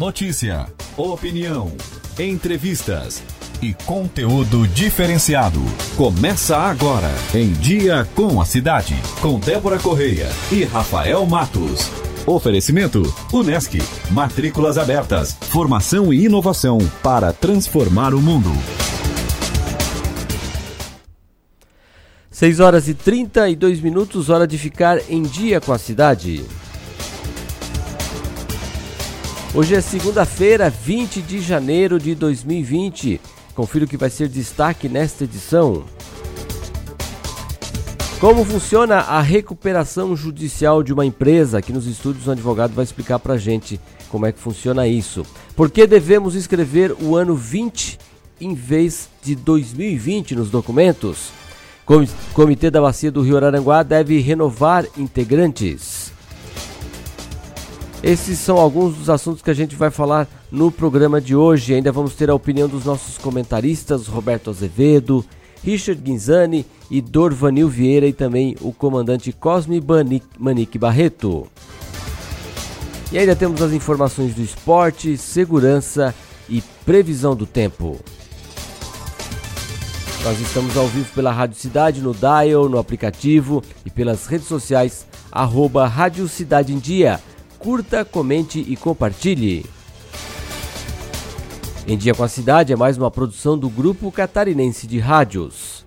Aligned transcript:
Notícia, 0.00 0.66
opinião, 0.96 1.70
entrevistas 2.18 3.22
e 3.60 3.74
conteúdo 3.84 4.66
diferenciado. 4.66 5.60
Começa 5.94 6.56
agora 6.56 7.10
em 7.34 7.52
Dia 7.52 8.08
com 8.14 8.40
a 8.40 8.46
Cidade, 8.46 8.94
com 9.20 9.38
Débora 9.38 9.78
Correia 9.78 10.26
e 10.50 10.64
Rafael 10.64 11.26
Matos. 11.26 11.90
Oferecimento: 12.26 13.02
Unesc. 13.30 13.76
Matrículas 14.10 14.78
abertas. 14.78 15.34
Formação 15.34 16.14
e 16.14 16.24
inovação 16.24 16.78
para 17.02 17.30
transformar 17.34 18.14
o 18.14 18.22
mundo. 18.22 18.50
6 22.30 22.58
horas 22.58 22.88
e 22.88 22.94
32 22.94 23.82
minutos, 23.82 24.30
hora 24.30 24.46
de 24.46 24.56
ficar 24.56 24.98
em 25.10 25.22
dia 25.24 25.60
com 25.60 25.74
a 25.74 25.78
cidade. 25.78 26.42
Hoje 29.52 29.74
é 29.74 29.80
segunda-feira, 29.80 30.70
20 30.70 31.20
de 31.22 31.40
janeiro 31.40 31.98
de 31.98 32.14
2020. 32.14 33.20
Confira 33.52 33.84
o 33.84 33.88
que 33.88 33.96
vai 33.96 34.08
ser 34.08 34.28
destaque 34.28 34.88
nesta 34.88 35.24
edição. 35.24 35.82
Como 38.20 38.44
funciona 38.44 38.98
a 38.98 39.20
recuperação 39.20 40.14
judicial 40.14 40.84
de 40.84 40.92
uma 40.92 41.04
empresa? 41.04 41.58
Aqui 41.58 41.72
nos 41.72 41.88
estúdios 41.88 42.28
o 42.28 42.30
advogado 42.30 42.74
vai 42.74 42.84
explicar 42.84 43.18
pra 43.18 43.36
gente 43.36 43.80
como 44.08 44.24
é 44.24 44.30
que 44.30 44.38
funciona 44.38 44.86
isso. 44.86 45.26
Por 45.56 45.68
que 45.68 45.84
devemos 45.84 46.36
escrever 46.36 46.94
o 47.02 47.16
ano 47.16 47.34
20 47.34 47.98
em 48.40 48.54
vez 48.54 49.08
de 49.20 49.34
2020 49.34 50.36
nos 50.36 50.48
documentos? 50.48 51.30
Comitê 52.32 52.70
da 52.70 52.80
Bacia 52.80 53.10
do 53.10 53.20
Rio 53.20 53.36
Araranguá 53.36 53.82
deve 53.82 54.20
renovar 54.20 54.86
integrantes. 54.96 56.09
Esses 58.02 58.38
são 58.38 58.56
alguns 58.56 58.96
dos 58.96 59.10
assuntos 59.10 59.42
que 59.42 59.50
a 59.50 59.54
gente 59.54 59.76
vai 59.76 59.90
falar 59.90 60.26
no 60.50 60.72
programa 60.72 61.20
de 61.20 61.36
hoje. 61.36 61.74
Ainda 61.74 61.92
vamos 61.92 62.14
ter 62.14 62.30
a 62.30 62.34
opinião 62.34 62.66
dos 62.66 62.86
nossos 62.86 63.18
comentaristas, 63.18 64.06
Roberto 64.06 64.48
Azevedo, 64.48 65.22
Richard 65.62 66.00
Guinzani 66.00 66.64
e 66.90 67.02
Dorvanil 67.02 67.68
Vieira 67.68 68.06
e 68.06 68.12
também 68.14 68.56
o 68.62 68.72
comandante 68.72 69.32
Cosme 69.32 69.82
Manique 70.38 70.78
Barreto. 70.78 71.46
E 73.12 73.18
ainda 73.18 73.36
temos 73.36 73.60
as 73.60 73.72
informações 73.72 74.34
do 74.34 74.42
esporte, 74.42 75.18
segurança 75.18 76.14
e 76.48 76.62
previsão 76.86 77.36
do 77.36 77.44
tempo. 77.44 78.00
Nós 80.24 80.40
estamos 80.40 80.74
ao 80.74 80.86
vivo 80.86 81.12
pela 81.14 81.32
Rádio 81.32 81.56
Cidade, 81.56 82.00
no 82.00 82.14
Dial, 82.14 82.66
no 82.66 82.78
aplicativo 82.78 83.62
e 83.84 83.90
pelas 83.90 84.26
redes 84.26 84.46
sociais, 84.46 85.06
arroba 85.30 85.86
Rádio 85.86 86.26
Cidade 86.28 86.72
em 86.72 86.78
Dia 86.78 87.20
curta, 87.60 88.06
comente 88.06 88.64
e 88.66 88.74
compartilhe. 88.74 89.66
Em 91.86 91.96
Dia 91.96 92.14
com 92.14 92.24
a 92.24 92.28
Cidade 92.28 92.72
é 92.72 92.76
mais 92.76 92.96
uma 92.96 93.10
produção 93.10 93.56
do 93.58 93.68
Grupo 93.68 94.10
Catarinense 94.10 94.86
de 94.86 94.98
Rádios. 94.98 95.84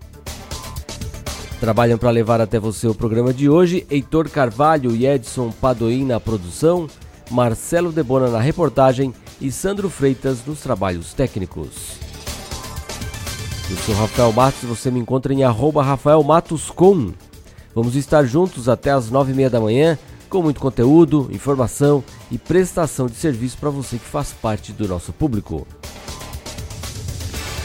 Trabalham 1.59 1.97
para 1.97 2.11
levar 2.11 2.39
até 2.39 2.59
você 2.59 2.87
o 2.87 2.93
programa 2.93 3.33
de 3.33 3.49
hoje 3.49 3.87
Heitor 3.89 4.29
Carvalho 4.29 4.95
e 4.95 5.07
Edson 5.07 5.49
Padoim 5.49 6.05
na 6.05 6.19
produção, 6.19 6.87
Marcelo 7.31 7.91
Debona 7.91 8.27
na 8.27 8.39
reportagem 8.39 9.13
e 9.41 9.51
Sandro 9.51 9.89
Freitas 9.89 10.45
nos 10.45 10.59
trabalhos 10.59 11.13
técnicos. 11.13 11.97
Eu 13.71 13.77
sou 13.77 13.95
Rafael 13.95 14.31
Matos, 14.31 14.63
você 14.63 14.91
me 14.91 14.99
encontra 14.99 15.33
em 15.33 15.43
arroba 15.43 15.81
Rafael 15.81 16.21
Matos 16.21 16.69
com. 16.69 17.11
Vamos 17.73 17.95
estar 17.95 18.25
juntos 18.25 18.69
até 18.69 18.91
as 18.91 19.09
nove 19.09 19.31
e 19.31 19.35
meia 19.35 19.49
da 19.49 19.59
manhã 19.59 19.97
com 20.33 20.41
muito 20.41 20.59
conteúdo, 20.59 21.29
informação 21.31 22.03
e 22.31 22.39
prestação 22.39 23.05
de 23.05 23.13
serviço 23.13 23.55
para 23.59 23.69
você 23.69 23.99
que 23.99 24.05
faz 24.05 24.33
parte 24.33 24.71
do 24.71 24.87
nosso 24.87 25.13
público. 25.13 25.67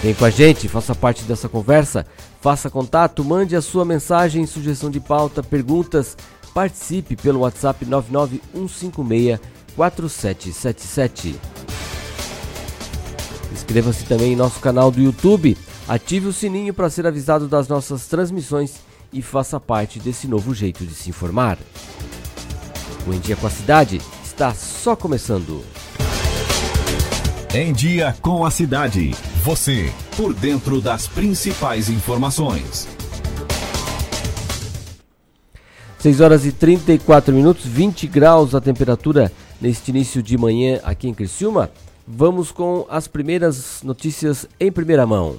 Vem 0.02 0.12
com 0.12 0.26
a 0.26 0.28
gente, 0.28 0.68
faça 0.68 0.94
parte 0.94 1.24
dessa 1.24 1.48
conversa, 1.48 2.04
faça 2.42 2.68
contato, 2.68 3.24
mande 3.24 3.56
a 3.56 3.62
sua 3.62 3.86
mensagem, 3.86 4.44
sugestão 4.44 4.90
de 4.90 5.00
pauta, 5.00 5.42
perguntas, 5.42 6.14
participe 6.52 7.16
pelo 7.16 7.40
WhatsApp 7.40 7.86
99156 7.86 9.40
4777. 9.74 11.36
Inscreva-se 13.50 14.04
também 14.04 14.34
em 14.34 14.36
nosso 14.36 14.60
canal 14.60 14.90
do 14.90 15.00
YouTube, 15.00 15.56
ative 15.88 16.26
o 16.26 16.34
sininho 16.34 16.74
para 16.74 16.90
ser 16.90 17.06
avisado 17.06 17.48
das 17.48 17.66
nossas 17.66 18.06
transmissões 18.08 18.74
e 19.10 19.22
faça 19.22 19.58
parte 19.58 19.98
desse 19.98 20.28
novo 20.28 20.54
jeito 20.54 20.84
de 20.84 20.92
se 20.92 21.08
informar. 21.08 21.56
O 23.06 23.12
Em 23.12 23.20
Dia 23.20 23.36
com 23.36 23.46
a 23.46 23.50
Cidade 23.50 24.00
está 24.22 24.52
só 24.52 24.94
começando. 24.94 25.64
Em 27.54 27.72
Dia 27.72 28.14
com 28.20 28.44
a 28.44 28.50
Cidade. 28.50 29.12
Você, 29.42 29.92
por 30.16 30.34
dentro 30.34 30.80
das 30.80 31.06
principais 31.06 31.88
informações. 31.88 32.86
6 35.98 36.20
horas 36.20 36.46
e 36.46 36.52
34 36.52 37.34
minutos, 37.34 37.66
20 37.66 38.06
graus 38.06 38.54
a 38.54 38.60
temperatura 38.60 39.32
neste 39.60 39.90
início 39.90 40.22
de 40.22 40.38
manhã 40.38 40.80
aqui 40.84 41.08
em 41.08 41.14
Criciúma. 41.14 41.70
Vamos 42.06 42.52
com 42.52 42.86
as 42.88 43.08
primeiras 43.08 43.82
notícias 43.82 44.46
em 44.60 44.70
primeira 44.70 45.06
mão. 45.06 45.36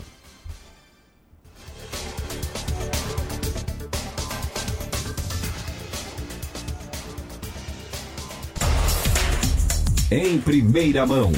Em 10.12 10.40
primeira 10.40 11.06
mão. 11.06 11.32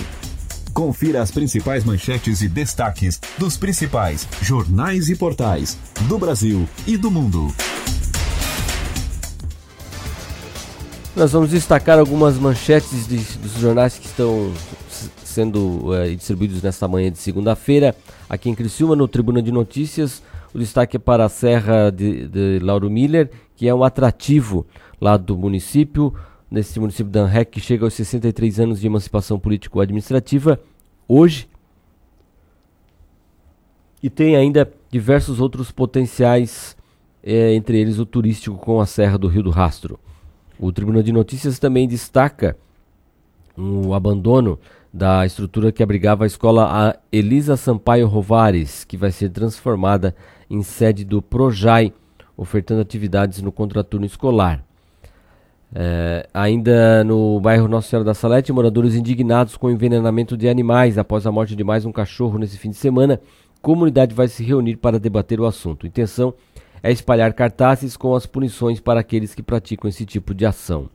Confira 0.74 1.22
as 1.22 1.30
principais 1.30 1.84
manchetes 1.84 2.42
e 2.42 2.48
destaques 2.48 3.20
dos 3.38 3.58
principais 3.58 4.26
jornais 4.42 5.10
e 5.10 5.16
portais 5.18 5.78
do 6.08 6.18
Brasil 6.18 6.66
e 6.88 6.96
do 6.96 7.12
mundo. 7.12 7.54
Nós 11.14 11.34
vamos 11.34 11.50
destacar 11.50 12.00
algumas 12.00 12.38
manchetes 12.38 13.10
de, 13.10 13.18
dos 13.40 13.60
jornais 13.60 14.00
que 14.00 14.06
estão 14.06 14.54
sendo 15.22 15.94
é, 15.94 16.16
distribuídos 16.16 16.62
nesta 16.62 16.88
manhã 16.88 17.12
de 17.12 17.18
segunda-feira. 17.18 17.94
Aqui 18.30 18.50
em 18.50 18.56
Criciúma, 18.56 18.96
no 18.96 19.06
Tribuna 19.06 19.42
de 19.42 19.52
Notícias, 19.52 20.24
o 20.54 20.58
destaque 20.58 20.96
é 20.96 21.00
para 21.00 21.26
a 21.26 21.30
Serra 21.30 21.90
de, 21.90 22.26
de 22.26 22.60
Lauro 22.60 22.90
Miller, 22.90 23.30
que 23.54 23.68
é 23.68 23.76
um 23.76 23.84
atrativo 23.84 24.66
lá 25.02 25.18
do 25.18 25.38
município 25.38 26.14
nesse 26.52 26.78
município 26.80 27.10
de 27.10 27.18
Anrec, 27.18 27.50
que 27.50 27.62
chega 27.62 27.86
aos 27.86 27.94
63 27.94 28.60
anos 28.60 28.82
de 28.82 28.88
emancipação 28.88 29.40
político-administrativa, 29.40 30.60
hoje. 31.08 31.50
E 34.04 34.10
tem 34.10 34.36
ainda 34.36 34.72
diversos 34.90 35.40
outros 35.40 35.72
potenciais, 35.72 36.76
é, 37.24 37.54
entre 37.54 37.80
eles 37.80 37.98
o 37.98 38.06
turístico 38.06 38.58
com 38.58 38.82
a 38.82 38.86
Serra 38.86 39.18
do 39.18 39.30
Rio 39.30 39.44
do 39.44 39.50
Rastro. 39.50 39.98
O 40.60 40.72
Tribunal 40.72 41.02
de 41.02 41.14
Notícias 41.14 41.58
também 41.58 41.88
destaca 41.88 42.58
o 43.58 43.94
abandono 43.94 44.60
da 44.94 45.26
estrutura 45.26 45.72
que 45.72 45.82
abrigava 45.82 46.26
a 46.26 46.28
escola 46.28 47.00
Elisa 47.12 47.56
Sampaio 47.56 48.08
Rovares, 48.08 48.84
que 48.84 48.98
vai 48.98 49.12
ser 49.12 49.30
transformada 49.30 50.14
em 50.50 50.62
sede 50.62 51.06
do 51.06 51.22
Projai, 51.22 51.94
ofertando 52.36 52.82
atividades 52.82 53.42
no 53.42 53.52
contraturno 53.52 54.06
escolar. 54.06 54.66
É, 55.74 56.28
ainda 56.34 57.04
no 57.04 57.40
bairro 57.40 57.68
Nossa 57.68 57.90
Senhora 57.90 58.04
da 58.04 58.14
Salete, 58.14 58.52
moradores 58.52 58.94
indignados 58.96 59.56
com 59.56 59.68
o 59.68 59.72
envenenamento 59.72 60.36
de 60.36 60.50
animais 60.50 60.98
após 60.98 61.26
a 61.26 61.32
morte 61.32 61.56
de 61.56 61.64
mais 61.64 61.86
um 61.86 61.92
cachorro 61.92 62.38
nesse 62.38 62.58
fim 62.58 62.70
de 62.70 62.76
semana. 62.76 63.22
Comunidade 63.62 64.14
vai 64.14 64.28
se 64.28 64.44
reunir 64.44 64.76
para 64.76 65.00
debater 65.00 65.40
o 65.40 65.46
assunto. 65.46 65.86
A 65.86 65.90
intenção 65.90 66.34
é 66.84 66.92
espalhar 66.92 67.32
cartazes 67.34 67.96
com 67.96 68.14
as 68.16 68.26
punições 68.26 68.80
para 68.80 69.00
aqueles 69.00 69.34
que 69.34 69.44
praticam 69.44 69.88
esse 69.88 70.06
tipo 70.06 70.34
de 70.34 70.46
ação. 70.46 70.90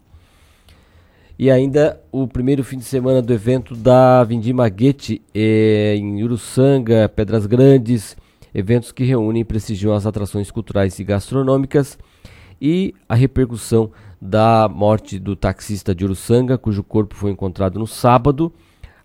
E 1.39 1.51
ainda 1.51 2.01
o 2.11 2.27
primeiro 2.27 2.65
fim 2.65 2.79
de 2.79 2.85
semana 2.85 3.23
do 3.23 3.33
evento 3.33 3.75
da 3.75 4.25
Vindima 4.25 4.69
Guete 4.69 5.23
é, 5.35 5.95
em 5.97 6.23
Uruçanga, 6.23 7.09
Pedras 7.09 7.47
Grandes, 7.47 8.17
eventos 8.55 8.91
que 8.91 9.05
reúnem 9.05 9.43
e 9.43 9.45
prestigiam 9.45 9.95
as 9.95 10.07
atrações 10.07 10.51
culturais 10.51 10.99
e 10.99 11.05
gastronômicas 11.05 11.99
e 12.61 12.95
a 13.09 13.15
repercussão 13.15 13.91
da 14.21 14.69
morte 14.69 15.19
do 15.19 15.37
taxista 15.37 15.95
de 15.95 16.05
Uruçanga, 16.05 16.57
cujo 16.57 16.83
corpo 16.83 17.15
foi 17.15 17.31
encontrado 17.31 17.79
no 17.79 17.87
sábado. 17.87 18.53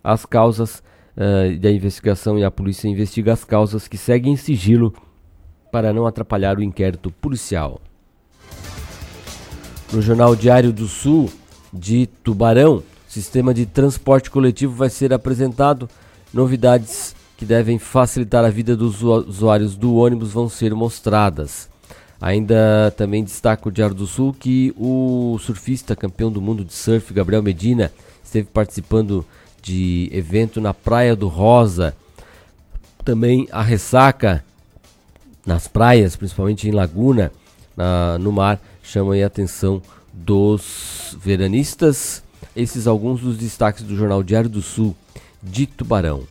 As 0.02 0.26
causas 0.26 0.82
uh, 1.16 1.58
da 1.58 1.70
investigação 1.70 2.38
e 2.38 2.44
a 2.44 2.50
polícia 2.50 2.88
investiga 2.88 3.32
as 3.32 3.44
causas 3.44 3.86
que 3.86 3.96
seguem 3.96 4.32
em 4.32 4.36
sigilo 4.36 4.94
para 5.70 5.92
não 5.92 6.06
atrapalhar 6.06 6.58
o 6.58 6.62
inquérito 6.62 7.10
policial. 7.10 7.80
No 9.92 10.00
Jornal 10.00 10.34
Diário 10.34 10.72
do 10.72 10.86
Sul 10.86 11.30
de 11.72 12.06
Tubarão, 12.06 12.82
sistema 13.06 13.54
de 13.54 13.66
transporte 13.66 14.30
coletivo 14.30 14.74
vai 14.74 14.90
ser 14.90 15.12
apresentado. 15.12 15.88
Novidades 16.32 17.14
que 17.36 17.44
devem 17.44 17.78
facilitar 17.78 18.44
a 18.44 18.50
vida 18.50 18.76
dos 18.76 19.02
usuários 19.02 19.76
do 19.76 19.96
ônibus 19.96 20.32
vão 20.32 20.48
ser 20.48 20.74
mostradas. 20.74 21.71
Ainda 22.22 22.94
também 22.96 23.24
destaca 23.24 23.68
o 23.68 23.72
Diário 23.72 23.96
do 23.96 24.06
Sul 24.06 24.32
que 24.32 24.72
o 24.78 25.36
surfista 25.40 25.96
campeão 25.96 26.30
do 26.30 26.40
mundo 26.40 26.64
de 26.64 26.72
surf, 26.72 27.12
Gabriel 27.12 27.42
Medina, 27.42 27.90
esteve 28.22 28.46
participando 28.46 29.26
de 29.60 30.08
evento 30.12 30.60
na 30.60 30.72
Praia 30.72 31.16
do 31.16 31.26
Rosa. 31.26 31.96
Também 33.04 33.48
a 33.50 33.60
ressaca 33.60 34.44
nas 35.44 35.66
praias, 35.66 36.14
principalmente 36.14 36.68
em 36.68 36.70
Laguna, 36.70 37.32
na, 37.76 38.16
no 38.20 38.30
mar, 38.30 38.60
chama 38.84 39.16
a 39.16 39.26
atenção 39.26 39.82
dos 40.12 41.16
veranistas. 41.20 42.22
Esses 42.54 42.86
alguns 42.86 43.20
dos 43.20 43.36
destaques 43.36 43.82
do 43.82 43.96
Jornal 43.96 44.22
Diário 44.22 44.48
do 44.48 44.62
Sul 44.62 44.94
de 45.42 45.66
Tubarão. 45.66 46.22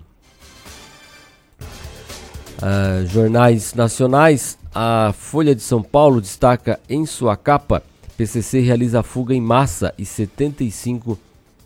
Uh, 2.62 3.08
jornais 3.08 3.74
nacionais, 3.74 4.56
a 4.74 5.12
Folha 5.18 5.56
de 5.56 5.64
São 5.64 5.82
Paulo 5.82 6.22
destaca 6.22 6.80
em 6.88 7.08
sua 7.08 7.36
capa: 7.36 7.82
PCC 8.16 8.60
realiza 8.60 9.02
fuga 9.02 9.34
em 9.34 9.42
massa 9.42 9.92
e 9.98 10.06
75 10.06 11.18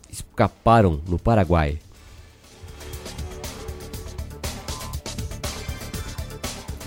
escaparam 0.09 1.01
no 1.05 1.19
Paraguai. 1.19 1.79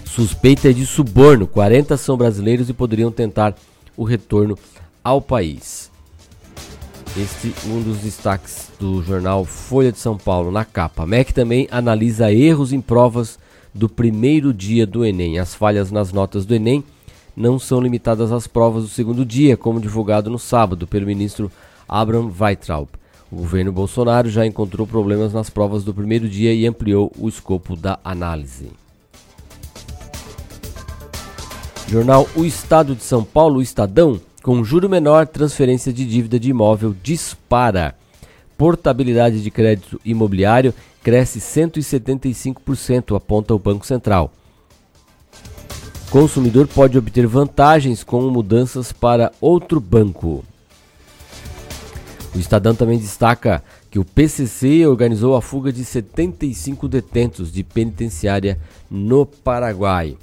Suspeita 0.07 0.71
é 0.71 0.73
de 0.73 0.87
suborno. 0.87 1.47
40 1.47 1.97
são 1.99 2.17
brasileiros 2.17 2.71
e 2.71 2.73
poderiam 2.73 3.13
tentar 3.13 3.55
o 3.95 4.05
retorno 4.05 4.59
ao 5.05 5.21
país. 5.21 5.91
Este 7.17 7.55
um 7.69 7.83
dos 7.83 7.99
destaques 7.99 8.71
do 8.81 9.03
jornal 9.03 9.45
Folha 9.45 9.93
de 9.93 9.99
São 9.99 10.17
Paulo 10.17 10.51
na 10.51 10.65
capa. 10.65 11.07
MEC 11.07 11.35
também 11.35 11.69
analisa 11.71 12.33
erros 12.33 12.73
em 12.73 12.81
provas 12.81 13.39
do 13.79 13.89
primeiro 13.89 14.53
dia 14.53 14.85
do 14.85 15.05
Enem. 15.05 15.39
As 15.39 15.55
falhas 15.55 15.93
nas 15.93 16.13
notas 16.13 16.45
do 16.45 16.55
Enem 16.55 16.83
não 17.37 17.59
são 17.59 17.81
limitadas 17.81 18.33
às 18.33 18.49
provas 18.49 18.83
do 18.83 18.89
segundo 18.89 19.25
dia, 19.25 19.57
como 19.57 19.81
divulgado 19.81 20.29
no 20.29 20.39
sábado 20.39 20.85
pelo 20.85 21.07
ministro 21.07 21.51
Abraham 21.89 22.33
Weitraub. 22.39 22.89
O 23.31 23.37
governo 23.37 23.71
Bolsonaro 23.71 24.29
já 24.29 24.45
encontrou 24.45 24.87
problemas 24.87 25.33
nas 25.33 25.49
provas 25.49 25.85
do 25.85 25.95
primeiro 25.95 26.29
dia 26.29 26.53
e 26.53 26.67
ampliou 26.67 27.13
o 27.17 27.29
escopo 27.29 27.77
da 27.77 28.01
análise. 28.03 28.71
Jornal 31.87 32.29
O 32.35 32.45
Estado 32.45 32.97
de 32.97 33.05
São 33.05 33.23
Paulo, 33.23 33.63
Estadão, 33.63 34.21
com 34.43 34.65
juro 34.65 34.89
menor, 34.89 35.27
transferência 35.27 35.93
de 35.93 36.05
dívida 36.05 36.41
de 36.41 36.51
imóvel 36.51 36.95
dispara. 37.01 37.95
Portabilidade 38.57 39.41
de 39.41 39.51
crédito 39.53 40.01
imobiliário 40.05 40.75
cresce 41.09 41.41
175%, 41.41 43.17
aponta 43.17 43.55
o 43.55 43.59
Banco 43.59 43.87
Central. 43.87 44.31
Consumidor 46.11 46.69
pode 46.69 46.99
obter 46.99 47.27
vantagens 47.27 48.05
com 48.05 48.21
mudanças 48.31 48.93
para 48.93 49.33
outro 49.41 49.81
banco. 49.81 50.45
O 52.35 52.39
Estadão 52.39 52.75
também 52.75 52.99
destaca 52.99 53.65
que 53.91 53.99
o 53.99 54.05
PCC 54.05 54.87
organizou 54.87 55.35
a 55.35 55.41
fuga 55.41 55.73
de 55.73 55.83
75 55.83 56.87
detentos 56.87 57.51
de 57.51 57.65
penitenciária 57.65 58.61
no 58.91 59.25
Paraguai. 59.25 60.15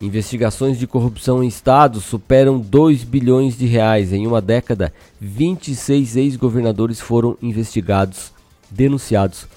Investigações 0.00 0.78
de 0.78 0.86
corrupção 0.86 1.42
em 1.42 1.48
estados 1.48 2.04
superam 2.04 2.60
2 2.60 3.02
bilhões 3.02 3.58
de 3.58 3.66
reais. 3.66 4.12
Em 4.12 4.24
uma 4.24 4.40
década, 4.40 4.94
26 5.20 6.14
ex-governadores 6.14 7.00
foram 7.00 7.36
investigados, 7.42 8.30
denunciados 8.70 9.48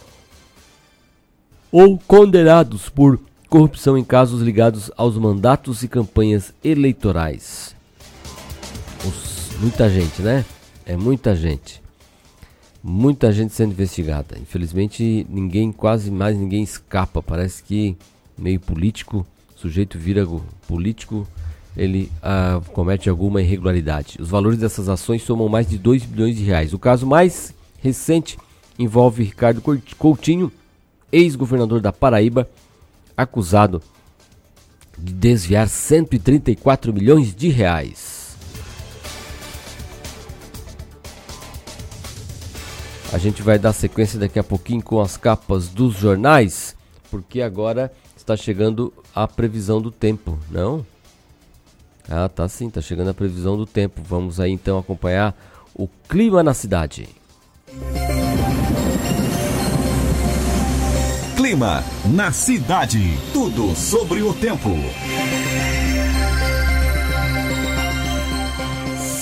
ou 1.71 1.97
condenados 1.97 2.89
por 2.89 3.19
corrupção 3.49 3.97
em 3.97 4.03
casos 4.03 4.41
ligados 4.41 4.91
aos 4.97 5.17
mandatos 5.17 5.83
e 5.83 5.87
campanhas 5.87 6.53
eleitorais. 6.63 7.75
Os, 9.05 9.57
muita 9.59 9.89
gente, 9.89 10.21
né? 10.21 10.45
É 10.85 10.95
muita 10.95 11.35
gente. 11.35 11.81
Muita 12.83 13.31
gente 13.31 13.53
sendo 13.53 13.71
investigada. 13.71 14.37
Infelizmente, 14.39 15.25
ninguém, 15.29 15.71
quase 15.71 16.09
mais 16.09 16.37
ninguém 16.37 16.63
escapa. 16.63 17.21
Parece 17.21 17.63
que 17.63 17.95
meio 18.37 18.59
político 18.59 19.25
sujeito 19.61 19.99
vira 19.99 20.27
político, 20.67 21.27
ele 21.77 22.11
ah, 22.21 22.59
comete 22.73 23.09
alguma 23.09 23.41
irregularidade. 23.41 24.17
Os 24.19 24.29
valores 24.29 24.57
dessas 24.57 24.89
ações 24.89 25.21
somam 25.21 25.47
mais 25.47 25.69
de 25.69 25.77
2 25.77 26.03
bilhões 26.05 26.35
de 26.35 26.43
reais. 26.43 26.73
O 26.73 26.79
caso 26.79 27.05
mais 27.05 27.53
recente 27.81 28.37
envolve 28.79 29.23
Ricardo 29.23 29.61
Coutinho, 29.97 30.51
ex-governador 31.11 31.81
da 31.81 31.91
Paraíba, 31.91 32.49
acusado 33.15 33.81
de 34.97 35.13
desviar 35.13 35.67
134 35.67 36.93
milhões 36.93 37.35
de 37.35 37.49
reais. 37.49 38.37
A 43.11 43.17
gente 43.17 43.41
vai 43.41 43.59
dar 43.59 43.73
sequência 43.73 44.17
daqui 44.17 44.39
a 44.39 44.43
pouquinho 44.43 44.81
com 44.81 45.01
as 45.01 45.17
capas 45.17 45.67
dos 45.67 45.95
jornais, 45.95 46.75
porque 47.09 47.41
agora 47.41 47.91
está 48.15 48.37
chegando 48.37 48.93
a 49.13 49.27
previsão 49.27 49.81
do 49.81 49.91
tempo, 49.91 50.39
não? 50.49 50.85
Ah, 52.09 52.29
tá 52.29 52.47
sim, 52.47 52.69
tá 52.69 52.81
chegando 52.81 53.09
a 53.09 53.13
previsão 53.13 53.57
do 53.57 53.65
tempo. 53.65 54.01
Vamos 54.03 54.39
aí 54.39 54.51
então 54.51 54.77
acompanhar 54.77 55.35
o 55.73 55.87
clima 56.07 56.41
na 56.41 56.53
cidade. 56.53 57.09
Clima 61.41 61.81
na 62.15 62.31
cidade. 62.31 63.17
Tudo 63.33 63.73
sobre 63.73 64.21
o 64.21 64.31
tempo. 64.31 64.69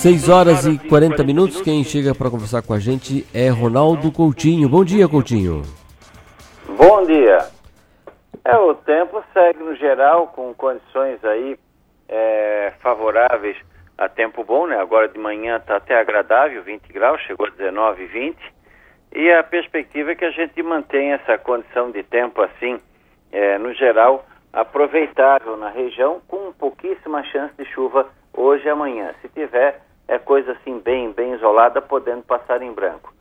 6 0.02 0.28
horas 0.28 0.66
e 0.66 0.78
40 0.78 1.24
minutos. 1.24 1.62
Quem 1.62 1.82
chega 1.82 2.14
para 2.14 2.30
conversar 2.30 2.62
com 2.62 2.74
a 2.74 2.78
gente 2.78 3.26
é 3.34 3.48
Ronaldo 3.48 4.12
Coutinho. 4.12 4.68
Bom 4.68 4.84
dia, 4.84 5.08
Coutinho. 5.08 5.62
Bom 6.68 7.06
dia. 7.06 7.38
É, 8.44 8.58
o 8.58 8.76
tempo 8.76 9.24
segue 9.34 9.64
no 9.64 9.74
geral 9.78 10.28
com 10.28 10.54
condições 10.54 11.24
aí 11.24 11.58
é, 12.10 12.74
favoráveis 12.82 13.56
a 13.98 14.10
tempo 14.10 14.44
bom, 14.44 14.68
né? 14.68 14.78
Agora 14.78 15.08
de 15.08 15.18
manhã 15.18 15.56
está 15.56 15.78
até 15.78 15.98
agradável, 15.98 16.62
20 16.64 16.92
graus, 16.92 17.22
chegou 17.22 17.48
a 17.48 17.50
19, 17.50 18.08
20. 18.08 18.38
E 19.12 19.32
a 19.32 19.44
perspectiva 19.44 20.12
é 20.12 20.16
que 20.16 20.26
a 20.26 20.32
gente 20.32 20.62
mantenha 20.62 21.16
essa 21.16 21.38
condição 21.38 21.92
de 21.92 22.04
tempo 22.04 22.42
assim, 22.42 22.80
é, 23.32 23.58
no 23.58 23.74
geral, 23.74 24.26
aproveitável 24.54 25.58
na 25.58 25.70
região, 25.70 26.22
com 26.28 26.52
pouquíssima 26.54 27.24
chance 27.24 27.54
de 27.58 27.66
chuva 27.66 28.08
hoje 28.34 28.66
e 28.66 28.70
amanhã. 28.70 29.14
Se 29.22 29.30
tiver, 29.30 29.82
é 30.08 30.18
coisa 30.18 30.52
assim 30.54 30.80
bem, 30.80 31.12
bem 31.12 31.34
isolada, 31.34 31.82
podendo 31.82 32.24
passar 32.24 32.62
em 32.62 32.72
branco. 32.72 33.14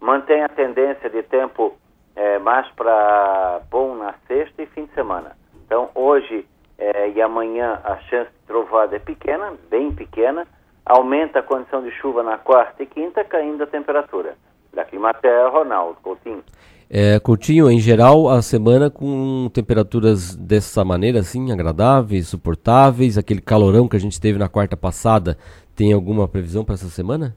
Mantém 0.00 0.42
a 0.42 0.48
tendência 0.48 1.08
de 1.08 1.22
tempo 1.22 1.74
é, 2.16 2.38
mais 2.38 2.68
para 2.72 3.60
bom 3.70 3.94
na 3.94 4.14
sexta 4.26 4.62
e 4.62 4.66
fim 4.66 4.86
de 4.86 4.94
semana. 4.94 5.36
Então, 5.64 5.90
hoje 5.94 6.46
é, 6.78 7.10
e 7.10 7.22
amanhã 7.22 7.80
a 7.84 7.96
chance 8.08 8.30
de 8.30 8.46
trovada 8.46 8.96
é 8.96 8.98
pequena, 8.98 9.54
bem 9.70 9.92
pequena, 9.92 10.46
aumenta 10.84 11.38
a 11.38 11.42
condição 11.42 11.82
de 11.82 11.90
chuva 11.92 12.22
na 12.22 12.36
quarta 12.36 12.82
e 12.82 12.86
quinta, 12.86 13.24
caindo 13.24 13.62
a 13.62 13.66
temperatura. 13.66 14.36
Da 14.74 14.84
Climaterra, 14.84 15.48
Ronaldo 15.48 15.98
Coutinho. 16.02 16.42
É, 16.90 17.18
Coutinho, 17.18 17.70
em 17.70 17.78
geral, 17.78 18.28
a 18.28 18.42
semana 18.42 18.90
com 18.90 19.50
temperaturas 19.52 20.36
dessa 20.36 20.84
maneira, 20.84 21.20
assim, 21.20 21.50
agradáveis, 21.50 22.28
suportáveis, 22.28 23.16
aquele 23.16 23.40
calorão 23.40 23.88
que 23.88 23.96
a 23.96 24.00
gente 24.00 24.20
teve 24.20 24.38
na 24.38 24.48
quarta 24.48 24.76
passada, 24.76 25.36
tem 25.74 25.92
alguma 25.92 26.28
previsão 26.28 26.64
para 26.64 26.74
essa 26.74 26.88
semana? 26.88 27.34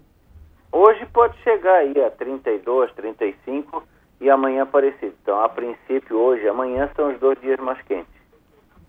Hoje 0.72 1.06
pode 1.13 1.38
chegar 1.44 1.75
aí 1.75 2.00
a 2.03 2.12
32, 2.12 2.91
35 2.94 3.84
e 4.22 4.29
amanhã 4.29 4.65
parecido. 4.65 5.13
Então, 5.24 5.39
a 5.44 5.50
princípio, 5.50 6.17
hoje 6.17 6.48
amanhã 6.48 6.89
são 6.96 7.12
os 7.12 7.20
dois 7.20 7.39
dias 7.41 7.60
mais 7.60 7.82
quentes. 7.84 8.17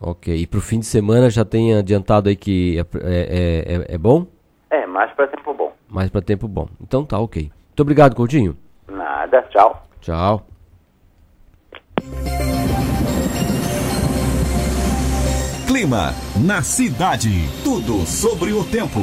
Ok. 0.01 0.35
E 0.35 0.47
para 0.47 0.59
o 0.59 0.63
fim 0.63 0.81
de 0.81 0.87
semana 0.87 1.31
já 1.31 1.45
tem 1.45 1.77
adiantado 1.77 2.29
aí 2.29 2.37
que 2.37 2.79
é, 2.79 2.83
é, 3.03 3.93
é, 3.93 3.95
é 3.95 3.99
bom? 3.99 4.27
É, 4.71 4.87
mais 4.87 5.11
para 5.13 5.27
tempo 5.29 5.55
bom. 5.55 5.73
Mais 5.89 6.11
para 6.11 6.21
tempo 6.21 6.47
bom. 6.47 6.69
Então 6.81 7.05
tá, 7.05 7.19
ok. 7.19 7.51
Muito 7.79 7.83
obrigado, 7.83 8.17
Coutinho. 8.17 8.57
Nada, 8.89 9.41
tchau. 9.43 9.87
Tchau. 10.01 10.47
Clima 15.65 16.13
na 16.45 16.61
cidade. 16.61 17.31
Tudo 17.63 18.05
sobre 18.05 18.53
o 18.53 18.65
tempo. 18.65 18.99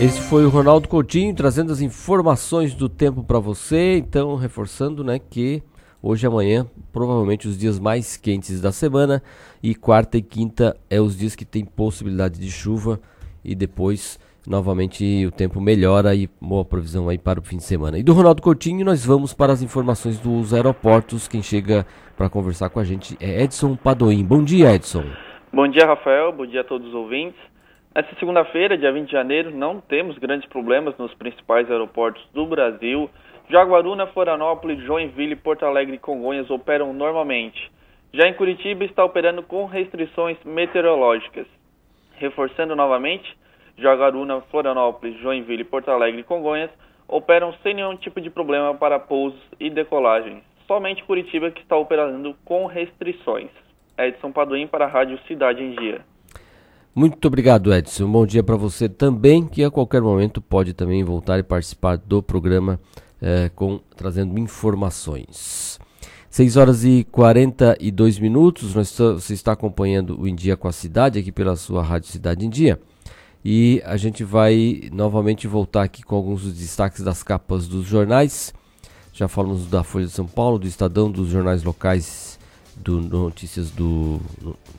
Esse 0.00 0.20
foi 0.20 0.46
o 0.46 0.50
Ronaldo 0.50 0.86
Coutinho 0.86 1.34
trazendo 1.34 1.72
as 1.72 1.80
informações 1.80 2.74
do 2.74 2.88
tempo 2.88 3.24
para 3.24 3.40
você. 3.40 3.96
Então, 3.96 4.36
reforçando, 4.36 5.02
né, 5.02 5.18
que 5.18 5.64
hoje 6.00 6.26
e 6.26 6.28
amanhã 6.28 6.64
provavelmente 6.92 7.48
os 7.48 7.58
dias 7.58 7.80
mais 7.80 8.16
quentes 8.16 8.60
da 8.60 8.70
semana 8.70 9.20
e 9.60 9.74
quarta 9.74 10.16
e 10.16 10.22
quinta 10.22 10.76
é 10.88 11.00
os 11.00 11.18
dias 11.18 11.34
que 11.34 11.44
tem 11.44 11.64
possibilidade 11.64 12.38
de 12.38 12.52
chuva 12.52 13.00
e 13.44 13.52
depois 13.56 14.16
novamente 14.46 15.26
o 15.26 15.30
tempo 15.30 15.60
melhora 15.60 16.14
e 16.14 16.28
boa 16.40 16.64
provisão 16.64 17.08
aí 17.08 17.18
para 17.18 17.40
o 17.40 17.42
fim 17.42 17.56
de 17.56 17.64
semana. 17.64 17.98
E 17.98 18.02
do 18.02 18.12
Ronaldo 18.12 18.42
Coutinho 18.42 18.84
nós 18.84 19.04
vamos 19.04 19.32
para 19.32 19.52
as 19.52 19.62
informações 19.62 20.18
dos 20.18 20.52
aeroportos. 20.52 21.26
Quem 21.26 21.42
chega 21.42 21.86
para 22.16 22.28
conversar 22.28 22.70
com 22.70 22.80
a 22.80 22.84
gente 22.84 23.16
é 23.20 23.42
Edson 23.42 23.76
Padoim. 23.76 24.24
Bom 24.24 24.44
dia, 24.44 24.74
Edson. 24.74 25.04
Bom 25.52 25.68
dia, 25.68 25.86
Rafael. 25.86 26.32
Bom 26.32 26.46
dia 26.46 26.60
a 26.60 26.64
todos 26.64 26.88
os 26.88 26.94
ouvintes. 26.94 27.38
Nessa 27.94 28.14
segunda-feira, 28.18 28.76
dia 28.76 28.92
20 28.92 29.06
de 29.06 29.12
janeiro, 29.12 29.50
não 29.56 29.80
temos 29.80 30.18
grandes 30.18 30.48
problemas 30.48 30.96
nos 30.98 31.14
principais 31.14 31.70
aeroportos 31.70 32.22
do 32.34 32.44
Brasil. 32.44 33.08
Jaguaruna, 33.48 34.06
Florianópolis, 34.08 34.82
Joinville, 34.82 35.36
Porto 35.36 35.64
Alegre 35.64 35.94
e 35.94 35.98
Congonhas 35.98 36.50
operam 36.50 36.92
normalmente. 36.92 37.70
Já 38.12 38.26
em 38.26 38.34
Curitiba 38.34 38.84
está 38.84 39.04
operando 39.04 39.42
com 39.42 39.64
restrições 39.66 40.36
meteorológicas. 40.44 41.46
Reforçando 42.16 42.74
novamente, 42.74 43.36
Jaguaruna, 43.76 44.40
Florianópolis, 44.50 45.18
Joinville, 45.20 45.64
Porto 45.64 45.90
Alegre 45.90 46.20
e 46.20 46.24
Congonhas 46.24 46.70
operam 47.08 47.54
sem 47.62 47.74
nenhum 47.74 47.96
tipo 47.96 48.20
de 48.20 48.30
problema 48.30 48.74
para 48.74 48.98
pousos 48.98 49.40
e 49.60 49.70
decolagens. 49.70 50.42
Somente 50.66 51.04
Curitiba 51.04 51.50
que 51.50 51.60
está 51.60 51.76
operando 51.76 52.34
com 52.44 52.66
restrições. 52.66 53.50
Edson 53.98 54.32
Paduim 54.32 54.66
para 54.66 54.86
a 54.86 54.88
Rádio 54.88 55.18
Cidade 55.26 55.62
em 55.62 55.72
Dia. 55.72 56.00
Muito 56.94 57.26
obrigado, 57.26 57.74
Edson. 57.74 58.10
Bom 58.10 58.24
dia 58.24 58.42
para 58.42 58.56
você 58.56 58.88
também, 58.88 59.46
que 59.46 59.64
a 59.64 59.70
qualquer 59.70 60.00
momento 60.00 60.40
pode 60.40 60.72
também 60.72 61.02
voltar 61.02 61.38
e 61.38 61.42
participar 61.42 61.96
do 61.96 62.22
programa 62.22 62.80
eh, 63.20 63.50
com 63.54 63.80
trazendo 63.96 64.38
informações. 64.38 65.78
6 66.30 66.56
horas 66.56 66.84
e 66.84 67.04
42 67.10 68.18
minutos. 68.18 68.74
Nós 68.74 68.96
você 68.96 69.34
está 69.34 69.52
acompanhando 69.52 70.20
o 70.20 70.26
Em 70.26 70.34
Dia 70.34 70.56
com 70.56 70.68
a 70.68 70.72
Cidade 70.72 71.18
aqui 71.18 71.30
pela 71.30 71.56
sua 71.56 71.82
Rádio 71.82 72.08
Cidade 72.08 72.46
em 72.46 72.50
Dia. 72.50 72.80
E 73.44 73.82
a 73.84 73.96
gente 73.96 74.24
vai 74.24 74.88
novamente 74.92 75.46
voltar 75.46 75.82
aqui 75.82 76.02
com 76.02 76.16
alguns 76.16 76.42
dos 76.42 76.54
destaques 76.54 77.02
das 77.02 77.22
capas 77.22 77.68
dos 77.68 77.86
jornais. 77.86 78.54
Já 79.12 79.28
falamos 79.28 79.66
da 79.66 79.84
Folha 79.84 80.06
de 80.06 80.12
São 80.12 80.26
Paulo, 80.26 80.58
do 80.58 80.66
Estadão, 80.66 81.10
dos 81.10 81.28
jornais 81.28 81.62
locais, 81.62 82.38
do 82.76 83.00
Notícias 83.00 83.70
do 83.70 84.20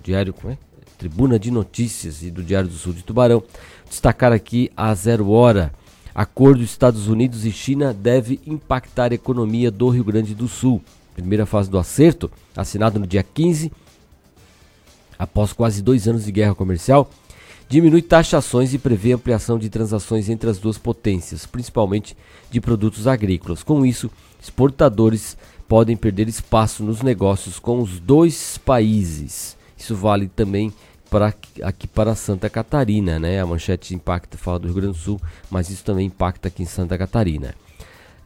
Diário, 0.04 0.34
como 0.34 0.54
é? 0.54 0.58
Tribuna 0.98 1.38
de 1.38 1.52
Notícias 1.52 2.24
e 2.24 2.32
do 2.32 2.42
Diário 2.42 2.70
do 2.70 2.76
Sul 2.76 2.94
de 2.94 3.04
Tubarão. 3.04 3.44
Destacar 3.88 4.32
aqui 4.32 4.72
a 4.76 4.94
zero 4.96 5.30
hora. 5.30 5.72
Acordo 6.14 6.64
Estados 6.64 7.08
Unidos 7.08 7.46
e 7.46 7.52
China 7.52 7.94
deve 7.94 8.40
impactar 8.48 9.12
a 9.12 9.16
economia 9.16 9.70
do 9.70 9.90
Rio 9.90 10.04
Grande 10.04 10.34
do 10.34 10.48
Sul 10.48 10.82
primeira 11.16 11.46
fase 11.46 11.70
do 11.70 11.80
acerto, 11.80 12.30
assinado 12.56 13.00
no 13.00 13.08
dia 13.08 13.24
15, 13.24 13.72
após 15.18 15.54
quase 15.54 15.82
dois 15.82 16.08
anos 16.08 16.26
de 16.26 16.32
guerra 16.32 16.54
comercial, 16.54 17.10
diminui 17.68 18.02
taxações 18.02 18.74
e 18.74 18.78
prevê 18.78 19.14
ampliação 19.14 19.58
de 19.58 19.70
transações 19.70 20.30
entre 20.30 20.50
as 20.50 20.58
duas 20.58 20.78
potências, 20.78 21.46
principalmente 21.46 22.16
de 22.50 22.62
produtos 22.62 23.08
agrícolas. 23.08 23.64
Com 23.64 23.86
isso, 23.86 24.10
exportadores 24.42 25.38
podem 25.68 25.98
perder 25.98 26.28
espaço 26.28 26.84
nos 26.84 27.02
negócios 27.02 27.60
com 27.60 27.82
os 27.82 28.00
dois 28.00 28.58
países. 28.58 29.58
Isso 29.78 29.96
vale 29.96 30.28
também 30.28 30.72
para 31.10 31.34
aqui 31.64 31.88
para 31.88 32.16
Santa 32.16 32.50
Catarina, 32.50 33.20
né? 33.20 33.40
A 33.40 33.46
manchete 33.46 33.96
impacta 33.96 34.38
fala 34.38 34.60
do 34.60 34.68
Rio 34.68 34.76
Grande 34.76 34.98
do 34.98 34.98
Sul, 34.98 35.22
mas 35.50 35.70
isso 35.70 35.84
também 35.84 36.08
impacta 36.08 36.48
aqui 36.48 36.64
em 36.64 36.68
Santa 36.68 36.98
Catarina. 36.98 37.56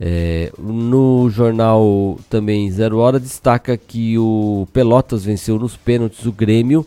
É, 0.02 0.52
no 0.58 1.30
jornal 1.30 2.18
também 2.30 2.72
Zero 2.72 3.00
Hora 3.00 3.20
destaca 3.20 3.76
que 3.76 4.18
o 4.18 4.66
Pelotas 4.72 5.26
venceu 5.26 5.60
nos 5.60 5.76
pênaltis 5.76 6.26
o 6.26 6.32
Grêmio 6.32 6.86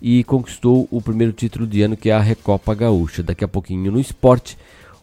e 0.00 0.22
conquistou 0.24 0.86
o 0.90 1.00
primeiro 1.00 1.32
título 1.32 1.66
de 1.66 1.82
ano 1.82 1.96
que 1.96 2.10
é 2.10 2.12
a 2.12 2.20
Recopa 2.20 2.74
Gaúcha. 2.74 3.22
Daqui 3.22 3.44
a 3.44 3.48
pouquinho 3.48 3.90
no 3.92 4.00
esporte, 4.00 4.58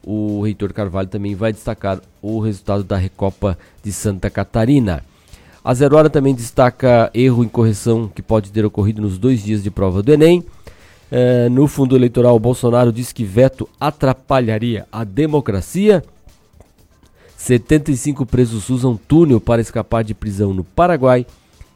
o 0.05 0.41
Reitor 0.41 0.73
Carvalho 0.73 1.07
também 1.07 1.35
vai 1.35 1.51
destacar 1.51 1.99
o 2.21 2.39
resultado 2.39 2.83
da 2.83 2.97
Recopa 2.97 3.57
de 3.83 3.91
Santa 3.91 4.29
Catarina. 4.29 5.03
A 5.63 5.73
Zero 5.73 5.95
Hora 5.95 6.09
também 6.09 6.35
destaca 6.35 7.09
erro 7.13 7.43
em 7.43 7.47
correção 7.47 8.09
que 8.13 8.21
pode 8.21 8.51
ter 8.51 8.65
ocorrido 8.65 9.01
nos 9.01 9.17
dois 9.17 9.41
dias 9.41 9.63
de 9.63 9.71
prova 9.71 10.03
do 10.03 10.11
Enem. 10.11 10.43
É, 11.09 11.47
no 11.47 11.67
fundo 11.67 11.95
eleitoral, 11.95 12.37
Bolsonaro 12.37 12.91
diz 12.91 13.13
que 13.13 13.23
veto 13.23 13.69
atrapalharia 13.79 14.85
a 14.91 15.03
democracia. 15.03 16.03
75 17.37 18.25
presos 18.25 18.69
usam 18.69 18.97
túnel 18.97 19.39
para 19.39 19.61
escapar 19.61 20.03
de 20.03 20.13
prisão 20.13 20.53
no 20.53 20.63
Paraguai. 20.63 21.25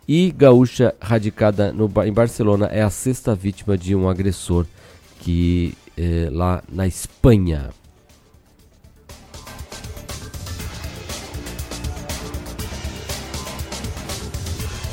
E 0.08 0.32
gaúcha 0.32 0.96
radicada 1.02 1.74
no, 1.74 1.92
em 2.06 2.14
Barcelona 2.14 2.68
é 2.68 2.82
a 2.82 2.90
sexta 2.90 3.36
vítima 3.36 3.78
de 3.78 3.94
um 3.94 4.08
agressor 4.08 4.66
que 5.20 5.74
é, 5.98 6.30
lá 6.32 6.64
na 6.72 6.88
Espanha. 6.88 7.72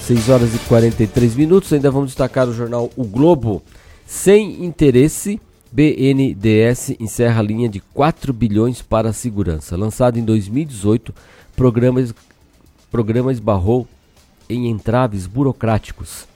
Seis 0.02 0.28
horas 0.28 0.52
e 0.52 0.58
43 0.66 1.36
minutos. 1.36 1.72
Ainda 1.72 1.92
vamos 1.92 2.08
destacar 2.08 2.48
o 2.48 2.52
jornal 2.52 2.90
O 2.96 3.04
Globo. 3.04 3.62
Sem 4.04 4.64
interesse, 4.64 5.40
BNDES 5.70 6.96
encerra 6.98 7.38
a 7.38 7.42
linha 7.42 7.68
de 7.68 7.78
4 7.78 8.32
bilhões 8.32 8.82
para 8.82 9.10
a 9.10 9.12
segurança. 9.12 9.76
Lançado 9.76 10.18
em 10.18 10.24
2018, 10.24 11.14
programa, 11.54 12.04
programa 12.90 13.30
esbarrou 13.30 13.86
em 14.54 14.68
entraves 14.68 15.26
burocráticos, 15.26 16.26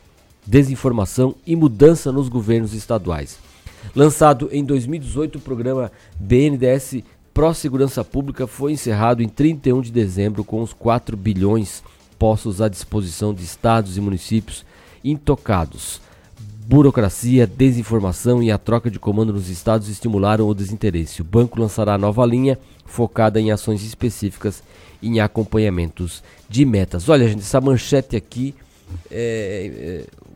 desinformação 0.46 1.34
e 1.46 1.54
mudança 1.54 2.10
nos 2.10 2.28
governos 2.28 2.74
estaduais. 2.74 3.38
Lançado 3.94 4.48
em 4.52 4.64
2018, 4.64 5.38
o 5.38 5.40
programa 5.40 5.90
BNDES 6.18 7.02
Pró 7.32 7.54
Segurança 7.54 8.04
Pública 8.04 8.46
foi 8.46 8.72
encerrado 8.72 9.22
em 9.22 9.28
31 9.28 9.80
de 9.80 9.92
dezembro 9.92 10.42
com 10.42 10.60
os 10.60 10.72
4 10.72 11.16
bilhões 11.16 11.82
postos 12.18 12.60
à 12.60 12.68
disposição 12.68 13.32
de 13.32 13.44
estados 13.44 13.96
e 13.96 14.00
municípios 14.00 14.64
intocados 15.04 16.00
burocracia, 16.68 17.46
desinformação 17.46 18.42
e 18.42 18.50
a 18.52 18.58
troca 18.58 18.90
de 18.90 18.98
comando 18.98 19.32
nos 19.32 19.48
estados 19.48 19.88
estimularam 19.88 20.46
o 20.46 20.54
desinteresse. 20.54 21.22
O 21.22 21.24
banco 21.24 21.58
lançará 21.58 21.96
nova 21.96 22.26
linha 22.26 22.58
focada 22.84 23.40
em 23.40 23.50
ações 23.50 23.82
específicas 23.82 24.62
em 25.02 25.20
acompanhamentos 25.20 26.22
de 26.48 26.64
metas. 26.64 27.08
Olha, 27.08 27.28
gente, 27.28 27.40
essa 27.40 27.60
manchete 27.60 28.16
aqui 28.16 28.54
é, 29.10 30.04
é 30.04 30.28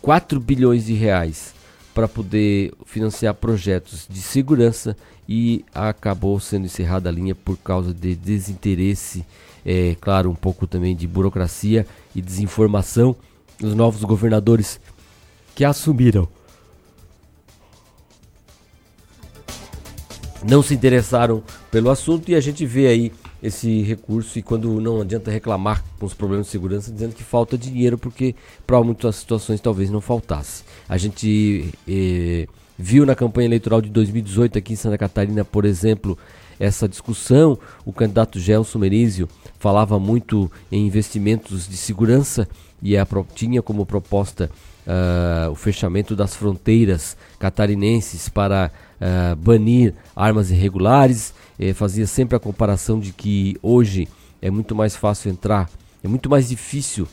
4 0.00 0.40
bilhões 0.40 0.86
de 0.86 0.94
reais 0.94 1.54
para 1.94 2.08
poder 2.08 2.72
financiar 2.86 3.34
projetos 3.34 4.06
de 4.08 4.20
segurança 4.20 4.96
e 5.28 5.64
acabou 5.74 6.38
sendo 6.40 6.66
encerrada 6.66 7.08
a 7.08 7.12
linha 7.12 7.34
por 7.34 7.56
causa 7.58 7.94
de 7.94 8.14
desinteresse, 8.14 9.24
é 9.64 9.96
claro, 10.00 10.30
um 10.30 10.34
pouco 10.34 10.66
também 10.66 10.96
de 10.96 11.06
burocracia 11.06 11.86
e 12.14 12.20
desinformação. 12.20 13.14
Os 13.62 13.74
novos 13.74 14.02
governadores 14.02 14.80
que 15.54 15.64
assumiram. 15.64 16.28
Não 20.42 20.62
se 20.62 20.74
interessaram 20.74 21.44
pelo 21.70 21.88
assunto 21.88 22.28
e 22.28 22.34
a 22.34 22.40
gente 22.40 22.66
vê 22.66 22.88
aí 22.88 23.12
esse 23.42 23.82
recurso 23.82 24.38
e 24.38 24.42
quando 24.42 24.80
não 24.80 25.00
adianta 25.00 25.30
reclamar 25.30 25.84
com 25.98 26.06
os 26.06 26.14
problemas 26.14 26.46
de 26.46 26.52
segurança 26.52 26.92
dizendo 26.92 27.14
que 27.14 27.24
falta 27.24 27.58
dinheiro 27.58 27.98
porque 27.98 28.34
para 28.66 28.82
muitas 28.82 29.16
situações 29.16 29.60
talvez 29.60 29.90
não 29.90 30.00
faltasse. 30.00 30.62
A 30.88 30.96
gente 30.96 31.72
eh, 31.88 32.46
viu 32.78 33.04
na 33.04 33.14
campanha 33.14 33.46
eleitoral 33.46 33.80
de 33.80 33.90
2018 33.90 34.58
aqui 34.58 34.74
em 34.74 34.76
Santa 34.76 34.96
Catarina, 34.96 35.44
por 35.44 35.64
exemplo, 35.64 36.16
essa 36.58 36.88
discussão. 36.88 37.58
O 37.84 37.92
candidato 37.92 38.38
Gelson 38.38 38.78
Merizio 38.78 39.28
falava 39.58 39.98
muito 39.98 40.50
em 40.70 40.86
investimentos 40.86 41.68
de 41.68 41.76
segurança 41.76 42.48
e 42.80 42.96
a, 42.96 43.06
tinha 43.34 43.62
como 43.62 43.86
proposta 43.86 44.50
uh, 44.86 45.50
o 45.50 45.54
fechamento 45.54 46.16
das 46.16 46.34
fronteiras 46.34 47.16
catarinenses 47.38 48.28
para 48.28 48.70
uh, 49.00 49.36
banir 49.36 49.94
armas 50.14 50.50
irregulares. 50.50 51.34
Eh, 51.58 51.72
fazia 51.72 52.06
sempre 52.06 52.36
a 52.36 52.40
comparação 52.40 52.98
de 52.98 53.12
que 53.12 53.56
hoje 53.62 54.08
é 54.40 54.50
muito 54.50 54.74
mais 54.74 54.96
fácil 54.96 55.30
entrar, 55.30 55.70
é 56.02 56.08
muito 56.08 56.28
mais 56.28 56.48
difícil, 56.48 57.04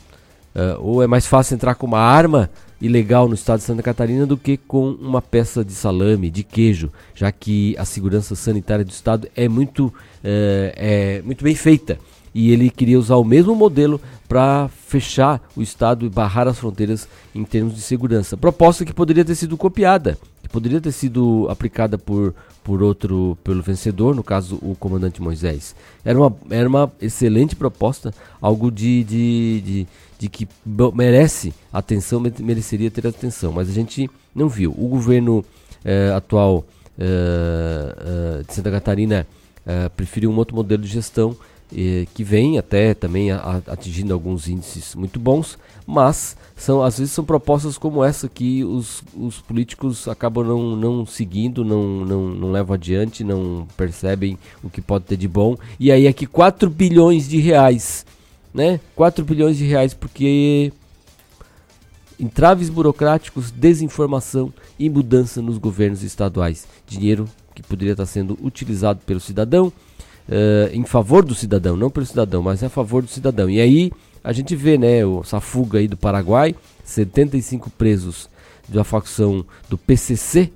uh, 0.54 0.80
ou 0.80 1.02
é 1.02 1.06
mais 1.06 1.26
fácil 1.26 1.54
entrar 1.54 1.76
com 1.76 1.86
uma 1.86 2.00
arma 2.00 2.50
ilegal 2.80 3.28
no 3.28 3.34
estado 3.34 3.58
de 3.58 3.64
Santa 3.64 3.82
Catarina 3.82 4.26
do 4.26 4.36
que 4.36 4.56
com 4.56 4.90
uma 4.92 5.22
peça 5.22 5.64
de 5.64 5.72
salame, 5.72 6.30
de 6.30 6.42
queijo, 6.42 6.90
já 7.14 7.30
que 7.30 7.76
a 7.78 7.84
segurança 7.84 8.34
sanitária 8.34 8.84
do 8.84 8.90
estado 8.90 9.28
é 9.36 9.48
muito, 9.48 9.92
é 10.24 11.22
muito 11.24 11.44
bem 11.44 11.54
feita 11.54 11.98
e 12.34 12.52
ele 12.52 12.70
queria 12.70 12.98
usar 12.98 13.16
o 13.16 13.24
mesmo 13.24 13.54
modelo 13.54 14.00
para 14.28 14.68
fechar 14.86 15.42
o 15.56 15.62
Estado 15.62 16.06
e 16.06 16.08
barrar 16.08 16.46
as 16.46 16.58
fronteiras 16.58 17.08
em 17.34 17.44
termos 17.44 17.74
de 17.74 17.80
segurança. 17.80 18.36
Proposta 18.36 18.84
que 18.84 18.92
poderia 18.92 19.24
ter 19.24 19.34
sido 19.34 19.56
copiada, 19.56 20.18
poderia 20.52 20.80
ter 20.80 20.92
sido 20.92 21.46
aplicada 21.48 21.96
por, 21.96 22.34
por 22.62 22.82
outro, 22.82 23.36
pelo 23.42 23.62
vencedor, 23.62 24.14
no 24.14 24.22
caso 24.22 24.56
o 24.62 24.76
comandante 24.78 25.22
Moisés. 25.22 25.74
Era 26.04 26.18
uma, 26.18 26.36
era 26.50 26.68
uma 26.68 26.92
excelente 27.00 27.56
proposta, 27.56 28.12
algo 28.40 28.70
de, 28.70 29.04
de, 29.04 29.60
de, 29.60 29.86
de 30.18 30.28
que 30.28 30.48
merece 30.94 31.54
atenção, 31.72 32.20
mereceria 32.40 32.90
ter 32.90 33.06
atenção, 33.06 33.52
mas 33.52 33.68
a 33.68 33.72
gente 33.72 34.10
não 34.34 34.48
viu. 34.48 34.74
O 34.76 34.88
governo 34.88 35.44
eh, 35.84 36.12
atual 36.14 36.64
eh, 36.98 37.96
eh, 37.98 38.42
de 38.46 38.54
Santa 38.54 38.70
Catarina 38.70 39.26
preferiu 39.94 40.30
um 40.30 40.36
outro 40.36 40.56
modelo 40.56 40.82
de 40.82 40.88
gestão 40.88 41.36
que 42.12 42.24
vem 42.24 42.58
até 42.58 42.92
também 42.92 43.30
atingindo 43.30 44.12
alguns 44.12 44.48
índices 44.48 44.96
muito 44.96 45.20
bons, 45.20 45.56
mas 45.90 46.36
são 46.56 46.82
às 46.82 46.98
vezes 46.98 47.12
são 47.12 47.24
propostas 47.24 47.76
como 47.76 48.04
essa 48.04 48.28
que 48.28 48.62
os, 48.64 49.02
os 49.16 49.40
políticos 49.40 50.06
acabam 50.06 50.46
não, 50.46 50.76
não 50.76 51.04
seguindo, 51.04 51.64
não, 51.64 52.04
não, 52.04 52.28
não 52.28 52.52
levam 52.52 52.74
adiante, 52.74 53.24
não 53.24 53.66
percebem 53.76 54.38
o 54.62 54.70
que 54.70 54.80
pode 54.80 55.06
ter 55.06 55.16
de 55.16 55.26
bom. 55.26 55.56
E 55.80 55.90
aí 55.90 56.06
aqui 56.06 56.26
4 56.26 56.70
bilhões 56.70 57.28
de 57.28 57.38
reais, 57.40 58.06
né? 58.54 58.78
4 58.94 59.24
bilhões 59.24 59.58
de 59.58 59.64
reais 59.64 59.92
porque 59.92 60.72
entraves 62.18 62.68
burocráticos, 62.68 63.50
desinformação 63.50 64.52
e 64.78 64.88
mudança 64.88 65.42
nos 65.42 65.58
governos 65.58 66.04
estaduais. 66.04 66.68
Dinheiro 66.86 67.28
que 67.52 67.62
poderia 67.62 67.92
estar 67.92 68.06
sendo 68.06 68.38
utilizado 68.40 69.00
pelo 69.04 69.18
cidadão, 69.18 69.68
uh, 70.28 70.72
em 70.72 70.84
favor 70.84 71.24
do 71.24 71.34
cidadão, 71.34 71.76
não 71.76 71.90
pelo 71.90 72.06
cidadão, 72.06 72.42
mas 72.42 72.62
a 72.62 72.68
favor 72.68 73.02
do 73.02 73.08
cidadão. 73.08 73.50
E 73.50 73.60
aí 73.60 73.90
a 74.22 74.32
gente 74.32 74.54
vê, 74.54 74.76
né, 74.76 75.00
essa 75.20 75.40
fuga 75.40 75.78
aí 75.78 75.88
do 75.88 75.96
Paraguai, 75.96 76.54
75 76.84 77.70
presos 77.70 78.28
da 78.68 78.84
facção 78.84 79.44
do 79.68 79.76
PCC, 79.76 80.52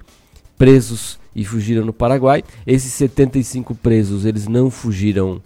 presos 0.56 1.18
e 1.35 1.44
fugiram 1.44 1.85
no 1.85 1.92
Paraguai. 1.92 2.44
Esses 2.66 2.92
75 2.92 3.75
presos, 3.75 4.25
eles 4.25 4.47
não 4.47 4.71
fugiram 4.71 5.40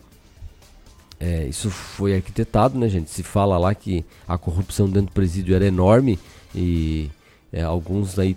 é, 1.20 1.46
isso 1.46 1.68
foi 1.68 2.14
arquitetado, 2.14 2.78
né, 2.78 2.88
gente? 2.88 3.10
Se 3.10 3.22
fala 3.22 3.58
lá 3.58 3.74
que 3.74 4.04
a 4.26 4.38
corrupção 4.38 4.86
dentro 4.86 5.06
do 5.06 5.12
presídio 5.12 5.54
era 5.54 5.66
enorme 5.66 6.18
e 6.54 7.10
é, 7.52 7.62
alguns 7.62 8.18
aí 8.18 8.36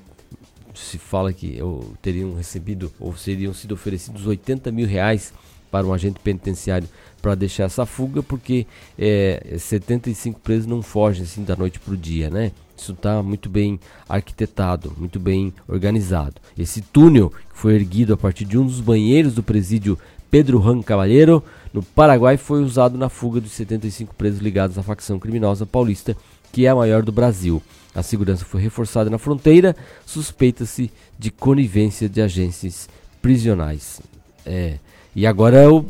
se 0.74 0.98
fala 0.98 1.32
que 1.32 1.56
eu, 1.56 1.94
teriam 2.02 2.34
recebido 2.34 2.92
ou 3.00 3.16
seriam 3.16 3.54
sido 3.54 3.74
oferecidos 3.74 4.26
80 4.26 4.72
mil 4.72 4.88
reais 4.88 5.32
para 5.70 5.86
um 5.86 5.94
agente 5.94 6.20
penitenciário 6.20 6.88
para 7.22 7.36
deixar 7.36 7.66
essa 7.66 7.86
fuga, 7.86 8.24
porque 8.24 8.66
é, 8.98 9.56
75 9.58 10.40
presos 10.40 10.66
não 10.66 10.82
fogem 10.82 11.24
assim 11.24 11.44
da 11.44 11.56
noite 11.56 11.80
para 11.80 11.94
o 11.94 11.98
dia, 11.98 12.30
né? 12.30 12.52
Isso 12.76 12.94
está 12.94 13.22
muito 13.22 13.48
bem 13.48 13.80
arquitetado, 14.10 14.92
muito 14.98 15.20
bem 15.20 15.54
organizado. 15.68 16.42
Esse 16.58 16.82
túnel 16.82 17.30
que 17.30 17.60
foi 17.60 17.76
erguido 17.76 18.14
a 18.14 18.18
partir 18.18 18.44
de 18.44 18.58
um 18.58 18.66
dos 18.66 18.82
banheiros 18.82 19.36
do 19.36 19.44
presídio 19.44 20.00
Pedro 20.32 20.60
Ran 20.60 20.82
Cavalheiro, 20.82 21.44
no 21.72 21.84
Paraguai, 21.84 22.38
foi 22.38 22.64
usado 22.64 22.98
na 22.98 23.08
fuga 23.08 23.40
dos 23.40 23.52
75 23.52 24.16
presos 24.16 24.40
ligados 24.40 24.78
à 24.78 24.84
facção 24.84 25.20
criminosa 25.20 25.66
paulista, 25.66 26.18
que 26.52 26.66
é 26.66 26.70
a 26.70 26.76
maior 26.76 27.04
do 27.04 27.12
Brasil. 27.12 27.62
A 27.94 28.02
segurança 28.02 28.46
foi 28.46 28.62
reforçada 28.62 29.10
na 29.10 29.18
fronteira, 29.18 29.76
suspeita-se 30.06 30.90
de 31.20 31.30
conivência 31.30 32.10
de 32.10 32.22
agentes 32.22 32.90
prisionais. 33.22 34.02
É, 34.46 34.78
e 35.16 35.28
agora 35.28 35.72
o 35.72 35.86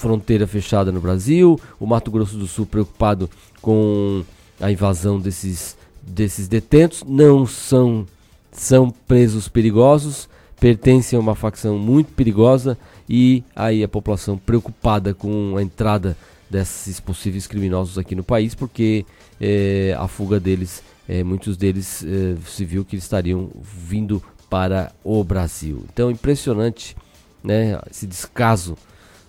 fronteira 0.00 0.46
fechada 0.46 0.90
no 0.90 1.00
Brasil, 1.00 1.60
o 1.78 1.86
Mato 1.86 2.10
Grosso 2.10 2.38
do 2.38 2.46
Sul 2.46 2.64
preocupado 2.64 3.28
com 3.60 4.24
a 4.58 4.72
invasão 4.72 5.20
desses, 5.20 5.76
desses 6.02 6.48
detentos, 6.48 7.04
não 7.06 7.46
são, 7.46 8.06
são 8.50 8.90
presos 8.90 9.46
perigosos, 9.46 10.26
pertencem 10.58 11.18
a 11.18 11.20
uma 11.20 11.34
facção 11.34 11.78
muito 11.78 12.12
perigosa 12.14 12.78
e 13.06 13.44
aí 13.54 13.84
a 13.84 13.88
população 13.88 14.38
preocupada 14.38 15.12
com 15.12 15.56
a 15.58 15.62
entrada 15.62 16.16
desses 16.48 16.98
possíveis 16.98 17.46
criminosos 17.46 17.98
aqui 17.98 18.14
no 18.14 18.24
país, 18.24 18.54
porque 18.54 19.04
é, 19.38 19.94
a 19.98 20.08
fuga 20.08 20.40
deles, 20.40 20.82
é, 21.06 21.22
muitos 21.22 21.58
deles 21.58 22.02
é, 22.04 22.36
se 22.46 22.64
viu 22.64 22.86
que 22.86 22.96
estariam 22.96 23.50
vindo 23.62 24.22
para 24.48 24.92
o 25.04 25.22
Brasil. 25.22 25.84
Então 25.92 26.10
impressionante 26.10 26.96
né, 27.44 27.78
esse 27.90 28.06
descaso 28.06 28.76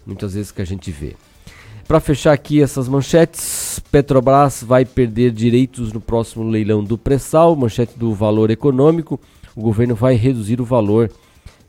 muitas 0.05 0.34
vezes 0.34 0.51
que 0.51 0.62
a 0.62 0.65
gente 0.65 0.91
vê. 0.91 1.15
Para 1.88 2.00
fechar 2.00 2.31
aqui 2.31 2.62
essas 2.62 2.88
manchetes, 2.88 3.79
Petrobras 3.91 4.63
vai 4.63 4.86
perder 4.86 5.31
direitos 5.31 5.91
no 5.91 6.00
próximo 6.00 6.50
leilão 6.50 6.84
do 6.84 6.98
pré-sal, 6.98 7.55
manchete 7.55 7.98
do 7.98 8.13
valor 8.13 8.50
econômico. 8.50 9.20
O 9.55 9.62
governo 9.62 9.93
vai 9.93 10.15
reduzir 10.15 10.62
o 10.62 10.65
valor 10.65 11.12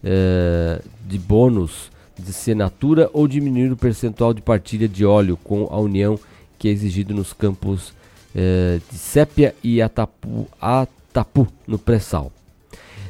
eh, 0.05 0.81
de 1.07 1.19
bônus 1.19 1.91
de 2.17 2.31
assinatura 2.31 3.11
ou 3.13 3.27
diminuir 3.27 3.73
o 3.73 3.77
percentual 3.77 4.33
de 4.33 4.41
partilha 4.41 4.87
de 4.87 5.05
óleo 5.05 5.37
com 5.43 5.67
a 5.71 5.81
União 5.81 6.19
que 6.63 6.69
é 6.69 6.71
exigido 6.71 7.13
nos 7.13 7.33
campos 7.33 7.93
eh, 8.33 8.79
de 8.89 8.97
Sépia 8.97 9.53
e 9.65 9.83
Atapu, 9.83 10.47
Atapu 10.61 11.49
no 11.67 11.77
pré-sal. 11.77 12.31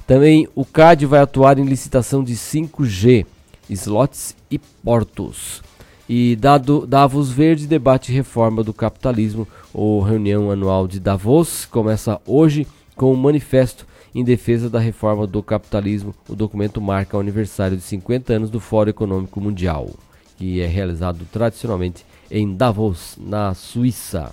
Também 0.06 0.48
o 0.54 0.64
CAD 0.64 1.04
vai 1.04 1.20
atuar 1.20 1.58
em 1.58 1.66
licitação 1.66 2.24
de 2.24 2.35
5G 2.35 3.26
slots 3.68 4.37
e 4.51 4.59
portos. 4.59 5.62
E 6.09 6.37
dado 6.37 6.87
Davos 6.87 7.31
Verde 7.31 7.66
debate 7.66 8.12
reforma 8.12 8.62
do 8.62 8.72
capitalismo. 8.72 9.46
ou 9.72 10.03
reunião 10.03 10.51
anual 10.51 10.87
de 10.87 11.01
Davos 11.01 11.64
começa 11.64 12.20
hoje 12.27 12.66
com 12.94 13.12
um 13.12 13.16
manifesto 13.16 13.87
em 14.14 14.22
defesa 14.22 14.68
da 14.68 14.79
reforma 14.79 15.27
do 15.27 15.42
capitalismo. 15.42 16.14
O 16.29 16.35
documento 16.35 16.81
marca 16.81 17.16
o 17.16 17.20
aniversário 17.20 17.77
de 17.77 17.83
50 17.83 18.33
anos 18.35 18.51
do 18.51 18.61
Fórum 18.61 18.90
Econômico 18.90 19.40
Mundial, 19.40 19.88
que 20.37 20.61
é 20.61 20.66
realizado 20.66 21.27
tradicionalmente 21.33 22.05
em 22.31 22.55
Davos, 22.55 23.16
na 23.18 23.55
Suíça. 23.55 24.33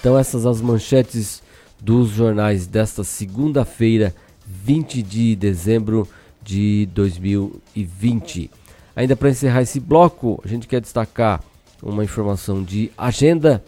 Então 0.00 0.18
essas 0.18 0.46
as 0.46 0.60
manchetes 0.60 1.42
dos 1.80 2.10
jornais 2.10 2.66
desta 2.66 3.02
segunda-feira, 3.02 4.14
20 4.46 5.02
de 5.02 5.34
dezembro 5.36 6.08
de 6.46 6.86
2020. 6.94 8.50
Ainda 8.94 9.16
para 9.16 9.28
encerrar 9.28 9.62
esse 9.62 9.80
bloco, 9.80 10.40
a 10.44 10.48
gente 10.48 10.68
quer 10.68 10.80
destacar 10.80 11.42
uma 11.82 12.04
informação 12.04 12.62
de 12.62 12.90
agenda, 12.96 13.62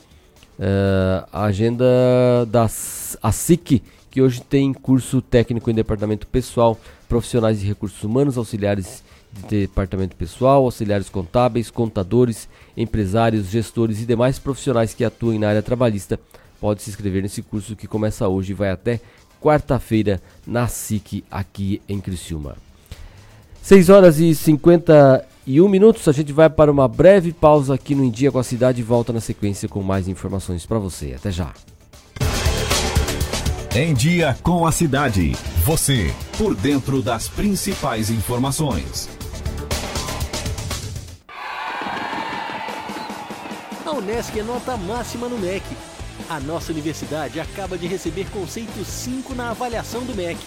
uh, 0.58 1.28
agenda 1.32 1.84
da 2.46 2.64
ASIC, 3.22 3.82
que 4.10 4.22
hoje 4.22 4.40
tem 4.40 4.72
curso 4.72 5.20
técnico 5.20 5.70
em 5.70 5.74
departamento 5.74 6.26
pessoal, 6.26 6.78
profissionais 7.08 7.60
de 7.60 7.66
recursos 7.66 8.02
humanos, 8.02 8.38
auxiliares 8.38 9.02
de 9.32 9.66
departamento 9.66 10.16
pessoal, 10.16 10.64
auxiliares 10.64 11.10
contábeis, 11.10 11.70
contadores, 11.70 12.48
empresários, 12.76 13.48
gestores 13.48 14.00
e 14.00 14.06
demais 14.06 14.38
profissionais 14.38 14.94
que 14.94 15.04
atuem 15.04 15.38
na 15.38 15.48
área 15.48 15.62
trabalhista. 15.62 16.18
Pode 16.60 16.80
se 16.80 16.90
inscrever 16.90 17.22
nesse 17.22 17.42
curso 17.42 17.76
que 17.76 17.86
começa 17.86 18.26
hoje 18.26 18.52
e 18.52 18.54
vai 18.54 18.70
até 18.70 19.00
quarta-feira 19.40 20.20
na 20.46 20.66
SIC 20.66 21.24
aqui 21.30 21.82
em 21.88 22.00
Criciúma. 22.00 22.67
6 23.68 23.90
horas 23.90 24.18
e 24.18 24.34
51 24.34 25.68
minutos. 25.68 26.08
A 26.08 26.12
gente 26.12 26.32
vai 26.32 26.48
para 26.48 26.72
uma 26.72 26.88
breve 26.88 27.34
pausa 27.34 27.74
aqui 27.74 27.94
no 27.94 28.02
Em 28.02 28.10
Dia 28.10 28.32
com 28.32 28.38
a 28.38 28.42
Cidade 28.42 28.80
e 28.80 28.82
volta 28.82 29.12
na 29.12 29.20
sequência 29.20 29.68
com 29.68 29.82
mais 29.82 30.08
informações 30.08 30.64
para 30.64 30.78
você. 30.78 31.12
Até 31.14 31.30
já. 31.30 31.52
Em 33.76 33.92
Dia 33.92 34.34
com 34.42 34.66
a 34.66 34.72
Cidade. 34.72 35.32
Você, 35.66 36.10
por 36.38 36.54
dentro 36.54 37.02
das 37.02 37.28
principais 37.28 38.08
informações. 38.08 39.06
A 43.84 43.90
Unesc 43.90 44.40
é 44.40 44.42
nota 44.42 44.78
máxima 44.78 45.28
no 45.28 45.36
MEC. 45.36 45.62
A 46.30 46.40
nossa 46.40 46.72
universidade 46.72 47.38
acaba 47.38 47.76
de 47.76 47.86
receber 47.86 48.30
conceito 48.30 48.82
5 48.82 49.34
na 49.34 49.50
avaliação 49.50 50.06
do 50.06 50.14
MEC 50.14 50.38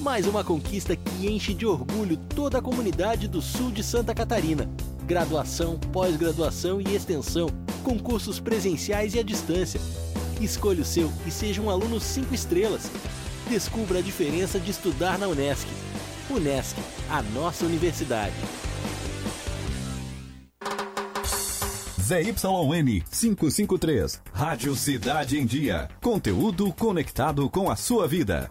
mais 0.00 0.26
uma 0.26 0.44
conquista 0.44 0.94
que 0.94 1.26
enche 1.26 1.54
de 1.54 1.66
orgulho 1.66 2.16
toda 2.16 2.58
a 2.58 2.62
comunidade 2.62 3.26
do 3.26 3.40
sul 3.40 3.70
de 3.70 3.82
Santa 3.82 4.14
Catarina. 4.14 4.68
Graduação, 5.06 5.78
pós-graduação 5.92 6.80
e 6.80 6.94
extensão, 6.94 7.48
concursos 7.82 8.38
presenciais 8.38 9.14
e 9.14 9.18
à 9.18 9.22
distância. 9.22 9.80
Escolha 10.40 10.82
o 10.82 10.84
seu 10.84 11.10
e 11.26 11.30
seja 11.30 11.62
um 11.62 11.70
aluno 11.70 11.98
5 11.98 12.34
estrelas. 12.34 12.90
Descubra 13.48 14.00
a 14.00 14.02
diferença 14.02 14.58
de 14.58 14.70
estudar 14.70 15.18
na 15.18 15.28
Unesc. 15.28 15.66
Unesc, 16.28 16.76
a 17.08 17.22
nossa 17.22 17.64
universidade. 17.64 18.34
ZYN 22.02 23.02
553, 23.10 24.22
Rádio 24.32 24.76
Cidade 24.76 25.38
em 25.38 25.46
Dia. 25.46 25.88
Conteúdo 26.00 26.72
conectado 26.72 27.48
com 27.50 27.68
a 27.68 27.74
sua 27.74 28.06
vida. 28.06 28.50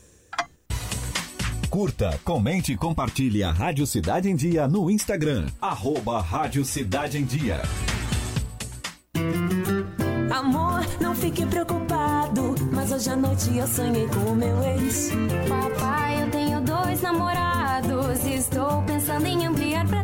Curta, 1.71 2.19
comente 2.25 2.73
e 2.73 2.75
compartilhe 2.75 3.41
a 3.43 3.49
Rádio 3.49 3.87
Cidade 3.87 4.29
em 4.29 4.35
Dia 4.35 4.67
no 4.67 4.91
Instagram. 4.91 5.45
Arroba 5.61 6.19
Rádio 6.19 6.65
Cidade 6.65 7.17
em 7.17 7.23
Dia. 7.23 7.61
Amor, 10.29 10.85
não 10.99 11.15
fique 11.15 11.45
preocupado, 11.45 12.55
mas 12.73 12.91
hoje 12.91 13.09
à 13.09 13.15
noite 13.15 13.55
eu 13.55 13.65
sonhei 13.65 14.05
com 14.07 14.31
o 14.31 14.35
meu 14.35 14.61
ex. 14.63 15.11
Papai, 15.47 16.23
eu 16.23 16.29
tenho 16.29 16.59
dois 16.59 17.01
namorados 17.01 17.51
estou 18.41 18.81
pensando 18.83 19.25
em 19.25 19.45
ampliar 19.45 19.87
pra 19.87 20.03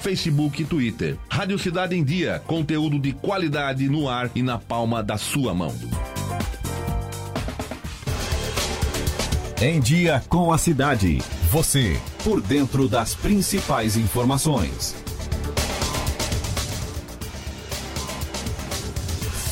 Facebook 0.00 0.62
e 0.62 0.64
Twitter. 0.64 1.16
Rádio 1.28 1.58
Cidade 1.58 1.96
em 1.96 2.04
Dia, 2.04 2.42
conteúdo 2.46 2.98
de 2.98 3.12
qualidade 3.12 3.88
no 3.88 4.08
ar 4.08 4.30
e 4.34 4.42
na 4.42 4.58
palma 4.58 5.02
da 5.02 5.16
sua 5.16 5.54
mão. 5.54 5.74
Em 9.62 9.78
Dia 9.78 10.22
com 10.28 10.52
a 10.52 10.58
Cidade. 10.58 11.18
Você, 11.50 12.00
por 12.24 12.40
dentro 12.40 12.88
das 12.88 13.14
principais 13.14 13.96
informações. 13.96 14.94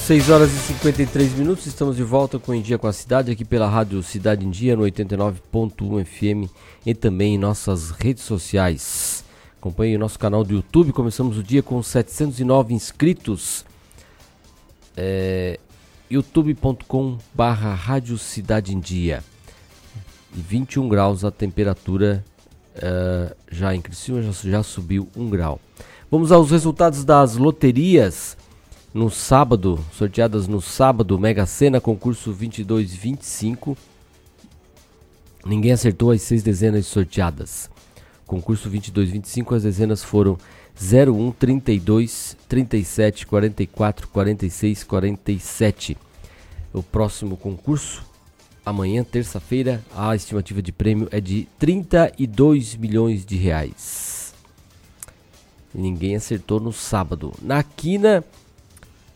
6 0.09 0.31
horas 0.31 0.51
e 0.51 0.59
53 0.73 1.35
minutos, 1.35 1.67
estamos 1.67 1.95
de 1.95 2.03
volta 2.03 2.39
com 2.39 2.55
Em 2.55 2.63
Dia 2.63 2.79
com 2.79 2.87
a 2.87 2.93
Cidade, 2.95 3.31
aqui 3.31 3.45
pela 3.45 3.69
Rádio 3.69 4.03
Cidade 4.03 4.47
em 4.47 4.49
Dia, 4.49 4.75
no 4.75 4.85
89.1 4.85 6.03
FM 6.03 6.51
e 6.87 6.95
também 6.95 7.35
em 7.35 7.39
nossas 7.39 7.91
redes 7.91 8.23
sociais. 8.23 9.28
Acompanhe 9.59 9.97
o 9.97 9.99
nosso 9.99 10.19
canal 10.19 10.45
do 10.45 10.55
YouTube. 10.55 10.93
Começamos 10.93 11.37
o 11.37 11.43
dia 11.43 11.65
com 11.65 11.83
709 11.83 12.73
inscritos. 12.75 13.65
É, 14.97 15.59
youtube.com 16.09 17.19
barra 17.35 17.75
Rádio 17.75 18.17
Cidade 18.19 18.73
em 18.73 18.79
Dia. 18.79 19.23
E 20.37 20.41
21 20.41 20.89
graus 20.89 21.25
a 21.25 21.31
temperatura 21.33 22.25
é, 22.77 23.35
já 23.51 23.75
em 23.75 23.81
Criciúma 23.81 24.23
já, 24.23 24.31
já 24.31 24.63
subiu 24.63 25.09
1 25.17 25.29
grau. 25.29 25.61
Vamos 26.09 26.31
aos 26.31 26.53
resultados 26.53 27.05
das 27.05 27.37
loterias 27.37 28.37
no 28.95 29.11
sábado, 29.11 29.85
sorteadas 29.93 30.47
no 30.47 30.63
sábado, 30.63 31.19
Mega 31.19 31.45
Sena 31.47 31.81
concurso 31.81 32.31
2225. 32.31 33.77
Ninguém 35.45 35.73
acertou 35.73 36.13
as 36.13 36.23
seis 36.23 36.45
dezenas 36.45 36.87
sorteadas. 36.87 37.69
Concurso 38.29 38.69
2225, 38.69 39.55
as 39.55 39.63
dezenas 39.63 40.05
foram 40.05 40.37
01, 40.79 41.33
32, 41.33 42.37
37, 42.47 43.27
44, 43.27 44.07
46, 44.09 44.85
47. 44.85 45.97
O 46.71 46.83
próximo 46.83 47.39
concurso, 47.39 48.05
amanhã, 48.67 49.03
terça-feira, 49.03 49.83
a 49.97 50.15
estimativa 50.15 50.61
de 50.61 50.71
prêmio 50.71 51.09
é 51.11 51.23
de 51.23 51.49
32 51.59 52.77
milhões 52.77 53.25
de 53.25 53.35
reais. 53.35 54.35
Ninguém 55.75 56.15
acertou 56.15 56.61
no 56.61 56.71
sábado. 56.71 57.33
Na 57.41 57.63
quina, 57.63 58.23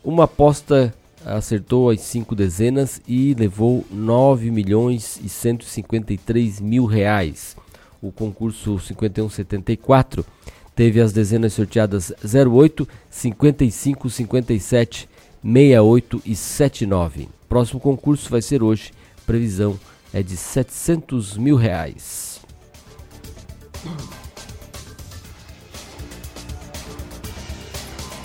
uma 0.03 0.25
aposta 0.25 0.95
acertou 1.23 1.91
as 1.91 2.01
cinco 2.01 2.35
dezenas 2.35 3.03
e 3.07 3.35
levou 3.35 3.85
9 3.91 4.51
milhões 4.51 5.21
e 5.23 5.29
153 5.29 6.61
mil 6.63 6.87
reais 6.87 7.55
o 8.03 8.11
concurso 8.11 8.81
5174 8.81 10.27
teve 10.75 11.01
as 11.01 11.13
dezenas 11.13 11.53
sorteadas 11.53 12.13
08, 12.23 12.87
55, 13.09 14.11
57, 14.11 15.09
68 15.43 16.23
e 16.27 16.35
79. 16.35 17.29
Próximo 17.49 17.79
concurso 17.79 18.29
vai 18.29 18.43
ser 18.43 18.63
hoje. 18.63 18.91
Previsão 19.25 19.79
é 20.13 20.21
de 20.23 20.37
700 20.37 21.37
mil 21.37 21.55
reais. 21.55 22.41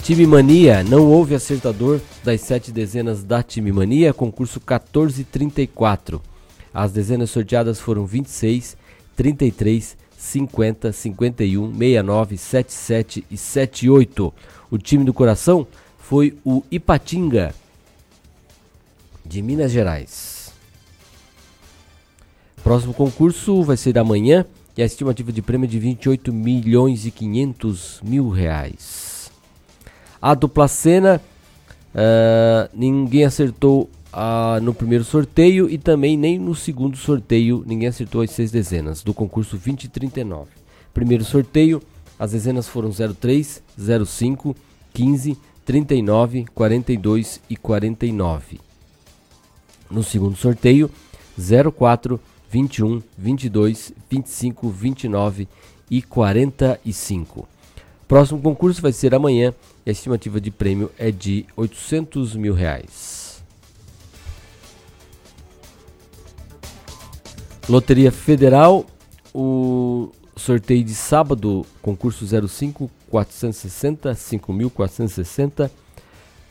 Time 0.01 0.25
Mania, 0.25 0.83
não 0.83 1.05
houve 1.05 1.35
acertador 1.35 1.99
das 2.23 2.41
sete 2.41 2.71
dezenas 2.71 3.23
da 3.23 3.43
Time 3.43 3.71
Mania, 3.71 4.13
concurso 4.13 4.59
1434. 4.59 6.21
As 6.73 6.91
dezenas 6.93 7.29
sorteadas 7.29 7.79
foram 7.79 8.05
26, 8.05 8.77
33, 9.17 9.97
50, 10.15 10.91
51, 10.91 11.71
69, 11.73 12.37
77 12.37 13.25
e 13.29 13.35
78. 13.35 14.33
O 14.69 14.77
time 14.77 15.03
do 15.03 15.13
coração 15.13 15.65
foi 15.97 16.37
o 16.45 16.63
Ipatinga, 16.71 17.53
de 19.25 19.41
Minas 19.41 19.71
Gerais. 19.71 20.53
Próximo 22.63 22.93
concurso 22.93 23.63
vai 23.63 23.75
ser 23.75 23.97
amanhã 23.97 24.45
e 24.77 24.83
a 24.83 24.85
estimativa 24.85 25.31
de 25.31 25.41
prêmio 25.41 25.65
é 25.65 25.69
de 25.69 25.79
28 25.79 26.31
milhões 26.31 27.05
e 27.05 27.11
500 27.11 28.01
mil 28.03 28.29
reais. 28.29 29.31
A 30.21 30.35
dupla 30.35 30.67
cena, 30.67 31.19
uh, 31.93 32.69
ninguém 32.73 33.25
acertou 33.25 33.89
ah, 34.11 34.59
no 34.61 34.73
primeiro 34.73 35.03
sorteio 35.03 35.69
e 35.69 35.77
também 35.77 36.17
nem 36.17 36.39
no 36.39 36.55
segundo 36.55 36.97
sorteio 36.97 37.63
ninguém 37.65 37.87
acertou 37.87 38.21
as 38.21 38.31
seis 38.31 38.51
dezenas 38.51 39.03
do 39.03 39.13
concurso 39.13 39.57
2039. 39.57 40.49
Primeiro 40.93 41.23
sorteio, 41.23 41.81
as 42.17 42.31
dezenas 42.31 42.67
foram 42.67 42.89
03, 42.91 43.61
05, 44.05 44.55
15, 44.93 45.37
39, 45.65 46.45
42 46.55 47.41
e 47.49 47.55
49. 47.55 48.59
No 49.91 50.03
segundo 50.03 50.35
sorteio, 50.35 50.89
04, 51.77 52.19
21, 52.49 53.03
22, 53.17 53.93
25, 54.09 54.69
29 54.69 55.47
e 55.91 56.01
45. 56.01 57.47
Próximo 58.07 58.41
concurso 58.41 58.81
vai 58.81 58.93
ser 58.93 59.13
amanhã 59.13 59.53
e 59.85 59.89
a 59.89 59.91
estimativa 59.91 60.39
de 60.41 60.49
prêmio 60.49 60.89
é 60.97 61.11
de 61.11 61.45
800 61.55 62.35
mil 62.35 62.53
reais. 62.53 63.16
Loteria 67.69 68.11
Federal, 68.13 68.85
o 69.33 70.09
sorteio 70.37 70.85
de 70.85 70.95
sábado, 70.95 71.65
concurso 71.81 72.25
05 72.47 72.89
460 73.09 74.15
5460. 74.15 75.69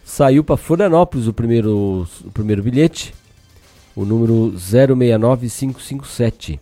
Saiu 0.05 0.45
para 0.45 0.59
Florianópolis 0.59 1.27
o 1.27 1.33
primeiro, 1.33 2.07
o 2.23 2.31
primeiro 2.31 2.63
bilhete, 2.63 3.15
o 3.95 4.05
número 4.05 4.53
069557. 4.59 6.61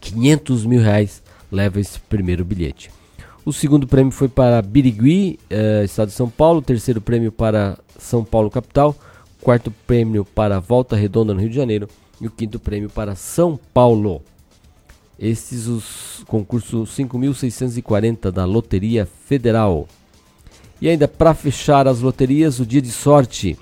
500 0.00 0.64
mil 0.64 0.80
reais 0.80 1.22
leva 1.52 1.78
esse 1.78 2.00
primeiro 2.00 2.42
bilhete. 2.42 2.90
O 3.44 3.52
segundo 3.52 3.86
prêmio 3.86 4.12
foi 4.12 4.28
para 4.28 4.62
Birigui, 4.62 5.38
eh, 5.50 5.82
estado 5.84 6.08
de 6.08 6.14
São 6.14 6.30
Paulo. 6.30 6.60
O 6.60 6.62
terceiro 6.62 7.02
prêmio 7.02 7.30
para 7.30 7.78
São 7.98 8.24
Paulo, 8.24 8.50
capital. 8.50 8.96
quarto 9.42 9.70
prêmio 9.86 10.24
para 10.24 10.58
Volta 10.58 10.96
Redonda 10.96 11.34
no 11.34 11.40
Rio 11.40 11.50
de 11.50 11.54
Janeiro 11.54 11.86
e 12.20 12.26
o 12.26 12.30
quinto 12.30 12.58
prêmio 12.58 12.88
para 12.88 13.14
São 13.14 13.58
Paulo. 13.72 14.22
Esses 15.18 15.66
os 15.66 16.24
concursos 16.26 16.90
5.640 16.96 18.30
da 18.30 18.44
Loteria 18.44 19.08
Federal. 19.26 19.88
E 20.80 20.88
ainda 20.88 21.08
para 21.08 21.34
fechar 21.34 21.88
as 21.88 22.00
loterias, 22.00 22.60
o 22.60 22.66
dia 22.66 22.82
de 22.82 22.90
sorte. 22.90 23.58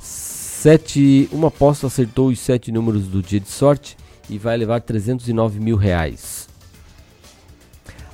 Sete, 0.00 1.28
uma 1.32 1.48
aposta 1.48 1.88
acertou 1.88 2.28
os 2.28 2.38
sete 2.38 2.72
números 2.72 3.06
do 3.06 3.20
dia 3.20 3.40
de 3.40 3.48
sorte 3.48 3.96
e 4.30 4.38
vai 4.38 4.56
levar 4.56 4.80
309 4.80 5.60
mil 5.60 5.76
reais. 5.76 6.48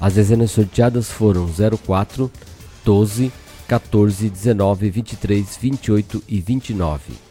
As 0.01 0.15
dezenas 0.15 0.51
sorteadas 0.51 1.11
foram 1.11 1.47
04, 1.47 2.31
12, 2.85 3.31
14, 3.69 4.31
19, 4.31 4.91
23, 4.91 5.57
28 5.57 6.25
e 6.27 6.41
29. 6.41 7.30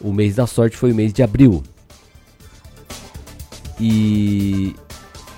O 0.00 0.12
mês 0.12 0.36
da 0.36 0.46
sorte 0.46 0.76
foi 0.76 0.92
o 0.92 0.94
mês 0.94 1.12
de 1.12 1.22
abril. 1.22 1.62
E 3.78 4.74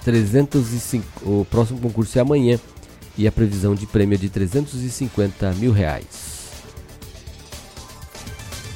305, 0.05 1.05
o 1.23 1.45
próximo 1.45 1.81
concurso 1.81 2.19
é 2.19 2.23
amanhã 2.23 2.59
e 3.17 3.27
a 3.27 3.33
previsão 3.33 3.75
de 3.75 3.87
prêmio 3.87 4.17
é 4.17 4.19
de 4.19 4.29
350 4.29 5.53
mil 5.55 5.73
reais. 5.73 6.33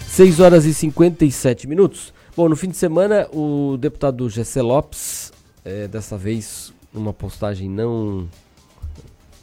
6 0.09 0.41
horas 0.41 0.65
e 0.65 0.73
57 0.73 1.67
minutos. 1.67 2.15
Bom, 2.37 2.49
no 2.49 2.57
fim 2.57 2.69
de 2.69 2.77
semana, 2.77 3.29
o 3.33 3.77
deputado 3.77 4.29
Gessé 4.31 4.63
Lopes, 4.63 5.33
é, 5.65 5.89
dessa 5.89 6.17
vez 6.17 6.73
uma 6.95 7.13
postagem 7.13 7.69
não. 7.69 8.29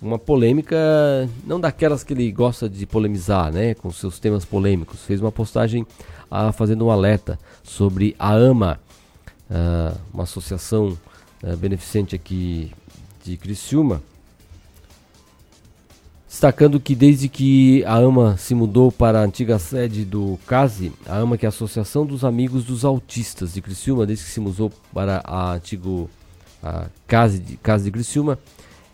Uma 0.02 0.20
polêmica, 0.20 0.76
não 1.46 1.62
daquelas 1.62 2.04
que 2.04 2.12
ele 2.12 2.30
gosta 2.30 2.68
de 2.68 2.86
polemizar, 2.86 3.54
né? 3.54 3.74
Com 3.74 3.90
seus 3.90 4.20
temas 4.20 4.44
polêmicos. 4.44 5.02
Fez 5.04 5.22
uma 5.22 5.32
postagem 5.32 5.88
ah, 6.34 6.52
fazendo 6.52 6.84
um 6.84 6.90
alerta 6.90 7.38
sobre 7.62 8.16
a 8.18 8.34
AMA, 8.34 8.80
ah, 9.52 9.96
uma 10.12 10.24
associação 10.24 10.98
ah, 11.44 11.56
beneficente 11.56 12.16
aqui 12.16 12.72
de 13.24 13.38
Criciúma, 13.38 14.02
destacando 16.28 16.80
que 16.80 16.96
desde 16.96 17.30
que 17.30 17.86
a 17.86 17.98
AMA 17.98 18.36
se 18.38 18.56
mudou 18.56 18.92
para 18.92 19.20
a 19.20 19.24
antiga 19.24 19.60
sede 19.60 20.04
do 20.04 20.40
CASE, 20.48 20.92
a 21.06 21.18
AMA 21.20 21.38
que 21.38 21.46
é 21.46 21.48
a 21.48 21.50
Associação 21.50 22.04
dos 22.04 22.26
Amigos 22.26 22.66
dos 22.66 22.84
Autistas 22.84 23.54
de 23.54 23.62
Criciúma, 23.62 24.04
desde 24.04 24.26
que 24.26 24.32
se 24.32 24.40
mudou 24.40 24.72
para 24.92 25.22
a 25.24 25.54
antigo 25.54 26.10
a 26.64 26.88
CASE 27.06 27.38
de, 27.38 27.58
CASE 27.58 27.84
de 27.84 27.92
Criciúma, 27.92 28.40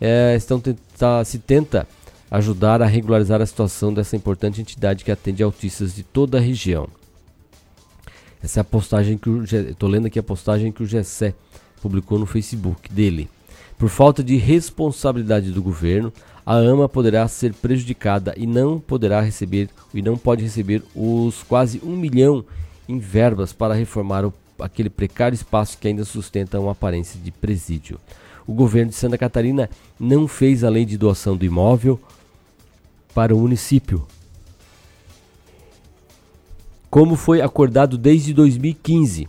é, 0.02 0.36
estão 0.36 0.60
tenta, 0.60 1.24
se 1.24 1.40
tenta 1.40 1.88
ajudar 2.30 2.82
a 2.82 2.86
regularizar 2.86 3.42
a 3.42 3.46
situação 3.46 3.94
dessa 3.94 4.18
importante 4.18 4.60
entidade 4.60 5.06
que 5.06 5.12
atende 5.12 5.42
autistas 5.42 5.96
de 5.96 6.04
toda 6.04 6.38
a 6.38 6.42
região. 6.42 6.99
Essa 8.42 8.60
é 8.60 8.62
a 8.62 8.64
postagem 8.64 9.18
que 9.18 9.30
o 9.30 9.44
estou 9.44 9.90
lendo 9.90 10.08
aqui 10.08 10.18
a 10.18 10.24
postagem 10.24 10.72
que 10.72 10.84
o 10.84 10.86
Gessé 10.86 11.34
publicou 11.82 12.18
no 12.18 12.26
Facebook 12.26 12.92
dele. 12.92 13.30
Por 13.78 13.90
falta 13.90 14.24
de 14.24 14.36
responsabilidade 14.38 15.52
do 15.52 15.62
governo, 15.62 16.12
a 16.46 16.56
AMA 16.56 16.90
poderá 16.90 17.28
ser 17.28 17.54
prejudicada 17.54 18.34
e 18.36 18.48
não 18.48 18.80
poderá 18.80 19.22
receber 19.22 19.70
e 19.94 20.02
não 20.02 20.18
pode 20.18 20.44
receber 20.44 20.84
os 20.96 21.44
quase 21.44 21.82
um 21.84 21.96
milhão 21.96 22.44
em 22.88 22.98
verbas 22.98 23.54
para 23.54 23.74
reformar 23.74 24.26
o, 24.26 24.34
aquele 24.60 24.90
precário 24.90 25.36
espaço 25.36 25.78
que 25.78 25.88
ainda 25.88 26.04
sustenta 26.04 26.60
uma 26.60 26.72
aparência 26.72 27.20
de 27.20 27.32
presídio. 27.32 28.00
O 28.48 28.54
governo 28.54 28.90
de 28.90 28.98
Santa 28.98 29.18
Catarina 29.18 29.70
não 30.00 30.28
fez 30.28 30.64
a 30.64 30.70
lei 30.70 30.86
de 30.86 30.98
doação 30.98 31.38
do 31.38 31.46
imóvel 31.46 32.00
para 33.14 33.36
o 33.36 33.40
município, 33.40 34.08
como 36.90 37.16
foi 37.16 37.42
acordado 37.42 37.98
desde 37.98 38.34
2015. 38.34 39.28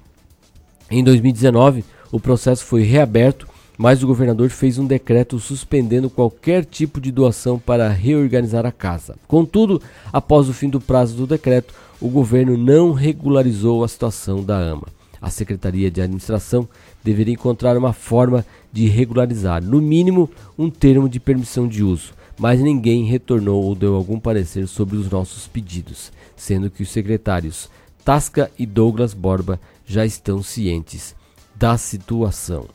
Em 0.91 1.05
2019, 1.05 1.85
o 2.11 2.19
processo 2.19 2.65
foi 2.65 2.83
reaberto 2.83 3.47
mas 3.81 4.03
o 4.03 4.07
governador 4.07 4.51
fez 4.51 4.77
um 4.77 4.87
decreto 4.87 5.39
suspendendo 5.39 6.11
qualquer 6.11 6.67
tipo 6.67 7.01
de 7.01 7.11
doação 7.11 7.59
para 7.59 7.89
reorganizar 7.89 8.67
a 8.67 8.71
casa. 8.71 9.17
Contudo, 9.27 9.81
após 10.13 10.51
o 10.51 10.53
fim 10.53 10.69
do 10.69 10.79
prazo 10.79 11.17
do 11.17 11.27
decreto, 11.27 11.73
o 11.99 12.11
governo 12.11 12.59
não 12.59 12.93
regularizou 12.93 13.83
a 13.83 13.89
situação 13.89 14.45
da 14.45 14.59
AMA. 14.59 14.87
A 15.19 15.31
Secretaria 15.31 15.91
de 15.91 16.03
Administração 16.03 16.69
deveria 17.03 17.33
encontrar 17.33 17.75
uma 17.79 17.95
forma 17.95 18.45
de 18.71 18.87
regularizar, 18.87 19.65
no 19.65 19.81
mínimo, 19.81 20.29
um 20.59 20.69
termo 20.69 21.09
de 21.09 21.19
permissão 21.19 21.67
de 21.67 21.83
uso, 21.83 22.13
mas 22.39 22.61
ninguém 22.61 23.05
retornou 23.05 23.65
ou 23.65 23.75
deu 23.75 23.95
algum 23.95 24.21
parecer 24.21 24.69
sobre 24.69 24.99
os 24.99 25.09
nossos 25.09 25.49
pedidos, 25.49 26.13
sendo 26.41 26.71
que 26.71 26.83
os 26.83 26.89
secretários 26.89 27.69
Tasca 28.03 28.51
e 28.59 28.65
Douglas 28.65 29.13
Borba 29.13 29.61
já 29.85 30.07
estão 30.07 30.43
cientes 30.43 31.15
da 31.55 31.77
situação. 31.77 32.67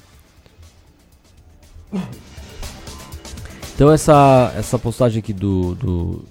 Então 3.73 3.91
essa, 3.91 4.54
essa 4.56 4.78
postagem 4.78 5.19
aqui 5.19 5.34
do, 5.34 5.73
do, 5.73 6.25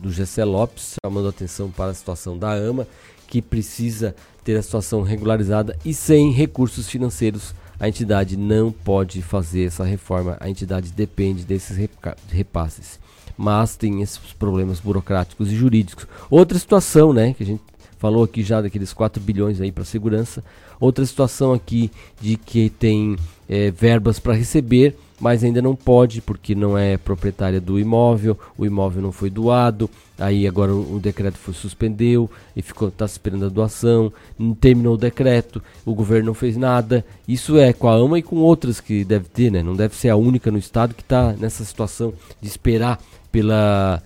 do 0.00 0.12
Gessé 0.12 0.44
Lopes 0.44 0.96
chamando 1.02 1.28
atenção 1.28 1.70
para 1.70 1.92
a 1.92 1.94
situação 1.94 2.36
da 2.36 2.52
AMA, 2.52 2.86
que 3.26 3.40
precisa 3.40 4.14
ter 4.44 4.56
a 4.56 4.62
situação 4.62 5.00
regularizada 5.00 5.78
e 5.82 5.94
sem 5.94 6.30
recursos 6.30 6.90
financeiros 6.90 7.54
a 7.78 7.88
entidade 7.88 8.36
não 8.36 8.70
pode 8.70 9.22
fazer 9.22 9.64
essa 9.64 9.84
reforma, 9.84 10.36
a 10.38 10.50
entidade 10.50 10.92
depende 10.92 11.42
desses 11.42 11.78
repasses. 12.28 13.00
Mas 13.42 13.74
tem 13.74 14.02
esses 14.02 14.18
problemas 14.38 14.80
burocráticos 14.80 15.50
e 15.50 15.56
jurídicos. 15.56 16.06
Outra 16.28 16.58
situação, 16.58 17.10
né, 17.10 17.32
que 17.32 17.42
a 17.42 17.46
gente 17.46 17.62
falou 17.98 18.22
aqui 18.22 18.42
já 18.42 18.60
daqueles 18.60 18.92
4 18.92 19.22
bilhões 19.22 19.62
aí 19.62 19.72
para 19.72 19.82
segurança. 19.82 20.44
Outra 20.78 21.06
situação 21.06 21.54
aqui 21.54 21.90
de 22.20 22.36
que 22.36 22.68
tem 22.68 23.16
é, 23.48 23.70
verbas 23.70 24.18
para 24.18 24.34
receber, 24.34 24.94
mas 25.18 25.42
ainda 25.42 25.62
não 25.62 25.74
pode 25.74 26.20
porque 26.20 26.54
não 26.54 26.76
é 26.76 26.98
proprietária 26.98 27.60
do 27.60 27.78
imóvel, 27.78 28.38
o 28.58 28.66
imóvel 28.66 29.02
não 29.02 29.12
foi 29.12 29.30
doado, 29.30 29.88
aí 30.18 30.46
agora 30.46 30.74
o, 30.74 30.96
o 30.96 31.00
decreto 31.00 31.38
foi 31.38 31.54
suspendeu 31.54 32.30
e 32.54 32.60
ficou 32.60 32.88
está 32.88 33.06
esperando 33.06 33.46
a 33.46 33.48
doação, 33.48 34.12
terminou 34.60 34.94
o 34.94 34.98
decreto, 34.98 35.62
o 35.84 35.94
governo 35.94 36.26
não 36.26 36.34
fez 36.34 36.58
nada. 36.58 37.04
Isso 37.26 37.58
é 37.58 37.72
com 37.72 37.88
a 37.88 37.94
AMA 37.94 38.18
e 38.18 38.22
com 38.22 38.36
outras 38.36 38.80
que 38.80 39.02
deve 39.02 39.28
ter, 39.28 39.50
né? 39.50 39.62
Não 39.62 39.74
deve 39.74 39.94
ser 39.94 40.10
a 40.10 40.16
única 40.16 40.50
no 40.50 40.58
estado 40.58 40.94
que 40.94 41.02
está 41.02 41.32
nessa 41.32 41.64
situação 41.64 42.12
de 42.40 42.48
esperar 42.48 42.98
pela, 43.30 44.02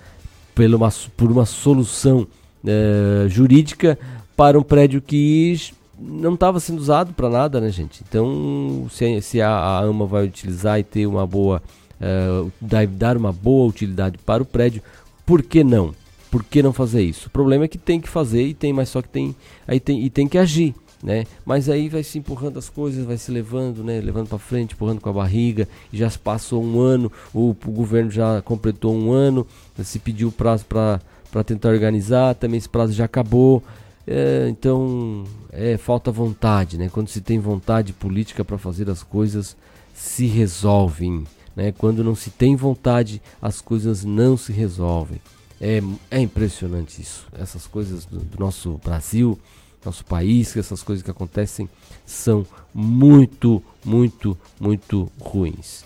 pela 0.55 0.77
uma, 0.77 0.93
por 1.17 1.31
uma 1.31 1.47
solução 1.47 2.27
é, 2.67 3.27
jurídica 3.29 3.99
para 4.37 4.59
um 4.59 4.63
prédio 4.63 5.01
que 5.01 5.57
não 5.99 6.35
estava 6.35 6.59
sendo 6.61 6.79
usado 6.79 7.13
para 7.13 7.29
nada, 7.29 7.61
né, 7.61 7.71
gente? 7.71 8.03
Então, 8.07 8.87
se, 8.91 9.21
se 9.21 9.41
a, 9.41 9.49
a, 9.49 9.79
AMA 9.81 10.07
vai 10.07 10.25
utilizar 10.25 10.79
e 10.79 10.83
ter 10.83 11.07
uma 11.07 11.27
boa, 11.27 11.63
uh, 12.01 12.51
dar 12.89 13.17
uma 13.17 13.33
boa 13.33 13.69
utilidade 13.69 14.19
para 14.19 14.43
o 14.43 14.47
prédio, 14.47 14.83
por 15.25 15.43
que 15.43 15.63
não? 15.63 15.95
Por 16.31 16.43
que 16.43 16.63
não 16.63 16.73
fazer 16.73 17.03
isso? 17.03 17.29
O 17.29 17.31
problema 17.31 17.65
é 17.65 17.69
que 17.69 17.79
tem 17.79 18.01
que 18.01 18.09
fazer 18.09 18.45
e 18.45 18.55
tem, 18.55 18.73
mas 18.73 18.89
só 18.89 19.01
que 19.01 19.09
tem, 19.09 19.37
aí 19.69 19.79
tem 19.79 20.03
e 20.03 20.11
tem 20.11 20.27
que 20.27 20.37
agir, 20.37 20.75
né? 21.05 21.27
Mas 21.45 21.69
aí 21.69 21.91
vai 21.91 22.03
se 22.03 22.19
empurrando 22.19 22.59
as 22.59 22.71
coisas, 22.71 23.05
vai 23.05 23.19
se 23.19 23.31
levando, 23.31 23.85
né? 23.85 24.01
Levando 24.01 24.27
para 24.27 24.39
frente, 24.39 24.73
empurrando 24.73 25.03
com 25.03 25.11
a 25.11 25.13
barriga. 25.13 25.69
Já 25.93 26.09
se 26.09 26.19
passou 26.19 26.65
um 26.65 26.81
ano, 26.81 27.13
o, 27.33 27.51
o 27.51 27.71
governo 27.71 28.11
já 28.11 28.41
completou 28.41 28.95
um 28.95 29.13
ano, 29.13 29.47
se 29.83 29.99
pediu 29.99 30.33
prazo 30.33 30.65
para 30.65 31.01
para 31.31 31.43
tentar 31.43 31.71
organizar, 31.71 32.37
também 32.37 32.59
esse 32.59 32.69
prazo 32.69 32.93
já 32.93 33.07
acabou. 33.07 33.61
É, 34.07 34.47
então, 34.49 35.25
é 35.51 35.77
falta 35.77 36.13
vontade, 36.13 36.79
né? 36.79 36.89
Quando 36.89 37.09
se 37.09 37.21
tem 37.21 37.41
vontade 37.41 37.93
política 37.93 38.45
para 38.45 38.57
fazer 38.57 38.89
as 38.89 39.03
coisas, 39.03 39.57
se 39.93 40.27
resolvem, 40.27 41.25
né? 41.57 41.73
Quando 41.77 42.05
não 42.05 42.15
se 42.15 42.31
tem 42.31 42.55
vontade, 42.55 43.21
as 43.43 43.61
coisas 43.61 44.05
não 44.05 44.37
se 44.37 44.53
resolvem. 44.53 45.21
É, 45.61 45.83
é 46.09 46.21
impressionante 46.21 47.03
isso. 47.03 47.27
Essas 47.37 47.67
coisas 47.67 48.05
do, 48.05 48.21
do 48.21 48.39
nosso 48.39 48.81
Brasil, 48.85 49.37
nosso 49.85 50.05
país, 50.05 50.57
essas 50.57 50.83
coisas 50.83 51.03
que 51.03 51.11
acontecem 51.11 51.69
são 52.07 52.47
muito, 52.73 53.63
muito, 53.85 54.37
muito 54.61 55.11
ruins. 55.21 55.85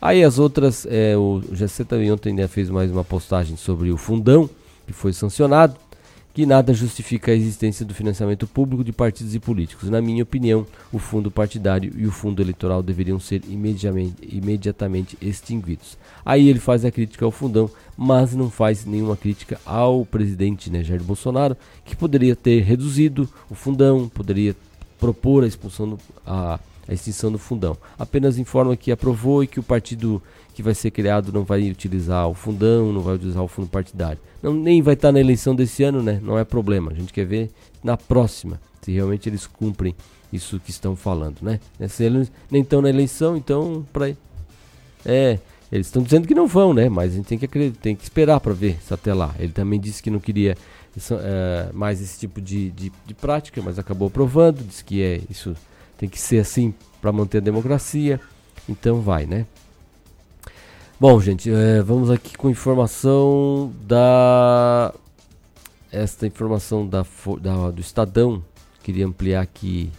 Aí 0.00 0.22
as 0.22 0.38
outras, 0.38 0.86
é, 0.90 1.16
o 1.16 1.42
GC 1.52 1.84
também 1.84 2.12
ontem 2.12 2.32
né, 2.32 2.46
fez 2.46 2.68
mais 2.68 2.90
uma 2.90 3.04
postagem 3.04 3.56
sobre 3.56 3.90
o 3.90 3.96
fundão 3.96 4.48
que 4.86 4.92
foi 4.92 5.12
sancionado 5.12 5.76
que 6.34 6.44
nada 6.44 6.74
justifica 6.74 7.30
a 7.30 7.34
existência 7.34 7.86
do 7.86 7.94
financiamento 7.94 8.44
público 8.44 8.82
de 8.82 8.92
partidos 8.92 9.36
e 9.36 9.38
políticos. 9.38 9.88
Na 9.88 10.02
minha 10.02 10.24
opinião, 10.24 10.66
o 10.92 10.98
fundo 10.98 11.30
partidário 11.30 11.92
e 11.96 12.08
o 12.08 12.10
fundo 12.10 12.42
eleitoral 12.42 12.82
deveriam 12.82 13.20
ser 13.20 13.40
imediatamente, 13.48 14.16
imediatamente 14.20 15.16
extinguidos. 15.22 15.96
Aí 16.26 16.48
ele 16.48 16.58
faz 16.58 16.84
a 16.84 16.90
crítica 16.90 17.24
ao 17.24 17.30
fundão, 17.30 17.70
mas 17.96 18.34
não 18.34 18.50
faz 18.50 18.84
nenhuma 18.84 19.16
crítica 19.16 19.60
ao 19.64 20.04
presidente 20.04 20.70
né, 20.70 20.82
Jair 20.82 21.04
Bolsonaro, 21.04 21.56
que 21.84 21.94
poderia 21.94 22.34
ter 22.34 22.64
reduzido 22.64 23.28
o 23.48 23.54
fundão, 23.54 24.08
poderia 24.08 24.56
propor 24.98 25.44
a 25.44 25.46
expulsão 25.46 25.90
do, 25.90 26.00
a, 26.26 26.58
a 26.88 26.92
extinção 26.92 27.30
do 27.30 27.38
fundão. 27.38 27.76
Apenas 27.96 28.38
informa 28.38 28.76
que 28.76 28.90
aprovou 28.90 29.44
e 29.44 29.46
que 29.46 29.60
o 29.60 29.62
partido 29.62 30.20
que 30.54 30.62
vai 30.62 30.74
ser 30.74 30.92
criado 30.92 31.32
não 31.32 31.42
vai 31.42 31.68
utilizar 31.68 32.28
o 32.28 32.34
fundão, 32.34 32.92
não 32.92 33.00
vai 33.00 33.16
utilizar 33.16 33.42
o 33.42 33.48
fundo 33.48 33.68
partidário. 33.68 34.18
Não, 34.40 34.54
nem 34.54 34.80
vai 34.80 34.94
estar 34.94 35.10
na 35.10 35.18
eleição 35.18 35.54
desse 35.54 35.82
ano, 35.82 36.02
né? 36.02 36.20
Não 36.22 36.38
é 36.38 36.44
problema. 36.44 36.92
A 36.92 36.94
gente 36.94 37.12
quer 37.12 37.26
ver 37.26 37.50
na 37.82 37.96
próxima, 37.96 38.60
se 38.80 38.92
realmente 38.92 39.28
eles 39.28 39.46
cumprem 39.46 39.94
isso 40.32 40.60
que 40.60 40.70
estão 40.70 40.94
falando, 40.94 41.36
né? 41.42 41.58
Se 41.88 42.04
eles 42.04 42.30
nem 42.50 42.62
estão 42.62 42.80
na 42.80 42.88
eleição, 42.88 43.36
então 43.36 43.84
para 43.92 44.14
é, 45.04 45.38
eles 45.70 45.88
estão 45.88 46.02
dizendo 46.02 46.28
que 46.28 46.34
não 46.34 46.46
vão, 46.46 46.72
né? 46.72 46.88
Mas 46.88 47.12
a 47.12 47.16
gente 47.16 47.26
tem 47.26 47.36
que 47.38 47.46
acreditar, 47.46 47.80
tem 47.80 47.96
que 47.96 48.04
esperar 48.04 48.38
para 48.38 48.52
ver 48.52 48.78
se 48.80 48.94
até 48.94 49.12
lá. 49.12 49.34
Ele 49.38 49.52
também 49.52 49.80
disse 49.80 50.02
que 50.02 50.10
não 50.10 50.20
queria 50.20 50.56
é, 51.10 51.68
mais 51.72 52.00
esse 52.00 52.18
tipo 52.20 52.40
de, 52.40 52.70
de, 52.70 52.92
de, 53.04 53.14
prática, 53.14 53.60
mas 53.60 53.76
acabou 53.78 54.06
aprovando, 54.06 54.64
disse 54.64 54.84
que 54.84 55.02
é 55.02 55.20
isso 55.28 55.54
tem 55.98 56.08
que 56.08 56.20
ser 56.20 56.38
assim 56.38 56.72
para 57.02 57.10
manter 57.10 57.38
a 57.38 57.40
democracia. 57.40 58.20
Então 58.68 59.00
vai, 59.00 59.26
né? 59.26 59.46
Bom, 61.06 61.20
gente, 61.20 61.50
é, 61.50 61.82
vamos 61.82 62.10
aqui 62.10 62.34
com 62.34 62.48
informação 62.48 63.70
da. 63.82 64.90
Esta 65.92 66.26
informação 66.26 66.88
da, 66.88 67.04
da, 67.42 67.70
do 67.70 67.82
Estadão. 67.82 68.42
Queria 68.82 69.06
ampliar 69.06 69.42
aqui. 69.42 69.92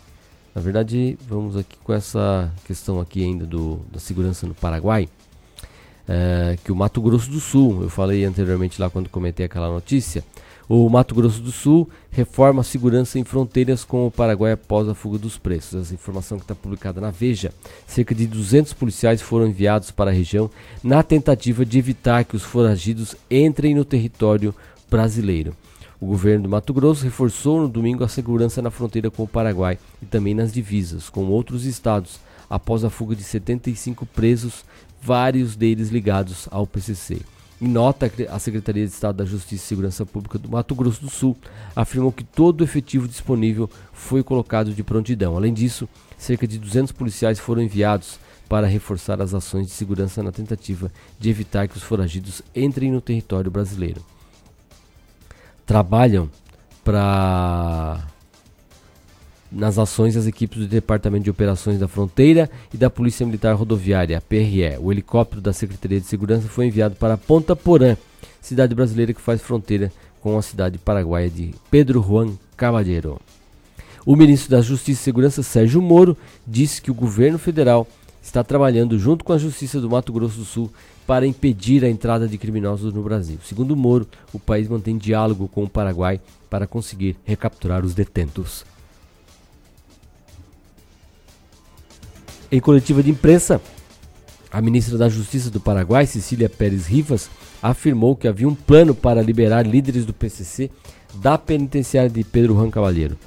Na 0.56 0.64
verdade, 0.64 1.16
vamos 1.30 1.56
aqui 1.56 1.78
com 1.84 1.94
essa 1.94 2.52
questão 2.66 3.00
aqui 3.00 3.24
ainda 3.24 3.46
do, 3.46 3.82
da 3.92 4.00
segurança 4.00 4.48
no 4.48 4.56
Paraguai. 4.56 5.08
É, 6.08 6.58
que 6.64 6.72
o 6.72 6.76
Mato 6.76 7.00
Grosso 7.04 7.30
do 7.30 7.40
Sul, 7.40 7.84
eu 7.84 7.90
falei 7.90 8.26
anteriormente 8.26 8.82
lá 8.82 8.90
quando 8.90 9.08
comentei 9.08 9.46
aquela 9.46 9.70
notícia, 9.70 10.24
o 10.68 10.90
Mato 10.90 11.14
Grosso 11.14 11.42
do 11.42 11.52
Sul 11.52 11.90
reforma 12.10 12.62
a 12.62 12.64
segurança 12.64 13.20
em 13.20 13.24
fronteiras 13.24 13.84
com 13.84 14.08
o 14.08 14.12
Paraguai 14.12 14.54
após 14.54 14.88
a 14.90 14.96
fuga 14.96 15.18
dos 15.18 15.38
preços. 15.38 15.82
Essa 15.82 15.94
informação 15.94 16.38
que 16.38 16.44
está 16.44 16.56
publicada 16.56 17.00
na 17.00 17.12
Veja. 17.12 17.54
Cerca 17.86 18.16
de 18.16 18.26
200 18.26 18.74
policiais 18.74 19.22
foram 19.22 19.48
enviados 19.48 19.92
para 19.92 20.10
a 20.10 20.14
região 20.14 20.50
na 20.84 21.04
tentativa 21.04 21.66
de 21.66 21.78
evitar 21.78 22.24
que 22.24 22.36
os 22.36 22.44
foragidos 22.44 23.16
entrem 23.30 23.76
no 23.76 23.86
território 23.86 24.56
brasileiro. 24.90 25.56
O 26.00 26.08
governo 26.08 26.44
do 26.44 26.50
Mato 26.50 26.74
Grosso 26.74 27.04
reforçou 27.04 27.62
no 27.62 27.70
domingo 27.70 28.04
a 28.04 28.08
segurança 28.08 28.62
na 28.62 28.72
fronteira 28.72 29.10
com 29.10 29.24
o 29.24 29.28
Paraguai 29.28 29.78
e 30.02 30.06
também 30.06 30.34
nas 30.34 30.52
divisas 30.52 31.10
com 31.10 31.26
outros 31.26 31.66
estados, 31.66 32.20
após 32.50 32.84
a 32.84 32.90
fuga 32.90 33.16
de 33.16 33.24
75 33.24 34.06
presos, 34.08 34.66
vários 35.02 35.56
deles 35.56 35.90
ligados 35.90 36.48
ao 36.52 36.68
PCC. 36.68 37.22
Em 37.66 37.68
nota, 37.68 38.12
a 38.30 38.38
Secretaria 38.38 38.86
de 38.86 38.94
Estado 38.94 39.16
da 39.16 39.26
Justiça 39.26 39.56
e 39.56 39.68
Segurança 39.68 40.06
Pública 40.06 40.38
do 40.38 40.48
Mato 40.48 40.76
Grosso 40.76 41.02
do 41.02 41.10
Sul 41.10 41.36
afirmou 41.76 42.12
que 42.12 42.24
todo 42.24 42.62
o 42.62 42.64
efetivo 42.64 43.08
disponível 43.08 43.68
foi 43.92 44.22
colocado 44.22 44.72
de 44.72 44.84
prontidão. 44.84 45.36
Além 45.36 45.52
disso, 45.52 45.90
cerca 46.16 46.48
de 46.48 46.60
200 46.60 46.92
policiais 46.92 47.40
foram 47.40 47.64
enviados 47.64 48.20
para 48.48 48.68
reforçar 48.68 49.20
as 49.20 49.34
ações 49.34 49.66
de 49.66 49.72
segurança 49.72 50.22
na 50.22 50.32
tentativa 50.32 50.92
de 51.20 51.28
evitar 51.28 51.68
que 51.68 51.76
os 51.76 51.82
foragidos 51.82 52.44
entrem 52.56 52.92
no 52.92 53.02
território 53.02 53.50
brasileiro. 53.50 54.06
Trabalham 55.66 56.30
para 56.84 58.06
nas 59.52 59.78
ações 59.78 60.16
das 60.16 60.28
equipes 60.28 60.60
do 60.60 60.68
Departamento 60.68 61.24
de 61.24 61.30
Operações 61.30 61.80
da 61.80 61.88
Fronteira 61.88 62.50
e 62.74 62.78
da 62.78 62.90
Polícia 62.90 63.26
Militar 63.26 63.56
Rodoviária, 63.56 64.22
PRE. 64.22 64.78
O 64.80 64.92
helicóptero 64.92 65.42
da 65.42 65.54
Secretaria 65.54 66.00
de 66.00 66.08
Segurança 66.08 66.48
foi 66.48 66.68
enviado 66.68 66.96
para 66.96 67.18
Ponta 67.18 67.56
Porã, 67.56 67.96
cidade 68.42 68.76
brasileira 68.76 69.14
que 69.14 69.22
faz 69.22 69.42
fronteira 69.42 69.92
com 70.22 70.38
a 70.38 70.42
cidade 70.42 70.78
paraguaia 70.78 71.30
de 71.30 71.54
Pedro 71.70 72.02
Juan 72.02 72.34
Caballero. 72.58 73.20
O 74.06 74.16
ministro 74.16 74.52
da 74.52 74.62
Justiça 74.62 75.02
e 75.02 75.04
Segurança, 75.04 75.42
Sérgio 75.42 75.82
Moro, 75.82 76.18
disse 76.46 76.82
que 76.82 76.92
o 76.92 76.96
governo 76.96 77.40
federal 77.40 77.88
está 78.22 78.44
trabalhando 78.44 78.98
junto 78.98 79.24
com 79.24 79.34
a 79.34 79.38
Justiça 79.38 79.80
do 79.80 79.90
Mato 79.90 80.12
Grosso 80.12 80.38
do 80.38 80.46
Sul 80.46 80.72
para 81.06 81.28
impedir 81.28 81.86
a 81.86 81.90
entrada 81.90 82.28
de 82.28 82.38
criminosos 82.38 82.94
no 82.94 83.04
Brasil. 83.04 83.38
Segundo 83.44 83.76
Moro, 83.76 84.08
o 84.34 84.40
país 84.40 84.68
mantém 84.68 84.98
diálogo 84.98 85.48
com 85.48 85.64
o 85.64 85.70
Paraguai 85.70 86.20
para 86.50 86.68
conseguir 86.68 87.16
recapturar 87.24 87.86
os 87.86 87.94
detentos. 87.94 88.66
Em 92.56 92.62
coletiva 92.62 93.04
de 93.04 93.12
imprensa, 93.12 93.60
a 94.50 94.62
ministra 94.62 94.98
da 94.98 95.10
Justiça 95.10 95.50
do 95.50 95.60
Paraguai, 95.60 96.06
Cecília 96.06 96.48
Pérez 96.48 96.88
Rivas, 96.88 97.30
afirmou 97.62 98.16
que 98.16 98.30
havia 98.30 98.48
um 98.48 98.56
plano 98.56 98.96
para 98.96 99.22
liberar 99.22 99.68
líderes 99.68 100.06
do 100.06 100.14
PCC 100.14 100.72
da 101.16 101.38
penitenciária 101.38 102.10
de 102.10 102.24
Pedro 102.24 102.56
Juan 102.56 102.70
Cavalheiro. 102.70 103.18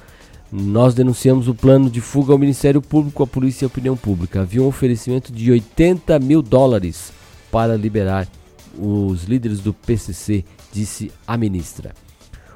Nós 0.51 0.95
denunciamos 0.95 1.47
o 1.47 1.53
plano 1.53 1.91
de 1.91 2.01
fuga 2.01 2.33
ao 2.33 2.39
Ministério 2.39 2.81
Público, 2.81 3.21
à 3.21 3.27
Polícia 3.27 3.65
e 3.65 3.67
à 3.67 3.67
Opinião 3.67 3.95
Pública. 3.95 4.41
Havia 4.41 4.63
um 4.63 4.67
oferecimento 4.67 5.31
de 5.31 5.51
80 5.51 6.17
mil 6.17 6.41
dólares 6.41 7.13
para 7.51 7.77
liberar 7.77 8.27
os 8.75 9.25
líderes 9.25 9.59
do 9.59 9.75
PCC, 9.75 10.43
disse 10.73 11.11
a 11.27 11.37
ministra. 11.37 11.93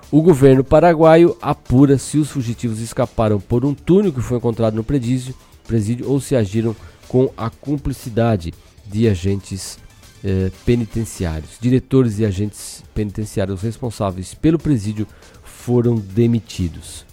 O 0.09 0.23
governo 0.23 0.63
paraguaio 0.63 1.37
apura 1.39 1.99
se 1.99 2.17
os 2.17 2.31
fugitivos 2.31 2.79
escaparam 2.79 3.39
por 3.39 3.63
um 3.63 3.75
túnel 3.75 4.11
que 4.11 4.21
foi 4.21 4.37
encontrado 4.37 4.73
no 4.73 4.83
presídio 4.83 5.35
presídio 5.73 6.07
ou 6.07 6.19
se 6.19 6.35
agiram 6.35 6.75
com 7.07 7.31
a 7.35 7.49
cumplicidade 7.49 8.53
de 8.85 9.09
agentes 9.09 9.79
eh, 10.23 10.51
penitenciários. 10.63 11.57
Diretores 11.59 12.19
e 12.19 12.25
agentes 12.25 12.83
penitenciários 12.93 13.63
responsáveis 13.63 14.35
pelo 14.35 14.59
presídio 14.59 15.07
foram 15.43 15.95
demitidos. 15.95 17.07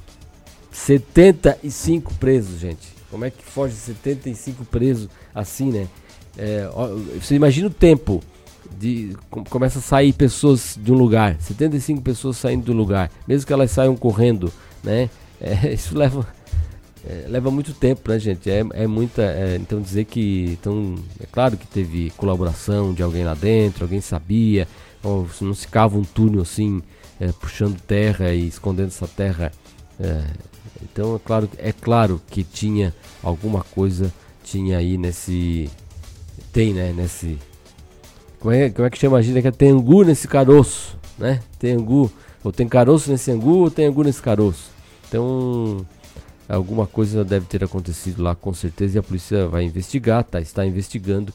75 0.70 2.12
presos, 2.14 2.60
gente. 2.60 2.86
Como 3.10 3.24
é 3.24 3.30
que 3.30 3.42
foge 3.42 3.74
75 3.74 4.66
presos 4.66 5.08
assim, 5.34 5.70
né? 5.72 5.88
É, 6.36 6.68
você 7.18 7.34
imagina 7.34 7.66
o 7.66 7.70
tempo 7.70 8.22
de 8.78 9.16
começa 9.48 9.78
a 9.78 9.82
sair 9.82 10.12
pessoas 10.12 10.78
de 10.80 10.92
um 10.92 10.96
lugar, 10.96 11.36
75 11.40 12.02
pessoas 12.02 12.36
saindo 12.36 12.66
do 12.66 12.72
lugar, 12.74 13.10
mesmo 13.26 13.46
que 13.46 13.52
elas 13.52 13.70
saiam 13.70 13.96
correndo, 13.96 14.52
né? 14.84 15.08
É, 15.40 15.72
isso 15.72 15.96
leva 15.96 16.26
é, 17.06 17.26
leva 17.28 17.50
muito 17.50 17.72
tempo, 17.72 18.10
né, 18.10 18.18
gente? 18.18 18.50
É, 18.50 18.64
é 18.72 18.86
muita. 18.86 19.22
É, 19.22 19.56
então 19.56 19.80
dizer 19.80 20.04
que. 20.04 20.56
Então, 20.60 20.96
é 21.18 21.26
claro 21.26 21.56
que 21.56 21.66
teve 21.66 22.10
colaboração 22.16 22.92
de 22.92 23.02
alguém 23.02 23.24
lá 23.24 23.34
dentro, 23.34 23.84
alguém 23.84 24.00
sabia, 24.00 24.68
ou 25.02 25.28
se 25.28 25.42
não 25.42 25.54
se 25.54 25.66
cava 25.66 25.96
um 25.96 26.04
túnel 26.04 26.42
assim, 26.42 26.82
é, 27.18 27.32
puxando 27.32 27.80
terra 27.80 28.32
e 28.32 28.46
escondendo 28.46 28.88
essa 28.88 29.08
terra. 29.08 29.50
É, 29.98 30.24
então 30.82 31.16
é 31.16 31.18
claro, 31.18 31.50
é 31.56 31.72
claro 31.72 32.20
que 32.30 32.44
tinha 32.44 32.94
alguma 33.22 33.62
coisa, 33.62 34.12
tinha 34.44 34.78
aí 34.78 34.98
nesse. 34.98 35.70
Tem, 36.52 36.74
né? 36.74 36.92
Nesse. 36.92 37.38
Como 38.40 38.54
é, 38.54 38.68
como 38.70 38.86
é 38.86 38.90
que 38.90 38.98
chama? 38.98 39.16
Imagina 39.16 39.40
que 39.40 39.52
tem 39.52 39.70
angu 39.70 40.04
nesse 40.04 40.28
caroço, 40.28 40.98
né? 41.18 41.40
Angu. 41.64 42.10
Ou 42.42 42.52
tem 42.52 42.66
caroço 42.66 43.10
nesse 43.10 43.30
angu 43.30 43.58
ou 43.58 43.70
tem 43.70 43.86
angu 43.86 44.02
nesse 44.02 44.20
caroço. 44.20 44.70
Então 45.08 45.86
Alguma 46.50 46.84
coisa 46.84 47.24
deve 47.24 47.46
ter 47.46 47.62
acontecido 47.62 48.22
lá 48.22 48.34
com 48.34 48.52
certeza 48.52 48.96
e 48.96 48.98
a 48.98 49.02
polícia 49.02 49.46
vai 49.46 49.62
investigar, 49.64 50.24
tá? 50.24 50.40
Está 50.40 50.66
investigando. 50.66 51.32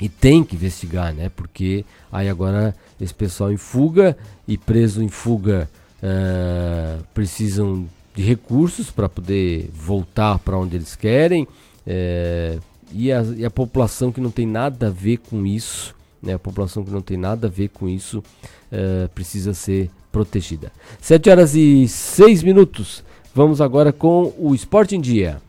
E 0.00 0.08
tem 0.08 0.44
que 0.44 0.54
investigar, 0.54 1.12
né? 1.12 1.30
Porque 1.34 1.84
aí 2.12 2.28
agora 2.28 2.76
esse 3.00 3.12
pessoal 3.12 3.52
em 3.52 3.56
fuga 3.56 4.16
e 4.46 4.56
preso 4.56 5.02
em 5.02 5.08
fuga 5.08 5.68
uh, 6.02 7.02
precisam 7.12 7.88
de 8.14 8.22
recursos 8.22 8.90
para 8.90 9.08
poder 9.08 9.68
voltar 9.74 10.38
para 10.38 10.56
onde 10.56 10.76
eles 10.76 10.94
querem. 10.94 11.44
Uh, 11.44 12.60
e, 12.92 13.10
a, 13.10 13.22
e, 13.36 13.44
a, 13.44 13.50
população 13.50 14.12
que 14.12 14.20
não 14.20 14.30
tem 14.30 14.46
nada 14.46 14.86
a 14.86 14.90
ver 14.90 15.18
com 15.18 15.44
isso, 15.44 15.92
né? 16.22 16.34
A 16.34 16.38
população 16.38 16.84
que 16.84 16.90
não 16.90 17.02
tem 17.02 17.16
nada 17.16 17.48
a 17.48 17.50
ver 17.50 17.68
com 17.68 17.88
isso 17.88 18.18
uh, 18.18 19.08
precisa 19.08 19.54
ser 19.54 19.90
protegida. 20.12 20.70
7 21.00 21.30
horas 21.30 21.56
e 21.56 21.88
6 21.88 22.44
minutos. 22.44 23.02
Vamos 23.34 23.60
agora 23.60 23.92
com 23.92 24.32
o 24.38 24.54
Esporte 24.54 24.94
em 24.94 25.00
Dia. 25.00 25.42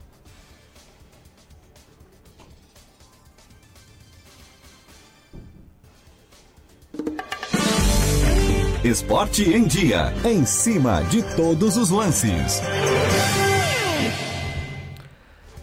Esporte 8.83 9.43
em 9.43 9.65
Dia. 9.65 10.11
Em 10.25 10.43
cima 10.45 11.03
de 11.03 11.21
todos 11.35 11.77
os 11.77 11.91
lances. 11.91 12.59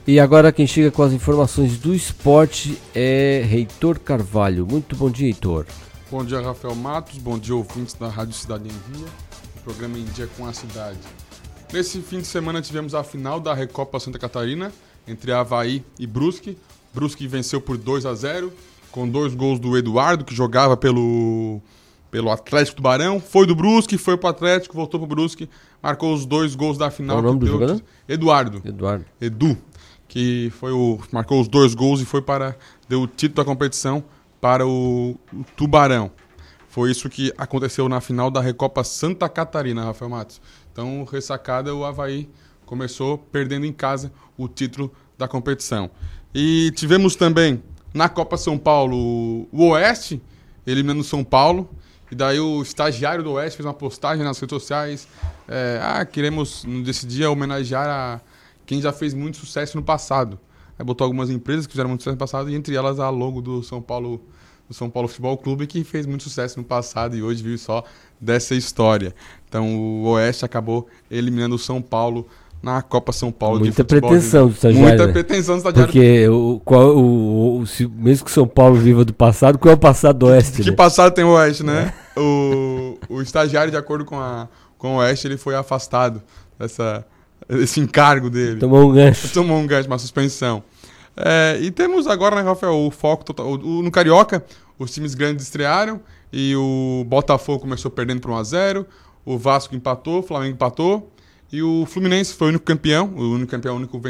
E 0.07 0.21
agora 0.21 0.53
quem 0.53 0.67
chega 0.67 0.93
com 0.93 1.03
as 1.03 1.13
informações 1.13 1.77
do 1.77 1.93
esporte 1.93 2.81
é 2.95 3.45
Reitor 3.45 3.99
Carvalho. 3.99 4.65
Muito 4.65 4.95
bom 4.95 5.11
dia, 5.11 5.27
Heitor. 5.27 5.67
Bom 6.09 6.25
dia, 6.25 6.41
Rafael 6.41 6.77
Matos. 6.77 7.19
Bom 7.19 7.37
dia, 7.37 7.57
ouvintes 7.57 7.95
da 7.95 8.09
Rádio 8.09 8.35
Cidade 8.35 8.69
em 8.69 8.93
Dia. 8.93 9.07
O 9.57 9.61
programa 9.65 9.99
em 9.99 10.05
Dia 10.05 10.29
com 10.37 10.47
a 10.47 10.53
Cidade. 10.53 10.99
Nesse 11.73 12.03
fim 12.03 12.19
de 12.19 12.27
semana 12.27 12.61
tivemos 12.61 12.95
a 12.95 13.03
final 13.03 13.41
da 13.41 13.55
Recopa 13.55 13.99
Santa 13.99 14.19
Catarina 14.19 14.71
entre 15.09 15.33
Havaí 15.33 15.83
e 15.99 16.07
Brusque. 16.07 16.59
Brusque 16.93 17.27
venceu 17.27 17.63
por 17.63 17.79
2 17.79 18.05
a 18.05 18.15
0 18.15 18.53
com 18.91 19.09
dois 19.09 19.35
gols 19.35 19.59
do 19.59 19.75
Eduardo, 19.79 20.23
que 20.23 20.35
jogava 20.35 20.77
pelo, 20.77 21.63
pelo 22.11 22.31
Atlético 22.31 22.77
do 22.77 22.83
Barão. 22.83 23.19
Foi 23.19 23.47
do 23.47 23.55
Brusque, 23.55 23.97
foi 23.97 24.19
pro 24.19 24.29
Atlético, 24.29 24.77
voltou 24.77 25.01
pro 25.01 25.09
Brusque, 25.09 25.49
marcou 25.83 26.13
os 26.13 26.27
dois 26.27 26.55
gols 26.55 26.77
da 26.77 26.91
final. 26.91 27.17
Qual 27.17 27.25
o 27.25 27.27
nome 27.29 27.41
do 27.41 27.47
jogador? 27.47 27.83
Eduardo. 28.07 28.61
Eduardo. 28.63 29.07
Edu. 29.19 29.57
que 30.07 30.53
foi 30.59 30.73
o 30.73 30.99
marcou 31.11 31.41
os 31.41 31.49
dois 31.49 31.75
gols 31.75 32.03
e 32.03 32.05
foi 32.05 32.21
para 32.21 32.55
deu 32.87 33.01
o 33.01 33.07
título 33.07 33.37
da 33.37 33.45
competição 33.47 34.05
para 34.43 34.67
o, 34.67 35.17
o 35.33 35.45
Tubarão. 35.57 36.11
Foi 36.73 36.91
isso 36.91 37.09
que 37.11 37.31
aconteceu 37.37 37.87
na 37.87 38.01
final 38.01 38.31
da 38.31 38.41
Recopa 38.41 38.83
Santa 38.83 39.29
Catarina, 39.29 39.85
Rafael 39.85 40.11
Matos. 40.11 40.41
Então, 40.73 41.05
ressacada, 41.05 41.75
o 41.75 41.85
Havaí 41.85 42.29
começou 42.65 43.19
perdendo 43.19 43.67
em 43.67 43.73
casa 43.73 44.11
o 44.37 44.49
título 44.49 44.91
da 45.19 45.29
competição. 45.29 45.91
E 46.35 46.73
tivemos 46.75 47.15
também 47.15 47.63
na 47.93 48.09
Copa 48.09 48.37
São 48.37 48.57
Paulo 48.57 49.47
o 49.53 49.69
Oeste, 49.69 50.21
eliminando 50.67 51.05
São 51.05 51.23
Paulo. 51.23 51.69
E 52.11 52.15
daí 52.15 52.41
o 52.41 52.63
estagiário 52.63 53.23
do 53.23 53.33
Oeste 53.33 53.57
fez 53.57 53.67
uma 53.67 53.75
postagem 53.75 54.25
nas 54.25 54.39
redes 54.39 54.55
sociais. 54.55 55.07
É, 55.47 55.79
ah, 55.83 56.05
queremos, 56.05 56.65
nesse 56.65 57.07
dia, 57.07 57.31
homenagear 57.31 57.89
a 57.89 58.21
quem 58.65 58.81
já 58.81 58.93
fez 58.93 59.13
muito 59.13 59.37
sucesso 59.37 59.77
no 59.77 59.83
passado. 59.83 60.39
Aí 60.79 60.85
botou 60.85 61.05
algumas 61.05 61.31
empresas 61.31 61.67
que 61.67 61.73
fizeram 61.73 61.89
muito 61.89 62.03
sucesso 62.03 62.15
no 62.15 62.19
passado, 62.19 62.51
e 62.51 62.55
entre 62.55 62.75
elas 62.75 62.99
a 62.99 63.11
logo 63.11 63.43
do 63.43 63.63
São 63.63 63.83
Paulo 63.83 64.21
do 64.69 64.75
São 64.75 64.89
Paulo 64.89 65.09
Futebol 65.09 65.37
Clube, 65.37 65.67
que 65.67 65.85
fez 65.85 66.07
muito 66.07 66.25
sucesso 66.25 66.59
no 66.59 66.65
passado 66.65 67.17
e 67.17 67.23
hoje 67.23 67.43
vive 67.43 67.59
só 67.59 67.85
dessa 68.23 68.55
história. 68.55 69.13
Então 69.49 69.75
o 69.77 70.05
Oeste 70.11 70.45
acabou 70.45 70.87
eliminando 71.11 71.57
o 71.57 71.59
São 71.59 71.83
Paulo 71.83 72.27
na 72.63 72.81
Copa 72.81 73.13
São 73.13 73.33
Paulo 73.33 73.59
Muita 73.59 73.71
de 73.73 73.77
futebol. 73.77 74.11
pretensão 74.11 74.47
do 74.47 74.53
estagiário. 74.55 74.89
Muita 74.89 75.07
né? 75.09 75.13
pretensão 75.13 75.57
do 75.57 75.59
estagiário. 75.59 75.87
Porque 75.93 76.29
o, 76.29 76.61
qual, 76.65 76.97
o, 76.97 77.59
o- 77.61 77.67
se- 77.67 77.89
mesmo 77.89 78.25
que 78.25 78.31
São 78.31 78.47
Paulo 78.47 78.77
viva 78.77 79.05
do 79.05 79.13
passado, 79.13 79.59
qual 79.59 79.73
é 79.73 79.75
o 79.75 79.79
passado 79.79 80.19
do 80.21 80.27
Oeste? 80.27 80.63
Que 80.63 80.71
né? 80.71 80.77
passado 80.77 81.13
tem 81.13 81.25
o 81.25 81.31
Oeste, 81.33 81.65
né? 81.65 81.93
O, 82.17 82.97
o 83.09 83.21
estagiário, 83.21 83.71
de 83.73 83.77
acordo 83.77 84.05
com, 84.05 84.17
a, 84.19 84.49
com 84.79 84.95
o 84.95 84.99
Oeste, 84.99 85.27
ele 85.27 85.37
foi 85.37 85.57
afastado 85.57 86.23
dessa, 86.57 87.05
desse 87.49 87.81
encargo 87.81 88.31
dele. 88.31 88.61
Tomou 88.61 88.89
um 88.91 88.95
gancho. 88.95 89.29
Tomou 89.33 89.59
um 89.59 89.67
gancho, 89.67 89.89
uma 89.89 89.99
suspensão. 89.99 90.63
É, 91.17 91.59
e 91.61 91.71
temos 91.73 92.07
agora, 92.07 92.37
né, 92.37 92.43
Rafael, 92.43 92.75
o 92.75 92.91
foco 92.93 93.25
total. 93.25 93.47
o- 93.49 93.79
o- 93.81 93.83
no 93.83 93.91
Carioca, 93.91 94.45
os 94.79 94.93
times 94.93 95.15
grandes 95.17 95.45
estrearam 95.47 96.01
e 96.33 96.57
o 96.57 97.05
Botafogo 97.07 97.61
começou 97.61 97.91
perdendo 97.91 98.21
por 98.21 98.31
1x0, 98.31 98.87
o 99.25 99.37
Vasco 99.37 99.75
empatou, 99.75 100.21
o 100.21 100.23
Flamengo 100.23 100.55
empatou. 100.55 101.13
E 101.53 101.63
o 101.63 101.85
Fluminense 101.85 102.33
foi 102.33 102.47
o 102.47 102.49
único 102.49 102.65
campeão, 102.65 103.13
o 103.15 103.35
único 103.35 103.51
campeão, 103.51 103.75
o 103.75 103.77
único 103.77 104.01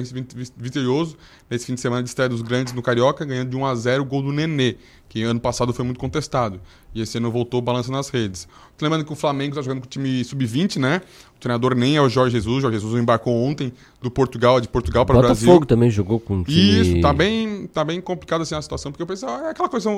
vitorioso 0.57 1.17
nesse 1.51 1.67
fim 1.67 1.75
de 1.75 1.81
semana 1.81 2.01
de 2.01 2.09
estreia 2.09 2.29
dos 2.29 2.41
grandes 2.41 2.73
no 2.73 2.81
Carioca, 2.81 3.25
ganhando 3.25 3.51
de 3.51 3.57
1 3.57 3.67
a 3.67 3.75
0 3.75 4.03
o 4.05 4.07
gol 4.07 4.23
do 4.23 4.31
Nenê, 4.31 4.77
que 5.13 5.23
ano 5.25 5.39
passado 5.39 5.75
foi 5.75 5.85
muito 5.85 6.01
contestado. 6.01 6.59
E 6.95 7.03
esse 7.03 7.19
ano 7.19 7.31
voltou 7.31 7.61
balançando 7.61 7.99
nas 7.99 8.09
redes. 8.09 8.49
Lembrando 8.81 9.05
que 9.05 9.13
o 9.13 9.15
Flamengo 9.15 9.51
está 9.51 9.61
jogando 9.61 9.81
com 9.81 9.87
o 9.87 9.89
time 9.89 10.25
sub-20, 10.25 10.79
né? 10.79 11.03
O 11.37 11.39
treinador 11.39 11.75
nem 11.75 11.97
é 11.97 12.01
o 12.01 12.09
Jorge 12.09 12.35
Jesus. 12.35 12.57
O 12.57 12.61
Jorge 12.63 12.79
Jesus 12.79 13.01
embarcou 13.01 13.35
ontem 13.45 13.75
do 14.01 14.11
Portugal, 14.11 14.59
de 14.59 14.69
Portugal 14.69 15.05
para 15.05 15.17
o 15.17 15.21
Brasil. 15.21 15.47
Botafogo 15.47 15.67
também 15.67 15.91
jogou 15.91 16.19
com 16.19 16.37
um 16.37 16.43
time... 16.43 16.81
Isso, 16.81 17.01
tá 17.03 17.13
bem, 17.13 17.67
tá 17.67 17.85
bem 17.85 18.01
complicado 18.01 18.41
assim 18.41 18.55
a 18.55 18.63
situação, 18.63 18.91
porque 18.91 19.03
o 19.03 19.07
pessoal 19.07 19.45
é 19.45 19.51
aquela 19.51 19.69
coisa, 19.69 19.91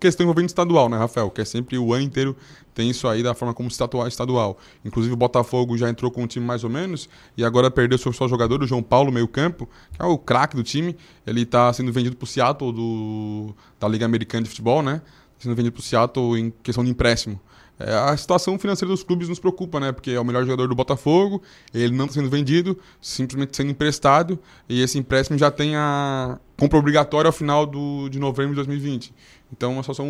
questão 0.00 0.24
envolvendo 0.24 0.48
estadual, 0.48 0.88
né, 0.88 0.96
Rafael? 0.96 1.30
Que 1.30 1.42
é 1.42 1.44
sempre 1.44 1.76
o 1.76 1.92
ano 1.92 2.04
inteiro 2.04 2.34
tem 2.74 2.88
isso 2.88 3.06
aí 3.06 3.22
da 3.22 3.34
forma 3.34 3.52
como 3.52 3.70
se 3.70 3.74
estatua 3.74 4.08
estadual. 4.08 4.58
Inclusive 4.84 5.12
o 5.12 5.16
Botafogo 5.16 5.76
já 5.76 5.90
entrou 5.90 6.10
com 6.10 6.22
um 6.22 6.26
time 6.26 6.44
mais 6.44 6.64
ou 6.64 6.70
menos 6.70 7.08
e 7.36 7.44
agora 7.44 7.70
perdeu 7.70 7.98
seu 7.98 8.12
só 8.12 8.26
jogador, 8.26 8.62
o 8.62 8.66
João 8.66 8.82
Paulo, 8.82 9.12
meio-campo, 9.12 9.68
que 9.92 10.00
é 10.00 10.04
o 10.04 10.16
craque 10.16 10.56
do 10.56 10.62
time. 10.62 10.96
Ele 11.26 11.44
tá 11.44 11.72
sendo 11.72 11.92
vendido 11.92 12.16
pro 12.16 12.26
Seattle 12.26 12.72
do, 12.72 13.54
da 13.82 13.88
Liga 13.88 14.06
Americana 14.06 14.44
de 14.44 14.48
Futebol, 14.48 14.82
né? 14.82 15.02
Sendo 15.38 15.54
vendido 15.56 15.72
pro 15.72 15.82
Seattle 15.82 16.38
em 16.38 16.52
questão 16.62 16.84
de 16.84 16.90
empréstimo. 16.90 17.40
É, 17.78 17.92
a 17.94 18.16
situação 18.16 18.56
financeira 18.58 18.92
dos 18.92 19.02
clubes 19.02 19.28
nos 19.28 19.40
preocupa, 19.40 19.80
né? 19.80 19.90
Porque 19.90 20.12
é 20.12 20.20
o 20.20 20.24
melhor 20.24 20.44
jogador 20.44 20.68
do 20.68 20.74
Botafogo, 20.74 21.42
ele 21.74 21.94
não 21.94 22.04
está 22.04 22.20
sendo 22.20 22.30
vendido, 22.30 22.78
simplesmente 23.00 23.56
sendo 23.56 23.70
emprestado, 23.70 24.38
e 24.68 24.80
esse 24.80 24.98
empréstimo 24.98 25.36
já 25.36 25.50
tem 25.50 25.74
a 25.74 26.38
compra 26.56 26.78
obrigatória 26.78 27.28
ao 27.28 27.32
final 27.32 27.66
do, 27.66 28.08
de 28.08 28.20
novembro 28.20 28.50
de 28.50 28.56
2020. 28.56 29.12
Então, 29.52 29.72
é 29.72 29.74
uma 29.74 29.82
situação 29.82 30.06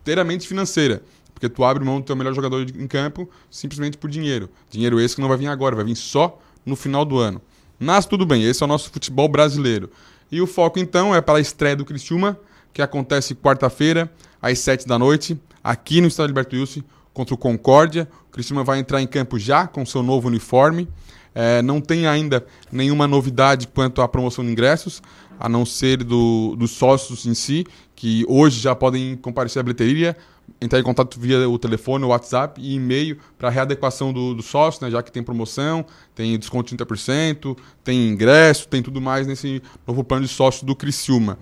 inteiramente 0.00 0.48
financeira. 0.48 1.02
Porque 1.34 1.50
tu 1.50 1.62
abre 1.64 1.84
mão 1.84 2.00
do 2.00 2.06
teu 2.06 2.16
melhor 2.16 2.32
jogador 2.32 2.62
em 2.62 2.86
campo 2.86 3.28
simplesmente 3.50 3.98
por 3.98 4.08
dinheiro. 4.08 4.48
Dinheiro 4.70 4.98
esse 4.98 5.14
que 5.14 5.20
não 5.20 5.28
vai 5.28 5.36
vir 5.36 5.48
agora, 5.48 5.76
vai 5.76 5.84
vir 5.84 5.94
só 5.94 6.40
no 6.64 6.74
final 6.74 7.04
do 7.04 7.18
ano. 7.18 7.42
Mas 7.78 8.06
tudo 8.06 8.24
bem, 8.24 8.42
esse 8.42 8.62
é 8.62 8.64
o 8.64 8.66
nosso 8.66 8.90
futebol 8.90 9.28
brasileiro. 9.28 9.90
E 10.32 10.40
o 10.40 10.46
foco 10.46 10.78
então 10.78 11.14
é 11.14 11.20
para 11.20 11.36
a 11.36 11.40
estreia 11.40 11.76
do 11.76 11.84
Criciúma, 11.84 12.38
que 12.76 12.82
acontece 12.82 13.34
quarta-feira, 13.34 14.12
às 14.40 14.58
7 14.58 14.86
da 14.86 14.98
noite, 14.98 15.40
aqui 15.64 16.02
no 16.02 16.08
Estádio 16.08 16.32
Alberto 16.32 16.56
Wilson, 16.56 16.82
contra 17.14 17.34
o 17.34 17.38
Concórdia. 17.38 18.06
O 18.28 18.30
Criciúma 18.30 18.62
vai 18.62 18.78
entrar 18.78 19.00
em 19.00 19.06
campo 19.06 19.38
já 19.38 19.66
com 19.66 19.86
seu 19.86 20.02
novo 20.02 20.28
uniforme. 20.28 20.86
É, 21.34 21.62
não 21.62 21.80
tem 21.80 22.06
ainda 22.06 22.44
nenhuma 22.70 23.06
novidade 23.08 23.66
quanto 23.66 24.02
à 24.02 24.08
promoção 24.08 24.44
de 24.44 24.50
ingressos, 24.50 25.02
a 25.40 25.48
não 25.48 25.64
ser 25.64 26.04
do, 26.04 26.54
dos 26.54 26.72
sócios 26.72 27.24
em 27.24 27.32
si, 27.32 27.66
que 27.94 28.26
hoje 28.28 28.60
já 28.60 28.74
podem 28.74 29.16
comparecer 29.16 29.60
à 29.60 29.62
bilheteria, 29.62 30.14
entrar 30.60 30.78
em 30.78 30.82
contato 30.82 31.18
via 31.18 31.48
o 31.48 31.58
telefone, 31.58 32.04
o 32.04 32.08
WhatsApp 32.08 32.60
e 32.60 32.74
e-mail 32.74 33.18
para 33.38 33.48
readequação 33.48 34.12
do, 34.12 34.34
do 34.34 34.42
sócio, 34.42 34.84
né, 34.84 34.90
já 34.90 35.02
que 35.02 35.10
tem 35.10 35.22
promoção, 35.22 35.84
tem 36.14 36.38
desconto 36.38 36.74
de 36.74 36.84
30%, 36.84 37.56
tem 37.82 38.08
ingresso, 38.08 38.68
tem 38.68 38.82
tudo 38.82 39.00
mais 39.00 39.26
nesse 39.26 39.62
novo 39.86 40.04
plano 40.04 40.26
de 40.26 40.30
sócio 40.30 40.66
do 40.66 40.76
Criciúma. 40.76 41.38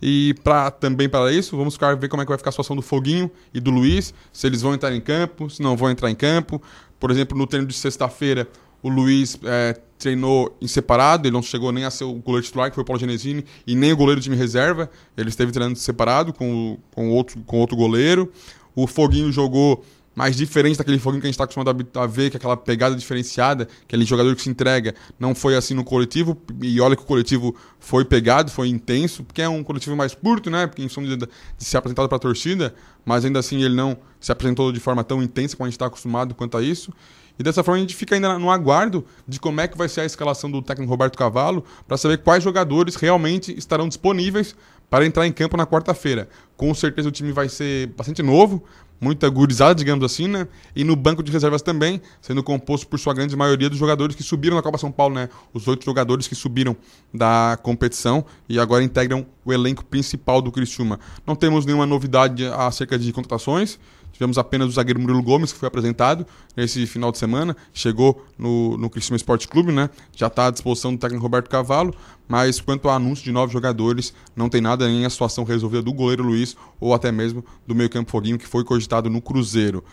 E 0.00 0.34
pra, 0.44 0.70
também 0.70 1.08
para 1.08 1.32
isso, 1.32 1.56
vamos 1.56 1.74
ficar, 1.74 1.96
ver 1.96 2.08
como 2.08 2.22
é 2.22 2.24
que 2.24 2.28
vai 2.28 2.38
ficar 2.38 2.50
a 2.50 2.52
situação 2.52 2.76
do 2.76 2.82
Foguinho 2.82 3.30
e 3.52 3.60
do 3.60 3.70
Luiz, 3.70 4.14
se 4.32 4.46
eles 4.46 4.62
vão 4.62 4.74
entrar 4.74 4.94
em 4.94 5.00
campo, 5.00 5.50
se 5.50 5.62
não 5.62 5.76
vão 5.76 5.90
entrar 5.90 6.10
em 6.10 6.14
campo. 6.14 6.62
Por 7.00 7.10
exemplo, 7.10 7.36
no 7.36 7.46
treino 7.46 7.66
de 7.66 7.74
sexta-feira, 7.74 8.48
o 8.82 8.88
Luiz 8.88 9.38
é, 9.44 9.76
treinou 9.98 10.56
em 10.60 10.68
separado, 10.68 11.26
ele 11.26 11.34
não 11.34 11.42
chegou 11.42 11.72
nem 11.72 11.84
a 11.84 11.90
ser 11.90 12.04
o 12.04 12.14
goleiro 12.14 12.46
titular, 12.46 12.70
que 12.70 12.74
foi 12.74 12.82
o 12.82 12.84
Paulo 12.84 13.00
Genesini, 13.00 13.44
e 13.66 13.74
nem 13.74 13.92
o 13.92 13.96
goleiro 13.96 14.20
time 14.20 14.36
reserva. 14.36 14.88
Ele 15.16 15.28
esteve 15.28 15.50
treinando 15.50 15.78
separado 15.78 16.32
com, 16.32 16.78
com, 16.94 17.10
outro, 17.10 17.40
com 17.44 17.58
outro 17.58 17.76
goleiro. 17.76 18.32
O 18.74 18.86
Foguinho 18.86 19.32
jogou 19.32 19.84
mais 20.18 20.34
diferente 20.34 20.76
daquele 20.76 20.98
Foguinho 20.98 21.20
que 21.20 21.28
a 21.28 21.30
gente 21.30 21.34
está 21.34 21.44
acostumado 21.44 21.86
a 21.94 22.06
ver, 22.08 22.28
que 22.28 22.36
é 22.36 22.38
aquela 22.38 22.56
pegada 22.56 22.96
diferenciada, 22.96 23.68
aquele 23.84 24.04
jogador 24.04 24.34
que 24.34 24.42
se 24.42 24.50
entrega. 24.50 24.92
Não 25.16 25.32
foi 25.32 25.54
assim 25.54 25.74
no 25.74 25.84
coletivo, 25.84 26.36
e 26.60 26.80
olha 26.80 26.96
que 26.96 27.02
o 27.02 27.06
coletivo 27.06 27.54
foi 27.78 28.04
pegado, 28.04 28.50
foi 28.50 28.66
intenso, 28.66 29.22
porque 29.22 29.40
é 29.40 29.48
um 29.48 29.62
coletivo 29.62 29.94
mais 29.94 30.16
curto, 30.16 30.50
né? 30.50 30.66
Porque 30.66 30.82
em 30.82 30.88
som 30.88 31.04
de, 31.04 31.16
de 31.16 31.28
ser 31.58 31.76
apresentado 31.76 32.08
para 32.08 32.16
a 32.16 32.18
torcida, 32.18 32.74
mas 33.04 33.24
ainda 33.24 33.38
assim 33.38 33.62
ele 33.62 33.76
não 33.76 33.96
se 34.18 34.32
apresentou 34.32 34.72
de 34.72 34.80
forma 34.80 35.04
tão 35.04 35.22
intensa 35.22 35.56
como 35.56 35.66
a 35.66 35.68
gente 35.68 35.76
está 35.76 35.86
acostumado 35.86 36.34
quanto 36.34 36.56
a 36.56 36.62
isso. 36.64 36.92
E 37.38 37.42
dessa 37.44 37.62
forma 37.62 37.76
a 37.76 37.80
gente 37.80 37.94
fica 37.94 38.16
ainda 38.16 38.36
no 38.40 38.50
aguardo 38.50 39.04
de 39.26 39.38
como 39.38 39.60
é 39.60 39.68
que 39.68 39.78
vai 39.78 39.88
ser 39.88 40.00
a 40.00 40.04
escalação 40.04 40.50
do 40.50 40.60
técnico 40.60 40.90
Roberto 40.90 41.16
Cavallo 41.16 41.64
para 41.86 41.96
saber 41.96 42.18
quais 42.18 42.42
jogadores 42.42 42.96
realmente 42.96 43.56
estarão 43.56 43.86
disponíveis 43.86 44.56
para 44.90 45.06
entrar 45.06 45.26
em 45.26 45.32
campo 45.32 45.56
na 45.56 45.64
quarta-feira. 45.64 46.28
Com 46.56 46.74
certeza 46.74 47.08
o 47.08 47.12
time 47.12 47.30
vai 47.30 47.48
ser 47.48 47.88
bastante 47.88 48.22
novo, 48.22 48.64
muita 49.00 49.28
gurizada, 49.28 49.74
digamos 49.74 50.04
assim, 50.04 50.26
né? 50.26 50.48
E 50.74 50.84
no 50.84 50.96
banco 50.96 51.22
de 51.22 51.30
reservas 51.30 51.62
também, 51.62 52.00
sendo 52.20 52.42
composto 52.42 52.86
por 52.86 52.98
sua 52.98 53.14
grande 53.14 53.36
maioria 53.36 53.68
dos 53.68 53.78
jogadores 53.78 54.16
que 54.16 54.22
subiram 54.22 54.56
na 54.56 54.62
Copa 54.62 54.78
São 54.78 54.90
Paulo, 54.90 55.14
né? 55.14 55.28
Os 55.52 55.68
oito 55.68 55.84
jogadores 55.84 56.26
que 56.26 56.34
subiram 56.34 56.76
da 57.12 57.58
competição 57.62 58.24
e 58.48 58.58
agora 58.58 58.82
integram 58.82 59.26
o 59.44 59.52
elenco 59.52 59.84
principal 59.84 60.42
do 60.42 60.52
Criciúma. 60.52 60.98
Não 61.26 61.34
temos 61.34 61.64
nenhuma 61.64 61.86
novidade 61.86 62.44
acerca 62.46 62.98
de 62.98 63.12
contratações. 63.12 63.78
Tivemos 64.18 64.36
apenas 64.36 64.66
o 64.66 64.72
zagueiro 64.72 64.98
Murilo 64.98 65.22
Gomes, 65.22 65.52
que 65.52 65.58
foi 65.60 65.68
apresentado 65.68 66.26
nesse 66.56 66.84
final 66.88 67.12
de 67.12 67.18
semana. 67.18 67.56
Chegou 67.72 68.26
no, 68.36 68.76
no 68.76 68.90
Criciúma 68.90 69.16
Esporte 69.16 69.46
Clube, 69.46 69.70
né? 69.70 69.88
Já 70.12 70.26
está 70.26 70.48
à 70.48 70.50
disposição 70.50 70.92
do 70.92 70.98
técnico 70.98 71.22
Roberto 71.22 71.48
Cavalo. 71.48 71.94
Mas 72.26 72.60
quanto 72.60 72.88
ao 72.88 72.96
anúncio 72.96 73.24
de 73.24 73.30
novos 73.30 73.52
jogadores, 73.52 74.12
não 74.34 74.48
tem 74.48 74.60
nada 74.60 74.88
nem 74.88 75.06
a 75.06 75.10
situação 75.10 75.44
resolvida 75.44 75.84
do 75.84 75.92
goleiro 75.92 76.24
Luiz 76.24 76.56
ou 76.80 76.92
até 76.92 77.12
mesmo 77.12 77.44
do 77.64 77.76
meio-campo 77.76 78.10
Foguinho, 78.10 78.36
que 78.36 78.46
foi 78.48 78.64
cogitado 78.64 79.08
no 79.08 79.22
Cruzeiro. 79.22 79.84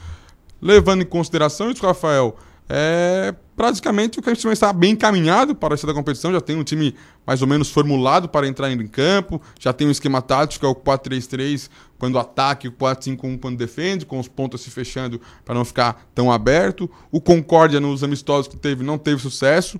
Levando 0.60 1.04
em 1.04 1.06
consideração 1.06 1.70
isso, 1.70 1.86
Rafael, 1.86 2.36
é 2.68 3.34
praticamente 3.56 4.20
o 4.20 4.22
que 4.22 4.30
a 4.30 4.34
gente 4.34 4.46
está 4.48 4.74
bem 4.74 4.92
encaminhado 4.92 5.56
para 5.56 5.74
essa 5.74 5.88
da 5.88 5.94
competição. 5.94 6.32
Já 6.32 6.42
tem 6.42 6.56
um 6.56 6.64
time 6.64 6.96
mais 7.26 7.42
ou 7.42 7.48
menos 7.48 7.70
formulado 7.70 8.28
para 8.28 8.48
entrar 8.48 8.72
em 8.72 8.88
campo, 8.88 9.42
já 9.60 9.72
tem 9.72 9.88
um 9.88 9.92
esquema 9.92 10.22
tático, 10.22 10.66
é 10.66 10.70
o 10.70 10.76
4-3-3 10.76 11.70
quando 11.98 12.20
ataque, 12.20 12.68
o 12.68 12.72
4-5-1 12.72 13.40
quando 13.40 13.58
defende, 13.58 14.06
com 14.06 14.20
os 14.20 14.28
pontos 14.28 14.62
se 14.62 14.70
fechando 14.70 15.22
para 15.44 15.56
não 15.56 15.64
ficar 15.64 16.08
tão 16.14 16.32
aberto. 16.32 16.90
O 17.12 17.22
Concórdia 17.22 17.80
nos 17.80 18.04
amistosos 18.04 18.48
que 18.48 18.58
teve 18.58 18.84
não 18.84 18.98
teve 18.98 19.22
sucesso, 19.22 19.80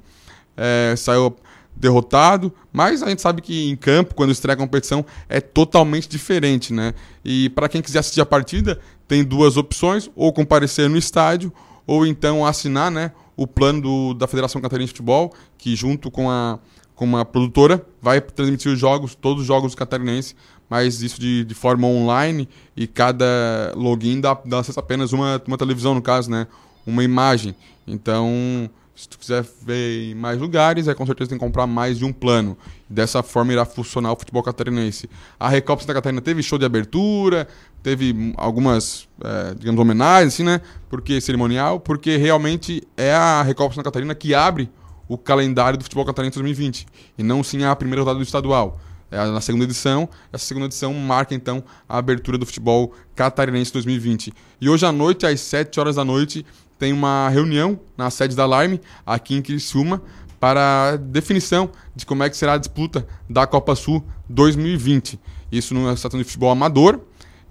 é, 0.56 0.96
saiu 0.96 1.36
derrotado, 1.76 2.54
mas 2.72 3.04
a 3.04 3.10
gente 3.10 3.22
sabe 3.22 3.42
que 3.42 3.70
em 3.70 3.76
campo, 3.76 4.16
quando 4.16 4.32
estreia 4.32 4.54
a 4.54 4.58
competição, 4.58 5.06
é 5.28 5.42
totalmente 5.42 6.08
diferente, 6.08 6.72
né? 6.72 6.94
E 7.24 7.50
para 7.50 7.68
quem 7.68 7.82
quiser 7.82 8.00
assistir 8.00 8.22
a 8.22 8.26
partida, 8.26 8.80
tem 9.08 9.24
duas 9.24 9.58
opções, 9.58 10.10
ou 10.16 10.32
comparecer 10.32 10.90
no 10.90 10.98
estádio, 10.98 11.52
ou 11.86 12.06
então 12.06 12.46
assinar, 12.46 12.92
né, 12.92 13.12
o 13.36 13.46
plano 13.46 13.82
do, 13.82 14.14
da 14.14 14.28
Federação 14.28 14.62
Catarinense 14.62 14.94
de 14.94 14.98
Futebol, 14.98 15.34
que 15.58 15.76
junto 15.76 16.10
com 16.10 16.30
a 16.30 16.60
com 16.96 17.04
uma 17.04 17.26
produtora 17.26 17.86
vai 18.02 18.22
transmitir 18.22 18.72
os 18.72 18.80
jogos, 18.80 19.16
todos 19.16 19.42
os 19.42 19.48
jogos 19.48 19.76
catarinenses, 19.76 20.34
mas 20.70 21.02
isso 21.02 21.20
de, 21.20 21.44
de 21.44 21.54
forma 21.54 21.86
online 21.86 22.48
e 22.74 22.88
cada 22.88 23.74
login 23.76 24.22
dá, 24.22 24.34
dá 24.46 24.60
acesso 24.60 24.80
apenas 24.80 25.12
uma, 25.12 25.42
uma 25.46 25.58
televisão, 25.58 25.94
no 25.94 26.02
caso, 26.02 26.32
né? 26.32 26.48
Uma 26.88 27.04
imagem. 27.04 27.54
Então, 27.86 28.70
Se 28.96 29.10
tu 29.10 29.20
quiser 29.20 29.46
ver 29.62 30.12
em 30.12 30.16
mais 30.16 30.40
lugares, 30.40 30.88
é 30.88 30.96
com 30.96 31.06
certeza 31.06 31.30
tem 31.30 31.38
que 31.38 31.44
comprar 31.44 31.68
mais 31.68 32.00
de 32.00 32.06
um 32.06 32.14
plano. 32.14 32.58
Dessa 32.90 33.22
forma 33.22 33.52
irá 33.52 33.66
funcionar 33.66 34.14
o 34.14 34.16
futebol 34.16 34.42
catarinense. 34.42 35.10
A 35.38 35.50
Recopa 35.50 35.82
Santa 35.82 35.96
Catarina 35.96 36.22
teve 36.22 36.42
show 36.42 36.58
de 36.58 36.64
abertura, 36.64 37.46
teve 37.86 38.34
algumas, 38.36 39.08
é, 39.24 39.54
digamos, 39.54 39.80
homenagens, 39.80 40.34
assim, 40.34 40.44
né? 40.44 40.60
Porque 40.90 41.22
cerimonial, 41.22 41.80
porque 41.80 42.18
realmente 42.18 42.82
é 42.98 43.14
a 43.14 43.44
Recopa 43.44 43.76
Santa 43.76 43.84
Catarina 43.84 44.16
que 44.16 44.34
abre 44.34 44.72
o 45.08 45.20
calendário 45.20 45.78
do 45.78 45.84
futebol 45.84 46.04
catarinense 46.04 46.34
2020 46.34 46.88
e 47.16 47.22
não 47.22 47.44
sim 47.44 47.64
a 47.64 47.76
primeira 47.76 48.02
rodada 48.02 48.18
do 48.18 48.24
estadual. 48.24 48.80
É 49.12 49.18
na 49.28 49.40
segunda 49.40 49.66
edição, 49.66 50.10
essa 50.34 50.44
segunda 50.44 50.66
edição 50.66 50.96
marca 50.96 51.36
então 51.36 51.64
a 51.88 52.00
abertura 52.00 52.40
do 52.40 52.46
futebol 52.48 52.92
catarinense 53.16 53.72
2020. 53.72 54.34
E 54.60 54.68
hoje 54.68 54.84
à 54.84 54.92
noite, 54.92 55.28
às 55.28 55.40
7 55.42 55.80
horas 55.80 55.98
da 55.98 56.04
noite, 56.04 56.44
tem 56.80 56.92
uma 56.92 57.30
reunião 57.30 57.80
na 57.96 58.10
sede 58.10 58.36
da 58.36 58.44
Alarme, 58.44 58.82
aqui 59.06 59.36
em 59.36 59.44
Criciúma, 59.44 60.02
para 60.40 60.96
definição 60.96 61.70
de 61.96 62.04
como 62.04 62.24
é 62.24 62.32
que 62.32 62.36
será 62.36 62.54
a 62.54 62.58
disputa 62.58 63.06
da 63.30 63.46
Copa 63.46 63.76
Sul 63.76 64.04
2020. 64.28 65.20
Isso 65.52 65.76
no 65.76 65.94
estação 65.94 66.20
de 66.20 66.24
futebol 66.24 66.50
amador. 66.50 67.00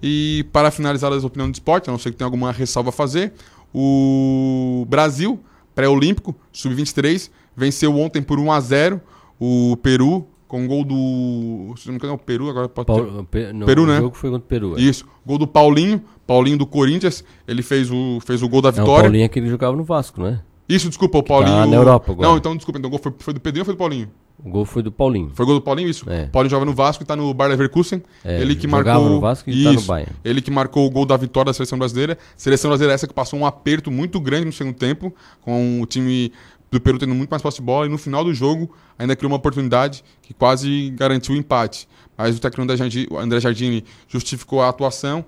E 0.07 0.45
para 0.53 0.69
finalizar 0.69 1.11
as 1.11 1.23
opiniões 1.23 1.51
do 1.51 1.55
esporte, 1.55 1.89
a 1.89 1.91
não 1.91 1.97
ser 1.97 2.11
que 2.11 2.17
tenha 2.17 2.27
alguma 2.27 2.51
ressalva 2.51 2.89
a 2.89 2.91
fazer, 2.91 3.33
o 3.73 4.85
Brasil, 4.87 5.39
pré-olímpico, 5.73 6.35
sub-23, 6.51 7.31
venceu 7.57 7.97
ontem 7.97 8.21
por 8.21 8.37
1 8.37 8.51
a 8.51 8.59
0 8.59 9.01
o 9.39 9.75
Peru 9.81 10.27
com 10.47 10.61
um 10.61 10.67
gol 10.67 10.85
do. 10.85 11.73
Se 11.75 11.87
não 11.87 11.93
me 11.93 11.97
engano, 11.97 12.13
é 12.13 12.15
o 12.15 12.19
Peru, 12.19 12.51
agora 12.51 12.69
pode 12.69 12.85
Paulo, 12.85 13.25
ter... 13.31 13.51
não, 13.51 13.65
Peru, 13.65 13.87
né? 13.87 13.97
O 13.97 14.03
jogo 14.03 14.15
foi 14.15 14.29
contra 14.29 14.45
o 14.45 14.47
Peru. 14.47 14.77
É. 14.77 14.81
Isso. 14.81 15.07
Gol 15.25 15.39
do 15.39 15.47
Paulinho, 15.47 15.99
Paulinho 16.27 16.59
do 16.59 16.67
Corinthians. 16.67 17.23
Ele 17.47 17.63
fez 17.63 17.89
o, 17.89 18.19
fez 18.23 18.43
o 18.43 18.47
gol 18.47 18.61
da 18.61 18.69
vitória. 18.69 18.91
Não, 18.91 18.99
o 18.99 19.01
Paulinho 19.01 19.25
é 19.25 19.27
que 19.27 19.39
ele 19.39 19.49
jogava 19.49 19.75
no 19.75 19.83
Vasco, 19.83 20.21
né? 20.21 20.41
Isso, 20.67 20.87
desculpa, 20.89 21.19
o 21.19 21.23
Paulinho. 21.23 21.55
Tá 21.55 21.67
na 21.67 21.75
Europa 21.75 22.11
agora. 22.11 22.29
Não, 22.29 22.37
então 22.37 22.55
desculpa, 22.55 22.79
então 22.79 22.87
o 22.87 22.91
gol 22.91 22.99
foi, 22.99 23.13
foi 23.19 23.33
do 23.33 23.39
Pedrinho 23.39 23.61
ou 23.61 23.65
foi 23.65 23.75
do 23.75 23.77
Paulinho? 23.77 24.09
O 24.43 24.49
gol 24.49 24.65
foi 24.65 24.83
do 24.83 24.91
Paulinho. 24.91 25.31
Foi 25.33 25.43
o 25.43 25.47
gol 25.47 25.55
do 25.55 25.61
Paulinho, 25.61 25.89
isso. 25.89 26.09
É. 26.09 26.25
Paulinho 26.25 26.49
joga 26.49 26.65
no 26.65 26.73
Vasco 26.73 27.03
e 27.03 27.05
tá 27.05 27.15
no 27.15 27.33
Bayer 27.33 27.51
Leverkusen. 27.51 28.03
É, 28.23 28.41
ele 28.41 28.55
que 28.55 28.67
marcou 28.67 29.09
no 29.09 29.19
Vasco 29.19 29.49
e 29.49 29.53
isso, 29.53 29.63
tá 29.63 29.73
no 29.73 29.81
Bayern. 29.81 30.11
Ele 30.23 30.41
que 30.41 30.51
marcou 30.51 30.85
o 30.85 30.89
gol 30.89 31.05
da 31.05 31.15
vitória 31.15 31.49
da 31.49 31.53
seleção 31.53 31.77
brasileira. 31.77 32.17
Seleção 32.35 32.69
brasileira 32.69 32.93
essa 32.93 33.07
que 33.07 33.13
passou 33.13 33.39
um 33.39 33.45
aperto 33.45 33.89
muito 33.89 34.19
grande 34.19 34.45
no 34.45 34.51
segundo 34.51 34.75
tempo, 34.75 35.13
com 35.41 35.81
o 35.81 35.85
time 35.85 36.31
do 36.69 36.81
Peru 36.81 36.97
tendo 36.97 37.15
muito 37.15 37.29
mais 37.29 37.41
posse 37.41 37.57
de 37.57 37.63
bola 37.63 37.85
e 37.85 37.89
no 37.89 37.97
final 37.97 38.23
do 38.23 38.33
jogo 38.33 38.69
ainda 38.99 39.15
criou 39.15 39.31
uma 39.31 39.37
oportunidade 39.37 40.03
que 40.21 40.33
quase 40.33 40.89
garantiu 40.91 41.33
o 41.33 41.37
empate. 41.37 41.87
Mas 42.17 42.37
o 42.37 42.39
técnico 42.39 43.17
André 43.17 43.39
Jardini 43.39 43.83
justificou 44.07 44.61
a 44.61 44.69
atuação, 44.69 45.25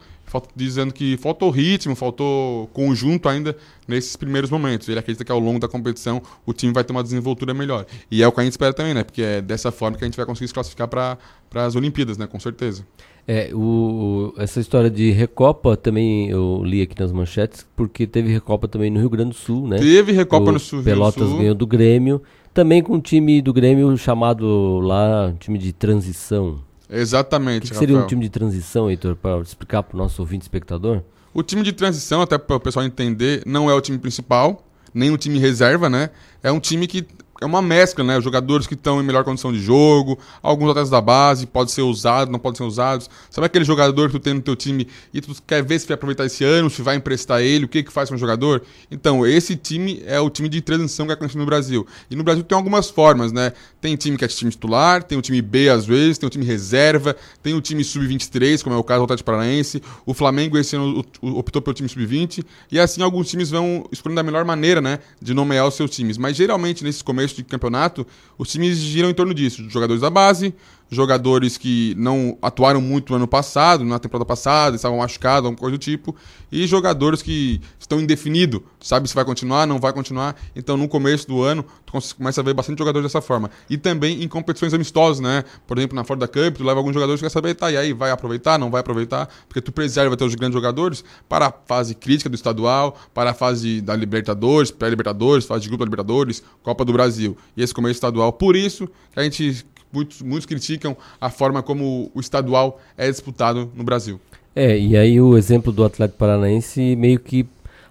dizendo 0.55 0.93
que 0.93 1.17
faltou 1.17 1.49
ritmo, 1.49 1.95
faltou 1.95 2.67
conjunto 2.67 3.29
ainda 3.29 3.55
nesses 3.87 4.15
primeiros 4.15 4.49
momentos. 4.49 4.87
Ele 4.89 4.99
acredita 4.99 5.23
que 5.23 5.31
ao 5.31 5.39
longo 5.39 5.59
da 5.59 5.67
competição 5.67 6.21
o 6.45 6.53
time 6.53 6.73
vai 6.73 6.83
ter 6.83 6.91
uma 6.91 7.03
desenvoltura 7.03 7.53
melhor. 7.53 7.85
E 8.11 8.21
é 8.21 8.27
o 8.27 8.31
que 8.31 8.39
a 8.39 8.43
gente 8.43 8.53
espera 8.53 8.73
também, 8.73 8.93
né? 8.93 9.03
Porque 9.03 9.21
é 9.21 9.41
dessa 9.41 9.71
forma 9.71 9.97
que 9.97 10.03
a 10.03 10.07
gente 10.07 10.17
vai 10.17 10.25
conseguir 10.25 10.47
se 10.47 10.53
classificar 10.53 10.87
para 10.87 11.17
as 11.53 11.75
Olimpíadas, 11.75 12.17
né? 12.17 12.27
Com 12.27 12.39
certeza. 12.39 12.85
É, 13.29 13.51
o, 13.53 14.33
essa 14.37 14.59
história 14.59 14.89
de 14.89 15.11
Recopa 15.11 15.75
também 15.75 16.29
eu 16.29 16.61
li 16.63 16.81
aqui 16.81 16.97
nas 16.97 17.11
manchetes, 17.11 17.67
porque 17.75 18.07
teve 18.07 18.31
Recopa 18.31 18.69
também 18.69 18.89
no 18.89 18.99
Rio 18.99 19.09
Grande 19.09 19.31
do 19.31 19.35
Sul, 19.35 19.67
né? 19.67 19.77
Teve 19.79 20.13
Recopa 20.13 20.49
o 20.49 20.53
no 20.53 20.59
Sul. 20.59 20.81
Pelotas 20.81 21.27
Sul. 21.27 21.37
ganhou 21.37 21.53
do 21.53 21.67
Grêmio, 21.67 22.21
também 22.53 22.81
com 22.81 22.93
um 22.93 23.01
time 23.01 23.41
do 23.41 23.51
Grêmio 23.51 23.97
chamado 23.97 24.79
lá, 24.79 25.33
time 25.39 25.57
de 25.57 25.73
transição. 25.73 26.59
Exatamente. 26.89 27.59
O 27.59 27.61
que, 27.67 27.71
que 27.71 27.77
seria 27.77 27.97
um 27.97 28.07
time 28.07 28.23
de 28.23 28.29
transição, 28.29 28.89
Heitor, 28.89 29.15
para 29.15 29.39
explicar 29.39 29.83
para 29.83 29.95
o 29.95 29.97
nosso 29.97 30.21
ouvinte 30.21 30.43
espectador? 30.43 31.01
O 31.33 31.43
time 31.43 31.61
de 31.61 31.73
transição, 31.73 32.21
até 32.21 32.37
para 32.37 32.55
o 32.55 32.59
pessoal 32.59 32.85
entender, 32.85 33.43
não 33.45 33.69
é 33.69 33.73
o 33.73 33.81
time 33.81 33.97
principal, 33.97 34.65
nem 34.93 35.11
o 35.11 35.17
time 35.17 35.37
reserva, 35.37 35.89
né? 35.89 36.09
É 36.41 36.51
um 36.51 36.59
time 36.59 36.87
que 36.87 37.05
é 37.41 37.45
uma 37.45 37.61
mescla, 37.61 38.03
né? 38.03 38.17
Os 38.17 38.23
jogadores 38.23 38.65
que 38.65 38.73
estão 38.73 39.01
em 39.01 39.03
melhor 39.03 39.23
condição 39.23 39.51
de 39.51 39.59
jogo, 39.59 40.17
alguns 40.41 40.69
atletas 40.69 40.89
da 40.89 41.01
base, 41.01 41.45
pode 41.45 41.71
ser 41.71 41.81
usado, 41.81 42.31
não 42.31 42.39
pode 42.39 42.57
ser 42.57 42.63
usados. 42.63 43.09
Sabe 43.29 43.45
aquele 43.45 43.65
jogador 43.65 44.07
que 44.07 44.19
tu 44.19 44.19
tem 44.19 44.33
no 44.33 44.41
teu 44.41 44.55
time 44.55 44.87
e 45.13 45.21
tu 45.21 45.35
quer 45.45 45.63
ver 45.63 45.79
se 45.79 45.87
vai 45.87 45.95
aproveitar 45.95 46.25
esse 46.25 46.43
ano, 46.43 46.69
se 46.69 46.81
vai 46.81 46.95
emprestar 46.95 47.41
ele, 47.41 47.65
o 47.65 47.67
que 47.67 47.83
que 47.83 47.91
faz 47.91 48.09
com 48.09 48.15
o 48.15 48.17
jogador? 48.17 48.63
Então, 48.89 49.25
esse 49.25 49.55
time 49.55 50.01
é 50.05 50.19
o 50.19 50.29
time 50.29 50.49
de 50.49 50.61
transição 50.61 51.05
que 51.05 51.15
conhecido 51.15 51.39
no 51.39 51.45
Brasil. 51.45 51.85
E 52.09 52.15
no 52.15 52.23
Brasil 52.23 52.43
tem 52.43 52.55
algumas 52.55 52.89
formas, 52.89 53.31
né? 53.31 53.53
Tem 53.81 53.95
time 53.95 54.17
que 54.17 54.25
é 54.25 54.27
time 54.27 54.51
titular, 54.51 55.03
tem 55.03 55.17
o 55.17 55.21
time 55.21 55.41
B 55.41 55.69
às 55.69 55.85
vezes, 55.85 56.17
tem 56.17 56.27
o 56.27 56.29
time 56.29 56.45
reserva, 56.45 57.15
tem 57.43 57.53
o 57.53 57.61
time 57.61 57.83
sub-23, 57.83 58.63
como 58.63 58.75
é 58.75 58.79
o 58.79 58.83
caso 58.83 59.01
do 59.01 59.03
Atlético 59.05 59.25
Paranaense. 59.25 59.81
O 60.05 60.13
Flamengo 60.13 60.57
esse 60.57 60.75
ano 60.75 61.05
optou 61.21 61.61
pelo 61.61 61.73
time 61.73 61.89
sub-20 61.89 62.43
e 62.71 62.79
assim 62.79 63.01
alguns 63.01 63.29
times 63.29 63.49
vão 63.49 63.87
escolhendo 63.91 64.17
da 64.17 64.23
melhor 64.23 64.45
maneira, 64.45 64.81
né, 64.81 64.99
de 65.21 65.33
nomear 65.33 65.67
os 65.67 65.75
seus 65.75 65.91
times. 65.91 66.17
Mas 66.17 66.35
geralmente 66.35 66.83
nesses 66.83 67.01
começos 67.01 67.26
de 67.35 67.43
campeonato, 67.43 68.05
os 68.37 68.49
times 68.49 68.77
giram 68.77 69.09
em 69.09 69.13
torno 69.13 69.33
disso. 69.33 69.69
Jogadores 69.69 70.01
da 70.01 70.09
base, 70.09 70.53
jogadores 70.89 71.57
que 71.57 71.93
não 71.97 72.37
atuaram 72.41 72.81
muito 72.81 73.11
no 73.11 73.17
ano 73.17 73.27
passado, 73.27 73.83
na 73.83 73.99
temporada 73.99 74.25
passada, 74.25 74.75
estavam 74.75 74.97
machucados, 74.99 75.45
alguma 75.45 75.57
coisa 75.57 75.77
do 75.77 75.79
tipo, 75.79 76.15
e 76.51 76.65
jogadores 76.65 77.21
que 77.21 77.61
estão 77.79 77.99
indefinidos, 77.99 78.61
sabe 78.79 79.07
se 79.07 79.15
vai 79.15 79.25
continuar, 79.25 79.67
não 79.67 79.79
vai 79.79 79.91
continuar. 79.91 80.35
Então, 80.55 80.77
no 80.77 80.87
começo 80.87 81.27
do 81.27 81.41
ano, 81.41 81.65
tu 81.85 81.93
começa 82.15 82.41
a 82.41 82.43
ver 82.43 82.53
bastante 82.53 82.79
jogadores 82.79 83.05
dessa 83.05 83.21
forma. 83.21 83.49
E 83.69 83.77
também 83.77 84.23
em 84.23 84.27
competições 84.27 84.73
amistosas, 84.73 85.19
né? 85.19 85.43
Por 85.65 85.77
exemplo, 85.77 85.95
na 85.95 86.03
Ford 86.03 86.19
da 86.19 86.27
Cup, 86.27 86.57
tu 86.57 86.63
leva 86.63 86.79
alguns 86.79 86.93
jogadores 86.93 87.19
que 87.19 87.25
quer 87.25 87.31
saber, 87.31 87.53
tá, 87.55 87.71
e 87.71 87.77
aí, 87.77 87.93
vai 87.93 88.11
aproveitar, 88.11 88.57
não 88.57 88.71
vai 88.71 88.81
aproveitar? 88.81 89.27
Porque 89.47 89.61
tu 89.61 89.71
preserva 89.71 90.15
teus 90.15 90.35
grandes 90.35 90.53
jogadores 90.53 91.03
para 91.27 91.47
a 91.47 91.53
fase 91.65 91.95
crítica 91.95 92.29
do 92.29 92.35
estadual, 92.35 92.97
para 93.13 93.31
a 93.31 93.33
fase 93.33 93.81
da 93.81 93.95
Libertadores, 93.95 94.71
pré-Libertadores, 94.71 95.45
fase 95.45 95.63
de 95.63 95.67
grupo 95.67 95.83
da 95.83 95.85
Libertadores, 95.85 96.43
Copa 96.63 96.85
do 96.85 96.93
Brasil. 96.93 97.37
E 97.55 97.61
esse 97.61 97.73
começo 97.73 97.97
estadual, 97.97 98.31
por 98.31 98.55
isso 98.55 98.87
que 99.11 99.19
a 99.19 99.23
gente 99.23 99.65
muitos, 99.91 100.21
muitos 100.21 100.45
criticam 100.45 100.95
a 101.19 101.29
forma 101.29 101.61
como 101.63 102.11
o 102.13 102.19
estadual 102.19 102.79
é 102.97 103.09
disputado 103.09 103.71
no 103.75 103.83
Brasil. 103.83 104.19
É, 104.55 104.77
e 104.77 104.97
aí 104.97 105.21
o 105.21 105.37
exemplo 105.37 105.71
do 105.71 105.83
Atlético 105.83 106.17
Paranaense 106.17 106.95
meio 106.95 107.19
que 107.19 107.47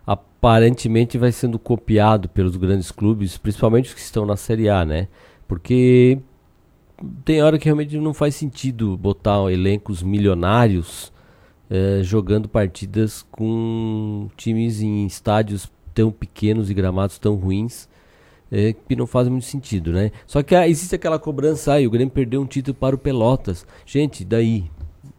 aparentemente 0.07 1.17
vai 1.17 1.33
sendo 1.33 1.59
copiado 1.59 2.29
pelos 2.29 2.57
grandes 2.57 2.91
clubes, 2.91 3.39
principalmente 3.39 3.89
os 3.89 3.95
que 3.95 4.01
estão 4.01 4.27
na 4.27 4.37
Série 4.37 4.69
A, 4.69 4.85
né? 4.85 5.09
Porque 5.47 6.19
tem 7.25 7.43
hora 7.43 7.59
que 7.59 7.67
realmente 7.67 7.97
não 7.99 8.15
faz 8.15 8.35
sentido 8.35 8.97
botar 8.97 9.51
elencos 9.53 10.03
milionários 10.03 11.13
eh, 11.71 12.01
jogando 12.03 12.49
partidas 12.49 13.25
com 13.31 14.29
times 14.37 14.81
em 14.81 15.07
estádios 15.07 15.71
tão 15.95 16.11
pequenos 16.11 16.71
e 16.71 16.75
gramados 16.75 17.19
tão 17.19 17.35
ruins 17.35 17.89
é, 18.51 18.73
que 18.73 18.97
não 18.97 19.07
faz 19.07 19.29
muito 19.29 19.45
sentido, 19.45 19.93
né? 19.93 20.11
Só 20.27 20.43
que 20.43 20.55
ah, 20.55 20.69
existe 20.69 20.95
aquela 20.95 21.19
cobrança, 21.19 21.75
aí 21.75 21.87
o 21.87 21.91
Grêmio 21.91 22.13
perdeu 22.13 22.41
um 22.41 22.47
título 22.47 22.75
para 22.75 22.95
o 22.95 22.99
Pelotas. 22.99 23.67
Gente, 23.85 24.25
daí? 24.25 24.65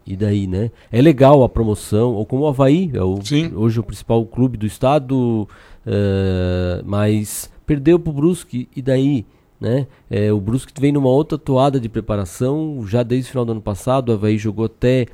E 0.06 0.16
daí, 0.16 0.46
né? 0.46 0.70
É 0.90 1.02
legal 1.02 1.42
a 1.42 1.48
promoção, 1.48 2.14
ou 2.14 2.24
como 2.24 2.44
o 2.44 2.48
Havaí, 2.48 2.90
é 2.94 3.02
o, 3.02 3.18
hoje 3.54 3.80
o 3.80 3.82
principal 3.82 4.24
clube 4.24 4.56
do 4.56 4.64
estado, 4.64 5.46
uh, 5.86 6.82
mas 6.84 7.50
perdeu 7.66 7.98
para 7.98 8.10
o 8.10 8.14
Brusque, 8.14 8.68
e 8.74 8.80
daí? 8.80 9.26
Né? 9.60 9.86
É, 10.08 10.32
o 10.32 10.40
Brusque 10.40 10.72
vem 10.80 10.92
numa 10.92 11.10
outra 11.10 11.36
toada 11.36 11.80
de 11.80 11.88
preparação, 11.88 12.86
já 12.86 13.02
desde 13.02 13.28
o 13.28 13.30
final 13.32 13.44
do 13.44 13.52
ano 13.52 13.60
passado, 13.60 14.08
o 14.08 14.12
Havaí 14.12 14.38
jogou 14.38 14.66
até 14.66 15.06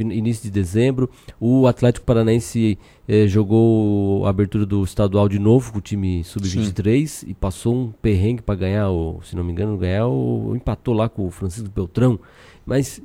início 0.00 0.42
de 0.42 0.50
dezembro. 0.50 1.10
O 1.40 1.66
Atlético 1.66 2.06
Paranaense 2.06 2.78
eh, 3.06 3.26
jogou 3.26 4.26
a 4.26 4.30
abertura 4.30 4.66
do 4.66 4.82
estadual 4.82 5.28
de 5.28 5.38
novo 5.38 5.72
com 5.72 5.78
o 5.78 5.82
time 5.82 6.22
sub-23 6.24 7.24
e 7.28 7.34
passou 7.34 7.74
um 7.74 7.92
perrengue 8.02 8.42
para 8.42 8.54
ganhar, 8.54 8.90
o, 8.90 9.20
se 9.22 9.36
não 9.36 9.44
me 9.44 9.52
engano, 9.52 9.76
ganhar 9.76 10.06
o 10.06 10.54
empatou 10.54 10.94
lá 10.94 11.08
com 11.08 11.26
o 11.26 11.30
Francisco 11.30 11.68
Beltrão. 11.68 12.18
Mas 12.64 13.02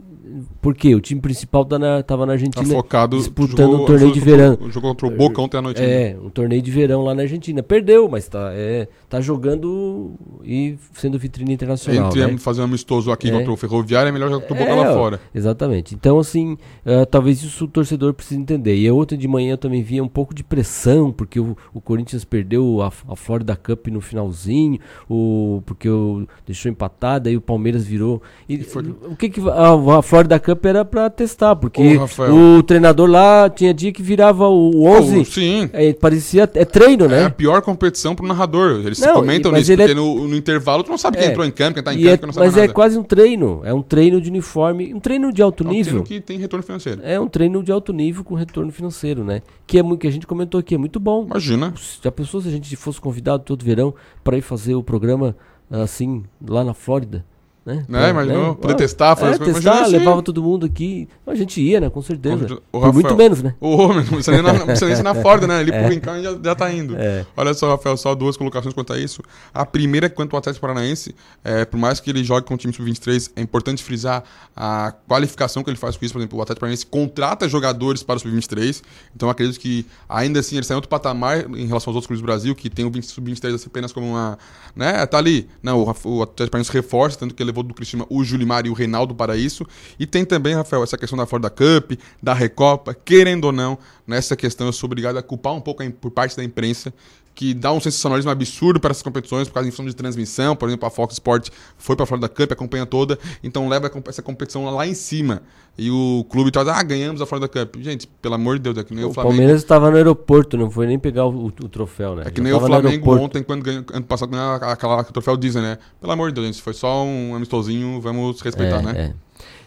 por 0.61 0.74
quê? 0.74 0.95
O 0.95 1.01
time 1.01 1.19
principal 1.19 1.65
tá 1.65 1.78
na, 1.78 2.01
tava 2.01 2.26
na 2.26 2.34
Argentina 2.34 2.63
tá 2.63 2.71
focado, 2.71 3.17
disputando 3.17 3.71
jogou, 3.71 3.84
um 3.84 3.86
torneio 3.86 4.11
de 4.11 4.19
verão. 4.21 4.57
Jogou 4.69 4.91
contra 4.91 5.07
o 5.07 5.11
Boca 5.11 5.41
ontem 5.41 5.57
à 5.57 5.61
noite. 5.61 5.82
É, 5.82 6.15
um 6.21 6.30
torneio 6.30 6.61
de 6.61 6.71
verão 6.71 7.03
lá 7.03 7.13
na 7.13 7.24
Argentina. 7.24 7.61
Perdeu, 7.61 8.07
mas 8.07 8.28
tá, 8.30 8.51
é, 8.53 8.88
tá 9.09 9.19
jogando 9.19 10.13
e 10.43 10.78
sendo 10.93 11.19
vitrine 11.19 11.53
internacional. 11.53 12.07
Entre 12.07 12.26
né? 12.26 12.38
fazer 12.38 12.61
um 12.61 12.65
amistoso 12.65 13.11
aqui 13.11 13.28
é. 13.28 13.32
contra 13.32 13.51
o 13.51 13.57
Ferroviário 13.57 14.09
é 14.09 14.11
melhor 14.11 14.30
jogar 14.30 14.47
contra 14.47 14.55
o 14.55 14.67
Boca 14.67 14.71
é, 14.71 14.88
lá 14.88 14.93
fora. 14.93 15.19
Exatamente. 15.36 15.93
Então, 15.93 16.17
assim, 16.19 16.53
uh, 16.86 17.05
talvez 17.05 17.43
isso 17.43 17.65
o 17.65 17.67
torcedor 17.67 18.13
precise 18.13 18.39
entender. 18.39 18.78
E 18.78 18.89
ontem 18.89 19.17
de 19.17 19.28
manhã 19.28 19.51
eu 19.51 19.57
também 19.57 19.84
via 19.84 20.01
um 20.01 20.07
pouco 20.07 20.34
de 20.34 20.43
pressão, 20.43 21.11
porque 21.11 21.39
o, 21.39 21.57
o 21.74 21.82
Corinthians 21.82 22.24
perdeu 22.24 22.82
a, 22.82 22.88
a 23.11 23.15
Florida 23.15 23.57
Cup 23.57 23.88
no 23.88 23.99
finalzinho, 23.99 24.80
o, 25.09 25.61
porque 25.65 25.89
o, 25.89 26.26
deixou 26.45 26.71
empatada 26.71 27.30
e 27.30 27.36
o 27.36 27.41
Palmeiras 27.41 27.84
virou. 27.84 28.21
E, 28.47 28.63
foi... 28.63 28.84
O 28.84 29.17
que 29.17 29.30
que 29.30 29.41
a, 29.49 29.97
a 29.97 30.01
Florida 30.14 30.39
Cup 30.39 30.64
era 30.66 30.86
pra 30.86 31.09
testar, 31.09 31.55
porque 31.55 31.82
Ô, 31.97 32.57
o 32.59 32.61
treinador 32.61 33.09
lá 33.09 33.49
tinha 33.49 33.74
dia 33.74 33.91
que 33.91 34.03
virava 34.03 34.47
o 34.47 34.86
11. 34.86 35.18
Oh, 35.20 35.26
sim. 35.26 35.70
é, 35.74 35.91
parecia. 35.93 36.43
É 36.53 36.64
treino, 36.64 37.05
É 37.05 37.07
né? 37.07 37.26
a 37.26 37.30
pior 37.32 37.64
competição 37.64 38.14
pro 38.14 38.28
narrador. 38.28 38.82
Eles 38.86 38.99
Não, 38.99 39.16
comentam 39.16 39.51
mas 39.51 39.61
nisso, 39.61 39.72
ele 39.72 39.82
é- 39.82 39.88
porque 39.88 39.99
no, 39.99 40.28
no 40.28 40.36
intervalo 40.38 40.84
tu 40.84 40.91
não 40.91 40.99
sabe 40.99 41.18
quem 41.18 41.28
É. 41.28 41.32
entrou 41.32 41.43
em 41.43 41.49
campo, 41.49 41.74
quem 41.74 41.84
tá 41.84 41.93
em 41.95 41.97
E 41.97 42.03
campo, 42.03 42.14
é- 42.14 42.18
quem 42.20 42.28
não 42.28 42.34
sabe 42.34 42.45
mas 42.45 42.55
nada. 42.55 42.66
é 42.66 42.68
quase 42.72 42.95
um 42.97 43.03
treino. 43.03 43.61
É 43.64 43.74
um 43.74 43.82
treino 43.82 44.22
de 44.22 44.30
uniforme. 44.30 44.93
Um 44.93 44.99
treino 44.99 45.34
de 45.34 45.41
alto 45.41 45.64
É 45.64 45.68
um 45.68 45.72
nível. 45.72 46.03
treino 46.03 46.05
que 46.05 46.22
tem 46.22 46.38
retorno 46.38 46.64
financeiro. 46.64 47.01
É 47.03 47.20
um 47.20 47.28
treino 47.28 47.64
de 47.64 47.72
alto 47.72 47.91
nível 47.91 48.24
com 48.24 48.36
retorno 48.36 48.72
financeiro, 48.72 49.24
né? 49.24 49.41
Que 49.66 49.80
é 49.80 49.84
muito 49.84 50.01
que 50.01 50.07
a 50.07 50.11
gente 50.11 50.28
comentou 50.28 50.59
aqui, 50.59 50.76
é 50.76 50.78
muito 50.78 50.99
bom. 50.99 51.26
Imagina. 51.26 51.74
Já 52.03 52.11
pensou 52.11 52.39
se 52.39 52.47
a 52.47 52.51
gente 52.51 52.76
fosse 52.76 53.01
convidado 53.01 53.43
todo 53.43 53.66
verão 53.66 53.95
para 54.24 54.38
ir 54.38 54.41
fazer 54.41 54.76
o 54.76 54.84
programa 54.84 55.36
assim 55.72 56.24
lá 56.47 56.64
na 56.64 56.76
Flórida? 56.76 57.26
Né? 57.66 57.86
Né, 57.88 58.09
imaginou? 58.09 58.55
Poder 58.55 58.76
testar, 58.76 59.16
fazer 59.16 59.28
é, 59.28 59.32
as 59.34 59.38
coisas. 59.38 59.64
testar, 59.64 59.88
levava 59.88 60.22
todo 60.22 60.43
mundo 60.43 60.66
aqui. 60.66 61.07
A 61.26 61.34
gente 61.34 61.61
ia, 61.61 61.80
né? 61.80 61.89
Com 61.89 62.01
certeza. 62.01 62.59
Ô, 62.74 62.82
Por 62.82 62.93
muito 62.93 63.03
Rafael, 63.07 63.18
menos, 63.18 63.41
né? 63.41 63.55
Ô, 63.61 63.88
mas 63.88 64.05
não 64.05 64.16
precisa 64.16 64.32
nem 64.34 64.41
na, 64.41 64.53
não 64.53 64.66
precisa 64.66 65.01
nem 65.01 65.14
Flórida, 65.24 65.47
né? 65.47 65.59
Ali 65.59 65.72
É. 65.72 65.80
pro 65.82 65.93
Rincão 65.93 66.22
já, 66.22 66.38
já 66.43 66.55
tá 66.55 66.70
indo. 66.74 66.93
É. 66.97 67.26
Olha 67.38 67.53
só, 67.53 67.70
Rafael, 67.70 67.95
só 67.95 68.14
duas 68.14 68.36
colocações 68.36 68.74
quanto 68.74 68.91
a 68.91 68.99
isso. 68.99 69.22
A 69.53 69.66
primeira 69.66 70.07
é 70.07 70.09
quanto 70.09 70.34
ao 70.34 70.39
Atlético 70.39 70.59
Paranaense, 70.59 71.16
é, 71.41 71.64
por 71.64 71.78
mais 71.78 72.01
que 72.01 72.09
ele 72.09 72.22
jogue 72.22 72.45
com 72.45 72.55
o 72.55 72.57
time 72.57 72.74
sub-23, 72.74 73.32
é 73.38 73.41
importante 73.41 73.82
frisar 73.82 74.26
a 74.53 74.93
qualificação 75.07 75.64
que 75.64 75.70
ele 75.70 75.78
faz 75.78 75.95
com 75.95 76.03
isso. 76.03 76.14
Por 76.14 76.20
exemplo, 76.20 76.38
o 76.39 76.41
Atlético 76.41 76.59
Paranaense 76.59 76.86
contrata 76.86 77.47
jogadores 77.47 78.03
para 78.03 78.18
o 78.18 78.20
sub-23, 78.20 78.82
então 79.16 79.30
acredito 79.30 79.57
que 79.57 79.86
ainda 80.09 80.41
assim 80.41 80.57
ele 80.57 80.66
sai 80.66 80.76
em 80.76 80.80
outro 80.80 80.89
patamar 80.89 81.49
em 81.49 81.66
relação 81.66 81.91
aos 81.91 81.95
outros 81.95 82.07
clubes 82.07 82.22
do 82.22 82.26
Brasil, 82.26 82.53
que 82.53 82.70
tem 82.70 82.84
o 82.84 82.91
20 82.91 83.05
sub-23 83.05 83.66
apenas 83.68 83.93
como 83.93 84.07
uma. 84.07 84.38
né? 84.76 85.05
Tá 85.05 85.18
ali. 85.18 85.47
Não, 85.61 85.80
o, 85.80 85.84
o 85.86 86.22
Atlético 86.24 86.51
Paranaense 86.51 86.74
reforça, 86.74 87.18
tanto 87.18 87.34
que 87.34 87.41
ele 87.41 87.53
levou 87.54 87.64
do 87.64 87.74
Cristina 87.74 88.06
o 88.10 88.24
Julimar 88.24 88.66
e 88.66 88.70
o 88.70 88.74
Reinaldo 88.74 89.14
para 89.14 89.38
isso. 89.38 89.66
E 89.99 90.08
tem 90.08 90.26
também, 90.26 90.56
Rafael, 90.56 90.84
essa 90.84 90.97
questão 90.97 91.18
da 91.18 91.28
Florida 91.28 91.49
Cup, 91.49 91.93
da 92.22 92.34
Recopa, 92.34 92.93
querendo 92.93 93.45
ou 93.45 93.51
não, 93.51 93.78
nessa 94.08 94.36
questão 94.36 94.68
eu 94.68 94.74
sou 94.74 94.88
obrigado 94.88 95.18
a 95.18 95.24
culpar 95.24 95.54
um 95.54 95.62
pouco 95.62 95.88
por 95.93 96.10
parte 96.10 96.36
da 96.36 96.43
imprensa, 96.43 96.91
que 97.36 97.53
dá 97.53 97.71
um 97.73 97.79
sensacionalismo 97.79 98.29
absurdo 98.29 98.79
para 98.79 98.91
essas 98.91 99.01
competições, 99.01 99.47
por 99.47 99.55
causa 99.55 99.67
da 99.67 99.71
função 99.71 99.86
de 99.88 99.95
transmissão. 99.95 100.55
Por 100.55 100.67
exemplo, 100.69 100.88
a 100.88 100.91
Fox 100.91 101.13
Sport 101.15 101.49
foi 101.77 101.95
para 101.95 102.03
a 102.03 102.05
Florida 102.05 102.29
Cup, 102.29 102.51
acompanha 102.51 102.86
toda, 102.86 103.17
então 103.43 103.67
leva 103.67 103.91
essa 104.07 104.21
competição 104.21 104.65
lá 104.65 104.86
em 104.86 104.93
cima. 104.93 105.41
E 105.75 105.89
o 105.89 106.23
clube 106.29 106.51
traz, 106.51 106.67
ah, 106.67 106.84
ganhamos 106.84 107.19
a 107.21 107.25
Florida 107.25 107.47
Cup. 107.47 107.77
Gente, 107.81 108.05
pelo 108.21 108.36
amor 108.36 108.57
de 108.57 108.61
Deus, 108.61 108.77
é 108.77 108.84
que 108.84 108.93
nem 108.93 109.03
o, 109.03 109.09
O 109.09 109.13
Flamengo. 109.13 109.36
Palmeiras 109.36 109.61
estava 109.61 109.89
no 109.89 109.97
aeroporto, 109.97 110.55
não 110.55 110.69
foi 110.69 110.86
nem 110.86 110.99
pegar 110.99 111.25
o, 111.25 111.45
o- 111.45 111.47
o 111.47 111.51
troféu, 111.69 112.15
né? 112.15 112.23
É 112.27 112.29
que 112.29 112.38
Já 112.38 112.43
nem 112.43 112.53
o 112.53 112.59
Flamengo 112.59 113.15
ontem, 113.17 113.41
quando 113.41 113.63
ganhou, 113.63 113.84
ano 113.91 114.05
passado 114.05 114.29
ganhou 114.29 114.53
aquela 114.53 115.03
troféu 115.03 115.36
Disney, 115.36 115.61
né? 115.63 115.77
Pelo 115.99 116.13
amor 116.13 116.29
de 116.29 116.36
Deus, 116.36 116.45
gente, 116.45 116.61
foi 116.61 116.73
só 116.73 117.03
um 117.03 117.34
amistosinho, 117.36 117.99
vamos 117.99 118.39
respeitar, 118.41 118.79
É, 118.79 118.81
né? 118.84 118.93
é. 118.95 119.13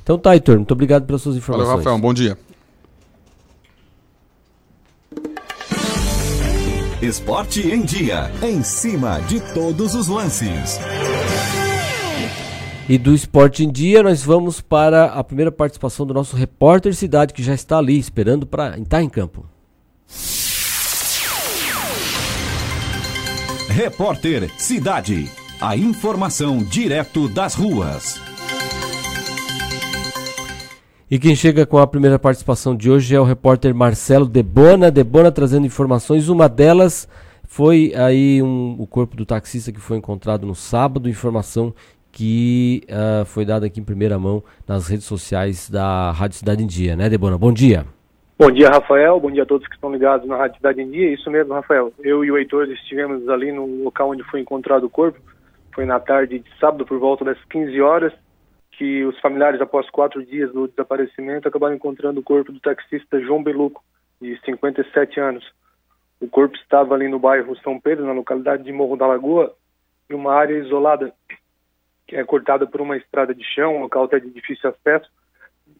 Então 0.04 0.16
tá, 0.16 0.34
Heitor, 0.34 0.54
muito 0.54 0.70
obrigado 0.70 1.04
pelas 1.04 1.20
suas 1.20 1.34
Valeu, 1.38 1.56
informações. 1.56 1.78
Rafael, 1.78 1.96
um 1.96 2.00
bom 2.00 2.14
dia. 2.14 2.38
Esporte 7.06 7.60
em 7.60 7.82
dia. 7.82 8.32
Em 8.42 8.64
cima 8.64 9.20
de 9.20 9.40
todos 9.54 9.94
os 9.94 10.08
lances. 10.08 10.80
E 12.88 12.98
do 12.98 13.14
Esporte 13.14 13.64
em 13.64 13.70
Dia, 13.70 14.02
nós 14.02 14.24
vamos 14.24 14.60
para 14.60 15.04
a 15.06 15.22
primeira 15.22 15.52
participação 15.52 16.04
do 16.04 16.12
nosso 16.12 16.34
repórter 16.34 16.94
Cidade, 16.94 17.32
que 17.32 17.44
já 17.44 17.54
está 17.54 17.78
ali 17.78 17.96
esperando 17.96 18.44
para 18.44 18.76
estar 18.76 19.02
em 19.02 19.08
campo. 19.08 19.46
Repórter 23.68 24.50
Cidade. 24.58 25.30
A 25.60 25.76
informação 25.76 26.58
direto 26.58 27.28
das 27.28 27.54
ruas. 27.54 28.25
E 31.10 31.18
quem 31.18 31.36
chega 31.36 31.64
com 31.64 31.78
a 31.78 31.86
primeira 31.86 32.18
participação 32.18 32.74
de 32.74 32.90
hoje 32.90 33.14
é 33.14 33.20
o 33.20 33.24
repórter 33.24 33.74
Marcelo 33.74 34.26
Debona. 34.26 34.90
Debona 34.90 35.30
trazendo 35.30 35.66
informações. 35.66 36.28
Uma 36.28 36.48
delas 36.48 37.08
foi 37.44 37.92
aí 37.94 38.42
um- 38.42 38.74
o 38.78 38.86
corpo 38.86 39.16
do 39.16 39.24
taxista 39.24 39.70
que 39.70 39.80
foi 39.80 39.96
encontrado 39.98 40.44
no 40.44 40.54
sábado. 40.54 41.08
Informação 41.08 41.72
que 42.10 42.82
ah, 42.90 43.24
foi 43.24 43.44
dada 43.44 43.66
aqui 43.66 43.78
em 43.78 43.84
primeira 43.84 44.18
mão 44.18 44.42
nas 44.66 44.88
redes 44.88 45.04
sociais 45.06 45.70
da 45.70 46.10
Rádio 46.10 46.38
Cidade 46.38 46.64
em 46.64 46.66
Dia, 46.66 46.96
né, 46.96 47.08
Debona? 47.08 47.38
Bom 47.38 47.52
dia. 47.52 47.84
Bom 48.38 48.50
dia, 48.50 48.68
Rafael. 48.68 49.20
Bom 49.20 49.30
dia 49.30 49.44
a 49.44 49.46
todos 49.46 49.66
que 49.68 49.74
estão 49.74 49.92
ligados 49.92 50.26
na 50.26 50.36
Rádio 50.36 50.56
Cidade 50.56 50.82
em 50.82 50.90
Dia. 50.90 51.14
Isso 51.14 51.30
mesmo, 51.30 51.54
Rafael. 51.54 51.92
Eu 52.02 52.24
e 52.24 52.30
o 52.32 52.36
Heitor 52.36 52.68
estivemos 52.68 53.28
ali 53.28 53.52
no 53.52 53.84
local 53.84 54.10
onde 54.10 54.24
foi 54.24 54.40
encontrado 54.40 54.84
o 54.84 54.90
corpo. 54.90 55.18
Foi 55.72 55.86
na 55.86 56.00
tarde 56.00 56.40
de 56.40 56.50
sábado, 56.58 56.84
por 56.84 56.98
volta 56.98 57.24
das 57.24 57.38
15 57.50 57.80
horas, 57.80 58.12
que 58.76 59.04
os 59.04 59.18
familiares, 59.20 59.60
após 59.60 59.88
quatro 59.88 60.24
dias 60.24 60.52
do 60.52 60.68
desaparecimento, 60.68 61.48
acabaram 61.48 61.74
encontrando 61.74 62.20
o 62.20 62.22
corpo 62.22 62.52
do 62.52 62.60
taxista 62.60 63.20
João 63.20 63.42
Beluco, 63.42 63.82
de 64.20 64.38
57 64.44 65.18
anos. 65.18 65.50
O 66.20 66.28
corpo 66.28 66.56
estava 66.56 66.94
ali 66.94 67.08
no 67.08 67.18
bairro 67.18 67.56
São 67.62 67.80
Pedro, 67.80 68.04
na 68.04 68.12
localidade 68.12 68.62
de 68.62 68.72
Morro 68.72 68.96
da 68.96 69.06
Lagoa, 69.06 69.54
em 70.10 70.14
uma 70.14 70.34
área 70.34 70.58
isolada, 70.58 71.12
que 72.06 72.16
é 72.16 72.24
cortada 72.24 72.66
por 72.66 72.82
uma 72.82 72.96
estrada 72.96 73.34
de 73.34 73.42
chão, 73.44 73.76
um 73.76 73.82
local 73.82 74.04
até 74.04 74.20
de 74.20 74.30
difícil 74.30 74.68
acesso 74.68 75.10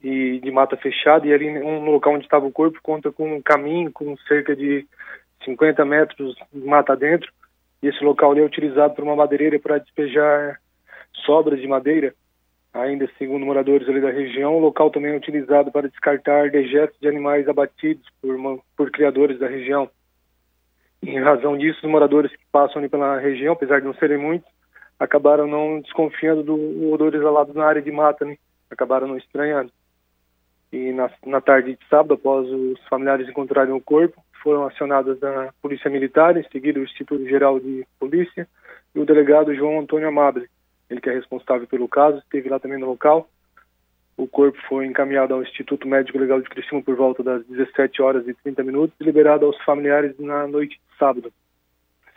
e 0.03 0.41
de 0.41 0.51
mata 0.51 0.77
fechada 0.77 1.27
e 1.27 1.33
ali 1.33 1.51
no 1.51 1.91
local 1.91 2.15
onde 2.15 2.25
estava 2.25 2.47
o 2.47 2.53
corpo 2.53 2.81
conta 2.83 3.13
com 3.13 3.37
um 3.37 3.41
caminho 3.41 3.93
com 3.93 4.17
cerca 4.29 4.57
de 4.57 4.87
50 5.45 5.85
metros 5.85 6.35
de 6.53 6.67
mata 6.67 6.97
dentro 6.97 7.31
e 7.81 7.87
esse 7.87 8.03
local 8.03 8.33
ali 8.33 8.41
é 8.41 8.45
utilizado 8.45 8.95
por 8.95 9.05
uma 9.05 9.15
madeireira 9.15 9.61
para 9.61 9.79
despejar 9.79 10.61
sobras 11.25 11.61
de 11.61 11.69
madeira 11.69 12.13
ainda 12.83 13.09
segundo 13.19 13.47
moradores 13.47 13.89
ali 13.89 14.01
da 14.01 14.11
região 14.11 14.57
o 14.57 14.61
local 14.61 14.91
também 14.91 15.13
é 15.13 15.17
utilizado 15.17 15.71
para 15.71 15.89
descartar 15.89 16.51
dejetos 16.51 16.99
de 17.01 17.09
animais 17.09 17.49
abatidos 17.49 18.07
por, 18.21 18.37
por 18.77 18.91
criadores 18.91 19.39
da 19.39 19.49
região. 19.49 19.91
Em 21.03 21.21
razão 21.21 21.57
disso 21.57 21.81
os 21.83 21.91
moradores 21.91 22.31
que 22.33 22.45
passam 22.51 22.79
ali 22.79 22.89
pela 22.89 23.19
região 23.19 23.53
apesar 23.55 23.81
de 23.81 23.87
não 23.87 23.95
serem 23.95 24.19
muitos 24.19 24.49
acabaram 24.99 25.47
não 25.47 25.81
desconfiando 25.81 26.43
do 26.43 26.93
odor 26.93 27.15
exalado 27.15 27.53
na 27.53 27.67
área 27.67 27.83
de 27.83 27.93
mata 27.93 28.25
né? 28.25 28.37
acabaram 28.71 29.07
não 29.09 29.17
estranhando. 29.17 29.71
E 30.73 30.93
na, 30.93 31.11
na 31.25 31.41
tarde 31.41 31.77
de 31.77 31.89
sábado, 31.89 32.15
após 32.15 32.49
os 32.49 32.81
familiares 32.89 33.29
encontrarem 33.29 33.73
o 33.73 33.81
corpo, 33.81 34.21
foram 34.43 34.67
acionadas 34.67 35.23
a 35.23 35.53
Polícia 35.63 35.91
Militar, 35.91 36.37
em 36.37 36.49
seguida 36.51 36.79
o 36.79 36.85
Instituto 36.85 37.25
Geral 37.27 37.59
de 37.59 37.87
Polícia 37.99 38.49
e 38.95 39.01
o 39.01 39.07
delegado 39.07 39.55
João 39.55 39.81
Antônio 39.81 40.09
Amable, 40.09 40.49
ele 40.89 41.01
que 41.01 41.11
é 41.11 41.15
responsável 41.15 41.67
pelo 41.67 41.89
caso, 41.89 42.19
esteve 42.19 42.49
lá 42.49 42.59
também 42.59 42.79
no 42.79 42.87
local. 42.87 43.29
O 44.17 44.27
corpo 44.27 44.59
foi 44.69 44.87
encaminhado 44.87 45.35
ao 45.35 45.43
Instituto 45.43 45.87
Médico 45.87 46.19
Legal 46.19 46.41
de 46.41 46.49
Criciúma 46.49 46.83
por 46.83 46.97
volta 46.97 47.23
das 47.23 47.45
17 47.47 48.01
horas 48.01 48.27
e 48.27 48.33
30 48.33 48.63
minutos 48.63 48.97
e 48.99 49.05
liberado 49.05 49.45
aos 49.45 49.63
familiares 49.63 50.19
na 50.19 50.47
noite 50.47 50.77
de 50.77 50.99
sábado. 50.99 51.31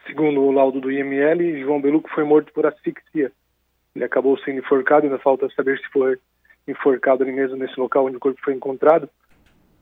Segundo 0.07 0.41
o 0.41 0.51
laudo 0.51 0.79
do 0.79 0.91
IML, 0.91 1.59
João 1.59 1.81
Beluco 1.81 2.09
foi 2.13 2.23
morto 2.23 2.53
por 2.53 2.65
asfixia. 2.65 3.31
Ele 3.93 4.05
acabou 4.05 4.37
sendo 4.39 4.59
enforcado, 4.59 5.05
ainda 5.05 5.19
falta 5.19 5.49
saber 5.49 5.77
se 5.79 5.87
foi 5.89 6.17
enforcado 6.67 7.23
ali 7.23 7.33
mesmo 7.33 7.57
nesse 7.57 7.77
local 7.77 8.05
onde 8.05 8.17
o 8.17 8.19
corpo 8.19 8.39
foi 8.43 8.53
encontrado. 8.53 9.09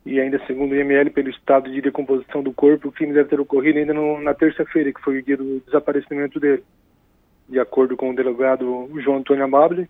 E 0.05 0.19
ainda 0.19 0.43
segundo 0.47 0.71
o 0.71 0.75
IML, 0.75 1.11
pelo 1.11 1.29
estado 1.29 1.69
de 1.69 1.81
decomposição 1.81 2.41
do 2.41 2.53
corpo, 2.53 2.87
o 2.87 2.91
crime 2.91 3.13
deve 3.13 3.29
ter 3.29 3.39
ocorrido 3.39 3.77
ainda 3.77 3.93
no, 3.93 4.19
na 4.21 4.33
terça-feira, 4.33 4.91
que 4.91 5.01
foi 5.01 5.19
o 5.19 5.23
dia 5.23 5.37
do 5.37 5.59
desaparecimento 5.65 6.39
dele. 6.39 6.63
De 7.49 7.59
acordo 7.59 7.95
com 7.95 8.09
o 8.09 8.15
delegado 8.15 8.89
João 9.03 9.17
Antônio 9.17 9.43
Amable, 9.43 9.89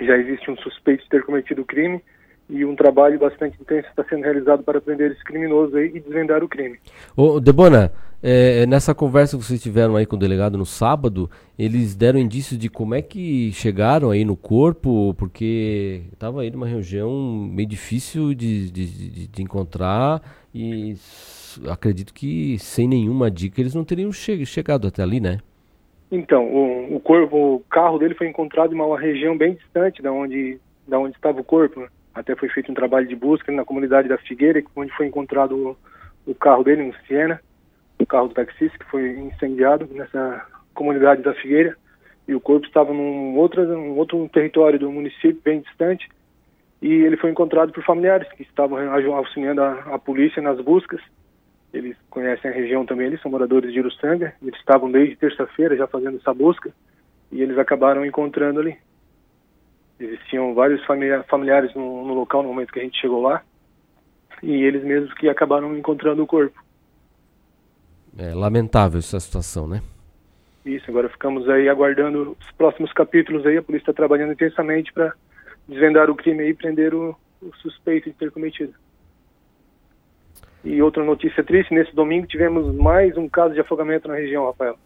já 0.00 0.16
existe 0.16 0.50
um 0.50 0.56
suspeito 0.56 1.02
de 1.04 1.10
ter 1.10 1.24
cometido 1.24 1.62
o 1.62 1.64
crime 1.64 2.02
e 2.48 2.64
um 2.64 2.74
trabalho 2.74 3.18
bastante 3.18 3.56
intenso 3.60 3.88
está 3.88 4.04
sendo 4.04 4.22
realizado 4.22 4.62
para 4.62 4.80
prender 4.80 5.12
esse 5.12 5.22
criminoso 5.22 5.78
e 5.78 6.00
desvendar 6.00 6.42
o 6.42 6.48
crime. 6.48 6.78
Ô, 7.16 7.38
Debona, 7.38 7.92
é, 8.22 8.66
nessa 8.66 8.94
conversa 8.94 9.36
que 9.36 9.44
vocês 9.44 9.62
tiveram 9.62 9.94
aí 9.94 10.04
com 10.04 10.16
o 10.16 10.18
delegado 10.18 10.58
no 10.58 10.66
sábado, 10.66 11.30
eles 11.58 11.94
deram 11.94 12.18
indícios 12.18 12.58
de 12.58 12.68
como 12.68 12.94
é 12.94 13.02
que 13.02 13.52
chegaram 13.52 14.10
aí 14.10 14.24
no 14.24 14.36
corpo, 14.36 15.14
porque 15.14 16.02
estava 16.12 16.42
aí 16.42 16.50
numa 16.50 16.66
região 16.66 17.10
meio 17.52 17.68
difícil 17.68 18.34
de, 18.34 18.70
de, 18.70 18.86
de, 18.86 19.28
de 19.28 19.42
encontrar 19.42 20.20
e 20.52 20.96
acredito 21.68 22.12
que 22.12 22.58
sem 22.58 22.88
nenhuma 22.88 23.30
dica 23.30 23.60
eles 23.60 23.74
não 23.74 23.84
teriam 23.84 24.12
che 24.12 24.44
chegado 24.44 24.88
até 24.88 25.02
ali, 25.02 25.20
né? 25.20 25.38
Então, 26.10 26.44
o, 26.44 26.96
o 26.96 27.00
corpo, 27.00 27.36
o 27.36 27.60
carro 27.70 27.98
dele 27.98 28.14
foi 28.14 28.26
encontrado 28.26 28.72
em 28.72 28.74
uma 28.74 28.98
região 28.98 29.36
bem 29.36 29.54
distante 29.54 30.02
da 30.02 30.12
onde, 30.12 30.58
da 30.86 30.98
onde 30.98 31.14
estava 31.14 31.40
o 31.40 31.44
corpo. 31.44 31.80
né? 31.80 31.88
Até 32.12 32.34
foi 32.34 32.48
feito 32.48 32.70
um 32.70 32.74
trabalho 32.74 33.06
de 33.06 33.14
busca 33.14 33.52
na 33.52 33.64
comunidade 33.64 34.08
da 34.08 34.18
Figueira, 34.18 34.62
onde 34.74 34.92
foi 34.92 35.06
encontrado 35.06 35.56
o, 36.26 36.30
o 36.30 36.34
carro 36.34 36.64
dele, 36.64 36.82
um 36.82 36.92
Siena, 37.06 37.40
o 37.98 38.06
carro 38.06 38.28
do 38.28 38.34
taxista, 38.34 38.76
que 38.76 38.90
foi 38.90 39.10
incendiado 39.10 39.88
nessa 39.92 40.46
comunidade 40.74 41.22
da 41.22 41.32
Figueira. 41.34 41.76
E 42.26 42.34
o 42.34 42.40
corpo 42.40 42.66
estava 42.66 42.92
num 42.92 43.36
outro, 43.36 43.62
um 43.62 43.96
outro 43.96 44.28
território 44.28 44.78
do 44.78 44.90
município, 44.90 45.40
bem 45.44 45.60
distante. 45.60 46.08
E 46.82 46.88
ele 46.88 47.16
foi 47.16 47.30
encontrado 47.30 47.72
por 47.72 47.84
familiares 47.84 48.30
que 48.32 48.42
estavam 48.42 48.78
auxiliando 49.14 49.62
a, 49.62 49.94
a 49.94 49.98
polícia 49.98 50.42
nas 50.42 50.60
buscas. 50.60 51.00
Eles 51.72 51.96
conhecem 52.10 52.50
a 52.50 52.54
região 52.54 52.84
também, 52.84 53.06
eles 53.06 53.20
são 53.20 53.30
moradores 53.30 53.72
de 53.72 53.78
Uruçanga. 53.78 54.34
Eles 54.42 54.58
estavam 54.58 54.90
desde 54.90 55.16
terça-feira 55.16 55.76
já 55.76 55.86
fazendo 55.86 56.16
essa 56.16 56.34
busca 56.34 56.72
e 57.30 57.40
eles 57.40 57.56
acabaram 57.58 58.04
encontrando 58.04 58.60
ali. 58.60 58.76
Existiam 59.98 60.54
vários 60.54 60.84
familia- 60.84 61.22
familiares 61.24 61.72
no, 61.74 62.06
no 62.06 62.14
local 62.14 62.42
no 62.42 62.48
momento 62.48 62.72
que 62.72 62.80
a 62.80 62.82
gente 62.82 63.00
chegou 63.00 63.22
lá 63.22 63.42
e 64.42 64.52
eles 64.52 64.82
mesmos 64.82 65.12
que 65.14 65.28
acabaram 65.28 65.76
encontrando 65.76 66.22
o 66.22 66.26
corpo. 66.26 66.58
É 68.18 68.34
lamentável 68.34 68.98
essa 68.98 69.20
situação, 69.20 69.68
né? 69.68 69.82
Isso, 70.64 70.90
agora 70.90 71.08
ficamos 71.08 71.48
aí 71.48 71.68
aguardando 71.68 72.36
os 72.38 72.50
próximos 72.52 72.92
capítulos 72.92 73.46
aí, 73.46 73.56
a 73.56 73.62
polícia 73.62 73.84
está 73.84 73.92
trabalhando 73.92 74.32
intensamente 74.32 74.92
para 74.92 75.14
desvendar 75.68 76.10
o 76.10 76.16
crime 76.16 76.48
e 76.48 76.54
prender 76.54 76.94
o, 76.94 77.16
o 77.40 77.54
suspeito 77.56 78.10
de 78.10 78.16
ter 78.16 78.30
cometido. 78.30 78.74
E 80.62 80.82
outra 80.82 81.02
notícia 81.02 81.42
triste, 81.42 81.72
nesse 81.72 81.94
domingo 81.94 82.26
tivemos 82.26 82.74
mais 82.74 83.16
um 83.16 83.28
caso 83.28 83.54
de 83.54 83.60
afogamento 83.60 84.08
na 84.08 84.14
região, 84.14 84.44
Rafael. 84.44 84.76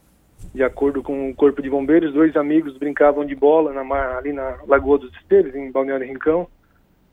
De 0.55 0.63
acordo 0.63 1.03
com 1.03 1.31
o 1.31 1.35
Corpo 1.35 1.61
de 1.61 1.69
Bombeiros, 1.69 2.13
dois 2.13 2.37
amigos 2.37 2.77
brincavam 2.77 3.25
de 3.25 3.35
bola 3.35 3.73
na 3.73 3.83
mar, 3.83 4.17
ali 4.17 4.33
na 4.33 4.59
Lagoa 4.69 4.99
dos 4.99 5.13
Esteves, 5.17 5.55
em 5.55 5.73
Balneário 5.73 6.07
Rincão, 6.07 6.47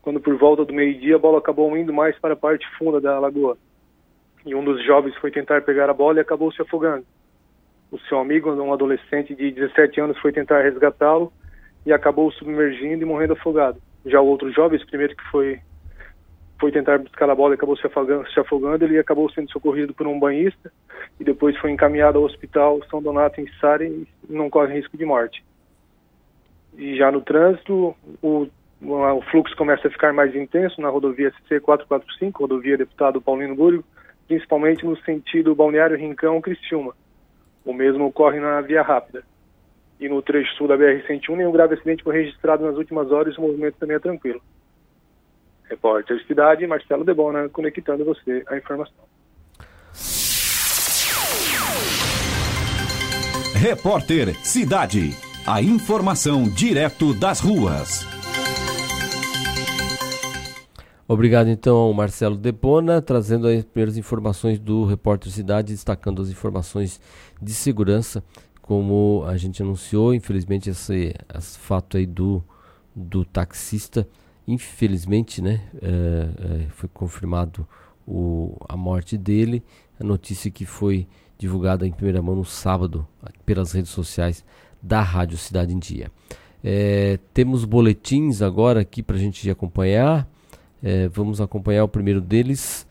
quando 0.01 0.20
por 0.20 0.36
volta 0.38 0.64
do 0.64 0.74
meio-dia 0.74 1.16
a 1.16 1.20
bola 1.20 1.39
acabou 1.39 1.76
indo 1.76 1.91
mais 1.91 2.18
para 2.20 2.34
a 2.34 2.38
parte 2.38 2.68
funda 2.78 3.01
da 3.01 3.20
lagoa. 3.20 3.57
E 4.45 4.53
um 4.53 4.64
dos 4.64 4.84
jovens 4.86 5.16
foi 5.16 5.32
tentar 5.32 5.62
pegar 5.62 5.89
a 5.89 5.93
bola 5.93 6.18
e 6.18 6.22
acabou 6.22 6.51
se 6.51 6.62
afogando. 6.62 7.05
O 7.91 7.99
seu 7.99 8.20
amigo, 8.20 8.51
um 8.51 8.74
adolescente 8.74 9.36
de 9.36 9.51
17 9.51 10.01
anos, 10.01 10.18
foi 10.20 10.32
tentar 10.32 10.62
resgatá-lo 10.62 11.34
e 11.86 11.91
acabou 11.91 12.32
submergindo 12.32 13.03
e 13.03 13.05
morrendo 13.05 13.34
afogado. 13.34 13.82
Já 14.05 14.22
o 14.22 14.28
outro 14.28 14.51
jovem, 14.51 14.78
esse 14.78 14.86
primeiro 14.86 15.16
que 15.16 15.24
foi 15.32 15.59
foi 16.62 16.72
tentar 16.72 16.99
buscar 16.99 17.28
a 17.28 17.34
bola 17.34 17.53
e 17.53 17.55
acabou 17.55 17.76
se 17.76 17.88
afogando, 17.88 18.30
se 18.30 18.39
afogando, 18.39 18.86
ele 18.86 18.99
acabou 18.99 19.28
sendo 19.32 19.49
socorrido 19.51 19.95
por 19.95 20.05
um 20.05 20.20
banhista 20.20 20.72
e 21.20 21.24
depois 21.24 21.57
foi 21.57 21.72
encaminhado 21.72 22.20
ao 22.20 22.24
hospital 22.24 22.80
São 22.88 23.01
Donato 23.01 23.41
em 23.41 23.51
Sara 23.59 23.84
e 23.84 24.07
não 24.30 24.47
corre 24.47 24.76
risco 24.76 24.95
de 24.95 25.03
morte. 25.03 25.43
E 26.78 26.95
já 26.95 27.12
no 27.12 27.22
trânsito, 27.22 27.95
o, 28.22 28.47
o 28.80 29.22
fluxo 29.32 29.57
começa 29.57 29.88
a 29.88 29.91
ficar 29.91 30.14
mais 30.14 30.36
intenso 30.36 30.80
na 30.80 30.89
rodovia 30.89 31.34
SC445, 31.49 32.32
rodovia 32.36 32.78
Deputado 32.78 33.20
Paulino 33.20 33.55
Búrigo, 33.55 33.84
principalmente 34.28 34.86
no 34.86 34.95
sentido 34.97 35.55
Balneário 35.55 35.97
Rincão-Criciúma. 35.97 36.93
O 37.66 37.74
mesmo 37.74 38.05
ocorre 38.05 38.39
na 38.39 38.62
Via 38.62 38.84
Rápida. 38.84 39.24
E 39.99 40.07
no 40.07 40.22
trecho 40.22 40.53
sul 40.55 40.68
da 40.68 40.78
BR-101, 40.78 41.36
nenhum 41.36 41.51
grave 41.51 41.74
acidente 41.74 42.03
foi 42.03 42.16
registrado 42.18 42.64
nas 42.64 42.78
últimas 42.78 43.12
horas 43.12 43.36
e 43.36 43.39
o 43.39 43.41
movimento 43.41 43.78
também 43.80 43.95
é 43.95 43.99
tranquilo. 43.99 44.41
Repórter 45.72 46.22
Cidade, 46.28 46.67
Marcelo 46.67 47.05
Debona, 47.05 47.47
conectando 47.47 48.03
você 48.03 48.43
à 48.47 48.57
informação. 48.57 48.93
Repórter 53.55 54.36
Cidade. 54.45 55.11
A 55.47 55.61
informação 55.61 56.43
direto 56.43 57.13
das 57.13 57.39
ruas. 57.39 58.05
Obrigado 61.07 61.47
então 61.47 61.78
ao 61.78 61.93
Marcelo 61.93 62.36
Debona, 62.36 63.01
trazendo 63.01 63.47
as 63.47 63.63
primeiras 63.63 63.97
informações 63.97 64.59
do 64.59 64.84
Repórter 64.84 65.32
Cidade, 65.32 65.72
destacando 65.72 66.22
as 66.22 66.30
informações 66.30 66.99
de 67.41 67.53
segurança, 67.53 68.22
como 68.61 69.24
a 69.26 69.38
gente 69.38 69.61
anunciou, 69.61 70.13
infelizmente 70.13 70.69
esse, 70.69 71.15
esse 71.34 71.57
fato 71.57 71.95
aí 71.95 72.05
do, 72.05 72.43
do 72.93 73.24
taxista, 73.24 74.05
infelizmente, 74.52 75.41
né, 75.41 75.62
é, 75.82 75.88
é, 75.88 76.68
foi 76.70 76.89
confirmado 76.93 77.68
o, 78.08 78.58
a 78.68 78.76
morte 78.76 79.18
dele, 79.18 79.64
a 79.99 80.04
notícia 80.04 80.52
que 80.52 80.66
foi 80.66 81.08
divulgada 81.38 81.88
em 81.88 81.91
primeira 81.91 82.22
mão 82.22 82.36
no 82.36 82.45
sábado 82.45 83.08
pelas 83.45 83.72
redes 83.72 83.91
sociais 83.91 84.45
da 84.82 85.02
Rádio 85.02 85.38
Cidade 85.38 85.74
em 85.74 85.80
Dia. 85.80 86.12
É, 86.64 87.18
temos 87.34 87.66
boletins 87.66 88.41
agora 88.41 88.82
aqui 88.82 89.02
para 89.02 89.16
a 89.16 89.20
gente 89.20 89.49
acompanhar. 89.49 90.28
É, 90.84 91.08
vamos 91.08 91.41
acompanhar 91.41 91.84
o 91.84 91.88
primeiro 91.88 92.22
deles 92.22 92.88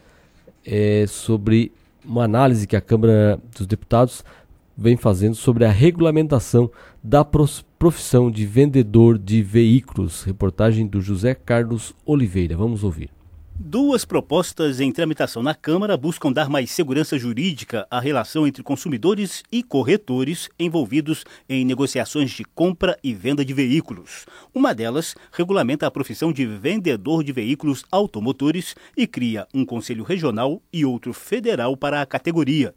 é, 0.65 1.05
sobre 1.07 1.73
uma 2.05 2.25
análise 2.25 2.67
que 2.67 2.77
a 2.77 2.81
Câmara 2.81 3.41
dos 3.57 3.67
Deputados 3.67 4.25
vem 4.77 4.97
fazendo 4.97 5.35
sobre 5.35 5.65
a 5.65 5.71
regulamentação 5.71 6.71
da 7.03 7.25
profissão 7.81 8.31
de 8.31 8.45
vendedor 8.45 9.17
de 9.17 9.43
veículos. 9.43 10.23
Reportagem 10.23 10.87
do 10.87 11.01
José 11.01 11.35
Carlos 11.35 11.95
Oliveira. 12.05 12.55
Vamos 12.55 12.85
ouvir. 12.85 13.09
Duas 13.59 14.05
propostas 14.05 14.81
em 14.81 14.93
tramitação 14.93 15.43
na 15.43 15.55
Câmara 15.55 15.97
buscam 15.97 16.31
dar 16.31 16.51
mais 16.51 16.71
segurança 16.71 17.19
jurídica 17.19 17.87
à 17.91 17.99
relação 17.99 18.47
entre 18.47 18.63
consumidores 18.63 19.43
e 19.51 19.63
corretores 19.63 20.51
envolvidos 20.59 21.25
em 21.49 21.65
negociações 21.65 22.31
de 22.33 22.45
compra 22.45 22.99
e 23.03 23.15
venda 23.15 23.43
de 23.43 23.55
veículos. 23.55 24.27
Uma 24.55 24.75
delas 24.75 25.15
regulamenta 25.33 25.87
a 25.87 25.91
profissão 25.91 26.35
de 26.35 26.45
vendedor 26.45 27.25
de 27.25 27.33
veículos 27.33 27.83
automotores 27.91 28.75
e 28.95 29.07
cria 29.07 29.49
um 29.55 29.65
conselho 29.65 30.05
regional 30.05 30.63
e 30.71 30.85
outro 30.85 31.15
federal 31.15 31.75
para 31.79 32.03
a 32.03 32.07
categoria. 32.07 32.75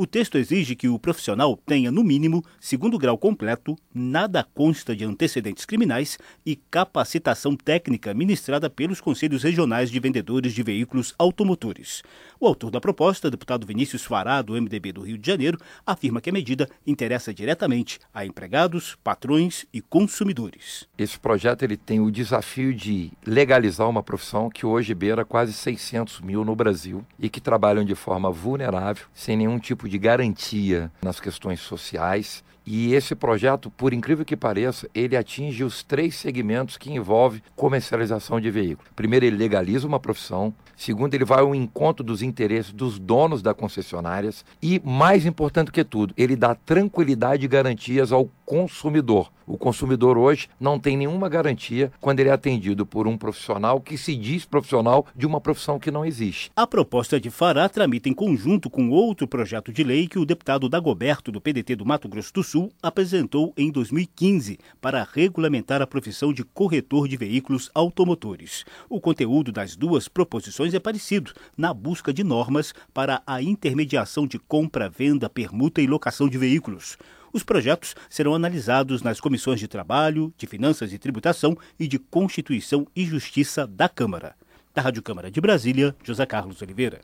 O 0.00 0.06
texto 0.06 0.38
exige 0.38 0.74
que 0.74 0.88
o 0.88 0.98
profissional 0.98 1.58
tenha, 1.66 1.90
no 1.90 2.02
mínimo, 2.02 2.42
segundo 2.58 2.96
grau 2.96 3.18
completo, 3.18 3.76
nada 3.92 4.42
consta 4.54 4.96
de 4.96 5.04
antecedentes 5.04 5.66
criminais 5.66 6.16
e 6.46 6.56
capacitação 6.56 7.54
técnica 7.54 8.14
ministrada 8.14 8.70
pelos 8.70 8.98
Conselhos 8.98 9.42
Regionais 9.42 9.90
de 9.90 10.00
Vendedores 10.00 10.54
de 10.54 10.62
Veículos 10.62 11.14
Automotores. 11.18 12.02
O 12.40 12.46
autor 12.46 12.70
da 12.70 12.80
proposta, 12.80 13.30
deputado 13.30 13.66
Vinícius 13.66 14.02
Fará, 14.02 14.40
do 14.40 14.54
MDB 14.54 14.90
do 14.90 15.02
Rio 15.02 15.18
de 15.18 15.26
Janeiro, 15.26 15.58
afirma 15.84 16.22
que 16.22 16.30
a 16.30 16.32
medida 16.32 16.66
interessa 16.86 17.34
diretamente 17.34 17.98
a 18.14 18.24
empregados, 18.24 18.96
patrões 19.04 19.66
e 19.70 19.82
consumidores. 19.82 20.88
Esse 20.96 21.18
projeto 21.18 21.62
ele 21.62 21.76
tem 21.76 22.00
o 22.00 22.10
desafio 22.10 22.72
de 22.72 23.12
legalizar 23.26 23.86
uma 23.86 24.02
profissão 24.02 24.48
que 24.48 24.64
hoje 24.64 24.94
beira 24.94 25.26
quase 25.26 25.52
600 25.52 26.22
mil 26.22 26.42
no 26.42 26.56
Brasil 26.56 27.04
e 27.18 27.28
que 27.28 27.38
trabalham 27.38 27.84
de 27.84 27.94
forma 27.94 28.30
vulnerável, 28.30 29.04
sem 29.12 29.36
nenhum 29.36 29.58
tipo 29.58 29.89
de 29.89 29.89
garantia 29.98 30.90
nas 31.02 31.20
questões 31.20 31.60
sociais. 31.60 32.44
E 32.66 32.94
esse 32.94 33.14
projeto, 33.14 33.70
por 33.70 33.92
incrível 33.92 34.24
que 34.24 34.36
pareça, 34.36 34.88
ele 34.94 35.16
atinge 35.16 35.64
os 35.64 35.82
três 35.82 36.14
segmentos 36.14 36.76
que 36.76 36.92
envolvem 36.92 37.42
comercialização 37.56 38.40
de 38.40 38.50
veículos. 38.50 38.90
Primeiro, 38.94 39.24
ele 39.26 39.36
legaliza 39.36 39.86
uma 39.86 39.98
profissão. 39.98 40.54
Segundo, 40.76 41.14
ele 41.14 41.24
vai 41.24 41.40
ao 41.40 41.54
encontro 41.54 42.04
dos 42.04 42.22
interesses 42.22 42.72
dos 42.72 42.98
donos 42.98 43.42
das 43.42 43.54
concessionárias. 43.54 44.44
E, 44.62 44.80
mais 44.84 45.26
importante 45.26 45.72
que 45.72 45.84
tudo, 45.84 46.14
ele 46.16 46.36
dá 46.36 46.54
tranquilidade 46.54 47.44
e 47.44 47.48
garantias 47.48 48.12
ao 48.12 48.30
consumidor. 48.44 49.30
O 49.46 49.58
consumidor 49.58 50.16
hoje 50.16 50.48
não 50.58 50.78
tem 50.78 50.96
nenhuma 50.96 51.28
garantia 51.28 51.92
quando 52.00 52.20
ele 52.20 52.28
é 52.28 52.32
atendido 52.32 52.86
por 52.86 53.06
um 53.08 53.16
profissional 53.16 53.80
que 53.80 53.98
se 53.98 54.14
diz 54.14 54.44
profissional 54.44 55.06
de 55.14 55.26
uma 55.26 55.40
profissão 55.40 55.78
que 55.78 55.90
não 55.90 56.04
existe. 56.04 56.50
A 56.54 56.66
proposta 56.66 57.20
de 57.20 57.30
Fará 57.30 57.68
tramita 57.68 58.08
em 58.08 58.12
conjunto 58.12 58.70
com 58.70 58.90
outro 58.90 59.26
projeto 59.26 59.72
de 59.72 59.82
lei 59.82 60.06
que 60.06 60.18
o 60.18 60.24
deputado 60.24 60.68
Dagoberto, 60.68 61.32
do 61.32 61.40
PDT 61.40 61.74
do 61.76 61.86
Mato 61.86 62.08
Grosso 62.08 62.32
do 62.32 62.42
Sul, 62.42 62.49
apresentou 62.82 63.52
em 63.56 63.70
2015 63.70 64.58
para 64.80 65.06
regulamentar 65.10 65.80
a 65.80 65.86
profissão 65.86 66.32
de 66.32 66.42
corretor 66.42 67.06
de 67.06 67.16
veículos 67.16 67.70
automotores. 67.74 68.64
O 68.88 69.00
conteúdo 69.00 69.52
das 69.52 69.76
duas 69.76 70.08
proposições 70.08 70.74
é 70.74 70.80
parecido, 70.80 71.32
na 71.56 71.72
busca 71.72 72.12
de 72.12 72.24
normas 72.24 72.74
para 72.92 73.22
a 73.26 73.40
intermediação 73.40 74.26
de 74.26 74.38
compra, 74.38 74.88
venda, 74.88 75.30
permuta 75.30 75.80
e 75.80 75.86
locação 75.86 76.28
de 76.28 76.36
veículos. 76.36 76.98
Os 77.32 77.44
projetos 77.44 77.94
serão 78.08 78.34
analisados 78.34 79.02
nas 79.02 79.20
comissões 79.20 79.60
de 79.60 79.68
Trabalho, 79.68 80.32
de 80.36 80.46
Finanças 80.46 80.92
e 80.92 80.98
Tributação 80.98 81.56
e 81.78 81.86
de 81.86 81.98
Constituição 81.98 82.86
e 82.94 83.04
Justiça 83.04 83.66
da 83.66 83.88
Câmara. 83.88 84.34
Da 84.74 84.82
Rádio 84.82 85.02
Câmara 85.02 85.30
de 85.30 85.40
Brasília, 85.40 85.94
José 86.02 86.26
Carlos 86.26 86.60
Oliveira. 86.60 87.00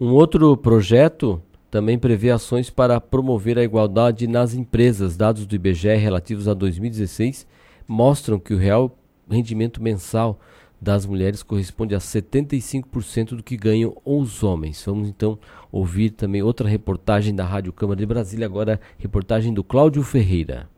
Um 0.00 0.12
outro 0.12 0.56
projeto 0.56 1.42
também 1.76 1.98
prevê 1.98 2.30
ações 2.30 2.70
para 2.70 2.98
promover 2.98 3.58
a 3.58 3.62
igualdade 3.62 4.26
nas 4.26 4.54
empresas. 4.54 5.14
Dados 5.14 5.44
do 5.44 5.54
IBGE 5.54 5.94
relativos 5.96 6.48
a 6.48 6.54
2016 6.54 7.46
mostram 7.86 8.38
que 8.38 8.54
o 8.54 8.56
real 8.56 8.98
rendimento 9.30 9.82
mensal 9.82 10.40
das 10.80 11.04
mulheres 11.04 11.42
corresponde 11.42 11.94
a 11.94 11.98
75% 11.98 13.36
do 13.36 13.42
que 13.42 13.58
ganham 13.58 13.94
os 14.06 14.42
homens. 14.42 14.82
Vamos 14.86 15.06
então 15.06 15.38
ouvir 15.70 16.12
também 16.12 16.42
outra 16.42 16.66
reportagem 16.66 17.34
da 17.34 17.44
Rádio 17.44 17.74
Câmara 17.74 18.00
de 18.00 18.06
Brasília, 18.06 18.46
agora 18.46 18.80
reportagem 18.96 19.52
do 19.52 19.62
Cláudio 19.62 20.02
Ferreira. 20.02 20.70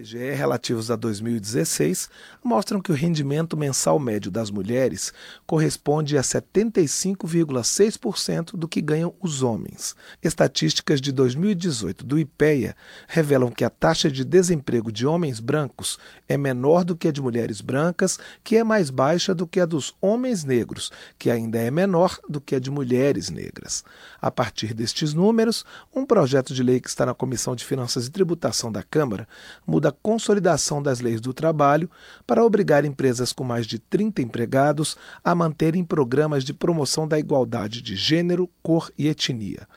IBGE 0.00 0.32
relativos 0.32 0.90
a 0.90 0.96
2016 0.96 2.08
mostram 2.42 2.80
que 2.80 2.90
o 2.90 2.94
rendimento 2.94 3.54
mensal 3.54 3.98
médio 3.98 4.30
das 4.30 4.50
mulheres 4.50 5.12
corresponde 5.46 6.16
a 6.16 6.22
75,6% 6.22 8.56
do 8.56 8.66
que 8.66 8.80
ganham 8.80 9.12
os 9.20 9.42
homens. 9.42 9.94
Estatísticas 10.22 11.02
de 11.02 11.12
2018 11.12 12.02
do 12.04 12.18
IPEA 12.18 12.74
revelam 13.06 13.50
que 13.50 13.62
a 13.62 13.68
taxa 13.68 14.10
de 14.10 14.24
desemprego 14.24 14.90
de 14.90 15.06
homens 15.06 15.38
brancos 15.38 15.98
é 16.26 16.38
menor 16.38 16.82
do 16.82 16.96
que 16.96 17.08
a 17.08 17.12
de 17.12 17.20
mulheres 17.20 17.60
brancas, 17.60 18.18
que 18.42 18.56
é 18.56 18.64
mais 18.64 18.88
baixa 18.88 19.34
do 19.34 19.46
que 19.46 19.60
a 19.60 19.66
dos 19.66 19.94
homens 20.00 20.44
negros, 20.44 20.90
que 21.18 21.30
ainda 21.30 21.58
é 21.58 21.70
menor 21.70 22.18
do 22.26 22.40
que 22.40 22.54
a 22.54 22.58
de 22.58 22.70
mulheres 22.70 23.28
negras. 23.28 23.84
A 24.20 24.30
partir 24.30 24.72
destes 24.72 25.12
números, 25.12 25.66
um 25.94 26.06
projeto 26.06 26.54
de 26.54 26.62
lei 26.62 26.80
que 26.80 26.88
está 26.88 27.04
na 27.04 27.12
Comissão 27.12 27.54
de 27.54 27.66
Finanças 27.66 28.06
e 28.06 28.10
Tributação 28.10 28.72
da 28.72 28.82
Câmara 28.82 29.28
muda 29.66 29.89
a 29.90 29.92
consolidação 30.02 30.82
das 30.82 31.00
leis 31.00 31.20
do 31.20 31.34
trabalho 31.34 31.90
para 32.26 32.44
obrigar 32.44 32.84
empresas 32.84 33.32
com 33.32 33.44
mais 33.44 33.66
de 33.66 33.78
30 33.78 34.22
empregados 34.22 34.96
a 35.22 35.34
manterem 35.34 35.84
programas 35.84 36.44
de 36.44 36.54
promoção 36.54 37.06
da 37.06 37.18
igualdade 37.18 37.82
de 37.82 37.96
gênero, 37.96 38.48
cor 38.62 38.90
e 38.96 39.08
etnia. 39.08 39.68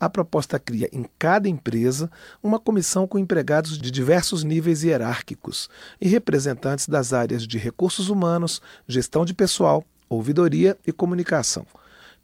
A 0.00 0.08
proposta 0.08 0.58
cria 0.58 0.88
em 0.92 1.04
cada 1.18 1.48
empresa 1.48 2.10
uma 2.42 2.58
comissão 2.58 3.06
com 3.06 3.18
empregados 3.18 3.76
de 3.78 3.90
diversos 3.90 4.44
níveis 4.44 4.82
hierárquicos 4.82 5.68
e 6.00 6.08
representantes 6.08 6.88
das 6.88 7.12
áreas 7.12 7.46
de 7.46 7.58
recursos 7.58 8.08
humanos, 8.08 8.62
gestão 8.86 9.24
de 9.24 9.34
pessoal, 9.34 9.84
ouvidoria 10.08 10.78
e 10.86 10.92
comunicação. 10.92 11.66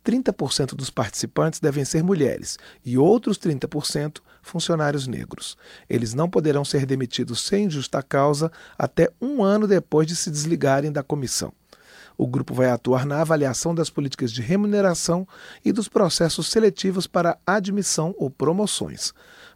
30% 0.04 0.74
dos 0.74 0.90
participantes 0.90 1.58
devem 1.58 1.84
ser 1.84 2.04
mulheres 2.04 2.58
e 2.84 2.96
outros 2.96 3.38
30% 3.38 4.18
funcionários 4.44 5.06
negros. 5.06 5.56
Eles 5.88 6.14
não 6.14 6.28
poderão 6.28 6.64
ser 6.64 6.86
demitidos 6.86 7.40
sem 7.40 7.68
justa 7.68 8.02
causa 8.02 8.52
até 8.78 9.10
um 9.20 9.42
ano 9.42 9.66
depois 9.66 10.06
de 10.06 10.14
se 10.14 10.30
desligarem 10.30 10.92
da 10.92 11.02
comissão. 11.02 11.52
O 12.16 12.26
grupo 12.26 12.54
vai 12.54 12.70
atuar 12.70 13.04
na 13.04 13.20
avaliação 13.20 13.74
das 13.74 13.90
políticas 13.90 14.30
de 14.30 14.40
remuneração 14.40 15.26
e 15.64 15.72
dos 15.72 15.88
processos 15.88 16.46
seletivos 16.46 17.08
para 17.08 17.38
admissão 17.44 18.14
ou 18.16 18.30
promoções. 18.30 19.12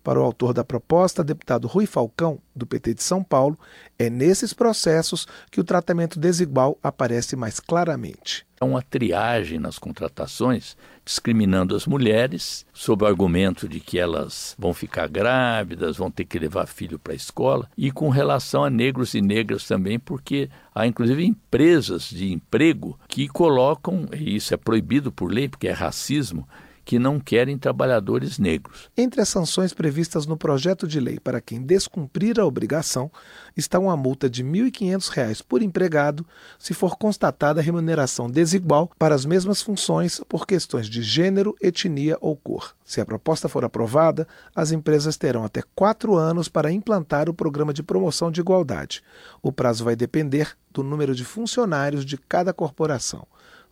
Para 0.08 0.20
o 0.20 0.24
autor 0.24 0.54
da 0.54 0.64
proposta, 0.64 1.22
deputado 1.22 1.68
Rui 1.68 1.84
Falcão, 1.84 2.38
do 2.56 2.66
PT 2.66 2.94
de 2.94 3.02
São 3.02 3.22
Paulo, 3.22 3.58
é 3.98 4.08
nesses 4.08 4.54
processos 4.54 5.28
que 5.50 5.60
o 5.60 5.64
tratamento 5.64 6.18
desigual 6.18 6.78
aparece 6.82 7.36
mais 7.36 7.60
claramente. 7.60 8.46
É 8.58 8.64
uma 8.64 8.80
triagem 8.80 9.58
nas 9.58 9.78
contratações, 9.78 10.78
discriminando 11.04 11.76
as 11.76 11.86
mulheres, 11.86 12.64
sob 12.72 13.04
o 13.04 13.06
argumento 13.06 13.68
de 13.68 13.80
que 13.80 13.98
elas 13.98 14.56
vão 14.58 14.72
ficar 14.72 15.08
grávidas, 15.08 15.98
vão 15.98 16.10
ter 16.10 16.24
que 16.24 16.38
levar 16.38 16.64
filho 16.64 16.98
para 16.98 17.12
a 17.12 17.16
escola, 17.16 17.68
e 17.76 17.90
com 17.90 18.08
relação 18.08 18.64
a 18.64 18.70
negros 18.70 19.12
e 19.12 19.20
negras 19.20 19.66
também, 19.66 19.98
porque 19.98 20.48
há 20.74 20.86
inclusive 20.86 21.22
empresas 21.22 22.08
de 22.08 22.32
emprego 22.32 22.98
que 23.06 23.28
colocam, 23.28 24.08
e 24.16 24.36
isso 24.36 24.54
é 24.54 24.56
proibido 24.56 25.12
por 25.12 25.30
lei, 25.30 25.50
porque 25.50 25.68
é 25.68 25.72
racismo, 25.72 26.48
que 26.88 26.98
não 26.98 27.20
querem 27.20 27.58
trabalhadores 27.58 28.38
negros. 28.38 28.88
Entre 28.96 29.20
as 29.20 29.28
sanções 29.28 29.74
previstas 29.74 30.24
no 30.24 30.38
projeto 30.38 30.88
de 30.88 30.98
lei 30.98 31.20
para 31.20 31.38
quem 31.38 31.60
descumprir 31.60 32.40
a 32.40 32.46
obrigação 32.46 33.12
está 33.54 33.78
uma 33.78 33.94
multa 33.94 34.26
de 34.26 34.42
R$ 34.42 34.70
1.500 34.70 35.42
por 35.46 35.60
empregado 35.60 36.24
se 36.58 36.72
for 36.72 36.96
constatada 36.96 37.60
remuneração 37.60 38.30
desigual 38.30 38.90
para 38.98 39.14
as 39.14 39.26
mesmas 39.26 39.60
funções 39.60 40.18
por 40.30 40.46
questões 40.46 40.88
de 40.88 41.02
gênero, 41.02 41.54
etnia 41.60 42.16
ou 42.22 42.34
cor. 42.34 42.74
Se 42.86 43.02
a 43.02 43.04
proposta 43.04 43.50
for 43.50 43.66
aprovada, 43.66 44.26
as 44.56 44.72
empresas 44.72 45.18
terão 45.18 45.44
até 45.44 45.60
quatro 45.74 46.16
anos 46.16 46.48
para 46.48 46.72
implantar 46.72 47.28
o 47.28 47.34
programa 47.34 47.74
de 47.74 47.82
promoção 47.82 48.30
de 48.30 48.40
igualdade. 48.40 49.02
O 49.42 49.52
prazo 49.52 49.84
vai 49.84 49.94
depender 49.94 50.56
do 50.72 50.82
número 50.82 51.14
de 51.14 51.26
funcionários 51.26 52.02
de 52.02 52.16
cada 52.16 52.54
corporação. 52.54 53.26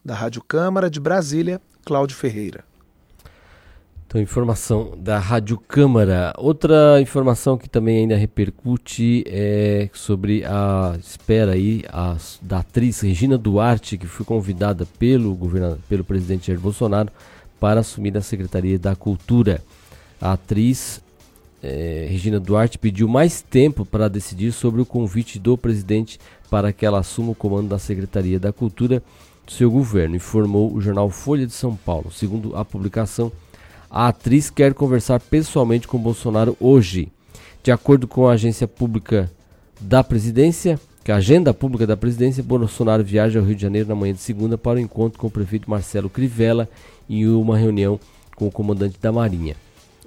Da 0.04 0.14
Rádio 0.14 0.44
Câmara 0.44 0.90
de 0.90 1.00
Brasília, 1.00 1.62
Cláudio 1.82 2.14
Ferreira. 2.14 2.75
Então, 4.16 4.22
informação 4.22 4.94
da 4.96 5.18
Rádio 5.18 5.58
Câmara. 5.58 6.32
Outra 6.38 6.98
informação 7.02 7.58
que 7.58 7.68
também 7.68 7.98
ainda 7.98 8.16
repercute 8.16 9.22
é 9.26 9.90
sobre 9.92 10.42
a 10.42 10.96
espera 10.98 11.52
aí 11.52 11.84
a, 11.90 12.16
da 12.40 12.60
atriz 12.60 13.02
Regina 13.02 13.36
Duarte, 13.36 13.98
que 13.98 14.06
foi 14.06 14.24
convidada 14.24 14.86
pelo, 14.98 15.34
governador, 15.34 15.78
pelo 15.86 16.02
presidente 16.02 16.46
Jair 16.46 16.58
Bolsonaro 16.58 17.10
para 17.60 17.80
assumir 17.80 18.16
a 18.16 18.22
Secretaria 18.22 18.78
da 18.78 18.96
Cultura. 18.96 19.62
A 20.18 20.32
atriz 20.32 21.02
é, 21.62 22.06
Regina 22.08 22.40
Duarte 22.40 22.78
pediu 22.78 23.06
mais 23.06 23.42
tempo 23.42 23.84
para 23.84 24.08
decidir 24.08 24.50
sobre 24.50 24.80
o 24.80 24.86
convite 24.86 25.38
do 25.38 25.58
presidente 25.58 26.18
para 26.48 26.72
que 26.72 26.86
ela 26.86 27.00
assuma 27.00 27.32
o 27.32 27.34
comando 27.34 27.68
da 27.68 27.78
Secretaria 27.78 28.40
da 28.40 28.50
Cultura 28.50 29.02
do 29.44 29.52
seu 29.52 29.70
governo, 29.70 30.16
informou 30.16 30.72
o 30.72 30.80
jornal 30.80 31.10
Folha 31.10 31.46
de 31.46 31.52
São 31.52 31.76
Paulo. 31.76 32.10
Segundo 32.10 32.56
a 32.56 32.64
publicação, 32.64 33.30
a 33.90 34.08
atriz 34.08 34.50
quer 34.50 34.74
conversar 34.74 35.20
pessoalmente 35.20 35.88
com 35.88 35.98
Bolsonaro 35.98 36.56
hoje. 36.60 37.10
De 37.62 37.72
acordo 37.72 38.06
com 38.06 38.28
a 38.28 38.32
agência 38.32 38.68
pública 38.68 39.30
da 39.80 40.02
presidência, 40.04 40.78
que 41.04 41.12
a 41.12 41.16
agenda 41.16 41.54
pública 41.54 41.86
da 41.86 41.96
presidência, 41.96 42.42
Bolsonaro 42.42 43.04
viaja 43.04 43.38
ao 43.38 43.44
Rio 43.44 43.54
de 43.54 43.62
Janeiro 43.62 43.88
na 43.88 43.94
manhã 43.94 44.12
de 44.12 44.20
segunda 44.20 44.58
para 44.58 44.76
o 44.76 44.80
encontro 44.80 45.18
com 45.18 45.26
o 45.28 45.30
prefeito 45.30 45.70
Marcelo 45.70 46.10
Crivella 46.10 46.68
e 47.08 47.26
uma 47.26 47.56
reunião 47.56 47.98
com 48.34 48.46
o 48.46 48.52
comandante 48.52 48.98
da 49.00 49.12
Marinha. 49.12 49.56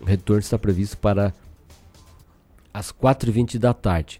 O 0.01 0.05
retorno 0.05 0.39
está 0.39 0.57
previsto 0.57 0.97
para 0.97 1.33
as 2.73 2.91
4h20 2.91 3.57
da 3.57 3.73
tarde. 3.73 4.19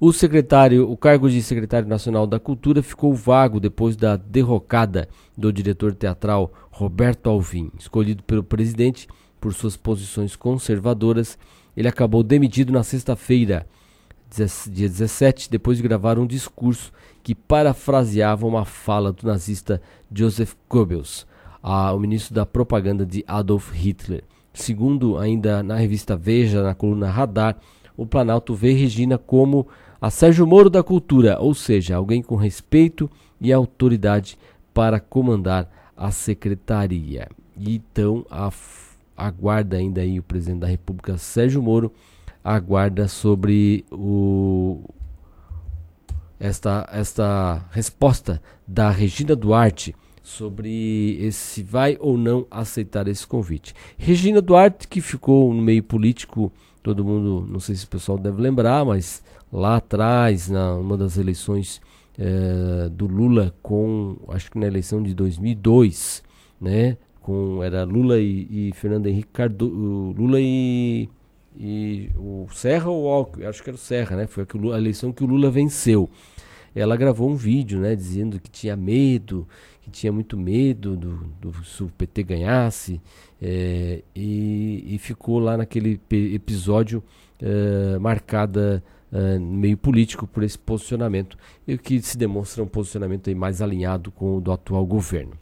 O 0.00 0.14
secretário, 0.14 0.90
o 0.90 0.96
cargo 0.96 1.28
de 1.28 1.42
secretário 1.42 1.86
nacional 1.86 2.26
da 2.26 2.40
Cultura 2.40 2.82
ficou 2.82 3.14
vago 3.14 3.60
depois 3.60 3.96
da 3.96 4.16
derrocada 4.16 5.06
do 5.36 5.52
diretor 5.52 5.94
teatral 5.94 6.50
Roberto 6.80 7.28
Alvim, 7.28 7.70
escolhido 7.78 8.22
pelo 8.22 8.42
presidente 8.42 9.06
por 9.38 9.52
suas 9.52 9.76
posições 9.76 10.34
conservadoras. 10.34 11.38
Ele 11.76 11.86
acabou 11.86 12.22
demitido 12.22 12.72
na 12.72 12.82
sexta-feira, 12.82 13.66
dia 14.66 14.88
17, 14.88 15.50
depois 15.50 15.76
de 15.76 15.82
gravar 15.82 16.18
um 16.18 16.26
discurso 16.26 16.90
que 17.22 17.34
parafraseava 17.34 18.46
uma 18.46 18.64
fala 18.64 19.12
do 19.12 19.26
nazista 19.26 19.82
Joseph 20.10 20.54
Goebbels, 20.70 21.26
a, 21.62 21.92
o 21.92 22.00
ministro 22.00 22.34
da 22.34 22.46
propaganda 22.46 23.04
de 23.04 23.22
Adolf 23.26 23.72
Hitler. 23.72 24.24
Segundo 24.54 25.18
ainda 25.18 25.62
na 25.62 25.76
revista 25.76 26.16
Veja, 26.16 26.62
na 26.62 26.74
coluna 26.74 27.10
Radar, 27.10 27.58
o 27.94 28.06
Planalto 28.06 28.54
vê 28.54 28.72
Regina 28.72 29.18
como 29.18 29.68
a 30.00 30.08
Sérgio 30.08 30.46
Moro 30.46 30.70
da 30.70 30.82
cultura, 30.82 31.38
ou 31.40 31.52
seja, 31.52 31.96
alguém 31.96 32.22
com 32.22 32.36
respeito 32.36 33.10
e 33.38 33.52
autoridade 33.52 34.38
para 34.72 34.98
comandar 34.98 35.79
a 36.00 36.10
secretaria. 36.10 37.28
Então, 37.54 38.24
a, 38.30 38.50
aguarda 39.14 39.76
ainda 39.76 40.00
aí 40.00 40.18
o 40.18 40.22
presidente 40.22 40.60
da 40.60 40.66
República, 40.66 41.18
Sérgio 41.18 41.62
Moro, 41.62 41.92
aguarda 42.42 43.06
sobre 43.06 43.84
o 43.92 44.80
esta 46.38 46.88
esta 46.90 47.66
resposta 47.70 48.40
da 48.66 48.88
Regina 48.90 49.36
Duarte 49.36 49.94
sobre 50.22 51.18
esse 51.22 51.62
vai 51.62 51.98
ou 52.00 52.16
não 52.16 52.46
aceitar 52.50 53.06
esse 53.06 53.26
convite. 53.26 53.74
Regina 53.98 54.40
Duarte 54.40 54.88
que 54.88 55.02
ficou 55.02 55.52
no 55.52 55.60
meio 55.60 55.82
político, 55.82 56.50
todo 56.82 57.04
mundo, 57.04 57.46
não 57.46 57.60
sei 57.60 57.74
se 57.74 57.84
o 57.84 57.88
pessoal 57.88 58.16
deve 58.16 58.40
lembrar, 58.40 58.86
mas 58.86 59.22
lá 59.52 59.76
atrás, 59.76 60.48
na 60.48 60.76
uma 60.76 60.96
das 60.96 61.18
eleições 61.18 61.78
é, 62.20 62.90
do 62.90 63.06
Lula 63.06 63.54
com, 63.62 64.18
acho 64.28 64.50
que 64.50 64.58
na 64.58 64.66
eleição 64.66 65.02
de 65.02 65.14
2002, 65.14 66.22
né? 66.60 66.98
Com, 67.22 67.62
era 67.64 67.82
Lula 67.84 68.20
e, 68.20 68.68
e 68.68 68.72
Fernando 68.74 69.06
Henrique 69.06 69.30
Cardoso, 69.32 70.14
Lula 70.16 70.38
e, 70.38 71.08
e 71.58 72.10
o 72.18 72.46
Serra 72.52 72.90
ou 72.90 73.04
o 73.04 73.08
Alckmin, 73.08 73.46
acho 73.46 73.62
que 73.62 73.70
era 73.70 73.74
o 73.74 73.78
Serra, 73.78 74.16
né? 74.16 74.26
Foi 74.26 74.44
a, 74.44 74.74
a 74.74 74.78
eleição 74.78 75.12
que 75.12 75.24
o 75.24 75.26
Lula 75.26 75.50
venceu. 75.50 76.10
Ela 76.74 76.94
gravou 76.94 77.28
um 77.28 77.34
vídeo, 77.34 77.80
né? 77.80 77.96
Dizendo 77.96 78.38
que 78.38 78.50
tinha 78.50 78.76
medo, 78.76 79.48
que 79.80 79.90
tinha 79.90 80.12
muito 80.12 80.36
medo 80.36 80.96
do, 80.96 81.16
do 81.40 81.64
se 81.64 81.82
o 81.82 81.88
PT 81.88 82.22
ganhasse, 82.22 83.00
é, 83.40 84.02
e, 84.14 84.94
e 84.94 84.98
ficou 84.98 85.38
lá 85.38 85.56
naquele 85.56 85.98
episódio 86.10 87.02
é, 87.40 87.98
marcada 87.98 88.84
uh, 89.12 89.40
meio 89.40 89.76
político 89.76 90.26
por 90.26 90.42
esse 90.42 90.58
posicionamento 90.58 91.36
e 91.66 91.74
o 91.74 91.78
que 91.78 92.00
se 92.00 92.16
demonstra 92.16 92.62
um 92.62 92.66
posicionamento 92.66 93.28
aí 93.28 93.34
mais 93.34 93.62
alinhado 93.62 94.10
com 94.10 94.36
o 94.36 94.40
do 94.40 94.52
atual 94.52 94.84
governo. 94.84 95.32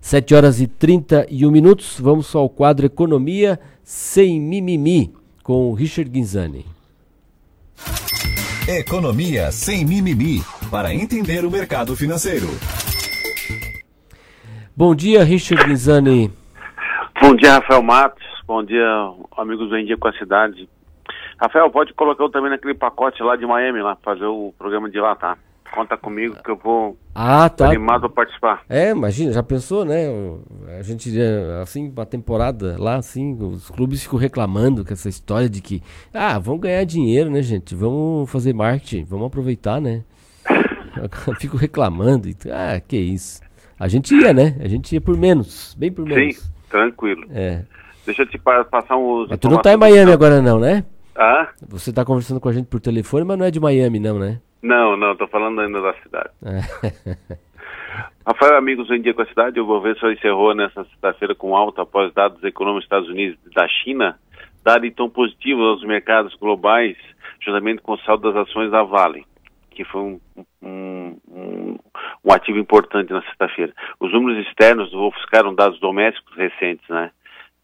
7 0.00 0.34
horas 0.34 0.60
e 0.60 0.66
31 0.66 1.50
minutos, 1.50 2.00
vamos 2.00 2.34
ao 2.34 2.48
quadro 2.48 2.86
Economia 2.86 3.60
Sem 3.82 4.40
Mimimi 4.40 5.12
com 5.42 5.72
Richard 5.74 6.10
Guinzani. 6.10 6.64
Economia 8.68 9.50
sem 9.50 9.84
mimimi 9.84 10.42
para 10.70 10.94
entender 10.94 11.44
o 11.44 11.50
mercado 11.50 11.96
financeiro. 11.96 12.46
Bom 14.76 14.94
dia, 14.94 15.24
Richard 15.24 15.64
Guinzani. 15.64 16.30
Bom 17.20 17.34
dia, 17.34 17.54
Rafael 17.54 17.82
Matos. 17.82 18.24
Bom 18.46 18.62
dia, 18.62 18.86
amigos 19.36 19.68
do 19.68 19.76
Em 19.76 19.84
Dia 19.84 19.96
com 19.96 20.06
a 20.06 20.12
Cidade. 20.12 20.68
Rafael, 21.40 21.70
pode 21.70 21.94
colocar 21.94 22.22
eu 22.24 22.30
também 22.30 22.50
naquele 22.50 22.74
pacote 22.74 23.22
lá 23.22 23.34
de 23.36 23.46
Miami, 23.46 23.80
lá, 23.80 23.96
fazer 24.02 24.24
o 24.26 24.52
programa 24.58 24.90
de 24.90 25.00
lá, 25.00 25.14
tá? 25.16 25.36
Conta 25.72 25.96
comigo 25.96 26.36
que 26.42 26.50
eu 26.50 26.56
vou 26.56 26.98
Ah, 27.14 27.48
tá. 27.48 27.68
animado 27.68 28.06
a 28.06 28.08
participar. 28.10 28.62
É, 28.68 28.90
imagina, 28.90 29.32
já 29.32 29.42
pensou, 29.42 29.84
né? 29.84 30.06
A 30.78 30.82
gente, 30.82 31.08
é, 31.18 31.60
assim, 31.62 31.88
uma 31.96 32.04
temporada 32.04 32.74
lá, 32.76 32.96
assim, 32.96 33.36
os 33.40 33.70
clubes 33.70 34.02
ficam 34.02 34.18
reclamando 34.18 34.84
com 34.84 34.92
essa 34.92 35.08
história 35.08 35.48
de 35.48 35.60
que, 35.62 35.80
ah, 36.12 36.38
vamos 36.40 36.60
ganhar 36.62 36.84
dinheiro, 36.84 37.30
né, 37.30 37.40
gente? 37.40 37.74
Vamos 37.74 38.28
fazer 38.30 38.52
marketing, 38.52 39.04
vamos 39.04 39.28
aproveitar, 39.28 39.80
né? 39.80 40.02
Fico 41.40 41.56
reclamando. 41.56 42.28
e 42.28 42.36
Ah, 42.50 42.80
que 42.80 42.96
isso. 42.96 43.40
A 43.78 43.86
gente 43.88 44.14
ia, 44.14 44.32
né? 44.32 44.56
A 44.60 44.68
gente 44.68 44.92
ia 44.92 45.00
por 45.00 45.16
menos, 45.16 45.74
bem 45.78 45.90
por 45.92 46.04
menos. 46.04 46.36
Sim, 46.36 46.50
tranquilo. 46.68 47.24
É. 47.30 47.62
Deixa 48.04 48.22
eu 48.22 48.26
te 48.26 48.38
pa- 48.38 48.64
passar 48.64 48.96
uns. 48.96 49.28
Mas 49.30 49.38
tu 49.38 49.48
não 49.48 49.58
tá 49.62 49.72
em 49.72 49.76
Miami 49.76 50.12
agora, 50.12 50.42
não, 50.42 50.58
né? 50.58 50.84
Ah? 51.22 51.52
Você 51.68 51.92
tá 51.92 52.02
conversando 52.02 52.40
com 52.40 52.48
a 52.48 52.52
gente 52.52 52.66
por 52.66 52.80
telefone, 52.80 53.26
mas 53.26 53.38
não 53.38 53.44
é 53.44 53.50
de 53.50 53.60
Miami, 53.60 54.00
não, 54.00 54.18
né? 54.18 54.40
Não, 54.62 54.96
não, 54.96 55.14
tô 55.14 55.28
falando 55.28 55.60
ainda 55.60 55.78
da 55.82 55.92
cidade. 56.02 56.30
É. 56.42 57.36
Rafael, 58.26 58.56
amigos 58.56 58.90
em 58.90 59.02
dia 59.02 59.12
com 59.12 59.20
a 59.20 59.26
cidade, 59.26 59.60
o 59.60 59.66
Bovespa 59.66 60.10
encerrou 60.10 60.54
nessa 60.54 60.82
sexta-feira 60.84 61.34
com 61.34 61.54
alta 61.54 61.82
após 61.82 62.10
dados 62.14 62.42
econômicos 62.42 62.84
dos 62.84 62.86
Estados 62.86 63.08
Unidos 63.10 63.38
e 63.44 63.54
da 63.54 63.68
China, 63.68 64.18
dado 64.64 64.86
em 64.86 64.90
tom 64.90 65.10
positivo 65.10 65.60
aos 65.60 65.84
mercados 65.84 66.34
globais, 66.36 66.96
juntamente 67.44 67.82
com 67.82 67.92
o 67.92 67.98
saldo 67.98 68.32
das 68.32 68.48
ações 68.48 68.70
da 68.70 68.82
Vale, 68.82 69.26
que 69.72 69.84
foi 69.84 70.00
um, 70.00 70.20
um, 70.62 71.18
um, 71.28 71.78
um 72.24 72.32
ativo 72.32 72.58
importante 72.58 73.12
na 73.12 73.20
sexta-feira. 73.24 73.74
Os 74.00 74.10
números 74.10 74.46
externos 74.46 74.90
ofuscaram 74.94 75.54
dados 75.54 75.78
domésticos 75.80 76.34
recentes, 76.34 76.88
né, 76.88 77.10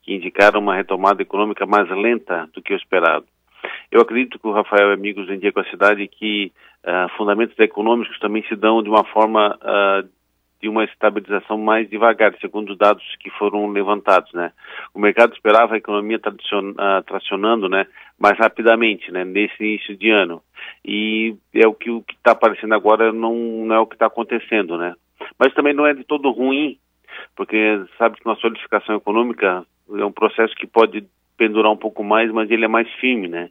que 0.02 0.14
indicaram 0.14 0.60
uma 0.60 0.76
retomada 0.76 1.22
econômica 1.22 1.64
mais 1.64 1.88
lenta 1.88 2.46
do 2.52 2.60
que 2.60 2.74
o 2.74 2.76
esperado. 2.76 3.24
Eu 3.90 4.00
acredito 4.00 4.38
que 4.38 4.46
o 4.46 4.52
Rafael 4.52 4.90
e 4.90 4.94
amigos 4.94 5.28
em 5.28 5.38
dia 5.38 5.52
com 5.52 5.60
a 5.60 5.70
cidade 5.70 6.06
que 6.08 6.52
ah, 6.84 7.08
fundamentos 7.16 7.58
econômicos 7.58 8.18
também 8.18 8.44
se 8.48 8.56
dão 8.56 8.82
de 8.82 8.88
uma 8.88 9.04
forma 9.04 9.58
ah, 9.60 10.04
de 10.60 10.68
uma 10.68 10.84
estabilização 10.84 11.58
mais 11.58 11.88
devagar, 11.88 12.34
segundo 12.40 12.70
os 12.70 12.78
dados 12.78 13.04
que 13.20 13.30
foram 13.30 13.68
levantados, 13.68 14.32
né? 14.32 14.52
O 14.94 14.98
mercado 14.98 15.34
esperava 15.34 15.74
a 15.74 15.78
economia 15.78 16.18
ah, 16.78 17.02
tracionando, 17.06 17.68
né, 17.68 17.86
mais 18.18 18.38
rapidamente, 18.38 19.12
né, 19.12 19.24
nesse 19.24 19.62
início 19.62 19.96
de 19.96 20.10
ano. 20.10 20.42
E 20.84 21.36
é 21.54 21.66
o 21.66 21.74
que 21.74 21.90
o 21.90 22.02
está 22.08 22.32
aparecendo 22.32 22.74
agora 22.74 23.12
não, 23.12 23.34
não 23.66 23.74
é 23.74 23.78
o 23.78 23.86
que 23.86 23.94
está 23.94 24.06
acontecendo, 24.06 24.78
né? 24.78 24.94
Mas 25.38 25.52
também 25.54 25.74
não 25.74 25.86
é 25.86 25.92
de 25.92 26.04
todo 26.04 26.30
ruim, 26.30 26.78
porque 27.34 27.84
sabe 27.98 28.16
que 28.16 28.26
uma 28.26 28.36
solidificação 28.36 28.96
econômica 28.96 29.64
é 29.94 30.04
um 30.04 30.12
processo 30.12 30.54
que 30.56 30.66
pode 30.66 31.04
pendurar 31.36 31.70
um 31.70 31.76
pouco 31.76 32.02
mais, 32.02 32.32
mas 32.32 32.50
ele 32.50 32.64
é 32.64 32.68
mais 32.68 32.90
firme, 32.94 33.28
né? 33.28 33.50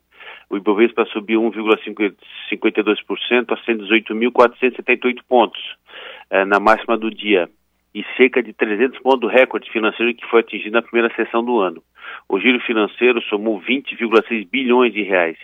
O 0.49 0.57
Ibovespa 0.57 1.05
subiu 1.05 1.41
1,52% 1.41 3.51
a 3.51 3.57
118.478 3.57 5.21
pontos 5.27 5.61
eh, 6.29 6.45
na 6.45 6.59
máxima 6.59 6.97
do 6.97 7.09
dia 7.09 7.49
e 7.95 8.05
cerca 8.17 8.43
de 8.43 8.51
300 8.51 8.99
pontos 8.99 9.21
do 9.21 9.27
recorde 9.27 9.71
financeiro 9.71 10.13
que 10.13 10.25
foi 10.25 10.41
atingido 10.41 10.73
na 10.73 10.81
primeira 10.81 11.13
sessão 11.15 11.43
do 11.43 11.59
ano. 11.59 11.81
O 12.27 12.39
giro 12.39 12.59
financeiro 12.59 13.21
somou 13.23 13.61
20,6 13.61 14.47
bilhões 14.49 14.93
de 14.93 15.01
reais. 15.01 15.37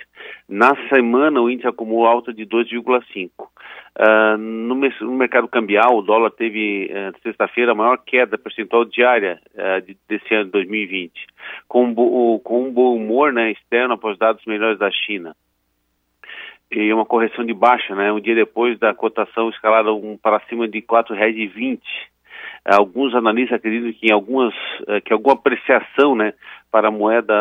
Na 0.50 0.76
semana, 0.90 1.42
o 1.42 1.50
índice 1.50 1.68
acumulou 1.68 2.06
alta 2.06 2.34
de 2.34 2.46
2,5. 2.46 3.30
Ah, 3.96 4.38
no, 4.38 4.76
mercado 4.76 5.48
cambial, 5.48 5.98
o 5.98 6.02
dólar 6.02 6.32
teve, 6.32 6.90
eh, 6.90 7.12
sexta-feira, 7.22 7.74
a 7.74 7.76
maior 7.76 7.98
queda 7.98 8.38
percentual 8.38 8.86
diária 8.86 9.40
eh, 9.54 9.82
de- 9.82 9.98
desse 10.08 10.34
ano 10.34 10.50
2020, 10.50 11.28
com, 11.68 11.94
com 12.44 12.64
um 12.68 12.72
bom 12.72 12.96
humor 12.96 13.34
né, 13.34 13.52
externo 13.52 13.94
após 13.94 14.18
dados 14.18 14.44
melhores 14.46 14.80
da 14.80 14.90
China 14.90 15.36
e 16.72 16.94
uma 16.94 17.06
correção 17.06 17.46
de 17.46 17.54
baixa, 17.54 17.94
né? 17.94 18.14
Um 18.14 18.20
dia 18.22 18.34
depois 18.34 18.80
da 18.80 18.94
cotação 18.94 19.50
escalada 19.50 19.92
um, 19.94 20.18
para 20.18 20.40
cima 20.48 20.68
de 20.70 20.80
R$ 20.80 20.86
4,20. 20.88 21.82
Alguns 22.64 23.14
analistas 23.14 23.58
acreditam 23.58 23.92
que 23.92 24.08
em 24.08 24.14
algumas 24.14 24.54
que 25.04 25.12
alguma 25.12 25.34
apreciação, 25.36 26.16
né, 26.16 26.34
para 26.72 26.88
a 26.88 26.92
moeda 26.92 27.34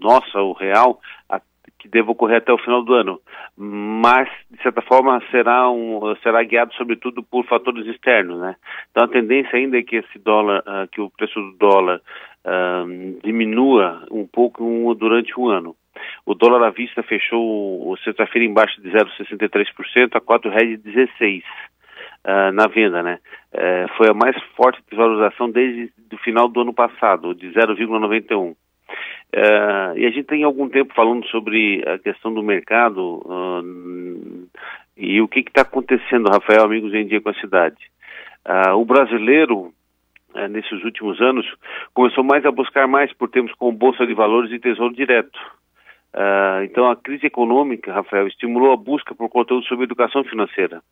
nossa, 0.00 0.40
o 0.40 0.52
real, 0.52 1.00
a- 1.28 1.40
que 1.82 1.88
deva 1.88 2.12
ocorrer 2.12 2.38
até 2.38 2.52
o 2.52 2.58
final 2.58 2.84
do 2.84 2.94
ano, 2.94 3.20
mas 3.58 4.28
de 4.48 4.62
certa 4.62 4.80
forma 4.80 5.20
será 5.32 5.68
um 5.68 6.14
será 6.22 6.40
guiado 6.44 6.72
sobretudo 6.74 7.24
por 7.24 7.44
fatores 7.46 7.84
externos, 7.86 8.40
né? 8.40 8.54
Então 8.90 9.02
a 9.02 9.08
tendência 9.08 9.58
ainda 9.58 9.76
é 9.76 9.82
que 9.82 9.96
esse 9.96 10.18
dólar, 10.20 10.62
ah, 10.64 10.86
que 10.90 11.00
o 11.00 11.10
preço 11.10 11.34
do 11.34 11.56
dólar 11.58 12.00
ah, 12.44 12.84
diminua 13.24 14.06
um 14.12 14.24
pouco 14.24 14.62
um- 14.64 14.94
durante 14.94 15.32
o 15.38 15.48
ano. 15.48 15.74
O 16.24 16.34
dólar 16.34 16.68
à 16.68 16.70
vista 16.70 17.02
fechou 17.02 17.96
sexta-feira 18.04 18.46
em 18.48 18.54
baixa 18.54 18.80
de 18.80 18.88
0,63% 18.88 20.14
a 20.14 20.18
R$ 20.18 20.24
4,16 20.24 21.42
ah, 22.24 22.52
na 22.52 22.68
venda, 22.68 23.02
né? 23.02 23.18
Eh, 23.52 23.86
foi 23.96 24.08
a 24.08 24.14
mais 24.14 24.40
forte 24.56 24.80
desvalorização 24.88 25.50
desde 25.50 25.92
o 26.12 26.16
final 26.18 26.48
do 26.48 26.60
ano 26.60 26.72
passado, 26.72 27.34
de 27.34 27.50
0,91. 27.50 28.54
Eh, 29.32 29.92
e 29.96 30.06
a 30.06 30.10
gente 30.10 30.24
tem 30.24 30.44
algum 30.44 30.68
tempo 30.68 30.92
falando 30.94 31.26
sobre 31.28 31.82
a 31.88 31.98
questão 31.98 32.32
do 32.32 32.42
mercado 32.42 33.22
ah, 33.28 33.62
e 34.96 35.20
o 35.20 35.28
que 35.28 35.40
está 35.40 35.62
acontecendo, 35.62 36.30
Rafael, 36.30 36.64
amigos 36.64 36.92
em 36.92 37.06
dia 37.06 37.20
com 37.20 37.30
a 37.30 37.34
cidade. 37.34 37.78
Ah, 38.44 38.74
o 38.74 38.84
brasileiro, 38.84 39.72
eh, 40.34 40.48
nesses 40.48 40.84
últimos 40.84 41.20
anos, 41.20 41.46
começou 41.94 42.22
mais 42.22 42.44
a 42.44 42.50
buscar 42.50 42.86
mais 42.86 43.12
por 43.14 43.28
termos 43.30 43.52
como 43.54 43.76
Bolsa 43.76 44.06
de 44.06 44.14
Valores 44.14 44.52
e 44.52 44.58
Tesouro 44.58 44.94
Direto. 44.94 45.38
Ah, 46.12 46.60
então, 46.64 46.90
a 46.90 46.96
crise 46.96 47.26
econômica, 47.26 47.92
Rafael, 47.92 48.26
estimulou 48.26 48.72
a 48.72 48.76
busca 48.76 49.14
por 49.14 49.30
conteúdo 49.30 49.64
sobre 49.66 49.84
educação 49.84 50.22
financeira. 50.24 50.82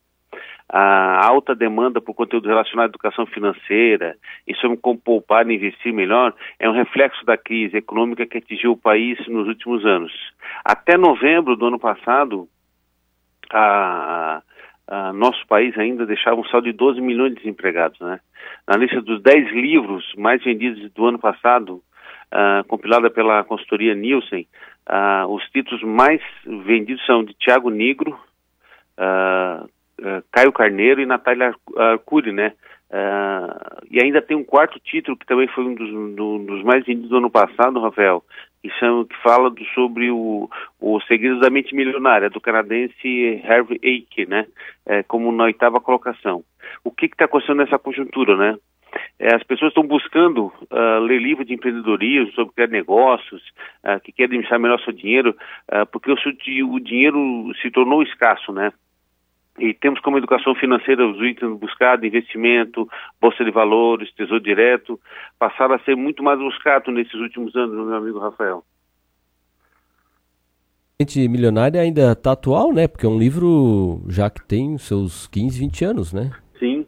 A 0.73 1.27
alta 1.27 1.53
demanda 1.53 1.99
por 1.99 2.13
conteúdo 2.13 2.47
relacionado 2.47 2.85
à 2.85 2.89
educação 2.91 3.25
financeira 3.25 4.15
e 4.47 4.55
sobre 4.55 4.77
como 4.77 4.97
poupar 4.99 5.45
e 5.49 5.55
investir 5.55 5.91
melhor 5.93 6.33
é 6.57 6.69
um 6.69 6.73
reflexo 6.73 7.25
da 7.25 7.37
crise 7.37 7.75
econômica 7.77 8.25
que 8.25 8.37
atingiu 8.37 8.71
o 8.71 8.77
país 8.77 9.17
nos 9.27 9.47
últimos 9.47 9.85
anos. 9.85 10.13
Até 10.63 10.97
novembro 10.97 11.57
do 11.57 11.65
ano 11.65 11.77
passado, 11.79 12.47
a, 13.51 14.41
a- 14.87 15.13
nosso 15.13 15.45
país 15.47 15.77
ainda 15.77 16.05
deixava 16.05 16.39
um 16.39 16.45
saldo 16.45 16.65
de 16.71 16.73
12 16.77 17.01
milhões 17.01 17.33
de 17.33 17.39
desempregados. 17.41 17.99
Né? 17.99 18.19
Na 18.67 18.77
lista 18.77 19.01
dos 19.01 19.21
10 19.21 19.51
livros 19.51 20.13
mais 20.17 20.41
vendidos 20.43 20.89
do 20.93 21.05
ano 21.05 21.19
passado, 21.19 21.81
ah, 22.31 22.63
compilada 22.67 23.09
pela 23.09 23.43
consultoria 23.43 23.93
Nielsen, 23.93 24.47
ah, 24.87 25.25
os 25.27 25.43
títulos 25.49 25.83
mais 25.83 26.21
vendidos 26.45 27.05
são 27.05 27.23
de 27.25 27.33
Tiago 27.33 27.69
Negro, 27.69 28.17
ah, 28.97 29.65
ah, 30.03 30.21
Caio 30.31 30.51
Carneiro 30.51 31.01
e 31.01 31.05
Natália 31.05 31.47
Ar- 31.77 31.91
Arcuri, 31.91 32.31
né? 32.31 32.53
Ah, 32.93 33.77
e 33.89 34.01
ainda 34.03 34.21
tem 34.21 34.35
um 34.35 34.43
quarto 34.43 34.79
título 34.79 35.15
que 35.17 35.25
também 35.25 35.47
foi 35.47 35.63
um 35.63 35.73
dos, 35.75 35.89
do- 36.15 36.39
dos 36.39 36.63
mais 36.63 36.85
vendidos 36.85 37.09
do 37.09 37.17
ano 37.17 37.29
passado, 37.29 37.79
Rafael, 37.79 38.21
que, 38.61 38.69
chama, 38.71 39.05
que 39.05 39.15
fala 39.23 39.49
do- 39.49 39.63
sobre 39.73 40.11
o, 40.11 40.49
o 40.79 40.99
Segredos 41.01 41.39
da 41.39 41.49
Mente 41.49 41.73
Milionária, 41.73 42.29
do 42.29 42.41
canadense 42.41 43.41
Harvey 43.47 43.77
Ake, 43.77 44.25
né? 44.27 44.45
É, 44.85 45.03
como 45.03 45.31
na 45.31 45.45
oitava 45.45 45.79
colocação. 45.79 46.43
O 46.83 46.91
que 46.91 47.05
está 47.05 47.25
acontecendo 47.25 47.57
nessa 47.57 47.79
conjuntura, 47.79 48.35
né? 48.35 48.57
É, 49.17 49.33
as 49.33 49.43
pessoas 49.43 49.69
estão 49.71 49.83
buscando 49.87 50.51
ah, 50.69 50.99
ler 50.99 51.19
livros 51.21 51.47
de 51.47 51.53
empreendedorismo 51.53 52.33
sobre 52.33 52.53
criar 52.53 52.67
negócios, 52.67 53.41
ah, 53.85 54.01
que 54.01 54.11
querem 54.11 54.25
administrar 54.31 54.59
melhor 54.59 54.79
seu 54.81 54.91
dinheiro, 54.91 55.33
porque 55.93 56.11
o, 56.11 56.17
seu 56.19 56.33
o 56.67 56.79
dinheiro 56.79 57.51
se 57.61 57.71
tornou 57.71 58.03
escasso, 58.03 58.51
né? 58.51 58.73
E 59.59 59.73
temos 59.73 59.99
como 59.99 60.17
educação 60.17 60.55
financeira 60.55 61.05
os 61.05 61.21
itens 61.21 61.59
buscados, 61.59 62.05
investimento, 62.05 62.87
bolsa 63.19 63.43
de 63.43 63.51
valores, 63.51 64.13
tesouro 64.13 64.41
direto, 64.41 64.99
passaram 65.37 65.75
a 65.75 65.79
ser 65.79 65.95
muito 65.95 66.23
mais 66.23 66.39
buscados 66.39 66.93
nesses 66.93 67.15
últimos 67.15 67.55
anos, 67.55 67.75
meu 67.75 67.95
amigo 67.95 68.19
Rafael. 68.19 68.63
Gente 71.01 71.27
milionária 71.27 71.81
ainda 71.81 72.15
tá 72.15 72.33
atual, 72.33 72.71
né? 72.71 72.87
Porque 72.87 73.05
é 73.05 73.09
um 73.09 73.17
livro 73.17 74.03
já 74.07 74.29
que 74.29 74.45
tem 74.45 74.77
seus 74.77 75.27
15, 75.27 75.59
20 75.59 75.85
anos, 75.85 76.13
né? 76.13 76.31
Sim. 76.59 76.85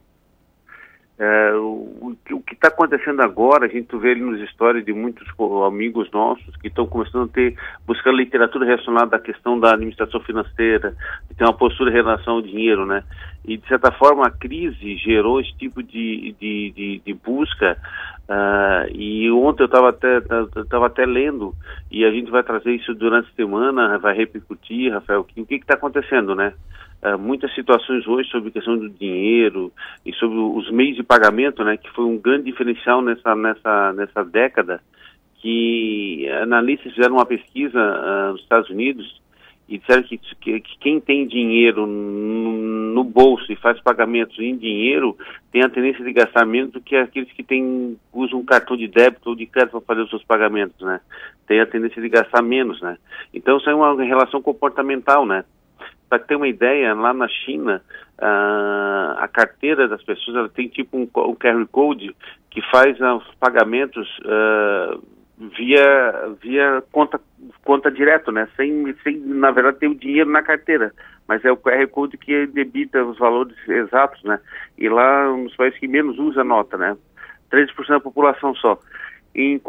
É, 1.26 1.56
o, 1.56 2.18
o 2.32 2.42
que 2.42 2.54
está 2.54 2.68
acontecendo 2.68 3.22
agora, 3.22 3.66
a 3.66 3.70
gente 3.70 3.96
vê 3.96 4.14
nos 4.14 4.42
histórias 4.42 4.84
de 4.84 4.92
muitos 4.92 5.26
amigos 5.66 6.12
nossos 6.12 6.54
que 6.58 6.68
estão 6.68 6.86
começando 6.86 7.30
a 7.30 7.34
ter, 7.34 7.56
buscando 7.88 8.18
literatura 8.18 8.66
relacionada 8.66 9.16
à 9.16 9.20
questão 9.20 9.58
da 9.58 9.72
administração 9.72 10.20
financeira, 10.20 10.94
de 11.30 11.38
ter 11.38 11.46
uma 11.46 11.54
postura 11.54 11.92
em 11.92 11.94
relação 11.94 12.34
ao 12.34 12.42
dinheiro, 12.42 12.86
né? 12.86 13.06
E, 13.46 13.56
de 13.56 13.66
certa 13.70 13.90
forma, 13.94 14.28
a 14.28 14.32
crise 14.32 14.98
gerou 14.98 15.40
esse 15.40 15.54
tipo 15.58 15.82
de, 15.82 16.36
de, 16.42 16.74
de, 16.76 17.02
de 17.06 17.14
busca. 17.14 17.78
Ah, 18.30 18.86
e 18.94 19.30
ontem 19.32 19.64
eu 19.64 19.68
estava 19.68 19.90
até, 19.90 20.22
tava 20.70 20.88
até 20.88 21.06
lendo, 21.06 21.54
e 21.92 22.06
a 22.06 22.12
gente 22.12 22.32
vai 22.32 22.44
trazer 22.44 22.72
isso 22.74 22.94
durante 22.94 23.30
a 23.30 23.36
semana, 23.36 23.98
vai 23.98 24.16
repercutir, 24.16 24.94
Rafael, 24.94 25.24
que- 25.24 25.42
o 25.42 25.46
que 25.46 25.56
está 25.56 25.74
acontecendo, 25.74 26.34
né? 26.36 26.54
Ah, 27.02 27.18
muitas 27.18 27.54
situações 27.54 28.08
hoje 28.08 28.30
sobre 28.30 28.50
a 28.50 28.54
questão 28.54 28.78
do 28.78 28.90
dinheiro 28.90 29.72
e 30.06 30.14
sobre 30.14 30.38
os 30.38 30.72
meios 30.72 30.96
de 30.96 31.04
pagamento, 31.04 31.64
né, 31.64 31.76
que 31.76 31.90
foi 31.92 32.06
um 32.06 32.18
grande 32.18 32.46
diferencial 32.46 33.02
nessa 33.02 33.36
nessa 33.36 33.94
nessa 33.94 34.24
década 34.24 34.80
que 35.42 36.26
analistas 36.42 36.94
fizeram 36.94 37.16
uma 37.16 37.26
pesquisa 37.26 37.78
uh, 37.78 38.32
nos 38.32 38.42
Estados 38.42 38.70
Unidos 38.70 39.22
e 39.68 39.78
disseram 39.78 40.04
que, 40.04 40.18
que, 40.18 40.60
que 40.60 40.78
quem 40.80 41.00
tem 41.00 41.28
dinheiro 41.28 41.88
no, 41.88 43.04
bolso 43.04 43.52
e 43.52 43.56
faz 43.56 43.80
pagamentos 43.82 44.38
em 44.40 44.58
dinheiro 44.58 45.18
tem 45.52 45.64
a 45.64 45.70
tendência 45.70 46.04
de 46.04 46.12
gastar 46.12 46.46
menos 46.46 46.72
do 46.72 46.82
que 46.82 46.96
aqueles 46.96 47.32
que 47.32 47.44
tem, 47.44 47.98
usam 48.12 48.40
um 48.40 48.46
cartão 48.46 48.76
de 48.76 48.88
débito 48.88 49.30
ou 49.30 49.36
de 49.36 49.46
crédito 49.46 49.72
para 49.72 49.82
fazer 49.82 50.02
os 50.02 50.10
seus 50.10 50.24
pagamentos, 50.24 50.80
né? 50.82 51.00
Tem 51.48 51.60
a 51.60 51.66
tendência 51.66 52.02
de 52.02 52.10
gastar 52.10 52.42
menos, 52.42 52.82
né? 52.82 52.98
Então 53.34 53.58
isso 53.58 53.70
é 53.70 53.76
uma 53.76 54.04
relação 54.04 54.42
comportamental, 54.42 55.26
né? 55.26 55.46
Para 56.10 56.20
ter 56.20 56.36
uma 56.36 56.48
ideia, 56.48 56.94
lá 56.94 57.14
na 57.14 57.28
China, 57.28 57.82
uh, 58.20 59.18
a 59.18 59.28
carteira 59.32 59.88
das 59.88 60.04
pessoas 60.04 60.52
tem 60.54 60.68
tipo 60.68 60.98
um, 60.98 61.04
um 61.04 61.36
QR 61.36 61.66
Code 61.72 62.16
que 62.50 62.62
faz 62.70 63.00
os 63.00 63.36
pagamentos 63.40 64.08
uh, 64.20 65.04
via 65.50 66.36
via 66.42 66.84
conta 66.92 67.20
conta 67.64 67.92
direto, 67.92 68.32
né? 68.32 68.48
Sem, 68.56 68.94
sem 69.04 69.18
na 69.20 69.52
verdade 69.52 69.80
ter 69.80 69.88
o 69.88 69.96
dinheiro 69.96 70.30
na 70.30 70.42
carteira, 70.42 70.94
mas 71.28 71.44
é 71.44 71.52
o 71.52 71.58
QR 71.58 71.88
Code 71.88 72.18
que 72.18 72.48
debita 72.48 73.04
os 73.04 73.18
valores 73.18 73.56
exatos, 73.68 74.24
né? 74.24 74.40
E 74.78 74.88
lá 74.90 75.32
dos 75.32 75.56
países 75.56 75.80
que 75.80 75.88
menos 75.88 76.18
usa 76.18 76.44
nota, 76.44 76.78
né? 76.78 76.96
13% 77.52 77.88
da 77.88 78.00
população 78.00 78.56
só. 78.56 78.80
Em, 79.36 79.60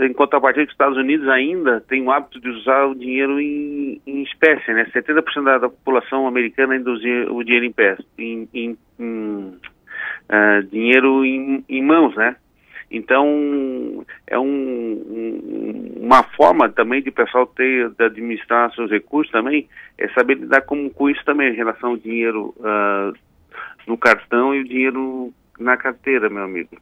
em 0.00 0.12
contrapartida, 0.12 0.64
os 0.64 0.72
Estados 0.72 0.96
Unidos 0.96 1.28
ainda 1.28 1.80
tem 1.82 2.02
o 2.02 2.10
hábito 2.10 2.40
de 2.40 2.48
usar 2.48 2.86
o 2.86 2.94
dinheiro 2.94 3.40
em, 3.40 4.00
em 4.06 4.22
espécie, 4.22 4.72
né? 4.72 4.86
70% 4.94 5.44
da, 5.44 5.58
da, 5.58 5.68
população 5.68 6.26
americana 6.26 6.74
ainda 6.74 6.90
usa 6.90 7.06
o 7.30 7.42
dinheiro 7.42 7.66
em 7.66 7.72
pé, 7.72 7.96
em, 8.18 8.48
em, 8.54 8.78
em 8.98 9.58
uh, 10.30 10.62
dinheiro 10.70 11.24
em, 11.24 11.64
em 11.68 11.82
mãos, 11.82 12.14
né? 12.16 12.36
Então, 12.90 14.04
é 14.26 14.38
um, 14.38 14.44
um, 14.44 15.92
uma 16.00 16.24
forma 16.24 16.68
também 16.68 17.00
de 17.00 17.10
o 17.10 17.12
pessoal 17.12 17.46
ter, 17.46 17.88
de 17.90 18.04
administrar 18.04 18.74
seus 18.74 18.90
recursos 18.90 19.30
também, 19.30 19.68
é 19.96 20.08
saber 20.08 20.38
lidar 20.38 20.62
com, 20.62 20.90
com 20.90 21.08
isso 21.08 21.24
também, 21.24 21.52
em 21.52 21.56
relação 21.56 21.90
ao 21.90 21.96
dinheiro 21.96 22.52
uh, 22.58 23.16
no 23.86 23.96
cartão 23.96 24.54
e 24.54 24.60
o 24.60 24.64
dinheiro 24.64 25.32
na 25.58 25.76
carteira, 25.76 26.28
meu 26.28 26.42
amigo. 26.42 26.76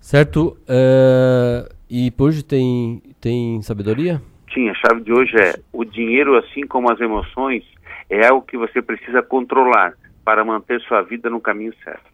Certo. 0.00 0.56
Uh, 0.62 1.68
e 1.90 2.12
hoje 2.18 2.42
tem, 2.42 3.02
tem 3.20 3.60
sabedoria? 3.62 4.22
Sim, 4.54 4.70
a 4.70 4.74
chave 4.74 5.02
de 5.02 5.12
hoje 5.12 5.36
é 5.36 5.54
o 5.72 5.84
dinheiro, 5.84 6.36
assim 6.38 6.66
como 6.66 6.90
as 6.90 7.00
emoções, 7.00 7.64
é 8.08 8.26
algo 8.26 8.46
que 8.46 8.56
você 8.56 8.80
precisa 8.80 9.22
controlar 9.22 9.94
para 10.24 10.44
manter 10.44 10.80
sua 10.82 11.02
vida 11.02 11.28
no 11.28 11.40
caminho 11.40 11.74
certo. 11.82 12.13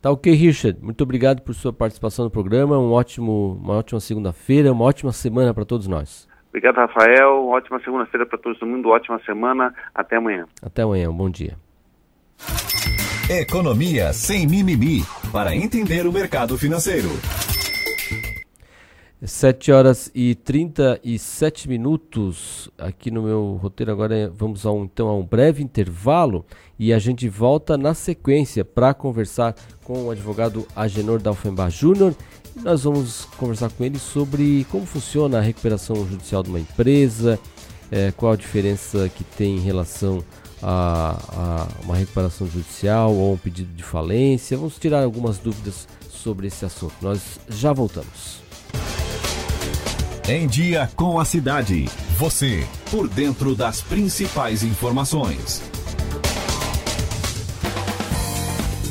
Tá 0.00 0.10
ok, 0.10 0.32
Richard. 0.32 0.78
Muito 0.82 1.02
obrigado 1.02 1.42
por 1.42 1.54
sua 1.54 1.72
participação 1.72 2.24
no 2.24 2.30
programa. 2.30 2.78
Um 2.78 2.92
ótimo, 2.92 3.58
uma 3.62 3.74
ótima 3.74 4.00
segunda-feira, 4.00 4.72
uma 4.72 4.84
ótima 4.84 5.12
semana 5.12 5.52
para 5.52 5.64
todos 5.64 5.86
nós. 5.86 6.28
Obrigado, 6.48 6.76
Rafael. 6.76 7.48
Ótima 7.48 7.80
segunda-feira 7.80 8.26
para 8.26 8.38
todo 8.38 8.66
mundo. 8.66 8.88
Ótima 8.88 9.20
semana. 9.24 9.74
Até 9.94 10.16
amanhã. 10.16 10.46
Até 10.62 10.82
amanhã. 10.82 11.10
Um 11.10 11.16
bom 11.16 11.30
dia. 11.30 11.56
Economia 13.28 14.12
sem 14.12 14.46
mimimi 14.46 15.02
para 15.30 15.54
entender 15.54 16.06
o 16.06 16.12
mercado 16.12 16.58
financeiro. 16.58 17.08
7 19.22 19.70
horas 19.70 20.10
e 20.14 20.34
37 20.34 21.68
minutos 21.68 22.70
aqui 22.78 23.10
no 23.10 23.22
meu 23.22 23.58
roteiro. 23.60 23.92
Agora 23.92 24.32
vamos 24.34 24.64
a 24.64 24.72
um, 24.72 24.84
então 24.84 25.08
a 25.08 25.14
um 25.14 25.22
breve 25.22 25.62
intervalo 25.62 26.44
e 26.78 26.92
a 26.92 26.98
gente 26.98 27.28
volta 27.28 27.76
na 27.76 27.92
sequência 27.92 28.64
para 28.64 28.94
conversar 28.94 29.54
com 29.84 30.04
o 30.04 30.10
advogado 30.10 30.66
Agenor 30.74 31.20
Dalfenbach 31.20 31.70
Júnior. 31.70 32.14
Nós 32.56 32.84
vamos 32.84 33.26
conversar 33.36 33.70
com 33.70 33.84
ele 33.84 33.98
sobre 33.98 34.66
como 34.70 34.86
funciona 34.86 35.38
a 35.38 35.42
recuperação 35.42 35.96
judicial 36.08 36.42
de 36.42 36.48
uma 36.48 36.60
empresa, 36.60 37.38
é, 37.90 38.10
qual 38.12 38.32
a 38.32 38.36
diferença 38.36 39.08
que 39.10 39.22
tem 39.22 39.56
em 39.56 39.60
relação 39.60 40.24
a, 40.62 41.18
a 41.32 41.84
uma 41.84 41.96
recuperação 41.96 42.46
judicial 42.46 43.14
ou 43.14 43.34
um 43.34 43.38
pedido 43.38 43.72
de 43.74 43.82
falência. 43.82 44.56
Vamos 44.56 44.78
tirar 44.78 45.02
algumas 45.02 45.38
dúvidas 45.38 45.86
sobre 46.08 46.46
esse 46.46 46.64
assunto. 46.64 46.94
Nós 47.02 47.38
já 47.48 47.72
voltamos. 47.72 48.39
Em 50.28 50.46
Dia 50.46 50.88
com 50.94 51.18
a 51.18 51.24
Cidade. 51.24 51.86
Você, 52.16 52.64
por 52.90 53.08
dentro 53.08 53.54
das 53.54 53.80
principais 53.80 54.62
informações. 54.62 55.62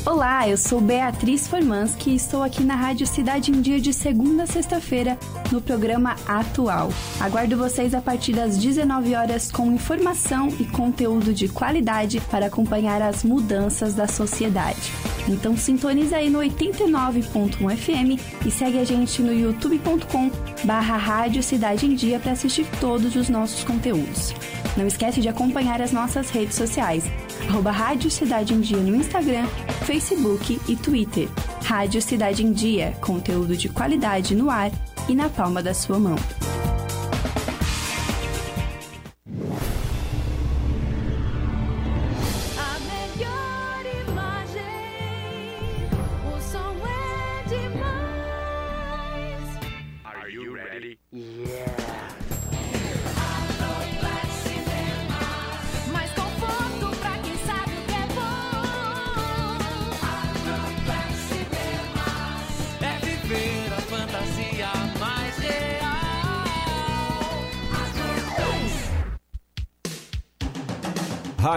Olá, 0.04 0.46
eu 0.48 0.56
sou 0.58 0.80
Beatriz 0.80 1.46
Formanski 1.46 2.10
e 2.10 2.16
estou 2.16 2.42
aqui 2.42 2.62
na 2.62 2.74
Rádio 2.74 3.06
Cidade 3.06 3.52
em 3.52 3.60
Dia 3.62 3.80
de 3.80 3.92
segunda 3.92 4.42
a 4.42 4.46
sexta-feira 4.46 5.16
no 5.50 5.62
programa 5.62 6.16
Atual. 6.26 6.90
Aguardo 7.18 7.56
vocês 7.56 7.94
a 7.94 8.02
partir 8.02 8.32
das 8.32 8.58
19 8.58 9.14
horas 9.14 9.50
com 9.50 9.72
informação 9.72 10.48
e 10.58 10.64
conteúdo 10.64 11.32
de 11.32 11.48
qualidade 11.48 12.20
para 12.30 12.46
acompanhar 12.46 13.00
as 13.00 13.22
mudanças 13.22 13.94
da 13.94 14.06
sociedade. 14.06 14.92
Então 15.28 15.56
sintonize 15.56 16.14
aí 16.14 16.30
no 16.30 16.40
89.1 16.40 17.76
FM 17.76 18.20
e 18.46 18.50
segue 18.50 18.78
a 18.78 18.84
gente 18.84 19.22
no 19.22 19.32
youtube.com 19.32 20.30
barra 20.64 20.96
Rádio 20.96 21.42
Cidade 21.42 21.86
em 21.86 21.94
Dia 21.94 22.18
para 22.18 22.32
assistir 22.32 22.66
todos 22.80 23.16
os 23.16 23.28
nossos 23.28 23.64
conteúdos. 23.64 24.34
Não 24.76 24.86
esquece 24.86 25.20
de 25.20 25.28
acompanhar 25.28 25.82
as 25.82 25.92
nossas 25.92 26.30
redes 26.30 26.54
sociais, 26.54 27.04
arroba 27.48 27.70
Rádio 27.70 28.10
Cidade 28.10 28.54
em 28.54 28.60
Dia 28.60 28.78
no 28.78 28.96
Instagram, 28.96 29.46
Facebook 29.84 30.60
e 30.68 30.76
Twitter. 30.76 31.28
Rádio 31.64 32.00
Cidade 32.00 32.44
em 32.44 32.52
Dia, 32.52 32.96
conteúdo 33.00 33.56
de 33.56 33.68
qualidade 33.68 34.34
no 34.34 34.50
ar 34.50 34.70
e 35.08 35.14
na 35.14 35.28
palma 35.28 35.62
da 35.62 35.74
sua 35.74 35.98
mão. 35.98 36.16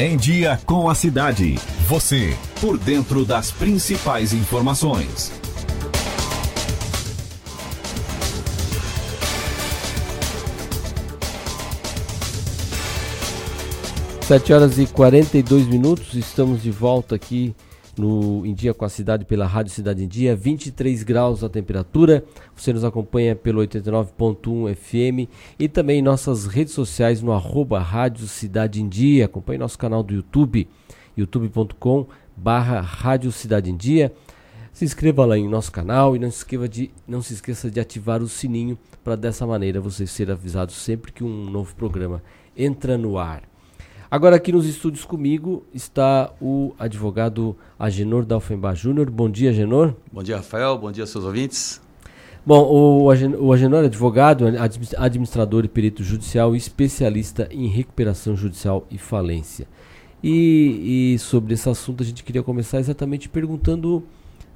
Em 0.00 0.16
Dia 0.16 0.60
com 0.64 0.88
a 0.88 0.94
Cidade. 0.94 1.56
Você, 1.88 2.32
por 2.60 2.78
dentro 2.78 3.24
das 3.24 3.50
principais 3.50 4.32
informações. 4.32 5.32
Sete 14.20 14.52
horas 14.52 14.78
e 14.78 14.86
42 14.86 15.66
minutos, 15.66 16.14
estamos 16.14 16.62
de 16.62 16.70
volta 16.70 17.16
aqui 17.16 17.52
no 17.98 18.46
Em 18.46 18.54
Dia 18.54 18.72
com 18.72 18.84
a 18.84 18.88
Cidade 18.88 19.24
pela 19.24 19.46
Rádio 19.46 19.72
Cidade 19.72 20.04
em 20.04 20.08
Dia, 20.08 20.34
23 20.36 21.02
graus 21.02 21.42
a 21.42 21.48
temperatura. 21.48 22.24
Você 22.54 22.72
nos 22.72 22.84
acompanha 22.84 23.34
pelo 23.34 23.60
89.1 23.60 24.74
FM 24.74 25.30
e 25.58 25.68
também 25.68 25.98
em 25.98 26.02
nossas 26.02 26.46
redes 26.46 26.72
sociais 26.72 27.20
no 27.20 27.32
arroba 27.32 27.78
Rádio 27.80 28.26
Cidade 28.26 28.80
em 28.80 28.88
Dia. 28.88 29.26
Acompanhe 29.26 29.58
nosso 29.58 29.78
canal 29.78 30.02
do 30.02 30.14
YouTube, 30.14 30.68
youtube.com 31.16 32.06
barra 32.36 32.80
Rádio 32.80 33.32
Cidade 33.32 33.70
em 33.70 33.76
Dia. 33.76 34.12
Se 34.72 34.84
inscreva 34.84 35.26
lá 35.26 35.36
em 35.36 35.48
nosso 35.48 35.72
canal 35.72 36.14
e 36.14 36.20
não 36.20 36.30
se, 36.30 36.46
de, 36.68 36.90
não 37.06 37.20
se 37.20 37.34
esqueça 37.34 37.68
de 37.68 37.80
ativar 37.80 38.22
o 38.22 38.28
sininho 38.28 38.78
para 39.02 39.16
dessa 39.16 39.44
maneira 39.44 39.80
você 39.80 40.06
ser 40.06 40.30
avisado 40.30 40.70
sempre 40.70 41.10
que 41.10 41.24
um 41.24 41.50
novo 41.50 41.74
programa 41.74 42.22
entra 42.56 42.96
no 42.96 43.18
ar. 43.18 43.42
Agora 44.10 44.36
aqui 44.36 44.50
nos 44.50 44.64
estúdios 44.64 45.04
comigo 45.04 45.66
está 45.74 46.32
o 46.40 46.72
advogado 46.78 47.54
Agenor 47.78 48.24
Dalfenbach 48.24 48.74
Júnior. 48.74 49.10
Bom 49.10 49.28
dia, 49.28 49.50
Agenor. 49.50 49.94
Bom 50.10 50.22
dia, 50.22 50.38
Rafael. 50.38 50.78
Bom 50.78 50.90
dia, 50.90 51.04
seus 51.04 51.26
ouvintes. 51.26 51.78
Bom, 52.44 53.02
o, 53.02 53.10
Agenor 53.10 53.82
é 53.82 53.86
advogado, 53.86 54.46
administrador 54.96 55.66
e 55.66 55.68
perito 55.68 56.02
judicial 56.02 56.54
e 56.54 56.58
especialista 56.58 57.46
em 57.50 57.66
recuperação 57.66 58.34
judicial 58.34 58.86
e 58.90 58.96
falência. 58.96 59.68
E, 60.24 61.12
e 61.14 61.18
sobre 61.18 61.52
esse 61.52 61.68
assunto 61.68 62.02
a 62.02 62.06
gente 62.06 62.24
queria 62.24 62.42
começar 62.42 62.78
exatamente 62.78 63.28
perguntando 63.28 64.02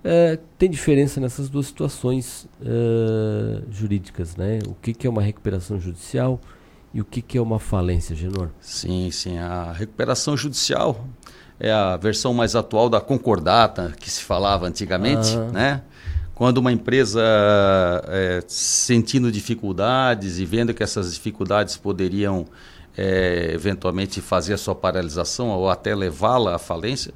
é, 0.03 0.39
tem 0.57 0.71
diferença 0.71 1.21
nessas 1.21 1.51
duas 1.51 1.67
situações 1.67 2.49
é, 2.65 3.63
jurídicas, 3.71 4.35
né? 4.35 4.61
O 4.67 4.75
que, 4.81 4.95
que 4.95 5.07
é 5.07 5.11
uma 5.11 5.21
recuperação 5.21 5.79
judicial 5.79 6.41
e 6.95 7.01
o 7.01 7.05
que, 7.05 7.23
que 7.23 7.39
é 7.39 7.41
uma 7.41 7.59
falência, 7.59 8.15
Genor? 8.15 8.51
Sim, 8.61 9.11
sim. 9.11 9.39
A 9.39 9.73
recuperação 9.73 10.37
judicial 10.37 11.07
é 11.59 11.73
a 11.73 11.97
versão 11.97 12.35
mais 12.35 12.55
atual 12.55 12.91
da 12.91 13.01
concordata 13.01 13.95
que 13.99 14.11
se 14.11 14.23
falava 14.23 14.67
antigamente, 14.67 15.37
ah. 15.37 15.53
né? 15.53 15.83
Quando 16.35 16.59
uma 16.59 16.73
empresa 16.73 17.23
é, 18.09 18.43
sentindo 18.49 19.31
dificuldades 19.31 20.39
e 20.39 20.45
vendo 20.45 20.75
que 20.75 20.83
essas 20.83 21.15
dificuldades 21.15 21.77
poderiam 21.77 22.47
é, 22.97 23.53
eventualmente 23.55 24.21
fazer 24.21 24.55
a 24.55 24.59
sua 24.59 24.75
paralisação 24.75 25.51
ou 25.51 25.71
até 25.71 25.95
levá-la 25.95 26.57
à 26.57 26.59
falência, 26.59 27.15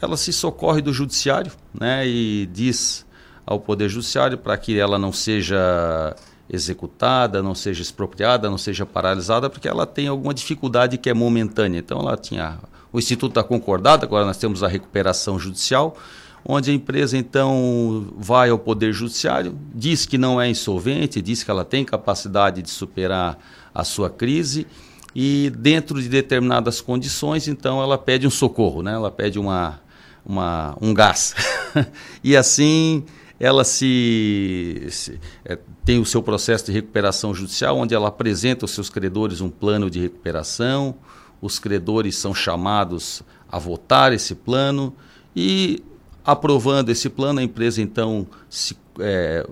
ela 0.00 0.16
se 0.16 0.32
socorre 0.32 0.82
do 0.82 0.92
judiciário 0.92 1.52
né, 1.72 2.06
e 2.06 2.46
diz 2.52 3.06
ao 3.46 3.60
Poder 3.60 3.88
Judiciário 3.88 4.36
para 4.36 4.56
que 4.56 4.78
ela 4.78 4.98
não 4.98 5.12
seja 5.12 6.14
executada, 6.48 7.42
não 7.42 7.54
seja 7.54 7.82
expropriada, 7.82 8.48
não 8.48 8.58
seja 8.58 8.86
paralisada, 8.86 9.50
porque 9.50 9.68
ela 9.68 9.86
tem 9.86 10.08
alguma 10.08 10.32
dificuldade 10.32 10.98
que 10.98 11.10
é 11.10 11.14
momentânea. 11.14 11.78
Então 11.78 12.00
ela 12.00 12.16
tinha 12.16 12.58
o 12.92 12.98
Instituto 12.98 13.34
da 13.34 13.44
Concordada, 13.44 14.06
agora 14.06 14.24
nós 14.24 14.38
temos 14.38 14.62
a 14.62 14.68
recuperação 14.68 15.38
judicial, 15.38 15.96
onde 16.44 16.70
a 16.70 16.74
empresa 16.74 17.18
então 17.18 18.06
vai 18.16 18.50
ao 18.50 18.58
Poder 18.58 18.92
Judiciário, 18.92 19.58
diz 19.74 20.06
que 20.06 20.16
não 20.16 20.40
é 20.40 20.48
insolvente, 20.48 21.20
diz 21.20 21.42
que 21.42 21.50
ela 21.50 21.64
tem 21.64 21.84
capacidade 21.84 22.62
de 22.62 22.70
superar 22.70 23.36
a 23.74 23.82
sua 23.82 24.08
crise 24.08 24.66
e 25.14 25.50
dentro 25.58 26.00
de 26.00 26.08
determinadas 26.08 26.80
condições, 26.80 27.48
então 27.48 27.82
ela 27.82 27.98
pede 27.98 28.26
um 28.26 28.30
socorro, 28.30 28.82
né? 28.82 28.92
ela 28.92 29.10
pede 29.10 29.38
uma, 29.38 29.80
uma, 30.24 30.76
um 30.80 30.94
gás. 30.94 31.34
e 32.22 32.36
assim 32.36 33.04
ela 33.38 33.64
se, 33.64 34.86
se 34.90 35.20
é, 35.44 35.58
tem 35.84 36.00
o 36.00 36.06
seu 36.06 36.22
processo 36.22 36.66
de 36.66 36.72
recuperação 36.72 37.34
judicial, 37.34 37.76
onde 37.76 37.94
ela 37.94 38.08
apresenta 38.08 38.64
aos 38.64 38.70
seus 38.72 38.88
credores 38.88 39.40
um 39.40 39.50
plano 39.50 39.90
de 39.90 40.00
recuperação, 40.00 40.94
os 41.40 41.58
credores 41.58 42.16
são 42.16 42.34
chamados 42.34 43.22
a 43.48 43.58
votar 43.58 44.12
esse 44.12 44.34
plano 44.34 44.94
e, 45.34 45.82
aprovando 46.24 46.90
esse 46.90 47.08
plano, 47.08 47.40
a 47.40 47.42
empresa 47.42 47.82
então 47.82 48.26
se 48.48 48.76
é, 48.98 49.46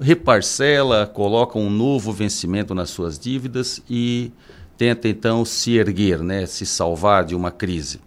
reparcela, 0.00 1.06
coloca 1.06 1.58
um 1.58 1.68
novo 1.68 2.12
vencimento 2.12 2.74
nas 2.74 2.90
suas 2.90 3.18
dívidas 3.18 3.82
e 3.90 4.30
tenta 4.78 5.08
então 5.08 5.44
se 5.44 5.76
erguer, 5.76 6.20
né, 6.20 6.46
se 6.46 6.64
salvar 6.64 7.24
de 7.24 7.34
uma 7.34 7.50
crise. 7.50 8.00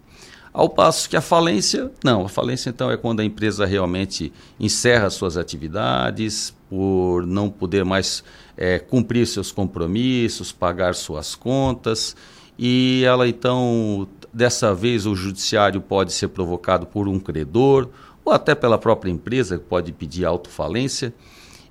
Ao 0.54 0.68
passo 0.68 1.10
que 1.10 1.16
a 1.16 1.20
falência, 1.20 1.90
não, 2.04 2.26
a 2.26 2.28
falência 2.28 2.70
então 2.70 2.88
é 2.88 2.96
quando 2.96 3.18
a 3.18 3.24
empresa 3.24 3.66
realmente 3.66 4.32
encerra 4.58 5.10
suas 5.10 5.36
atividades 5.36 6.54
por 6.70 7.26
não 7.26 7.50
poder 7.50 7.84
mais 7.84 8.22
é, 8.56 8.78
cumprir 8.78 9.26
seus 9.26 9.50
compromissos, 9.50 10.52
pagar 10.52 10.94
suas 10.94 11.34
contas 11.34 12.14
e 12.56 13.02
ela 13.04 13.26
então, 13.26 14.06
dessa 14.32 14.72
vez, 14.72 15.06
o 15.06 15.16
judiciário 15.16 15.80
pode 15.80 16.12
ser 16.12 16.28
provocado 16.28 16.86
por 16.86 17.08
um 17.08 17.18
credor 17.18 17.88
ou 18.24 18.32
até 18.32 18.54
pela 18.54 18.78
própria 18.78 19.10
empresa 19.10 19.58
que 19.58 19.64
pode 19.64 19.90
pedir 19.90 20.24
autofalência 20.24 21.12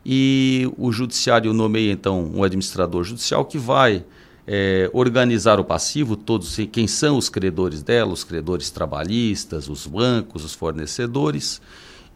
e 0.06 0.70
o 0.78 0.92
judiciário 0.92 1.54
nomeia 1.54 1.94
então 1.94 2.30
um 2.36 2.44
administrador 2.44 3.06
judicial 3.06 3.46
que 3.46 3.58
vai 3.58 4.04
é, 4.48 4.90
organizar 4.94 5.60
o 5.60 5.64
passivo, 5.64 6.16
todos 6.16 6.58
quem 6.72 6.88
são 6.88 7.18
os 7.18 7.30
credores 7.30 7.82
dela, 7.82 8.12
os 8.12 8.24
credores 8.24 8.70
trabalhistas, 8.70 9.70
os 9.70 9.88
bancos, 9.88 10.44
os 10.44 10.54
fornecedores, 10.54 11.62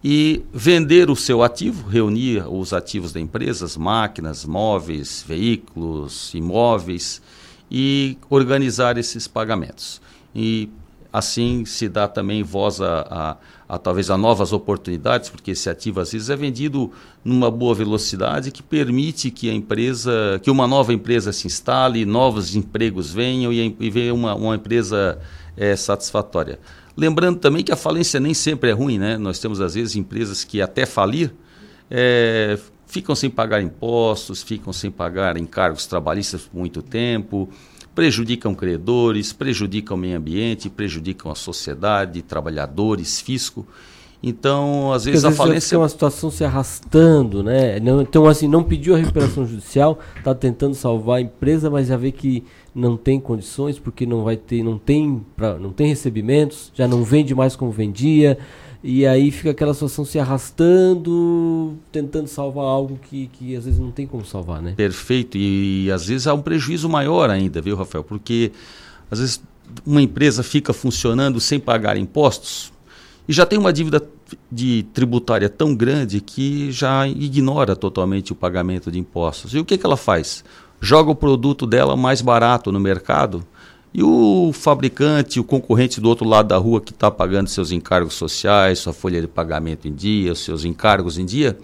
e 0.03 0.43
vender 0.53 1.09
o 1.09 1.15
seu 1.15 1.41
ativo, 1.41 1.87
reunir 1.87 2.47
os 2.47 2.73
ativos 2.73 3.11
da 3.11 3.19
empresa, 3.19 3.65
as 3.65 3.75
máquinas, 3.75 4.45
móveis, 4.45 5.23
veículos, 5.27 6.33
imóveis, 6.33 7.21
e 7.69 8.17
organizar 8.29 8.97
esses 8.97 9.27
pagamentos. 9.27 10.01
E 10.35 10.69
assim 11.11 11.65
se 11.65 11.87
dá 11.87 12.07
também 12.07 12.43
voz 12.43 12.81
a, 12.81 13.07
a, 13.09 13.75
a, 13.75 13.77
talvez 13.77 14.09
a 14.09 14.17
novas 14.17 14.53
oportunidades, 14.53 15.29
porque 15.29 15.51
esse 15.51 15.69
ativo 15.69 15.99
às 15.99 16.11
vezes 16.11 16.29
é 16.29 16.35
vendido 16.35 16.91
numa 17.23 17.49
boa 17.49 17.73
velocidade 17.73 18.51
que 18.51 18.61
permite 18.63 19.31
que 19.31 19.49
a 19.49 19.53
empresa, 19.53 20.39
que 20.41 20.51
uma 20.51 20.67
nova 20.67 20.93
empresa 20.93 21.31
se 21.31 21.47
instale, 21.47 22.05
novos 22.05 22.55
empregos 22.55 23.13
venham 23.13 23.51
e, 23.51 23.75
e 23.79 23.89
venha 23.89 24.13
uma, 24.13 24.35
uma 24.35 24.55
empresa 24.55 25.19
é, 25.55 25.75
satisfatória. 25.75 26.59
Lembrando 26.95 27.39
também 27.39 27.63
que 27.63 27.71
a 27.71 27.75
falência 27.75 28.19
nem 28.19 28.33
sempre 28.33 28.71
é 28.71 28.73
ruim, 28.73 28.97
né? 28.97 29.17
Nós 29.17 29.39
temos 29.39 29.61
às 29.61 29.75
vezes 29.75 29.95
empresas 29.95 30.43
que 30.43 30.61
até 30.61 30.85
falir 30.85 31.31
é, 31.91 32.57
ficam 32.87 33.13
sem 33.13 33.29
pagar 33.29 33.61
impostos, 33.61 34.41
ficam 34.41 34.73
sem 34.73 34.89
pagar 34.89 35.37
encargos 35.37 35.85
trabalhistas 35.85 36.43
por 36.43 36.57
muito 36.57 36.81
tempo, 36.81 37.49
prejudicam 37.97 38.53
credores, 38.53 39.33
prejudicam 39.33 39.97
o 39.97 39.99
meio 39.99 40.19
ambiente, 40.19 40.69
prejudicam 40.69 41.31
a 41.31 41.35
sociedade, 41.35 42.21
trabalhadores, 42.21 43.19
fisco. 43.19 43.65
Então, 44.21 44.93
às 44.93 45.05
vezes 45.05 45.25
às 45.25 45.33
a 45.33 45.35
falência 45.35 45.69
fica 45.69 45.79
uma 45.79 45.89
situação 45.89 46.29
se 46.29 46.43
arrastando, 46.43 47.41
né? 47.41 47.79
Não, 47.79 47.99
então, 47.99 48.27
assim, 48.27 48.47
não 48.47 48.63
pediu 48.63 48.93
a 48.93 48.99
recuperação 48.99 49.47
judicial, 49.47 49.97
está 50.15 50.35
tentando 50.35 50.75
salvar 50.75 51.17
a 51.17 51.21
empresa, 51.21 51.71
mas 51.71 51.87
já 51.87 51.97
vê 51.97 52.11
que 52.11 52.43
não 52.73 52.95
tem 52.95 53.19
condições, 53.19 53.79
porque 53.79 54.05
não 54.05 54.23
vai 54.23 54.37
ter, 54.37 54.61
não 54.61 54.77
tem, 54.77 55.25
pra, 55.35 55.57
não 55.57 55.71
tem 55.71 55.87
recebimentos, 55.87 56.71
já 56.75 56.87
não 56.87 57.03
vende 57.03 57.33
mais 57.33 57.55
como 57.55 57.71
vendia, 57.71 58.37
e 58.83 59.05
aí 59.05 59.31
fica 59.31 59.51
aquela 59.51 59.73
situação 59.73 60.05
se 60.05 60.19
arrastando, 60.19 61.77
tentando 61.91 62.27
salvar 62.27 62.65
algo 62.65 62.99
que, 63.09 63.27
que 63.33 63.55
às 63.55 63.65
vezes 63.65 63.79
não 63.79 63.91
tem 63.91 64.05
como 64.05 64.25
salvar, 64.25 64.61
né? 64.61 64.73
Perfeito. 64.77 65.37
E, 65.37 65.91
às 65.91 66.05
vezes 66.07 66.27
há 66.27 66.33
um 66.33 66.41
prejuízo 66.41 66.87
maior 66.87 67.29
ainda, 67.29 67.61
viu, 67.61 67.75
Rafael? 67.75 68.03
Porque 68.03 68.51
às 69.09 69.19
vezes 69.19 69.41
uma 69.85 70.01
empresa 70.01 70.43
fica 70.43 70.71
funcionando 70.73 71.39
sem 71.39 71.59
pagar 71.59 71.97
impostos 71.97 72.71
e 73.27 73.33
já 73.33 73.45
tem 73.45 73.59
uma 73.59 73.73
dívida 73.73 74.01
de 74.51 74.85
tributária 74.93 75.49
tão 75.49 75.75
grande 75.75 76.21
que 76.21 76.71
já 76.71 77.07
ignora 77.07 77.75
totalmente 77.75 78.31
o 78.31 78.35
pagamento 78.35 78.89
de 78.91 78.99
impostos. 78.99 79.53
E 79.53 79.59
o 79.59 79.65
que, 79.65 79.77
que 79.77 79.85
ela 79.85 79.97
faz? 79.97 80.43
Joga 80.79 81.11
o 81.11 81.15
produto 81.15 81.65
dela 81.65 81.97
mais 81.97 82.21
barato 82.21 82.71
no 82.71 82.79
mercado 82.79 83.45
e 83.93 84.03
o 84.03 84.51
fabricante, 84.53 85.39
o 85.39 85.43
concorrente 85.43 85.99
do 85.99 86.09
outro 86.09 86.27
lado 86.27 86.49
da 86.49 86.57
rua 86.57 86.81
que 86.81 86.91
está 86.91 87.09
pagando 87.09 87.47
seus 87.47 87.71
encargos 87.71 88.13
sociais, 88.13 88.79
sua 88.79 88.93
folha 88.93 89.21
de 89.21 89.27
pagamento 89.27 89.87
em 89.87 89.93
dia, 89.93 90.35
seus 90.35 90.65
encargos 90.65 91.17
em 91.17 91.25
dia, 91.25 91.57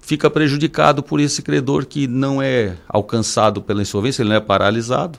fica 0.00 0.30
prejudicado 0.30 1.02
por 1.02 1.20
esse 1.20 1.42
credor 1.42 1.84
que 1.84 2.06
não 2.06 2.40
é 2.40 2.76
alcançado 2.88 3.60
pela 3.60 3.82
insolvência, 3.82 4.22
ele 4.22 4.30
não 4.30 4.36
é 4.36 4.40
paralisado 4.40 5.18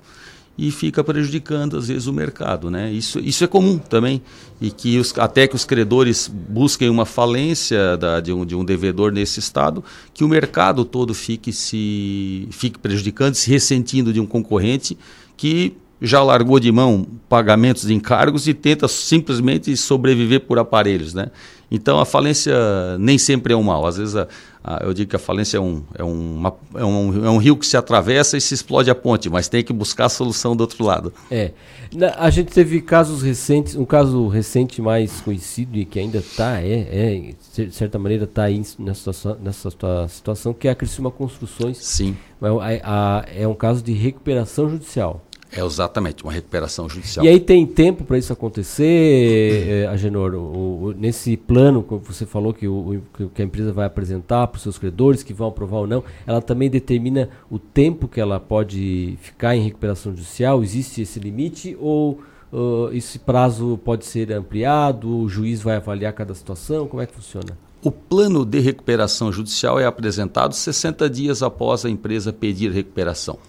e 0.58 0.72
fica 0.72 1.04
prejudicando 1.04 1.78
às 1.78 1.88
vezes 1.90 2.08
o 2.08 2.14
mercado, 2.14 2.72
né? 2.72 2.92
Isso, 2.92 3.20
isso 3.20 3.44
é 3.44 3.48
comum 3.48 3.78
também 3.78 4.22
e 4.60 4.72
que 4.72 4.98
os, 4.98 5.16
até 5.20 5.48
que 5.48 5.56
os 5.56 5.64
credores 5.64 6.28
busquem 6.28 6.90
uma 6.90 7.06
falência 7.06 7.96
da, 7.98 8.20
de, 8.20 8.34
um, 8.34 8.44
de 8.44 8.56
um 8.56 8.66
devedor 8.66 9.12
nesse 9.12 9.40
estado, 9.40 9.84
que 10.14 10.24
o 10.24 10.28
mercado 10.28 10.84
todo 10.84 11.14
fique 11.14 11.54
se 11.54 12.48
fique 12.52 12.80
prejudicando, 12.80 13.36
se 13.36 13.50
ressentindo 13.52 14.12
de 14.12 14.20
um 14.20 14.26
concorrente 14.26 14.98
que 15.36 15.78
já 16.02 16.22
largou 16.22 16.60
de 16.60 16.72
mão 16.72 17.06
pagamentos 17.28 17.88
de 17.88 17.94
encargos 17.94 18.48
e 18.48 18.54
tenta 18.54 18.88
simplesmente 18.88 19.76
sobreviver 19.76 20.42
por 20.42 20.60
aparelhos, 20.60 21.14
né? 21.14 21.32
Então 21.70 22.00
a 22.00 22.06
falência 22.06 22.56
nem 22.98 23.18
sempre 23.18 23.54
é 23.54 23.56
um 23.56 23.64
mal. 23.64 23.86
Às 23.86 23.98
vezes 23.98 24.16
a, 24.16 24.28
a, 24.64 24.84
eu 24.84 24.94
digo 24.94 25.10
que 25.10 25.16
a 25.16 25.20
falência 25.20 25.58
é 25.58 25.60
um, 25.60 25.84
é, 25.96 26.04
uma, 26.04 26.54
é, 26.76 26.86
um, 26.86 27.26
é 27.26 27.30
um 27.30 27.38
rio 27.38 27.58
que 27.58 27.66
se 27.66 27.76
atravessa 27.76 28.38
e 28.38 28.42
se 28.42 28.54
explode 28.54 28.90
a 28.90 28.96
ponte, 28.96 29.30
mas 29.30 29.50
tem 29.50 29.62
que 29.64 29.74
buscar 29.74 30.06
a 30.06 30.10
solução 30.10 30.56
do 30.56 30.62
outro 30.62 30.86
lado. 30.86 31.14
É. 31.30 31.52
Na, 31.94 32.16
a 32.18 32.30
gente 32.30 32.54
teve 32.54 32.80
casos 32.80 33.22
recentes, 33.22 33.76
um 33.76 33.86
caso 33.86 34.28
recente 34.28 34.82
mais 34.82 35.20
conhecido 35.20 35.78
e 35.78 35.84
que 35.84 36.00
ainda 36.00 36.20
está, 36.20 36.62
é, 36.62 37.34
é, 37.56 37.64
de 37.66 37.72
certa 37.76 38.00
maneira 38.00 38.24
está 38.24 38.44
aí 38.44 38.62
nessa, 38.80 39.38
nessa 39.42 39.70
situação, 40.08 40.54
que 40.54 40.70
é 40.70 40.72
a 40.72 40.76
Criciúma 40.76 41.12
Construções. 41.12 41.78
Sim. 41.80 42.16
É, 42.42 42.82
a, 42.84 43.26
é 43.36 43.48
um 43.48 43.56
caso 43.56 43.84
de 43.84 43.92
recuperação 43.92 44.70
judicial. 44.70 45.22
É 45.52 45.64
exatamente, 45.64 46.24
uma 46.24 46.32
recuperação 46.32 46.90
judicial. 46.90 47.26
E 47.26 47.30
aí 47.30 47.40
tem 47.40 47.66
tempo 47.66 48.04
para 48.04 48.18
isso 48.18 48.34
acontecer, 48.34 49.68
é, 49.68 49.88
Agenor? 49.88 50.36
O, 50.36 50.84
o, 50.84 50.94
nesse 50.94 51.38
plano 51.38 51.84
que 51.84 51.96
você 51.96 52.26
falou 52.26 52.54
que, 52.54 52.68
o, 52.68 53.02
que 53.34 53.42
a 53.42 53.46
empresa 53.46 53.72
vai 53.72 53.86
apresentar 53.86 54.48
para 54.48 54.58
os 54.58 54.64
seus 54.64 54.78
credores, 54.78 55.24
que 55.24 55.34
vão 55.34 55.48
aprovar 55.48 55.80
ou 55.80 55.88
não, 55.88 56.04
ela 56.26 56.42
também 56.42 56.70
determina 56.70 57.30
o 57.50 57.58
tempo 57.58 58.08
que 58.08 58.20
ela 58.20 58.40
pode 58.40 59.18
ficar 59.22 59.56
em 59.56 59.62
recuperação 59.62 60.12
judicial? 60.14 60.62
Existe 60.64 61.02
esse 61.02 61.20
limite 61.20 61.78
ou 61.80 62.20
uh, 62.52 62.90
esse 62.92 63.18
prazo 63.18 63.80
pode 63.84 64.06
ser 64.06 64.32
ampliado? 64.34 65.10
O 65.10 65.30
juiz 65.30 65.62
vai 65.62 65.78
avaliar 65.78 66.14
cada 66.14 66.36
situação? 66.36 66.88
Como 66.88 67.02
é 67.02 67.06
que 67.06 67.14
funciona? 67.14 67.58
O 67.82 67.92
plano 67.92 68.44
de 68.44 68.60
recuperação 68.60 69.32
judicial 69.32 69.80
é 69.80 69.86
apresentado 69.86 70.54
60 70.54 71.10
dias 71.10 71.42
após 71.42 71.86
a 71.86 71.90
empresa 71.90 72.34
pedir 72.34 72.72
recuperação 72.72 73.40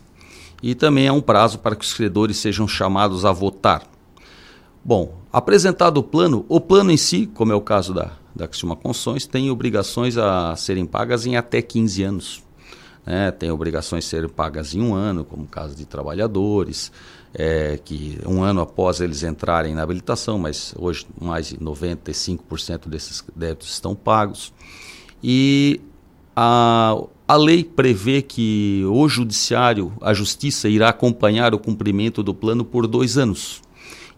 e 0.62 0.74
também 0.74 1.08
há 1.08 1.12
um 1.12 1.20
prazo 1.20 1.58
para 1.58 1.76
que 1.76 1.84
os 1.84 1.94
credores 1.94 2.36
sejam 2.36 2.66
chamados 2.66 3.24
a 3.24 3.32
votar. 3.32 3.82
Bom, 4.84 5.18
apresentado 5.32 5.98
o 5.98 6.02
plano, 6.02 6.44
o 6.48 6.60
plano 6.60 6.90
em 6.90 6.96
si, 6.96 7.26
como 7.26 7.52
é 7.52 7.54
o 7.54 7.60
caso 7.60 7.92
da, 7.92 8.12
da 8.34 8.48
Criciúma 8.48 8.76
Construções, 8.76 9.26
tem 9.26 9.50
obrigações 9.50 10.16
a 10.16 10.56
serem 10.56 10.86
pagas 10.86 11.26
em 11.26 11.36
até 11.36 11.60
15 11.60 12.02
anos. 12.02 12.42
Né? 13.04 13.30
Tem 13.30 13.50
obrigações 13.50 14.06
a 14.06 14.08
serem 14.08 14.28
pagas 14.28 14.74
em 14.74 14.80
um 14.80 14.94
ano, 14.94 15.24
como 15.24 15.44
o 15.44 15.48
caso 15.48 15.74
de 15.74 15.84
trabalhadores, 15.84 16.90
é, 17.34 17.78
que 17.84 18.18
um 18.26 18.42
ano 18.42 18.60
após 18.60 19.00
eles 19.00 19.22
entrarem 19.22 19.74
na 19.74 19.82
habilitação, 19.82 20.38
mas 20.38 20.74
hoje 20.78 21.06
mais 21.20 21.48
de 21.48 21.56
95% 21.58 22.88
desses 22.88 23.24
débitos 23.34 23.70
estão 23.70 23.94
pagos. 23.94 24.52
E 25.22 25.80
a, 26.34 26.96
a 27.28 27.36
lei 27.36 27.62
prevê 27.62 28.22
que 28.22 28.82
o 28.86 29.06
judiciário, 29.06 29.92
a 30.00 30.14
justiça, 30.14 30.66
irá 30.66 30.88
acompanhar 30.88 31.54
o 31.54 31.58
cumprimento 31.58 32.22
do 32.22 32.32
plano 32.32 32.64
por 32.64 32.86
dois 32.86 33.18
anos. 33.18 33.60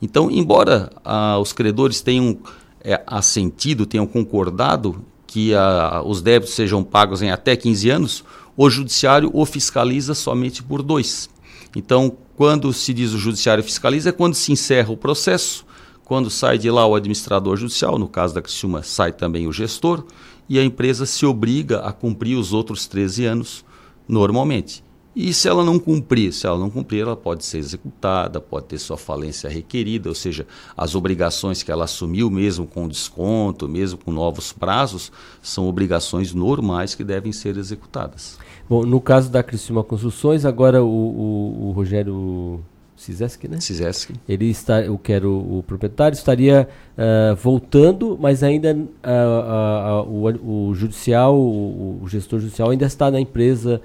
Então, 0.00 0.30
embora 0.30 0.92
ah, 1.04 1.36
os 1.40 1.52
credores 1.52 2.00
tenham 2.00 2.38
é, 2.82 3.02
assentido, 3.04 3.84
tenham 3.84 4.06
concordado 4.06 5.04
que 5.26 5.52
ah, 5.52 6.02
os 6.06 6.22
débitos 6.22 6.54
sejam 6.54 6.84
pagos 6.84 7.20
em 7.20 7.32
até 7.32 7.56
15 7.56 7.90
anos, 7.90 8.24
o 8.56 8.70
judiciário 8.70 9.28
o 9.34 9.44
fiscaliza 9.44 10.14
somente 10.14 10.62
por 10.62 10.80
dois. 10.80 11.28
Então, 11.74 12.16
quando 12.36 12.72
se 12.72 12.94
diz 12.94 13.12
o 13.12 13.18
judiciário 13.18 13.64
fiscaliza, 13.64 14.10
é 14.10 14.12
quando 14.12 14.34
se 14.34 14.52
encerra 14.52 14.92
o 14.92 14.96
processo, 14.96 15.66
quando 16.04 16.30
sai 16.30 16.58
de 16.58 16.70
lá 16.70 16.86
o 16.86 16.94
administrador 16.94 17.56
judicial, 17.56 17.98
no 17.98 18.08
caso 18.08 18.34
da 18.34 18.42
Criciúma, 18.42 18.82
sai 18.82 19.12
também 19.12 19.46
o 19.46 19.52
gestor, 19.52 20.04
e 20.50 20.58
a 20.58 20.64
empresa 20.64 21.06
se 21.06 21.24
obriga 21.24 21.78
a 21.78 21.92
cumprir 21.92 22.36
os 22.36 22.52
outros 22.52 22.88
13 22.88 23.24
anos 23.24 23.64
normalmente. 24.08 24.82
E 25.14 25.32
se 25.32 25.48
ela 25.48 25.64
não 25.64 25.78
cumprir, 25.78 26.32
se 26.32 26.44
ela 26.44 26.58
não 26.58 26.68
cumprir, 26.68 27.02
ela 27.02 27.16
pode 27.16 27.44
ser 27.44 27.58
executada, 27.58 28.40
pode 28.40 28.66
ter 28.66 28.78
sua 28.78 28.96
falência 28.96 29.48
requerida, 29.48 30.08
ou 30.08 30.14
seja, 30.14 30.46
as 30.76 30.96
obrigações 30.96 31.62
que 31.62 31.70
ela 31.70 31.84
assumiu, 31.84 32.28
mesmo 32.30 32.66
com 32.66 32.88
desconto, 32.88 33.68
mesmo 33.68 33.98
com 33.98 34.10
novos 34.10 34.52
prazos, 34.52 35.12
são 35.40 35.68
obrigações 35.68 36.34
normais 36.34 36.96
que 36.96 37.04
devem 37.04 37.32
ser 37.32 37.56
executadas. 37.56 38.36
Bom, 38.68 38.84
no 38.84 39.00
caso 39.00 39.30
da 39.30 39.42
Criciúma 39.42 39.84
Construções, 39.84 40.44
agora 40.44 40.82
o, 40.82 40.88
o, 40.88 41.68
o 41.68 41.70
Rogério 41.72 42.60
Cisesc, 43.00 43.48
né? 43.48 43.58
Cisesc. 43.60 44.12
Ele 44.28 44.50
está, 44.50 44.82
eu 44.82 44.98
quero 44.98 45.32
o 45.32 45.64
proprietário 45.66 46.14
estaria 46.14 46.68
uh, 46.98 47.34
voltando, 47.34 48.18
mas 48.20 48.42
ainda 48.42 48.74
uh, 48.74 50.06
uh, 50.06 50.36
o, 50.42 50.68
o, 50.68 50.74
judicial, 50.74 51.34
o, 51.34 52.00
o, 52.02 52.08
gestor 52.08 52.40
judicial 52.40 52.68
ainda 52.68 52.84
está 52.84 53.10
na 53.10 53.18
empresa. 53.18 53.80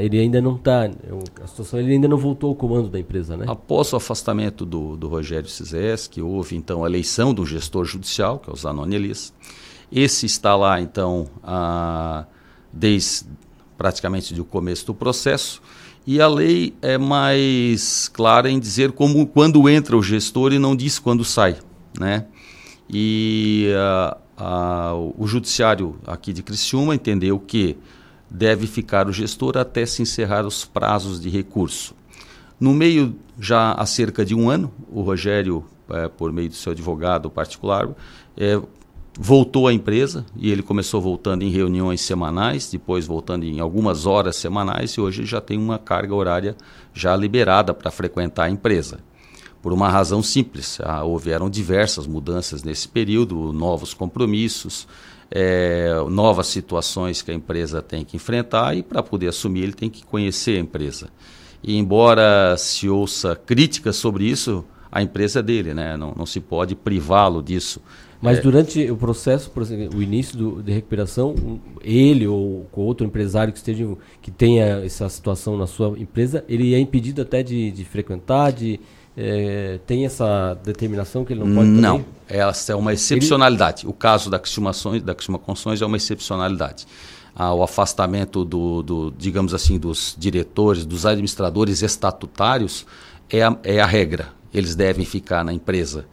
ele 0.00 0.18
ainda 0.18 0.40
não 0.40 0.56
está, 0.56 0.88
a 1.44 1.46
situação 1.46 1.78
ele 1.78 1.92
ainda 1.92 2.08
não 2.08 2.16
voltou 2.16 2.48
ao 2.48 2.56
comando 2.56 2.88
da 2.88 2.98
empresa, 2.98 3.36
né? 3.36 3.44
Após 3.46 3.92
o 3.92 3.96
afastamento 3.96 4.64
do, 4.64 4.96
do 4.96 5.06
Rogério 5.06 5.50
Cisesc, 5.50 6.18
houve 6.22 6.56
então 6.56 6.82
a 6.82 6.88
eleição 6.88 7.34
do 7.34 7.44
gestor 7.44 7.84
judicial, 7.84 8.38
que 8.38 8.48
é 8.48 8.52
o 8.54 8.56
Zanoni 8.56 8.96
Elis. 8.96 9.34
Esse 9.92 10.24
está 10.24 10.56
lá 10.56 10.80
então 10.80 11.28
desde 12.72 13.26
praticamente 13.76 14.38
o 14.40 14.44
começo 14.46 14.86
do 14.86 14.94
processo. 14.94 15.60
E 16.06 16.20
a 16.20 16.28
lei 16.28 16.72
é 16.80 16.96
mais 16.96 18.08
clara 18.08 18.48
em 18.48 18.60
dizer 18.60 18.92
como 18.92 19.26
quando 19.26 19.68
entra 19.68 19.96
o 19.96 20.02
gestor 20.02 20.52
e 20.52 20.58
não 20.58 20.76
diz 20.76 21.00
quando 21.00 21.24
sai, 21.24 21.56
né? 21.98 22.26
E 22.88 23.68
uh, 23.74 24.16
uh, 24.40 25.14
o 25.18 25.26
judiciário 25.26 25.96
aqui 26.06 26.32
de 26.32 26.44
Criciúma 26.44 26.94
entendeu 26.94 27.40
que 27.40 27.76
deve 28.30 28.68
ficar 28.68 29.08
o 29.08 29.12
gestor 29.12 29.56
até 29.56 29.84
se 29.84 30.00
encerrar 30.00 30.46
os 30.46 30.64
prazos 30.64 31.20
de 31.20 31.28
recurso. 31.28 31.92
No 32.58 32.72
meio, 32.72 33.16
já 33.40 33.72
há 33.72 33.84
cerca 33.84 34.24
de 34.24 34.34
um 34.34 34.48
ano, 34.48 34.72
o 34.88 35.02
Rogério, 35.02 35.64
é, 35.90 36.06
por 36.06 36.32
meio 36.32 36.48
do 36.48 36.54
seu 36.54 36.70
advogado 36.70 37.28
particular, 37.28 37.88
é, 38.36 38.60
voltou 39.18 39.66
à 39.66 39.72
empresa 39.72 40.26
e 40.36 40.50
ele 40.50 40.62
começou 40.62 41.00
voltando 41.00 41.42
em 41.42 41.50
reuniões 41.50 42.00
semanais, 42.00 42.70
depois 42.70 43.06
voltando 43.06 43.44
em 43.44 43.60
algumas 43.60 44.06
horas 44.06 44.36
semanais 44.36 44.92
e 44.92 45.00
hoje 45.00 45.24
já 45.24 45.40
tem 45.40 45.58
uma 45.58 45.78
carga 45.78 46.14
horária 46.14 46.56
já 46.92 47.16
liberada 47.16 47.72
para 47.72 47.90
frequentar 47.90 48.44
a 48.44 48.50
empresa. 48.50 48.98
Por 49.62 49.72
uma 49.72 49.88
razão 49.88 50.22
simples, 50.22 50.78
ah, 50.82 51.02
houveram 51.02 51.50
diversas 51.50 52.06
mudanças 52.06 52.62
nesse 52.62 52.86
período, 52.86 53.52
novos 53.52 53.94
compromissos, 53.94 54.86
é, 55.30 55.92
novas 56.08 56.46
situações 56.46 57.20
que 57.20 57.30
a 57.30 57.34
empresa 57.34 57.82
tem 57.82 58.04
que 58.04 58.16
enfrentar 58.16 58.76
e 58.76 58.82
para 58.82 59.02
poder 59.02 59.28
assumir 59.28 59.62
ele 59.62 59.72
tem 59.72 59.90
que 59.90 60.04
conhecer 60.04 60.56
a 60.56 60.60
empresa. 60.60 61.08
E 61.62 61.76
embora 61.76 62.54
se 62.56 62.88
ouça 62.88 63.34
críticas 63.34 63.96
sobre 63.96 64.24
isso, 64.24 64.64
a 64.92 65.02
empresa 65.02 65.40
é 65.40 65.42
dele, 65.42 65.74
né? 65.74 65.96
não, 65.96 66.14
não 66.16 66.26
se 66.26 66.38
pode 66.38 66.74
privá-lo 66.76 67.42
disso. 67.42 67.80
Mas 68.20 68.38
é. 68.38 68.40
durante 68.40 68.90
o 68.90 68.96
processo, 68.96 69.52
o 69.94 70.02
início 70.02 70.36
do, 70.36 70.62
de 70.62 70.72
recuperação, 70.72 71.34
ele 71.82 72.26
ou 72.26 72.66
outro 72.72 73.06
empresário 73.06 73.52
que 73.52 73.58
esteja 73.58 73.86
que 74.22 74.30
tenha 74.30 74.64
essa 74.84 75.08
situação 75.08 75.56
na 75.56 75.66
sua 75.66 75.94
empresa, 75.98 76.44
ele 76.48 76.74
é 76.74 76.78
impedido 76.78 77.22
até 77.22 77.42
de, 77.42 77.70
de 77.70 77.84
frequentar, 77.84 78.52
de, 78.52 78.80
é, 79.16 79.78
tem 79.86 80.04
essa 80.04 80.54
determinação 80.62 81.24
que 81.24 81.32
ele 81.32 81.40
não 81.40 81.54
pode 81.54 81.68
Não, 81.68 81.98
também? 81.98 82.06
essa 82.28 82.72
é 82.72 82.76
uma 82.76 82.92
excepcionalidade. 82.92 83.84
Ele... 83.84 83.90
O 83.90 83.94
caso 83.94 84.30
da 84.30 84.38
Criciúma, 84.38 84.72
da 85.02 85.14
Construções 85.14 85.80
é 85.80 85.86
uma 85.86 85.96
excepcionalidade. 85.96 86.86
Ah, 87.34 87.52
o 87.52 87.62
afastamento 87.62 88.44
do, 88.44 88.82
do, 88.82 89.14
digamos 89.16 89.52
assim, 89.52 89.78
dos 89.78 90.14
diretores, 90.18 90.86
dos 90.86 91.04
administradores 91.04 91.82
estatutários 91.82 92.86
é 93.30 93.42
a, 93.42 93.56
é 93.62 93.80
a 93.80 93.86
regra. 93.86 94.28
Eles 94.52 94.74
devem 94.74 95.04
ficar 95.04 95.44
na 95.44 95.52
empresa. 95.52 96.06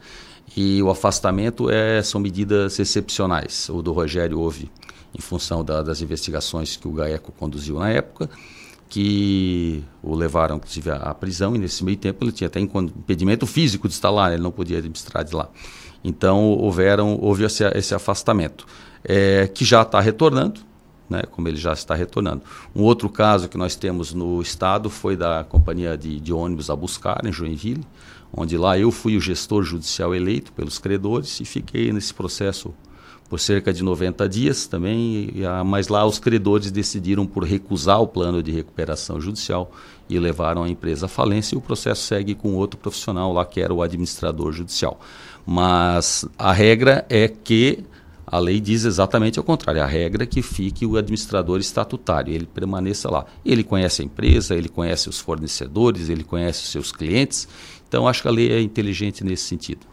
E 0.56 0.82
o 0.82 0.90
afastamento 0.90 1.70
é, 1.70 2.02
são 2.02 2.20
medidas 2.20 2.78
excepcionais. 2.78 3.68
O 3.68 3.82
do 3.82 3.92
Rogério 3.92 4.38
houve 4.38 4.70
em 5.16 5.20
função 5.20 5.64
da, 5.64 5.82
das 5.82 6.00
investigações 6.00 6.76
que 6.76 6.86
o 6.86 6.92
GAECO 6.92 7.32
conduziu 7.32 7.78
na 7.78 7.90
época 7.90 8.28
que 8.94 9.82
o 10.02 10.14
levaram, 10.14 10.54
inclusive, 10.56 10.88
à 10.90 11.12
prisão, 11.12 11.56
e 11.56 11.58
nesse 11.58 11.82
meio 11.84 11.96
tempo 11.96 12.24
ele 12.24 12.30
tinha 12.30 12.46
até 12.46 12.60
impedimento 12.60 13.44
físico 13.44 13.88
de 13.88 13.94
estar 13.94 14.10
lá, 14.10 14.32
ele 14.32 14.40
não 14.40 14.52
podia 14.52 14.78
administrar 14.78 15.24
de 15.24 15.34
lá. 15.34 15.48
Então, 16.04 16.52
houveram, 16.52 17.18
houve 17.20 17.42
esse, 17.44 17.64
esse 17.64 17.92
afastamento, 17.92 18.64
é, 19.02 19.48
que 19.48 19.64
já 19.64 19.82
está 19.82 20.00
retornando, 20.00 20.60
né, 21.10 21.22
como 21.30 21.48
ele 21.48 21.56
já 21.56 21.72
está 21.72 21.94
retornando. 21.94 22.42
Um 22.72 22.82
outro 22.82 23.08
caso 23.08 23.48
que 23.48 23.58
nós 23.58 23.74
temos 23.74 24.14
no 24.14 24.40
estado 24.40 24.88
foi 24.88 25.16
da 25.16 25.42
companhia 25.42 25.98
de, 25.98 26.20
de 26.20 26.32
ônibus 26.32 26.70
a 26.70 26.76
buscar, 26.76 27.20
em 27.24 27.32
Joinville, 27.32 27.84
onde 28.36 28.56
lá 28.56 28.78
eu 28.78 28.90
fui 28.90 29.16
o 29.16 29.20
gestor 29.20 29.62
judicial 29.62 30.14
eleito 30.14 30.52
pelos 30.52 30.78
credores 30.78 31.40
e 31.40 31.44
fiquei 31.44 31.92
nesse 31.92 32.12
processo 32.12 32.74
por 33.28 33.40
cerca 33.40 33.72
de 33.72 33.82
90 33.82 34.28
dias 34.28 34.66
também, 34.66 35.32
mas 35.64 35.88
lá 35.88 36.04
os 36.04 36.18
credores 36.18 36.70
decidiram 36.70 37.26
por 37.26 37.42
recusar 37.42 38.00
o 38.00 38.06
plano 38.06 38.42
de 38.42 38.52
recuperação 38.52 39.20
judicial 39.20 39.72
e 40.08 40.18
levaram 40.18 40.62
a 40.62 40.68
empresa 40.68 41.06
à 41.06 41.08
falência 41.08 41.54
e 41.54 41.58
o 41.58 41.60
processo 41.60 42.02
segue 42.02 42.34
com 42.34 42.54
outro 42.54 42.78
profissional 42.78 43.32
lá 43.32 43.44
que 43.44 43.60
era 43.60 43.72
o 43.72 43.82
administrador 43.82 44.52
judicial. 44.52 45.00
Mas 45.46 46.26
a 46.38 46.52
regra 46.52 47.04
é 47.08 47.26
que 47.26 47.84
a 48.26 48.38
lei 48.38 48.60
diz 48.60 48.84
exatamente 48.84 49.38
ao 49.38 49.44
contrário. 49.44 49.82
A 49.82 49.86
regra 49.86 50.24
é 50.24 50.26
que 50.26 50.42
fique 50.42 50.86
o 50.86 50.96
administrador 50.96 51.60
estatutário, 51.60 52.32
ele 52.32 52.46
permaneça 52.46 53.10
lá. 53.10 53.26
Ele 53.44 53.62
conhece 53.62 54.02
a 54.02 54.04
empresa, 54.04 54.54
ele 54.54 54.68
conhece 54.68 55.08
os 55.08 55.18
fornecedores, 55.18 56.08
ele 56.08 56.24
conhece 56.24 56.64
os 56.64 56.70
seus 56.70 56.90
clientes. 56.90 57.46
Então, 57.94 58.08
acho 58.08 58.22
que 58.22 58.26
a 58.26 58.30
lei 58.32 58.50
é 58.50 58.60
inteligente 58.60 59.22
nesse 59.22 59.44
sentido. 59.44 59.86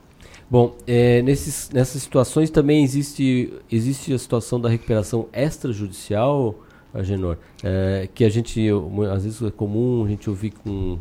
Bom, 0.49 0.75
é, 0.87 1.21
nesses, 1.21 1.69
nessas 1.69 2.01
situações 2.01 2.49
também 2.49 2.83
existe, 2.83 3.53
existe 3.71 4.11
a 4.11 4.17
situação 4.17 4.59
da 4.59 4.67
recuperação 4.67 5.27
extrajudicial, 5.31 6.55
Agenor, 6.91 7.37
é, 7.63 8.09
que 8.11 8.25
a 8.25 8.29
gente, 8.29 8.67
às 9.13 9.23
vezes 9.23 9.39
é 9.43 9.51
comum 9.51 10.03
a 10.03 10.09
gente 10.09 10.27
ouvir 10.27 10.49
com, 10.49 10.97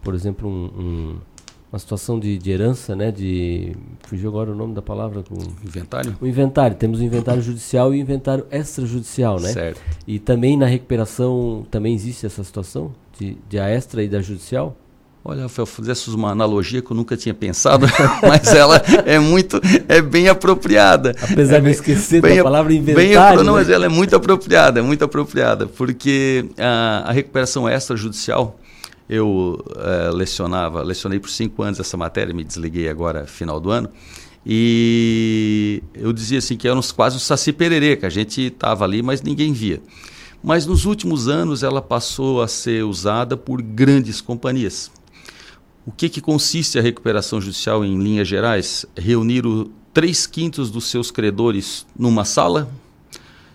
por 0.00 0.14
exemplo, 0.14 0.48
um, 0.48 0.70
um, 0.80 1.16
uma 1.72 1.78
situação 1.80 2.20
de, 2.20 2.38
de, 2.38 2.52
herança, 2.52 2.94
né, 2.94 3.10
de, 3.10 3.72
fugiu 4.04 4.30
agora 4.30 4.52
o 4.52 4.54
nome 4.54 4.74
da 4.74 4.80
palavra, 4.80 5.24
com... 5.24 5.34
Inventário? 5.66 6.16
O 6.20 6.26
inventário, 6.26 6.76
temos 6.76 7.00
o 7.00 7.02
inventário 7.02 7.42
judicial 7.42 7.92
e 7.92 7.98
o 7.98 8.00
inventário 8.00 8.46
extrajudicial, 8.48 9.40
né? 9.40 9.52
Certo. 9.52 9.82
E 10.06 10.20
também 10.20 10.56
na 10.56 10.66
recuperação, 10.66 11.66
também 11.68 11.94
existe 11.94 12.24
essa 12.24 12.44
situação 12.44 12.94
de, 13.18 13.36
de 13.48 13.58
a 13.58 13.68
extra 13.68 14.04
e 14.04 14.08
da 14.08 14.22
judicial? 14.22 14.76
Olha, 15.26 15.44
Rafael, 15.44 15.64
fizesse 15.64 16.10
uma 16.10 16.30
analogia 16.32 16.82
que 16.82 16.90
eu 16.90 16.94
nunca 16.94 17.16
tinha 17.16 17.32
pensado, 17.32 17.86
mas 18.20 18.46
ela 18.48 18.76
é 19.06 19.18
muito, 19.18 19.58
é 19.88 20.02
bem 20.02 20.28
apropriada. 20.28 21.16
Apesar 21.22 21.56
é 21.56 21.60
de 21.62 21.70
esquecer 21.70 22.20
da 22.20 22.42
palavra 22.42 22.74
inventário. 22.74 23.38
Bem, 23.38 23.46
não, 23.46 23.54
né? 23.54 23.60
mas 23.60 23.70
ela 23.70 23.86
é 23.86 23.88
muito 23.88 24.14
apropriada, 24.14 24.80
é 24.80 24.82
muito 24.82 25.02
apropriada, 25.02 25.66
porque 25.66 26.44
a, 26.58 27.04
a 27.06 27.12
recuperação 27.12 27.66
extrajudicial, 27.66 28.60
eu 29.08 29.64
é, 29.76 30.10
lecionava, 30.10 30.82
lecionei 30.82 31.18
por 31.18 31.30
cinco 31.30 31.62
anos 31.62 31.80
essa 31.80 31.96
matéria, 31.96 32.34
me 32.34 32.44
desliguei 32.44 32.90
agora 32.90 33.26
final 33.26 33.58
do 33.58 33.70
ano, 33.70 33.88
e 34.44 35.82
eu 35.94 36.12
dizia 36.12 36.36
assim 36.36 36.54
que 36.54 36.68
era 36.68 36.78
uns, 36.78 36.92
quase 36.92 37.16
um 37.16 37.20
saci 37.20 37.50
pererê, 37.50 37.96
que 37.96 38.04
a 38.04 38.10
gente 38.10 38.42
estava 38.42 38.84
ali, 38.84 39.02
mas 39.02 39.22
ninguém 39.22 39.54
via. 39.54 39.80
Mas 40.42 40.66
nos 40.66 40.84
últimos 40.84 41.28
anos 41.28 41.62
ela 41.62 41.80
passou 41.80 42.42
a 42.42 42.46
ser 42.46 42.84
usada 42.84 43.38
por 43.38 43.62
grandes 43.62 44.20
companhias 44.20 44.92
o 45.86 45.92
que, 45.92 46.08
que 46.08 46.20
consiste 46.20 46.78
a 46.78 46.82
recuperação 46.82 47.40
judicial 47.40 47.84
em 47.84 47.98
linhas 47.98 48.26
gerais? 48.26 48.86
Reunir 48.96 49.46
o, 49.46 49.70
três 49.92 50.26
quintos 50.26 50.70
dos 50.70 50.86
seus 50.86 51.10
credores 51.10 51.86
numa 51.96 52.24
sala 52.24 52.68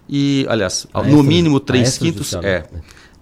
e, 0.07 0.45
aliás, 0.49 0.88
a 0.93 1.03
no 1.03 1.22
mínimo 1.22 1.60
três 1.60 1.97
quintos, 1.97 2.34
é, 2.34 2.68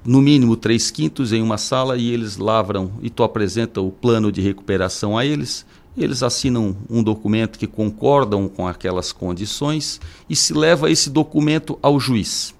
no 0.05 0.21
mínimo 0.21 0.55
três 0.55 0.89
quintos 0.89 1.33
em 1.33 1.41
uma 1.41 1.57
sala 1.57 1.97
e 1.97 2.13
eles 2.13 2.37
lavram 2.37 2.91
e 3.01 3.09
tu 3.09 3.23
apresenta 3.23 3.81
o 3.81 3.91
plano 3.91 4.31
de 4.31 4.39
recuperação 4.39 5.17
a 5.17 5.25
eles. 5.25 5.65
Eles 5.97 6.21
assinam 6.21 6.77
um 6.87 7.01
documento 7.01 7.57
que 7.57 7.65
concordam 7.65 8.47
com 8.47 8.67
aquelas 8.67 9.11
condições 9.11 9.99
e 10.29 10.35
se 10.35 10.53
leva 10.53 10.91
esse 10.91 11.09
documento 11.09 11.77
ao 11.81 11.99
juiz. 11.99 12.55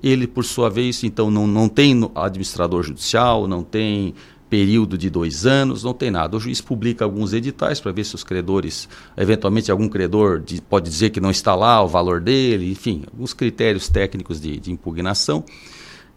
Ele, 0.00 0.26
por 0.26 0.44
sua 0.44 0.70
vez, 0.70 1.02
então 1.04 1.30
não, 1.30 1.46
não 1.46 1.68
tem 1.68 2.08
administrador 2.14 2.82
judicial, 2.82 3.46
não 3.46 3.62
tem 3.62 4.14
período 4.52 4.98
de 4.98 5.08
dois 5.08 5.46
anos, 5.46 5.82
não 5.82 5.94
tem 5.94 6.10
nada. 6.10 6.36
O 6.36 6.38
juiz 6.38 6.60
publica 6.60 7.06
alguns 7.06 7.32
editais 7.32 7.80
para 7.80 7.90
ver 7.90 8.04
se 8.04 8.14
os 8.14 8.22
credores, 8.22 8.86
eventualmente 9.16 9.70
algum 9.70 9.88
credor 9.88 10.40
de, 10.40 10.60
pode 10.60 10.90
dizer 10.90 11.08
que 11.08 11.22
não 11.22 11.30
está 11.30 11.54
lá 11.54 11.82
o 11.82 11.88
valor 11.88 12.20
dele, 12.20 12.70
enfim, 12.70 13.02
alguns 13.10 13.32
critérios 13.32 13.88
técnicos 13.88 14.38
de, 14.38 14.60
de 14.60 14.70
impugnação. 14.70 15.42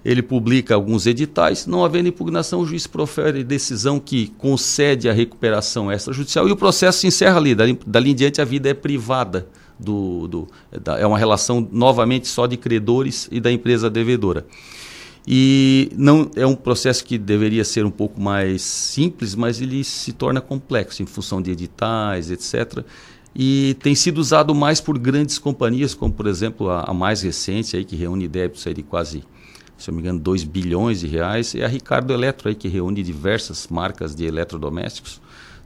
Ele 0.04 0.22
publica 0.22 0.76
alguns 0.76 1.06
editais, 1.08 1.66
não 1.66 1.86
havendo 1.86 2.10
impugnação, 2.10 2.60
o 2.60 2.66
juiz 2.66 2.86
profere 2.86 3.42
decisão 3.42 4.02
que 4.02 4.28
concede 4.38 5.08
a 5.08 5.14
recuperação 5.14 5.90
extrajudicial 5.90 6.46
e 6.50 6.52
o 6.52 6.58
processo 6.58 7.00
se 7.00 7.08
encerra 7.08 7.38
ali. 7.38 7.56
Dali, 7.56 7.80
dali 7.88 8.12
em 8.12 8.16
diante 8.16 8.42
a 8.42 8.46
vida 8.46 8.68
é 8.68 8.74
privada. 8.74 9.48
Do, 9.80 10.28
do, 10.28 10.48
da, 10.84 10.98
é 11.00 11.06
uma 11.06 11.18
relação 11.18 11.66
novamente 11.72 12.28
só 12.30 12.48
de 12.48 12.56
credores 12.58 13.30
e 13.32 13.40
da 13.40 13.52
empresa 13.52 13.90
devedora. 13.90 14.46
E 15.28 15.90
não 15.98 16.30
é 16.36 16.46
um 16.46 16.56
processo 16.56 17.04
que 17.04 17.18
deveria 17.18 17.64
ser 17.64 17.84
um 17.86 17.92
pouco 17.92 18.22
mais 18.22 18.62
simples, 18.62 19.34
mas 19.34 19.60
ele 19.60 19.84
se 19.84 20.14
torna 20.14 20.40
complexo 20.40 21.02
em 21.02 21.06
função 21.06 21.42
de 21.42 21.52
editais, 21.52 22.30
etc. 22.30 22.84
E 23.36 23.76
tem 23.82 23.96
sido 23.96 24.20
usado 24.20 24.54
mais 24.54 24.80
por 24.80 25.00
grandes 25.00 25.40
companhias, 25.40 25.96
como 25.96 26.14
por 26.14 26.28
exemplo 26.28 26.70
a, 26.70 26.84
a 26.84 26.94
mais 26.94 27.24
recente 27.24 27.76
aí 27.76 27.84
que 27.84 27.96
reúne 27.96 28.28
débitos 28.28 28.66
aí 28.68 28.74
de 28.74 28.84
quase, 28.84 29.24
se 29.78 29.90
não 29.90 29.96
me 29.96 30.02
engano, 30.02 30.20
2 30.20 30.44
bilhões 30.44 31.00
de 31.00 31.08
reais, 31.08 31.56
é 31.56 31.66
a 31.66 31.68
Ricardo 31.68 32.14
Eletro 32.14 32.48
aí 32.48 32.56
que 32.56 32.68
reúne 32.68 33.02
diversas 33.02 33.68
marcas 33.68 34.16
de 34.16 34.26
eletrodomésticos 34.26 35.20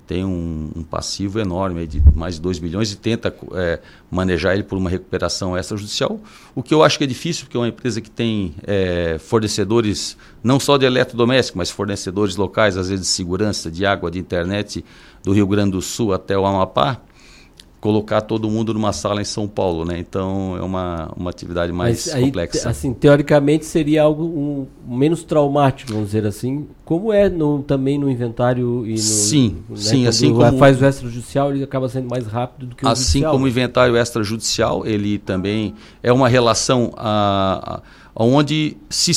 tem 0.09 0.25
um, 0.25 0.71
um, 0.75 0.81
passivo 0.81 1.39
enorme 1.39 1.85
de 1.85 2.01
mais 2.15 2.33
de 2.33 2.41
2 2.41 2.57
bilhões 2.57 2.91
e 2.91 2.97
tenta 2.97 3.31
é, 3.53 3.79
manejar 4.09 4.55
ele 4.55 4.63
por 4.63 4.75
uma 4.75 4.89
recuperação 4.89 5.55
extrajudicial, 5.55 6.19
o 6.55 6.63
que 6.63 6.73
eu 6.73 6.81
acho 6.81 6.97
que 6.97 7.03
é 7.03 7.07
difícil, 7.07 7.45
porque 7.45 7.55
é 7.55 7.59
uma 7.59 7.67
empresa 7.67 8.01
que 8.01 8.09
tem 8.09 8.55
é, 8.65 9.19
fornecedores 9.19 10.17
não 10.43 10.59
só 10.59 10.77
de 10.77 10.85
eletrodoméstico, 10.87 11.59
mas 11.59 11.69
fornecedores 11.69 12.35
locais, 12.35 12.75
às 12.75 12.89
vezes 12.89 13.05
de 13.05 13.11
segurança, 13.11 13.69
de 13.69 13.85
água, 13.85 14.09
de 14.09 14.17
internet, 14.17 14.83
do 15.23 15.31
Rio 15.31 15.45
Grande 15.45 15.73
do 15.73 15.81
Sul 15.81 16.11
até 16.11 16.35
o 16.35 16.43
Amapá, 16.43 16.99
colocar 17.79 18.21
todo 18.21 18.49
mundo 18.49 18.73
numa 18.73 18.91
sala 18.91 19.21
em 19.21 19.25
São 19.25 19.47
Paulo, 19.47 19.85
né? 19.85 19.97
Então 19.97 20.57
é 20.57 20.61
uma, 20.61 21.11
uma 21.15 21.29
atividade 21.29 21.71
mais 21.71 22.13
aí, 22.13 22.25
complexa. 22.25 22.69
Assim, 22.69 22.93
teoricamente 22.93 23.65
seria 23.65 24.03
algo 24.03 24.23
um, 24.23 24.67
menos 24.85 25.23
traumático, 25.23 25.93
vamos 25.93 26.07
dizer 26.07 26.25
assim, 26.25 26.67
como 26.83 27.13
é 27.13 27.29
no, 27.29 27.63
também 27.63 27.97
no 27.97 28.09
inventário 28.09 28.85
e 28.85 28.91
no 28.91 28.97
sim, 28.97 29.57
né, 29.69 29.75
sim, 29.77 30.07
assim 30.07 30.33
como 30.33 30.57
faz 30.57 30.81
o 30.81 30.85
extrajudicial 30.85 31.51
ele 31.51 31.63
acaba 31.63 31.87
sendo 31.87 32.09
mais 32.09 32.25
rápido 32.27 32.67
do 32.67 32.75
que 32.75 32.85
o 32.85 32.89
assim 32.89 33.03
judicial. 33.03 33.31
como 33.31 33.45
o 33.45 33.47
inventário 33.47 33.95
extrajudicial 33.97 34.85
ele 34.85 35.17
também 35.17 35.75
é 36.03 36.11
uma 36.11 36.27
relação 36.27 36.91
a, 36.97 37.81
a 38.13 38.23
onde 38.23 38.75
se 38.89 39.11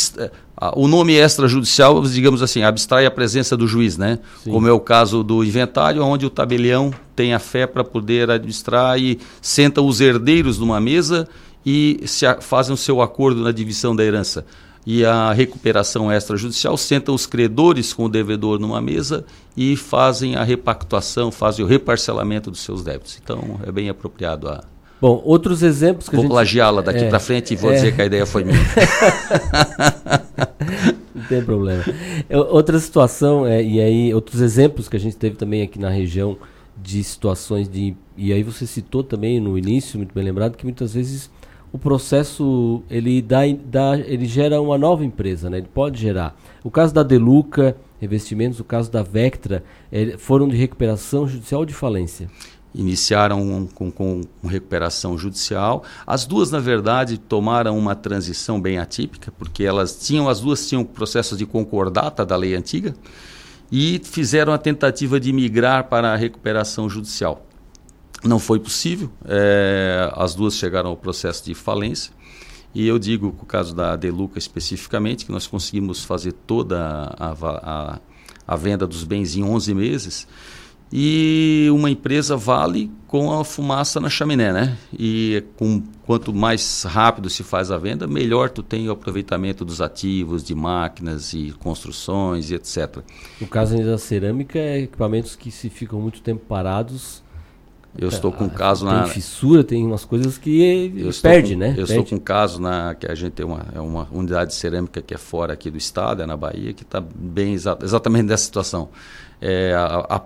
o 0.76 0.86
nome 0.86 1.14
extrajudicial, 1.14 2.02
digamos 2.02 2.42
assim, 2.42 2.62
abstrai 2.62 3.06
a 3.06 3.10
presença 3.10 3.56
do 3.56 3.66
juiz, 3.66 3.96
né? 3.96 4.18
Sim. 4.44 4.50
Como 4.50 4.68
é 4.68 4.72
o 4.72 4.78
caso 4.78 5.24
do 5.24 5.42
inventário, 5.42 6.04
onde 6.04 6.26
o 6.26 6.30
tabelião 6.30 6.92
tem 7.16 7.34
a 7.34 7.38
fé 7.38 7.66
para 7.66 7.82
poder 7.82 8.30
administrar 8.30 8.98
e 8.98 9.18
senta 9.40 9.80
os 9.80 10.00
herdeiros 10.00 10.58
numa 10.58 10.80
mesa 10.80 11.28
e 11.64 12.00
se 12.06 12.26
a, 12.26 12.40
fazem 12.40 12.74
o 12.74 12.76
seu 12.76 13.00
acordo 13.00 13.42
na 13.42 13.52
divisão 13.52 13.96
da 13.96 14.04
herança. 14.04 14.44
E 14.84 15.04
a 15.04 15.32
recuperação 15.32 16.12
extrajudicial 16.12 16.76
senta 16.76 17.12
os 17.12 17.24
credores 17.24 17.92
com 17.92 18.06
o 18.06 18.08
devedor 18.08 18.58
numa 18.58 18.80
mesa 18.80 19.24
e 19.56 19.76
fazem 19.76 20.34
a 20.34 20.42
repactuação, 20.42 21.30
fazem 21.30 21.64
o 21.64 21.68
reparcelamento 21.68 22.50
dos 22.50 22.60
seus 22.60 22.82
débitos. 22.82 23.18
Então, 23.22 23.60
é 23.64 23.70
bem 23.70 23.88
apropriado 23.88 24.48
a, 24.48 24.64
Bom, 25.02 25.20
outros 25.24 25.64
exemplos 25.64 26.08
que 26.08 26.14
vou 26.14 26.22
a 26.22 26.26
gente... 26.26 26.30
plagiá-la 26.30 26.80
daqui 26.80 27.02
é, 27.02 27.08
para 27.08 27.18
frente 27.18 27.54
e 27.54 27.56
vou 27.56 27.72
é... 27.72 27.74
dizer 27.74 27.92
que 27.92 28.00
a 28.00 28.06
ideia 28.06 28.24
foi 28.24 28.44
minha. 28.44 28.56
Não 31.12 31.24
tem 31.24 31.42
problema. 31.42 31.82
É, 32.30 32.38
outra 32.38 32.78
situação, 32.78 33.44
é, 33.44 33.60
e 33.60 33.80
aí 33.80 34.14
outros 34.14 34.40
exemplos 34.40 34.88
que 34.88 34.96
a 34.96 35.00
gente 35.00 35.16
teve 35.16 35.34
também 35.34 35.60
aqui 35.60 35.76
na 35.76 35.90
região 35.90 36.36
de 36.80 37.02
situações 37.02 37.68
de... 37.68 37.96
E 38.16 38.32
aí 38.32 38.44
você 38.44 38.64
citou 38.64 39.02
também 39.02 39.40
no 39.40 39.58
início, 39.58 39.98
muito 39.98 40.14
bem 40.14 40.22
lembrado, 40.22 40.56
que 40.56 40.62
muitas 40.62 40.94
vezes 40.94 41.28
o 41.72 41.78
processo 41.78 42.84
ele, 42.88 43.20
dá, 43.20 43.40
dá, 43.64 43.98
ele 43.98 44.26
gera 44.26 44.60
uma 44.60 44.78
nova 44.78 45.04
empresa, 45.04 45.50
né? 45.50 45.58
ele 45.58 45.68
pode 45.74 46.00
gerar. 46.00 46.40
O 46.62 46.70
caso 46.70 46.94
da 46.94 47.02
Deluca 47.02 47.76
revestimentos, 48.02 48.58
o 48.58 48.64
caso 48.64 48.90
da 48.90 49.00
Vectra, 49.00 49.62
é, 49.90 50.16
foram 50.18 50.48
de 50.48 50.56
recuperação 50.56 51.28
judicial 51.28 51.60
ou 51.60 51.64
de 51.64 51.72
falência? 51.72 52.28
Iniciaram 52.74 53.68
com, 53.74 53.90
com, 53.90 54.22
recuperação 54.44 55.18
judicial. 55.18 55.84
As 56.06 56.24
duas, 56.24 56.50
na 56.50 56.58
verdade, 56.58 57.18
tomaram 57.18 57.76
uma 57.76 57.94
transição 57.94 58.60
bem 58.60 58.78
atípica, 58.78 59.32
porque 59.38 59.62
elas 59.62 59.94
tinham, 60.06 60.28
as 60.28 60.40
duas 60.40 60.66
tinham 60.66 60.82
processos 60.82 61.36
de 61.36 61.44
concordata 61.44 62.24
da 62.24 62.34
lei 62.34 62.54
antiga 62.54 62.94
e 63.70 64.00
fizeram 64.04 64.52
a 64.52 64.58
tentativa 64.58 65.20
de 65.20 65.32
migrar 65.32 65.88
para 65.88 66.12
a 66.12 66.16
recuperação 66.16 66.88
judicial. 66.88 67.46
Não 68.24 68.38
foi 68.38 68.60
possível, 68.60 69.10
é, 69.24 70.10
as 70.14 70.34
duas 70.34 70.54
chegaram 70.54 70.90
ao 70.90 70.96
processo 70.96 71.44
de 71.44 71.54
falência. 71.54 72.12
E 72.74 72.86
eu 72.86 72.98
digo, 72.98 73.32
com 73.32 73.42
o 73.42 73.46
caso 73.46 73.74
da 73.74 73.96
Deluca 73.96 74.38
especificamente, 74.38 75.26
que 75.26 75.32
nós 75.32 75.46
conseguimos 75.46 76.04
fazer 76.04 76.32
toda 76.32 77.14
a, 77.18 77.32
a, 77.32 77.98
a 78.46 78.56
venda 78.56 78.86
dos 78.86 79.04
bens 79.04 79.36
em 79.36 79.42
11 79.42 79.74
meses. 79.74 80.28
E 80.92 81.68
uma 81.72 81.90
empresa 81.90 82.36
vale 82.36 82.90
com 83.06 83.32
a 83.32 83.44
fumaça 83.44 83.98
na 83.98 84.10
chaminé, 84.10 84.52
né? 84.52 84.76
E 84.92 85.42
com 85.56 85.82
quanto 86.04 86.34
mais 86.34 86.82
rápido 86.82 87.30
se 87.30 87.42
faz 87.42 87.70
a 87.70 87.78
venda, 87.78 88.06
melhor 88.06 88.50
tu 88.50 88.62
tem 88.62 88.88
o 88.88 88.92
aproveitamento 88.92 89.64
dos 89.64 89.80
ativos, 89.80 90.44
de 90.44 90.54
máquinas 90.54 91.32
e 91.32 91.54
construções 91.58 92.50
e 92.50 92.54
etc. 92.54 92.98
No 93.40 93.46
caso 93.46 93.76
da 93.82 93.96
cerâmica, 93.96 94.58
é 94.58 94.80
equipamentos 94.80 95.34
que 95.34 95.50
se 95.50 95.70
ficam 95.70 96.00
muito 96.00 96.20
tempo 96.20 96.44
parados 96.46 97.22
eu 97.96 98.08
estou 98.08 98.32
com 98.32 98.44
um 98.44 98.48
caso 98.48 98.86
tem 98.86 98.94
na. 98.94 99.02
Tem 99.02 99.12
fissura, 99.12 99.62
tem 99.62 99.86
umas 99.86 100.04
coisas 100.04 100.38
que 100.38 101.12
perde, 101.20 101.52
com, 101.52 101.60
né? 101.60 101.70
Eu 101.70 101.74
perde. 101.74 101.92
estou 101.92 102.04
com 102.06 102.14
um 102.14 102.18
caso 102.18 102.60
na 102.60 102.94
que 102.94 103.06
a 103.06 103.14
gente 103.14 103.32
tem 103.32 103.44
uma, 103.44 103.66
é 103.74 103.80
uma 103.80 104.08
unidade 104.10 104.50
de 104.52 104.56
cerâmica 104.56 105.02
que 105.02 105.12
é 105.12 105.18
fora 105.18 105.52
aqui 105.52 105.70
do 105.70 105.76
estado, 105.76 106.22
é 106.22 106.26
na 106.26 106.36
Bahia, 106.36 106.72
que 106.72 106.84
está 106.84 107.00
bem 107.00 107.52
exa 107.52 107.76
exatamente 107.82 108.24
nessa 108.24 108.44
situação. 108.44 108.88
É, 109.44 109.74
a, 109.74 110.16
a, 110.16 110.22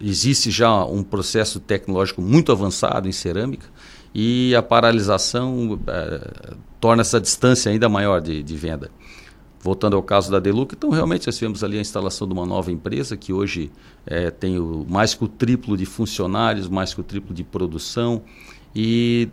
existe 0.00 0.48
já 0.50 0.84
um 0.84 1.02
processo 1.02 1.58
tecnológico 1.58 2.22
muito 2.22 2.52
avançado 2.52 3.08
em 3.08 3.12
cerâmica 3.12 3.66
e 4.14 4.54
a 4.54 4.62
paralisação 4.62 5.80
é, 5.88 6.54
torna 6.80 7.00
essa 7.00 7.20
distância 7.20 7.72
ainda 7.72 7.88
maior 7.88 8.20
de, 8.20 8.44
de 8.44 8.56
venda 8.56 8.90
voltando 9.62 9.94
ao 9.94 10.02
caso 10.02 10.30
da 10.30 10.38
Deluca, 10.38 10.74
então 10.74 10.90
realmente 10.90 11.26
nós 11.26 11.36
tivemos 11.36 11.62
ali 11.62 11.76
a 11.76 11.80
instalação 11.80 12.26
de 12.26 12.32
uma 12.32 12.46
nova 12.46 12.72
empresa 12.72 13.16
que 13.16 13.32
hoje 13.32 13.70
é, 14.06 14.30
tem 14.30 14.58
o, 14.58 14.86
mais 14.88 15.14
que 15.14 15.22
o 15.22 15.28
triplo 15.28 15.76
de 15.76 15.84
funcionários, 15.84 16.66
mais 16.68 16.94
que 16.94 17.00
o 17.00 17.04
triplo 17.04 17.34
de 17.34 17.44
produção 17.44 18.22
e 18.74 19.28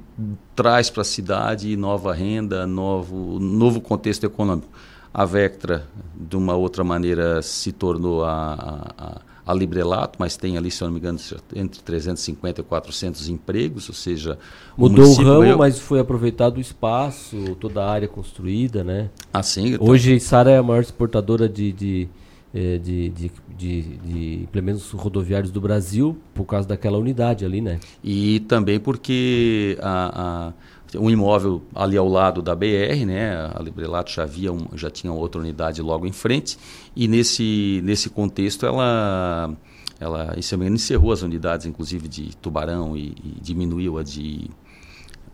traz 0.55 0.89
para 0.89 1.01
a 1.01 1.05
cidade 1.05 1.75
nova 1.77 2.13
renda, 2.13 2.67
novo, 2.67 3.39
novo 3.39 3.79
contexto 3.79 4.25
econômico. 4.25 4.67
A 5.13 5.23
Vectra, 5.25 5.87
de 6.15 6.35
uma 6.35 6.55
outra 6.55 6.83
maneira, 6.83 7.41
se 7.41 7.71
tornou 7.71 8.25
a, 8.25 8.93
a, 8.97 9.21
a 9.47 9.53
Librelato, 9.53 10.19
mas 10.19 10.35
tem 10.35 10.57
ali, 10.57 10.69
se 10.69 10.83
eu 10.83 10.87
não 10.87 10.93
me 10.93 10.99
engano, 10.99 11.17
entre 11.55 11.81
350 11.81 12.59
e 12.59 12.63
400 12.65 13.29
empregos, 13.29 13.87
ou 13.87 13.95
seja... 13.95 14.37
Mudou 14.75 15.05
o, 15.05 15.11
o 15.11 15.15
ramo, 15.15 15.43
eu... 15.45 15.57
mas 15.57 15.79
foi 15.79 16.01
aproveitado 16.01 16.57
o 16.57 16.59
espaço, 16.59 17.55
toda 17.57 17.81
a 17.81 17.89
área 17.89 18.09
construída, 18.09 18.83
né? 18.83 19.09
Assim, 19.33 19.75
então... 19.75 19.87
Hoje, 19.87 20.19
Sara 20.19 20.51
é 20.51 20.57
a 20.57 20.63
maior 20.63 20.81
exportadora 20.81 21.47
de, 21.47 21.71
de, 21.71 22.09
eh, 22.53 22.77
de, 22.77 23.09
de, 23.09 23.31
de, 23.57 23.81
de 23.81 24.33
implementos 24.43 24.91
rodoviários 24.91 25.49
do 25.49 25.61
Brasil, 25.61 26.17
por 26.33 26.43
causa 26.43 26.67
daquela 26.67 26.97
unidade 26.97 27.45
ali, 27.45 27.61
né? 27.61 27.79
E 28.03 28.41
também 28.41 28.81
porque 28.81 29.77
a, 29.81 30.49
a 30.49 30.53
um 30.99 31.09
imóvel 31.09 31.61
ali 31.73 31.97
ao 31.97 32.07
lado 32.07 32.41
da 32.41 32.55
BR, 32.55 33.05
né? 33.05 33.51
A 33.53 33.61
Librelato 33.61 34.11
já 34.11 34.23
havia 34.23 34.51
um, 34.51 34.67
já 34.73 34.89
tinha 34.89 35.11
outra 35.11 35.39
unidade 35.39 35.81
logo 35.81 36.05
em 36.05 36.11
frente 36.11 36.57
e 36.95 37.07
nesse 37.07 37.81
nesse 37.83 38.09
contexto 38.09 38.65
ela 38.65 39.55
ela 39.99 40.35
encerrou 40.37 41.11
as 41.11 41.21
unidades 41.21 41.65
inclusive 41.65 42.07
de 42.07 42.35
Tubarão 42.37 42.95
e, 42.95 43.15
e 43.23 43.39
diminuiu 43.41 43.97
a 43.97 44.03
de 44.03 44.49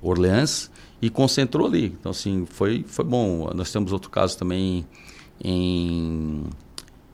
Orleans 0.02 0.70
e 1.02 1.10
concentrou 1.10 1.68
ali. 1.68 1.96
Então 2.00 2.12
assim, 2.12 2.46
foi 2.46 2.84
foi 2.88 3.06
bom. 3.06 3.50
Nós 3.54 3.72
temos 3.72 3.92
outro 3.92 4.10
caso 4.10 4.38
também 4.38 4.86
em 5.44 6.44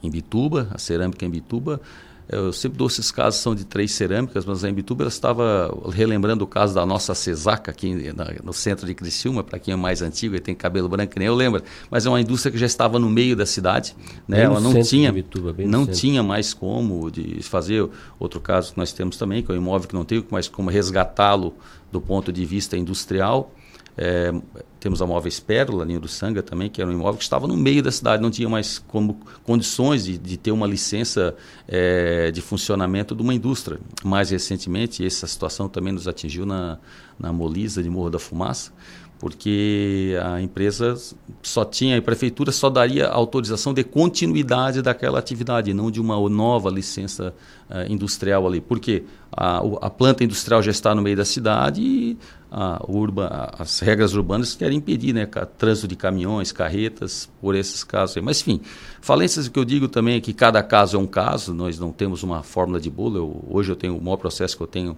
em 0.02 0.10
Bituba, 0.10 0.70
a 0.72 0.78
cerâmica 0.78 1.26
em 1.26 1.30
Bituba, 1.30 1.82
eu 2.30 2.54
sempre 2.54 2.78
dou 2.78 2.88
esses 2.88 3.12
casos, 3.12 3.42
são 3.42 3.56
de 3.56 3.66
três 3.66 3.92
cerâmicas, 3.92 4.46
mas 4.46 4.64
a 4.64 4.70
Embituba 4.70 5.06
estava 5.08 5.76
relembrando 5.92 6.44
o 6.44 6.48
caso 6.48 6.76
da 6.76 6.86
nossa 6.86 7.16
Cesaca, 7.16 7.72
aqui 7.72 8.14
na, 8.14 8.28
no 8.44 8.54
centro 8.54 8.86
de 8.86 8.94
Criciúma, 8.94 9.44
para 9.44 9.58
quem 9.58 9.74
é 9.74 9.78
mais 9.78 10.02
antigo 10.02 10.36
e 10.36 10.40
tem 10.40 10.54
cabelo 10.54 10.88
branco, 10.88 11.14
nem 11.18 11.28
eu 11.28 11.36
lembro, 11.36 11.64
mas 11.90 12.06
é 12.06 12.10
uma 12.10 12.22
indústria 12.22 12.52
que 12.52 12.58
já 12.58 12.68
estava 12.68 13.00
no 13.00 13.10
meio 13.10 13.36
da 13.36 13.46
cidade, 13.46 13.96
né? 14.28 14.44
ela 14.44 14.60
não 14.60 14.80
tinha 14.82 15.12
Bituba, 15.12 15.56
não 15.66 15.88
tinha 15.88 16.22
mais 16.22 16.54
como 16.54 17.10
de 17.10 17.42
fazer. 17.42 17.90
Outro 18.20 18.40
caso 18.40 18.74
que 18.74 18.78
nós 18.78 18.94
temos 18.94 19.18
também, 19.18 19.42
que 19.42 19.52
é 19.52 19.56
um 19.56 19.58
imóvel 19.58 19.88
que 19.88 19.96
não 19.96 20.06
tem 20.06 20.24
mais 20.30 20.48
como 20.48 20.70
resgatá-lo 20.70 21.54
do 21.92 22.00
ponto 22.00 22.32
de 22.32 22.46
vista 22.46 22.78
industrial, 22.78 23.52
é, 23.98 24.32
temos 24.80 25.02
a 25.02 25.06
Móveis 25.06 25.40
Pérola, 25.40 25.84
linha 25.84 26.00
do 26.00 26.08
Sanga 26.08 26.42
também, 26.42 26.70
que 26.70 26.82
era 26.82 26.90
um 26.90 26.94
imóvel 26.94 27.18
que 27.18 27.24
estava 27.24 27.48
no 27.48 27.58
meio 27.58 27.84
da 27.84 27.92
cidade, 27.92 28.22
não 28.24 28.32
tinha 28.32 28.48
mais 28.48 28.80
como, 28.80 29.20
condições 29.44 30.06
de, 30.06 30.18
de 30.18 30.38
ter 30.38 30.52
uma 30.52 30.66
licença 30.66 31.36
é, 31.68 32.32
de 32.32 32.42
funcionamento 32.42 33.14
de 33.14 33.22
uma 33.22 33.34
indústria. 33.34 33.80
Mais 34.04 34.30
recentemente, 34.30 35.06
essa 35.06 35.28
situação 35.28 35.68
também 35.68 35.92
nos 35.92 36.08
atingiu 36.08 36.46
na, 36.46 36.80
na 37.20 37.34
Molisa 37.34 37.84
de 37.84 37.90
Morro 37.90 38.10
da 38.10 38.20
Fumaça, 38.20 38.72
porque 39.20 40.18
a 40.24 40.42
empresa 40.42 40.96
só 41.44 41.66
tinha, 41.66 41.98
a 41.98 42.02
prefeitura 42.02 42.54
só 42.54 42.70
daria 42.70 43.06
autorização 43.06 43.74
de 43.74 43.84
continuidade 43.84 44.82
daquela 44.82 45.20
atividade, 45.20 45.74
não 45.74 45.92
de 45.92 46.00
uma 46.00 46.18
nova 46.30 46.70
licença 46.70 47.34
uh, 47.70 47.92
industrial 47.92 48.48
ali. 48.48 48.62
Porque 48.62 49.04
a, 49.30 49.58
a, 49.82 49.90
planta 49.90 50.24
industrial 50.24 50.64
já 50.64 50.72
está 50.72 50.96
no 50.96 51.02
meio 51.02 51.18
da 51.18 51.26
cidade 51.26 51.82
e 51.82 52.18
a 52.50 52.82
urba, 52.88 53.54
as 53.60 53.80
regras 53.80 54.14
urbanas 54.14 54.56
querem 54.56 54.78
impedir 54.78 55.14
né, 55.14 55.26
trânsito 55.58 55.90
de 55.90 55.98
caminhões, 55.98 56.54
carretas, 56.54 57.30
por 57.42 57.56
esses 57.56 57.84
casos. 57.84 58.16
Aí. 58.16 58.24
Mas, 58.24 58.40
enfim, 58.40 58.62
falências, 59.02 59.48
o 59.48 59.52
que 59.52 59.60
eu 59.60 59.66
digo 59.66 59.90
também 59.90 60.16
é 60.16 60.22
que 60.22 60.32
cada 60.32 60.64
caso 60.64 60.96
é 60.96 61.00
um 61.00 61.06
caso, 61.06 61.54
nós 61.54 61.78
não 61.78 61.92
temos 61.92 62.24
uma 62.24 62.42
fórmula 62.42 62.80
de 62.80 62.90
bolo. 62.90 63.18
Eu, 63.18 63.46
hoje 63.50 63.70
eu 63.70 63.76
tenho, 63.76 63.98
o 63.98 64.02
maior 64.02 64.18
processo 64.18 64.56
que 64.56 64.64
eu 64.64 64.68
tenho 64.68 64.98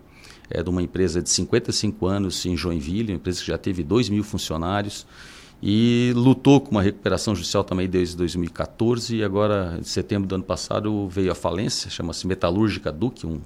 é 0.53 0.61
de 0.61 0.69
uma 0.69 0.81
empresa 0.81 1.21
de 1.21 1.29
55 1.29 2.05
anos 2.05 2.45
em 2.45 2.55
Joinville, 2.55 3.11
uma 3.11 3.17
empresa 3.17 3.41
que 3.41 3.47
já 3.47 3.57
teve 3.57 3.83
2 3.83 4.09
mil 4.09 4.23
funcionários 4.23 5.05
e 5.61 6.11
lutou 6.15 6.59
com 6.59 6.71
uma 6.71 6.81
recuperação 6.81 7.35
judicial 7.35 7.63
também 7.63 7.87
desde 7.87 8.17
2014 8.17 9.17
e 9.17 9.23
agora, 9.23 9.77
em 9.79 9.83
setembro 9.83 10.27
do 10.27 10.35
ano 10.35 10.43
passado, 10.43 11.07
veio 11.07 11.31
a 11.31 11.35
falência, 11.35 11.89
chama-se 11.89 12.25
Metalúrgica 12.25 12.91
Duque, 12.91 13.27
um, 13.27 13.39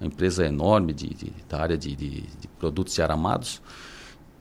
uma 0.00 0.06
empresa 0.06 0.44
enorme 0.44 0.92
de, 0.92 1.08
de 1.14 1.32
da 1.48 1.60
área 1.60 1.78
de, 1.78 1.94
de, 1.94 2.22
de 2.22 2.48
produtos 2.58 2.98
e 2.98 3.02
aramados. 3.02 3.62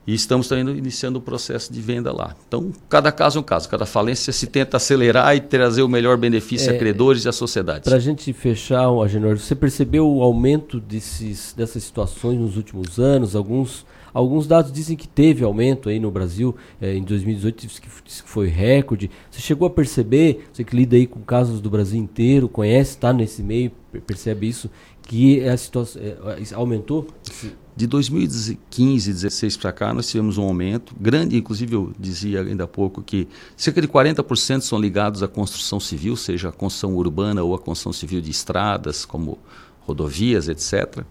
E 0.08 0.14
estamos 0.14 0.48
também 0.48 0.76
iniciando 0.76 1.20
o 1.20 1.22
processo 1.22 1.72
de 1.72 1.80
venda 1.82 2.12
lá. 2.12 2.36
Então, 2.48 2.72
cada 2.90 3.12
caso 3.12 3.38
é 3.38 3.42
um 3.42 3.44
caso, 3.44 3.70
cada 3.70 3.86
falência 3.86 4.34
se 4.34 4.48
tenta 4.48 4.78
acelerar 4.78 5.36
e 5.36 5.42
trazer 5.42 5.84
o 5.84 5.88
melhor 5.88 6.18
benefício 6.18 6.72
é, 6.72 6.76
a 6.76 6.80
credores 6.80 7.26
e 7.26 7.30
à 7.30 7.32
sociedade. 7.32 7.84
Para 7.84 7.98
a 7.98 8.00
gente 8.00 8.34
fechar, 8.34 8.90
Agenor, 8.90 9.38
você 9.38 9.54
percebeu 9.54 10.10
o 10.10 10.24
aumento 10.24 10.80
desses, 10.80 11.54
dessas 11.54 11.84
situações 11.84 12.40
nos 12.40 12.58
últimos 12.58 12.98
anos? 12.98 13.36
Alguns, 13.36 13.86
alguns 14.12 14.48
dados 14.48 14.72
dizem 14.72 14.98
que 14.98 15.08
teve 15.08 15.44
aumento 15.44 15.90
aí 15.90 16.00
no 16.00 16.10
Brasil, 16.10 16.56
é, 16.82 16.96
em 16.96 17.04
2018 17.04 17.68
disse 17.68 17.82
que, 17.82 17.88
disse 18.04 18.24
que 18.24 18.30
foi 18.30 18.48
recorde. 18.48 19.12
Você 19.30 19.42
chegou 19.42 19.68
a 19.68 19.70
perceber, 19.70 20.48
você 20.52 20.64
que 20.64 20.76
lida 20.76 20.96
aí 20.96 21.06
com 21.06 21.20
casos 21.20 21.62
do 21.62 21.70
Brasil 21.70 22.02
inteiro, 22.02 22.50
conhece, 22.50 22.92
está 22.92 23.14
nesse 23.14 23.44
meio, 23.44 23.72
percebe 24.08 24.48
isso, 24.48 24.72
que 25.04 25.48
a 25.48 25.56
situação 25.56 26.02
é, 26.02 26.16
aumentou? 26.56 27.06
Esse 27.30 27.54
de 27.80 27.88
2015, 27.88 29.14
16 29.14 29.56
para 29.56 29.72
cá, 29.72 29.94
nós 29.94 30.10
tivemos 30.10 30.38
um 30.38 30.44
aumento 30.44 30.94
grande, 31.00 31.38
inclusive 31.38 31.76
eu 31.78 31.94
dizia 31.98 32.42
ainda 32.42 32.66
há 32.66 32.68
pouco 32.68 33.02
que 33.02 33.26
cerca 33.56 33.82
de 33.82 33.88
40% 33.88 34.60
são 34.60 34.78
ligados 34.78 35.24
à 35.24 35.30
construção 35.30 35.80
civil, 35.80 36.18
seja 36.18 36.50
a 36.50 36.52
construção 36.52 36.94
urbana 36.98 37.42
ou 37.42 37.56
a 37.56 37.58
construção 37.58 37.94
civil 37.94 38.20
de 38.20 38.30
estradas, 38.30 39.06
como 39.06 39.40
rodovias, 39.88 40.50
etc. 40.50 41.06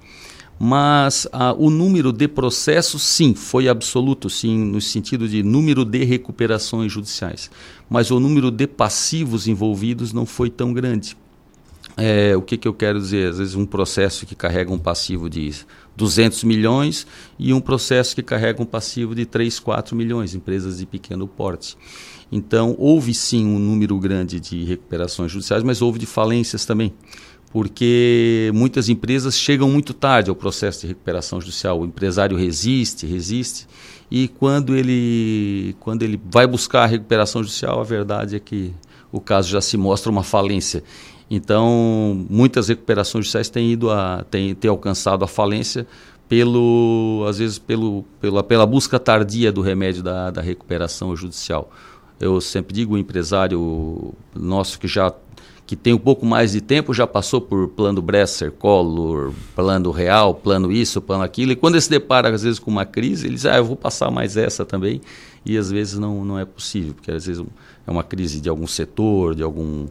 Mas 0.59 1.27
ah, 1.33 1.55
o 1.57 1.71
número 1.71 2.13
de 2.13 2.29
processos, 2.29 3.01
sim, 3.01 3.35
foi 3.35 3.67
absoluto, 3.67 4.29
sim, 4.29 4.59
no 4.59 4.83
sentido 4.83 5.27
de 5.27 5.43
número 5.43 5.87
de 5.87 6.05
recuperações 6.05 6.93
judiciais. 6.93 7.51
Mas 7.89 8.11
o 8.11 8.21
número 8.21 8.51
de 8.51 8.67
passivos 8.67 9.49
envolvidos 9.49 10.13
não 10.13 10.27
foi 10.27 10.51
tão 10.51 10.75
grande. 10.75 11.17
É, 11.97 12.37
o 12.37 12.43
que, 12.43 12.57
que 12.57 12.69
eu 12.69 12.75
quero 12.75 13.01
dizer? 13.01 13.31
Às 13.31 13.39
vezes 13.39 13.55
um 13.55 13.67
processo 13.67 14.25
que 14.25 14.37
carrega 14.37 14.73
um 14.73 14.79
passivo 14.79 15.29
de 15.29 15.53
200 15.99 16.45
milhões 16.45 17.07
e 17.39 17.53
um 17.53 17.61
processo 17.61 18.15
que 18.15 18.23
carrega 18.23 18.63
um 18.63 18.67
passivo 18.67 19.15
de 19.15 19.27
3, 19.27 19.59
4 19.59 19.97
milhões, 19.97 20.35
empresas 20.35 20.79
de 20.79 20.87
pequeno 20.87 21.27
porte. 21.27 21.77
Então, 22.31 22.77
houve 22.79 23.13
sim 23.13 23.45
um 23.45 23.59
número 23.59 23.99
grande 23.99 24.39
de 24.39 24.65
recuperações 24.65 25.33
judiciais, 25.33 25.65
mas 25.65 25.83
houve 25.83 25.99
de 25.99 26.07
falências 26.07 26.65
também, 26.65 26.93
porque 27.51 28.51
muitas 28.55 28.89
empresas 28.89 29.37
chegam 29.37 29.69
muito 29.69 29.93
tarde 29.93 30.31
ao 30.31 30.37
processo 30.37 30.83
de 30.83 30.87
recuperação 30.87 31.41
judicial. 31.41 31.81
O 31.81 31.85
empresário 31.85 32.37
resiste, 32.37 33.07
resiste, 33.07 33.67
e 34.11 34.29
quando 34.29 34.77
ele, 34.77 35.75
quando 35.81 36.03
ele 36.03 36.21
vai 36.31 36.47
buscar 36.47 36.85
a 36.85 36.87
recuperação 36.87 37.43
judicial, 37.43 37.81
a 37.81 37.85
verdade 37.85 38.37
é 38.37 38.39
que 38.39 38.73
o 39.11 39.21
caso 39.21 39.49
já 39.49 39.61
se 39.61 39.77
mostra 39.77 40.13
uma 40.13 40.23
falência. 40.23 40.85
Então, 41.31 42.27
muitas 42.31 42.69
recuperações 42.69 43.27
judiciais 43.27 43.51
têm 43.51 43.73
ido 43.73 43.91
a 43.91 44.25
têm, 44.31 44.55
têm 44.55 44.71
alcançado 44.71 45.25
a 45.25 45.29
falência 45.29 45.87
pelo 46.29 47.25
às 47.29 47.39
vezes 47.39 47.59
pelo 47.59 48.05
pela, 48.21 48.43
pela 48.43 48.67
busca 48.67 48.99
tardia 48.99 49.51
do 49.53 49.61
remédio 49.61 50.03
da, 50.03 50.31
da 50.31 50.41
recuperação 50.41 51.15
judicial. 51.15 51.71
Eu 52.21 52.41
sempre 52.41 52.75
digo 52.75 52.95
o 52.95 52.99
empresário 52.99 54.15
nosso 54.35 54.79
que 54.79 54.89
já 54.89 55.13
que 55.69 55.77
tem 55.77 55.93
um 55.93 55.99
pouco 55.99 56.25
mais 56.25 56.53
de 56.53 56.63
tempo 56.63 56.95
já 56.95 57.07
passou 57.07 57.43
por 57.43 57.69
plano 57.69 58.01
Bresser, 58.01 58.51
Collor, 58.51 59.35
plano 59.55 59.91
real, 59.91 60.35
plano 60.35 60.73
isso, 60.73 60.99
plano 60.99 61.23
aquilo, 61.23 61.53
e 61.53 61.57
quando 61.57 61.75
ele 61.75 61.83
se 61.83 61.91
depara 61.91 62.35
às 62.35 62.43
vezes 62.43 62.59
com 62.59 62.71
uma 62.71 62.87
crise, 62.87 63.27
ele 63.27 63.35
diz, 63.35 63.45
ah, 63.45 63.59
eu 63.59 63.65
vou 63.67 63.77
passar 63.77 64.11
mais 64.11 64.39
essa 64.39 64.65
também, 64.65 65.03
e 65.45 65.59
às 65.59 65.71
vezes 65.71 65.99
não, 65.99 66.25
não 66.25 66.39
é 66.39 66.47
possível, 66.47 66.95
porque 66.95 67.11
às 67.11 67.27
vezes 67.27 67.45
é 67.87 67.91
uma 67.91 68.03
crise 68.03 68.41
de 68.41 68.49
algum 68.49 68.67
setor, 68.67 69.35
de 69.35 69.43
algum 69.43 69.87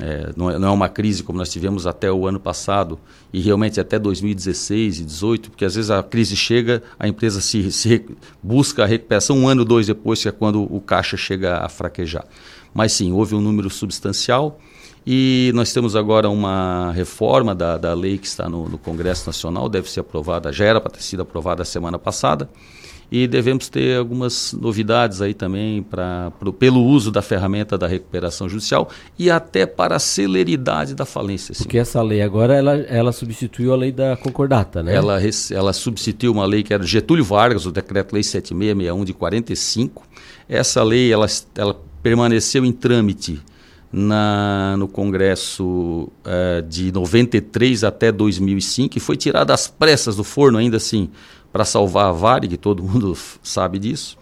é, 0.00 0.32
não, 0.36 0.50
é, 0.50 0.58
não, 0.58 0.68
é, 0.68 0.70
uma 0.70 0.88
crise 0.88 1.22
como 1.22 1.38
nós 1.38 1.50
tivemos 1.50 1.86
até 1.86 2.10
o 2.10 2.26
ano 2.26 2.40
passado 2.40 2.98
e 3.32 3.40
realmente 3.40 3.80
até 3.80 3.98
2016 3.98 5.00
e 5.00 5.02
2018, 5.02 5.50
porque 5.50 5.64
às 5.64 5.74
vezes 5.74 5.90
a 5.90 6.02
crise 6.02 6.36
chega, 6.36 6.82
a 6.98 7.06
empresa 7.06 7.40
se, 7.40 7.70
se 7.70 8.04
busca 8.42 8.84
a 8.84 8.86
recuperação 8.86 9.38
um 9.38 9.48
ano, 9.48 9.64
dois 9.64 9.86
depois, 9.86 10.22
que 10.22 10.28
é 10.28 10.32
quando 10.32 10.62
o 10.62 10.80
caixa 10.80 11.16
chega 11.16 11.58
a 11.58 11.68
fraquejar. 11.68 12.24
Mas 12.72 12.92
sim, 12.92 13.12
houve 13.12 13.34
um 13.34 13.40
número 13.40 13.68
substancial 13.68 14.58
e 15.06 15.50
nós 15.54 15.72
temos 15.72 15.96
agora 15.96 16.28
uma 16.28 16.92
reforma 16.92 17.54
da, 17.54 17.76
da 17.76 17.94
lei 17.94 18.18
que 18.18 18.26
está 18.26 18.48
no, 18.48 18.68
no 18.68 18.78
Congresso 18.78 19.26
Nacional, 19.26 19.68
deve 19.68 19.90
ser 19.90 20.00
aprovada, 20.00 20.52
já 20.52 20.64
era 20.64 20.80
para 20.80 20.90
ter 20.90 21.02
sido 21.02 21.22
aprovada 21.22 21.64
semana 21.64 21.98
passada 21.98 22.48
e 23.10 23.26
devemos 23.26 23.68
ter 23.68 23.98
algumas 23.98 24.52
novidades 24.52 25.20
aí 25.20 25.34
também 25.34 25.82
pra, 25.82 26.30
pro, 26.38 26.52
pelo 26.52 26.84
uso 26.84 27.10
da 27.10 27.20
ferramenta 27.20 27.76
da 27.76 27.88
recuperação 27.88 28.48
judicial 28.48 28.88
e 29.18 29.30
até 29.30 29.66
para 29.66 29.96
a 29.96 29.98
celeridade 29.98 30.94
da 30.94 31.04
falência. 31.04 31.52
Sim. 31.52 31.64
Porque 31.64 31.78
essa 31.78 32.00
lei 32.02 32.22
agora 32.22 32.54
ela, 32.54 32.76
ela 32.76 33.10
substituiu 33.10 33.72
a 33.72 33.76
lei 33.76 33.90
da 33.90 34.16
concordata, 34.16 34.82
né? 34.82 34.94
Ela, 34.94 35.20
ela 35.50 35.72
substituiu 35.72 36.32
uma 36.32 36.46
lei 36.46 36.62
que 36.62 36.72
era 36.72 36.84
Getúlio 36.84 37.24
Vargas, 37.24 37.66
o 37.66 37.72
Decreto-Lei 37.72 38.22
7661 38.22 39.04
de 39.04 39.12
45. 39.12 40.06
Essa 40.48 40.82
lei 40.84 41.12
ela, 41.12 41.26
ela 41.56 41.76
permaneceu 42.02 42.64
em 42.64 42.72
trâmite 42.72 43.40
na, 43.92 44.76
no 44.78 44.86
Congresso 44.86 45.64
uh, 45.64 46.62
de 46.68 46.92
93 46.92 47.82
até 47.82 48.12
2005 48.12 48.96
e 48.96 49.00
foi 49.00 49.16
tirada 49.16 49.52
às 49.52 49.66
pressas 49.66 50.14
do 50.14 50.22
forno 50.22 50.58
ainda 50.58 50.76
assim 50.76 51.10
para 51.52 51.64
salvar 51.64 52.06
a 52.06 52.12
Varig, 52.12 52.56
todo 52.56 52.82
mundo 52.82 53.16
sabe 53.42 53.78
disso. 53.78 54.16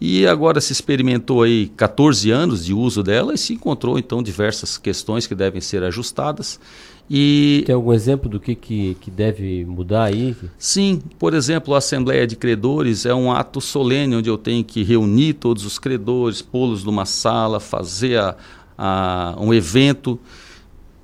E 0.00 0.26
agora 0.26 0.60
se 0.60 0.72
experimentou 0.72 1.42
aí 1.42 1.68
14 1.76 2.30
anos 2.30 2.64
de 2.64 2.74
uso 2.74 3.02
dela 3.02 3.34
e 3.34 3.38
se 3.38 3.54
encontrou 3.54 3.98
então 3.98 4.22
diversas 4.22 4.76
questões 4.76 5.26
que 5.26 5.34
devem 5.34 5.60
ser 5.60 5.82
ajustadas. 5.82 6.58
E 7.08 7.62
Tem 7.66 7.74
algum 7.74 7.92
exemplo 7.92 8.28
do 8.28 8.40
que, 8.40 8.54
que, 8.54 8.96
que 9.00 9.10
deve 9.10 9.64
mudar 9.64 10.04
aí? 10.04 10.34
Sim, 10.58 11.02
por 11.18 11.34
exemplo, 11.34 11.74
a 11.74 11.78
Assembleia 11.78 12.26
de 12.26 12.34
Credores 12.34 13.04
é 13.04 13.14
um 13.14 13.30
ato 13.30 13.60
solene 13.60 14.16
onde 14.16 14.28
eu 14.28 14.38
tenho 14.38 14.64
que 14.64 14.82
reunir 14.82 15.34
todos 15.34 15.64
os 15.64 15.78
credores, 15.78 16.40
pô-los 16.40 16.82
numa 16.82 17.04
sala, 17.04 17.60
fazer 17.60 18.18
a, 18.18 18.36
a, 18.76 19.36
um 19.38 19.52
evento 19.52 20.18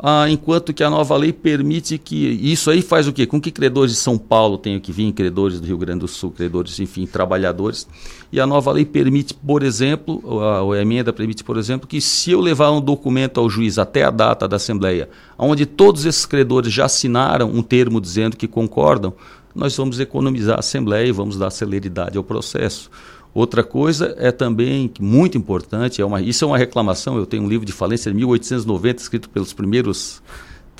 ah, 0.02 0.30
enquanto 0.30 0.72
que 0.72 0.82
a 0.82 0.88
nova 0.88 1.14
lei 1.14 1.30
permite 1.30 1.98
que 1.98 2.16
isso 2.16 2.70
aí 2.70 2.80
faz 2.80 3.06
o 3.06 3.12
quê? 3.12 3.26
Com 3.26 3.38
que 3.38 3.50
credores 3.50 3.92
de 3.92 3.98
São 3.98 4.16
Paulo 4.16 4.56
tenham 4.56 4.80
que 4.80 4.90
vir, 4.90 5.12
credores 5.12 5.60
do 5.60 5.66
Rio 5.66 5.76
Grande 5.76 6.00
do 6.00 6.08
Sul, 6.08 6.30
credores, 6.30 6.80
enfim, 6.80 7.06
trabalhadores. 7.06 7.86
E 8.32 8.40
a 8.40 8.46
nova 8.46 8.72
lei 8.72 8.86
permite, 8.86 9.34
por 9.34 9.62
exemplo, 9.62 10.40
a, 10.40 10.62
a 10.74 10.80
emenda 10.80 11.12
permite, 11.12 11.44
por 11.44 11.58
exemplo, 11.58 11.86
que 11.86 12.00
se 12.00 12.30
eu 12.30 12.40
levar 12.40 12.70
um 12.70 12.80
documento 12.80 13.38
ao 13.38 13.50
juiz 13.50 13.78
até 13.78 14.02
a 14.02 14.10
data 14.10 14.48
da 14.48 14.56
Assembleia, 14.56 15.10
onde 15.38 15.66
todos 15.66 16.06
esses 16.06 16.24
credores 16.24 16.72
já 16.72 16.86
assinaram 16.86 17.50
um 17.50 17.62
termo 17.62 18.00
dizendo 18.00 18.38
que 18.38 18.48
concordam, 18.48 19.12
nós 19.54 19.76
vamos 19.76 20.00
economizar 20.00 20.56
a 20.56 20.60
Assembleia 20.60 21.08
e 21.08 21.12
vamos 21.12 21.36
dar 21.36 21.50
celeridade 21.50 22.16
ao 22.16 22.24
processo. 22.24 22.90
Outra 23.32 23.62
coisa 23.62 24.14
é 24.18 24.32
também 24.32 24.90
muito 24.98 25.38
importante, 25.38 26.02
é 26.02 26.04
uma, 26.04 26.20
isso 26.20 26.44
é 26.44 26.46
uma 26.46 26.58
reclamação. 26.58 27.16
Eu 27.16 27.26
tenho 27.26 27.44
um 27.44 27.48
livro 27.48 27.64
de 27.64 27.72
falência 27.72 28.10
de 28.10 28.16
1890 28.16 29.02
escrito 29.02 29.30
pelos 29.30 29.52
primeiros, 29.52 30.20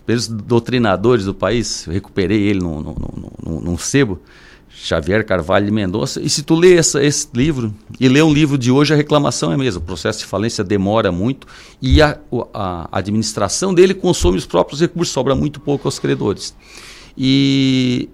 pelos 0.04 0.26
doutrinadores 0.26 1.24
do 1.24 1.34
país. 1.34 1.86
Eu 1.86 1.92
recuperei 1.92 2.42
ele 2.42 2.58
num, 2.58 2.80
num, 2.80 2.94
num, 3.44 3.60
num 3.60 3.78
sebo, 3.78 4.20
Xavier 4.68 5.24
Carvalho 5.24 5.66
de 5.66 5.70
Mendonça. 5.70 6.20
E 6.20 6.28
se 6.28 6.42
tu 6.42 6.56
lê 6.56 6.74
essa, 6.74 7.02
esse 7.04 7.28
livro 7.34 7.72
e 8.00 8.08
lê 8.08 8.20
um 8.20 8.32
livro 8.32 8.58
de 8.58 8.72
hoje, 8.72 8.92
a 8.92 8.96
reclamação 8.96 9.52
é 9.52 9.54
a 9.54 9.58
mesma. 9.58 9.80
O 9.80 9.84
processo 9.84 10.18
de 10.20 10.24
falência 10.24 10.64
demora 10.64 11.12
muito 11.12 11.46
e 11.80 12.02
a, 12.02 12.18
a 12.52 12.88
administração 12.90 13.72
dele 13.72 13.94
consome 13.94 14.38
os 14.38 14.46
próprios 14.46 14.80
recursos, 14.80 15.12
sobra 15.12 15.36
muito 15.36 15.60
pouco 15.60 15.86
aos 15.86 16.00
credores. 16.00 16.54
E 17.16 18.08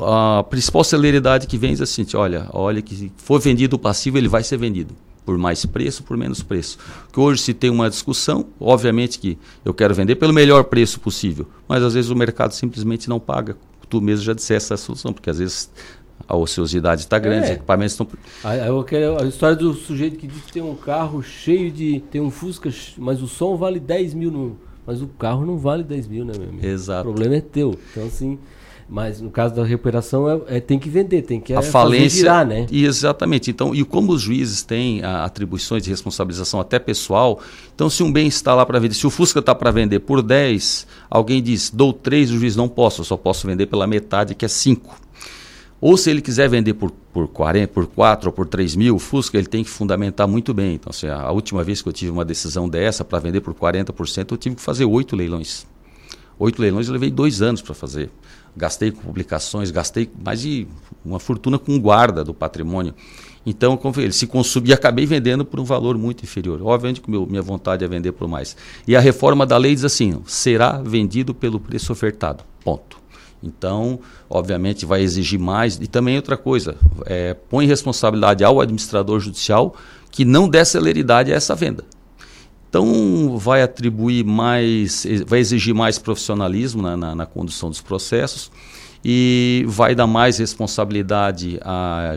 a 0.00 0.44
principal 0.44 0.84
celeridade 0.84 1.46
que 1.46 1.58
vem 1.58 1.76
é 1.78 1.82
assim, 1.82 2.06
olha, 2.14 2.46
olha 2.52 2.82
que 2.82 2.94
se 2.94 3.12
for 3.16 3.40
vendido 3.40 3.76
o 3.76 3.78
passivo, 3.78 4.18
ele 4.18 4.28
vai 4.28 4.42
ser 4.42 4.56
vendido 4.56 4.94
por 5.24 5.38
mais 5.38 5.64
preço, 5.64 6.02
por 6.02 6.16
menos 6.16 6.42
preço. 6.42 6.78
Que 7.12 7.20
hoje 7.20 7.42
se 7.42 7.54
tem 7.54 7.70
uma 7.70 7.88
discussão, 7.88 8.46
obviamente 8.58 9.18
que 9.18 9.38
eu 9.64 9.72
quero 9.72 9.94
vender 9.94 10.16
pelo 10.16 10.32
melhor 10.32 10.64
preço 10.64 10.98
possível, 11.00 11.46
mas 11.68 11.82
às 11.82 11.94
vezes 11.94 12.10
o 12.10 12.16
mercado 12.16 12.52
simplesmente 12.52 13.08
não 13.08 13.20
paga. 13.20 13.56
Tu 13.88 14.00
mesmo 14.00 14.24
já 14.24 14.32
disseste 14.32 14.72
essa 14.72 14.76
solução, 14.76 15.12
porque 15.12 15.30
às 15.30 15.38
vezes 15.38 15.70
a 16.26 16.36
ociosidade 16.36 17.02
está 17.02 17.18
grande, 17.18 17.46
é. 17.46 17.50
os 17.50 17.56
equipamentos 17.56 17.92
estão. 17.92 18.08
A, 18.44 19.22
a, 19.22 19.26
história 19.26 19.56
do 19.56 19.74
sujeito 19.74 20.16
que 20.16 20.26
diz 20.26 20.42
que 20.42 20.52
tem 20.52 20.62
um 20.62 20.76
carro 20.76 21.22
cheio 21.22 21.70
de. 21.70 22.00
tem 22.10 22.20
um 22.20 22.30
Fusca, 22.30 22.70
mas 22.98 23.20
o 23.22 23.26
som 23.26 23.56
vale 23.56 23.80
10 23.80 24.14
mil, 24.14 24.30
no, 24.30 24.56
mas 24.86 25.02
o 25.02 25.08
carro 25.08 25.44
não 25.44 25.58
vale 25.58 25.82
10 25.82 26.08
mil, 26.08 26.24
né, 26.24 26.32
meu 26.38 26.48
amigo? 26.48 26.66
Exato. 26.66 27.08
O 27.08 27.12
problema 27.12 27.36
é 27.36 27.40
teu. 27.40 27.78
Então, 27.90 28.06
assim. 28.06 28.38
Mas 28.92 29.20
no 29.20 29.30
caso 29.30 29.54
da 29.54 29.62
recuperação 29.62 30.28
é, 30.28 30.56
é 30.56 30.60
tem 30.60 30.76
que 30.76 30.88
vender, 30.88 31.22
tem 31.22 31.40
que 31.40 31.54
a 31.54 31.60
é, 31.60 31.62
falência, 31.62 32.22
virar, 32.22 32.44
né? 32.44 32.66
Exatamente. 32.72 33.48
Então, 33.48 33.72
e 33.72 33.84
como 33.84 34.10
os 34.10 34.20
juízes 34.20 34.64
têm 34.64 35.00
a, 35.04 35.24
atribuições 35.24 35.84
de 35.84 35.90
responsabilização 35.90 36.58
até 36.58 36.76
pessoal, 36.76 37.38
então 37.72 37.88
se 37.88 38.02
um 38.02 38.10
bem 38.10 38.26
está 38.26 38.52
lá 38.52 38.66
para 38.66 38.80
vender, 38.80 38.94
se 38.94 39.06
o 39.06 39.10
Fusca 39.10 39.38
está 39.38 39.54
para 39.54 39.70
vender 39.70 40.00
por 40.00 40.20
10, 40.20 40.88
alguém 41.08 41.40
diz, 41.40 41.70
dou 41.70 41.92
3, 41.92 42.32
o 42.32 42.38
juiz 42.40 42.56
não 42.56 42.68
posso, 42.68 43.02
eu 43.02 43.04
só 43.04 43.16
posso 43.16 43.46
vender 43.46 43.66
pela 43.66 43.86
metade, 43.86 44.34
que 44.34 44.44
é 44.44 44.48
5. 44.48 44.92
Ou 45.80 45.96
se 45.96 46.10
ele 46.10 46.20
quiser 46.20 46.48
vender 46.48 46.74
por, 46.74 46.90
por, 46.90 47.28
40, 47.28 47.72
por 47.72 47.86
4 47.86 48.28
ou 48.28 48.32
por 48.32 48.48
3 48.48 48.74
mil, 48.74 48.96
o 48.96 48.98
Fusca 48.98 49.38
ele 49.38 49.46
tem 49.46 49.62
que 49.62 49.70
fundamentar 49.70 50.26
muito 50.26 50.52
bem. 50.52 50.74
Então, 50.74 50.90
assim, 50.90 51.06
a, 51.06 51.22
a 51.22 51.30
última 51.30 51.62
vez 51.62 51.80
que 51.80 51.88
eu 51.88 51.92
tive 51.92 52.10
uma 52.10 52.24
decisão 52.24 52.68
dessa 52.68 53.04
para 53.04 53.20
vender 53.20 53.40
por 53.40 53.54
40%, 53.54 54.32
eu 54.32 54.36
tive 54.36 54.56
que 54.56 54.62
fazer 54.62 54.84
oito 54.84 55.14
leilões. 55.14 55.64
Oito 56.40 56.60
leilões 56.60 56.88
eu 56.88 56.92
levei 56.92 57.10
dois 57.10 57.40
anos 57.40 57.62
para 57.62 57.72
fazer 57.72 58.10
gastei 58.56 58.90
com 58.90 59.00
publicações, 59.00 59.70
gastei 59.70 60.10
mais 60.22 60.40
de 60.40 60.66
uma 61.04 61.18
fortuna 61.18 61.58
com 61.58 61.78
guarda 61.78 62.24
do 62.24 62.34
patrimônio. 62.34 62.94
Então, 63.44 63.78
ele 63.96 64.12
se 64.12 64.26
consumia, 64.26 64.74
acabei 64.74 65.06
vendendo 65.06 65.44
por 65.44 65.58
um 65.58 65.64
valor 65.64 65.96
muito 65.96 66.22
inferior. 66.22 66.60
Obviamente 66.62 67.00
que 67.00 67.10
minha 67.10 67.40
vontade 67.40 67.84
é 67.84 67.88
vender 67.88 68.12
por 68.12 68.28
mais. 68.28 68.56
E 68.86 68.94
a 68.94 69.00
reforma 69.00 69.46
da 69.46 69.56
lei 69.56 69.74
diz 69.74 69.84
assim: 69.84 70.20
será 70.26 70.72
vendido 70.82 71.34
pelo 71.34 71.58
preço 71.58 71.92
ofertado. 71.92 72.44
Ponto. 72.62 73.00
Então, 73.42 74.00
obviamente, 74.28 74.84
vai 74.84 75.00
exigir 75.00 75.40
mais. 75.40 75.76
E 75.80 75.86
também 75.86 76.16
outra 76.16 76.36
coisa: 76.36 76.76
é, 77.06 77.32
põe 77.32 77.66
responsabilidade 77.66 78.44
ao 78.44 78.60
administrador 78.60 79.18
judicial 79.20 79.74
que 80.10 80.24
não 80.24 80.48
dê 80.48 80.62
celeridade 80.64 81.32
a 81.32 81.36
essa 81.36 81.54
venda. 81.54 81.84
Então, 82.70 83.36
vai 83.36 83.62
atribuir 83.62 84.24
mais, 84.24 85.04
vai 85.26 85.40
exigir 85.40 85.74
mais 85.74 85.98
profissionalismo 85.98 86.80
na, 86.80 86.96
na, 86.96 87.14
na 87.16 87.26
condução 87.26 87.68
dos 87.68 87.80
processos 87.80 88.48
e 89.04 89.64
vai 89.66 89.92
dar 89.92 90.06
mais 90.06 90.38
responsabilidade 90.38 91.58
a, 91.62 92.14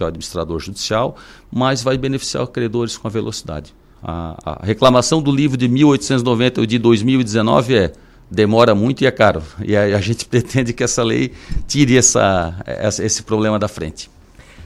ao 0.00 0.06
administrador 0.06 0.60
judicial, 0.60 1.16
mas 1.50 1.82
vai 1.82 1.96
beneficiar 1.96 2.42
os 2.42 2.50
credores 2.50 2.98
com 2.98 3.08
a 3.08 3.10
velocidade. 3.10 3.74
A, 4.02 4.36
a 4.44 4.66
reclamação 4.66 5.22
do 5.22 5.32
livro 5.32 5.56
de 5.56 5.66
1890 5.66 6.60
ou 6.60 6.66
de 6.66 6.78
2019 6.78 7.74
é 7.74 7.92
demora 8.30 8.74
muito 8.74 9.02
e 9.02 9.06
é 9.06 9.10
caro. 9.10 9.42
E 9.64 9.74
a, 9.74 9.96
a 9.96 10.00
gente 10.02 10.26
pretende 10.28 10.74
que 10.74 10.84
essa 10.84 11.02
lei 11.02 11.32
tire 11.66 11.96
essa, 11.96 12.54
essa, 12.66 13.02
esse 13.02 13.22
problema 13.22 13.58
da 13.58 13.66
frente. 13.66 14.10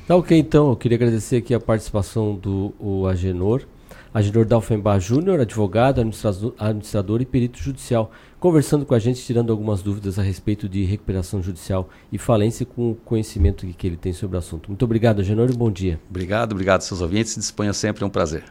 Tá 0.09 0.17
ok, 0.17 0.37
então. 0.37 0.71
Eu 0.71 0.77
queria 0.77 0.97
agradecer 0.97 1.37
aqui 1.37 1.55
a 1.55 1.61
participação 1.61 2.35
do 2.35 3.07
Agenor. 3.07 3.63
Agenor 4.15 4.45
Dalfenbach 4.45 5.01
Júnior, 5.01 5.41
advogado, 5.41 6.01
administrador, 6.01 6.53
administrador 6.59 7.23
e 7.23 7.25
perito 7.25 7.59
judicial, 7.59 8.11
conversando 8.39 8.85
com 8.85 8.95
a 8.95 8.99
gente, 8.99 9.25
tirando 9.25 9.51
algumas 9.51 9.81
dúvidas 9.81 10.19
a 10.19 10.23
respeito 10.23 10.69
de 10.69 10.85
recuperação 10.85 11.43
judicial 11.43 11.89
e 12.13 12.19
falência 12.19 12.67
com 12.67 12.91
o 12.91 12.95
conhecimento 12.95 13.67
que 13.67 13.87
ele 13.87 13.97
tem 13.97 14.13
sobre 14.13 14.37
o 14.37 14.39
assunto. 14.39 14.69
Muito 14.69 14.85
obrigado, 14.85 15.21
Agenor, 15.21 15.49
e 15.51 15.55
bom 15.55 15.71
dia. 15.71 15.99
Obrigado, 16.11 16.53
obrigado 16.53 16.83
seus 16.83 17.01
ouvintes. 17.01 17.37
Disponha 17.37 17.73
sempre, 17.73 18.05
é 18.05 18.07
um 18.07 18.11
prazer. 18.11 18.45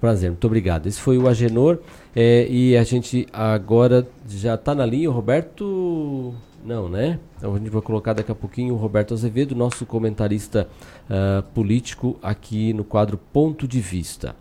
Prazer, 0.00 0.30
muito 0.30 0.46
obrigado. 0.46 0.88
Esse 0.88 1.00
foi 1.00 1.16
o 1.16 1.28
Agenor 1.28 1.78
é, 2.14 2.46
e 2.50 2.76
a 2.76 2.82
gente 2.82 3.26
agora 3.32 4.06
já 4.28 4.54
está 4.54 4.74
na 4.74 4.84
linha, 4.84 5.08
o 5.08 5.12
Roberto 5.12 6.34
Não, 6.64 6.88
né? 6.88 7.20
Então 7.38 7.54
a 7.54 7.58
gente 7.58 7.70
vai 7.70 7.82
colocar 7.82 8.14
daqui 8.14 8.32
a 8.32 8.34
pouquinho 8.34 8.74
o 8.74 8.76
Roberto 8.76 9.14
Azevedo, 9.14 9.54
nosso 9.54 9.86
comentarista 9.86 10.66
uh, 11.08 11.42
político, 11.54 12.18
aqui 12.20 12.72
no 12.72 12.82
quadro 12.82 13.16
Ponto 13.16 13.68
de 13.68 13.80
Vista. 13.80 14.34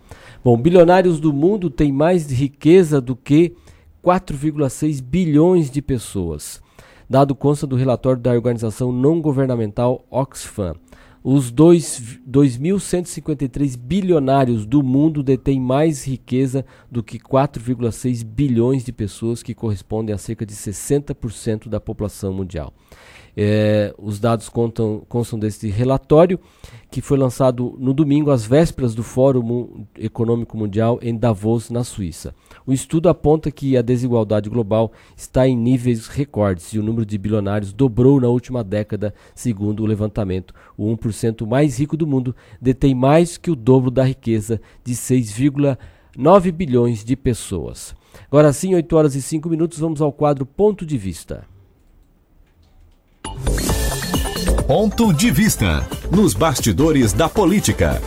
Bom, 0.43 0.57
bilionários 0.57 1.21
do 1.21 1.31
mundo 1.31 1.69
têm 1.69 1.93
mais 1.93 2.29
riqueza 2.29 2.99
do 2.99 3.15
que 3.15 3.55
4,6 4.03 5.01
bilhões 5.01 5.71
de 5.71 5.81
pessoas. 5.81 6.61
Dado 7.09 7.33
consta 7.33 7.65
do 7.65 7.77
relatório 7.77 8.21
da 8.21 8.33
organização 8.33 8.91
não 8.91 9.21
governamental 9.21 10.05
Oxfam. 10.11 10.75
Os 11.23 11.49
2.153 11.49 13.77
bilionários 13.77 14.65
do 14.65 14.83
mundo 14.83 15.23
detêm 15.23 15.61
mais 15.61 16.05
riqueza 16.05 16.65
do 16.91 17.01
que 17.01 17.17
4,6 17.17 18.25
bilhões 18.25 18.83
de 18.83 18.91
pessoas, 18.91 19.41
que 19.41 19.53
correspondem 19.53 20.13
a 20.13 20.17
cerca 20.17 20.45
de 20.45 20.53
60% 20.53 21.69
da 21.69 21.79
população 21.79 22.33
mundial. 22.33 22.73
É, 23.35 23.93
os 23.97 24.19
dados 24.19 24.47
contam, 24.47 25.03
constam 25.09 25.39
desse 25.39 25.67
relatório, 25.69 26.39
que 26.91 27.01
foi 27.01 27.17
lançado 27.17 27.75
no 27.79 27.93
domingo, 27.93 28.29
às 28.29 28.45
vésperas 28.45 28.93
do 28.93 29.01
Fórum 29.01 29.85
Econômico 29.97 30.55
Mundial 30.55 30.99
em 31.01 31.17
Davos, 31.17 31.71
na 31.71 31.83
Suíça. 31.83 32.35
O 32.65 32.71
estudo 32.71 33.09
aponta 33.09 33.49
que 33.49 33.75
a 33.75 33.81
desigualdade 33.81 34.49
global 34.49 34.91
está 35.17 35.47
em 35.47 35.57
níveis 35.57 36.07
recordes 36.07 36.71
e 36.73 36.79
o 36.79 36.83
número 36.83 37.05
de 37.05 37.17
bilionários 37.17 37.73
dobrou 37.73 38.21
na 38.21 38.27
última 38.27 38.63
década, 38.63 39.13
segundo 39.33 39.81
o 39.81 39.87
levantamento. 39.87 40.53
O 40.77 40.85
1% 40.95 41.47
mais 41.47 41.79
rico 41.79 41.97
do 41.97 42.05
mundo 42.05 42.35
detém 42.61 42.93
mais 42.93 43.37
que 43.37 43.49
o 43.49 43.55
dobro 43.55 43.89
da 43.89 44.03
riqueza 44.03 44.61
de 44.83 44.93
6,9 44.93 46.51
bilhões 46.51 47.03
de 47.03 47.15
pessoas. 47.15 47.95
Agora 48.27 48.53
sim, 48.53 48.75
8 48.75 48.95
horas 48.95 49.15
e 49.15 49.21
5 49.21 49.49
minutos, 49.49 49.79
vamos 49.79 49.99
ao 49.99 50.13
quadro 50.13 50.45
Ponto 50.45 50.85
de 50.85 50.97
Vista. 50.97 51.52
Ponto 54.67 55.13
de 55.13 55.29
Vista 55.29 55.81
nos 56.09 56.33
bastidores 56.33 57.11
da 57.11 57.27
política. 57.27 58.01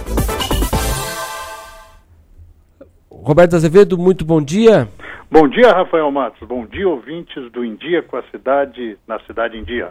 Roberto 3.11 3.57
Azevedo, 3.57 3.99
muito 3.99 4.25
bom 4.25 4.41
dia. 4.41 4.89
Bom 5.31 5.49
dia, 5.49 5.73
Rafael 5.73 6.11
Matos. 6.11 6.49
Bom 6.49 6.65
dia, 6.65 6.89
ouvintes 6.89 7.53
do 7.53 7.65
Em 7.65 7.77
Dia 7.77 8.03
com 8.03 8.17
a 8.17 8.23
Cidade, 8.31 8.97
na 9.07 9.19
Cidade 9.27 9.59
em 9.59 9.65
Dia. 9.65 9.91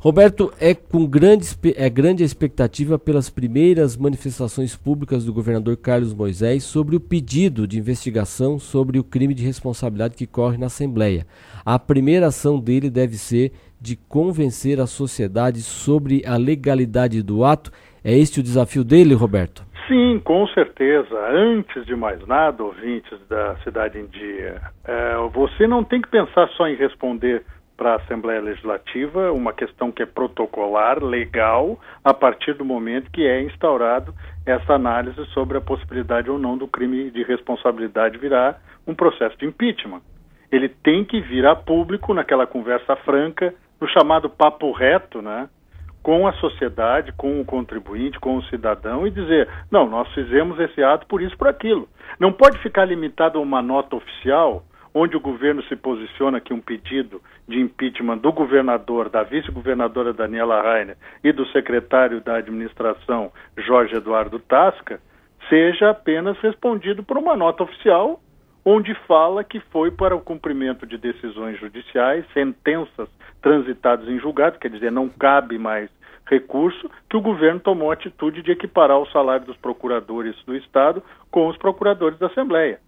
Roberto, 0.00 0.52
é 0.60 0.74
com 0.74 1.04
grande, 1.04 1.44
é 1.74 1.90
grande 1.90 2.22
expectativa 2.22 3.00
pelas 3.00 3.28
primeiras 3.28 3.96
manifestações 3.96 4.76
públicas 4.76 5.24
do 5.24 5.32
governador 5.32 5.76
Carlos 5.76 6.14
Moisés 6.14 6.62
sobre 6.62 6.94
o 6.94 7.00
pedido 7.00 7.66
de 7.66 7.80
investigação 7.80 8.60
sobre 8.60 9.00
o 9.00 9.04
crime 9.04 9.34
de 9.34 9.44
responsabilidade 9.44 10.14
que 10.14 10.24
corre 10.24 10.56
na 10.56 10.66
Assembleia. 10.66 11.26
A 11.64 11.80
primeira 11.80 12.28
ação 12.28 12.60
dele 12.60 12.88
deve 12.88 13.16
ser 13.16 13.50
de 13.80 13.96
convencer 13.96 14.80
a 14.80 14.86
sociedade 14.86 15.60
sobre 15.60 16.22
a 16.26 16.36
legalidade 16.36 17.22
do 17.22 17.44
ato. 17.44 17.70
É 18.04 18.16
este 18.16 18.40
o 18.40 18.42
desafio 18.42 18.84
dele, 18.84 19.14
Roberto? 19.14 19.66
Sim, 19.86 20.20
com 20.22 20.46
certeza. 20.48 21.16
Antes 21.30 21.86
de 21.86 21.96
mais 21.96 22.24
nada, 22.26 22.62
ouvintes 22.62 23.18
da 23.28 23.56
Cidade 23.64 23.98
em 23.98 24.06
Dia, 24.06 24.60
é, 24.84 25.16
você 25.32 25.66
não 25.66 25.82
tem 25.82 26.00
que 26.00 26.08
pensar 26.08 26.48
só 26.50 26.68
em 26.68 26.76
responder 26.76 27.42
para 27.78 27.92
a 27.92 27.96
Assembleia 27.96 28.40
Legislativa 28.40 29.32
uma 29.32 29.52
questão 29.52 29.92
que 29.92 30.02
é 30.02 30.06
protocolar, 30.06 31.02
legal, 31.02 31.78
a 32.04 32.12
partir 32.12 32.54
do 32.54 32.64
momento 32.64 33.10
que 33.10 33.24
é 33.24 33.40
instaurado 33.42 34.12
essa 34.44 34.74
análise 34.74 35.24
sobre 35.26 35.56
a 35.56 35.60
possibilidade 35.60 36.28
ou 36.28 36.38
não 36.38 36.58
do 36.58 36.66
crime 36.66 37.08
de 37.10 37.22
responsabilidade 37.22 38.18
virar 38.18 38.60
um 38.86 38.94
processo 38.94 39.38
de 39.38 39.46
impeachment. 39.46 40.02
Ele 40.50 40.68
tem 40.68 41.04
que 41.04 41.20
vir 41.20 41.46
a 41.46 41.54
público 41.54 42.12
naquela 42.12 42.46
conversa 42.46 42.96
franca, 42.96 43.54
no 43.80 43.88
chamado 43.88 44.28
papo 44.28 44.70
reto, 44.72 45.22
né? 45.22 45.48
com 46.02 46.26
a 46.26 46.32
sociedade, 46.34 47.12
com 47.12 47.40
o 47.40 47.44
contribuinte, 47.44 48.18
com 48.18 48.36
o 48.36 48.44
cidadão 48.44 49.06
e 49.06 49.10
dizer: 49.10 49.48
não, 49.70 49.88
nós 49.88 50.08
fizemos 50.14 50.58
esse 50.58 50.82
ato 50.82 51.06
por 51.06 51.20
isso, 51.20 51.36
por 51.36 51.48
aquilo. 51.48 51.88
Não 52.18 52.32
pode 52.32 52.58
ficar 52.60 52.84
limitado 52.84 53.38
a 53.38 53.42
uma 53.42 53.60
nota 53.60 53.96
oficial 53.96 54.64
onde 54.94 55.16
o 55.16 55.20
governo 55.20 55.62
se 55.64 55.76
posiciona 55.76 56.40
que 56.40 56.52
um 56.52 56.60
pedido 56.60 57.20
de 57.46 57.60
impeachment 57.60 58.18
do 58.18 58.32
governador, 58.32 59.08
da 59.08 59.22
vice-governadora 59.22 60.12
Daniela 60.12 60.62
Rainer 60.62 60.96
e 61.22 61.30
do 61.30 61.46
secretário 61.48 62.20
da 62.20 62.36
administração 62.36 63.30
Jorge 63.58 63.94
Eduardo 63.94 64.38
Tasca 64.38 65.00
seja 65.48 65.90
apenas 65.90 66.38
respondido 66.40 67.02
por 67.02 67.16
uma 67.16 67.36
nota 67.36 67.62
oficial 67.62 68.20
onde 68.70 68.92
fala 69.06 69.42
que 69.42 69.60
foi 69.72 69.90
para 69.90 70.14
o 70.14 70.20
cumprimento 70.20 70.86
de 70.86 70.98
decisões 70.98 71.58
judiciais, 71.58 72.26
sentenças 72.34 73.08
transitadas 73.40 74.06
em 74.06 74.20
julgado, 74.20 74.58
quer 74.58 74.70
dizer, 74.70 74.92
não 74.92 75.08
cabe 75.08 75.56
mais 75.56 75.88
recurso, 76.26 76.90
que 77.08 77.16
o 77.16 77.22
governo 77.22 77.58
tomou 77.60 77.90
a 77.90 77.94
atitude 77.94 78.42
de 78.42 78.50
equiparar 78.50 78.98
o 78.98 79.10
salário 79.10 79.46
dos 79.46 79.56
procuradores 79.56 80.36
do 80.44 80.54
Estado 80.54 81.02
com 81.30 81.48
os 81.48 81.56
procuradores 81.56 82.18
da 82.18 82.26
Assembleia. 82.26 82.78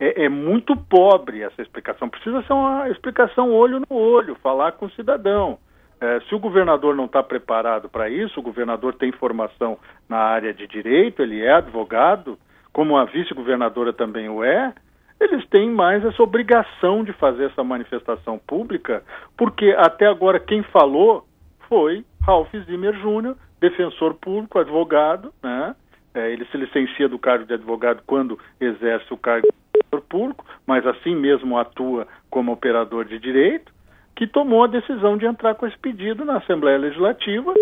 É, 0.00 0.24
é, 0.24 0.28
muito 0.30 0.74
pobre 0.74 1.42
essa 1.42 1.60
explicação. 1.60 2.08
Precisa 2.08 2.42
ser 2.42 2.54
uma 2.54 2.88
explicação 2.88 3.52
olho 3.52 3.80
no 3.80 3.94
olho, 3.94 4.36
falar 4.36 4.72
com 4.72 4.86
o 4.86 4.90
cidadão. 4.92 5.58
É, 6.00 6.18
se 6.20 6.34
o 6.34 6.38
governador 6.38 6.96
não 6.96 7.04
está 7.04 7.22
preparado 7.22 7.90
para 7.90 8.08
isso, 8.08 8.40
o 8.40 8.42
governador 8.42 8.94
tem 8.94 9.12
formação 9.12 9.78
na 10.08 10.18
área 10.18 10.54
de 10.54 10.66
direito, 10.66 11.20
ele 11.20 11.42
é 11.42 11.52
advogado, 11.52 12.38
como 12.72 12.96
a 12.96 13.04
vice-governadora 13.04 13.92
também 13.92 14.30
o 14.30 14.42
é, 14.42 14.72
eles 15.20 15.46
têm 15.48 15.70
mais 15.70 16.04
essa 16.04 16.22
obrigação 16.22 17.02
de 17.02 17.12
fazer 17.14 17.44
essa 17.44 17.64
manifestação 17.64 18.38
pública, 18.38 19.02
porque 19.36 19.74
até 19.78 20.06
agora 20.06 20.38
quem 20.38 20.62
falou 20.64 21.26
foi 21.68 22.04
Ralph 22.22 22.52
Zimmer 22.66 22.94
Jr., 22.94 23.34
defensor 23.60 24.14
público, 24.14 24.58
advogado, 24.58 25.32
né? 25.42 25.74
É, 26.14 26.32
ele 26.32 26.46
se 26.46 26.56
licencia 26.56 27.08
do 27.08 27.18
cargo 27.18 27.44
de 27.44 27.52
advogado 27.52 28.02
quando 28.06 28.38
exerce 28.60 29.12
o 29.12 29.18
cargo 29.18 29.46
de 29.46 29.80
defensor 29.80 30.08
público, 30.08 30.44
mas 30.66 30.86
assim 30.86 31.14
mesmo 31.14 31.58
atua 31.58 32.06
como 32.30 32.52
operador 32.52 33.04
de 33.04 33.18
direito, 33.18 33.72
que 34.14 34.26
tomou 34.26 34.64
a 34.64 34.66
decisão 34.66 35.16
de 35.18 35.26
entrar 35.26 35.54
com 35.54 35.66
esse 35.66 35.76
pedido 35.78 36.24
na 36.24 36.38
Assembleia 36.38 36.78
Legislativa, 36.78 37.52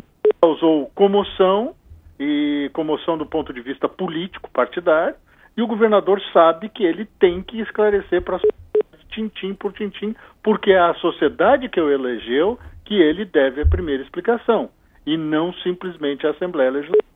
causou 0.41 0.91
comoção 0.95 1.75
e 2.19 2.71
comoção 2.73 3.19
do 3.19 3.27
ponto 3.27 3.53
de 3.53 3.61
vista 3.61 3.89
político 3.89 4.49
partidário, 4.51 5.17
e 5.57 5.63
o 5.63 5.67
governador 5.67 6.21
sabe 6.33 6.69
que 6.69 6.85
ele 6.85 7.07
tem 7.19 7.43
que 7.43 7.61
esclarecer 7.61 8.23
para 8.23 8.37
a 8.37 8.41
sociedade, 8.41 9.09
tintim 9.11 9.55
por 9.55 9.73
tintim, 9.73 10.15
porque 10.43 10.73
é 10.73 10.79
a 10.79 10.95
sociedade 10.95 11.69
que 11.69 11.81
o 11.81 11.91
elegeu 11.91 12.59
que 12.85 12.95
ele 12.95 13.25
deve 13.25 13.63
a 13.63 13.67
primeira 13.67 14.03
explicação, 14.03 14.69
e 15.07 15.17
não 15.17 15.53
simplesmente 15.55 16.27
a 16.27 16.31
Assembleia 16.31 16.71
Legislativa. 16.71 17.14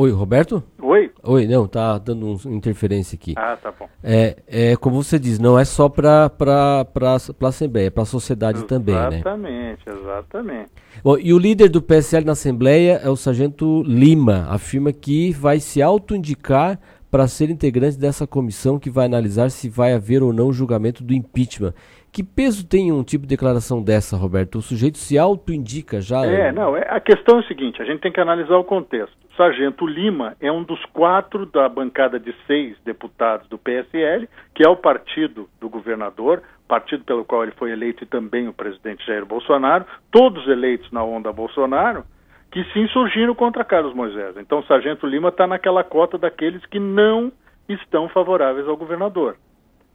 Oi, 0.00 0.12
Roberto? 0.12 0.62
Oi. 0.80 1.10
Oi, 1.24 1.46
não, 1.48 1.66
tá 1.66 1.98
dando 1.98 2.24
uma 2.24 2.54
interferência 2.54 3.16
aqui. 3.16 3.34
Ah, 3.36 3.58
tá 3.60 3.72
bom. 3.76 3.88
É, 4.00 4.36
é 4.46 4.76
como 4.76 5.02
você 5.02 5.18
diz, 5.18 5.40
não 5.40 5.58
é 5.58 5.64
só 5.64 5.88
para 5.88 6.30
a 6.30 7.48
Assembleia, 7.48 7.88
é 7.88 7.90
para 7.90 8.04
a 8.04 8.06
sociedade 8.06 8.58
exatamente, 8.58 8.86
também, 8.86 9.10
né? 9.10 9.16
Exatamente, 9.16 9.80
exatamente. 9.88 10.70
Bom, 11.02 11.18
e 11.18 11.34
o 11.34 11.38
líder 11.38 11.68
do 11.68 11.82
PSL 11.82 12.24
na 12.24 12.30
Assembleia 12.30 13.00
é 13.02 13.10
o 13.10 13.16
Sargento 13.16 13.82
Lima, 13.82 14.46
afirma 14.48 14.92
que 14.92 15.32
vai 15.32 15.58
se 15.58 15.82
autoindicar 15.82 16.78
para 17.10 17.26
ser 17.26 17.50
integrante 17.50 17.98
dessa 17.98 18.24
comissão 18.24 18.78
que 18.78 18.90
vai 18.90 19.06
analisar 19.06 19.50
se 19.50 19.68
vai 19.68 19.94
haver 19.94 20.22
ou 20.22 20.32
não 20.32 20.52
julgamento 20.52 21.02
do 21.02 21.12
impeachment. 21.12 21.74
Que 22.12 22.22
peso 22.22 22.66
tem 22.66 22.90
um 22.90 23.04
tipo 23.04 23.22
de 23.22 23.28
declaração 23.28 23.82
dessa, 23.82 24.16
Roberto? 24.16 24.58
O 24.58 24.62
sujeito 24.62 24.98
se 24.98 25.18
autoindica 25.18 26.00
já? 26.00 26.24
É, 26.24 26.50
não, 26.50 26.76
é, 26.76 26.86
a 26.88 27.00
questão 27.00 27.38
é 27.38 27.40
a 27.40 27.46
seguinte, 27.46 27.80
a 27.80 27.84
gente 27.84 28.00
tem 28.00 28.12
que 28.12 28.20
analisar 28.20 28.56
o 28.56 28.64
contexto. 28.64 29.16
Sargento 29.36 29.86
Lima 29.86 30.36
é 30.40 30.50
um 30.50 30.64
dos 30.64 30.84
quatro 30.86 31.46
da 31.46 31.68
bancada 31.68 32.18
de 32.18 32.34
seis 32.44 32.76
deputados 32.84 33.48
do 33.48 33.56
PSL, 33.56 34.28
que 34.52 34.66
é 34.66 34.68
o 34.68 34.76
partido 34.76 35.48
do 35.60 35.68
governador, 35.68 36.42
partido 36.66 37.04
pelo 37.04 37.24
qual 37.24 37.44
ele 37.44 37.52
foi 37.52 37.70
eleito 37.70 38.02
e 38.02 38.06
também 38.06 38.48
o 38.48 38.52
presidente 38.52 39.06
Jair 39.06 39.24
Bolsonaro, 39.24 39.86
todos 40.10 40.48
eleitos 40.48 40.90
na 40.90 41.04
onda 41.04 41.32
Bolsonaro, 41.32 42.04
que 42.50 42.64
se 42.72 42.80
insurgiram 42.80 43.34
contra 43.34 43.64
Carlos 43.64 43.94
Moisés. 43.94 44.36
Então, 44.38 44.62
Sargento 44.64 45.06
Lima 45.06 45.28
está 45.28 45.46
naquela 45.46 45.84
cota 45.84 46.18
daqueles 46.18 46.64
que 46.66 46.80
não 46.80 47.30
estão 47.68 48.08
favoráveis 48.08 48.66
ao 48.66 48.76
governador. 48.76 49.36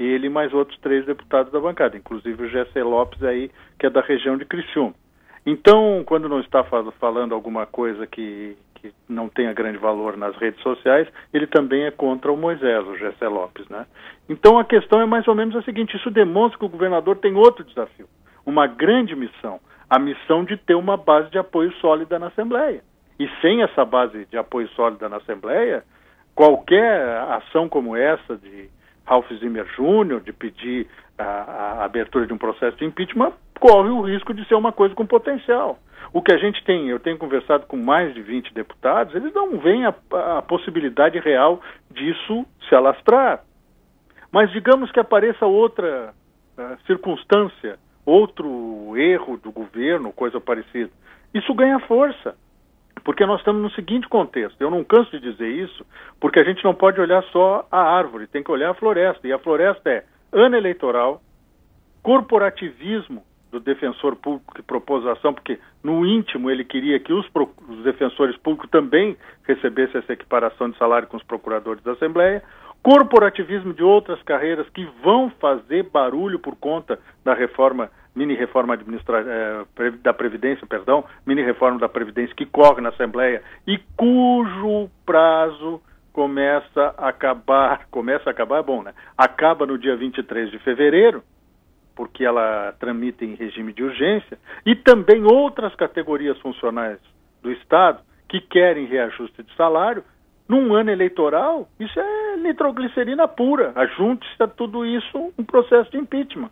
Ele 0.03 0.29
mais 0.29 0.53
outros 0.53 0.77
três 0.79 1.05
deputados 1.05 1.51
da 1.51 1.59
bancada, 1.59 1.97
inclusive 1.97 2.43
o 2.43 2.49
Gessé 2.49 2.83
Lopes 2.83 3.23
aí, 3.23 3.49
que 3.79 3.85
é 3.85 3.89
da 3.89 4.01
região 4.01 4.37
de 4.37 4.45
Criciúma. 4.45 4.93
Então, 5.45 6.03
quando 6.05 6.29
não 6.29 6.39
está 6.39 6.63
falando 6.99 7.35
alguma 7.35 7.65
coisa 7.65 8.07
que, 8.07 8.55
que 8.75 8.93
não 9.09 9.27
tenha 9.27 9.53
grande 9.53 9.77
valor 9.77 10.15
nas 10.15 10.35
redes 10.37 10.61
sociais, 10.61 11.07
ele 11.33 11.47
também 11.47 11.83
é 11.83 11.91
contra 11.91 12.31
o 12.31 12.37
Moisés, 12.37 12.87
o 12.87 12.97
Gessé 12.97 13.27
Lopes, 13.27 13.67
né? 13.69 13.85
Então 14.29 14.57
a 14.57 14.63
questão 14.63 15.01
é 15.01 15.05
mais 15.05 15.27
ou 15.27 15.35
menos 15.35 15.55
a 15.55 15.61
seguinte, 15.63 15.97
isso 15.97 16.09
demonstra 16.09 16.57
que 16.57 16.65
o 16.65 16.69
governador 16.69 17.17
tem 17.17 17.35
outro 17.35 17.63
desafio, 17.63 18.07
uma 18.45 18.67
grande 18.67 19.15
missão, 19.15 19.59
a 19.89 19.99
missão 19.99 20.45
de 20.45 20.55
ter 20.57 20.75
uma 20.75 20.95
base 20.95 21.29
de 21.29 21.37
apoio 21.37 21.73
sólida 21.73 22.17
na 22.17 22.27
Assembleia. 22.27 22.81
E 23.19 23.29
sem 23.41 23.61
essa 23.61 23.85
base 23.85 24.25
de 24.25 24.37
apoio 24.37 24.67
sólida 24.69 25.07
na 25.07 25.17
Assembleia, 25.17 25.83
qualquer 26.33 27.17
ação 27.29 27.69
como 27.69 27.95
essa 27.95 28.37
de 28.37 28.69
Ralph 29.05 29.31
Zimmer 29.39 29.65
Jr., 29.75 30.21
de 30.21 30.31
pedir 30.31 30.87
a, 31.17 31.23
a 31.23 31.85
abertura 31.85 32.25
de 32.25 32.33
um 32.33 32.37
processo 32.37 32.77
de 32.77 32.85
impeachment, 32.85 33.33
corre 33.59 33.89
o 33.89 34.01
risco 34.01 34.33
de 34.33 34.45
ser 34.47 34.55
uma 34.55 34.71
coisa 34.71 34.95
com 34.95 35.05
potencial. 35.05 35.79
O 36.11 36.21
que 36.21 36.33
a 36.33 36.37
gente 36.37 36.63
tem, 36.63 36.89
eu 36.89 36.99
tenho 36.99 37.17
conversado 37.17 37.65
com 37.65 37.77
mais 37.77 38.13
de 38.13 38.21
20 38.21 38.53
deputados, 38.53 39.15
eles 39.15 39.33
não 39.33 39.57
veem 39.57 39.85
a, 39.85 39.93
a 40.37 40.41
possibilidade 40.41 41.19
real 41.19 41.61
disso 41.89 42.45
se 42.69 42.75
alastrar. 42.75 43.43
Mas 44.31 44.51
digamos 44.51 44.91
que 44.91 44.99
apareça 44.99 45.45
outra 45.45 46.13
uh, 46.57 46.77
circunstância, 46.85 47.77
outro 48.05 48.95
erro 48.97 49.37
do 49.37 49.51
governo, 49.51 50.11
coisa 50.11 50.39
parecida. 50.39 50.91
Isso 51.33 51.53
ganha 51.53 51.79
força. 51.79 52.35
Porque 53.03 53.25
nós 53.25 53.39
estamos 53.39 53.61
no 53.61 53.71
seguinte 53.71 54.07
contexto, 54.07 54.59
eu 54.61 54.71
não 54.71 54.83
canso 54.83 55.11
de 55.11 55.19
dizer 55.19 55.49
isso, 55.49 55.85
porque 56.19 56.39
a 56.39 56.43
gente 56.43 56.63
não 56.63 56.73
pode 56.73 57.01
olhar 57.01 57.21
só 57.25 57.67
a 57.69 57.81
árvore, 57.81 58.27
tem 58.27 58.43
que 58.43 58.51
olhar 58.51 58.71
a 58.71 58.73
floresta. 58.73 59.27
E 59.27 59.33
a 59.33 59.39
floresta 59.39 59.89
é 59.89 60.05
ano 60.31 60.55
eleitoral, 60.55 61.21
corporativismo 62.01 63.23
do 63.51 63.59
defensor 63.59 64.15
público 64.15 64.55
que 64.55 64.63
propôs 64.63 65.05
a 65.05 65.11
ação, 65.11 65.33
porque 65.33 65.59
no 65.83 66.05
íntimo 66.05 66.49
ele 66.49 66.63
queria 66.65 66.99
que 66.99 67.13
os, 67.13 67.25
os 67.69 67.83
defensores 67.83 68.35
públicos 68.37 68.69
também 68.69 69.15
recebessem 69.47 69.99
essa 70.01 70.13
equiparação 70.13 70.69
de 70.69 70.77
salário 70.77 71.07
com 71.07 71.17
os 71.17 71.23
procuradores 71.23 71.83
da 71.83 71.91
Assembleia, 71.91 72.41
corporativismo 72.81 73.73
de 73.73 73.83
outras 73.83 74.21
carreiras 74.23 74.67
que 74.69 74.85
vão 75.03 75.29
fazer 75.39 75.83
barulho 75.83 76.39
por 76.39 76.55
conta 76.55 76.99
da 77.23 77.33
reforma 77.33 77.89
mini 78.15 78.35
reforma 78.35 78.73
administra 78.73 79.23
eh, 79.77 79.91
da 80.01 80.13
Previdência, 80.13 80.65
perdão, 80.67 81.03
mini 81.25 81.41
reforma 81.41 81.79
da 81.79 81.89
Previdência 81.89 82.35
que 82.35 82.45
corre 82.45 82.81
na 82.81 82.89
Assembleia 82.89 83.41
e 83.67 83.77
cujo 83.97 84.89
prazo 85.05 85.81
começa 86.11 86.93
a 86.97 87.09
acabar, 87.09 87.87
começa 87.91 88.29
a 88.29 88.31
acabar, 88.31 88.59
é 88.59 88.63
bom, 88.63 88.83
né? 88.83 88.93
Acaba 89.17 89.65
no 89.65 89.77
dia 89.77 89.95
23 89.95 90.51
de 90.51 90.59
fevereiro, 90.59 91.23
porque 91.95 92.23
ela 92.23 92.73
tramita 92.79 93.25
em 93.25 93.35
regime 93.35 93.73
de 93.73 93.83
urgência, 93.83 94.37
e 94.65 94.75
também 94.75 95.23
outras 95.23 95.75
categorias 95.75 96.39
funcionais 96.39 96.99
do 97.41 97.51
Estado 97.51 97.99
que 98.29 98.39
querem 98.39 98.85
reajuste 98.85 99.43
de 99.43 99.55
salário, 99.55 100.03
num 100.47 100.73
ano 100.73 100.91
eleitoral, 100.91 101.67
isso 101.79 101.99
é 101.99 102.37
nitroglicerina 102.37 103.27
pura. 103.27 103.71
Ajunte-se 103.75 104.41
a 104.41 104.47
tudo 104.47 104.85
isso 104.85 105.33
um 105.37 105.43
processo 105.43 105.89
de 105.91 105.97
impeachment. 105.97 106.49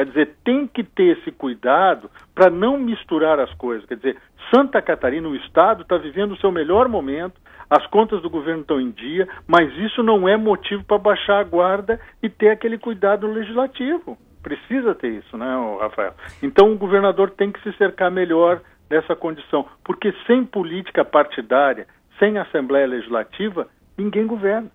Quer 0.00 0.06
dizer, 0.06 0.36
tem 0.42 0.66
que 0.66 0.82
ter 0.82 1.18
esse 1.18 1.30
cuidado 1.30 2.10
para 2.34 2.48
não 2.48 2.78
misturar 2.78 3.38
as 3.38 3.52
coisas. 3.52 3.84
Quer 3.86 3.96
dizer, 3.96 4.16
Santa 4.50 4.80
Catarina, 4.80 5.28
o 5.28 5.36
Estado, 5.36 5.82
está 5.82 5.98
vivendo 5.98 6.32
o 6.32 6.38
seu 6.38 6.50
melhor 6.50 6.88
momento, 6.88 7.38
as 7.68 7.86
contas 7.88 8.22
do 8.22 8.30
governo 8.30 8.62
estão 8.62 8.80
em 8.80 8.90
dia, 8.92 9.28
mas 9.46 9.70
isso 9.76 10.02
não 10.02 10.26
é 10.26 10.38
motivo 10.38 10.82
para 10.84 10.96
baixar 10.96 11.38
a 11.38 11.44
guarda 11.44 12.00
e 12.22 12.30
ter 12.30 12.48
aquele 12.48 12.78
cuidado 12.78 13.26
legislativo. 13.26 14.16
Precisa 14.42 14.94
ter 14.94 15.10
isso, 15.10 15.36
né, 15.36 15.54
Rafael? 15.78 16.14
Então 16.42 16.72
o 16.72 16.78
governador 16.78 17.32
tem 17.32 17.52
que 17.52 17.62
se 17.62 17.76
cercar 17.76 18.10
melhor 18.10 18.62
dessa 18.88 19.14
condição, 19.14 19.66
porque 19.84 20.14
sem 20.26 20.46
política 20.46 21.04
partidária, 21.04 21.86
sem 22.18 22.38
Assembleia 22.38 22.86
Legislativa, 22.86 23.68
ninguém 23.98 24.26
governa. 24.26 24.70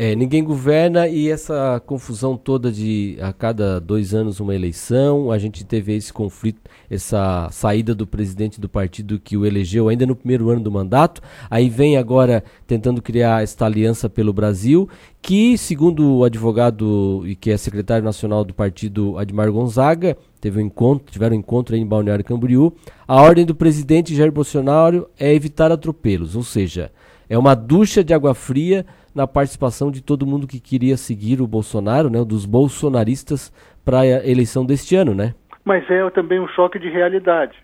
É, 0.00 0.14
ninguém 0.14 0.44
governa 0.44 1.08
e 1.08 1.28
essa 1.28 1.82
confusão 1.84 2.36
toda 2.36 2.70
de 2.70 3.18
a 3.20 3.32
cada 3.32 3.80
dois 3.80 4.14
anos 4.14 4.38
uma 4.38 4.54
eleição, 4.54 5.32
a 5.32 5.38
gente 5.38 5.64
teve 5.64 5.92
esse 5.92 6.12
conflito, 6.12 6.60
essa 6.88 7.48
saída 7.50 7.96
do 7.96 8.06
presidente 8.06 8.60
do 8.60 8.68
partido 8.68 9.18
que 9.18 9.36
o 9.36 9.44
elegeu 9.44 9.88
ainda 9.88 10.06
no 10.06 10.14
primeiro 10.14 10.50
ano 10.50 10.60
do 10.60 10.70
mandato, 10.70 11.20
aí 11.50 11.68
vem 11.68 11.96
agora 11.96 12.44
tentando 12.64 13.02
criar 13.02 13.42
esta 13.42 13.66
aliança 13.66 14.08
pelo 14.08 14.32
Brasil, 14.32 14.88
que 15.20 15.58
segundo 15.58 16.18
o 16.18 16.24
advogado 16.24 17.24
e 17.26 17.34
que 17.34 17.50
é 17.50 17.56
secretário 17.56 18.04
nacional 18.04 18.44
do 18.44 18.54
partido 18.54 19.18
Admar 19.18 19.50
Gonzaga, 19.50 20.16
teve 20.40 20.62
um 20.62 20.66
encontro, 20.66 21.10
tiveram 21.10 21.34
um 21.34 21.40
encontro 21.40 21.74
em 21.74 21.84
Balneário 21.84 22.24
Camboriú, 22.24 22.72
a 23.04 23.20
ordem 23.20 23.44
do 23.44 23.52
presidente 23.52 24.14
Jair 24.14 24.30
Bolsonaro 24.30 25.10
é 25.18 25.34
evitar 25.34 25.72
atropelos, 25.72 26.36
ou 26.36 26.44
seja, 26.44 26.92
é 27.28 27.36
uma 27.36 27.56
ducha 27.56 28.02
de 28.04 28.14
água 28.14 28.32
fria 28.32 28.86
na 29.14 29.26
participação 29.26 29.90
de 29.90 30.02
todo 30.02 30.26
mundo 30.26 30.46
que 30.46 30.60
queria 30.60 30.96
seguir 30.96 31.40
o 31.40 31.46
Bolsonaro, 31.46 32.10
né, 32.10 32.24
dos 32.24 32.46
bolsonaristas, 32.46 33.52
para 33.84 34.00
a 34.00 34.28
eleição 34.28 34.66
deste 34.66 34.94
ano, 34.96 35.14
né? 35.14 35.34
Mas 35.64 35.88
é 35.90 36.08
também 36.10 36.40
um 36.40 36.48
choque 36.48 36.78
de 36.78 36.88
realidade. 36.88 37.56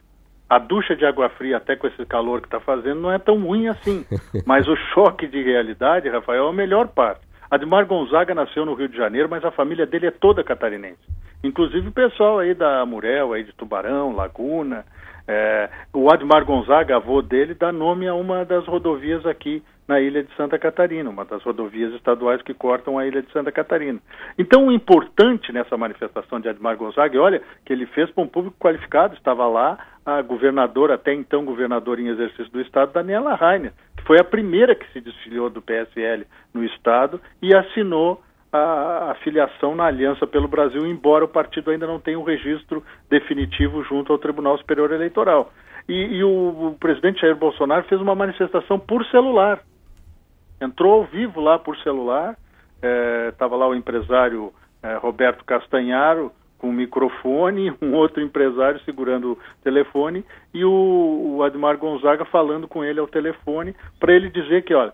A 0.48 0.58
ducha 0.58 0.94
de 0.94 1.04
água 1.04 1.28
fria, 1.30 1.56
até 1.56 1.74
com 1.74 1.86
esse 1.86 2.04
calor 2.06 2.40
que 2.40 2.46
está 2.46 2.60
fazendo, 2.60 3.00
não 3.00 3.12
é 3.12 3.18
tão 3.18 3.42
ruim 3.42 3.68
assim. 3.68 4.04
mas 4.46 4.68
o 4.68 4.76
choque 4.94 5.26
de 5.26 5.42
realidade, 5.42 6.08
Rafael, 6.08 6.46
é 6.46 6.50
a 6.50 6.52
melhor 6.52 6.88
parte. 6.88 7.20
Admar 7.50 7.84
Gonzaga 7.86 8.34
nasceu 8.34 8.66
no 8.66 8.74
Rio 8.74 8.88
de 8.88 8.96
Janeiro, 8.96 9.28
mas 9.28 9.44
a 9.44 9.50
família 9.50 9.86
dele 9.86 10.06
é 10.06 10.10
toda 10.10 10.42
catarinense. 10.42 10.98
Inclusive 11.42 11.88
o 11.88 11.92
pessoal 11.92 12.38
aí 12.38 12.54
da 12.54 12.84
Murel, 12.84 13.32
aí 13.32 13.44
de 13.44 13.52
Tubarão, 13.52 14.14
Laguna. 14.14 14.84
É, 15.26 15.68
o 15.92 16.12
Admar 16.12 16.44
Gonzaga, 16.44 16.96
avô 16.96 17.22
dele, 17.22 17.54
dá 17.54 17.70
nome 17.70 18.08
a 18.08 18.14
uma 18.14 18.44
das 18.44 18.66
rodovias 18.66 19.24
aqui 19.24 19.62
na 19.86 20.00
ilha 20.00 20.22
de 20.22 20.34
Santa 20.34 20.58
Catarina, 20.58 21.10
uma 21.10 21.24
das 21.24 21.42
rodovias 21.42 21.92
estaduais 21.94 22.40
que 22.42 22.54
cortam 22.54 22.98
a 22.98 23.06
ilha 23.06 23.22
de 23.22 23.30
Santa 23.32 23.52
Catarina. 23.52 24.00
Então, 24.38 24.66
o 24.66 24.72
importante 24.72 25.52
nessa 25.52 25.76
manifestação 25.76 26.40
de 26.40 26.48
Admar 26.48 26.76
Gonzaga, 26.76 27.20
olha, 27.20 27.42
que 27.64 27.72
ele 27.72 27.86
fez 27.86 28.10
para 28.10 28.24
um 28.24 28.28
público 28.28 28.56
qualificado, 28.58 29.14
estava 29.14 29.46
lá 29.46 29.78
a 30.04 30.20
governadora, 30.22 30.94
até 30.94 31.12
então 31.12 31.44
governadora 31.44 32.00
em 32.00 32.08
exercício 32.08 32.50
do 32.50 32.60
Estado, 32.60 32.92
Daniela 32.92 33.34
Rainer, 33.34 33.72
que 33.96 34.04
foi 34.04 34.18
a 34.18 34.24
primeira 34.24 34.74
que 34.74 34.90
se 34.92 35.00
desfiliou 35.00 35.48
do 35.48 35.62
PSL 35.62 36.26
no 36.52 36.64
Estado 36.64 37.20
e 37.40 37.54
assinou 37.54 38.22
a, 38.52 39.10
a 39.10 39.14
filiação 39.16 39.74
na 39.74 39.84
Aliança 39.84 40.26
pelo 40.26 40.46
Brasil, 40.46 40.86
embora 40.86 41.24
o 41.24 41.28
partido 41.28 41.70
ainda 41.70 41.86
não 41.86 41.98
tenha 41.98 42.18
um 42.18 42.22
registro 42.22 42.82
definitivo 43.10 43.82
junto 43.82 44.12
ao 44.12 44.18
Tribunal 44.18 44.56
Superior 44.58 44.92
Eleitoral. 44.92 45.52
E, 45.88 45.92
e 45.92 46.24
o, 46.24 46.68
o 46.68 46.76
presidente 46.78 47.20
Jair 47.20 47.36
Bolsonaro 47.36 47.84
fez 47.84 48.00
uma 48.00 48.14
manifestação 48.14 48.78
por 48.78 49.04
celular, 49.06 49.60
entrou 50.60 50.94
ao 50.94 51.04
vivo 51.04 51.40
lá 51.40 51.58
por 51.58 51.76
celular, 51.78 52.36
estava 53.30 53.54
é, 53.54 53.58
lá 53.58 53.68
o 53.68 53.74
empresário 53.74 54.52
é, 54.82 54.94
Roberto 54.96 55.44
Castanharo 55.44 56.32
com 56.58 56.68
o 56.68 56.72
microfone, 56.72 57.72
um 57.80 57.94
outro 57.94 58.22
empresário 58.22 58.80
segurando 58.84 59.32
o 59.32 59.38
telefone 59.62 60.24
e 60.52 60.64
o, 60.64 61.36
o 61.36 61.42
Admar 61.42 61.76
Gonzaga 61.78 62.24
falando 62.24 62.68
com 62.68 62.84
ele 62.84 63.00
ao 63.00 63.06
telefone 63.06 63.74
para 63.98 64.12
ele 64.12 64.30
dizer 64.30 64.62
que, 64.64 64.74
olha, 64.74 64.92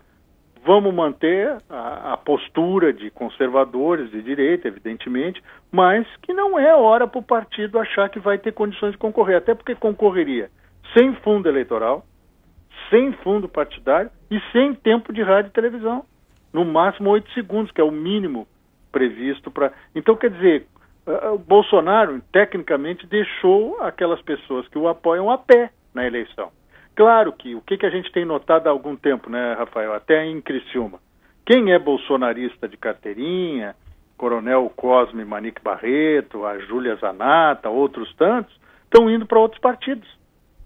vamos 0.65 0.93
manter 0.93 1.57
a, 1.69 2.13
a, 2.13 2.17
postura 2.17 2.93
de 2.93 3.09
conservadores 3.09 4.11
de 4.11 4.21
direita, 4.21 4.67
evidentemente, 4.67 5.41
mas 5.71 6.05
que 6.21 6.33
não 6.33 6.59
é 6.59 6.75
hora 6.75 7.07
para 7.07 7.19
o 7.19 7.23
partido 7.23 7.79
achar 7.79 8.09
que 8.09 8.19
vai 8.19 8.37
ter 8.37 8.51
condições 8.51 8.91
de 8.91 8.97
concorrer, 8.97 9.37
até 9.37 9.55
porque 9.55 9.75
concorreria 9.75 10.49
sem 10.93 11.13
fundo 11.15 11.47
eleitoral, 11.47 12.05
sem 12.91 13.13
fundo 13.23 13.49
partidário 13.49 14.11
e 14.29 14.39
sem 14.51 14.75
tempo 14.75 15.11
de 15.11 15.23
rádio 15.23 15.49
e 15.49 15.53
televisão. 15.53 16.05
No 16.53 16.63
máximo 16.65 17.09
oito 17.09 17.31
segundos, 17.31 17.71
que 17.71 17.81
é 17.81 17.83
o 17.83 17.89
mínimo 17.89 18.45
previsto 18.91 19.49
para. 19.49 19.71
Então, 19.95 20.15
quer 20.15 20.29
dizer, 20.29 20.67
uh, 21.07 21.37
Bolsonaro, 21.37 22.21
tecnicamente, 22.31 23.07
deixou 23.07 23.81
aquelas 23.81 24.21
pessoas 24.21 24.67
que 24.67 24.77
o 24.77 24.87
apoiam 24.87 25.31
a 25.31 25.37
pé 25.37 25.71
na 25.93 26.05
eleição. 26.05 26.51
Claro 26.93 27.31
que 27.31 27.55
o 27.55 27.61
que, 27.61 27.77
que 27.77 27.85
a 27.85 27.89
gente 27.89 28.11
tem 28.11 28.25
notado 28.25 28.67
há 28.67 28.69
algum 28.69 28.97
tempo, 28.97 29.29
né, 29.29 29.53
Rafael, 29.53 29.93
até 29.93 30.25
em 30.25 30.41
Criciúma. 30.41 30.99
Quem 31.45 31.71
é 31.71 31.79
bolsonarista 31.79 32.67
de 32.67 32.75
carteirinha, 32.75 33.73
Coronel 34.17 34.71
Cosme 34.75 35.23
Manique 35.23 35.63
Barreto, 35.63 36.45
a 36.45 36.59
Júlia 36.59 36.95
Zanata, 36.97 37.69
outros 37.69 38.13
tantos, 38.15 38.53
estão 38.83 39.09
indo 39.09 39.25
para 39.25 39.39
outros 39.39 39.59
partidos 39.59 40.07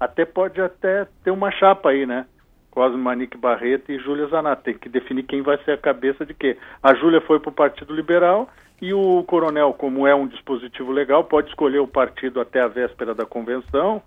até 0.05 0.25
pode 0.25 0.61
até 0.61 1.07
ter 1.23 1.31
uma 1.31 1.51
chapa 1.51 1.89
aí, 1.89 2.05
né? 2.05 2.25
Cosme 2.71 2.97
Manique 2.97 3.37
Barreto 3.37 3.91
e 3.91 3.99
Júlia 3.99 4.27
Zanata. 4.27 4.63
Tem 4.63 4.77
que 4.77 4.89
definir 4.89 5.23
quem 5.23 5.41
vai 5.41 5.57
ser 5.63 5.71
a 5.71 5.77
cabeça 5.77 6.25
de 6.25 6.33
quê. 6.33 6.57
A 6.83 6.93
Júlia 6.95 7.21
foi 7.21 7.39
para 7.39 7.49
o 7.49 7.53
Partido 7.53 7.93
Liberal 7.93 8.49
e 8.81 8.93
o 8.93 9.23
coronel, 9.23 9.73
como 9.73 10.05
é 10.05 10.13
um 10.13 10.27
dispositivo 10.27 10.91
legal, 10.91 11.23
pode 11.23 11.49
escolher 11.49 11.79
o 11.79 11.87
partido 11.87 12.41
até 12.41 12.61
a 12.61 12.67
véspera 12.67 13.15
da 13.15 13.25
convenção, 13.25 14.01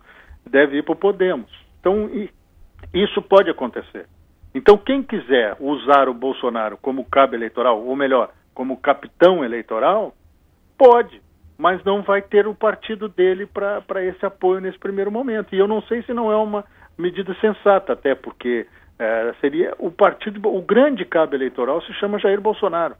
deve 0.46 0.78
ir 0.78 0.82
para 0.82 0.92
o 0.92 0.96
Podemos. 0.96 1.50
Então, 1.80 2.10
isso 2.92 3.22
pode 3.22 3.48
acontecer. 3.48 4.06
Então, 4.54 4.76
quem 4.76 5.02
quiser 5.02 5.56
usar 5.58 6.08
o 6.08 6.14
Bolsonaro 6.14 6.76
como 6.76 7.04
cabo 7.04 7.34
eleitoral, 7.34 7.82
ou 7.82 7.96
melhor, 7.96 8.30
como 8.54 8.76
capitão 8.76 9.44
eleitoral, 9.44 10.14
pode 10.76 11.22
mas 11.58 11.82
não 11.82 12.02
vai 12.02 12.22
ter 12.22 12.46
o 12.46 12.54
partido 12.54 13.08
dele 13.08 13.44
para 13.46 14.04
esse 14.04 14.24
apoio 14.24 14.60
nesse 14.60 14.78
primeiro 14.78 15.10
momento. 15.10 15.54
E 15.54 15.58
eu 15.58 15.66
não 15.66 15.82
sei 15.82 16.02
se 16.04 16.14
não 16.14 16.30
é 16.30 16.36
uma 16.36 16.64
medida 16.96 17.34
sensata, 17.40 17.92
até 17.92 18.14
porque 18.14 18.66
é, 18.98 19.34
seria 19.40 19.74
o 19.78 19.90
partido, 19.90 20.40
o 20.48 20.62
grande 20.62 21.04
cabo 21.04 21.34
eleitoral 21.34 21.82
se 21.82 21.92
chama 21.94 22.18
Jair 22.18 22.40
Bolsonaro, 22.40 22.94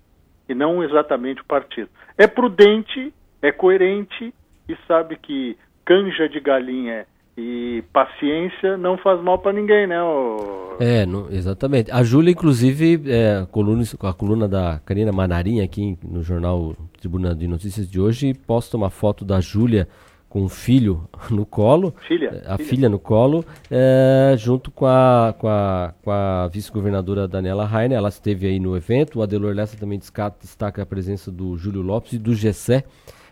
e 0.49 0.55
não 0.55 0.83
exatamente 0.83 1.41
o 1.41 1.47
partido. 1.47 1.89
É 2.17 2.27
prudente, 2.27 3.15
é 3.41 3.53
coerente 3.53 4.35
e 4.69 4.77
sabe 4.87 5.17
que 5.17 5.57
canja 5.85 6.29
de 6.29 6.41
galinha 6.41 7.07
E 7.41 7.85
paciência 7.93 8.77
não 8.77 8.99
faz 8.99 9.23
mal 9.23 9.39
para 9.39 9.53
ninguém, 9.53 9.87
né? 9.87 10.03
O... 10.03 10.77
É, 10.81 11.07
não, 11.07 11.31
exatamente. 11.31 11.89
A 11.89 12.03
Júlia, 12.03 12.33
inclusive, 12.33 13.01
é, 13.07 13.37
a, 13.43 13.47
coluna, 13.47 13.85
a 14.01 14.13
coluna 14.13 14.49
da 14.49 14.81
Karina 14.85 15.13
Manarim 15.13 15.61
aqui 15.61 15.97
no 16.03 16.21
jornal 16.21 16.75
Tribuna 16.99 17.37
de 17.37 17.47
Notícias 17.47 17.89
de 17.89 18.01
hoje 18.01 18.35
posta 18.35 18.77
uma 18.77 18.91
foto 18.91 19.25
da 19.25 19.41
Júlia 19.41 19.87
com 20.29 20.43
o 20.43 20.49
filho 20.49 21.09
no 21.31 21.47
colo, 21.47 21.95
filha, 22.09 22.43
a 22.45 22.57
filha, 22.57 22.69
filha 22.69 22.89
no 22.89 22.99
colo, 22.99 23.45
é, 23.71 24.35
junto 24.37 24.73
com 24.73 24.87
a, 24.87 25.33
com 25.39 25.47
a, 25.47 25.95
com 26.03 26.11
a 26.11 26.49
vice-governadora 26.49 27.29
Daniela 27.29 27.65
Rainer, 27.65 27.99
ela 27.99 28.09
esteve 28.09 28.49
aí 28.49 28.59
no 28.59 28.77
evento, 28.77 29.21
o 29.21 29.23
Adelor 29.23 29.55
Lessa 29.55 29.77
também 29.77 30.01
destaca 30.01 30.83
a 30.83 30.87
presença 30.87 31.31
do 31.31 31.57
Júlio 31.57 31.83
Lopes 31.83 32.15
e 32.15 32.19
do 32.19 32.35
Gessé 32.35 32.83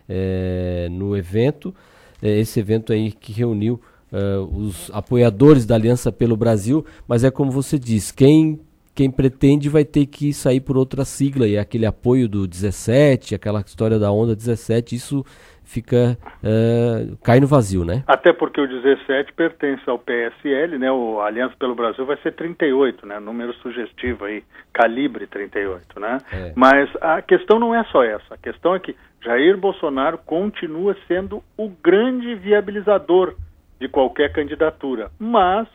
é, 0.09 0.87
no 0.93 1.17
evento, 1.17 1.75
é, 2.23 2.39
esse 2.39 2.61
evento 2.61 2.93
aí 2.93 3.11
que 3.11 3.33
reuniu 3.33 3.81
uh, 4.13 4.43
os 4.57 4.91
apoiadores 4.93 5.67
da 5.67 5.75
Aliança 5.75 6.11
pelo 6.13 6.37
Brasil, 6.37 6.85
mas 7.07 7.25
é 7.25 7.31
como 7.31 7.51
você 7.51 7.79
diz, 7.79 8.11
quem 8.11 8.61
quem 8.95 9.11
pretende 9.11 9.69
vai 9.69 9.85
ter 9.85 10.07
que 10.07 10.33
sair 10.33 10.61
por 10.61 10.75
outra 10.79 11.05
sigla, 11.05 11.47
e 11.47 11.59
aquele 11.59 11.85
apoio 11.85 12.27
do 12.27 12.49
17, 12.49 13.35
aquela 13.35 13.61
história 13.61 13.99
da 13.99 14.11
onda 14.11 14.35
17, 14.35 14.97
isso 14.97 15.23
fica 15.67 16.17
uh, 16.43 17.17
cai 17.23 17.39
no 17.39 17.47
vazio, 17.47 17.85
né? 17.85 18.03
Até 18.07 18.33
porque 18.33 18.59
o 18.59 18.67
17 18.67 19.35
pertence 19.35 19.83
ao 19.87 19.99
PSL, 19.99 20.79
né? 20.79 20.91
O 20.91 21.21
Aliança 21.21 21.55
pelo 21.59 21.75
Brasil 21.75 22.07
vai 22.07 22.17
ser 22.23 22.33
38, 22.33 23.05
né? 23.05 23.21
Número 23.21 23.53
sugestivo 23.55 24.25
aí, 24.25 24.43
calibre 24.73 25.27
38, 25.27 26.01
né? 26.01 26.19
É. 26.33 26.53
Mas 26.55 26.89
a 27.03 27.21
questão 27.21 27.59
não 27.59 27.75
é 27.75 27.85
só 27.93 28.03
essa. 28.03 28.35
A 28.35 28.39
questão 28.39 28.75
é 28.75 28.79
que 28.79 28.97
Jair 29.23 29.59
Bolsonaro 29.59 30.19
continua 30.19 30.97
sendo 31.07 31.43
o 31.59 31.69
grande 31.69 32.35
viabilizador 32.37 33.35
de 33.81 33.89
qualquer 33.89 34.33
candidatura. 34.33 35.11
Mas 35.19 35.69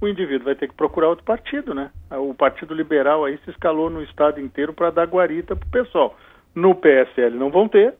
o 0.00 0.06
indivíduo 0.06 0.44
vai 0.44 0.54
ter 0.54 0.68
que 0.68 0.74
procurar 0.74 1.08
outro 1.08 1.24
partido, 1.24 1.74
né? 1.74 1.90
O 2.10 2.32
Partido 2.34 2.74
Liberal 2.74 3.24
aí 3.24 3.38
se 3.44 3.50
escalou 3.50 3.90
no 3.90 4.02
estado 4.02 4.40
inteiro 4.40 4.72
para 4.72 4.90
dar 4.90 5.06
guarita 5.06 5.56
para 5.56 5.66
o 5.66 5.70
pessoal. 5.70 6.16
No 6.54 6.74
PSL 6.74 7.36
não 7.36 7.50
vão 7.50 7.68
ter, 7.68 7.94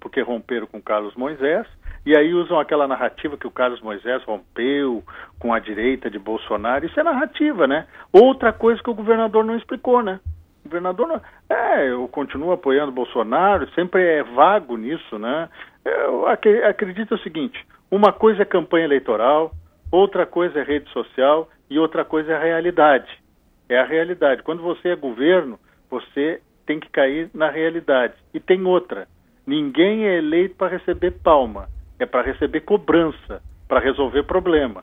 porque 0.00 0.20
romperam 0.20 0.66
com 0.66 0.82
Carlos 0.82 1.14
Moisés, 1.14 1.66
e 2.04 2.14
aí 2.16 2.34
usam 2.34 2.60
aquela 2.60 2.86
narrativa 2.86 3.38
que 3.38 3.46
o 3.46 3.50
Carlos 3.50 3.80
Moisés 3.80 4.22
rompeu 4.24 5.02
com 5.38 5.54
a 5.54 5.58
direita 5.58 6.10
de 6.10 6.18
Bolsonaro. 6.18 6.84
Isso 6.84 7.00
é 7.00 7.02
narrativa, 7.02 7.66
né? 7.66 7.86
Outra 8.12 8.52
coisa 8.52 8.82
que 8.82 8.90
o 8.90 8.94
governador 8.94 9.42
não 9.44 9.56
explicou, 9.56 10.02
né? 10.02 10.20
O 10.62 10.68
governador 10.68 11.08
não... 11.08 11.20
É, 11.48 11.88
eu 11.88 12.06
continuo 12.08 12.52
apoiando 12.52 12.92
Bolsonaro, 12.92 13.66
sempre 13.70 14.02
é 14.02 14.22
vago 14.22 14.76
nisso, 14.76 15.18
né? 15.18 15.48
Eu 15.82 16.26
acredito 16.26 17.14
o 17.14 17.18
seguinte, 17.18 17.64
uma 17.94 18.12
coisa 18.12 18.42
é 18.42 18.44
campanha 18.44 18.86
eleitoral, 18.86 19.54
outra 19.88 20.26
coisa 20.26 20.58
é 20.58 20.64
rede 20.64 20.90
social 20.90 21.48
e 21.70 21.78
outra 21.78 22.04
coisa 22.04 22.32
é 22.32 22.34
a 22.34 22.42
realidade. 22.42 23.08
É 23.68 23.78
a 23.78 23.84
realidade. 23.84 24.42
Quando 24.42 24.62
você 24.62 24.88
é 24.88 24.96
governo, 24.96 25.60
você 25.88 26.42
tem 26.66 26.80
que 26.80 26.88
cair 26.90 27.30
na 27.32 27.48
realidade. 27.48 28.14
E 28.34 28.40
tem 28.40 28.64
outra. 28.64 29.06
Ninguém 29.46 30.06
é 30.06 30.18
eleito 30.18 30.56
para 30.56 30.76
receber 30.76 31.12
palma, 31.22 31.68
é 31.96 32.04
para 32.04 32.22
receber 32.22 32.62
cobrança, 32.62 33.40
para 33.68 33.78
resolver 33.78 34.24
problema. 34.24 34.82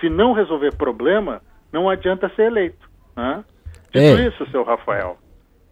Se 0.00 0.10
não 0.10 0.32
resolver 0.32 0.74
problema, 0.74 1.40
não 1.72 1.88
adianta 1.88 2.28
ser 2.30 2.46
eleito. 2.46 2.90
Né? 3.16 3.44
Dito 3.92 4.20
é. 4.20 4.26
isso, 4.26 4.50
seu 4.50 4.64
Rafael, 4.64 5.16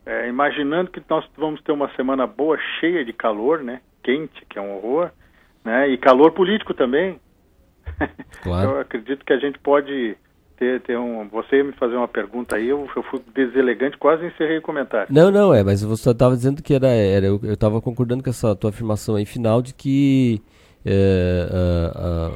é, 0.05 0.29
imaginando 0.29 0.93
que 0.93 1.03
nós 1.11 1.29
vamos 1.37 1.61
ter 1.63 1.73
uma 1.73 1.93
semana 1.97 2.29
boa, 2.29 2.57
cheia 2.79 3.05
de 3.05 3.13
calor, 3.13 3.61
né? 3.61 3.81
quente, 4.05 4.47
que 4.49 4.57
é 4.57 4.63
um 4.63 4.77
horror, 4.77 5.11
né? 5.67 5.89
E 5.89 5.99
calor 5.99 6.31
político 6.33 6.73
também. 6.73 7.21
Claro. 8.43 8.73
eu 8.73 8.81
acredito 8.81 9.25
que 9.25 9.33
a 9.33 9.39
gente 9.39 9.59
pode 9.59 10.17
ter, 10.57 10.81
ter 10.83 10.97
um. 10.97 11.29
Você 11.29 11.63
me 11.63 11.73
fazer 11.73 11.97
uma 11.97 12.07
pergunta 12.07 12.57
aí, 12.57 12.69
eu, 12.69 12.89
eu 12.95 13.03
fui 13.03 13.21
deselegante, 13.35 13.97
quase 13.97 14.25
encerrei 14.27 14.59
o 14.59 14.63
comentário. 14.63 15.09
Não, 15.11 15.31
não, 15.31 15.53
é, 15.53 15.65
mas 15.65 15.83
você 15.83 16.11
estava 16.11 16.37
dizendo 16.37 16.63
que 16.63 16.75
era. 16.75 16.87
era 16.87 17.27
eu 17.27 17.41
estava 17.53 17.81
concordando 17.81 18.23
com 18.23 18.31
essa 18.31 18.55
tua 18.55 18.71
afirmação 18.71 19.17
aí 19.17 19.25
final 19.25 19.61
de 19.61 19.75
que 19.75 20.41
é, 20.89 22.31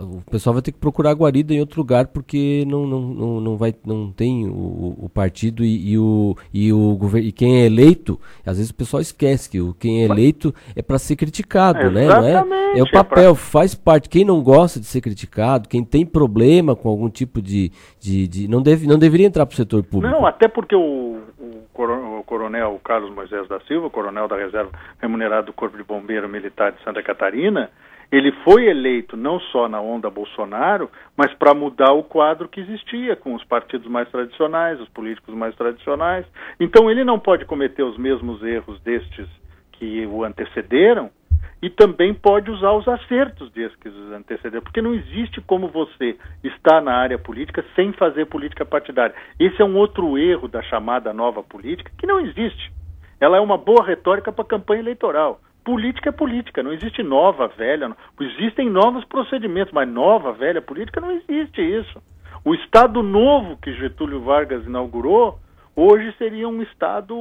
o 0.00 0.30
pessoal 0.30 0.54
vai 0.54 0.62
ter 0.62 0.70
que 0.70 0.78
procurar 0.78 1.12
guarida 1.12 1.52
em 1.52 1.58
outro 1.58 1.80
lugar 1.80 2.06
porque 2.06 2.64
não, 2.68 2.86
não, 2.86 3.00
não, 3.00 3.40
não, 3.40 3.56
vai, 3.56 3.74
não 3.84 4.12
tem 4.12 4.46
o, 4.46 4.94
o 5.02 5.10
partido 5.12 5.64
e, 5.64 5.90
e, 5.90 5.98
o, 5.98 6.36
e, 6.52 6.72
o 6.72 6.94
governo, 6.96 7.26
e 7.26 7.32
quem 7.32 7.62
é 7.62 7.66
eleito, 7.66 8.20
às 8.46 8.58
vezes 8.58 8.70
o 8.70 8.74
pessoal 8.74 9.00
esquece 9.00 9.50
que 9.50 9.60
o, 9.60 9.74
quem 9.74 10.02
é 10.02 10.04
eleito 10.04 10.54
é 10.76 10.82
para 10.82 10.98
ser 10.98 11.16
criticado, 11.16 11.90
né? 11.90 12.06
Não 12.06 12.24
é, 12.24 12.78
é 12.78 12.82
o 12.82 12.90
papel, 12.90 13.22
é 13.24 13.26
pra... 13.26 13.34
faz 13.34 13.74
parte. 13.74 14.08
Quem 14.08 14.24
não 14.24 14.42
gosta 14.42 14.78
de 14.78 14.86
ser 14.86 15.00
criticado, 15.00 15.68
quem 15.68 15.82
tem 15.82 16.06
problema 16.06 16.76
com 16.76 16.88
algum 16.88 17.10
tipo 17.10 17.42
de. 17.42 17.72
de, 17.98 18.28
de 18.28 18.48
não, 18.48 18.62
deve, 18.62 18.86
não 18.86 18.98
deveria 18.98 19.26
entrar 19.26 19.46
para 19.46 19.54
o 19.54 19.56
setor 19.56 19.82
público. 19.82 20.14
Não, 20.14 20.24
até 20.24 20.46
porque 20.46 20.76
o, 20.76 21.18
o 21.38 22.13
coronel 22.22 22.80
Carlos 22.84 23.10
Moisés 23.10 23.48
da 23.48 23.58
Silva, 23.60 23.90
coronel 23.90 24.28
da 24.28 24.36
reserva 24.36 24.70
remunerado 25.00 25.46
do 25.46 25.52
Corpo 25.52 25.76
de 25.76 25.82
Bombeiro 25.82 26.28
Militar 26.28 26.72
de 26.72 26.82
Santa 26.84 27.02
Catarina, 27.02 27.70
ele 28.12 28.30
foi 28.44 28.66
eleito 28.66 29.16
não 29.16 29.40
só 29.40 29.68
na 29.68 29.80
onda 29.80 30.08
Bolsonaro, 30.08 30.88
mas 31.16 31.34
para 31.34 31.54
mudar 31.54 31.92
o 31.92 32.04
quadro 32.04 32.48
que 32.48 32.60
existia 32.60 33.16
com 33.16 33.34
os 33.34 33.42
partidos 33.44 33.88
mais 33.88 34.08
tradicionais, 34.08 34.80
os 34.80 34.88
políticos 34.90 35.34
mais 35.34 35.54
tradicionais. 35.56 36.24
Então 36.60 36.90
ele 36.90 37.02
não 37.02 37.18
pode 37.18 37.44
cometer 37.44 37.82
os 37.82 37.98
mesmos 37.98 38.42
erros 38.42 38.80
destes 38.82 39.26
que 39.72 40.06
o 40.06 40.22
antecederam, 40.22 41.10
e 41.64 41.70
também 41.70 42.12
pode 42.12 42.50
usar 42.50 42.72
os 42.72 42.86
acertos 42.86 43.50
desses 43.52 43.74
que 43.76 43.88
os 43.88 44.12
antecederam, 44.12 44.62
porque 44.62 44.82
não 44.82 44.92
existe 44.92 45.40
como 45.40 45.66
você 45.66 46.14
estar 46.42 46.82
na 46.82 46.94
área 46.94 47.18
política 47.18 47.64
sem 47.74 47.90
fazer 47.94 48.26
política 48.26 48.66
partidária. 48.66 49.14
Esse 49.40 49.62
é 49.62 49.64
um 49.64 49.74
outro 49.74 50.18
erro 50.18 50.46
da 50.46 50.60
chamada 50.60 51.10
nova 51.14 51.42
política, 51.42 51.90
que 51.96 52.06
não 52.06 52.20
existe. 52.20 52.70
Ela 53.18 53.38
é 53.38 53.40
uma 53.40 53.56
boa 53.56 53.82
retórica 53.82 54.30
para 54.30 54.44
campanha 54.44 54.82
eleitoral. 54.82 55.40
Política 55.64 56.10
é 56.10 56.12
política, 56.12 56.62
não 56.62 56.70
existe 56.70 57.02
nova, 57.02 57.48
velha. 57.48 57.88
Não. 57.88 57.96
Existem 58.20 58.68
novos 58.68 59.02
procedimentos, 59.06 59.72
mas 59.72 59.88
nova, 59.88 60.32
velha 60.34 60.60
política 60.60 61.00
não 61.00 61.12
existe 61.12 61.62
isso. 61.62 61.98
O 62.44 62.54
Estado 62.54 63.02
novo 63.02 63.56
que 63.56 63.72
Getúlio 63.72 64.20
Vargas 64.20 64.66
inaugurou, 64.66 65.38
hoje 65.74 66.14
seria 66.18 66.46
um 66.46 66.60
Estado 66.60 67.16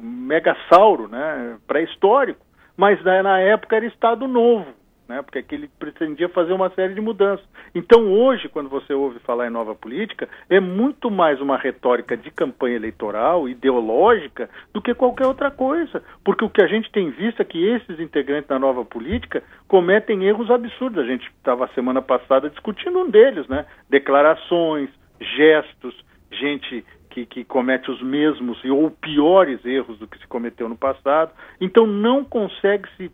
megasauro, 0.00 1.08
né, 1.08 1.58
pré-histórico 1.66 2.45
mas 2.76 3.02
na 3.04 3.38
época 3.38 3.76
era 3.76 3.86
Estado 3.86 4.28
Novo, 4.28 4.66
né, 5.08 5.22
porque 5.22 5.54
ele 5.54 5.70
pretendia 5.78 6.28
fazer 6.28 6.52
uma 6.52 6.68
série 6.70 6.94
de 6.94 7.00
mudanças. 7.00 7.46
Então, 7.74 8.12
hoje, 8.12 8.48
quando 8.48 8.68
você 8.68 8.92
ouve 8.92 9.18
falar 9.20 9.46
em 9.46 9.50
nova 9.50 9.74
política, 9.74 10.28
é 10.50 10.58
muito 10.58 11.10
mais 11.10 11.40
uma 11.40 11.56
retórica 11.56 12.16
de 12.16 12.30
campanha 12.30 12.76
eleitoral, 12.76 13.48
ideológica, 13.48 14.50
do 14.72 14.82
que 14.82 14.94
qualquer 14.94 15.26
outra 15.26 15.50
coisa. 15.50 16.02
Porque 16.24 16.44
o 16.44 16.50
que 16.50 16.62
a 16.62 16.66
gente 16.66 16.90
tem 16.90 17.10
visto 17.10 17.40
é 17.40 17.44
que 17.44 17.64
esses 17.64 18.00
integrantes 18.00 18.48
da 18.48 18.58
nova 18.58 18.84
política 18.84 19.42
cometem 19.68 20.24
erros 20.24 20.50
absurdos. 20.50 20.98
A 20.98 21.06
gente 21.06 21.26
estava 21.26 21.68
semana 21.68 22.02
passada 22.02 22.50
discutindo 22.50 22.98
um 22.98 23.08
deles, 23.08 23.46
né? 23.46 23.64
Declarações, 23.88 24.90
gestos, 25.20 25.94
gente 26.32 26.84
que, 27.16 27.24
que 27.24 27.44
comete 27.44 27.90
os 27.90 28.02
mesmos 28.02 28.62
ou 28.64 28.90
piores 28.90 29.64
erros 29.64 29.98
do 29.98 30.06
que 30.06 30.18
se 30.18 30.26
cometeu 30.26 30.68
no 30.68 30.76
passado. 30.76 31.32
Então 31.58 31.86
não 31.86 32.22
consegue 32.22 32.86
se 32.96 33.10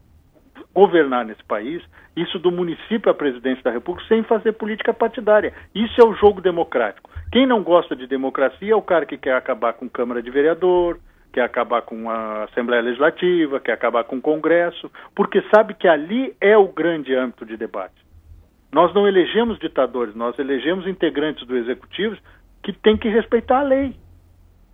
governar 0.75 1.25
nesse 1.25 1.45
país, 1.45 1.83
isso 2.17 2.39
do 2.39 2.51
município 2.51 3.11
à 3.11 3.15
presidência 3.15 3.63
da 3.63 3.71
República, 3.71 4.09
sem 4.09 4.23
fazer 4.25 4.53
política 4.53 4.93
partidária. 4.93 5.53
Isso 5.75 6.01
é 6.01 6.05
o 6.05 6.15
jogo 6.15 6.41
democrático. 6.41 7.11
Quem 7.31 7.47
não 7.47 7.63
gosta 7.63 7.95
de 7.95 8.07
democracia 8.07 8.73
é 8.73 8.77
o 8.77 8.83
cara 8.83 9.07
que 9.07 9.17
quer 9.17 9.35
acabar 9.35 9.75
com 9.75 9.89
Câmara 9.89 10.23
de 10.23 10.31
Vereador, 10.31 10.99
quer 11.33 11.43
acabar 11.43 11.83
com 11.83 12.11
a 12.11 12.45
Assembleia 12.45 12.83
Legislativa, 12.83 13.61
quer 13.61 13.73
acabar 13.73 14.05
com 14.05 14.17
o 14.17 14.23
Congresso, 14.23 14.91
porque 15.15 15.43
sabe 15.55 15.75
que 15.75 15.87
ali 15.87 16.35
é 16.41 16.57
o 16.57 16.69
grande 16.69 17.15
âmbito 17.15 17.47
de 17.47 17.57
debate. 17.57 17.95
Nós 18.73 18.93
não 18.95 19.07
elegemos 19.07 19.59
ditadores, 19.59 20.15
nós 20.15 20.39
elegemos 20.39 20.87
integrantes 20.87 21.47
do 21.47 21.57
Executivo 21.57 22.17
que 22.63 22.73
tem 22.73 22.97
que 22.97 23.09
respeitar 23.09 23.61
a 23.61 23.65
lei. 23.65 23.95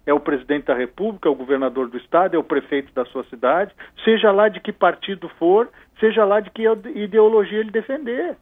É 0.06 0.12
o 0.12 0.20
presidente 0.20 0.66
da 0.66 0.74
República, 0.74 1.28
é 1.28 1.32
o 1.32 1.35
governador 1.35 1.89
do 1.89 1.98
estado, 1.98 2.35
é 2.35 2.39
o 2.39 2.44
prefeito 2.44 2.93
da 2.94 3.05
sua 3.06 3.24
cidade, 3.24 3.74
seja 4.05 4.31
lá 4.31 4.48
de 4.48 4.60
que 4.60 4.73
partido 4.73 5.28
for, 5.39 5.69
seja 6.01 6.24
lá 6.24 6.40
de 6.40 6.51
que 6.51 6.65
ideologia 6.94 7.59
ele 7.59 7.70
defender. 7.70 8.36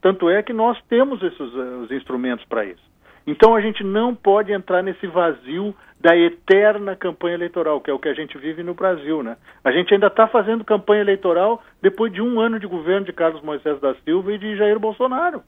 Tanto 0.00 0.30
é 0.30 0.42
que 0.42 0.52
nós 0.52 0.80
temos 0.88 1.22
esses 1.22 1.40
os 1.40 1.90
instrumentos 1.90 2.44
para 2.46 2.64
isso. 2.64 2.82
Então 3.26 3.56
a 3.56 3.60
gente 3.60 3.82
não 3.82 4.14
pode 4.14 4.52
entrar 4.52 4.82
nesse 4.82 5.06
vazio 5.06 5.74
da 6.00 6.16
eterna 6.16 6.94
campanha 6.94 7.34
eleitoral, 7.34 7.80
que 7.80 7.90
é 7.90 7.92
o 7.92 7.98
que 7.98 8.08
a 8.08 8.14
gente 8.14 8.38
vive 8.38 8.62
no 8.62 8.74
Brasil, 8.74 9.22
né? 9.22 9.36
A 9.64 9.72
gente 9.72 9.92
ainda 9.92 10.06
está 10.06 10.28
fazendo 10.28 10.64
campanha 10.64 11.00
eleitoral 11.00 11.62
depois 11.82 12.12
de 12.12 12.22
um 12.22 12.38
ano 12.38 12.60
de 12.60 12.66
governo 12.66 13.04
de 13.04 13.12
Carlos 13.12 13.42
Moisés 13.42 13.80
da 13.80 13.94
Silva 13.96 14.32
e 14.32 14.38
de 14.38 14.56
Jair 14.56 14.78
Bolsonaro. 14.78 15.42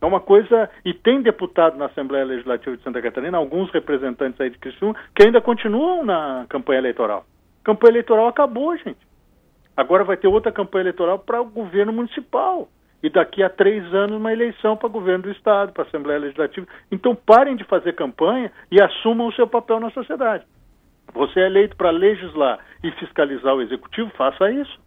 É 0.00 0.06
uma 0.06 0.20
coisa. 0.20 0.70
E 0.84 0.94
tem 0.94 1.20
deputado 1.22 1.76
na 1.76 1.86
Assembleia 1.86 2.24
Legislativa 2.24 2.76
de 2.76 2.82
Santa 2.82 3.02
Catarina, 3.02 3.36
alguns 3.36 3.70
representantes 3.70 4.40
aí 4.40 4.50
de 4.50 4.58
Criciúma, 4.58 4.94
que 5.14 5.24
ainda 5.24 5.40
continuam 5.40 6.04
na 6.04 6.46
campanha 6.48 6.78
eleitoral. 6.78 7.24
A 7.62 7.64
campanha 7.64 7.92
eleitoral 7.92 8.28
acabou, 8.28 8.76
gente. 8.76 8.98
Agora 9.76 10.04
vai 10.04 10.16
ter 10.16 10.28
outra 10.28 10.50
campanha 10.52 10.82
eleitoral 10.82 11.18
para 11.18 11.40
o 11.40 11.44
governo 11.44 11.92
municipal. 11.92 12.68
e 13.02 13.08
daqui 13.08 13.42
a 13.42 13.48
três 13.48 13.82
anos 13.94 14.16
uma 14.16 14.32
eleição 14.32 14.76
para 14.76 14.88
governo 14.88 15.24
do 15.24 15.30
Estado, 15.30 15.72
para 15.72 15.84
Assembleia 15.84 16.18
Legislativa. 16.18 16.66
Então 16.90 17.14
parem 17.14 17.56
de 17.56 17.64
fazer 17.64 17.94
campanha 17.94 18.52
e 18.70 18.80
assumam 18.80 19.28
o 19.28 19.32
seu 19.32 19.46
papel 19.46 19.80
na 19.80 19.90
sociedade. 19.90 20.44
Você 21.14 21.40
é 21.40 21.46
eleito 21.46 21.76
para 21.76 21.90
legislar 21.90 22.58
e 22.84 22.90
fiscalizar 22.92 23.54
o 23.54 23.62
Executivo, 23.62 24.10
faça 24.16 24.50
isso. 24.50 24.78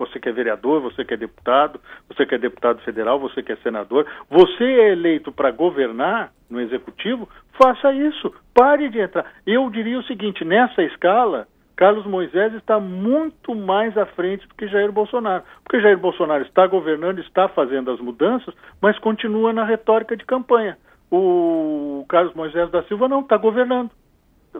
Você 0.00 0.18
que 0.18 0.30
é 0.30 0.32
vereador, 0.32 0.80
você 0.80 1.04
que 1.04 1.12
é 1.12 1.16
deputado, 1.16 1.78
você 2.08 2.24
que 2.24 2.34
é 2.34 2.38
deputado 2.38 2.80
federal, 2.80 3.20
você 3.20 3.42
que 3.42 3.52
é 3.52 3.56
senador, 3.56 4.06
você 4.30 4.64
é 4.64 4.92
eleito 4.92 5.30
para 5.30 5.50
governar 5.50 6.32
no 6.48 6.58
Executivo, 6.58 7.28
faça 7.62 7.92
isso. 7.92 8.34
Pare 8.54 8.88
de 8.88 8.98
entrar. 8.98 9.26
Eu 9.46 9.68
diria 9.68 9.98
o 9.98 10.04
seguinte: 10.04 10.42
nessa 10.42 10.82
escala, 10.82 11.46
Carlos 11.76 12.06
Moisés 12.06 12.54
está 12.54 12.80
muito 12.80 13.54
mais 13.54 13.96
à 13.98 14.06
frente 14.06 14.48
do 14.48 14.54
que 14.54 14.68
Jair 14.68 14.90
Bolsonaro. 14.90 15.44
Porque 15.62 15.82
Jair 15.82 15.98
Bolsonaro 15.98 16.44
está 16.44 16.66
governando, 16.66 17.18
está 17.18 17.46
fazendo 17.48 17.90
as 17.90 18.00
mudanças, 18.00 18.54
mas 18.80 18.98
continua 18.98 19.52
na 19.52 19.64
retórica 19.64 20.16
de 20.16 20.24
campanha. 20.24 20.78
O 21.12 22.06
Carlos 22.08 22.32
Moisés 22.34 22.70
da 22.70 22.82
Silva 22.84 23.06
não, 23.06 23.20
está 23.20 23.36
governando. 23.36 23.90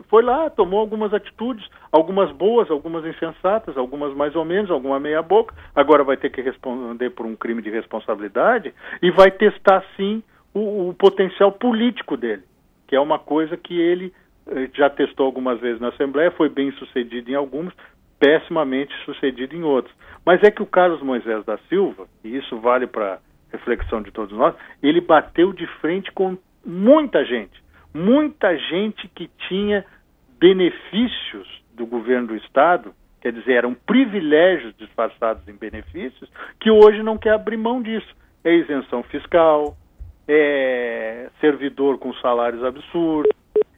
Foi 0.09 0.23
lá, 0.23 0.49
tomou 0.49 0.79
algumas 0.79 1.13
atitudes, 1.13 1.67
algumas 1.91 2.31
boas, 2.31 2.71
algumas 2.71 3.05
insensatas, 3.05 3.77
algumas 3.77 4.13
mais 4.15 4.35
ou 4.35 4.45
menos, 4.45 4.71
alguma 4.71 4.99
meia 4.99 5.21
boca. 5.21 5.53
Agora 5.75 6.03
vai 6.03 6.15
ter 6.17 6.29
que 6.29 6.41
responder 6.41 7.09
por 7.09 7.25
um 7.25 7.35
crime 7.35 7.61
de 7.61 7.69
responsabilidade 7.69 8.73
e 9.01 9.11
vai 9.11 9.29
testar 9.31 9.83
sim 9.97 10.23
o, 10.53 10.89
o 10.89 10.93
potencial 10.93 11.51
político 11.51 12.15
dele, 12.15 12.43
que 12.87 12.95
é 12.95 12.99
uma 12.99 13.19
coisa 13.19 13.57
que 13.57 13.79
ele 13.79 14.13
eh, 14.47 14.69
já 14.73 14.89
testou 14.89 15.25
algumas 15.25 15.59
vezes 15.59 15.81
na 15.81 15.89
Assembleia, 15.89 16.31
foi 16.31 16.49
bem 16.49 16.71
sucedido 16.73 17.29
em 17.29 17.35
algumas, 17.35 17.73
pessimamente 18.19 18.93
sucedido 19.05 19.55
em 19.55 19.63
outros. 19.63 19.93
Mas 20.25 20.41
é 20.43 20.51
que 20.51 20.61
o 20.61 20.67
Carlos 20.67 21.01
Moisés 21.01 21.43
da 21.45 21.57
Silva, 21.69 22.07
e 22.23 22.37
isso 22.37 22.57
vale 22.59 22.87
para 22.87 23.19
reflexão 23.51 24.01
de 24.01 24.11
todos 24.11 24.37
nós, 24.37 24.55
ele 24.81 25.01
bateu 25.01 25.51
de 25.51 25.67
frente 25.79 26.11
com 26.11 26.37
muita 26.65 27.25
gente, 27.25 27.60
muita 27.93 28.57
gente 28.57 29.07
que 29.09 29.29
tinha 29.47 29.85
benefícios 30.39 31.47
do 31.73 31.85
governo 31.85 32.27
do 32.27 32.35
Estado, 32.35 32.93
quer 33.21 33.31
dizer, 33.31 33.53
eram 33.53 33.73
privilégios 33.73 34.75
disfarçados 34.77 35.47
em 35.47 35.53
benefícios, 35.53 36.29
que 36.59 36.71
hoje 36.71 37.03
não 37.03 37.17
quer 37.17 37.33
abrir 37.33 37.57
mão 37.57 37.81
disso. 37.81 38.15
É 38.43 38.53
isenção 38.53 39.03
fiscal, 39.03 39.77
é 40.27 41.29
servidor 41.39 41.97
com 41.99 42.13
salários 42.15 42.63
absurdos. 42.63 43.31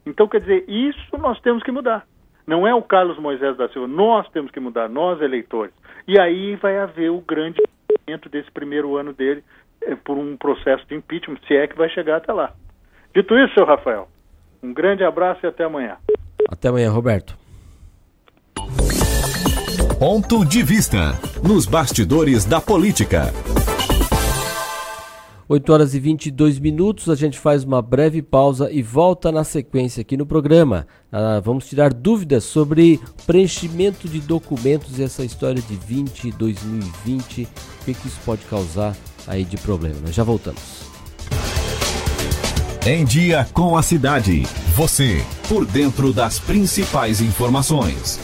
Então, 0.06 0.28
quer 0.28 0.42
dizer, 0.42 0.66
isso 0.68 1.18
nós 1.18 1.40
temos 1.42 1.64
que 1.64 1.72
mudar. 1.72 2.06
Não 2.46 2.68
é 2.68 2.76
o 2.76 2.82
Carlos 2.82 3.18
Moisés 3.18 3.56
da 3.58 3.70
Silva, 3.70 3.88
nós 3.88 4.30
temos 4.30 4.52
que 4.52 4.60
mudar, 4.60 4.90
nós 4.90 5.22
eleitores. 5.22 5.74
E 6.08 6.20
aí 6.20 6.56
vai 6.58 6.78
haver 6.78 7.10
o 7.10 7.22
grande 7.22 7.62
momento 8.06 8.30
desse 8.30 8.52
primeiro 8.52 8.98
ano 8.98 9.14
dele 9.14 9.44
é, 9.82 9.96
por 9.96 10.18
um 10.18 10.36
processo 10.36 10.86
de 10.88 10.96
impeachment, 10.96 11.38
se 11.48 11.56
é 11.56 11.68
que 11.68 11.78
vai 11.78 11.90
chegar 11.90 12.18
até 12.18 12.34
lá. 12.34 12.54
Dito 13.16 13.38
isso, 13.38 13.54
seu 13.54 13.66
Rafael, 13.66 14.08
um 14.62 14.74
grande 14.74 15.04
abraço 15.04 15.46
e 15.46 15.48
até 15.48 15.64
amanhã. 15.64 15.98
Até 16.50 16.70
amanhã, 16.70 16.90
Roberto. 16.90 17.38
Ponto 20.00 20.44
de 20.44 20.64
vista 20.64 21.12
nos 21.48 21.68
bastidores 21.68 22.44
da 22.44 22.60
política. 22.60 23.32
8 25.48 25.72
horas 25.72 25.94
e 25.94 26.00
22 26.00 26.58
minutos, 26.58 27.08
a 27.10 27.16
gente 27.16 27.38
faz 27.38 27.64
uma 27.64 27.82
breve 27.82 28.22
pausa 28.22 28.72
e 28.72 28.82
volta 28.82 29.32
na 29.32 29.44
sequência 29.44 30.02
aqui 30.02 30.18
no 30.18 30.26
programa. 30.26 30.88
Ah, 31.12 31.40
vamos 31.44 31.70
tirar 31.70 31.94
dúvidas 31.94 32.44
sobre 32.44 33.00
preenchimento 33.28 34.08
de 34.08 34.22
documentos 34.22 34.98
e 34.98 35.04
essa 35.04 35.24
história 35.24 35.62
de 35.62 35.76
20 35.76 36.32
2020, 36.32 37.44
o 37.44 37.86
que, 37.86 37.94
que 37.94 38.08
isso 38.08 38.20
pode 38.26 38.44
causar 38.46 38.96
aí 39.28 39.44
de 39.44 39.58
problema. 39.58 39.98
Nós 40.02 40.16
já 40.16 40.24
voltamos. 40.24 40.83
Em 42.86 43.06
Dia 43.06 43.48
com 43.54 43.78
a 43.78 43.82
Cidade. 43.82 44.44
Você, 44.76 45.24
por 45.48 45.66
dentro 45.66 46.12
das 46.12 46.38
principais 46.38 47.22
informações. 47.22 48.20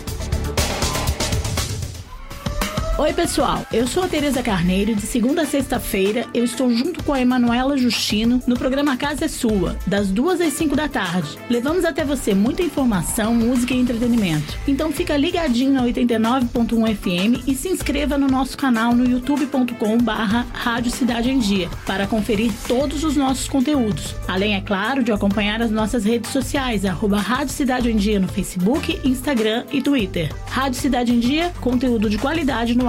Oi, 2.99 3.13
pessoal. 3.13 3.65
Eu 3.71 3.88
sou 3.88 4.03
a 4.03 4.09
Tereza 4.09 4.43
Carneiro. 4.43 4.93
De 4.93 5.03
segunda 5.03 5.43
a 5.43 5.45
sexta-feira, 5.45 6.26
eu 6.34 6.43
estou 6.43 6.69
junto 6.69 7.01
com 7.01 7.13
a 7.13 7.21
Emanuela 7.21 7.77
Justino 7.77 8.43
no 8.45 8.57
programa 8.57 8.97
Casa 8.97 9.23
é 9.23 9.27
Sua, 9.30 9.77
das 9.88 10.09
duas 10.09 10.41
às 10.41 10.51
cinco 10.51 10.76
da 10.76 10.89
tarde. 10.89 11.38
Levamos 11.49 11.85
até 11.85 12.03
você 12.03 12.34
muita 12.34 12.61
informação, 12.61 13.34
música 13.34 13.73
e 13.73 13.80
entretenimento. 13.80 14.57
Então 14.67 14.91
fica 14.91 15.15
ligadinho 15.15 15.71
na 15.71 15.84
89.1 15.84 16.93
FM 16.93 17.47
e 17.47 17.55
se 17.55 17.69
inscreva 17.69 18.17
no 18.17 18.27
nosso 18.27 18.57
canal 18.57 18.93
no 18.93 19.09
youtube.com 19.09 19.97
barra 19.99 20.45
Rádio 20.51 20.91
Cidade 20.91 21.31
em 21.31 21.39
Dia 21.39 21.69
para 21.85 22.05
conferir 22.05 22.51
todos 22.67 23.05
os 23.05 23.15
nossos 23.15 23.47
conteúdos. 23.47 24.13
Além, 24.27 24.55
é 24.55 24.61
claro, 24.61 25.05
de 25.05 25.13
acompanhar 25.13 25.61
as 25.61 25.71
nossas 25.71 26.03
redes 26.03 26.31
sociais, 26.31 26.84
arroba 26.84 27.21
Rádio 27.21 27.53
Cidade 27.53 27.89
em 27.89 27.95
Dia 27.95 28.19
no 28.19 28.27
Facebook, 28.27 28.99
Instagram 29.05 29.63
e 29.71 29.81
Twitter. 29.81 30.35
Rádio 30.47 30.81
Cidade 30.81 31.13
em 31.13 31.19
Dia, 31.21 31.53
conteúdo 31.61 32.09
de 32.09 32.17
qualidade 32.17 32.76
no 32.76 32.89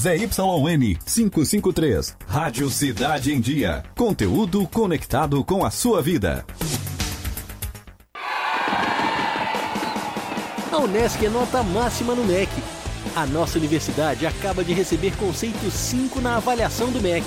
ZYN 0.00 0.96
553. 1.04 2.16
Rádio 2.26 2.70
Cidade 2.70 3.34
em 3.34 3.38
Dia. 3.38 3.82
Conteúdo 3.94 4.66
conectado 4.66 5.44
com 5.44 5.62
a 5.62 5.70
sua 5.70 6.00
vida. 6.00 6.42
A 10.72 10.78
Unesc 10.78 11.22
é 11.22 11.28
nota 11.28 11.62
máxima 11.62 12.14
no 12.14 12.24
MEC. 12.24 12.50
A 13.14 13.26
nossa 13.26 13.58
universidade 13.58 14.26
acaba 14.26 14.64
de 14.64 14.72
receber 14.72 15.14
conceito 15.18 15.70
5 15.70 16.18
na 16.18 16.38
avaliação 16.38 16.90
do 16.90 16.98
MEC. 16.98 17.26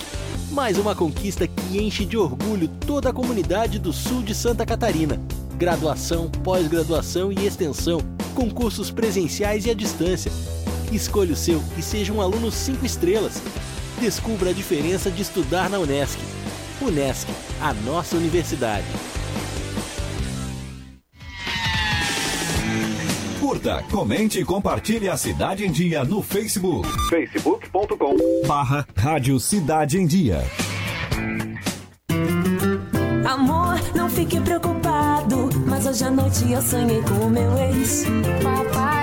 Mais 0.50 0.76
uma 0.76 0.96
conquista 0.96 1.48
que 1.48 1.78
enche 1.78 2.06
de 2.06 2.18
orgulho 2.18 2.68
toda 2.68 3.12
a 3.12 3.14
comunidade 3.14 3.78
do 3.78 3.94
sul 3.94 4.24
de 4.24 4.34
Santa 4.34 4.66
Catarina. 4.66 5.22
Graduação, 5.58 6.28
pós-graduação 6.44 7.32
e 7.32 7.46
extensão, 7.46 8.00
concursos 8.34 8.90
presenciais 8.90 9.68
e 9.68 9.70
à 9.70 9.76
distância. 9.76 10.32
Escolha 10.96 11.34
o 11.34 11.36
seu 11.36 11.62
e 11.78 11.82
seja 11.82 12.14
um 12.14 12.22
aluno 12.22 12.52
5 12.52 12.86
estrelas. 12.86 13.42
Descubra 14.00 14.52
a 14.52 14.54
diferença 14.54 15.10
de 15.10 15.22
estudar 15.22 15.70
na 15.70 15.80
Unesc. 15.80 16.20
Unesc, 16.82 17.28
a 17.60 17.74
nossa 17.74 18.16
universidade. 18.16 18.86
Curta, 23.40 23.84
comente 23.92 24.40
e 24.40 24.46
compartilhe 24.46 25.10
a 25.10 25.18
Cidade 25.18 25.66
em 25.66 25.72
Dia 25.72 26.04
no 26.04 26.22
Facebook. 26.22 26.88
facebook.com 27.10 28.16
Barra 28.48 28.88
Rádio 28.96 29.40
Cidade 29.40 29.98
em 29.98 30.06
Dia. 30.06 30.44
Amor, 33.28 33.80
não 33.96 34.10
fique 34.10 34.40
preocupado, 34.40 35.50
mas 35.68 35.86
hoje 35.86 36.04
à 36.04 36.12
noite 36.12 36.52
eu 36.52 36.62
sonhei 36.62 37.02
com 37.02 37.26
o 37.26 37.30
meu 37.30 37.58
ex. 37.58 38.06
Papai, 38.42 39.03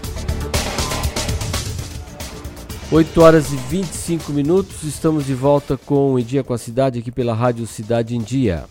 8 2.93 3.21
horas 3.21 3.53
e 3.53 3.55
25 3.55 4.33
minutos, 4.33 4.83
estamos 4.83 5.25
de 5.25 5.33
volta 5.33 5.77
com 5.77 6.11
o 6.11 6.19
Em 6.19 6.25
Dia 6.25 6.43
com 6.43 6.53
a 6.53 6.57
Cidade 6.57 6.99
aqui 6.99 7.09
pela 7.09 7.33
Rádio 7.33 7.65
Cidade 7.65 8.17
em 8.17 8.19
Dia. 8.19 8.65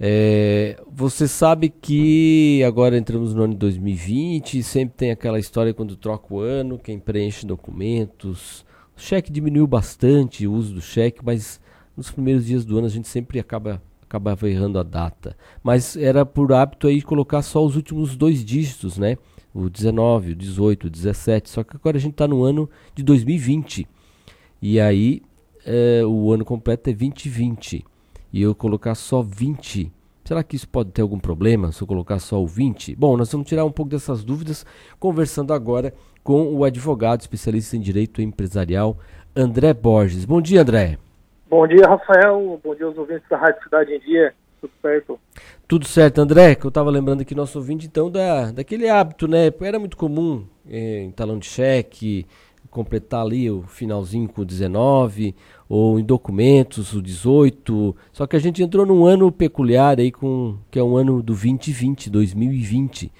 É, 0.00 0.80
você 0.90 1.28
sabe 1.28 1.68
que 1.68 2.64
agora 2.64 2.96
entramos 2.96 3.34
no 3.34 3.42
ano 3.42 3.52
de 3.52 3.58
2020 3.58 4.62
sempre 4.62 4.96
tem 4.96 5.10
aquela 5.10 5.38
história 5.38 5.74
quando 5.74 5.94
troca 5.94 6.32
o 6.32 6.40
ano, 6.40 6.78
quem 6.78 6.98
preenche 6.98 7.44
documentos. 7.44 8.64
O 8.96 9.00
cheque 9.00 9.30
diminuiu 9.30 9.66
bastante 9.66 10.46
o 10.46 10.54
uso 10.54 10.72
do 10.72 10.80
cheque, 10.80 11.20
mas 11.22 11.60
nos 11.94 12.10
primeiros 12.10 12.46
dias 12.46 12.64
do 12.64 12.78
ano 12.78 12.86
a 12.86 12.90
gente 12.90 13.08
sempre 13.08 13.38
acaba 13.38 13.82
acabava 14.02 14.48
errando 14.48 14.78
a 14.78 14.82
data. 14.82 15.36
Mas 15.62 15.94
era 15.98 16.24
por 16.24 16.50
hábito 16.50 16.86
aí 16.86 17.02
colocar 17.02 17.42
só 17.42 17.62
os 17.62 17.76
últimos 17.76 18.16
dois 18.16 18.42
dígitos, 18.42 18.96
né? 18.96 19.18
O 19.54 19.68
19, 19.68 20.32
o 20.32 20.36
18, 20.36 20.86
o 20.86 20.90
17, 20.90 21.50
só 21.50 21.64
que 21.64 21.76
agora 21.76 21.96
a 21.96 22.00
gente 22.00 22.12
está 22.12 22.28
no 22.28 22.42
ano 22.42 22.68
de 22.94 23.02
2020. 23.02 23.86
E 24.60 24.80
aí 24.80 25.22
é, 25.64 26.02
o 26.04 26.32
ano 26.32 26.44
completo 26.44 26.90
é 26.90 26.92
2020. 26.92 27.84
E 28.32 28.42
eu 28.42 28.54
colocar 28.54 28.94
só 28.94 29.22
20. 29.22 29.92
Será 30.24 30.42
que 30.42 30.56
isso 30.56 30.68
pode 30.68 30.90
ter 30.90 31.00
algum 31.00 31.18
problema 31.18 31.72
se 31.72 31.82
eu 31.82 31.86
colocar 31.86 32.18
só 32.18 32.42
o 32.42 32.46
20? 32.46 32.94
Bom, 32.94 33.16
nós 33.16 33.32
vamos 33.32 33.48
tirar 33.48 33.64
um 33.64 33.72
pouco 33.72 33.90
dessas 33.90 34.22
dúvidas 34.22 34.66
conversando 34.98 35.54
agora 35.54 35.94
com 36.22 36.54
o 36.54 36.64
advogado 36.64 37.22
especialista 37.22 37.76
em 37.76 37.80
direito 37.80 38.20
empresarial, 38.20 38.98
André 39.34 39.72
Borges. 39.72 40.26
Bom 40.26 40.42
dia, 40.42 40.60
André. 40.60 40.98
Bom 41.48 41.66
dia, 41.66 41.88
Rafael. 41.88 42.60
Bom 42.62 42.74
dia 42.74 42.84
aos 42.84 42.98
ouvintes 42.98 43.26
da 43.30 43.38
Rádio 43.38 43.62
Cidade 43.62 43.94
em 43.94 44.00
Dia. 44.00 44.34
Tudo 44.60 44.72
certo? 44.82 45.18
Tudo 45.68 45.86
certo, 45.86 46.18
André, 46.18 46.54
que 46.54 46.64
eu 46.64 46.70
estava 46.70 46.88
lembrando 46.88 47.20
aqui 47.20 47.34
nosso 47.34 47.58
ouvinte, 47.58 47.86
então, 47.86 48.10
da, 48.10 48.50
daquele 48.50 48.88
hábito, 48.88 49.28
né? 49.28 49.52
Era 49.60 49.78
muito 49.78 49.98
comum 49.98 50.46
é, 50.66 51.02
em 51.02 51.10
talão 51.10 51.38
de 51.38 51.44
cheque, 51.44 52.24
completar 52.70 53.20
ali 53.20 53.50
o 53.50 53.64
finalzinho 53.64 54.26
com 54.30 54.40
o 54.40 54.44
19, 54.46 55.34
ou 55.68 56.00
em 56.00 56.04
documentos 56.04 56.94
o 56.94 57.02
18. 57.02 57.94
Só 58.14 58.26
que 58.26 58.34
a 58.34 58.38
gente 58.38 58.62
entrou 58.62 58.86
num 58.86 59.04
ano 59.04 59.30
peculiar 59.30 60.00
aí, 60.00 60.10
com, 60.10 60.56
que 60.70 60.78
é 60.78 60.82
um 60.82 60.96
ano 60.96 61.18
do 61.18 61.34
2020, 61.34 62.08
2020. 62.08 63.12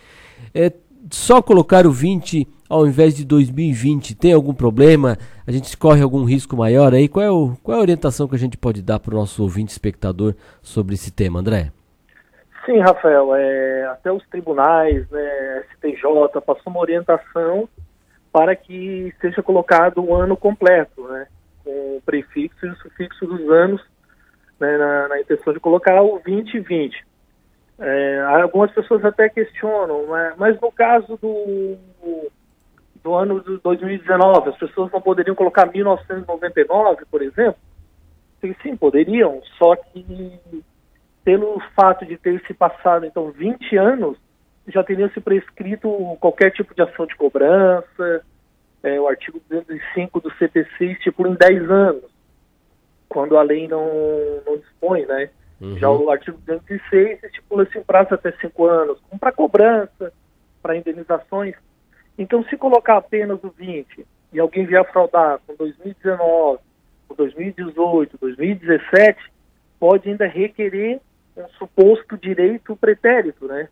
É, 0.55 0.73
só 1.11 1.43
colocar 1.43 1.87
o 1.87 1.93
20 1.93 2.49
ao 2.66 2.87
invés 2.87 3.15
de 3.15 3.27
2020 3.27 4.15
tem 4.15 4.33
algum 4.33 4.55
problema? 4.55 5.19
A 5.47 5.53
gente 5.53 5.77
corre 5.77 6.01
algum 6.01 6.25
risco 6.25 6.57
maior 6.57 6.95
aí? 6.95 7.09
Qual 7.09 7.23
é, 7.23 7.31
o, 7.31 7.59
qual 7.62 7.77
é 7.77 7.79
a 7.79 7.83
orientação 7.83 8.27
que 8.27 8.37
a 8.37 8.39
gente 8.39 8.57
pode 8.57 8.81
dar 8.81 8.99
para 8.99 9.15
o 9.15 9.19
nosso 9.19 9.43
ouvinte 9.43 9.70
espectador 9.70 10.35
sobre 10.62 10.95
esse 10.95 11.11
tema, 11.11 11.41
André? 11.41 11.73
Sim, 12.69 12.81
Rafael, 12.81 13.35
é, 13.35 13.86
até 13.86 14.12
os 14.12 14.23
tribunais, 14.28 15.09
né, 15.09 15.65
STJ, 15.73 16.03
passou 16.45 16.65
uma 16.66 16.81
orientação 16.81 17.66
para 18.31 18.55
que 18.55 19.11
seja 19.23 19.43
colocado 19.43 20.05
o 20.05 20.15
ano 20.15 20.36
completo, 20.36 21.09
né, 21.09 21.28
com 21.65 21.70
o 21.97 22.03
prefixo 22.05 22.66
e 22.66 22.69
o 22.69 22.77
sufixo 22.77 23.27
dos 23.27 23.40
anos, 23.49 23.82
né, 24.61 24.77
na, 24.77 25.09
na 25.09 25.19
intenção 25.19 25.55
de 25.55 25.61
colocar 25.61 26.03
o 26.03 26.20
2020. 26.23 27.07
É, 27.78 28.20
algumas 28.43 28.70
pessoas 28.73 29.03
até 29.03 29.31
questionam, 29.31 30.07
mas, 30.07 30.36
mas 30.36 30.61
no 30.61 30.70
caso 30.70 31.16
do, 31.16 31.78
do 33.03 33.15
ano 33.15 33.40
de 33.40 33.57
2019, 33.62 34.51
as 34.51 34.59
pessoas 34.59 34.93
não 34.93 35.01
poderiam 35.01 35.35
colocar 35.35 35.65
1999, 35.65 37.07
por 37.11 37.23
exemplo? 37.23 37.57
Sim, 38.62 38.77
poderiam, 38.77 39.40
só 39.57 39.74
que 39.74 40.39
pelo 41.24 41.61
fato 41.74 42.07
de 42.07 42.16
ter 42.16 42.40
se 42.47 42.55
passado, 42.55 43.05
então, 43.05 43.31
20 43.31 43.77
anos, 43.77 44.16
já 44.66 44.82
teria 44.82 45.09
se 45.11 45.20
prescrito 45.20 46.16
qualquer 46.20 46.51
tipo 46.51 46.74
de 46.74 46.82
ação 46.82 47.07
de 47.07 47.16
cobrança, 47.16 48.23
é, 48.82 49.01
o 49.01 49.09
artigo 49.09 49.40
205 49.49 50.20
do 50.20 50.32
CPC 50.35 50.85
estipula 50.85 51.31
em 51.31 51.35
10 51.35 51.70
anos, 51.70 52.05
quando 53.09 53.36
a 53.36 53.43
lei 53.43 53.66
não, 53.66 53.89
não 54.47 54.57
dispõe, 54.59 55.07
né? 55.07 55.31
Uhum. 55.61 55.77
Já 55.78 55.90
o 55.90 56.11
artigo 56.11 56.39
206 56.47 57.24
estipula-se 57.24 57.77
um 57.78 57.82
prazo 57.82 58.15
até 58.15 58.31
5 58.32 58.66
anos, 58.66 59.01
como 59.09 59.19
para 59.19 59.32
cobrança, 59.32 60.12
para 60.62 60.77
indenizações. 60.77 61.57
Então, 62.16 62.45
se 62.45 62.57
colocar 62.57 62.97
apenas 62.97 63.43
o 63.43 63.51
20 63.51 64.07
e 64.32 64.39
alguém 64.39 64.66
vier 64.66 64.85
fraudar 64.93 65.40
com 65.47 65.55
2019, 65.55 66.61
com 67.09 67.15
2018, 67.15 68.19
2017, 68.19 69.32
pode 69.81 70.09
ainda 70.09 70.27
requerer 70.27 71.01
um 71.43 71.48
suposto 71.59 72.16
direito 72.16 72.77
pretérito, 72.77 73.47
né? 73.47 73.69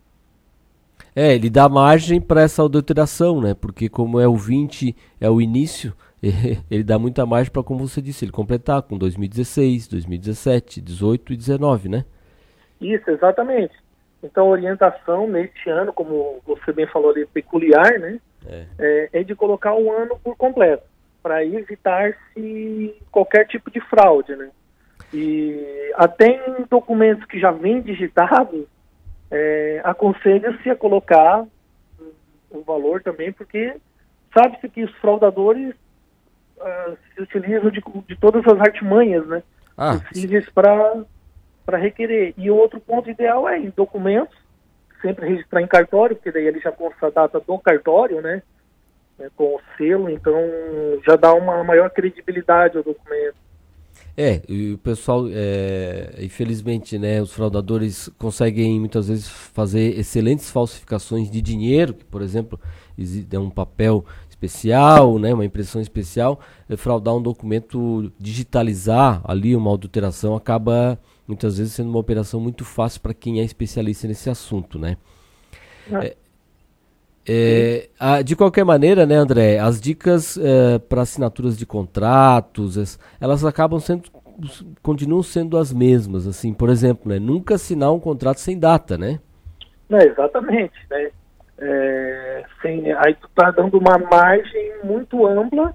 É, 1.15 1.33
ele 1.33 1.49
dá 1.49 1.67
margem 1.67 2.21
para 2.21 2.41
essa 2.41 2.63
adulteração, 2.63 3.41
né? 3.41 3.53
Porque 3.53 3.89
como 3.89 4.19
é 4.19 4.27
o 4.27 4.35
20, 4.35 4.95
é 5.19 5.29
o 5.29 5.41
início, 5.41 5.93
ele 6.69 6.83
dá 6.83 6.97
muita 6.99 7.25
margem 7.25 7.51
para, 7.51 7.63
como 7.63 7.87
você 7.87 8.01
disse, 8.01 8.25
ele 8.25 8.31
completar 8.31 8.81
com 8.83 8.97
2016, 8.97 9.87
2017, 9.87 10.81
18 10.81 11.33
e 11.33 11.37
19, 11.37 11.89
né? 11.89 12.05
Isso, 12.79 13.09
exatamente. 13.09 13.73
Então, 14.23 14.47
a 14.47 14.49
orientação 14.49 15.27
neste 15.27 15.69
ano, 15.69 15.93
como 15.93 16.39
você 16.45 16.71
bem 16.71 16.87
falou 16.87 17.11
ali, 17.11 17.25
peculiar, 17.25 17.99
né? 17.99 18.19
É, 18.45 18.65
é, 18.79 19.09
é 19.13 19.23
de 19.23 19.35
colocar 19.35 19.75
o 19.75 19.91
ano 19.91 20.19
por 20.23 20.35
completo, 20.35 20.83
para 21.21 21.43
evitar-se 21.43 22.95
qualquer 23.11 23.45
tipo 23.47 23.69
de 23.69 23.81
fraude, 23.81 24.35
né? 24.35 24.49
E 25.13 25.91
até 25.95 26.27
em 26.27 26.65
documentos 26.69 27.25
que 27.25 27.39
já 27.39 27.51
vêm 27.51 27.81
digitados, 27.81 28.65
é, 29.31 29.81
aconselha-se 29.83 30.69
a 30.69 30.75
colocar 30.75 31.45
o 32.49 32.61
valor 32.63 33.01
também, 33.01 33.31
porque 33.31 33.75
sabe-se 34.33 34.69
que 34.69 34.83
os 34.83 34.91
fraudadores 34.97 35.73
uh, 36.57 36.97
se 37.13 37.21
utilizam 37.21 37.69
de, 37.69 37.81
de, 38.07 38.15
todas 38.15 38.45
as 38.47 38.59
artimanhas, 38.59 39.25
né? 39.27 39.43
Ah. 39.77 39.99
Possíveis 39.99 40.49
para 40.49 41.77
requerer. 41.77 42.33
E 42.37 42.49
outro 42.49 42.79
ponto 42.79 43.09
ideal 43.09 43.47
é 43.47 43.59
em 43.59 43.71
documentos, 43.75 44.37
sempre 45.01 45.27
registrar 45.27 45.61
em 45.61 45.67
cartório, 45.67 46.15
porque 46.15 46.31
daí 46.31 46.47
ele 46.47 46.59
já 46.59 46.71
consta 46.71 47.07
a 47.07 47.11
data 47.11 47.39
do 47.39 47.59
cartório, 47.59 48.21
né? 48.21 48.41
né 49.19 49.29
com 49.35 49.55
o 49.55 49.61
selo, 49.77 50.09
então 50.09 50.35
já 51.05 51.15
dá 51.15 51.33
uma 51.33 51.63
maior 51.63 51.89
credibilidade 51.89 52.77
ao 52.77 52.83
documento. 52.83 53.35
É, 54.19 54.41
o 54.73 54.79
pessoal, 54.79 55.25
é, 55.29 56.15
infelizmente, 56.23 56.97
né, 56.97 57.21
os 57.21 57.31
fraudadores 57.31 58.09
conseguem 58.17 58.79
muitas 58.79 59.07
vezes 59.09 59.27
fazer 59.27 59.95
excelentes 59.95 60.49
falsificações 60.49 61.29
de 61.29 61.39
dinheiro, 61.39 61.93
que, 61.93 62.03
por 62.03 62.23
exemplo, 62.23 62.59
é 63.31 63.37
um 63.37 63.51
papel 63.51 64.03
especial, 64.27 65.19
né, 65.19 65.31
uma 65.35 65.45
impressão 65.45 65.79
especial, 65.79 66.39
é, 66.67 66.75
fraudar 66.75 67.15
um 67.15 67.21
documento, 67.21 68.11
digitalizar 68.19 69.21
ali 69.23 69.55
uma 69.55 69.71
adulteração 69.71 70.35
acaba 70.35 70.99
muitas 71.27 71.59
vezes 71.59 71.73
sendo 71.73 71.89
uma 71.89 71.99
operação 71.99 72.39
muito 72.39 72.65
fácil 72.65 73.01
para 73.01 73.13
quem 73.13 73.39
é 73.39 73.43
especialista 73.43 74.07
nesse 74.07 74.31
assunto, 74.31 74.79
né? 74.79 74.97
É, 75.91 76.15
É, 77.29 77.89
a, 77.99 78.21
de 78.21 78.35
qualquer 78.35 78.63
maneira, 78.63 79.05
né, 79.05 79.15
André, 79.15 79.59
as 79.59 79.81
dicas 79.81 80.37
é, 80.37 80.79
para 80.79 81.01
assinaturas 81.01 81.57
de 81.57 81.65
contratos, 81.65 82.97
elas 83.19 83.43
acabam 83.43 83.79
sendo, 83.79 84.03
continuam 84.81 85.21
sendo 85.21 85.57
as 85.57 85.73
mesmas, 85.73 86.25
assim, 86.25 86.53
por 86.53 86.69
exemplo, 86.69 87.09
né, 87.11 87.19
nunca 87.19 87.55
assinar 87.55 87.91
um 87.91 87.99
contrato 87.99 88.39
sem 88.39 88.57
data, 88.57 88.97
né? 88.97 89.19
É, 89.89 90.05
exatamente, 90.05 90.77
né? 90.89 91.11
É, 91.59 92.45
sem, 92.61 92.91
aí 92.93 93.15
tu 93.15 93.27
tá 93.35 93.51
dando 93.51 93.77
uma 93.77 93.97
margem 93.97 94.73
muito 94.83 95.25
ampla 95.25 95.73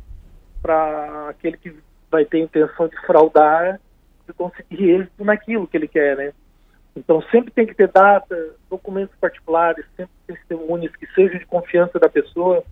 para 0.62 1.28
aquele 1.30 1.56
que 1.56 1.74
vai 2.10 2.24
ter 2.24 2.38
intenção 2.38 2.88
de 2.88 2.96
fraudar 3.04 3.80
de 4.26 4.32
conseguir 4.32 4.90
êxito 4.90 5.24
naquilo 5.24 5.66
que 5.66 5.76
ele 5.76 5.88
quer, 5.88 6.16
né? 6.16 6.32
Então 6.94 7.22
sempre 7.30 7.50
tem 7.50 7.66
que 7.66 7.74
ter 7.74 7.88
data, 7.88 8.36
documentos 8.68 9.16
particulares, 9.18 9.84
sempre 9.96 10.12
testemunhas 10.26 10.94
que 10.96 11.06
sejam 11.14 11.38
de 11.38 11.46
confiança 11.46 11.98
da 11.98 12.08
pessoa, 12.08 12.62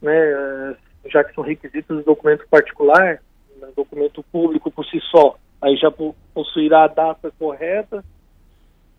né? 0.00 0.76
Já 1.06 1.24
que 1.24 1.34
são 1.34 1.42
requisitos 1.42 1.96
do 1.96 2.02
documento 2.02 2.46
particular, 2.48 3.22
né? 3.56 3.68
documento 3.74 4.22
público 4.24 4.70
por 4.70 4.84
si 4.84 5.00
só, 5.10 5.38
aí 5.60 5.74
já 5.76 5.90
possuirá 6.34 6.84
a 6.84 6.88
data 6.88 7.32
correta. 7.38 8.04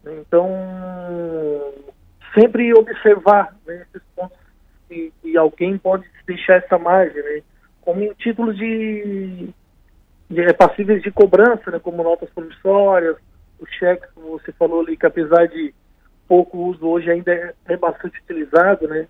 Então 0.04 0.50
sempre 2.34 2.74
observar 2.74 3.56
né, 3.68 3.86
esses 3.88 4.08
pontos 4.16 4.38
que, 4.88 5.14
que, 5.22 5.38
alguém 5.38 5.78
pode 5.78 6.06
deixar 6.26 6.56
essa 6.56 6.78
margem, 6.78 7.22
né? 7.22 7.42
Como 7.82 8.02
em 8.02 8.14
títulos 8.14 8.58
de, 8.58 9.50
de 10.30 10.42
é, 10.42 10.54
passíveis 10.54 11.02
de 11.02 11.12
cobrança, 11.12 11.70
né? 11.72 11.80
Como 11.80 12.04
notas 12.04 12.30
promissórias, 12.32 13.18
o 13.62 13.68
cheque, 13.68 14.08
como 14.16 14.40
você 14.40 14.52
falou 14.52 14.82
ali, 14.82 14.98
que 14.98 15.06
apesar 15.06 15.48
de 15.48 15.74
pouco 16.28 16.58
uso 16.58 16.88
hoje 16.88 17.10
ainda 17.12 17.32
é, 17.32 17.54
é 17.66 17.78
bastante 17.78 18.20
utilizado, 18.20 18.88
né? 18.88 19.08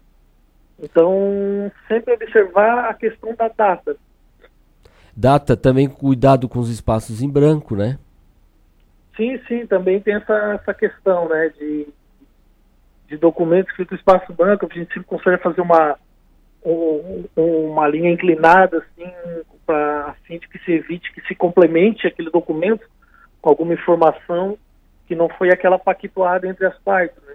Então, 0.82 1.72
sempre 1.88 2.14
observar 2.14 2.90
a 2.90 2.94
questão 2.94 3.34
da 3.36 3.48
data. 3.48 3.96
Data 5.16 5.56
também 5.56 5.88
cuidado 5.88 6.50
com 6.50 6.60
os 6.60 6.70
espaços 6.70 7.22
em 7.22 7.30
branco, 7.30 7.76
né? 7.76 8.00
Sim, 9.16 9.40
sim, 9.48 9.68
também 9.68 10.00
tem 10.00 10.16
essa, 10.16 10.34
essa 10.54 10.74
questão, 10.74 11.30
né, 11.30 11.50
de, 11.50 11.88
de 13.08 13.18
documentos 13.18 13.76
que 13.76 13.84
espaço 13.94 14.34
branco, 14.34 14.68
a 14.70 14.74
gente 14.74 14.92
sempre 14.92 15.08
consegue 15.08 15.44
fazer 15.44 15.62
uma, 15.62 15.98
um, 16.66 17.26
uma 17.36 17.88
linha 17.88 18.10
inclinada, 18.10 18.78
assim, 18.80 19.12
para 19.66 20.08
a 20.08 20.14
fim 20.24 20.40
de 20.40 20.48
que 20.48 20.58
se 20.60 20.72
evite 20.72 21.14
que 21.14 21.22
se 21.28 21.36
complemente 21.36 22.08
aquele 22.08 22.32
documento 22.32 22.84
com 23.42 23.50
alguma 23.50 23.74
informação 23.74 24.58
que 25.08 25.16
não 25.16 25.28
foi 25.28 25.50
aquela 25.50 25.80
pactuada 25.80 26.48
entre 26.48 26.66
as 26.66 26.78
partes. 26.80 27.18
Né? 27.28 27.34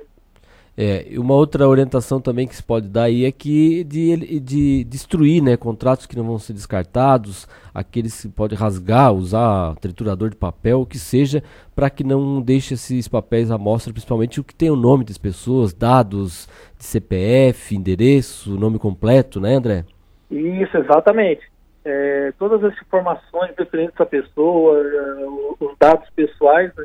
É, 0.79 1.07
uma 1.19 1.33
outra 1.35 1.67
orientação 1.67 2.21
também 2.21 2.47
que 2.47 2.55
se 2.55 2.63
pode 2.63 2.87
dar 2.87 3.05
aí 3.05 3.25
é 3.25 3.33
que 3.33 3.83
de, 3.85 4.41
de 4.41 4.85
destruir 4.85 5.43
né, 5.43 5.57
contratos 5.57 6.05
que 6.05 6.17
não 6.17 6.25
vão 6.25 6.39
ser 6.39 6.53
descartados, 6.53 7.49
aqueles 7.75 8.21
que 8.21 8.29
pode 8.29 8.55
rasgar, 8.55 9.13
usar 9.13 9.75
triturador 9.77 10.29
de 10.29 10.37
papel, 10.37 10.83
o 10.83 10.87
que 10.87 10.99
seja, 10.99 11.43
para 11.75 11.89
que 11.89 12.05
não 12.05 12.43
deixe 12.43 12.75
esses 12.75 13.09
papéis 13.09 13.51
à 13.51 13.57
mostra, 13.57 13.93
principalmente 13.93 14.39
o 14.39 14.45
que 14.45 14.55
tem 14.55 14.71
o 14.71 14.77
nome 14.77 15.05
das 15.05 15.17
pessoas, 15.17 15.73
dados 15.73 16.47
de 16.79 16.85
CPF, 16.85 17.75
endereço, 17.75 18.59
nome 18.59 18.79
completo, 18.79 19.41
né, 19.41 19.55
André? 19.55 19.85
Isso, 20.31 20.77
exatamente 20.77 21.56
é, 21.89 22.33
todas 22.37 22.65
as 22.65 22.77
informações 22.83 23.55
referentes 23.57 24.01
à 24.01 24.05
pessoa, 24.05 24.77
é, 24.77 25.25
os 25.61 25.79
dados 25.79 26.11
pessoais, 26.11 26.75
né, 26.75 26.85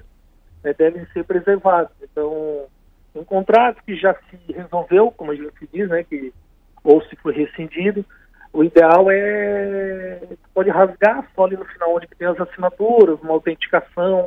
é, 0.64 0.74
devem 0.76 1.04
ser 1.08 1.24
preservados. 1.24 1.92
Então, 2.04 2.66
um 3.16 3.24
contrato 3.24 3.82
que 3.84 3.96
já 3.96 4.14
se 4.30 4.54
resolveu, 4.54 5.10
como 5.10 5.32
a 5.32 5.36
gente 5.36 5.68
diz, 5.74 5.90
né, 5.90 6.04
que 6.04 6.32
ou 6.84 7.02
se 7.06 7.16
foi 7.16 7.34
rescindido, 7.34 8.06
o 8.54 8.64
ideal 8.64 9.10
é 9.10 10.20
pode 10.54 10.70
rasgar 10.70 11.28
só 11.36 11.46
ali 11.46 11.58
no 11.58 11.66
final 11.66 11.96
onde 11.96 12.08
tem 12.08 12.28
as 12.28 12.40
assinaturas, 12.40 13.20
uma 13.22 13.34
autenticação 13.34 14.24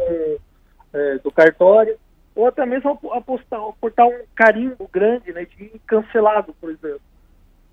é, 0.93 1.19
do 1.19 1.31
cartório, 1.31 1.97
ou 2.35 2.49
até 2.49 2.67
mesmo 2.67 2.99
apostar, 3.13 3.61
aportar 3.61 4.07
um 4.07 4.23
carimbo 4.35 4.91
grande 4.93 5.33
né, 5.33 5.45
de 5.45 5.71
cancelado, 5.87 6.53
por 6.61 6.71
exemplo. 6.71 7.01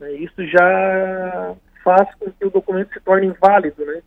É, 0.01 0.11
isso 0.13 0.45
já 0.45 1.55
faz 1.83 2.07
com 2.15 2.31
que 2.31 2.45
o 2.45 2.49
documento 2.49 2.93
se 2.93 2.99
torne 2.99 3.27
inválido, 3.27 3.85
né? 3.85 4.01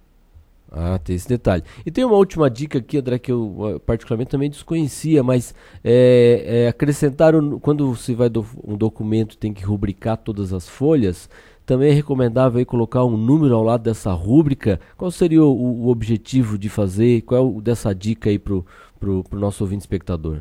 Ah, 0.77 0.99
tem 0.99 1.15
esse 1.15 1.29
detalhe. 1.29 1.63
E 1.87 1.91
tem 1.91 2.05
uma 2.05 2.17
última 2.17 2.51
dica 2.51 2.79
aqui, 2.79 2.99
André, 2.99 3.19
que 3.21 3.31
eu 3.31 3.81
particularmente 3.87 4.31
também 4.33 4.51
desconhecia, 4.51 5.23
mas 5.23 5.55
é, 5.85 6.65
é, 6.65 6.69
acrescentar, 6.69 7.37
um, 7.37 7.61
quando 7.61 7.95
você 7.95 8.13
vai 8.13 8.29
do, 8.29 8.45
um 8.65 8.77
documento 8.77 9.39
tem 9.39 9.55
que 9.55 9.65
rubricar 9.65 10.17
todas 10.17 10.53
as 10.53 10.69
folhas, 10.69 11.31
também 11.65 11.91
é 11.91 11.95
recomendável 11.95 12.59
aí 12.59 12.65
colocar 12.65 13.05
um 13.05 13.17
número 13.17 13.55
ao 13.55 13.63
lado 13.63 13.85
dessa 13.85 14.13
rúbrica. 14.13 14.81
Qual 14.97 15.13
seria 15.13 15.45
o, 15.45 15.85
o 15.85 15.89
objetivo 15.89 16.59
de 16.59 16.69
fazer? 16.69 17.23
Qual 17.23 17.41
é 17.41 17.45
o 17.45 17.61
dessa 17.61 17.95
dica 17.95 18.29
aí 18.29 18.39
para 18.39 18.55
o 18.55 19.25
nosso 19.33 19.63
ouvinte 19.63 19.83
espectador? 19.83 20.41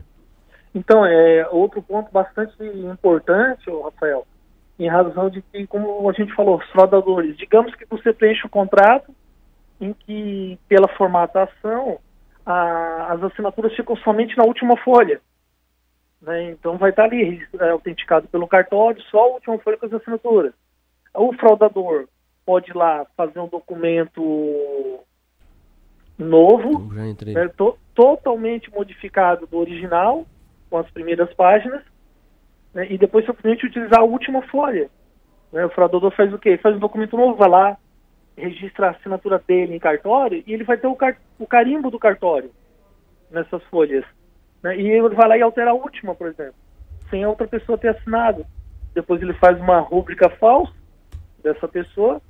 Então, 0.74 1.06
é 1.06 1.48
outro 1.52 1.82
ponto 1.84 2.12
bastante 2.12 2.56
importante, 2.92 3.70
Rafael, 3.84 4.26
em 4.80 4.88
razão 4.88 5.30
de 5.30 5.42
que, 5.42 5.68
como 5.68 6.10
a 6.10 6.14
gente 6.14 6.34
falou, 6.34 6.58
os 6.58 6.70
fraudadores, 6.70 7.38
digamos 7.38 7.74
que 7.76 7.86
você 7.86 8.12
preenche 8.12 8.44
o 8.44 8.48
um 8.48 8.50
contrato 8.50 9.14
em 9.80 9.94
que, 9.94 10.58
pela 10.68 10.88
formatação, 10.90 12.00
a, 12.46 13.14
as 13.14 13.24
assinaturas 13.24 13.76
ficam 13.76 13.96
somente 13.98 14.38
na 14.38 14.44
última 14.44 14.76
folha. 14.78 15.22
Né? 16.22 16.52
Então 16.52 16.78
vai 16.78 16.90
estar 16.90 17.04
ali 17.04 17.46
é, 17.60 17.70
autenticado 17.70 18.28
pelo 18.28 18.48
cartório, 18.48 19.02
só 19.04 19.20
a 19.20 19.34
última 19.34 19.58
folha 19.60 19.78
com 19.78 19.86
as 19.86 19.94
assinaturas. 19.94 20.54
O 21.14 21.34
fraudador 21.34 22.08
pode 22.46 22.72
ir 22.72 22.76
lá 22.76 23.06
fazer 23.16 23.40
um 23.40 23.48
documento 23.48 25.00
novo, 26.18 26.94
né, 26.94 27.16
to, 27.58 27.78
totalmente 27.94 28.72
modificado 28.72 29.46
do 29.48 29.58
original, 29.58 30.26
com 30.70 30.78
as 30.78 30.90
primeiras 30.92 31.32
páginas, 31.34 31.84
né, 32.74 32.88
e 32.90 32.98
depois 32.98 33.26
simplesmente 33.26 33.66
utilizar 33.66 34.00
a 34.00 34.04
última 34.04 34.42
folha. 34.44 34.90
Né, 35.52 35.66
o 35.66 35.70
fraudador 35.70 36.12
faz 36.12 36.34
o 36.34 36.40
quê? 36.40 36.58
Faz 36.58 36.76
um 36.76 36.80
documento 36.80 37.16
novo, 37.16 37.36
vai 37.36 37.50
lá, 37.50 37.78
registra 38.36 38.88
a 38.88 38.92
assinatura 38.92 39.42
dele 39.46 39.76
em 39.76 39.80
cartório 39.80 40.44
e 40.46 40.54
ele 40.54 40.64
vai 40.64 40.78
ter 40.78 40.88
o, 40.88 40.96
car 40.96 41.16
o 41.38 41.46
carimbo 41.46 41.92
do 41.92 42.00
cartório 42.00 42.52
nessas 43.30 43.64
folhas. 43.66 44.06
Né, 44.62 44.78
e 44.78 44.90
ele 44.90 45.10
vai 45.10 45.28
lá 45.28 45.38
e 45.38 45.42
altera 45.42 45.72
a 45.72 45.76
última, 45.76 46.16
por 46.16 46.28
exemplo, 46.28 46.56
sem 47.10 47.24
a 47.24 47.30
outra 47.30 47.48
pessoa 47.48 47.78
ter 47.78 47.90
assinado. 47.90 48.46
Depois 48.94 49.22
ele 49.22 49.34
faz 49.34 49.60
uma 49.60 49.80
rúbrica 49.80 50.30
falsa 50.30 50.74
dessa 51.44 51.68
pessoa 51.68 52.22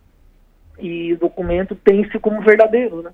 e 0.80 1.14
o 1.14 1.18
documento 1.18 1.76
tem-se 1.76 2.18
como 2.20 2.42
verdadeiro, 2.42 3.02
né? 3.02 3.12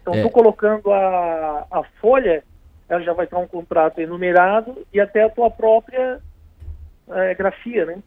Então, 0.00 0.14
estou 0.14 0.30
é. 0.30 0.32
colocando 0.32 0.92
a, 0.92 1.66
a 1.70 1.82
folha, 2.00 2.44
ela 2.88 3.00
já 3.02 3.12
vai 3.12 3.26
ter 3.26 3.36
um 3.36 3.46
contrato 3.46 3.98
enumerado 4.00 4.86
e 4.92 5.00
até 5.00 5.22
a 5.22 5.30
tua 5.30 5.50
própria 5.50 6.20
é, 7.08 7.34
grafia, 7.34 7.86
né? 7.86 7.98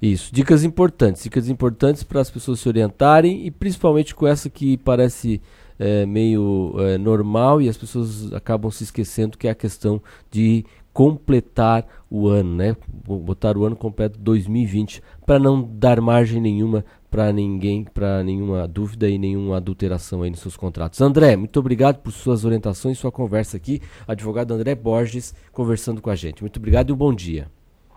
Isso, 0.00 0.32
dicas 0.32 0.62
importantes, 0.62 1.22
dicas 1.22 1.48
importantes 1.48 2.02
para 2.02 2.20
as 2.20 2.30
pessoas 2.30 2.60
se 2.60 2.68
orientarem 2.68 3.46
e 3.46 3.50
principalmente 3.50 4.14
com 4.14 4.26
essa 4.26 4.50
que 4.50 4.76
parece 4.76 5.40
é, 5.78 6.04
meio 6.04 6.74
é, 6.78 6.98
normal 6.98 7.62
e 7.62 7.68
as 7.68 7.76
pessoas 7.76 8.32
acabam 8.32 8.70
se 8.70 8.84
esquecendo 8.84 9.38
que 9.38 9.48
é 9.48 9.50
a 9.50 9.54
questão 9.54 10.02
de 10.30 10.64
completar 10.92 11.86
o 12.10 12.26
ano, 12.26 12.56
né? 12.56 12.76
Botar 13.04 13.56
o 13.56 13.64
ano 13.66 13.76
completo 13.76 14.18
2020 14.18 15.02
para 15.26 15.38
não 15.38 15.62
dar 15.62 16.00
margem 16.00 16.40
nenhuma 16.40 16.84
para 17.10 17.32
ninguém, 17.32 17.84
para 17.84 18.22
nenhuma 18.22 18.66
dúvida 18.66 19.08
e 19.08 19.18
nenhuma 19.18 19.58
adulteração 19.58 20.22
aí 20.22 20.30
nos 20.30 20.40
seus 20.40 20.56
contratos. 20.56 21.00
André, 21.00 21.36
muito 21.36 21.58
obrigado 21.58 21.98
por 21.98 22.12
suas 22.12 22.44
orientações, 22.44 22.98
sua 22.98 23.12
conversa 23.12 23.56
aqui, 23.56 23.80
advogado 24.06 24.52
André 24.52 24.74
Borges 24.74 25.34
conversando 25.52 26.00
com 26.00 26.10
a 26.10 26.14
gente. 26.14 26.42
Muito 26.42 26.58
obrigado 26.58 26.90
e 26.90 26.92
um 26.92 26.96
bom 26.96 27.14
dia. 27.14 27.48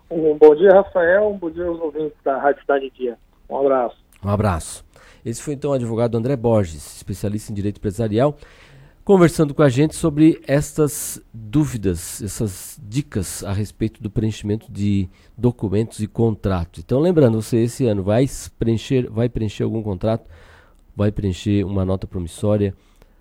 Um 0.10 0.36
bom 0.38 0.56
dia, 0.56 0.72
Rafael. 0.72 1.30
Um 1.30 1.38
bom 1.38 1.52
dia 1.52 1.66
aos 1.66 1.80
ouvintes 1.80 2.18
da 2.24 2.38
Rádio 2.40 2.62
Cidade 2.62 2.92
Dia. 2.98 3.16
Um 3.48 3.58
abraço. 3.58 3.96
Um 4.24 4.30
abraço. 4.30 4.84
Esse 5.24 5.42
foi 5.42 5.54
então 5.54 5.70
o 5.70 5.74
advogado 5.74 6.18
André 6.18 6.36
Borges, 6.36 6.96
especialista 6.96 7.52
em 7.52 7.56
direito 7.56 7.78
empresarial, 7.78 8.36
conversando 9.04 9.54
com 9.54 9.62
a 9.62 9.70
gente 9.70 9.96
sobre 9.96 10.42
estas 10.48 11.22
dúvidas, 11.32 12.24
essas 12.24 12.80
dicas 12.82 13.44
a 13.44 13.54
respeito 13.54 14.02
do 14.02 14.10
preenchimento 14.10 14.72
de 14.72 15.08
documentos 15.38 16.00
e 16.00 16.08
contratos. 16.08 16.84
Então, 16.84 17.00
lembrando, 17.00 17.40
você 17.40 17.58
esse 17.58 17.86
ano 17.86 18.02
vai 18.02 18.26
preencher, 18.58 19.08
vai 19.12 19.30
preencher 19.30 19.64
algum 19.64 19.84
contrato, 19.84 20.28
vai 20.96 21.12
preencher 21.12 21.64
uma 21.64 21.86
nota 21.86 22.08
promissória 22.08 22.74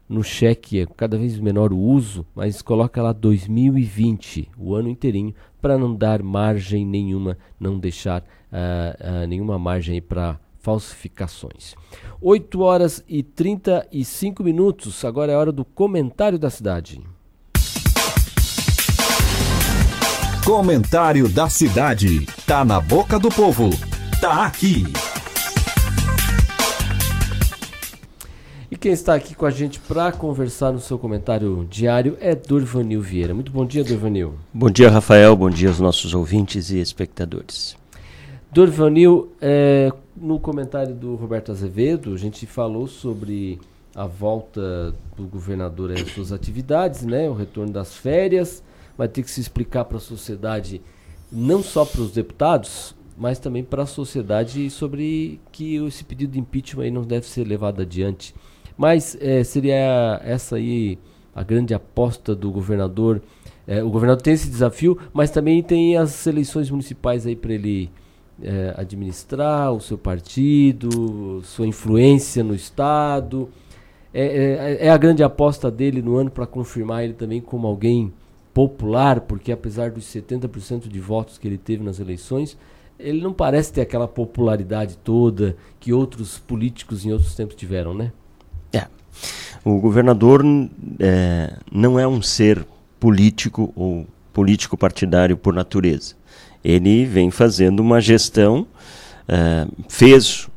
no 0.09 0.25
cheque 0.25 0.81
é 0.81 0.87
cada 0.87 1.19
vez 1.19 1.39
menor 1.39 1.73
o 1.73 1.79
uso, 1.79 2.25
mas 2.35 2.63
coloca 2.63 3.03
lá 3.03 3.13
2020, 3.13 4.51
o 4.57 4.75
ano 4.75 4.89
inteirinho, 4.89 5.35
para 5.61 5.79
não 5.79 5.95
dar 5.95 6.23
margem 6.23 6.87
nenhuma, 6.87 7.37
não 7.59 7.79
deixar 7.79 8.23
uh, 8.23 9.23
uh, 9.23 9.27
nenhuma 9.27 9.59
margem 9.59 10.01
para 10.01 10.39
falsificações. 10.59 11.75
8 12.21 12.61
horas 12.61 13.05
e 13.09 13.23
35 13.23 14.43
minutos, 14.43 15.05
agora 15.05 15.33
é 15.33 15.37
hora 15.37 15.53
do 15.53 15.65
comentário 15.65 16.39
da 16.39 16.51
cidade. 16.51 17.01
Comentário 20.45 21.29
da 21.29 21.49
cidade. 21.49 22.25
Tá 22.47 22.65
na 22.65 22.81
boca 22.81 23.19
do 23.19 23.29
povo. 23.29 23.69
Tá 24.21 24.47
aqui. 24.47 24.85
Quem 28.81 28.93
está 28.93 29.15
aqui 29.15 29.35
com 29.35 29.45
a 29.45 29.51
gente 29.51 29.81
para 29.81 30.13
conversar 30.13 30.71
no 30.73 30.79
seu 30.79 30.99
comentário 30.99 31.67
diário 31.69 32.17
é 32.21 32.35
Durvanil 32.35 33.01
Vieira. 33.01 33.35
Muito 33.35 33.51
bom 33.51 33.67
dia, 33.67 33.83
Durvanil. 33.83 34.35
Bom 34.55 34.71
dia, 34.71 34.89
Rafael. 34.89 35.35
Bom 35.35 35.51
dia 35.51 35.69
aos 35.69 35.81
nossos 35.81 36.15
ouvintes 36.15 36.71
e 36.71 36.79
espectadores. 36.79 37.77
Durvanil, 38.53 39.33
é, 39.41 39.93
no 40.17 40.39
comentário 40.39 40.95
do 40.95 41.17
Roberto 41.17 41.51
Azevedo, 41.51 42.15
a 42.15 42.17
gente 42.17 42.47
falou 42.47 42.87
sobre 42.87 43.59
a 43.97 44.07
volta 44.07 44.95
do 45.17 45.25
governador 45.25 45.91
às 45.91 46.01
suas 46.13 46.31
atividades, 46.31 47.03
né, 47.03 47.29
o 47.29 47.35
retorno 47.35 47.73
das 47.73 47.97
férias, 47.97 48.63
vai 48.97 49.09
ter 49.09 49.25
que 49.25 49.31
se 49.31 49.41
explicar 49.41 49.87
para 49.87 49.97
a 49.97 50.01
sociedade, 50.01 50.81
não 51.33 51.65
só 51.65 51.85
para 51.85 52.01
os 52.01 52.13
deputados, 52.13 52.95
mas 53.17 53.41
também 53.41 53.65
para 53.65 53.83
a 53.83 53.87
sociedade 53.87 54.71
sobre 54.71 55.41
que 55.51 55.75
esse 55.85 56.05
pedido 56.05 56.35
de 56.35 56.39
impeachment 56.39 56.93
não 56.93 57.03
deve 57.03 57.27
ser 57.27 57.45
levado 57.45 57.83
adiante. 57.83 58.33
Mas 58.79 59.19
é, 59.21 59.43
seria 59.43 60.21
essa 60.25 60.55
aí 60.55 60.99
a 61.35 61.43
grande 61.43 61.75
aposta 61.75 62.35
do 62.35 62.51
governador. 62.51 63.21
É, 63.67 63.83
o 63.83 63.91
governador 63.91 64.23
tem 64.23 64.35
esse 64.35 64.49
desafio, 64.49 64.97
mas 65.13 65.31
também 65.31 65.63
tem 65.63 65.97
as 65.97 66.27
eleições 66.27 66.71
municipais 66.71 67.27
aí 67.27 67.35
para 67.35 67.53
ele 67.53 67.91
é, 68.41 68.73
administrar 68.77 69.73
o 69.73 69.81
seu 69.81 69.99
partido, 69.99 71.43
sua 71.43 71.67
influência 71.67 72.45
no 72.45 72.55
estado. 72.55 73.49
É, 74.15 74.79
é, 74.81 74.87
é 74.87 74.91
a 74.91 74.97
grande 74.97 75.23
aposta 75.25 75.71
dele 75.71 76.01
no 76.01 76.17
ano 76.17 76.31
para 76.31 76.47
confirmar 76.47 77.05
ele 77.05 77.15
também 77.15 77.41
como 77.41 77.67
alguém 77.67 78.13
popular, 78.55 79.21
porque 79.23 79.53
apesar 79.53 79.91
dos 79.91 80.05
70% 80.05 80.89
de 80.89 81.01
votos 81.01 81.37
que 81.37 81.47
ele 81.47 81.59
teve 81.59 81.83
nas 81.83 82.01
eleições, 82.01 82.57
ele 82.99 83.21
não 83.21 83.33
parece 83.33 83.73
ter 83.73 83.81
aquela 83.81 84.09
popularidade 84.09 84.97
toda 84.99 85.57
que 85.79 85.93
outros 85.93 86.39
políticos 86.39 87.05
em 87.05 87.13
outros 87.13 87.35
tempos 87.35 87.55
tiveram, 87.55 87.93
né? 87.93 88.13
O 89.65 89.81
governador 89.81 90.45
é, 90.99 91.53
não 91.71 91.99
é 91.99 92.07
um 92.07 92.23
ser 92.23 92.67
político 92.99 93.73
ou 93.77 94.07
político 94.33 94.77
partidário 94.77 95.37
por 95.37 95.53
natureza. 95.53 96.15
Ele 96.65 97.05
vem 97.05 97.31
fazendo 97.31 97.81
uma 97.81 98.01
gestão, 98.01 98.67
é, 99.27 99.67
fez 99.89 100.49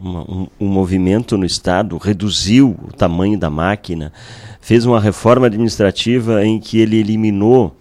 uma, 0.00 0.20
um, 0.22 0.46
um, 0.60 0.68
movimento 0.68 1.36
no 1.36 1.46
Estado, 1.46 1.96
reduziu 1.96 2.76
o 2.82 2.92
tamanho 2.92 3.38
da 3.38 3.48
máquina, 3.48 4.12
fez 4.60 4.84
uma 4.84 5.00
reforma 5.00 5.46
administrativa 5.46 6.44
em 6.44 6.58
que 6.58 6.78
ele 6.78 6.96
eliminou 6.96 7.76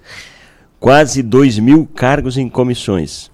quase 0.79 1.21
2 1.21 1.59
mil 1.59 1.85
cargos 1.85 2.37
em 2.37 2.49
comissões. 2.49 3.31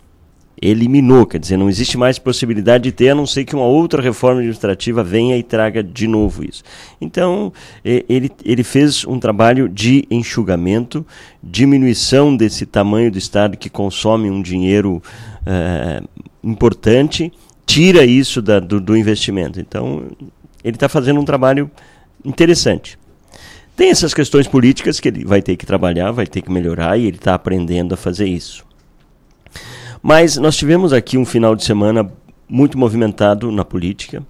Eliminou, 0.61 1.25
quer 1.25 1.39
dizer, 1.39 1.57
não 1.57 1.69
existe 1.69 1.97
mais 1.97 2.19
possibilidade 2.19 2.85
de 2.85 2.91
ter, 2.91 3.09
a 3.09 3.15
não 3.15 3.25
ser 3.25 3.45
que 3.45 3.55
uma 3.55 3.65
outra 3.65 4.01
reforma 4.01 4.39
administrativa 4.39 5.03
venha 5.03 5.37
e 5.37 5.43
traga 5.43 5.81
de 5.81 6.07
novo 6.07 6.43
isso. 6.43 6.63
Então, 6.99 7.53
ele, 7.83 8.31
ele 8.43 8.63
fez 8.63 9.05
um 9.05 9.19
trabalho 9.19 9.69
de 9.69 10.05
enxugamento, 10.11 11.05
diminuição 11.41 12.35
desse 12.35 12.65
tamanho 12.65 13.11
do 13.11 13.17
Estado 13.17 13.57
que 13.57 13.69
consome 13.69 14.29
um 14.29 14.41
dinheiro 14.41 15.01
é, 15.45 16.01
importante 16.43 17.31
tira 17.65 18.03
isso 18.03 18.41
da, 18.41 18.59
do, 18.59 18.81
do 18.81 18.97
investimento. 18.97 19.59
Então, 19.59 20.07
ele 20.63 20.75
está 20.75 20.89
fazendo 20.89 21.19
um 21.19 21.25
trabalho 21.25 21.69
interessante. 22.25 22.97
Tem 23.75 23.91
essas 23.91 24.13
questões 24.13 24.47
políticas 24.47 24.99
que 24.99 25.07
ele 25.07 25.23
vai 25.23 25.41
ter 25.41 25.55
que 25.55 25.65
trabalhar, 25.65 26.11
vai 26.11 26.25
ter 26.25 26.41
que 26.41 26.51
melhorar 26.51 26.97
e 26.97 27.05
ele 27.05 27.17
está 27.17 27.35
aprendendo 27.35 27.93
a 27.93 27.97
fazer 27.97 28.27
isso. 28.27 28.65
Mas 30.01 30.37
nós 30.37 30.55
tivemos 30.55 30.93
aqui 30.93 31.17
um 31.17 31.25
final 31.25 31.55
de 31.55 31.63
semana 31.63 32.09
muito 32.47 32.77
movimentado 32.77 33.51
na 33.51 33.65
política, 33.65 34.23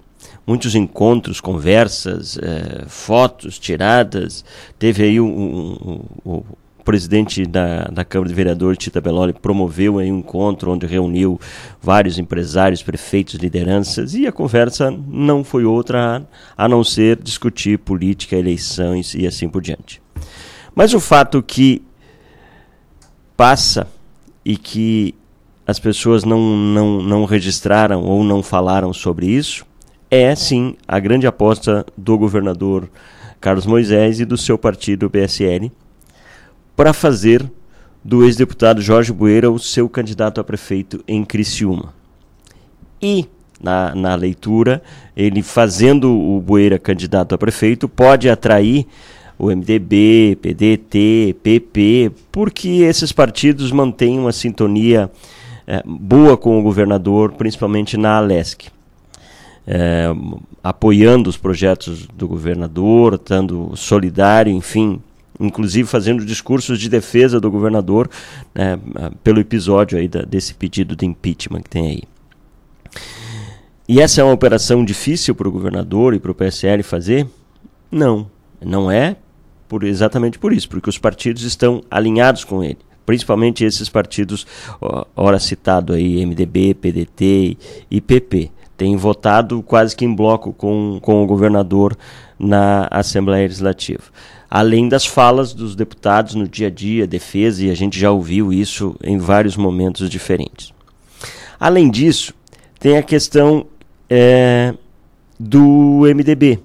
muitos 0.46 0.74
encontros, 0.74 1.40
conversas, 1.40 2.38
é, 2.38 2.84
fotos 2.86 3.58
tiradas. 3.58 4.44
Teve 4.78 5.04
aí 5.04 5.20
o 5.20 6.44
presidente 6.90 7.46
da, 7.46 7.84
da 7.84 8.04
Câmara 8.04 8.28
de 8.28 8.34
Vereadores, 8.34 8.78
Tita 8.78 9.00
Belloli, 9.00 9.32
promoveu 9.32 9.96
um 9.96 10.02
encontro 10.02 10.72
onde 10.72 10.86
reuniu 10.86 11.40
vários 11.80 12.18
empresários, 12.18 12.82
prefeitos, 12.82 13.34
lideranças, 13.34 14.14
e 14.14 14.26
a 14.26 14.32
conversa 14.32 14.90
não 14.90 15.44
foi 15.44 15.64
outra 15.64 16.26
a 16.56 16.68
não 16.68 16.82
ser 16.82 17.22
discutir 17.22 17.78
política, 17.78 18.34
eleições 18.34 19.14
e 19.14 19.26
assim 19.26 19.48
por 19.48 19.62
diante. 19.62 20.02
Mas 20.74 20.92
o 20.92 21.00
fato 21.00 21.42
que 21.42 21.82
passa 23.36 23.86
e 24.44 24.56
que 24.56 25.14
as 25.70 25.78
pessoas 25.78 26.24
não, 26.24 26.38
não, 26.56 27.02
não 27.02 27.24
registraram 27.24 28.02
ou 28.02 28.22
não 28.24 28.42
falaram 28.42 28.92
sobre 28.92 29.26
isso 29.26 29.64
é, 30.10 30.34
sim, 30.34 30.74
a 30.88 30.98
grande 30.98 31.26
aposta 31.26 31.86
do 31.96 32.18
governador 32.18 32.90
Carlos 33.40 33.64
Moisés 33.64 34.18
e 34.18 34.24
do 34.24 34.36
seu 34.36 34.58
partido, 34.58 35.08
PSL, 35.08 35.70
para 36.74 36.92
fazer 36.92 37.48
do 38.04 38.24
ex-deputado 38.24 38.82
Jorge 38.82 39.12
Bueira 39.12 39.50
o 39.50 39.58
seu 39.58 39.88
candidato 39.88 40.40
a 40.40 40.44
prefeito 40.44 41.04
em 41.06 41.24
Criciúma. 41.24 41.94
E, 43.00 43.26
na, 43.62 43.94
na 43.94 44.14
leitura, 44.16 44.82
ele 45.16 45.42
fazendo 45.42 46.10
o 46.10 46.40
Bueira 46.40 46.78
candidato 46.78 47.34
a 47.34 47.38
prefeito 47.38 47.88
pode 47.88 48.28
atrair 48.28 48.86
o 49.38 49.46
MDB, 49.46 50.36
PDT, 50.42 51.36
PP, 51.40 52.10
porque 52.32 52.68
esses 52.82 53.12
partidos 53.12 53.70
mantêm 53.70 54.18
uma 54.18 54.32
sintonia 54.32 55.08
é, 55.70 55.84
boa 55.86 56.36
com 56.36 56.58
o 56.58 56.62
governador, 56.64 57.30
principalmente 57.34 57.96
na 57.96 58.16
Alesc. 58.16 58.66
É, 59.64 60.08
apoiando 60.64 61.30
os 61.30 61.36
projetos 61.36 62.08
do 62.08 62.26
governador, 62.26 63.14
estando 63.14 63.76
solidário, 63.76 64.52
enfim, 64.52 65.00
inclusive 65.38 65.88
fazendo 65.88 66.24
discursos 66.24 66.76
de 66.76 66.88
defesa 66.88 67.38
do 67.38 67.48
governador 67.48 68.10
né, 68.52 68.80
pelo 69.22 69.38
episódio 69.38 69.96
aí 69.96 70.08
da, 70.08 70.22
desse 70.22 70.54
pedido 70.54 70.96
de 70.96 71.06
impeachment 71.06 71.62
que 71.62 71.70
tem 71.70 71.86
aí. 71.86 72.02
E 73.88 74.00
essa 74.00 74.20
é 74.20 74.24
uma 74.24 74.32
operação 74.32 74.84
difícil 74.84 75.36
para 75.36 75.46
o 75.46 75.52
governador 75.52 76.14
e 76.14 76.18
para 76.18 76.32
o 76.32 76.34
PSL 76.34 76.82
fazer? 76.82 77.28
Não, 77.92 78.28
não 78.60 78.90
é 78.90 79.14
por, 79.68 79.84
exatamente 79.84 80.36
por 80.36 80.52
isso, 80.52 80.68
porque 80.68 80.90
os 80.90 80.98
partidos 80.98 81.44
estão 81.44 81.80
alinhados 81.88 82.42
com 82.42 82.64
ele 82.64 82.89
principalmente 83.10 83.64
esses 83.64 83.88
partidos, 83.88 84.46
ora 85.16 85.40
citado 85.40 85.94
aí, 85.94 86.24
MDB, 86.24 86.74
PDT 86.74 87.58
e 87.90 88.00
PP, 88.00 88.52
têm 88.76 88.94
votado 88.96 89.64
quase 89.64 89.96
que 89.96 90.04
em 90.04 90.14
bloco 90.14 90.52
com, 90.52 91.00
com 91.02 91.20
o 91.20 91.26
governador 91.26 91.98
na 92.38 92.86
Assembleia 92.88 93.42
Legislativa 93.42 94.04
além 94.48 94.88
das 94.88 95.06
falas 95.06 95.52
dos 95.52 95.74
deputados 95.76 96.34
no 96.34 96.46
dia 96.48 96.66
a 96.66 96.70
dia, 96.70 97.06
defesa, 97.06 97.64
e 97.64 97.70
a 97.70 97.74
gente 97.74 97.98
já 97.98 98.10
ouviu 98.10 98.52
isso 98.52 98.96
em 99.00 99.16
vários 99.16 99.56
momentos 99.56 100.10
diferentes. 100.10 100.72
Além 101.58 101.88
disso, 101.88 102.34
tem 102.80 102.96
a 102.96 103.02
questão 103.02 103.66
é, 104.08 104.74
do 105.38 106.00
MDB, 106.02 106.58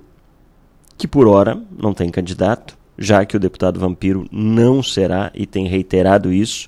que 0.98 1.08
por 1.08 1.28
hora 1.28 1.62
não 1.78 1.94
tem 1.94 2.10
candidato, 2.10 2.76
já 2.98 3.26
que 3.26 3.36
o 3.36 3.40
deputado 3.40 3.80
Vampiro 3.80 4.26
não 4.32 4.82
será, 4.82 5.32
e 5.34 5.46
tem 5.46 5.68
reiterado 5.68 6.32
isso, 6.32 6.68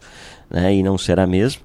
né, 0.49 0.73
e 0.73 0.83
não 0.83 0.97
será 0.97 1.25
mesmo. 1.27 1.61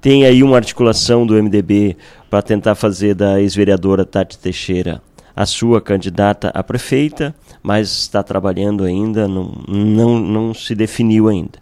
Tem 0.00 0.24
aí 0.24 0.42
uma 0.42 0.56
articulação 0.56 1.26
do 1.26 1.34
MDB 1.34 1.96
para 2.28 2.42
tentar 2.42 2.74
fazer 2.74 3.14
da 3.14 3.40
ex-vereadora 3.40 4.04
Tati 4.04 4.38
Teixeira 4.38 5.00
a 5.34 5.46
sua 5.46 5.80
candidata 5.80 6.50
a 6.54 6.62
prefeita, 6.62 7.34
mas 7.62 7.90
está 7.90 8.22
trabalhando 8.22 8.84
ainda, 8.84 9.26
não, 9.26 9.52
não, 9.66 10.18
não 10.18 10.54
se 10.54 10.74
definiu 10.74 11.28
ainda. 11.28 11.58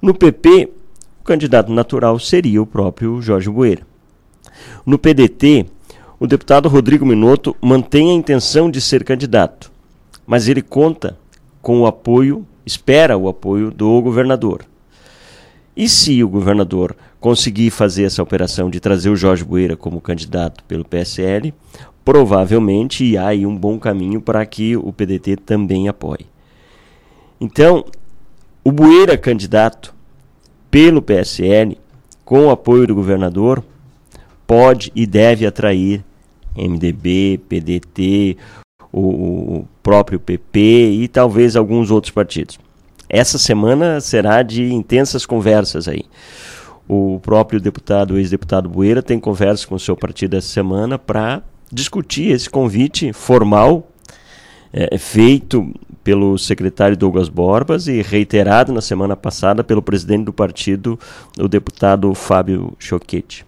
No 0.00 0.14
PP, 0.14 0.70
o 1.20 1.24
candidato 1.24 1.72
natural 1.72 2.18
seria 2.18 2.62
o 2.62 2.66
próprio 2.66 3.20
Jorge 3.20 3.50
Bueira. 3.50 3.86
No 4.84 4.98
PDT, 4.98 5.66
o 6.18 6.26
deputado 6.26 6.68
Rodrigo 6.68 7.06
Minotto 7.06 7.56
mantém 7.60 8.10
a 8.10 8.14
intenção 8.14 8.70
de 8.70 8.80
ser 8.80 9.04
candidato, 9.04 9.70
mas 10.26 10.48
ele 10.48 10.62
conta 10.62 11.18
com 11.62 11.80
o 11.80 11.86
apoio, 11.86 12.44
espera 12.66 13.16
o 13.16 13.28
apoio 13.28 13.70
do 13.70 14.02
governador. 14.02 14.66
E 15.74 15.88
se 15.88 16.22
o 16.22 16.28
governador 16.28 16.94
conseguir 17.18 17.70
fazer 17.70 18.02
essa 18.02 18.22
operação 18.22 18.68
de 18.68 18.80
trazer 18.80 19.08
o 19.08 19.16
Jorge 19.16 19.44
Bueira 19.44 19.76
como 19.76 20.00
candidato 20.00 20.62
pelo 20.64 20.84
PSL, 20.84 21.54
provavelmente 22.04 23.16
há 23.16 23.28
aí 23.28 23.46
um 23.46 23.56
bom 23.56 23.78
caminho 23.78 24.20
para 24.20 24.44
que 24.44 24.76
o 24.76 24.92
PDT 24.92 25.36
também 25.36 25.88
apoie. 25.88 26.26
Então, 27.40 27.84
o 28.64 28.70
Bueira 28.70 29.16
candidato 29.16 29.94
pelo 30.70 31.00
PSL, 31.00 31.78
com 32.24 32.46
o 32.46 32.50
apoio 32.50 32.86
do 32.86 32.94
governador, 32.94 33.64
pode 34.46 34.92
e 34.94 35.06
deve 35.06 35.46
atrair 35.46 36.04
MDB, 36.56 37.40
PDT, 37.48 38.36
o, 38.92 39.64
próprio 39.82 40.20
PP 40.20 40.58
e 40.92 41.08
talvez 41.08 41.56
alguns 41.56 41.90
outros 41.90 42.12
partidos. 42.12 42.58
essa 43.08 43.38
semana 43.38 44.00
será 44.00 44.42
de 44.42 44.72
intensas 44.72 45.26
conversas 45.26 45.88
aí. 45.88 46.04
O 46.88 47.20
próprio 47.20 47.60
deputado, 47.60 48.14
o 48.14 48.18
ex-deputado 48.18 48.68
Bueira, 48.68 49.02
tem 49.02 49.18
conversa 49.18 49.66
com 49.66 49.74
o 49.74 49.80
seu 49.80 49.96
partido 49.96 50.36
essa 50.36 50.48
semana 50.48 50.98
para 50.98 51.42
discutir 51.70 52.30
esse 52.30 52.50
convite 52.50 53.12
formal 53.12 53.88
é, 54.72 54.96
feito 54.98 55.72
pelo 56.02 56.36
secretário 56.38 56.96
Douglas 56.96 57.28
Borbas 57.28 57.86
e 57.86 58.02
reiterado 58.02 58.72
na 58.72 58.80
semana 58.80 59.16
passada 59.16 59.62
pelo 59.62 59.82
presidente 59.82 60.24
do 60.24 60.32
partido, 60.32 60.98
o 61.38 61.46
deputado 61.46 62.12
Fábio 62.14 62.74
Choquete. 62.78 63.46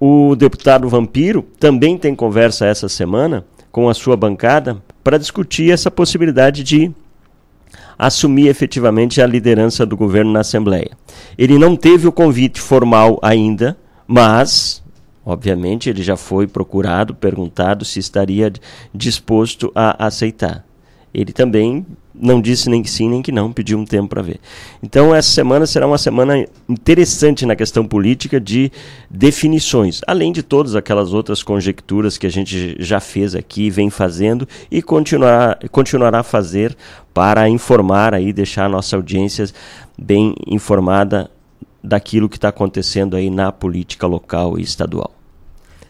O 0.00 0.34
deputado 0.34 0.88
Vampiro 0.88 1.42
também 1.60 1.96
tem 1.96 2.14
conversa 2.14 2.66
essa 2.66 2.88
semana 2.88 3.44
com 3.72 3.88
a 3.88 3.94
sua 3.94 4.16
bancada 4.16 4.80
para 5.02 5.18
discutir 5.18 5.72
essa 5.72 5.90
possibilidade 5.90 6.62
de 6.62 6.92
assumir 7.98 8.46
efetivamente 8.48 9.20
a 9.20 9.26
liderança 9.26 9.84
do 9.84 9.96
governo 9.96 10.30
na 10.30 10.40
Assembleia. 10.40 10.90
Ele 11.36 11.58
não 11.58 11.74
teve 11.74 12.06
o 12.06 12.12
convite 12.12 12.60
formal 12.60 13.18
ainda, 13.22 13.76
mas, 14.06 14.82
obviamente, 15.24 15.88
ele 15.88 16.02
já 16.02 16.16
foi 16.16 16.46
procurado, 16.46 17.14
perguntado 17.14 17.84
se 17.84 17.98
estaria 17.98 18.52
disposto 18.94 19.72
a 19.74 20.06
aceitar 20.06 20.64
ele 21.14 21.32
também 21.32 21.86
não 22.14 22.40
disse 22.40 22.68
nem 22.68 22.82
que 22.82 22.90
sim 22.90 23.08
nem 23.08 23.22
que 23.22 23.32
não, 23.32 23.52
pediu 23.52 23.78
um 23.78 23.84
tempo 23.84 24.08
para 24.08 24.22
ver. 24.22 24.40
Então 24.82 25.14
essa 25.14 25.30
semana 25.30 25.66
será 25.66 25.86
uma 25.86 25.98
semana 25.98 26.46
interessante 26.68 27.46
na 27.46 27.56
questão 27.56 27.86
política 27.86 28.40
de 28.40 28.70
definições, 29.10 30.00
além 30.06 30.32
de 30.32 30.42
todas 30.42 30.74
aquelas 30.74 31.12
outras 31.12 31.42
conjecturas 31.42 32.18
que 32.18 32.26
a 32.26 32.30
gente 32.30 32.76
já 32.78 33.00
fez 33.00 33.34
aqui, 33.34 33.70
vem 33.70 33.90
fazendo 33.90 34.46
e 34.70 34.82
continuar, 34.82 35.58
continuará 35.70 36.20
a 36.20 36.24
fazer 36.24 36.76
para 37.14 37.48
informar 37.48 38.14
aí, 38.14 38.32
deixar 38.32 38.66
a 38.66 38.68
nossa 38.68 38.96
audiência 38.96 39.46
bem 39.98 40.34
informada 40.46 41.30
daquilo 41.82 42.28
que 42.28 42.36
está 42.36 42.48
acontecendo 42.48 43.16
aí 43.16 43.28
na 43.28 43.50
política 43.50 44.06
local 44.06 44.58
e 44.58 44.62
estadual. 44.62 45.10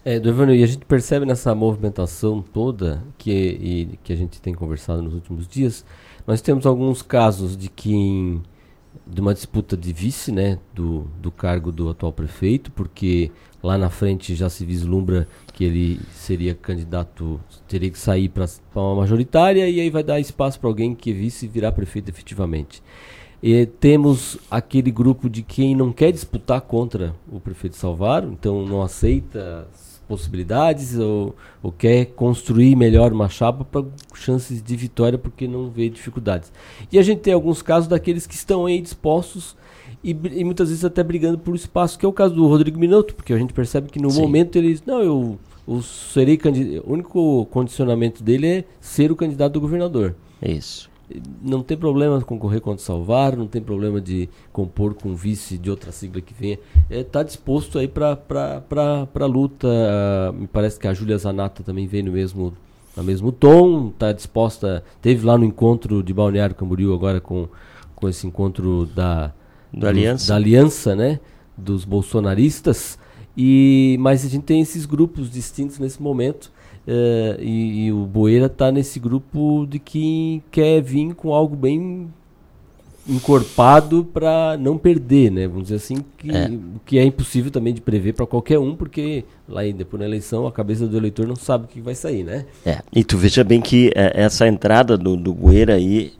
É, 0.05 0.17
Evandro, 0.17 0.53
e 0.53 0.65
a 0.65 0.67
gente 0.67 0.85
percebe 0.85 1.25
nessa 1.25 1.55
movimentação 1.55 2.43
toda 2.43 3.05
que, 3.17 3.31
e, 3.31 3.99
que 4.03 4.13
a 4.13 4.17
gente 4.17 4.41
tem 4.41 4.53
conversado 4.53 5.01
nos 5.01 5.15
últimos 5.15 5.47
dias, 5.47 5.85
nós 6.27 6.41
temos 6.41 6.67
alguns 6.67 7.03
casos 7.03 7.57
de 7.57 7.69
que 7.69 8.41
de 9.07 9.21
uma 9.21 9.35
disputa 9.35 9.77
de 9.77 9.93
vice, 9.93 10.31
né, 10.31 10.59
do, 10.75 11.07
do 11.21 11.31
cargo 11.31 11.73
do 11.73 11.89
atual 11.89 12.13
prefeito, 12.13 12.71
porque 12.71 13.31
lá 13.63 13.79
na 13.79 13.89
frente 13.89 14.35
já 14.35 14.49
se 14.49 14.65
vislumbra 14.65 15.27
que 15.53 15.65
ele 15.65 16.01
seria 16.13 16.55
candidato, 16.55 17.41
teria 17.67 17.91
que 17.91 17.99
sair 17.99 18.29
para 18.29 18.47
uma 18.75 18.97
majoritária 18.97 19.69
e 19.69 19.81
aí 19.81 19.91
vai 19.91 20.03
dar 20.03 20.21
espaço 20.21 20.59
para 20.61 20.69
alguém 20.69 20.95
que 20.95 21.11
é 21.11 21.15
vice 21.15 21.47
virar 21.47 21.73
prefeito 21.73 22.09
efetivamente. 22.09 22.83
E 23.43 23.67
temos 23.67 24.39
aquele 24.49 24.91
grupo 24.91 25.29
de 25.29 25.43
quem 25.43 25.75
não 25.75 25.93
quer 25.93 26.13
disputar 26.13 26.61
contra 26.61 27.15
o 27.31 27.41
prefeito 27.41 27.77
Salvaro, 27.77 28.31
então 28.33 28.65
não 28.65 28.83
aceita 28.83 29.67
possibilidades 30.13 30.99
ou, 30.99 31.35
ou 31.63 31.73
quer 31.73 32.05
construir 32.05 32.77
melhor 32.77 33.13
uma 33.13 33.31
chapa 33.31 33.65
para 33.65 33.87
chances 34.15 34.63
de 34.63 34.77
vitória 34.77 35.17
porque 35.17 35.49
não 35.49 35.71
vê 35.71 35.89
dificuldades. 35.89 36.53
E 36.93 36.99
a 36.99 37.03
gente 37.03 37.21
tem 37.21 37.33
alguns 37.33 37.63
casos 37.63 37.89
daqueles 37.89 38.27
que 38.27 38.35
estão 38.35 38.67
aí 38.67 38.79
dispostos 38.79 39.57
e, 40.05 40.11
e 40.11 40.45
muitas 40.45 40.69
vezes 40.69 40.85
até 40.85 41.03
brigando 41.03 41.39
por 41.39 41.55
espaço, 41.55 41.99
que 41.99 42.05
é 42.05 42.09
o 42.09 42.13
caso 42.13 42.35
do 42.35 42.47
Rodrigo 42.47 42.79
Minotto, 42.79 43.15
porque 43.15 43.33
a 43.33 43.39
gente 43.39 43.55
percebe 43.55 43.89
que 43.89 43.99
no 43.99 44.11
Sim. 44.11 44.21
momento 44.21 44.57
ele 44.57 44.79
não, 44.85 45.01
eu, 45.01 45.39
eu 45.67 45.81
serei 45.81 46.37
candidato, 46.37 46.87
o 46.87 46.93
único 46.93 47.47
condicionamento 47.47 48.23
dele 48.23 48.47
é 48.47 48.65
ser 48.83 49.11
o 49.11 49.17
candidato 49.17 49.55
do 49.55 49.61
governador. 49.63 50.15
Isso 50.43 50.92
não 51.43 51.63
tem 51.63 51.77
problema 51.77 52.21
concorrer 52.23 52.61
contra 52.61 52.83
o 52.83 52.85
Salvar, 52.85 53.37
não 53.37 53.47
tem 53.47 53.61
problema 53.61 54.01
de 54.01 54.29
compor 54.53 54.95
com 54.95 55.15
vice 55.15 55.59
de 55.59 55.71
outra 55.71 55.93
sigla 55.93 56.21
que 56.21 56.33
venha. 56.33 56.59
Está 56.89 56.95
é, 56.95 57.03
tá 57.03 57.23
disposto 57.23 57.79
aí 57.79 57.89
para 57.89 58.19
a 59.15 59.27
luta. 59.27 59.69
Uh, 59.69 60.33
me 60.33 60.47
parece 60.47 60.79
que 60.79 60.87
a 60.87 60.95
Júlia 60.95 61.19
Zanata 61.19 61.63
também 61.63 61.87
vem 61.87 62.03
no 62.03 62.13
mesmo, 62.13 62.53
no 62.97 63.03
mesmo 63.03 63.33
tom, 63.33 63.89
está 63.89 64.13
disposta. 64.13 64.85
Teve 65.01 65.27
lá 65.27 65.37
no 65.37 65.45
encontro 65.45 66.03
de 66.03 66.15
Balneário 66.15 66.55
Camboriú 66.55 66.95
agora 66.95 67.21
com, 67.21 67.49
com 67.95 68.09
esse 68.09 68.27
encontro 68.27 68.87
da, 68.87 69.33
da, 69.73 69.89
aliança. 69.89 70.29
da 70.29 70.37
aliança, 70.37 70.95
né? 70.95 71.21
Dos 71.57 71.85
bolsonaristas. 71.85 72.99
E, 73.37 73.97
mas 74.01 74.25
a 74.25 74.29
gente 74.29 74.45
tem 74.45 74.61
esses 74.61 74.85
grupos 74.87 75.31
distintos 75.31 75.79
nesse 75.79 76.01
momento. 76.01 76.53
Uh, 76.87 77.41
e, 77.41 77.87
e, 77.87 77.93
o 77.93 78.07
Boeira 78.07 78.47
está 78.47 78.73
nesse 78.73 78.99
grupo 78.99 79.67
de 79.69 79.79
quem 79.79 80.43
quer 80.51 80.81
vir 80.83 81.15
com 81.15 81.33
algo 81.33 81.55
bem 81.55 82.09
encorpado 83.09 84.05
para 84.13 84.57
não 84.59 84.79
perder, 84.79 85.31
né? 85.31 85.47
Vamos 85.47 85.65
dizer 85.65 85.77
assim, 85.77 86.05
que 86.19 86.31
é, 86.31 86.51
que 86.85 86.99
é 86.99 87.05
impossível 87.05 87.51
também 87.51 87.75
de 87.75 87.81
prever 87.81 88.15
para 88.15 88.27
qualquer 88.27 88.59
um, 88.59 88.77
porque 88.77 89.25
lá 89.49 89.63
depois 89.63 90.01
na 90.01 90.07
eleição 90.07 90.47
a 90.47 90.53
cabeça 90.53 90.87
do 90.87 90.97
eleitor 90.97 91.27
não 91.27 91.37
sabe 91.37 91.65
o 91.65 91.69
que 91.69 91.81
vai 91.81 91.95
sair, 91.95 92.25
né? 92.25 92.47
É, 92.65 92.81
e 92.93 93.03
tu 93.03 93.17
veja 93.17 93.43
bem 93.43 93.61
que 93.61 93.93
é, 93.95 94.23
essa 94.23 94.47
entrada 94.47 94.97
do, 94.97 95.17
do 95.17 95.35
Boeira 95.35 95.75
aí, 95.75 96.13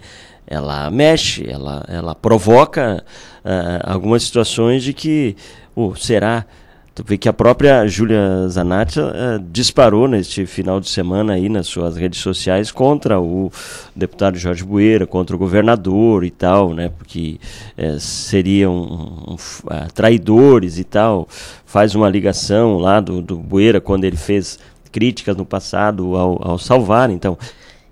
ela 0.47 0.91
mexe, 0.91 1.49
ela, 1.49 1.85
ela 1.89 2.15
provoca 2.15 3.05
uh, 3.45 3.81
algumas 3.85 4.25
situações 4.25 4.83
de 4.83 4.93
que, 4.93 5.37
oh, 5.75 5.95
será 5.95 6.47
Tu 6.95 7.03
vê 7.03 7.17
que 7.17 7.27
a 7.27 7.33
própria 7.33 7.87
Júlia 7.87 8.47
Zanatti 8.49 9.01
uh, 9.01 9.43
disparou 9.51 10.07
neste 10.07 10.45
final 10.45 10.79
de 10.79 10.91
semana 10.91 11.33
aí 11.33 11.49
nas 11.49 11.67
suas 11.67 11.97
redes 11.97 12.21
sociais 12.21 12.71
contra 12.71 13.19
o 13.19 13.51
deputado 13.97 14.37
Jorge 14.37 14.63
Bueira, 14.63 15.07
contra 15.07 15.35
o 15.35 15.39
governador 15.39 16.23
e 16.23 16.31
tal, 16.31 16.75
né? 16.75 16.91
Porque 16.91 17.41
uh, 17.79 17.99
seriam 17.99 18.75
um, 18.75 19.35
uh, 19.35 19.93
traidores 19.95 20.79
e 20.79 20.85
tal. 20.85 21.27
Faz 21.65 21.95
uma 21.95 22.11
ligação 22.11 22.77
lá 22.77 23.01
do, 23.01 23.23
do 23.23 23.39
Bueira 23.39 23.81
quando 23.81 24.05
ele 24.05 24.19
fez 24.19 24.59
críticas 24.91 25.35
no 25.35 25.47
passado 25.47 26.15
ao, 26.15 26.47
ao 26.47 26.59
Salvar. 26.59 27.11
Então, 27.11 27.39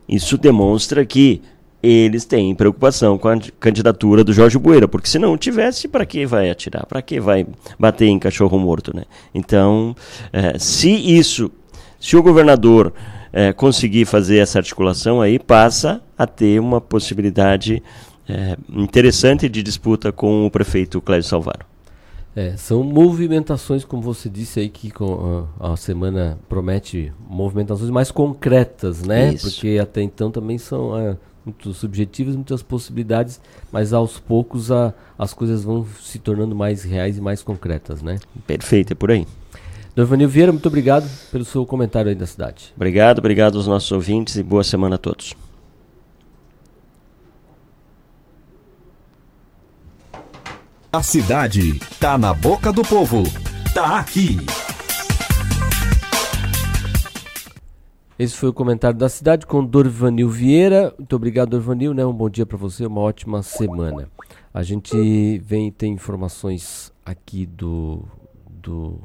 isso 0.07 0.37
demonstra 0.37 1.07
que 1.07 1.41
eles 1.83 2.25
têm 2.25 2.55
preocupação 2.55 3.17
com 3.17 3.29
a 3.29 3.39
candidatura 3.59 4.23
do 4.23 4.33
Jorge 4.33 4.59
Bueira, 4.59 4.87
porque 4.87 5.09
se 5.09 5.19
não 5.19 5.37
tivesse, 5.37 5.89
para 5.89 6.05
que 6.05 6.27
vai 6.27 6.51
atirar? 6.51 6.87
Para 6.87 7.01
que 7.01 7.21
vai 7.21 7.47
bater 7.79 8.07
em 8.07 8.19
cachorro 8.19 8.59
morto, 8.59 8.95
né? 8.95 9.05
Então, 9.35 9.95
é, 10.33 10.59
se 10.59 10.91
isso, 10.91 11.51
se 11.99 12.17
o 12.17 12.23
governador 12.23 12.93
é, 13.33 13.53
conseguir 13.53 14.05
fazer 14.05 14.39
essa 14.39 14.59
articulação 14.59 15.21
aí, 15.21 15.39
passa 15.39 16.03
a 16.19 16.27
ter 16.27 16.61
uma 16.61 16.81
possibilidade 16.81 17.83
é, 18.29 18.57
interessante 18.69 19.49
de 19.49 19.63
disputa 19.63 20.13
com 20.13 20.47
o 20.47 20.51
prefeito 20.51 21.01
Clédio 21.01 21.29
Salvaro. 21.29 21.71
É, 22.35 22.57
são 22.57 22.85
movimentações, 22.85 23.85
como 23.85 24.03
você 24.03 24.29
disse 24.29 24.61
aí, 24.61 24.69
que 24.69 24.91
com, 24.91 25.49
a, 25.59 25.73
a 25.73 25.77
semana 25.77 26.39
promete 26.49 27.13
movimentações 27.29 27.91
mais 27.91 28.13
concretas, 28.13 29.03
né? 29.03 29.35
Isso. 29.35 29.51
Porque 29.51 29.79
até 29.83 30.01
então 30.01 30.31
também 30.31 30.57
são 30.57 30.97
é, 30.97 31.17
muito 31.45 31.73
subjetivas, 31.73 32.35
muitas 32.35 32.63
possibilidades, 32.63 33.41
mas 33.73 33.93
aos 33.93 34.19
poucos 34.19 34.71
a, 34.71 34.93
as 35.19 35.33
coisas 35.33 35.65
vão 35.65 35.87
se 36.03 36.19
tornando 36.19 36.55
mais 36.55 36.83
reais 36.83 37.19
e 37.19 37.21
mais 37.21 37.43
concretas, 37.43 38.03
né? 38.03 38.19
Perfeito, 38.47 38.93
é 38.93 38.95
por 38.95 39.11
aí. 39.11 39.27
Dovanil 39.95 40.29
Vieira, 40.29 40.53
muito 40.53 40.67
obrigado 40.67 41.09
pelo 41.31 41.45
seu 41.45 41.67
comentário 41.67 42.09
aí 42.09 42.15
da 42.15 42.27
cidade. 42.27 42.73
Obrigado, 42.77 43.19
obrigado 43.19 43.57
aos 43.57 43.67
nossos 43.67 43.91
ouvintes 43.91 44.37
e 44.37 44.43
boa 44.43 44.63
semana 44.63 44.95
a 44.95 44.99
todos. 44.99 45.35
A 50.93 51.03
cidade 51.03 51.79
tá 52.01 52.19
na 52.19 52.35
boca 52.35 52.73
do 52.73 52.83
povo. 52.83 53.23
Tá 53.73 54.01
aqui. 54.01 54.39
Esse 58.21 58.37
foi 58.37 58.51
o 58.51 58.53
comentário 58.53 58.99
da 58.99 59.09
cidade 59.09 59.47
com 59.47 59.65
Dorvanil 59.65 60.29
Vieira. 60.29 60.95
Muito 60.99 61.17
obrigado, 61.17 61.53
Dorvanil. 61.53 61.95
Né? 61.95 62.05
Um 62.05 62.13
bom 62.13 62.29
dia 62.29 62.45
para 62.45 62.59
você, 62.59 62.85
uma 62.85 63.01
ótima 63.01 63.43
semana. 63.43 64.11
A 64.53 64.63
gente 64.63 65.39
vem 65.39 65.73
tem 65.73 65.95
informações 65.95 66.93
aqui 67.03 67.47
do, 67.47 68.05
do 68.47 68.99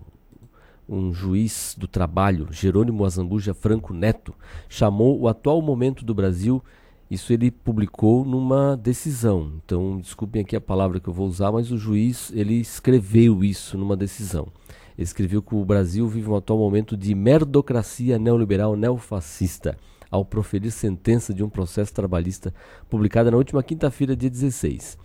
um 0.90 1.14
juiz 1.14 1.78
do 1.80 1.88
trabalho, 1.88 2.50
Jerônimo 2.52 3.06
Azambuja 3.06 3.54
Franco 3.54 3.94
Neto, 3.94 4.36
chamou 4.68 5.18
o 5.18 5.30
atual 5.30 5.62
momento 5.62 6.04
do 6.04 6.14
Brasil. 6.14 6.62
Isso 7.10 7.32
ele 7.32 7.50
publicou 7.50 8.26
numa 8.26 8.76
decisão. 8.76 9.54
Então, 9.64 9.98
desculpem 9.98 10.42
aqui 10.42 10.58
a 10.58 10.62
palavra 10.62 11.00
que 11.00 11.08
eu 11.08 11.14
vou 11.14 11.26
usar, 11.26 11.54
mas 11.54 11.72
o 11.72 11.78
juiz 11.78 12.34
ele 12.36 12.56
escreveu 12.56 13.46
isso 13.46 13.78
numa 13.78 13.96
decisão 13.96 14.50
escreveu 14.98 15.42
que 15.42 15.56
o 15.56 15.66
Brasil 15.66 16.08
vive 16.08 16.30
um 16.30 16.36
atual 16.36 16.60
momento 16.60 16.96
de 16.96 17.14
merdocracia 17.14 18.18
neoliberal 18.18 18.76
neofascista, 18.76 19.78
ao 20.10 20.24
proferir 20.24 20.72
sentença 20.72 21.34
de 21.34 21.44
um 21.44 21.50
processo 21.50 21.94
trabalhista 21.94 22.54
publicada 22.90 23.32
na 23.32 23.38
última 23.38 23.62
quinta-feira, 23.64 24.16
dia 24.16 24.30
16. 24.30 24.98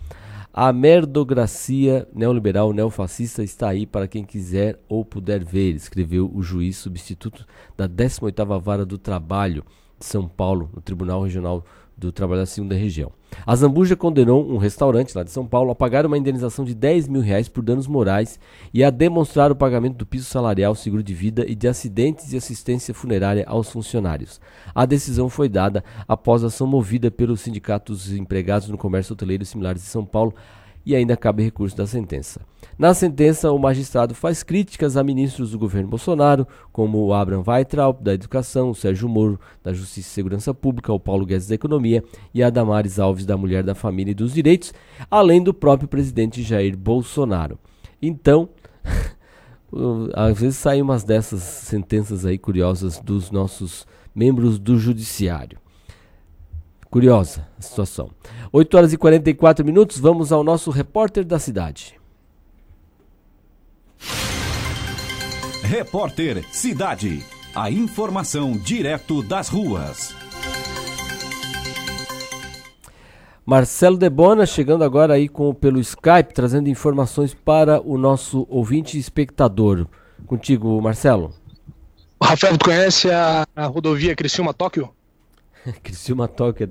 A 0.53 0.73
merdocracia 0.73 2.07
neoliberal 2.13 2.73
neofascista 2.73 3.41
está 3.43 3.69
aí 3.69 3.85
para 3.85 4.07
quem 4.07 4.23
quiser 4.23 4.79
ou 4.89 5.05
puder 5.05 5.43
ver, 5.43 5.75
escreveu 5.75 6.29
o 6.33 6.41
juiz 6.41 6.77
substituto 6.77 7.45
da 7.77 7.87
18ª 7.87 8.59
Vara 8.61 8.85
do 8.85 8.97
Trabalho 8.97 9.63
de 9.97 10.05
São 10.05 10.27
Paulo, 10.27 10.69
no 10.73 10.81
Tribunal 10.81 11.23
Regional 11.23 11.63
do 12.07 12.11
trabalho 12.11 12.41
da 12.41 12.45
segunda 12.45 12.75
região. 12.75 13.11
A 13.45 13.55
Zambuja 13.55 13.95
condenou 13.95 14.45
um 14.51 14.57
restaurante 14.57 15.15
lá 15.15 15.23
de 15.23 15.31
São 15.31 15.45
Paulo 15.45 15.71
a 15.71 15.75
pagar 15.75 16.05
uma 16.05 16.17
indenização 16.17 16.65
de 16.65 16.73
10 16.73 17.07
mil 17.07 17.21
reais 17.21 17.47
por 17.47 17.63
danos 17.63 17.87
morais 17.87 18.39
e 18.73 18.83
a 18.83 18.89
demonstrar 18.89 19.51
o 19.51 19.55
pagamento 19.55 19.97
do 19.97 20.05
piso 20.05 20.25
salarial, 20.25 20.75
seguro 20.75 21.03
de 21.03 21.13
vida 21.13 21.45
e 21.47 21.55
de 21.55 21.67
acidentes 21.67 22.33
e 22.33 22.37
assistência 22.37 22.93
funerária 22.93 23.45
aos 23.47 23.69
funcionários. 23.69 24.41
A 24.73 24.85
decisão 24.85 25.29
foi 25.29 25.47
dada 25.47 25.83
após 26.07 26.43
ação 26.43 26.67
movida 26.67 27.09
pelos 27.09 27.41
sindicatos 27.41 28.11
empregados 28.11 28.67
no 28.67 28.77
comércio 28.77 29.13
hoteleiro 29.13 29.45
similares 29.45 29.81
de 29.81 29.87
São 29.87 30.03
Paulo 30.03 30.33
e 30.85 30.95
ainda 30.95 31.15
cabe 31.15 31.43
recurso 31.43 31.75
da 31.75 31.85
sentença. 31.85 32.41
Na 32.77 32.93
sentença, 32.93 33.51
o 33.51 33.59
magistrado 33.59 34.15
faz 34.15 34.43
críticas 34.43 34.97
a 34.97 35.03
ministros 35.03 35.51
do 35.51 35.59
governo 35.59 35.89
Bolsonaro, 35.89 36.47
como 36.71 36.97
o 36.99 37.13
Abraham 37.13 37.43
Weitraub, 37.45 38.01
da 38.01 38.13
Educação, 38.13 38.71
o 38.71 38.75
Sérgio 38.75 39.07
Moro, 39.07 39.39
da 39.63 39.73
Justiça 39.73 40.09
e 40.09 40.13
Segurança 40.13 40.53
Pública, 40.53 40.91
o 40.91 40.99
Paulo 40.99 41.25
Guedes, 41.25 41.47
da 41.47 41.55
Economia, 41.55 42.03
e 42.33 42.41
a 42.41 42.49
Damares 42.49 42.99
Alves, 42.99 43.25
da 43.25 43.37
Mulher, 43.37 43.63
da 43.63 43.75
Família 43.75 44.11
e 44.11 44.15
dos 44.15 44.33
Direitos, 44.33 44.73
além 45.09 45.43
do 45.43 45.53
próprio 45.53 45.87
presidente 45.87 46.41
Jair 46.41 46.75
Bolsonaro. 46.75 47.59
Então, 48.01 48.49
às 50.13 50.39
vezes 50.39 50.57
saem 50.57 50.81
umas 50.81 51.03
dessas 51.03 51.41
sentenças 51.41 52.25
aí 52.25 52.37
curiosas 52.37 52.99
dos 52.99 53.29
nossos 53.29 53.85
membros 54.13 54.57
do 54.57 54.77
Judiciário. 54.77 55.60
Curiosa 56.91 57.47
a 57.57 57.61
situação. 57.61 58.11
8 58.51 58.77
horas 58.77 58.91
e 58.91 58.97
44 58.97 59.63
minutos, 59.63 59.97
vamos 59.97 60.33
ao 60.33 60.43
nosso 60.43 60.69
repórter 60.69 61.23
da 61.23 61.39
cidade. 61.39 61.97
Repórter 65.63 66.43
Cidade. 66.51 67.23
A 67.55 67.71
informação 67.71 68.51
direto 68.51 69.23
das 69.23 69.47
ruas. 69.47 70.13
Marcelo 73.45 73.97
Debona 73.97 74.45
chegando 74.45 74.83
agora 74.83 75.13
aí 75.13 75.29
com, 75.29 75.53
pelo 75.53 75.79
Skype, 75.79 76.33
trazendo 76.33 76.67
informações 76.67 77.33
para 77.33 77.81
o 77.81 77.97
nosso 77.97 78.45
ouvinte 78.49 78.97
e 78.97 78.99
espectador. 78.99 79.87
Contigo, 80.27 80.81
Marcelo. 80.81 81.33
Rafael, 82.21 82.57
tu 82.57 82.65
conhece 82.65 83.09
a, 83.09 83.45
a 83.55 83.65
rodovia 83.65 84.13
Criciúma-Tóquio? 84.13 84.93
Criciúma 85.83 86.27
Tóquio. 86.27 86.69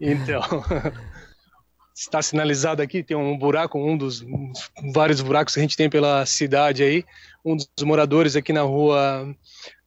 então, 0.00 0.42
está 1.94 2.20
sinalizado 2.22 2.82
aqui, 2.82 3.02
tem 3.02 3.16
um 3.16 3.36
buraco, 3.38 3.78
um 3.78 3.96
dos 3.96 4.24
vários 4.92 5.20
buracos 5.20 5.54
que 5.54 5.60
a 5.60 5.62
gente 5.62 5.76
tem 5.76 5.88
pela 5.88 6.24
cidade 6.26 6.82
aí. 6.82 7.04
Um 7.44 7.56
dos 7.56 7.84
moradores 7.84 8.36
aqui 8.36 8.52
na 8.52 8.62
rua 8.62 9.34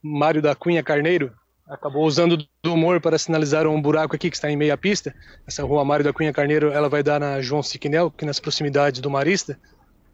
Mário 0.02 0.42
da 0.42 0.54
Cunha 0.54 0.82
Carneiro 0.82 1.32
acabou 1.68 2.06
usando 2.06 2.36
do 2.62 2.74
humor 2.74 3.00
para 3.00 3.18
sinalizar 3.18 3.66
um 3.66 3.80
buraco 3.80 4.14
aqui 4.14 4.30
que 4.30 4.36
está 4.36 4.50
em 4.50 4.56
meia 4.56 4.76
pista. 4.76 5.14
Essa 5.46 5.64
rua 5.64 5.84
Mário 5.84 6.04
da 6.04 6.12
Cunha 6.12 6.32
Carneiro, 6.32 6.70
ela 6.70 6.88
vai 6.88 7.02
dar 7.02 7.18
na 7.18 7.40
João 7.42 7.62
Siquinel, 7.62 8.06
aqui 8.06 8.24
nas 8.24 8.38
proximidades 8.38 9.00
do 9.00 9.10
Marista. 9.10 9.58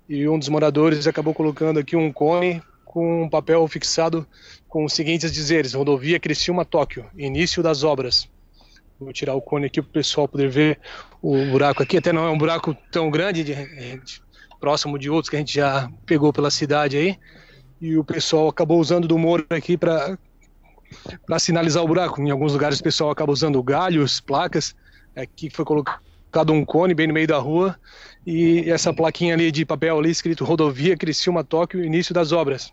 E 0.08 0.26
um 0.28 0.38
dos 0.38 0.48
moradores 0.48 1.06
acabou 1.06 1.34
colocando 1.34 1.78
aqui 1.78 1.94
um 1.94 2.12
cone 2.12 2.62
com 2.84 3.24
um 3.24 3.28
papel 3.28 3.66
fixado 3.68 4.26
com 4.72 4.86
os 4.86 4.94
seguintes 4.94 5.30
dizeres: 5.30 5.74
Rodovia 5.74 6.18
Criciúma 6.18 6.64
Tóquio, 6.64 7.04
início 7.14 7.62
das 7.62 7.84
obras. 7.84 8.26
Vou 8.98 9.12
tirar 9.12 9.34
o 9.34 9.42
cone 9.42 9.66
aqui 9.66 9.82
para 9.82 9.90
o 9.90 9.92
pessoal 9.92 10.26
poder 10.26 10.48
ver 10.48 10.78
o 11.20 11.44
buraco 11.50 11.82
aqui. 11.82 11.98
Até 11.98 12.10
não 12.10 12.24
é 12.24 12.30
um 12.30 12.38
buraco 12.38 12.74
tão 12.90 13.10
grande, 13.10 13.44
de, 13.44 13.54
de, 13.54 14.22
próximo 14.58 14.98
de 14.98 15.10
outros 15.10 15.28
que 15.28 15.36
a 15.36 15.38
gente 15.40 15.54
já 15.54 15.90
pegou 16.06 16.32
pela 16.32 16.50
cidade 16.50 16.96
aí. 16.96 17.18
E 17.82 17.98
o 17.98 18.04
pessoal 18.04 18.48
acabou 18.48 18.80
usando 18.80 19.06
do 19.06 19.18
muro 19.18 19.44
aqui 19.50 19.76
para 19.76 20.18
para 21.26 21.38
sinalizar 21.38 21.82
o 21.82 21.86
buraco. 21.86 22.22
Em 22.22 22.30
alguns 22.30 22.54
lugares 22.54 22.80
o 22.80 22.82
pessoal 22.82 23.10
acaba 23.10 23.30
usando 23.30 23.62
galhos, 23.62 24.20
placas. 24.20 24.74
Aqui 25.14 25.50
foi 25.50 25.66
colocado 25.66 26.50
um 26.50 26.64
cone 26.64 26.94
bem 26.94 27.06
no 27.06 27.12
meio 27.12 27.26
da 27.26 27.38
rua 27.38 27.78
e 28.26 28.70
essa 28.70 28.94
plaquinha 28.94 29.34
ali 29.34 29.52
de 29.52 29.66
papel 29.66 29.98
ali 29.98 30.10
escrito 30.10 30.46
Rodovia 30.46 30.96
Criciúma 30.96 31.44
Tóquio, 31.44 31.84
início 31.84 32.14
das 32.14 32.32
obras. 32.32 32.72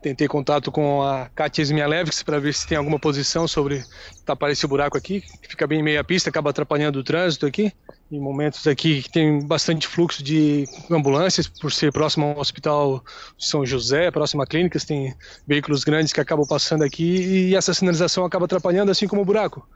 Tentei 0.00 0.28
contato 0.28 0.70
com 0.70 1.02
a 1.02 1.28
Katia 1.34 1.64
Zmialevix 1.64 2.22
para 2.22 2.38
ver 2.38 2.54
se 2.54 2.66
tem 2.66 2.78
alguma 2.78 3.00
posição 3.00 3.48
sobre 3.48 3.84
tapar 4.24 4.50
esse 4.50 4.64
buraco 4.64 4.96
aqui, 4.96 5.20
que 5.20 5.48
fica 5.48 5.66
bem 5.66 5.82
meia 5.82 6.04
pista, 6.04 6.30
acaba 6.30 6.50
atrapalhando 6.50 7.00
o 7.00 7.04
trânsito 7.04 7.46
aqui. 7.46 7.72
Em 8.10 8.20
momentos 8.20 8.66
aqui 8.66 9.02
que 9.02 9.10
tem 9.10 9.44
bastante 9.44 9.88
fluxo 9.88 10.22
de 10.22 10.66
ambulâncias, 10.88 11.48
por 11.48 11.72
ser 11.72 11.92
próximo 11.92 12.26
ao 12.26 12.38
Hospital 12.38 13.04
São 13.36 13.66
José, 13.66 14.10
próximo 14.10 14.40
a 14.40 14.46
clínicas, 14.46 14.84
tem 14.84 15.12
veículos 15.46 15.82
grandes 15.82 16.12
que 16.12 16.20
acabam 16.20 16.46
passando 16.46 16.84
aqui 16.84 17.48
e 17.48 17.56
essa 17.56 17.74
sinalização 17.74 18.24
acaba 18.24 18.44
atrapalhando, 18.44 18.92
assim 18.92 19.08
como 19.08 19.22
o 19.22 19.24
buraco. 19.24 19.68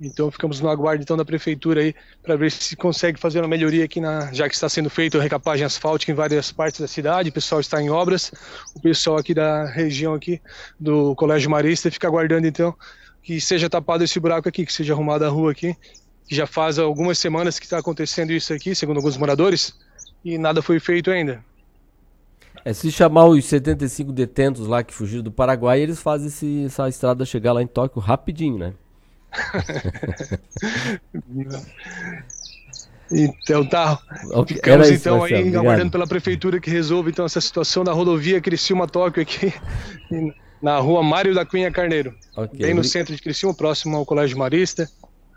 Então 0.00 0.30
ficamos 0.30 0.60
no 0.60 0.68
aguardo 0.68 1.02
então 1.02 1.16
da 1.16 1.24
prefeitura 1.24 1.80
aí 1.80 1.94
para 2.22 2.36
ver 2.36 2.52
se 2.52 2.76
consegue 2.76 3.18
fazer 3.18 3.40
uma 3.40 3.48
melhoria 3.48 3.84
aqui 3.84 4.00
na, 4.00 4.32
já 4.32 4.48
que 4.48 4.54
está 4.54 4.68
sendo 4.68 4.88
feita 4.88 5.20
recapagem 5.20 5.64
asfáltica 5.64 6.12
em 6.12 6.14
várias 6.14 6.52
partes 6.52 6.80
da 6.80 6.86
cidade, 6.86 7.30
o 7.30 7.32
pessoal 7.32 7.60
está 7.60 7.82
em 7.82 7.90
obras, 7.90 8.30
o 8.76 8.80
pessoal 8.80 9.18
aqui 9.18 9.34
da 9.34 9.66
região 9.66 10.14
aqui 10.14 10.40
do 10.78 11.16
Colégio 11.16 11.50
Marista 11.50 11.90
fica 11.90 12.06
aguardando 12.06 12.46
então 12.46 12.74
que 13.22 13.40
seja 13.40 13.68
tapado 13.68 14.04
esse 14.04 14.18
buraco 14.18 14.48
aqui, 14.48 14.64
que 14.64 14.72
seja 14.72 14.94
arrumada 14.94 15.26
a 15.26 15.28
rua 15.28 15.50
aqui, 15.50 15.76
que 16.26 16.34
já 16.34 16.46
faz 16.46 16.78
algumas 16.78 17.18
semanas 17.18 17.58
que 17.58 17.66
está 17.66 17.78
acontecendo 17.78 18.32
isso 18.32 18.52
aqui, 18.54 18.74
segundo 18.74 18.98
alguns 18.98 19.16
moradores, 19.16 19.74
e 20.24 20.38
nada 20.38 20.62
foi 20.62 20.80
feito 20.80 21.10
ainda. 21.10 21.44
É, 22.64 22.72
se 22.72 22.90
chamar 22.90 23.26
os 23.26 23.44
75 23.44 24.12
detentos 24.12 24.66
lá 24.66 24.82
que 24.82 24.94
fugiram 24.94 25.22
do 25.22 25.30
Paraguai, 25.30 25.80
eles 25.80 26.00
fazem 26.00 26.28
esse, 26.28 26.64
essa 26.64 26.88
estrada 26.88 27.24
chegar 27.24 27.52
lá 27.52 27.62
em 27.62 27.66
Tóquio 27.66 28.00
rapidinho, 28.00 28.58
né? 28.58 28.74
então 33.10 33.66
tá. 33.66 33.98
Ficamos 34.46 34.90
então 34.90 35.24
aí 35.24 35.32
Marcelo, 35.32 35.58
aguardando 35.58 35.90
pela 35.90 36.06
prefeitura 36.06 36.60
que 36.60 36.70
resolva 36.70 37.10
então 37.10 37.24
essa 37.24 37.40
situação 37.40 37.84
da 37.84 37.92
rodovia 37.92 38.40
Criciúma 38.40 38.86
Tóquio 38.86 39.22
aqui 39.22 39.52
na 40.62 40.78
rua 40.78 41.02
Mário 41.02 41.34
da 41.34 41.44
Cunha 41.44 41.70
Carneiro. 41.70 42.14
Okay. 42.36 42.58
Bem 42.58 42.74
no 42.74 42.84
centro 42.84 43.14
de 43.14 43.22
Criciúma, 43.22 43.54
próximo 43.54 43.96
ao 43.96 44.06
Colégio 44.06 44.38
Marista, 44.38 44.88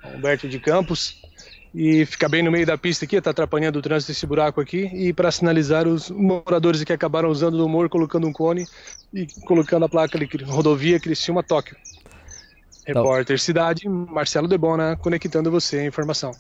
Alberto 0.03 0.47
de 0.47 0.59
Campos. 0.59 1.19
E 1.73 2.05
fica 2.05 2.27
bem 2.27 2.43
no 2.43 2.51
meio 2.51 2.65
da 2.65 2.77
pista 2.77 3.05
aqui, 3.05 3.22
tá 3.22 3.30
atrapalhando 3.30 3.80
o 3.80 3.81
trânsito 3.81 4.11
desse 4.11 4.26
buraco 4.26 4.59
aqui. 4.59 4.91
E 4.93 5.13
para 5.13 5.31
sinalizar 5.31 5.88
os 5.88 6.09
moradores 6.09 6.84
que 6.84 6.91
acabaram 6.91 7.30
usando 7.30 7.53
o 7.53 7.65
humor, 7.65 7.88
colocando 7.88 8.27
um 8.27 8.34
cone 8.34 8.68
e 9.13 9.26
colocando 9.45 9.85
a 9.85 9.89
placa 9.89 10.18
ali, 10.18 10.27
rodovia 10.43 10.99
Criciúma 10.99 11.41
Tóquio. 11.41 11.77
Repórter 12.86 13.40
Cidade, 13.40 13.88
Marcelo 13.88 14.48
Debona, 14.48 14.95
conectando 14.98 15.52
você 15.52 15.80
a 15.80 15.86
informação. 15.86 16.32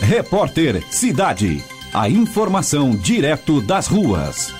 Repórter 0.00 0.84
Cidade. 0.92 1.62
A 1.92 2.08
informação 2.08 2.90
direto 2.90 3.60
das 3.60 3.86
ruas. 3.86 4.52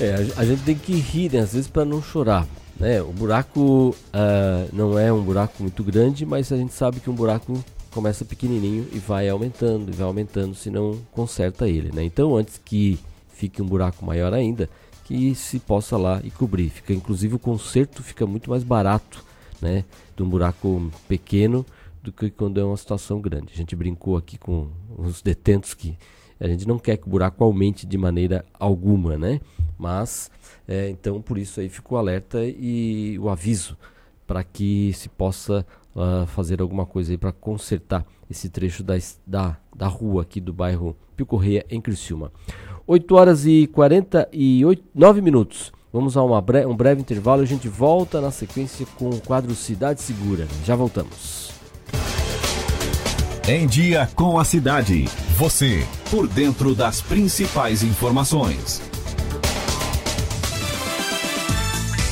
É, 0.00 0.14
a, 0.36 0.44
gente 0.44 0.62
tem 0.62 0.76
que 0.76 0.94
rir, 0.94 1.32
né, 1.32 1.40
às 1.40 1.52
vezes, 1.52 1.68
para 1.68 1.84
não 1.84 2.02
chorar. 2.02 2.46
Né? 2.78 3.00
O 3.00 3.12
buraco 3.12 3.90
uh, 3.90 4.68
não 4.72 4.98
é 4.98 5.12
um 5.12 5.22
buraco 5.22 5.62
muito 5.62 5.84
grande, 5.84 6.26
mas 6.26 6.50
a 6.52 6.56
gente 6.56 6.74
sabe 6.74 6.98
que 6.98 7.08
um 7.08 7.14
buraco 7.14 7.64
começa 7.92 8.24
pequenininho 8.24 8.88
e 8.92 8.98
vai 8.98 9.28
aumentando, 9.28 9.90
e 9.90 9.94
vai 9.94 10.06
aumentando, 10.06 10.54
se 10.54 10.70
não 10.70 10.98
conserta 11.12 11.68
ele. 11.68 11.92
Né? 11.94 12.02
Então, 12.02 12.36
antes 12.36 12.60
que 12.64 12.98
fique 13.42 13.60
um 13.60 13.66
buraco 13.66 14.06
maior 14.06 14.32
ainda, 14.32 14.70
que 15.04 15.34
se 15.34 15.58
possa 15.58 15.96
lá 15.96 16.20
e 16.22 16.30
cobrir. 16.30 16.70
Fica, 16.70 16.92
inclusive 16.92 17.34
o 17.34 17.38
conserto 17.40 18.00
fica 18.00 18.24
muito 18.24 18.48
mais 18.48 18.62
barato, 18.62 19.24
né, 19.60 19.84
de 20.16 20.22
um 20.22 20.28
buraco 20.28 20.88
pequeno 21.08 21.66
do 22.00 22.12
que 22.12 22.30
quando 22.30 22.60
é 22.60 22.64
uma 22.64 22.76
situação 22.76 23.20
grande. 23.20 23.52
A 23.52 23.56
gente 23.56 23.74
brincou 23.74 24.16
aqui 24.16 24.38
com 24.38 24.68
os 24.96 25.22
detentos 25.22 25.74
que 25.74 25.98
a 26.38 26.46
gente 26.46 26.66
não 26.68 26.78
quer 26.78 26.96
que 26.96 27.06
o 27.06 27.10
buraco 27.10 27.42
aumente 27.42 27.84
de 27.84 27.98
maneira 27.98 28.44
alguma, 28.58 29.16
né? 29.16 29.40
Mas 29.76 30.30
é, 30.66 30.88
então 30.88 31.20
por 31.20 31.36
isso 31.36 31.58
aí 31.58 31.68
ficou 31.68 31.98
alerta 31.98 32.44
e 32.44 33.18
o 33.18 33.28
aviso 33.28 33.76
para 34.26 34.44
que 34.44 34.92
se 34.94 35.08
possa 35.08 35.66
uh, 35.94 36.26
fazer 36.28 36.60
alguma 36.60 36.86
coisa 36.86 37.12
aí 37.12 37.18
para 37.18 37.32
consertar 37.32 38.04
esse 38.30 38.48
trecho 38.48 38.82
da, 38.82 38.94
da, 39.26 39.56
da 39.74 39.86
rua 39.88 40.22
aqui 40.22 40.40
do 40.40 40.52
bairro 40.52 40.96
Pio 41.16 41.26
Correia 41.26 41.66
em 41.68 41.80
Criciúma. 41.80 42.32
8 42.86 43.14
horas 43.14 43.46
e 43.46 43.66
49 43.68 45.20
minutos. 45.20 45.72
Vamos 45.92 46.16
a 46.16 46.40
bre 46.40 46.64
um 46.64 46.74
breve 46.74 47.00
intervalo 47.00 47.42
e 47.42 47.44
a 47.44 47.48
gente 47.48 47.68
volta 47.68 48.20
na 48.20 48.30
sequência 48.30 48.86
com 48.96 49.10
o 49.10 49.20
quadro 49.20 49.54
Cidade 49.54 50.00
Segura. 50.00 50.46
Já 50.64 50.74
voltamos. 50.74 51.52
Em 53.46 53.66
Dia 53.66 54.08
com 54.14 54.38
a 54.38 54.44
Cidade. 54.44 55.04
Você, 55.36 55.84
por 56.10 56.26
dentro 56.28 56.74
das 56.74 57.00
principais 57.00 57.82
informações. 57.82 58.91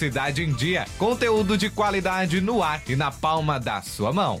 Cidade 0.00 0.42
em 0.42 0.50
Dia. 0.50 0.86
Conteúdo 0.96 1.58
de 1.58 1.68
qualidade 1.68 2.40
no 2.40 2.62
ar 2.62 2.80
e 2.88 2.96
na 2.96 3.10
palma 3.10 3.60
da 3.60 3.82
sua 3.82 4.10
mão. 4.10 4.40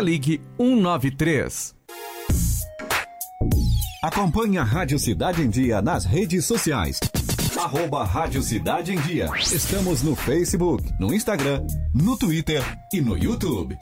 ligue 0.00 0.40
193. 0.58 1.74
Acompanhe 4.02 4.58
a 4.58 4.64
Rádio 4.64 4.98
Cidade 4.98 5.42
em 5.42 5.48
Dia 5.48 5.82
nas 5.82 6.04
redes 6.04 6.44
sociais. 6.44 7.00
Arroba 7.58 8.04
Rádio 8.04 8.42
Cidade 8.42 8.92
em 8.92 9.00
Dia. 9.00 9.28
Estamos 9.36 10.02
no 10.02 10.14
Facebook, 10.14 10.84
no 11.00 11.12
Instagram, 11.12 11.66
no 11.94 12.16
Twitter 12.16 12.62
e 12.92 13.00
no 13.00 13.16
YouTube. 13.16 13.76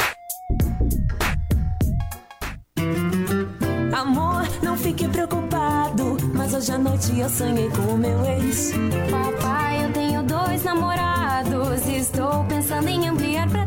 Amor, 3.92 4.48
não 4.62 4.76
fique 4.76 5.06
preocupado, 5.08 6.16
mas 6.32 6.54
hoje 6.54 6.72
à 6.72 6.78
noite 6.78 7.18
eu 7.18 7.28
sonhei 7.28 7.68
com 7.70 7.94
o 7.94 7.98
meu 7.98 8.24
ex. 8.24 8.72
Papai, 9.10 9.84
eu 9.84 9.92
tenho 9.92 10.22
dois 10.22 10.62
namorados. 10.64 11.86
Estou 11.86 12.44
pensando 12.44 12.88
em 12.88 13.08
ampliar 13.08 13.48
pra 13.50 13.66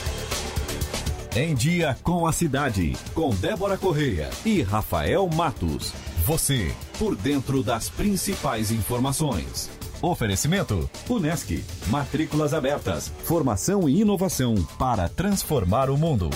Em 1.33 1.55
Dia 1.55 1.95
com 2.03 2.27
a 2.27 2.33
Cidade, 2.33 2.93
com 3.13 3.29
Débora 3.29 3.77
Correia 3.77 4.29
e 4.45 4.61
Rafael 4.61 5.29
Matos. 5.33 5.93
Você, 6.25 6.75
por 6.99 7.15
dentro 7.15 7.63
das 7.63 7.87
principais 7.87 8.69
informações. 8.69 9.69
Oferecimento: 10.01 10.89
Unesc. 11.09 11.63
Matrículas 11.87 12.53
abertas. 12.53 13.09
Formação 13.23 13.87
e 13.87 14.01
inovação 14.01 14.55
para 14.77 15.07
transformar 15.07 15.89
o 15.89 15.97
mundo. 15.97 16.29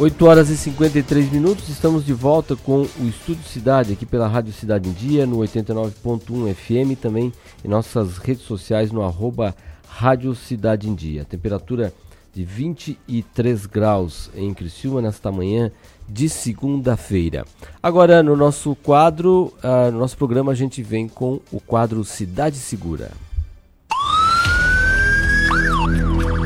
Oito 0.00 0.26
horas 0.26 0.48
e 0.48 0.56
53 0.56 1.32
minutos, 1.32 1.68
estamos 1.68 2.06
de 2.06 2.12
volta 2.12 2.54
com 2.54 2.82
o 2.82 3.08
Estúdio 3.08 3.42
Cidade, 3.42 3.92
aqui 3.92 4.06
pela 4.06 4.28
Rádio 4.28 4.52
Cidade 4.52 4.88
em 4.88 4.92
Dia, 4.92 5.26
no 5.26 5.38
89.1 5.38 6.54
FM, 6.54 6.96
também 7.00 7.32
em 7.64 7.68
nossas 7.68 8.18
redes 8.18 8.44
sociais, 8.44 8.92
no 8.92 9.02
arroba 9.02 9.54
Rádio 9.88 10.34
Cidade 10.34 10.88
em 10.88 10.94
Dia. 10.94 11.24
Temperatura 11.24 11.92
de 12.32 12.44
23 12.44 13.66
graus 13.66 14.30
em 14.34 14.54
Criciúma 14.54 15.02
nesta 15.02 15.32
manhã 15.32 15.72
de 16.08 16.28
segunda-feira. 16.28 17.44
Agora, 17.82 18.22
no 18.22 18.36
nosso 18.36 18.74
quadro, 18.76 19.52
uh, 19.62 19.90
no 19.90 19.98
nosso 19.98 20.16
programa, 20.16 20.52
a 20.52 20.54
gente 20.54 20.82
vem 20.82 21.08
com 21.08 21.40
o 21.50 21.60
quadro 21.60 22.04
Cidade 22.04 22.56
Segura. 22.56 23.10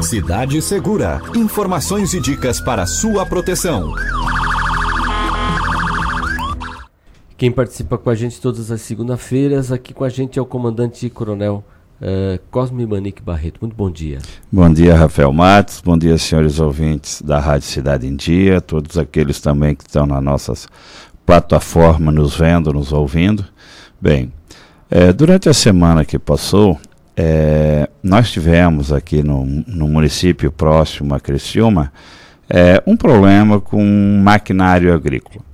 Cidade 0.02 0.60
Segura. 0.60 1.20
Informações 1.34 2.12
e 2.12 2.20
dicas 2.20 2.60
para 2.60 2.86
sua 2.86 3.24
proteção. 3.24 3.92
Quem 7.42 7.50
participa 7.50 7.98
com 7.98 8.08
a 8.08 8.14
gente 8.14 8.40
todas 8.40 8.70
as 8.70 8.82
segundas-feiras, 8.82 9.72
aqui 9.72 9.92
com 9.92 10.04
a 10.04 10.08
gente 10.08 10.38
é 10.38 10.40
o 10.40 10.46
comandante 10.46 11.10
coronel 11.10 11.64
uh, 12.00 12.38
Cosme 12.52 12.86
Manique 12.86 13.20
Barreto. 13.20 13.58
Muito 13.60 13.74
bom 13.74 13.90
dia. 13.90 14.20
Bom 14.52 14.72
dia, 14.72 14.94
Rafael 14.94 15.32
Matos. 15.32 15.82
Bom 15.84 15.98
dia, 15.98 16.16
senhores 16.18 16.60
ouvintes 16.60 17.20
da 17.20 17.40
Rádio 17.40 17.66
Cidade 17.66 18.06
em 18.06 18.14
Dia, 18.14 18.60
todos 18.60 18.96
aqueles 18.96 19.40
também 19.40 19.74
que 19.74 19.82
estão 19.82 20.06
na 20.06 20.20
nossa 20.20 20.52
plataforma 21.26 22.12
nos 22.12 22.36
vendo, 22.36 22.72
nos 22.72 22.92
ouvindo. 22.92 23.44
Bem, 24.00 24.32
é, 24.88 25.12
durante 25.12 25.48
a 25.48 25.52
semana 25.52 26.04
que 26.04 26.20
passou, 26.20 26.78
é, 27.16 27.90
nós 28.04 28.30
tivemos 28.30 28.92
aqui 28.92 29.20
no, 29.20 29.44
no, 29.44 29.88
município 29.88 30.52
próximo 30.52 31.12
a 31.12 31.18
Criciúma 31.18 31.92
um 32.86 32.96
problema 32.96 33.60
com 33.60 33.82
um 33.82 34.22
maquinário 34.22 34.94
agrícola. 34.94 35.51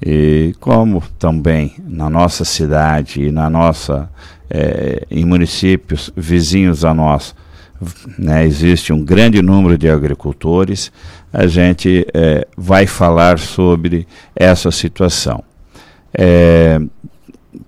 E 0.00 0.54
como 0.60 1.02
também 1.18 1.74
na 1.86 2.08
nossa 2.08 2.44
cidade 2.44 3.22
e 3.22 3.32
na 3.32 3.50
nossa 3.50 4.08
é, 4.50 5.04
em 5.10 5.24
municípios 5.24 6.10
vizinhos 6.16 6.84
a 6.84 6.94
nós 6.94 7.34
né, 8.18 8.44
existe 8.44 8.92
um 8.92 9.04
grande 9.04 9.40
número 9.40 9.78
de 9.78 9.88
agricultores, 9.88 10.90
a 11.32 11.46
gente 11.46 12.06
é, 12.12 12.46
vai 12.56 12.86
falar 12.86 13.38
sobre 13.38 14.06
essa 14.34 14.70
situação. 14.70 15.44
É, 16.12 16.80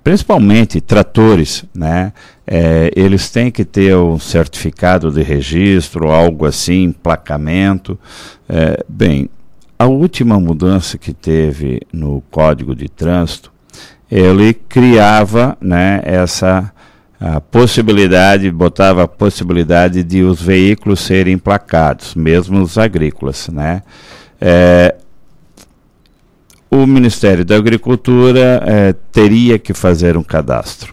principalmente 0.02 0.80
tratores, 0.80 1.64
né? 1.74 2.12
É, 2.46 2.90
eles 2.96 3.30
têm 3.30 3.50
que 3.50 3.64
ter 3.64 3.94
um 3.94 4.18
certificado 4.18 5.12
de 5.12 5.22
registro, 5.22 6.10
algo 6.10 6.46
assim, 6.46 6.84
emplacamento. 6.84 7.98
É, 8.48 8.84
bem, 8.88 9.28
a 9.80 9.86
última 9.86 10.38
mudança 10.38 10.98
que 10.98 11.10
teve 11.10 11.80
no 11.90 12.22
Código 12.30 12.76
de 12.76 12.86
Trânsito, 12.86 13.50
ele 14.10 14.52
criava 14.52 15.56
né, 15.58 16.02
essa 16.04 16.70
possibilidade, 17.50 18.50
botava 18.50 19.04
a 19.04 19.08
possibilidade 19.08 20.04
de 20.04 20.22
os 20.22 20.42
veículos 20.42 21.00
serem 21.00 21.38
placados, 21.38 22.14
mesmo 22.14 22.60
os 22.60 22.76
agrícolas, 22.76 23.48
né? 23.48 23.82
É, 24.38 24.96
o 26.70 26.86
Ministério 26.86 27.42
da 27.42 27.56
Agricultura 27.56 28.62
é, 28.66 28.92
teria 29.10 29.58
que 29.58 29.72
fazer 29.72 30.14
um 30.14 30.22
cadastro. 30.22 30.92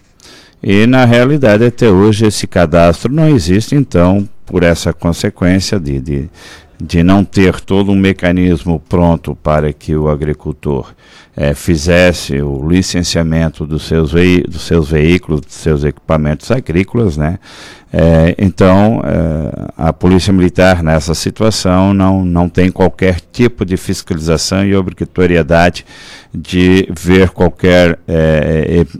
E 0.64 0.88
na 0.88 1.03
realidade 1.03 1.66
até 1.66 1.90
hoje 1.90 2.25
esse 2.25 2.48
cadastro 2.48 3.11
não 3.11 3.27
existe, 3.27 3.75
então 3.75 4.27
por 4.45 4.64
essa 4.64 4.93
consequência 4.93 5.77
de, 5.77 5.99
de, 5.99 6.30
de 6.80 7.01
não 7.01 7.23
ter 7.23 7.59
todo 7.59 7.91
um 7.91 7.95
mecanismo 7.95 8.80
pronto 8.88 9.35
para 9.35 9.73
que 9.73 9.95
o 9.95 10.09
agricultor 10.09 10.93
é, 11.35 11.53
fizesse 11.53 12.41
o 12.41 12.67
licenciamento 12.67 13.65
dos 13.65 13.83
seus, 13.83 14.11
dos 14.47 14.61
seus 14.61 14.89
veículos, 14.89 15.41
dos 15.41 15.53
seus 15.53 15.83
equipamentos 15.83 16.49
agrícolas, 16.51 17.17
né? 17.17 17.39
É, 17.91 18.35
então, 18.38 19.01
é, 19.06 19.72
a 19.77 19.93
Polícia 19.93 20.33
Militar 20.33 20.83
nessa 20.83 21.15
situação 21.15 21.93
não, 21.93 22.25
não 22.25 22.49
tem 22.49 22.69
qualquer 22.69 23.22
tipo 23.31 23.64
de 23.64 23.77
fiscalização 23.77 24.65
e 24.65 24.75
obrigatoriedade 24.75 25.85
de 26.33 26.89
ver 26.99 27.30
qualquer 27.30 27.97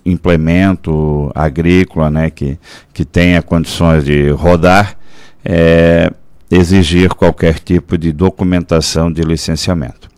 implemento 0.06 1.30
agrícola 1.36 2.10
né, 2.10 2.30
que, 2.30 2.58
que 2.94 3.04
tenha 3.04 3.42
condições 3.42 4.06
de 4.06 4.30
rodar, 4.30 4.96
é, 5.44 6.10
exigir 6.50 7.10
qualquer 7.10 7.60
tipo 7.60 7.98
de 7.98 8.12
documentação 8.12 9.12
de 9.12 9.22
licenciamento. 9.22 10.10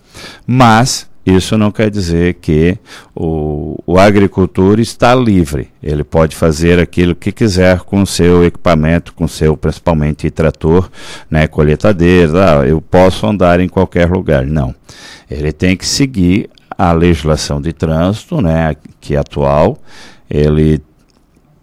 Mas 0.46 1.10
isso 1.26 1.58
não 1.58 1.72
quer 1.72 1.92
dizer 1.92 2.36
que 2.36 2.78
o, 3.16 3.78
o 3.86 4.00
agricultor 4.00 4.80
está 4.80 5.14
livre. 5.14 5.70
Ele 5.82 6.04
pode 6.04 6.36
fazer 6.36 6.80
aquilo 6.80 7.16
que 7.16 7.32
quiser 7.32 7.82
com 7.82 8.02
o 8.02 8.08
seu 8.08 8.44
equipamento, 8.44 9.14
com 9.14 9.28
seu 9.28 9.56
principalmente 9.56 10.30
trator, 10.32 10.90
né, 11.30 11.46
colheitadeira. 11.46 12.62
Ah, 12.62 12.68
eu 12.68 12.82
posso 12.82 13.28
andar 13.28 13.60
em 13.60 13.70
qualquer 13.70 14.10
lugar. 14.10 14.46
Não. 14.46 14.74
Ele 15.30 15.52
tem 15.52 15.78
que 15.78 15.86
seguir 15.86 16.50
a 16.76 16.92
legislação 16.94 17.62
de 17.62 17.74
trânsito, 17.74 18.42
né, 18.42 18.76
que 19.00 19.16
é 19.16 19.20
atual. 19.20 19.78
Ele 20.30 20.82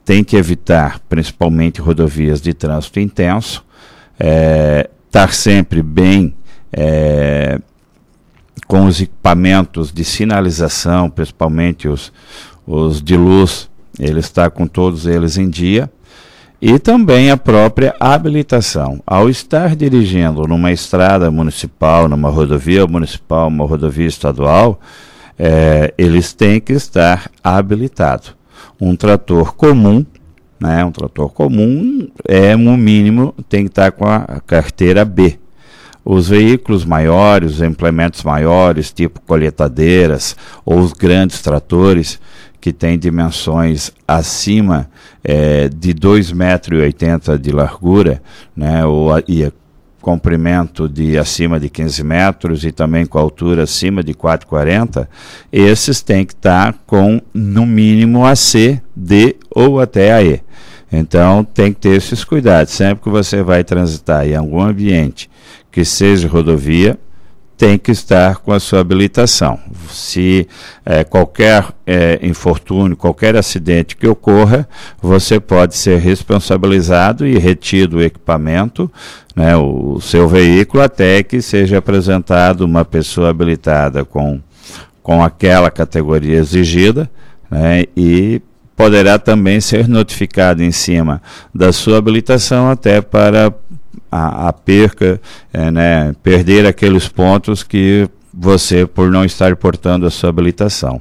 tem 0.05 0.23
que 0.23 0.36
evitar, 0.36 1.01
principalmente 1.09 1.81
rodovias 1.81 2.41
de 2.41 2.55
trânsito 2.55 3.01
intenso, 3.01 3.66
é, 4.19 4.89
estar 5.07 5.33
sempre 5.33 5.83
bem 5.83 6.35
é, 6.73 7.59
com 8.67 8.86
os 8.86 9.01
equipamentos 9.01 9.93
de 9.93 10.05
sinalização, 10.05 11.09
principalmente 11.09 11.89
os, 11.89 12.12
os 12.67 13.01
de 13.03 13.17
luz, 13.17 13.69
ele 13.99 14.20
está 14.20 14.51
com 14.51 14.67
todos 14.67 15.07
eles 15.07 15.39
em 15.39 15.49
dia. 15.49 15.91
E 16.61 16.78
também 16.78 17.31
a 17.31 17.36
própria 17.36 17.95
habilitação. 18.01 19.03
Ao 19.07 19.28
estar 19.28 19.77
dirigindo 19.77 20.47
numa 20.47 20.73
estrada 20.73 21.31
municipal, 21.31 22.09
numa 22.09 22.31
rodovia 22.31 22.86
municipal, 22.86 23.49
uma 23.49 23.67
rodovia 23.67 24.07
estadual, 24.07 24.81
é, 25.39 25.93
eles 25.99 26.33
têm 26.33 26.59
que 26.59 26.73
estar 26.73 27.31
habilitados. 27.45 28.35
Um 28.81 28.97
trator 28.97 29.55
comum, 29.55 30.05
né, 30.60 30.85
um 30.85 30.91
trator 30.91 31.28
comum, 31.31 32.09
é 32.26 32.57
no 32.57 32.76
mínimo, 32.76 33.35
tem 33.49 33.65
que 33.65 33.70
estar 33.70 33.93
com 33.93 34.07
a 34.07 34.41
carteira 34.47 35.05
B. 35.05 35.39
Os 36.05 36.28
veículos 36.28 36.85
maiores, 36.85 37.55
os 37.55 37.62
implementos 37.62 38.23
maiores, 38.23 38.93
tipo 38.93 39.20
colheitadeiras 39.23 40.36
ou 40.65 40.78
os 40.78 40.93
grandes 40.93 41.43
tratores, 41.43 42.20
que 42.60 42.73
têm 42.73 42.99
dimensões 42.99 43.93
acima 44.09 44.89
é, 45.23 45.68
de 45.68 45.94
2,80 45.94 46.35
metros 46.35 47.41
de 47.41 47.52
largura, 47.52 48.23
né, 48.57 48.85
ou, 48.85 49.10
e 49.28 49.52
comprimento 50.07 50.89
de 50.89 51.18
acima 51.18 51.59
de 51.59 51.68
15 51.68 52.05
metros 52.05 52.65
e 52.65 52.70
também 52.70 53.05
com 53.05 53.18
altura 53.18 53.65
acima 53.65 54.05
de 54.05 54.15
4,40, 54.15 55.09
esses 55.51 56.01
têm 56.01 56.25
que 56.25 56.33
estar 56.33 56.78
com 56.86 57.20
no 57.35 57.67
mínimo 57.67 58.25
AC, 58.25 58.81
D 58.94 59.35
ou 59.51 59.81
até 59.81 60.12
AE. 60.12 60.43
Então 60.93 61.43
tem 61.43 61.73
que 61.73 61.81
ter 61.81 61.97
esses 61.97 62.23
cuidados. 62.23 62.73
Sempre 62.73 63.02
que 63.02 63.10
você 63.10 63.43
vai 63.43 63.65
transitar 63.65 64.25
em 64.25 64.36
algum 64.36 64.60
ambiente 64.60 65.28
que 65.73 65.85
seja 65.85 66.28
rodovia, 66.28 66.97
tem 67.57 67.78
que 67.78 67.91
estar 67.91 68.36
com 68.36 68.52
a 68.52 68.60
sua 68.60 68.81
habilitação. 68.81 69.59
Se 69.89 70.47
é, 70.85 71.02
qualquer 71.05 71.65
é, 71.86 72.18
infortúnio, 72.23 72.97
qualquer 72.97 73.35
acidente 73.35 73.97
que 73.97 74.07
ocorra, 74.07 74.68
você 75.01 75.41
pode 75.41 75.75
ser 75.75 75.99
responsabilizado 75.99 77.26
e 77.26 77.39
retido 77.39 77.97
o 77.97 78.02
equipamento, 78.02 78.91
né, 79.35 79.57
o, 79.57 79.99
seu 80.01 80.28
veículo, 80.28 80.83
até 80.83 81.23
que 81.23 81.41
seja 81.41 81.78
apresentado 81.78 82.60
uma 82.60 82.85
pessoa 82.85 83.31
habilitada 83.31 84.05
com, 84.05 84.41
com 85.02 85.23
aquela 85.23 85.70
categoria 85.70 86.36
exigida, 86.39 87.10
né, 87.51 87.85
e 87.97 88.43
poderá 88.76 89.18
também 89.18 89.60
ser 89.60 89.89
notificado 89.89 90.62
em 90.62 90.70
cima 90.70 91.23
da 91.55 91.73
sua 91.73 91.97
habilitação 91.97 92.70
até 92.70 93.01
para 93.01 93.52
a, 94.17 94.49
a 94.49 94.53
perca, 94.53 95.20
é, 95.53 95.70
né, 95.70 96.15
perder 96.23 96.67
aqueles 96.67 97.07
pontos 97.07 97.62
que 97.62 98.09
você 98.33 98.86
por 98.86 99.11
não 99.11 99.25
estar 99.25 99.55
portando 99.57 100.07
a 100.07 100.11
sua 100.11 100.31
habilitação. 100.31 101.01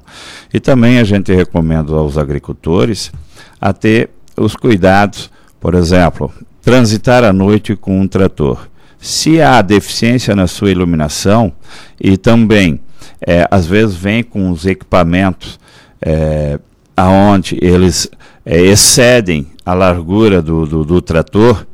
E 0.54 0.60
também 0.60 1.00
a 1.00 1.04
gente 1.04 1.34
recomenda 1.34 1.94
aos 1.94 2.18
agricultores 2.18 3.12
a 3.60 3.74
ter 3.74 4.10
os 4.38 4.56
cuidados, 4.56 5.30
por 5.60 5.76
exemplo, 5.76 6.32
transitar 6.62 7.24
à 7.24 7.32
noite 7.32 7.76
com 7.76 8.00
um 8.00 8.08
trator. 8.08 8.68
Se 9.00 9.42
há 9.42 9.62
deficiência 9.62 10.36
na 10.36 10.48
sua 10.48 10.72
iluminação 10.72 11.54
e 12.00 12.18
também 12.18 12.80
é, 13.26 13.48
às 13.52 13.66
vezes 13.66 13.96
vem 13.96 14.24
com 14.24 14.50
os 14.50 14.66
equipamentos 14.66 15.60
é, 16.02 16.60
aonde 16.96 17.58
eles 17.62 18.10
é, 18.46 18.62
excedem 18.62 19.48
a 19.66 19.74
largura 19.74 20.42
do, 20.42 20.66
do, 20.66 20.84
do 20.84 21.02
trator, 21.02 21.66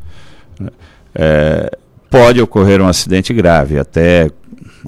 é, 1.15 1.69
pode 2.09 2.41
ocorrer 2.41 2.81
um 2.81 2.87
acidente 2.87 3.33
grave. 3.33 3.79
Até 3.79 4.29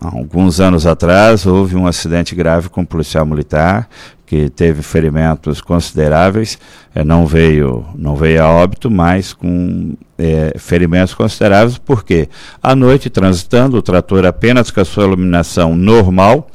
alguns 0.02 0.60
anos 0.60 0.86
atrás 0.86 1.46
houve 1.46 1.76
um 1.76 1.88
acidente 1.88 2.36
grave 2.36 2.70
com 2.70 2.82
um 2.82 2.86
policial 2.86 3.26
militar 3.26 3.88
que 4.26 4.50
teve 4.50 4.82
ferimentos 4.82 5.62
consideráveis, 5.62 6.58
é, 6.96 7.04
não 7.04 7.28
veio 7.28 7.86
não 7.96 8.16
veio 8.16 8.44
a 8.44 8.50
óbito, 8.50 8.90
mas 8.90 9.32
com 9.32 9.96
é, 10.18 10.54
ferimentos 10.58 11.14
consideráveis, 11.14 11.78
porque 11.78 12.28
à 12.62 12.76
noite 12.76 13.12
transitando 13.12 13.78
o 13.78 13.82
trator 13.82 14.26
apenas 14.26 14.72
com 14.72 14.82
a 14.82 14.86
sua 14.86 15.04
iluminação 15.04 15.76
normal, 15.76 16.50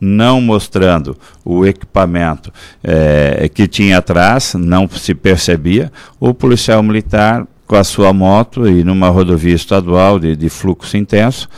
não 0.00 0.40
mostrando 0.40 1.16
o 1.44 1.66
equipamento 1.66 2.52
é, 2.82 3.48
que 3.52 3.66
tinha 3.66 3.98
atrás, 3.98 4.54
não 4.54 4.88
se 4.88 5.12
percebia, 5.12 5.90
o 6.20 6.32
policial 6.32 6.82
militar 6.84 7.46
com 7.66 7.76
a 7.76 7.84
sua 7.84 8.12
moto 8.12 8.68
e 8.68 8.84
numa 8.84 9.08
rodovia 9.08 9.54
estadual 9.54 10.18
de, 10.18 10.36
de 10.36 10.48
fluxo 10.48 10.96
intenso, 10.96 11.48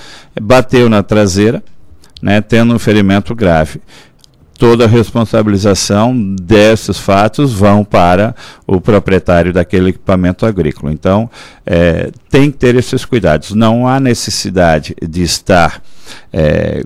bateu 0.41 0.89
na 0.89 1.03
traseira, 1.03 1.63
né, 2.23 2.41
tendo 2.41 2.75
um 2.75 2.79
ferimento 2.79 3.35
grave. 3.35 3.81
Toda 4.59 4.85
a 4.85 4.89
responsabilização 4.89 6.17
desses 6.41 6.99
fatos 6.99 7.53
vão 7.53 7.85
para 7.85 8.35
o 8.67 8.81
proprietário 8.81 9.53
daquele 9.53 9.91
equipamento 9.91 10.47
agrícola. 10.47 10.91
Então, 10.91 11.29
é, 11.67 12.11
tem 12.31 12.51
que 12.51 12.57
ter 12.57 12.75
esses 12.75 13.05
cuidados. 13.05 13.53
Não 13.53 13.87
há 13.87 14.01
necessidade 14.01 14.97
de 15.07 15.23
estar 15.23 15.83
é, 16.33 16.83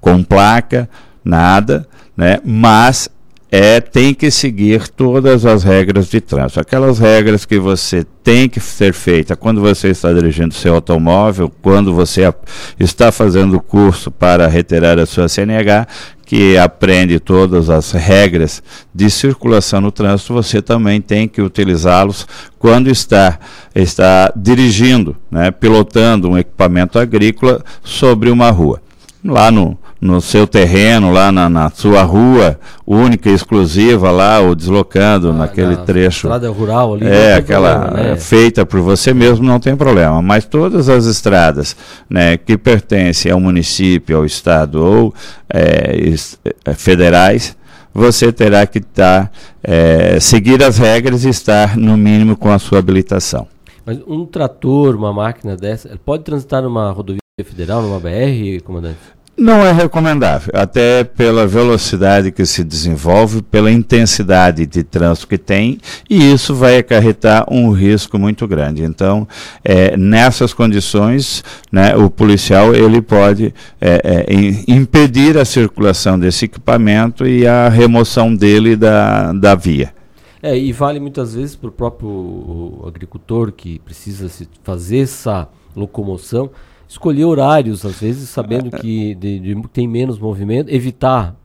com 0.00 0.22
placa, 0.22 0.88
nada, 1.22 1.86
né? 2.16 2.38
mas 2.42 3.10
é, 3.56 3.80
tem 3.80 4.12
que 4.12 4.32
seguir 4.32 4.88
todas 4.88 5.46
as 5.46 5.62
regras 5.62 6.08
de 6.08 6.20
trânsito. 6.20 6.58
Aquelas 6.58 6.98
regras 6.98 7.44
que 7.44 7.56
você 7.56 8.04
tem 8.24 8.48
que 8.48 8.58
ser 8.58 8.92
feita 8.92 9.36
quando 9.36 9.60
você 9.60 9.90
está 9.90 10.12
dirigindo 10.12 10.52
seu 10.52 10.74
automóvel, 10.74 11.52
quando 11.62 11.94
você 11.94 12.22
está 12.80 13.12
fazendo 13.12 13.56
o 13.56 13.60
curso 13.60 14.10
para 14.10 14.48
retirar 14.48 14.98
a 14.98 15.06
sua 15.06 15.28
CNH, 15.28 15.86
que 16.26 16.58
aprende 16.58 17.20
todas 17.20 17.70
as 17.70 17.92
regras 17.92 18.60
de 18.92 19.08
circulação 19.08 19.80
no 19.80 19.92
trânsito, 19.92 20.34
você 20.34 20.60
também 20.60 21.00
tem 21.00 21.28
que 21.28 21.40
utilizá-los 21.40 22.26
quando 22.58 22.90
está, 22.90 23.38
está 23.72 24.32
dirigindo, 24.34 25.14
né, 25.30 25.52
pilotando 25.52 26.28
um 26.28 26.36
equipamento 26.36 26.98
agrícola 26.98 27.62
sobre 27.84 28.30
uma 28.30 28.50
rua. 28.50 28.82
Lá 29.24 29.48
no, 29.52 29.78
no 30.00 30.20
seu 30.20 30.46
terreno, 30.46 31.12
lá 31.12 31.32
na, 31.32 31.48
na 31.48 31.70
sua 31.70 32.02
rua, 32.02 32.58
única 32.86 33.30
e 33.30 33.34
exclusiva 33.34 34.10
lá, 34.10 34.40
ou 34.40 34.54
deslocando 34.54 35.30
Ah, 35.30 35.32
naquele 35.32 35.76
na 35.76 35.82
trecho. 35.84 36.26
estrada 36.26 36.50
rural 36.50 36.94
ali, 36.94 37.06
É, 37.06 37.34
aquela 37.36 37.78
problema, 37.78 38.08
né? 38.10 38.16
feita 38.16 38.66
por 38.66 38.80
você 38.80 39.14
mesmo, 39.14 39.44
não 39.46 39.58
tem 39.58 39.74
problema. 39.74 40.20
Mas 40.20 40.44
todas 40.44 40.88
as 40.88 41.06
estradas 41.06 41.74
né, 42.08 42.36
que 42.36 42.58
pertencem 42.58 43.32
ao 43.32 43.40
município, 43.40 44.16
ao 44.18 44.26
estado 44.26 44.84
ou 44.84 45.14
é, 45.48 46.14
é, 46.64 46.74
federais, 46.74 47.56
você 47.94 48.32
terá 48.32 48.66
que 48.66 48.78
estar, 48.78 49.30
é, 49.62 50.18
seguir 50.20 50.62
as 50.62 50.76
regras 50.78 51.24
e 51.24 51.28
estar, 51.28 51.76
no 51.76 51.96
mínimo, 51.96 52.36
com 52.36 52.50
a 52.50 52.58
sua 52.58 52.78
habilitação. 52.80 53.46
Mas 53.86 53.98
um 54.06 54.26
trator, 54.26 54.96
uma 54.96 55.12
máquina 55.12 55.56
dessa, 55.56 55.90
pode 56.04 56.24
transitar 56.24 56.62
numa 56.62 56.90
rodovia 56.90 57.20
federal, 57.44 57.82
numa 57.82 58.00
BR, 58.00 58.60
comandante? 58.64 58.96
Não 59.44 59.62
é 59.62 59.72
recomendável, 59.72 60.54
até 60.56 61.04
pela 61.04 61.46
velocidade 61.46 62.32
que 62.32 62.46
se 62.46 62.64
desenvolve, 62.64 63.42
pela 63.42 63.70
intensidade 63.70 64.64
de 64.64 64.82
trânsito 64.82 65.28
que 65.28 65.36
tem, 65.36 65.78
e 66.08 66.32
isso 66.32 66.54
vai 66.54 66.78
acarretar 66.78 67.44
um 67.52 67.70
risco 67.70 68.18
muito 68.18 68.48
grande. 68.48 68.82
Então, 68.82 69.28
é, 69.62 69.98
nessas 69.98 70.54
condições, 70.54 71.44
né, 71.70 71.94
o 71.94 72.08
policial 72.08 72.74
ele 72.74 73.02
pode 73.02 73.52
é, 73.78 74.24
é, 74.30 74.34
im- 74.34 74.64
impedir 74.66 75.36
a 75.36 75.44
circulação 75.44 76.18
desse 76.18 76.46
equipamento 76.46 77.26
e 77.26 77.46
a 77.46 77.68
remoção 77.68 78.34
dele 78.34 78.74
da, 78.76 79.30
da 79.34 79.54
via. 79.54 79.92
É, 80.42 80.56
e 80.56 80.72
vale 80.72 80.98
muitas 80.98 81.34
vezes 81.34 81.54
para 81.54 81.68
o 81.68 81.72
próprio 81.72 82.82
agricultor 82.86 83.52
que 83.52 83.78
precisa 83.80 84.26
se 84.30 84.48
fazer 84.62 85.00
essa 85.00 85.46
locomoção, 85.76 86.50
escolher 86.88 87.24
horários, 87.24 87.84
às 87.84 88.00
vezes, 88.00 88.28
sabendo 88.28 88.70
que 88.70 89.14
de- 89.14 89.40
de- 89.40 89.68
tem 89.68 89.86
menos 89.88 90.18
movimento, 90.18 90.70
evitar. 90.70 91.36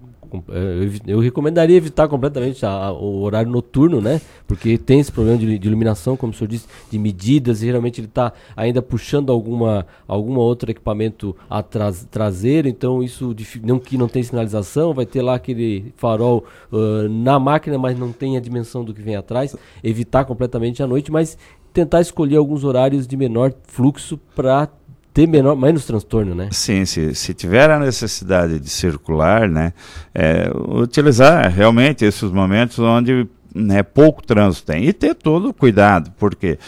eh, 0.50 0.88
Eu, 1.08 1.20
recomendaria 1.20 1.76
evitar 1.76 2.08
completamente 2.08 2.64
a- 2.64 2.70
a- 2.70 2.92
o 2.92 3.22
horário 3.22 3.50
noturno, 3.52 4.00
né? 4.00 4.22
Porque 4.48 4.78
tem 4.78 5.00
esse 5.00 5.12
problema 5.12 5.40
de, 5.40 5.58
de 5.58 5.68
iluminação, 5.68 6.16
como 6.16 6.32
o 6.32 6.36
senhor 6.36 6.48
disse, 6.48 6.68
de 6.92 7.00
medidas, 7.00 7.64
e 7.64 7.66
geralmente 7.66 8.00
ele 8.00 8.06
está 8.06 8.32
ainda 8.56 8.80
puxando 8.80 9.32
alguma, 9.32 9.88
alguma 10.08 10.38
outro 10.40 10.70
equipamento 10.70 11.36
atrás, 11.50 12.06
traseiro, 12.12 12.68
então 12.68 13.02
isso 13.02 13.36
não, 13.64 13.80
que 13.80 13.98
não 13.98 14.08
tem 14.08 14.22
sinalização, 14.22 14.94
vai 14.94 15.08
ter 15.08 15.24
lá 15.24 15.34
aquele 15.34 15.92
farol 15.98 16.46
ah, 16.72 17.08
na 17.10 17.40
máquina, 17.40 17.80
mas 17.80 17.98
não 17.98 18.12
tem 18.12 18.38
a 18.38 18.40
dimensão 18.40 18.84
do 18.86 18.94
que 18.94 19.02
vem 19.02 19.16
atrás, 19.16 19.56
evitar 19.84 20.26
completamente 20.26 20.84
à 20.84 20.86
noite, 20.86 21.12
mas 21.12 21.40
tentar 21.74 22.02
escolher 22.02 22.36
alguns 22.38 22.64
horários 22.64 23.08
de 23.08 23.18
menor 23.18 23.52
fluxo 23.64 24.16
para 24.36 24.70
ter 25.14 25.28
menor, 25.28 25.56
menos 25.56 25.86
transtorno, 25.86 26.36
né? 26.36 26.50
Sim, 26.52 26.86
se, 26.86 27.14
se 27.16 27.34
tiver 27.34 27.70
a 27.70 27.80
necessidade 27.80 28.60
de 28.60 28.70
circular, 28.70 29.50
né, 29.50 29.74
é, 30.14 30.50
utilizar 30.68 31.50
realmente 31.52 32.06
esses 32.06 32.32
momentos 32.32 32.80
onde 32.80 33.28
né, 33.54 33.82
pouco 33.82 34.26
trânsito 34.26 34.68
tem 34.68 34.86
e 34.86 34.94
ter 34.94 35.16
todo 35.16 35.50
o 35.50 35.54
cuidado, 35.54 36.12
porque 36.18 36.60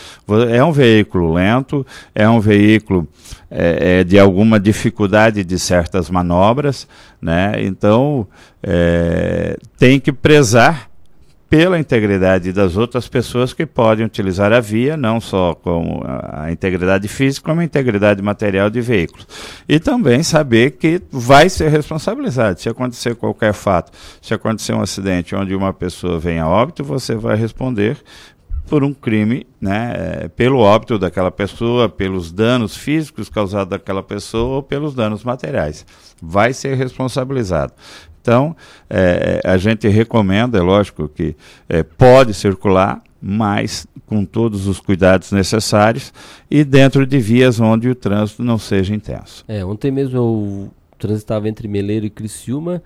é 0.49 0.63
um 0.63 0.71
veículo 0.71 1.33
lento, 1.33 1.85
é 2.13 2.27
um 2.27 2.39
veículo 2.39 3.07
é, 3.49 3.99
é, 3.99 4.03
de 4.03 4.17
alguma 4.17 4.59
dificuldade 4.59 5.43
de 5.43 5.59
certas 5.59 6.09
manobras, 6.09 6.87
né, 7.21 7.53
então 7.59 8.27
é, 8.63 9.57
tem 9.77 9.99
que 9.99 10.11
prezar 10.11 10.90
pela 11.51 11.77
integridade 11.77 12.53
das 12.53 12.77
outras 12.77 13.09
pessoas 13.09 13.53
que 13.53 13.65
podem 13.65 14.05
utilizar 14.05 14.53
a 14.53 14.61
via, 14.61 14.95
não 14.95 15.19
só 15.19 15.53
com 15.53 16.01
a 16.05 16.49
integridade 16.49 17.09
física, 17.09 17.49
como 17.49 17.59
a 17.59 17.65
integridade 17.65 18.21
material 18.21 18.69
de 18.69 18.79
veículos. 18.79 19.27
E 19.67 19.77
também 19.77 20.23
saber 20.23 20.71
que 20.71 21.01
vai 21.11 21.49
ser 21.49 21.67
responsabilizado. 21.67 22.57
Se 22.61 22.69
acontecer 22.69 23.15
qualquer 23.15 23.51
fato, 23.51 23.91
se 24.21 24.33
acontecer 24.33 24.71
um 24.71 24.81
acidente 24.81 25.35
onde 25.35 25.53
uma 25.53 25.73
pessoa 25.73 26.17
venha 26.17 26.43
a 26.45 26.47
óbito, 26.47 26.85
você 26.85 27.15
vai 27.15 27.35
responder 27.35 27.97
por 28.69 28.85
um 28.85 28.93
crime, 28.93 29.45
né, 29.59 29.93
eh, 29.93 30.27
pelo 30.29 30.59
óbito 30.59 30.97
daquela 30.97 31.29
pessoa, 31.29 31.89
pelos 31.89 32.31
danos 32.31 32.77
físicos 32.77 33.27
causados 33.27 33.71
daquela 33.71 34.01
pessoa 34.01 34.55
ou 34.55 34.63
pelos 34.63 34.95
danos 34.95 35.25
materiais. 35.25 35.85
Vai 36.21 36.53
ser 36.53 36.77
responsabilizado. 36.77 37.73
Então, 38.21 38.55
eh, 38.89 39.41
a 39.43 39.57
gente 39.57 39.87
recomenda, 39.87 40.59
é 40.59 40.61
lógico 40.61 41.09
que 41.09 41.35
eh, 41.67 41.81
pode 41.81 42.33
circular, 42.35 43.01
mas 43.19 43.87
com 44.05 44.23
todos 44.23 44.67
os 44.67 44.79
cuidados 44.79 45.31
necessários 45.31 46.13
e 46.49 46.63
dentro 46.63 47.05
de 47.05 47.17
vias 47.19 47.59
onde 47.59 47.89
o 47.89 47.95
trânsito 47.95 48.43
não 48.43 48.57
seja 48.57 48.93
intenso. 48.93 49.43
É, 49.47 49.65
ontem 49.65 49.91
mesmo 49.91 50.17
eu 50.17 50.71
transitava 50.99 51.49
entre 51.49 51.67
Meleiro 51.67 52.05
e 52.05 52.09
Criciúma 52.09 52.81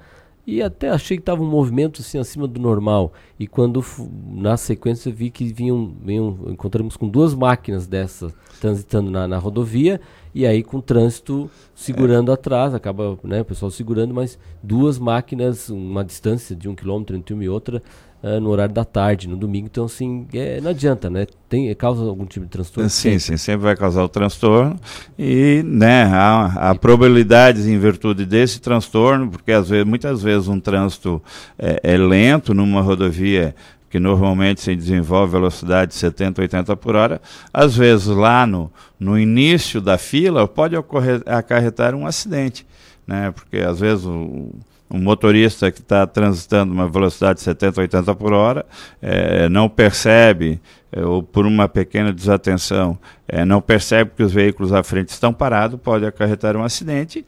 e 0.47 0.61
até 0.61 0.89
achei 0.89 1.17
que 1.17 1.21
estava 1.21 1.41
um 1.41 1.49
movimento 1.49 2.01
assim 2.01 2.19
acima 2.19 2.47
do 2.47 2.59
normal. 2.59 3.13
E 3.39 3.47
quando 3.47 3.83
na 4.27 4.55
sequência 4.57 5.11
vi 5.11 5.29
que 5.29 5.51
vinham, 5.51 5.95
vinham 6.03 6.37
encontramos 6.47 6.95
com 6.95 7.07
duas 7.07 7.33
máquinas 7.33 7.87
dessas 7.87 8.33
transitando 8.61 9.09
na, 9.09 9.27
na 9.27 9.37
rodovia 9.37 9.99
e 10.33 10.45
aí 10.45 10.63
com 10.63 10.77
o 10.77 10.81
trânsito 10.81 11.49
segurando 11.73 12.31
atrás, 12.31 12.73
acaba 12.73 13.17
né, 13.23 13.41
o 13.41 13.45
pessoal 13.45 13.71
segurando, 13.71 14.13
mas 14.13 14.37
duas 14.61 14.99
máquinas, 14.99 15.69
uma 15.69 16.03
distância 16.03 16.55
de 16.55 16.69
um 16.69 16.75
quilômetro 16.75 17.15
entre 17.15 17.33
uma 17.33 17.43
e 17.43 17.49
outra, 17.49 17.81
ah, 18.25 18.39
no 18.39 18.49
horário 18.49 18.73
da 18.73 18.83
tarde, 18.83 19.29
no 19.29 19.37
domingo. 19.37 19.67
Então, 19.67 19.85
assim, 19.85 20.25
é, 20.33 20.59
não 20.59 20.71
adianta, 20.71 21.11
né? 21.11 21.27
Tem, 21.47 21.73
causa 21.75 22.03
algum 22.03 22.25
tipo 22.25 22.43
de 22.43 22.51
transtorno? 22.51 22.89
Sim, 22.89 23.19
sim, 23.19 23.37
sempre 23.37 23.61
vai 23.61 23.75
causar 23.75 24.03
o 24.03 24.09
transtorno 24.09 24.79
e 25.17 25.61
né, 25.63 26.05
há, 26.05 26.71
há 26.71 26.75
probabilidades 26.75 27.67
em 27.67 27.77
virtude 27.77 28.25
desse 28.25 28.59
transtorno, 28.59 29.29
porque 29.29 29.51
às 29.51 29.69
vezes, 29.69 29.85
muitas 29.85 30.23
vezes 30.23 30.47
um 30.47 30.59
trânsito 30.59 31.21
é, 31.59 31.79
é 31.83 31.97
lento 31.97 32.51
numa 32.51 32.81
rodovia 32.81 33.53
que 33.91 33.99
normalmente 33.99 34.59
se 34.59 34.75
desenvolve 34.75 35.33
velocidade 35.33 35.91
de 35.91 35.97
70, 35.97 36.41
80 36.41 36.75
por 36.77 36.95
hora, 36.95 37.21
às 37.53 37.77
vezes 37.77 38.07
lá 38.07 38.47
no, 38.47 38.71
no 38.99 39.19
início 39.19 39.79
da 39.79 39.99
fila 39.99 40.47
pode 40.47 40.75
ocorrer, 40.75 41.21
acarretar 41.27 41.93
um 41.93 42.07
acidente, 42.07 42.65
né, 43.05 43.29
porque 43.29 43.57
às 43.57 43.79
vezes 43.79 44.03
o, 44.03 44.49
um 44.95 45.01
motorista 45.01 45.69
que 45.71 45.81
está 45.81 46.07
transitando 46.07 46.73
uma 46.73 46.87
velocidade 46.87 47.39
de 47.39 47.43
70, 47.43 47.81
80 47.81 48.15
por 48.15 48.31
hora 48.31 48.65
eh, 49.01 49.49
não 49.49 49.67
percebe, 49.67 50.61
eh, 50.91 51.03
ou 51.03 51.21
por 51.21 51.45
uma 51.45 51.67
pequena 51.67 52.13
desatenção, 52.13 52.97
eh, 53.27 53.43
não 53.43 53.61
percebe 53.61 54.11
que 54.15 54.23
os 54.23 54.31
veículos 54.31 54.71
à 54.71 54.81
frente 54.81 55.09
estão 55.09 55.33
parados, 55.33 55.79
pode 55.81 56.05
acarretar 56.05 56.55
um 56.55 56.63
acidente 56.63 57.25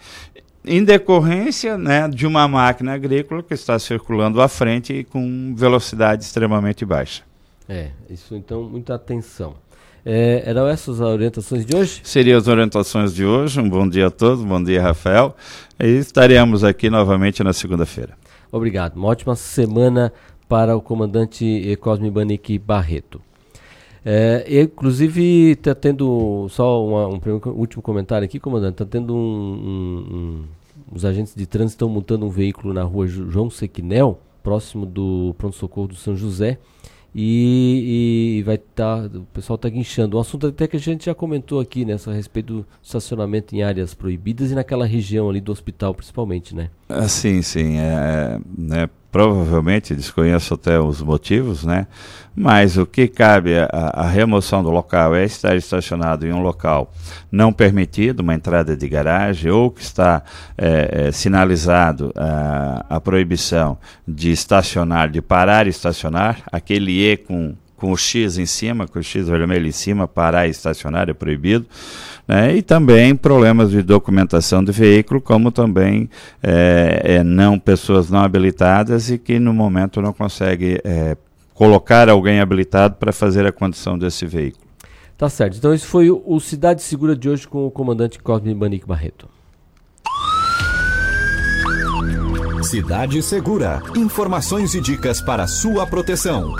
em 0.66 0.84
decorrência 0.84 1.78
né, 1.78 2.08
de 2.08 2.26
uma 2.26 2.48
máquina 2.48 2.94
agrícola 2.94 3.44
que 3.44 3.54
está 3.54 3.78
circulando 3.78 4.42
à 4.42 4.48
frente 4.48 5.06
com 5.10 5.54
velocidade 5.56 6.24
extremamente 6.24 6.86
baixa. 6.86 7.24
É, 7.68 7.92
isso 8.10 8.34
então, 8.34 8.64
muita 8.64 8.96
atenção. 8.96 9.56
É, 10.10 10.44
eram 10.46 10.66
essas 10.70 11.02
as 11.02 11.08
orientações 11.08 11.66
de 11.66 11.76
hoje? 11.76 12.00
Seriam 12.02 12.38
as 12.38 12.48
orientações 12.48 13.14
de 13.14 13.26
hoje. 13.26 13.60
Um 13.60 13.68
bom 13.68 13.86
dia 13.86 14.08
a 14.08 14.10
todos, 14.10 14.42
bom 14.42 14.64
dia, 14.64 14.82
Rafael. 14.82 15.36
E 15.80 15.86
estaremos 15.98 16.64
aqui 16.64 16.90
novamente 16.90 17.44
na 17.44 17.54
segunda-feira. 17.54 18.18
Obrigado. 18.52 18.96
Uma 18.96 19.10
ótima 19.10 19.36
semana 19.36 20.12
para 20.50 20.76
o 20.76 20.82
comandante 20.82 21.46
eh, 21.72 21.76
Cosme 21.76 22.10
Banique 22.10 22.58
Barreto. 22.58 23.22
É, 24.04 24.46
inclusive, 24.64 25.52
está 25.52 25.76
tendo 25.76 26.48
só 26.50 26.84
uma- 26.86 27.08
um, 27.10 27.20
último 27.54 27.84
comentário 27.84 28.24
aqui, 28.26 28.40
comandante. 28.40 28.76
Está 28.76 28.86
tendo 28.86 29.14
um, 29.14 29.20
um- 29.20 30.16
um- 30.16 30.44
Os 30.96 31.04
agentes 31.04 31.36
de 31.36 31.46
trânsito 31.46 31.76
estão 31.84 31.90
montando 31.90 32.26
um 32.26 32.30
veículo 32.30 32.74
na 32.74 32.84
rua 32.84 33.06
João 33.08 33.50
Sequinel, 33.50 34.18
próximo 34.42 34.86
do 34.86 35.36
pronto-socorro 35.38 35.90
do 35.90 35.96
São 35.96 36.16
José. 36.16 36.58
E, 37.20 38.38
e 38.38 38.44
vai 38.44 38.56
estar. 38.56 39.06
o 39.08 39.26
pessoal 39.34 39.56
está 39.56 39.68
guinchando. 39.68 40.18
Um 40.18 40.20
assunto 40.20 40.46
até 40.46 40.68
que 40.68 40.78
a 40.78 40.80
gente 40.80 41.08
já 41.08 41.16
comentou 41.16 41.60
aqui, 41.60 41.84
né? 41.84 41.96
A 42.06 42.12
respeito 42.12 42.58
do 42.58 42.66
estacionamento 42.82 43.56
em 43.56 43.64
áreas 43.64 43.96
proibidas 43.96 44.52
e 44.52 44.56
naquela 44.56 44.86
região 44.86 45.28
ali 45.28 45.42
do 45.42 45.52
hospital, 45.52 45.96
principalmente, 45.96 46.56
né? 46.56 46.70
Ah, 46.88 47.08
sim, 47.08 47.42
sim. 47.42 47.80
É, 47.80 48.40
né, 48.56 48.88
provavelmente 49.18 49.96
desconheço 49.96 50.54
até 50.54 50.80
os 50.80 51.02
motivos, 51.02 51.64
né? 51.64 51.88
Mas 52.36 52.78
o 52.78 52.86
que 52.86 53.08
cabe 53.08 53.54
a 53.72 54.08
remoção 54.08 54.62
do 54.62 54.70
local 54.70 55.16
é 55.16 55.26
estar 55.26 55.56
estacionado 55.56 56.28
em 56.28 56.32
um 56.32 56.40
local 56.40 56.94
não 57.32 57.52
permitido, 57.52 58.20
uma 58.20 58.36
entrada 58.36 58.78
de 58.78 58.88
garagem, 58.88 59.50
ou 59.50 59.72
que 59.72 59.82
está 59.82 60.22
é, 60.56 61.08
é, 61.08 61.12
sinalizado 61.12 62.14
a, 62.16 62.86
a 62.88 63.00
proibição 63.00 63.80
de 64.08 64.30
estacionar, 64.30 65.10
de 65.10 65.20
parar 65.20 65.66
e 65.66 65.72
estacionar, 65.72 66.44
aquele 66.52 67.12
E 67.12 67.18
com 67.18 67.56
com 67.78 67.92
o 67.92 67.98
X 67.98 68.38
em 68.38 68.46
cima, 68.46 68.88
com 68.88 69.00
o 69.00 69.04
X 69.04 69.30
vermelho 69.30 69.68
em 69.68 69.72
cima, 69.72 70.08
parar 70.08 70.48
e 70.48 70.50
estacionar 70.50 71.10
é 71.10 71.14
proibido. 71.14 71.66
Né? 72.28 72.58
E 72.58 72.62
também 72.62 73.16
problemas 73.16 73.72
de 73.72 73.82
documentação 73.82 74.64
de 74.64 74.72
veículo, 74.72 75.22
como 75.22 75.52
também 75.52 76.10
é, 76.44 77.02
é, 77.04 77.24
não 77.24 77.58
pessoas 77.58 78.10
não 78.10 78.20
habilitadas 78.20 79.10
e 79.10 79.18
que 79.18 79.40
no 79.40 79.54
momento 79.54 80.02
não 80.02 80.12
consegue 80.12 80.82
é, 80.84 81.16
colocar 81.54 82.10
alguém 82.10 82.40
habilitado 82.40 82.96
para 82.96 83.14
fazer 83.14 83.46
a 83.46 83.52
condição 83.52 83.98
desse 83.98 84.26
veículo. 84.26 84.66
Tá 85.18 85.30
certo. 85.30 85.58
Então 85.58 85.74
esse 85.74 85.86
foi 85.86 86.10
o, 86.12 86.22
o 86.26 86.40
Cidade 86.40 86.82
Segura 86.82 87.16
de 87.16 87.30
hoje 87.30 87.48
com 87.48 87.66
o 87.66 87.72
comandante 87.72 88.20
Cosme 88.20 88.54
Banique 88.54 88.86
Barreto. 88.86 89.30
Cidade 92.64 93.22
Segura. 93.22 93.82
Informações 93.96 94.76
e 94.76 94.82
dicas 94.82 95.22
para 95.22 95.48
sua 95.48 95.88
proteção. 95.88 96.54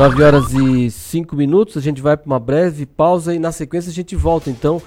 9 0.00 0.22
horas 0.22 0.54
e 0.54 0.90
5 0.90 1.36
minutos, 1.36 1.76
a 1.76 1.80
gente 1.82 2.00
vai 2.00 2.16
para 2.16 2.24
uma 2.26 2.40
breve 2.40 2.86
pausa 2.86 3.34
e 3.34 3.38
na 3.38 3.52
sequência 3.52 3.90
a 3.90 3.92
gente 3.92 4.16
volta 4.16 4.48
então, 4.48 4.80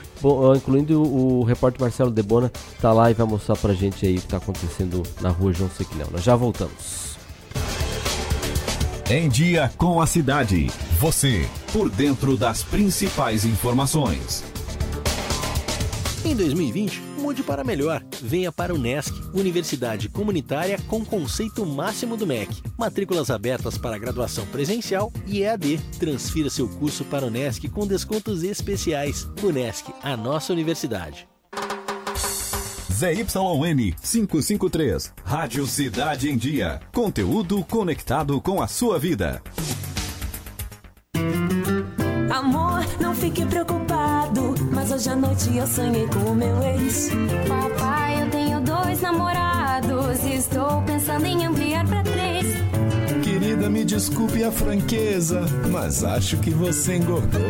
incluindo 0.58 1.04
o, 1.04 1.44
repórter 1.44 1.80
Marcelo 1.80 2.10
Debona, 2.10 2.52
tá 2.82 2.92
lá 2.92 3.12
e 3.12 3.14
vai 3.14 3.28
mostrar 3.28 3.56
pra 3.56 3.76
gente 3.76 4.08
aí 4.08 4.18
o 4.18 4.22
que 4.22 4.28
tá 4.28 4.38
acontecendo 4.38 5.04
na 5.22 5.30
rua 5.30 5.54
João 5.54 5.70
Sequinel. 5.70 6.08
Nós 6.12 6.24
já 6.24 6.36
voltamos. 6.36 7.16
Em 9.08 9.30
dia 9.30 9.72
com 9.78 10.02
a 10.02 10.08
cidade. 10.08 10.72
Você, 11.00 11.48
por 11.72 11.92
dentro 11.92 12.36
das 12.36 12.64
principais 12.64 13.46
informações. 13.46 14.44
Em 16.26 16.36
2020, 16.36 17.02
mude 17.20 17.44
para 17.44 17.64
melhor. 17.64 18.02
Venha 18.22 18.52
para 18.52 18.74
o 18.74 18.78
NESC, 18.78 19.12
Universidade 19.34 20.08
Comunitária 20.08 20.80
com 20.88 21.04
conceito 21.04 21.66
máximo 21.66 22.16
do 22.16 22.26
MEC. 22.26 22.64
Matrículas 22.78 23.30
abertas 23.30 23.78
para 23.78 23.98
graduação 23.98 24.46
presencial 24.48 25.12
e 25.28 25.42
EAD. 25.42 25.80
Transfira 26.00 26.50
seu 26.50 26.68
curso 26.68 27.04
para 27.06 27.26
o 27.26 27.30
NESC 27.30 27.68
com 27.68 27.86
descontos 27.86 28.42
especiais. 28.44 29.28
UNESC, 29.44 29.94
a 30.02 30.16
nossa 30.16 30.54
universidade. 30.54 31.28
ZYN 32.94 33.94
553, 34.02 35.14
Rádio 35.26 35.68
Cidade 35.68 36.30
em 36.30 36.38
Dia. 36.38 36.80
Conteúdo 36.94 37.62
conectado 37.66 38.40
com 38.40 38.62
a 38.62 38.68
sua 38.68 38.98
vida. 38.98 39.42
Amor, 42.30 42.86
não 43.02 43.14
fique 43.14 43.46
preocupado, 43.46 43.93
hoje 44.94 45.10
à 45.10 45.16
noite 45.16 45.58
eu 45.58 45.66
sonhei 45.66 46.08
com 46.08 46.32
o 46.32 46.36
meu 46.36 46.62
ex. 46.62 47.10
Papai, 47.48 48.22
eu 48.22 48.30
tenho 48.30 48.62
dois 48.62 49.02
namorados, 49.02 50.24
estou 50.24 50.84
pensando 50.84 51.26
em 51.26 51.46
ampliar 51.46 51.86
pra 51.88 52.04
três. 52.04 52.46
Querida, 53.24 53.70
me 53.70 53.84
desculpe 53.84 54.44
a 54.44 54.52
franqueza, 54.52 55.42
mas 55.72 56.04
acho 56.04 56.38
que 56.38 56.52
você 56.52 56.98
engordou. 56.98 57.42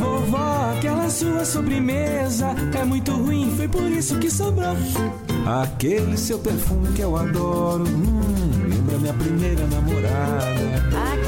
Vovó, 0.00 0.72
aquela 0.76 1.08
sua 1.08 1.44
sobremesa 1.44 2.48
é 2.78 2.84
muito 2.84 3.12
ruim, 3.12 3.54
foi 3.56 3.68
por 3.68 3.84
isso 3.84 4.18
que 4.18 4.28
sobrou. 4.28 4.76
Aquele 5.62 6.16
seu 6.16 6.40
perfume 6.40 6.92
que 6.92 7.02
eu 7.02 7.16
adoro, 7.16 7.84
hum, 7.84 8.68
lembra 8.68 8.98
minha 8.98 9.14
primeira 9.14 9.64
namorada. 9.68 11.27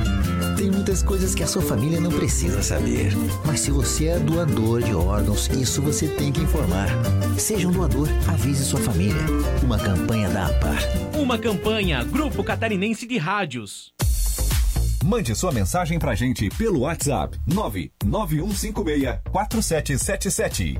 Tem 0.61 0.69
muitas 0.69 1.01
coisas 1.01 1.33
que 1.33 1.41
a 1.41 1.47
sua 1.47 1.63
família 1.63 1.99
não 1.99 2.11
precisa 2.11 2.61
saber. 2.61 3.13
Mas 3.43 3.61
se 3.61 3.71
você 3.71 4.09
é 4.09 4.19
doador 4.19 4.83
de 4.83 4.93
órgãos, 4.93 5.47
isso 5.47 5.81
você 5.81 6.07
tem 6.07 6.31
que 6.31 6.39
informar. 6.39 6.87
Seja 7.35 7.67
um 7.67 7.71
doador, 7.71 8.07
avise 8.27 8.63
sua 8.63 8.79
família. 8.79 9.23
Uma 9.63 9.79
campanha 9.79 10.29
da 10.29 10.45
APAR. 10.45 10.77
Uma 11.19 11.39
campanha 11.39 12.03
Grupo 12.03 12.43
Catarinense 12.43 13.07
de 13.07 13.17
Rádios. 13.17 13.91
Mande 15.03 15.33
sua 15.33 15.51
mensagem 15.51 15.97
pra 15.97 16.13
gente 16.13 16.47
pelo 16.51 16.81
WhatsApp 16.81 17.39
99156 17.47 19.19
4777. 19.31 20.79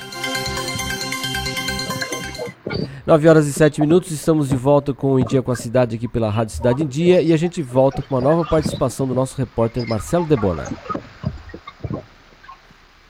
9 3.11 3.27
horas 3.27 3.45
e 3.45 3.51
7 3.51 3.81
minutos, 3.81 4.09
estamos 4.09 4.47
de 4.47 4.55
volta 4.55 4.93
com 4.93 5.11
o 5.11 5.19
Em 5.19 5.25
Dia 5.25 5.41
com 5.41 5.51
a 5.51 5.55
Cidade 5.57 5.97
aqui 5.97 6.07
pela 6.07 6.29
Rádio 6.29 6.55
Cidade 6.55 6.81
em 6.81 6.87
Dia 6.87 7.21
e 7.21 7.33
a 7.33 7.37
gente 7.37 7.61
volta 7.61 8.01
com 8.01 8.15
uma 8.15 8.21
nova 8.21 8.47
participação 8.49 9.05
do 9.05 9.13
nosso 9.13 9.37
repórter 9.37 9.85
Marcelo 9.85 10.25
Debona. 10.25 10.65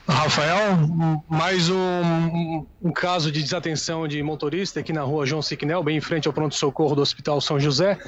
Rafael, 0.08 1.24
mais 1.30 1.70
um, 1.70 2.66
um, 2.82 2.92
caso 2.92 3.32
de 3.32 3.44
desatenção 3.44 4.08
de 4.08 4.24
motorista 4.24 4.80
aqui 4.80 4.92
na 4.92 5.04
rua 5.04 5.24
João 5.24 5.44
Siquinel, 5.44 5.84
bem 5.84 5.98
em 5.98 6.02
frente 6.02 6.28
ao 6.28 6.34
pronto-socorro 6.34 6.96
do 6.96 7.02
Hospital 7.04 7.40
São 7.40 7.60
José. 7.60 8.00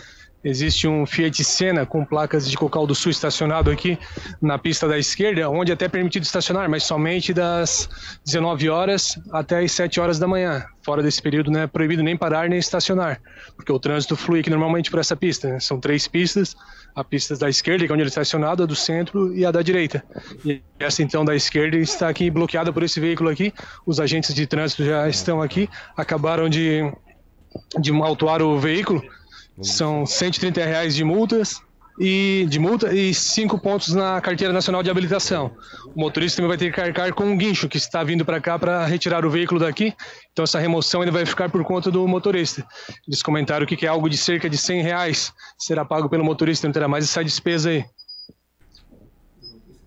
Existe 0.43 0.89
um 0.89 1.05
Fiat 1.05 1.41
Senna 1.43 1.85
com 1.85 2.03
placas 2.03 2.49
de 2.49 2.57
Cocal 2.57 2.85
do 2.85 2.93
Sul 2.93 3.11
estacionado 3.11 3.71
aqui 3.71 3.97
na 4.41 4.57
pista 4.57 4.85
da 4.87 4.99
esquerda, 4.99 5.49
onde 5.49 5.71
é 5.71 5.73
até 5.73 5.85
é 5.85 5.89
permitido 5.89 6.23
estacionar, 6.23 6.69
mas 6.69 6.83
somente 6.83 7.33
das 7.33 7.89
19 8.25 8.69
horas 8.69 9.17
até 9.31 9.59
as 9.59 9.71
7 9.71 10.01
horas 10.01 10.19
da 10.19 10.27
manhã. 10.27 10.65
Fora 10.81 11.01
desse 11.01 11.21
período 11.21 11.49
não 11.49 11.61
é 11.61 11.67
proibido 11.67 12.03
nem 12.03 12.17
parar 12.17 12.49
nem 12.49 12.59
estacionar, 12.59 13.21
porque 13.55 13.71
o 13.71 13.79
trânsito 13.79 14.17
flui 14.17 14.41
aqui 14.41 14.49
normalmente 14.49 14.91
por 14.91 14.99
essa 14.99 15.15
pista. 15.15 15.47
Né? 15.47 15.59
São 15.61 15.79
três 15.79 16.09
pistas, 16.09 16.55
a 16.93 17.05
pista 17.05 17.37
da 17.37 17.49
esquerda, 17.49 17.85
que 17.85 17.91
é 17.91 17.93
onde 17.93 18.01
ele 18.01 18.09
está 18.09 18.21
estacionado, 18.21 18.63
a 18.63 18.65
do 18.65 18.75
centro 18.75 19.33
e 19.33 19.45
a 19.45 19.51
da 19.51 19.61
direita. 19.61 20.03
E 20.43 20.61
essa 20.77 21.01
então 21.01 21.23
da 21.23 21.33
esquerda 21.33 21.77
está 21.77 22.09
aqui 22.09 22.29
bloqueada 22.29 22.73
por 22.73 22.83
esse 22.83 22.99
veículo 22.99 23.29
aqui. 23.29 23.53
Os 23.85 23.99
agentes 23.99 24.33
de 24.35 24.45
trânsito 24.45 24.83
já 24.83 25.07
estão 25.07 25.41
aqui, 25.41 25.69
acabaram 25.95 26.49
de, 26.49 26.81
de 27.79 27.91
autuar 27.93 28.41
o 28.41 28.59
veículo 28.59 29.01
são 29.61 30.05
130 30.05 30.63
reais 30.63 30.95
de 30.95 31.03
multas 31.03 31.61
e 31.99 32.47
de 32.49 32.57
multa 32.57 32.93
e 32.93 33.13
cinco 33.13 33.59
pontos 33.59 33.93
na 33.93 34.19
carteira 34.19 34.51
nacional 34.51 34.81
de 34.81 34.89
habilitação. 34.89 35.51
O 35.95 35.99
motorista 35.99 36.37
também 36.37 36.49
vai 36.49 36.57
ter 36.57 36.71
que 36.71 36.75
carregar 36.75 37.13
com 37.13 37.25
um 37.25 37.37
guincho 37.37 37.69
que 37.69 37.77
está 37.77 38.03
vindo 38.03 38.25
para 38.25 38.41
cá 38.41 38.57
para 38.57 38.85
retirar 38.85 39.25
o 39.25 39.29
veículo 39.29 39.59
daqui. 39.59 39.93
Então 40.31 40.43
essa 40.43 40.59
remoção 40.59 41.01
ainda 41.01 41.11
vai 41.11 41.25
ficar 41.25 41.49
por 41.49 41.63
conta 41.63 41.91
do 41.91 42.07
motorista. 42.07 42.65
Eles 43.07 43.21
comentaram 43.21 43.65
que 43.65 43.85
é 43.85 43.89
algo 43.89 44.09
de 44.09 44.17
cerca 44.17 44.49
de 44.49 44.57
100 44.57 44.81
reais 44.81 45.31
será 45.57 45.85
pago 45.85 46.09
pelo 46.09 46.23
motorista, 46.23 46.67
não 46.67 46.73
terá 46.73 46.87
mais 46.87 47.05
essa 47.05 47.23
despesa 47.23 47.69
aí. 47.69 47.85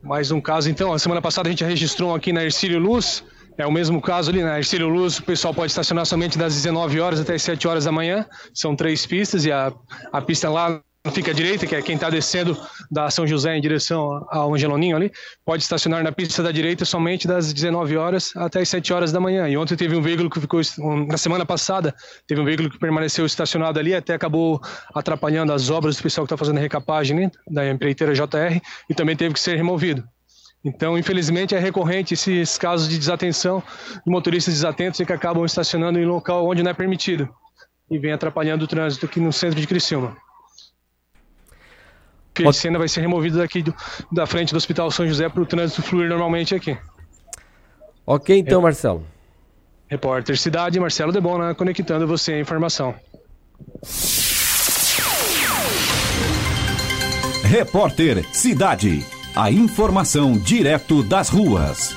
Mais 0.03 0.31
um 0.31 0.41
caso 0.41 0.71
então, 0.71 0.93
a 0.93 1.01
semana 1.01 1.21
passada 1.21 1.49
a 1.49 1.51
gente 1.51 1.65
registrou 1.65 2.15
aqui 2.15 2.33
na 2.33 2.45
Ercílio 2.45 2.79
Luz, 2.79 3.25
é 3.59 3.67
o 3.67 3.73
mesmo 3.73 4.01
caso 4.01 4.31
ali 4.31 4.43
na 4.43 4.59
Ercílio 4.59 4.89
Luz, 4.89 5.19
o 5.19 5.23
pessoal 5.23 5.55
pode 5.55 5.73
estacionar 5.73 6.07
somente 6.07 6.37
das 6.37 6.55
19 6.55 7.01
horas 7.01 7.21
até 7.21 7.35
as 7.35 7.43
7 7.43 7.67
horas 7.67 7.85
da 7.85 7.93
manhã. 7.93 8.27
São 8.55 8.77
três 8.77 9.07
pistas 9.07 9.45
e 9.45 9.53
a, 9.53 9.73
a 10.13 10.21
pista 10.21 10.51
lá 10.51 10.81
fica 11.11 11.31
à 11.31 11.35
direita, 11.35 11.67
que 11.67 11.75
é 11.75 11.83
quem 11.83 11.95
está 11.95 12.11
descendo 12.11 12.57
da 12.91 13.11
São 13.11 13.27
José 13.27 13.57
em 13.57 13.61
direção 13.61 14.27
ao 14.31 14.55
Angeloninho 14.55 14.97
ali, 14.97 15.13
pode 15.45 15.63
estacionar 15.63 16.03
na 16.03 16.13
pista 16.13 16.43
da 16.43 16.51
direita 16.51 16.85
somente 16.85 17.27
das 17.27 17.53
19 17.53 17.97
horas 17.97 18.33
até 18.37 18.61
as 18.61 18.69
7 18.69 18.93
horas 18.93 19.13
da 19.13 19.21
manhã. 19.21 19.49
E 19.49 19.57
ontem 19.57 19.77
teve 19.77 19.97
um 19.97 20.03
veículo 20.03 20.29
que 20.29 20.41
ficou, 20.41 20.61
na 21.09 21.17
semana 21.17 21.47
passada, 21.47 21.95
teve 22.27 22.41
um 22.41 22.45
veículo 22.45 22.71
que 22.71 22.79
permaneceu 22.79 23.25
estacionado 23.25 23.79
ali, 23.79 23.95
até 23.95 24.15
acabou 24.15 24.61
atrapalhando 24.95 25.53
as 25.53 25.71
obras 25.71 25.97
do 25.97 26.03
pessoal 26.03 26.27
que 26.27 26.33
está 26.33 26.37
fazendo 26.37 26.59
a 26.59 26.61
recapagem 26.61 27.17
né, 27.17 27.31
da 27.49 27.69
empreiteira 27.69 28.13
JR 28.13 28.61
e 28.91 28.95
também 28.95 29.17
teve 29.17 29.35
que 29.35 29.41
ser 29.41 29.57
removido. 29.57 30.05
Então, 30.67 30.99
infelizmente, 30.99 31.55
é 31.55 31.61
recorrente 31.61 32.15
esses 32.15 32.59
casos 32.59 32.89
de 32.89 32.99
desatenção 32.99 33.63
de 34.05 34.11
motoristas 34.11 34.53
desatentos 34.53 34.99
e 34.99 35.07
que 35.07 35.13
acabam 35.13 35.45
estacionando 35.45 35.97
em 35.97 36.05
local 36.05 36.45
onde 36.45 36.61
não 36.61 36.73
é 36.73 36.75
permitido 36.75 37.29
e 37.89 37.97
vem 38.01 38.11
atrapalhando 38.11 38.65
o 38.65 38.67
trânsito 38.67 39.07
aqui 39.07 39.21
no 39.21 39.33
centro 39.33 39.61
de 39.61 39.67
Criciúma. 39.67 40.17
A 42.45 42.53
cena 42.53 42.81
vai 42.81 42.89
ser 42.89 43.01
removido 43.01 43.39
daqui 43.39 43.63
do, 43.63 43.73
da 44.11 44.27
frente 44.27 44.53
do 44.53 44.57
Hospital 44.57 44.91
São 44.91 45.07
José 45.07 45.29
para 45.29 45.41
o 45.41 45.47
trânsito 45.47 45.83
fluir 45.83 46.09
normalmente 46.09 46.53
aqui. 46.53 46.77
Ok, 48.05 48.37
então, 48.37 48.61
Marcelo. 48.61 49.07
Repórter 49.87 50.37
Cidade, 50.37 50.81
Marcelo 50.81 51.13
Debona, 51.13 51.55
conectando 51.55 52.09
você 52.09 52.33
à 52.33 52.41
informação. 52.41 52.93
Repórter 57.45 58.27
Cidade. 58.35 59.16
A 59.37 59.51
informação 59.51 60.33
direto 60.33 61.03
das 61.03 61.29
ruas. 61.29 61.95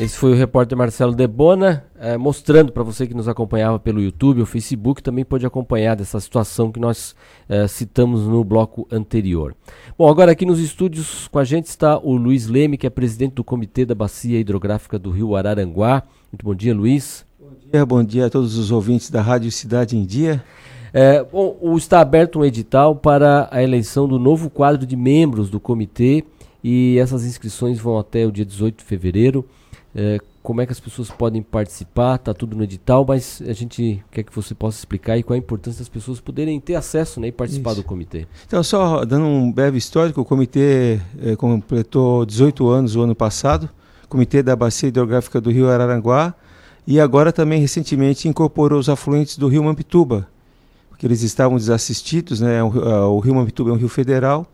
Esse 0.00 0.16
foi 0.16 0.30
o 0.30 0.36
repórter 0.36 0.78
Marcelo 0.78 1.12
Debona, 1.16 1.84
eh, 1.98 2.16
mostrando 2.16 2.70
para 2.70 2.84
você 2.84 3.04
que 3.04 3.12
nos 3.12 3.26
acompanhava 3.26 3.76
pelo 3.80 4.00
YouTube 4.00 4.38
ou 4.38 4.46
Facebook, 4.46 5.02
também 5.02 5.24
pode 5.24 5.44
acompanhar 5.44 5.96
dessa 5.96 6.20
situação 6.20 6.70
que 6.70 6.78
nós 6.78 7.12
eh, 7.48 7.66
citamos 7.66 8.20
no 8.28 8.44
bloco 8.44 8.86
anterior. 8.88 9.56
Bom, 9.98 10.08
agora 10.08 10.30
aqui 10.30 10.46
nos 10.46 10.60
estúdios 10.60 11.26
com 11.26 11.40
a 11.40 11.44
gente 11.44 11.66
está 11.66 11.98
o 11.98 12.14
Luiz 12.14 12.46
Leme, 12.46 12.78
que 12.78 12.86
é 12.86 12.90
presidente 12.90 13.34
do 13.34 13.42
Comitê 13.42 13.84
da 13.84 13.96
Bacia 13.96 14.38
Hidrográfica 14.38 14.96
do 14.96 15.10
Rio 15.10 15.34
Araranguá. 15.34 16.04
Muito 16.30 16.44
bom 16.44 16.54
dia, 16.54 16.72
Luiz. 16.72 17.26
Bom 17.40 17.50
dia, 17.68 17.84
bom 17.84 18.04
dia 18.04 18.26
a 18.26 18.30
todos 18.30 18.56
os 18.56 18.70
ouvintes 18.70 19.10
da 19.10 19.20
Rádio 19.20 19.50
Cidade 19.50 19.96
em 19.96 20.04
Dia. 20.04 20.40
É, 20.94 21.24
bom, 21.24 21.76
está 21.76 22.00
aberto 22.00 22.38
um 22.38 22.44
edital 22.44 22.94
para 22.94 23.48
a 23.50 23.62
eleição 23.62 24.06
do 24.08 24.18
novo 24.18 24.48
quadro 24.48 24.86
de 24.86 24.96
membros 24.96 25.50
do 25.50 25.58
comitê 25.58 26.24
e 26.62 26.96
essas 26.98 27.24
inscrições 27.24 27.78
vão 27.78 27.98
até 27.98 28.24
o 28.24 28.32
dia 28.32 28.44
18 28.44 28.78
de 28.78 28.84
fevereiro 28.84 29.44
é, 29.94 30.18
como 30.42 30.60
é 30.60 30.66
que 30.66 30.72
as 30.72 30.80
pessoas 30.80 31.08
podem 31.10 31.40
participar, 31.40 32.16
está 32.16 32.34
tudo 32.34 32.56
no 32.56 32.64
edital, 32.64 33.04
mas 33.08 33.40
a 33.46 33.52
gente 33.52 34.04
quer 34.10 34.24
que 34.24 34.34
você 34.34 34.54
possa 34.54 34.78
explicar 34.78 35.16
e 35.16 35.22
qual 35.22 35.34
a 35.34 35.38
importância 35.38 35.78
das 35.78 35.88
pessoas 35.88 36.20
poderem 36.20 36.58
ter 36.60 36.74
acesso 36.74 37.20
né, 37.20 37.28
e 37.28 37.32
participar 37.32 37.72
Isso. 37.72 37.82
do 37.82 37.86
comitê. 37.86 38.26
Então, 38.46 38.62
só 38.62 39.04
dando 39.04 39.24
um 39.24 39.50
breve 39.50 39.78
histórico, 39.78 40.20
o 40.20 40.24
comitê 40.24 41.00
é, 41.22 41.36
completou 41.36 42.26
18 42.26 42.68
anos 42.68 42.96
o 42.96 43.00
ano 43.00 43.14
passado, 43.14 43.70
Comitê 44.08 44.42
da 44.42 44.54
Bacia 44.54 44.88
Hidrográfica 44.88 45.40
do 45.40 45.50
Rio 45.50 45.70
Araranguá, 45.70 46.34
e 46.86 47.00
agora 47.00 47.32
também 47.32 47.60
recentemente 47.60 48.28
incorporou 48.28 48.78
os 48.78 48.88
afluentes 48.88 49.38
do 49.38 49.48
Rio 49.48 49.64
Mampituba, 49.64 50.28
eles 51.06 51.22
estavam 51.22 51.56
desassistidos, 51.56 52.40
né? 52.40 52.62
o, 52.62 52.68
o 53.16 53.20
Rio 53.20 53.34
Mampituba 53.34 53.70
é 53.70 53.72
um 53.72 53.76
rio 53.76 53.88
federal, 53.88 54.46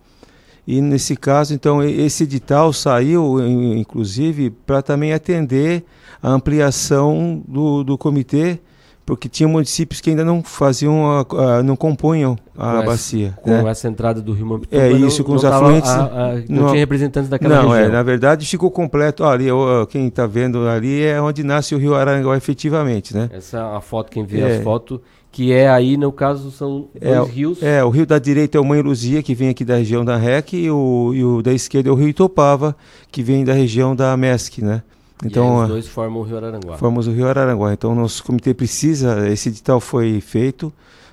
e 0.66 0.80
nesse 0.80 1.16
caso, 1.16 1.54
então, 1.54 1.82
esse 1.82 2.24
edital 2.24 2.72
saiu, 2.72 3.40
inclusive, 3.76 4.50
para 4.50 4.82
também 4.82 5.12
atender 5.12 5.84
a 6.22 6.30
ampliação 6.30 7.42
do, 7.48 7.82
do 7.82 7.98
comitê, 7.98 8.60
porque 9.04 9.28
tinha 9.28 9.48
municípios 9.48 10.00
que 10.00 10.10
ainda 10.10 10.24
não 10.24 10.40
faziam, 10.44 11.10
a, 11.10 11.56
a, 11.56 11.62
não 11.64 11.74
compunham 11.74 12.38
a 12.56 12.82
bacia. 12.82 13.36
Com 13.42 13.50
né? 13.50 13.68
essa 13.68 13.88
entrada 13.88 14.22
do 14.22 14.32
Rio 14.32 14.46
Mampituba. 14.46 14.80
É 14.80 14.92
isso, 14.92 15.24
com 15.24 15.32
os 15.32 15.44
afluentes. 15.44 15.90
A, 15.90 16.34
não, 16.48 16.62
não, 16.62 16.66
tinha 16.68 16.78
representantes 16.78 17.28
daquela 17.28 17.56
não, 17.56 17.62
região. 17.70 17.80
Não, 17.80 17.88
é, 17.88 17.92
na 17.92 18.02
verdade 18.04 18.46
ficou 18.46 18.70
completo. 18.70 19.24
ali, 19.24 19.46
quem 19.88 20.06
está 20.06 20.26
vendo 20.26 20.68
ali 20.68 21.02
é 21.02 21.20
onde 21.20 21.42
nasce 21.42 21.74
o 21.74 21.78
Rio 21.78 21.96
Aranguá 21.96 22.36
efetivamente, 22.36 23.12
né? 23.12 23.28
Essa 23.32 23.58
é 23.58 23.76
a 23.76 23.80
foto, 23.80 24.12
quem 24.12 24.24
vê 24.24 24.40
é. 24.40 24.58
as 24.58 24.62
fotos 24.62 25.00
que 25.33 25.52
é 25.52 25.68
aí, 25.68 25.97
no 25.97 26.10
caso, 26.10 26.50
são 26.50 26.89
é, 27.00 27.15
dois 27.15 27.31
rios. 27.31 27.62
É, 27.62 27.84
o 27.84 27.89
rio 27.89 28.05
da 28.05 28.18
direita 28.18 28.59
é 28.59 28.60
o 28.60 28.65
Mãe 28.65 28.83
Luzia, 28.83 29.23
que 29.23 29.34
vem 29.34 29.49
aqui 29.49 29.65
da 29.65 29.76
região 29.76 30.05
da 30.05 30.17
REC, 30.17 30.55
e 30.55 30.70
o, 30.70 31.12
e 31.15 31.25
o 31.25 31.42
da 31.42 31.52
esquerda 31.52 31.89
é 31.89 31.92
o 31.92 31.94
rio 31.94 32.09
Itopava, 32.09 32.76
que 33.12 33.23
vem 33.23 33.44
da 33.44 33.52
região 33.52 33.94
da 33.94 34.17
MESC, 34.17 34.62
né? 34.62 34.83
Então, 35.25 35.60
e 35.60 35.62
os 35.62 35.68
dois 35.68 35.86
formam 35.86 36.20
o 36.20 36.25
Rio 36.25 36.39
Araranguá. 36.39 36.78
Formamos 36.78 37.07
o 37.07 37.12
Rio 37.12 37.28
Araranguá. 37.28 37.73
Então, 37.73 37.94
nosso 37.94 38.25
comitê 38.25 38.55
precisa, 38.55 39.28
esse 39.28 39.50
edital 39.50 39.78
foi 39.78 40.20
feito, 40.20 40.73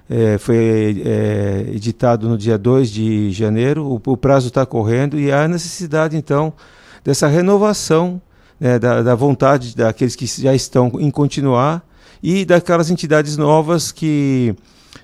é, 0.09 0.37
foi 0.37 1.03
é, 1.05 1.65
editado 1.73 2.27
no 2.27 2.37
dia 2.37 2.57
2 2.57 2.89
de 2.89 3.31
janeiro, 3.31 3.85
o, 3.85 4.01
o 4.11 4.17
prazo 4.17 4.47
está 4.47 4.65
correndo 4.65 5.19
e 5.19 5.31
há 5.31 5.47
necessidade, 5.47 6.15
então, 6.15 6.53
dessa 7.03 7.27
renovação, 7.27 8.21
né, 8.59 8.79
da, 8.79 9.03
da 9.03 9.13
vontade 9.13 9.75
daqueles 9.75 10.15
que 10.15 10.25
já 10.25 10.55
estão 10.55 10.91
em 10.99 11.11
continuar 11.11 11.86
e 12.21 12.45
daquelas 12.45 12.89
entidades 12.89 13.37
novas 13.37 13.91
que, 13.91 14.55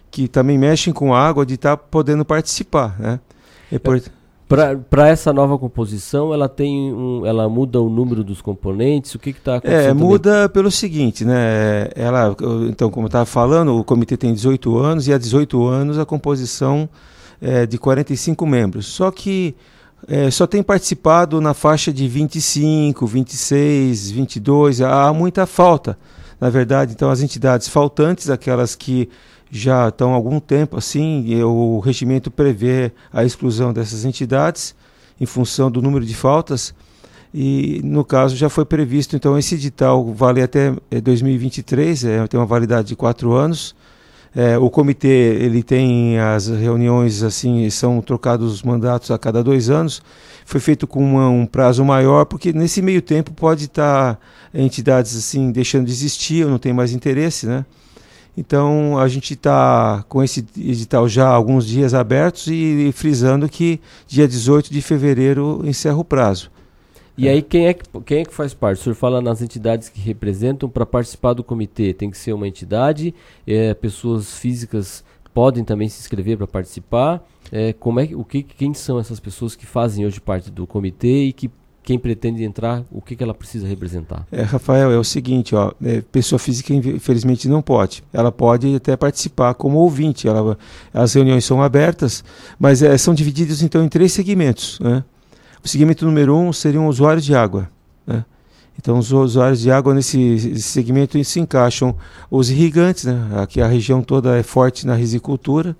que 0.09 0.27
também 0.27 0.57
mexem 0.57 0.93
com 0.93 1.13
água 1.13 1.45
de 1.45 1.55
estar 1.55 1.77
tá 1.77 1.83
podendo 1.89 2.25
participar. 2.25 2.99
Né? 2.99 3.19
É 3.71 3.79
por... 3.79 4.01
Para 4.89 5.07
essa 5.07 5.33
nova 5.33 5.57
composição, 5.57 6.31
ela 6.31 6.47
tem 6.47 6.93
um, 6.93 7.25
ela 7.25 7.49
muda 7.49 7.81
o 7.81 7.89
número 7.89 8.23
dos 8.23 8.39
componentes? 8.39 9.15
O 9.15 9.19
que 9.19 9.31
está 9.31 9.55
acontecendo? 9.55 9.89
É, 9.89 9.93
muda 9.93 10.47
pelo 10.47 10.69
seguinte, 10.69 11.25
né? 11.25 11.87
Ela, 11.95 12.35
então, 12.69 12.91
como 12.91 13.05
eu 13.05 13.07
estava 13.07 13.25
falando, 13.25 13.75
o 13.79 13.83
comitê 13.83 14.15
tem 14.15 14.31
18 14.31 14.77
anos 14.77 15.07
e 15.07 15.13
há 15.13 15.17
18 15.17 15.65
anos 15.65 15.97
a 15.97 16.05
composição 16.05 16.87
é 17.41 17.65
de 17.65 17.79
45 17.79 18.45
membros. 18.45 18.85
Só 18.85 19.09
que 19.09 19.55
é, 20.07 20.29
só 20.29 20.45
tem 20.45 20.61
participado 20.61 21.41
na 21.41 21.55
faixa 21.55 21.91
de 21.91 22.07
25, 22.07 23.07
26, 23.07 24.11
22, 24.11 24.81
há 24.81 25.11
muita 25.13 25.47
falta 25.47 25.97
na 26.43 26.49
verdade, 26.49 26.91
então 26.91 27.09
as 27.09 27.21
entidades 27.21 27.69
faltantes, 27.69 28.29
aquelas 28.29 28.75
que 28.75 29.07
já 29.49 29.87
estão 29.87 30.11
há 30.11 30.15
algum 30.15 30.41
tempo 30.41 30.75
assim, 30.75 31.41
o 31.41 31.79
regimento 31.79 32.29
prevê 32.29 32.91
a 33.13 33.23
exclusão 33.23 33.71
dessas 33.71 34.03
entidades 34.03 34.75
em 35.21 35.25
função 35.25 35.71
do 35.71 35.81
número 35.81 36.03
de 36.03 36.13
faltas. 36.13 36.75
E 37.33 37.79
no 37.81 38.03
caso 38.03 38.35
já 38.35 38.49
foi 38.49 38.65
previsto, 38.65 39.15
então 39.15 39.39
esse 39.39 39.55
edital 39.55 40.13
vale 40.13 40.41
até 40.41 40.75
2023, 41.01 42.03
é, 42.03 42.27
tem 42.27 42.37
uma 42.37 42.45
validade 42.45 42.89
de 42.89 42.95
quatro 42.97 43.31
anos. 43.31 43.73
É, 44.35 44.57
o 44.57 44.69
comitê 44.69 45.37
ele 45.39 45.61
tem 45.61 46.19
as 46.19 46.47
reuniões 46.47 47.21
assim, 47.21 47.69
são 47.69 48.01
trocados 48.01 48.51
os 48.51 48.63
mandatos 48.63 49.11
a 49.11 49.17
cada 49.17 49.43
dois 49.43 49.69
anos. 49.69 50.01
Foi 50.45 50.59
feito 50.59 50.87
com 50.87 51.03
uma, 51.03 51.29
um 51.29 51.45
prazo 51.45 51.85
maior, 51.85 52.25
porque 52.25 52.51
nesse 52.51 52.81
meio 52.81 53.01
tempo 53.01 53.31
pode 53.31 53.65
estar 53.65 54.15
tá 54.15 54.19
entidades 54.53 55.15
assim 55.15 55.51
deixando 55.51 55.85
de 55.85 55.91
existir 55.91 56.43
ou 56.43 56.51
não 56.51 56.57
tem 56.57 56.73
mais 56.73 56.93
interesse, 56.93 57.45
né? 57.45 57.65
Então 58.35 58.97
a 58.97 59.07
gente 59.07 59.33
está 59.33 60.03
com 60.09 60.23
esse 60.23 60.43
edital 60.57 61.07
já 61.07 61.27
alguns 61.27 61.67
dias 61.67 61.93
abertos 61.93 62.47
e, 62.47 62.87
e, 62.87 62.91
frisando 62.91 63.47
que 63.47 63.79
dia 64.07 64.27
18 64.27 64.73
de 64.73 64.81
fevereiro 64.81 65.61
encerra 65.63 65.97
o 65.97 66.03
prazo. 66.03 66.49
E 67.17 67.27
é. 67.27 67.31
aí 67.31 67.41
quem 67.41 67.67
é, 67.67 67.73
que, 67.73 67.83
quem 68.05 68.19
é 68.19 68.25
que 68.25 68.33
faz 68.33 68.53
parte? 68.53 68.79
O 68.79 68.83
senhor 68.83 68.95
fala 68.95 69.21
nas 69.21 69.41
entidades 69.41 69.89
que 69.89 69.99
representam 69.99 70.67
para 70.67 70.85
participar 70.85 71.33
do 71.33 71.43
comitê. 71.43 71.93
Tem 71.93 72.09
que 72.09 72.17
ser 72.17 72.33
uma 72.33 72.47
entidade, 72.47 73.13
é, 73.45 73.73
pessoas 73.73 74.37
físicas 74.37 75.03
podem 75.33 75.63
também 75.63 75.89
se 75.89 75.99
inscrever 75.99 76.37
para 76.37 76.47
participar. 76.47 77.23
É, 77.51 77.73
como 77.73 77.99
é, 77.99 78.09
o 78.13 78.23
que, 78.23 78.43
quem 78.43 78.73
são 78.73 78.99
essas 78.99 79.19
pessoas 79.19 79.55
que 79.55 79.65
fazem 79.65 80.05
hoje 80.05 80.19
parte 80.19 80.49
do 80.49 80.65
comitê 80.65 81.25
e 81.25 81.33
que 81.33 81.49
quem 81.83 81.99
pretende 81.99 82.43
entrar, 82.43 82.81
o 82.89 83.01
que, 83.01 83.13
que 83.13 83.21
ela 83.21 83.33
precisa 83.33 83.67
representar? 83.67 84.25
É, 84.31 84.41
Rafael, 84.41 84.89
é 84.89 84.97
o 84.97 85.03
seguinte, 85.03 85.53
ó, 85.53 85.73
é, 85.83 86.01
pessoa 86.01 86.39
física 86.39 86.73
infelizmente 86.73 87.49
não 87.49 87.61
pode. 87.61 88.01
Ela 88.13 88.31
pode 88.31 88.73
até 88.73 88.95
participar 88.95 89.53
como 89.53 89.79
ouvinte. 89.79 90.25
Ela, 90.25 90.57
as 90.93 91.13
reuniões 91.13 91.43
são 91.43 91.61
abertas, 91.61 92.23
mas 92.57 92.81
é, 92.81 92.97
são 92.97 93.13
divididas 93.13 93.61
então 93.61 93.83
em 93.83 93.89
três 93.89 94.13
segmentos. 94.13 94.79
Né? 94.79 95.03
O 95.63 95.67
segmento 95.67 96.05
número 96.05 96.35
um 96.35 96.51
seriam 96.51 96.87
usuários 96.87 97.23
de 97.23 97.33
água. 97.33 97.69
Né? 98.05 98.25
Então, 98.77 98.97
os 98.97 99.11
usuários 99.11 99.61
de 99.61 99.71
água 99.71 99.93
nesse 99.93 100.59
segmento 100.61 101.21
se 101.23 101.39
encaixam 101.39 101.95
os 102.29 102.49
irrigantes, 102.49 103.05
né? 103.05 103.29
aqui 103.35 103.61
a 103.61 103.67
região 103.67 104.01
toda 104.01 104.37
é 104.37 104.43
forte 104.43 104.85
na 104.85 104.95
risicultura, 104.95 105.75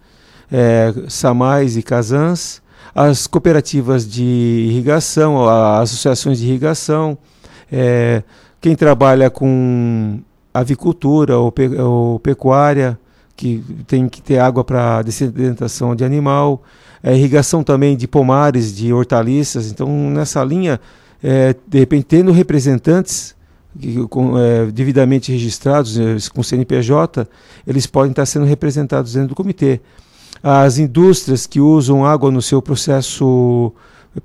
é, 0.51 0.93
samais 1.09 1.75
e 1.75 1.83
casãs, 1.83 2.61
as 2.95 3.27
cooperativas 3.27 4.09
de 4.09 4.23
irrigação, 4.69 5.47
as 5.47 5.89
associações 5.91 6.39
de 6.39 6.47
irrigação, 6.47 7.17
é, 7.71 8.23
quem 8.61 8.75
trabalha 8.75 9.29
com 9.29 10.21
avicultura 10.53 11.37
ou, 11.37 11.51
pe 11.51 11.67
ou, 11.75 12.19
pecuária, 12.19 12.97
que 13.35 13.63
tem 13.87 14.07
que 14.07 14.21
ter 14.21 14.37
água 14.37 14.63
para 14.63 15.01
dessedentação 15.01 15.95
de 15.95 16.05
animal, 16.05 16.61
é, 17.03 17.15
irrigação 17.15 17.63
também 17.63 17.97
de 17.97 18.07
pomares, 18.07 18.73
de 18.73 18.93
hortaliças. 18.93 19.69
Então, 19.69 19.89
nessa 20.09 20.41
linha, 20.43 20.79
é, 21.21 21.53
de 21.67 21.79
repente, 21.79 22.05
tendo 22.05 22.31
representantes 22.31 23.35
que, 23.77 24.07
com, 24.07 24.37
é, 24.37 24.67
devidamente 24.67 25.31
registrados 25.31 25.99
é, 25.99 26.15
com 26.33 26.41
CNPJ, 26.41 27.27
eles 27.67 27.85
podem 27.85 28.11
estar 28.11 28.25
sendo 28.25 28.45
representados 28.45 29.13
dentro 29.13 29.29
do 29.29 29.35
comitê. 29.35 29.81
As 30.41 30.77
indústrias 30.77 31.45
que 31.45 31.59
usam 31.59 32.05
água 32.05 32.31
no 32.31 32.41
seu 32.41 32.61
processo 32.61 33.73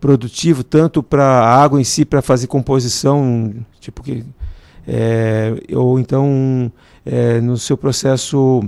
produtivo, 0.01 0.63
tanto 0.63 1.03
para 1.03 1.25
a 1.25 1.63
água 1.63 1.81
em 1.81 1.85
si, 1.85 2.05
para 2.05 2.21
fazer 2.23 2.47
composição, 2.47 3.55
tipo 3.81 4.03
que, 4.03 4.25
é, 4.87 5.55
ou 5.75 5.99
então 5.99 6.71
é, 7.05 7.41
no 7.41 7.57
seu 7.57 7.77
processo 7.77 8.63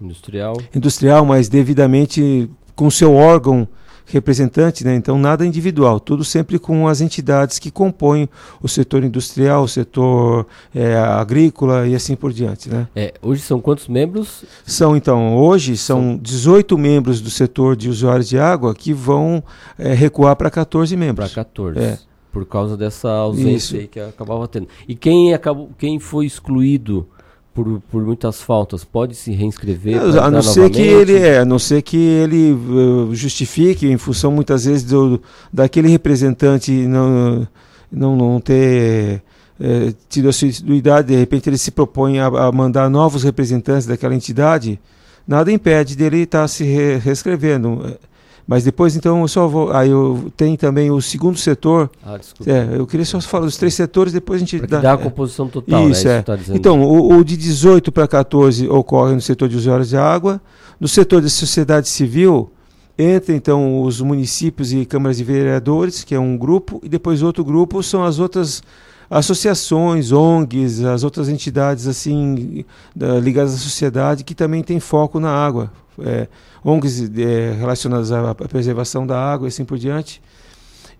industrial, 0.00 0.56
industrial, 0.74 1.26
mas 1.26 1.48
devidamente 1.48 2.50
com 2.74 2.90
seu 2.90 3.14
órgão 3.14 3.68
representante, 4.06 4.84
né? 4.84 4.94
então 4.94 5.18
nada 5.18 5.46
individual, 5.46 5.98
tudo 5.98 6.24
sempre 6.24 6.58
com 6.58 6.86
as 6.86 7.00
entidades 7.00 7.58
que 7.58 7.70
compõem 7.70 8.28
o 8.60 8.68
setor 8.68 9.04
industrial, 9.04 9.64
o 9.64 9.68
setor 9.68 10.46
é, 10.74 10.96
agrícola 10.96 11.86
e 11.86 11.94
assim 11.94 12.14
por 12.14 12.32
diante. 12.32 12.68
Né? 12.68 12.86
É, 12.94 13.14
hoje 13.22 13.42
são 13.42 13.60
quantos 13.60 13.88
membros? 13.88 14.44
São 14.66 14.96
então, 14.96 15.36
hoje 15.36 15.76
são 15.76 16.18
18 16.20 16.76
membros 16.76 17.20
do 17.20 17.30
setor 17.30 17.74
de 17.74 17.88
usuários 17.88 18.28
de 18.28 18.38
água 18.38 18.74
que 18.74 18.92
vão 18.92 19.42
é, 19.78 19.94
recuar 19.94 20.36
para 20.36 20.50
14 20.50 20.96
membros. 20.96 21.32
Para 21.32 21.44
14. 21.44 21.78
É. 21.78 21.98
Por 22.30 22.46
causa 22.46 22.78
dessa 22.78 23.10
ausência 23.10 23.86
que 23.86 24.00
acabava 24.00 24.48
tendo. 24.48 24.66
E 24.88 24.94
quem, 24.94 25.34
acabou, 25.34 25.70
quem 25.76 25.98
foi 25.98 26.24
excluído 26.24 27.06
por, 27.54 27.80
por 27.90 28.02
muitas 28.02 28.40
faltas, 28.40 28.84
pode 28.84 29.14
se 29.14 29.32
reinscrever? 29.32 29.96
É, 29.96 30.18
a 30.18 30.30
não 30.30 30.42
ser 30.42 30.70
que 30.70 30.80
ele 30.80 31.16
é, 31.16 31.38
a 31.38 31.44
não 31.44 31.58
ser 31.58 31.82
que 31.82 31.96
ele 31.96 32.52
uh, 32.52 33.14
justifique 33.14 33.86
em 33.86 33.98
função 33.98 34.30
muitas 34.30 34.64
vezes 34.64 34.84
do, 34.84 35.20
daquele 35.52 35.88
representante 35.88 36.70
não 36.70 37.46
não, 37.90 38.16
não 38.16 38.40
ter 38.40 39.22
é, 39.60 39.92
tido 40.08 40.28
a 40.28 40.32
sua 40.32 40.48
idade, 40.48 41.08
de 41.08 41.16
repente 41.16 41.48
ele 41.48 41.58
se 41.58 41.70
propõe 41.70 42.18
a, 42.18 42.26
a, 42.26 42.50
mandar 42.50 42.88
novos 42.88 43.22
representantes 43.22 43.86
daquela 43.86 44.14
entidade, 44.14 44.80
nada 45.28 45.52
impede 45.52 45.94
dele 45.94 46.22
estar 46.22 46.40
tá 46.40 46.48
se 46.48 46.64
re, 46.64 46.96
reescrevendo. 46.96 47.96
Mas 48.46 48.64
depois, 48.64 48.96
então, 48.96 49.22
eu 49.22 49.28
só 49.28 49.46
vou. 49.46 49.72
Aí 49.72 49.90
eu 49.90 50.32
tenho 50.36 50.56
também 50.56 50.90
o 50.90 51.00
segundo 51.00 51.38
setor. 51.38 51.90
Ah, 52.04 52.16
desculpa. 52.16 52.50
É, 52.50 52.76
eu 52.76 52.86
queria 52.86 53.06
só 53.06 53.20
falar 53.20 53.46
dos 53.46 53.56
três 53.56 53.74
setores, 53.74 54.12
depois 54.12 54.42
a 54.42 54.44
gente 54.44 54.58
dá. 54.66 54.80
Dá 54.80 54.92
a 54.94 54.98
composição 54.98 55.48
total, 55.48 55.88
Isso, 55.88 56.06
né? 56.06 56.18
é. 56.18 56.22
Tá 56.22 56.38
então, 56.50 56.82
o, 56.82 57.16
o, 57.16 57.24
de 57.24 57.36
18 57.36 57.92
para 57.92 58.08
14 58.08 58.68
ocorre 58.68 59.14
no 59.14 59.20
setor 59.20 59.48
de 59.48 59.56
usuários 59.56 59.90
de 59.90 59.96
água. 59.96 60.40
No 60.80 60.88
setor 60.88 61.22
de 61.22 61.30
sociedade 61.30 61.88
civil, 61.88 62.50
entra 62.98 63.34
então 63.34 63.82
os 63.82 64.00
municípios 64.00 64.72
e 64.72 64.84
câmaras 64.84 65.16
de 65.16 65.24
vereadores, 65.24 66.02
que 66.02 66.14
é 66.14 66.18
um 66.18 66.36
grupo, 66.36 66.80
e 66.82 66.88
depois 66.88 67.22
outro 67.22 67.44
grupo 67.44 67.82
são 67.82 68.02
as 68.02 68.18
outras 68.18 68.62
associações, 69.08 70.10
ONGs, 70.10 70.84
as 70.84 71.04
outras 71.04 71.28
entidades 71.28 71.86
assim 71.86 72.64
da, 72.96 73.20
ligadas 73.20 73.54
à 73.54 73.58
sociedade 73.58 74.24
que 74.24 74.34
também 74.34 74.62
têm 74.62 74.80
foco 74.80 75.20
na 75.20 75.30
água. 75.30 75.70
É, 76.00 76.28
ONGs 76.64 77.10
é, 77.18 77.52
relacionadas 77.52 78.12
à, 78.12 78.34
preservação 78.34 79.06
da 79.06 79.18
água 79.18 79.46
e 79.46 79.48
assim 79.48 79.64
por 79.64 79.78
diante. 79.78 80.22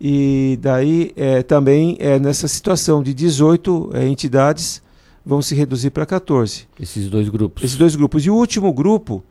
E 0.01 0.59
daí 0.61 1.13
é, 1.17 1.43
também 1.43 1.97
é 2.01 2.19
nessa 2.19 2.49
situação 2.49 3.03
de 3.03 3.15
18 3.15 3.91
é, 3.95 4.07
entidades 4.07 4.83
vão 5.25 5.41
se 5.41 5.55
reduzir 5.55 5.91
para 5.91 6.05
14. 6.05 6.67
Esses 6.81 7.09
dois 7.09 7.29
grupos. 7.29 7.63
Esses 7.63 7.77
dois 7.77 7.95
grupos. 7.95 8.27
E 8.27 8.31
o 8.31 8.35
último 8.35 8.73
grupo, 8.73 9.23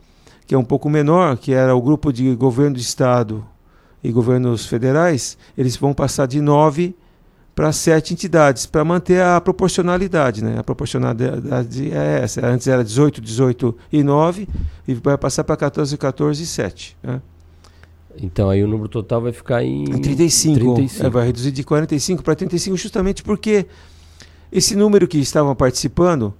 que 0.47 0.55
é 0.55 0.57
um 0.57 0.63
pouco 0.63 0.89
menor, 0.89 1.37
que 1.37 1.53
era 1.53 1.75
o 1.75 1.81
grupo 1.81 2.11
de 2.13 2.33
governo 2.35 2.75
do 2.75 2.79
estado 2.79 3.45
e 4.03 4.11
governos 4.11 4.65
federais, 4.65 5.37
eles 5.57 5.75
vão 5.75 5.93
passar 5.93 6.25
de 6.25 6.41
9 6.41 6.95
para 7.55 7.71
sete 7.71 8.13
entidades, 8.13 8.65
para 8.65 8.83
manter 8.83 9.21
a 9.21 9.39
proporcionalidade. 9.41 10.43
Né? 10.43 10.57
A 10.57 10.63
proporcionalidade 10.63 11.91
é 11.91 12.21
essa. 12.23 12.45
Antes 12.45 12.67
era 12.67 12.83
18, 12.83 13.21
18 13.21 13.77
e 13.91 14.03
9, 14.03 14.47
e 14.87 14.93
vai 14.93 15.17
passar 15.17 15.43
para 15.43 15.57
14, 15.57 15.97
14 15.97 16.41
e 16.41 16.45
7. 16.45 16.97
Né? 17.03 17.21
Então 18.17 18.49
aí 18.49 18.63
o 18.63 18.67
número 18.67 18.89
total 18.89 19.21
vai 19.21 19.31
ficar 19.31 19.63
em, 19.63 19.83
em 19.83 20.01
35. 20.01 20.75
35. 20.75 21.05
É, 21.05 21.09
vai 21.09 21.25
reduzir 21.25 21.51
de 21.51 21.63
45 21.63 22.23
para 22.23 22.35
35, 22.35 22.77
justamente 22.77 23.23
porque 23.23 23.65
esse 24.51 24.75
número 24.75 25.07
que 25.07 25.17
estavam 25.17 25.55
participando, 25.55 26.33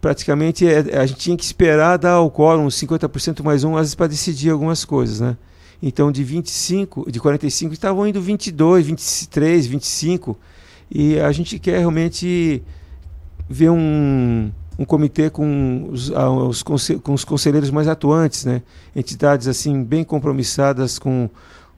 praticamente 0.00 0.66
é, 0.66 0.98
a 0.98 1.06
gente 1.06 1.18
tinha 1.18 1.36
que 1.36 1.44
esperar 1.44 1.96
dar 1.96 2.12
ao 2.12 2.30
quórum 2.30 2.66
50% 2.66 3.42
mais 3.42 3.64
um, 3.64 3.76
às 3.76 3.82
vezes, 3.82 3.94
para 3.94 4.06
decidir 4.06 4.50
algumas 4.50 4.84
coisas. 4.84 5.20
Né? 5.20 5.36
Então 5.82 6.12
de 6.12 6.22
25, 6.22 7.10
de 7.10 7.18
45 7.18 7.74
estavam 7.74 8.06
indo 8.06 8.22
22, 8.22 8.86
23, 8.86 9.66
25. 9.66 10.38
E 10.88 11.18
a 11.18 11.32
gente 11.32 11.58
quer 11.58 11.78
realmente 11.78 12.62
ver 13.48 13.70
um, 13.70 14.52
um 14.78 14.84
comitê 14.84 15.28
com 15.28 15.88
os, 15.90 16.10
os, 16.10 16.62
com 17.02 17.12
os 17.12 17.24
conselheiros 17.24 17.70
mais 17.70 17.88
atuantes, 17.88 18.44
né? 18.44 18.62
entidades 18.94 19.48
assim 19.48 19.82
bem 19.82 20.04
compromissadas 20.04 20.98
com, 20.98 21.28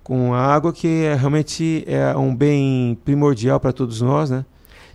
com 0.03 0.35
a 0.35 0.41
água, 0.41 0.73
que 0.73 0.87
é, 1.05 1.15
realmente 1.15 1.85
é 1.87 2.15
um 2.17 2.35
bem 2.35 2.99
primordial 3.05 3.59
para 3.59 3.73
todos 3.73 4.03
nós. 4.03 4.29
Né? 4.29 4.45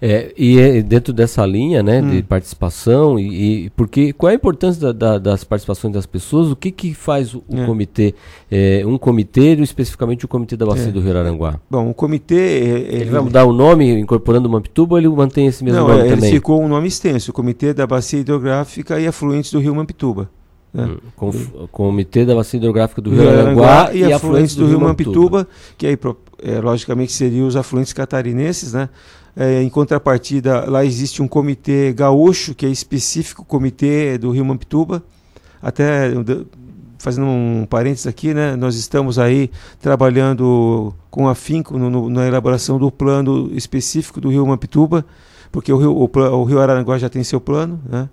É, 0.02 0.34
e 0.38 0.58
é 0.58 0.82
dentro 0.82 1.12
dessa 1.12 1.46
linha 1.46 1.84
né, 1.84 2.02
hum. 2.02 2.10
de 2.10 2.24
participação, 2.24 3.20
e, 3.20 3.66
e, 3.66 3.70
porque 3.72 4.14
qual 4.14 4.30
é 4.30 4.34
a 4.34 4.36
importância 4.36 4.82
da, 4.82 4.92
da, 4.94 5.18
das 5.18 5.44
participações 5.44 5.94
das 5.94 6.06
pessoas? 6.06 6.50
O 6.50 6.56
que, 6.56 6.72
que 6.72 6.94
faz 6.94 7.34
o, 7.34 7.44
é. 7.52 7.66
comitê? 7.66 8.16
É, 8.50 8.84
um 8.86 8.98
comitê, 8.98 9.54
especificamente 9.56 10.24
o 10.24 10.28
comitê 10.28 10.56
da 10.56 10.66
Bacia 10.66 10.88
é. 10.88 10.92
do 10.92 11.02
Rio 11.02 11.18
Aranguá? 11.18 11.60
Bom, 11.70 11.90
o 11.90 11.94
comitê. 11.94 12.36
Ele, 12.36 12.96
ele, 13.02 13.10
vai 13.10 13.22
mudar 13.22 13.44
o 13.46 13.52
nome, 13.52 14.00
incorporando 14.00 14.48
o 14.48 14.52
Mampituba, 14.52 14.96
ou 14.96 15.00
ele 15.00 15.10
mantém 15.10 15.48
esse 15.48 15.64
mesmo 15.64 15.82
não, 15.82 15.88
nome 15.90 16.02
ele 16.02 16.16
também? 16.16 16.32
ficou 16.32 16.62
um 16.64 16.68
nome 16.68 16.88
extenso: 16.88 17.34
Comitê 17.34 17.74
da 17.74 17.86
Bacia 17.86 18.20
Hidrográfica 18.20 19.00
e 19.00 19.08
Afluentes 19.08 19.52
do 19.52 19.60
Rio 19.60 19.76
Mampituba. 19.76 20.30
Né? 20.74 20.86
Hum, 20.86 20.98
com, 21.16 21.32
Comitê 21.72 22.26
da 22.26 22.36
Bacia 22.36 22.58
Hidrográfica 22.58 23.02
do 23.02 23.10
Rio, 23.10 23.22
Rio 23.22 23.30
Aranguá 23.30 23.90
e, 23.92 24.00
e 24.00 24.14
afluentes 24.14 24.56
do, 24.56 24.64
do 24.64 24.70
Rio 24.70 24.80
Mampituba, 24.80 25.40
Mampituba, 25.40 25.48
que 25.78 25.88
aí, 25.88 25.98
é, 26.44 26.62
logicamente 26.62 27.12
seriam 27.12 27.48
os 27.48 27.56
afluentes 27.56 27.92
catarinenses, 27.92 28.74
né? 28.74 28.88
É, 29.36 29.62
em 29.62 29.70
contrapartida, 29.70 30.70
lá 30.70 30.84
existe 30.84 31.22
um 31.22 31.28
comitê 31.28 31.94
gaúcho, 31.94 32.54
que 32.54 32.66
é 32.66 32.70
específico 32.70 33.46
comitê 33.46 34.18
do 34.18 34.32
Rio 34.32 34.46
Mampituba. 34.46 35.04
Até 35.62 36.12
fazendo 36.98 37.28
um 37.28 37.66
parênteses 37.68 38.06
aqui, 38.06 38.34
né, 38.34 38.56
nós 38.56 38.76
estamos 38.76 39.18
aí 39.18 39.50
trabalhando 39.80 40.94
com 41.10 41.28
afinco 41.28 41.78
no, 41.78 41.90
no, 41.90 42.10
na 42.10 42.28
elaboração 42.28 42.78
do 42.78 42.92
plano 42.92 43.50
específico 43.54 44.20
do 44.20 44.30
Rio 44.30 44.46
Mampituba, 44.46 45.06
porque 45.52 45.72
o 45.72 45.78
Rio, 45.78 45.96
o, 45.96 46.10
o 46.34 46.44
Rio 46.44 46.60
Araranguá 46.60 46.98
já 46.98 47.10
tem 47.10 47.24
seu 47.24 47.40
plano, 47.40 47.80
né? 47.90 48.10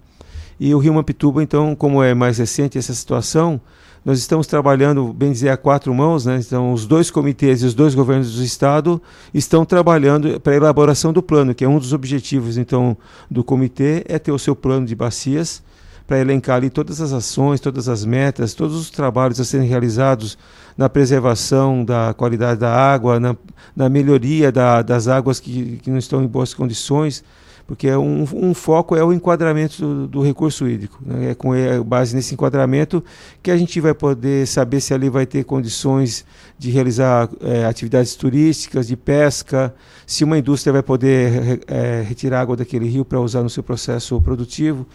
E 0.59 0.75
o 0.75 0.79
Rio 0.79 0.95
Mampituba, 0.95 1.43
então, 1.43 1.75
como 1.75 2.03
é 2.03 2.15
mais 2.15 2.39
recente 2.39 2.79
essa 2.79 2.95
situação, 2.95 3.61
nós 4.07 4.21
estamos 4.21 4.47
trabalhando, 4.47 5.13
bem 5.13 5.33
dizer, 5.33 5.49
a 5.49 5.57
quatro 5.57 5.93
mãos, 5.93 6.25
né? 6.25 6.39
Então, 6.39 6.73
os 6.73 6.87
dois 6.87 7.11
comitês 7.11 7.61
e 7.61 7.67
os 7.67 7.75
dois 7.75 7.93
governos 7.93 8.37
do 8.37 8.45
estado 8.45 9.03
estão 9.35 9.65
trabalhando 9.65 10.39
para 10.39 10.53
a 10.53 10.57
elaboração 10.57 11.13
do 11.13 11.21
plano, 11.21 11.53
que 11.53 11.65
é 11.65 11.69
um 11.69 11.81
dos 11.81 11.93
objetivos, 11.93 12.57
então, 12.57 12.97
do 13.29 13.43
comitê, 13.43 14.05
é 14.09 14.17
ter 14.17 14.31
o 14.31 14.39
seu 14.39 14.55
plano 14.55 14.87
de 14.87 14.95
bacias, 14.95 15.61
para 16.07 16.21
elencar 16.21 16.55
ali 16.55 16.71
todas 16.71 17.01
as 17.01 17.13
ações, 17.13 17.59
todas 17.59 17.89
as 17.89 18.05
metas, 18.05 18.55
todos 18.55 18.77
os 18.77 18.91
trabalhos 18.91 19.41
a 19.41 19.45
serem 19.45 19.67
realizados 19.67 20.39
na 20.79 20.89
preservação 20.89 21.85
da 21.85 22.15
qualidade 22.15 22.61
da 22.61 22.73
água, 22.73 23.19
na, 23.19 23.37
na 23.75 23.89
melhoria 23.89 24.53
da, 24.53 24.83
das 24.83 25.09
águas 25.09 25.41
que, 25.41 25.79
que 25.83 25.91
não 25.91 25.99
estão 25.99 26.23
em 26.23 26.29
boas 26.29 26.55
condições, 26.55 27.25
porque 27.67 27.91
um, 27.97 28.25
um 28.33 28.55
foco 28.55 28.95
é 28.95 29.03
o 29.03 29.13
enquadramento 29.13 29.81
do, 29.81 30.07
do 30.07 30.23
recurso 30.23 30.69
hídrico. 30.69 31.01
Né? 31.05 31.31
É 31.31 31.35
com 31.35 31.53
é, 31.53 31.81
base 31.81 32.15
nesse 32.15 32.35
enquadramento 32.35 33.03
que 33.43 33.51
a 33.51 33.57
gente 33.57 33.81
vai 33.81 33.93
poder 33.93 34.47
saber 34.47 34.81
se 34.81 34.95
ali 34.95 35.09
vai 35.11 35.27
ter 35.27 35.43
condições 35.45 36.25
de 36.57 36.71
realizar 36.71 37.29
é, 37.41 37.65
atividades 37.65 38.15
turísticas, 38.15 38.87
de 38.87 38.97
pesca, 38.97 39.75
se 40.07 40.23
uma 40.23 40.39
indústria 40.39 40.73
vai 40.73 40.83
poder 40.83 41.61
é, 41.67 42.03
retirar 42.03 42.41
água 42.41 42.57
daquele 42.57 42.89
rio 42.89 43.05
para 43.05 43.21
usar 43.21 43.43
no 43.43 43.51
seu 43.51 43.65
processo 43.65 44.21
produtivo. 44.21 44.87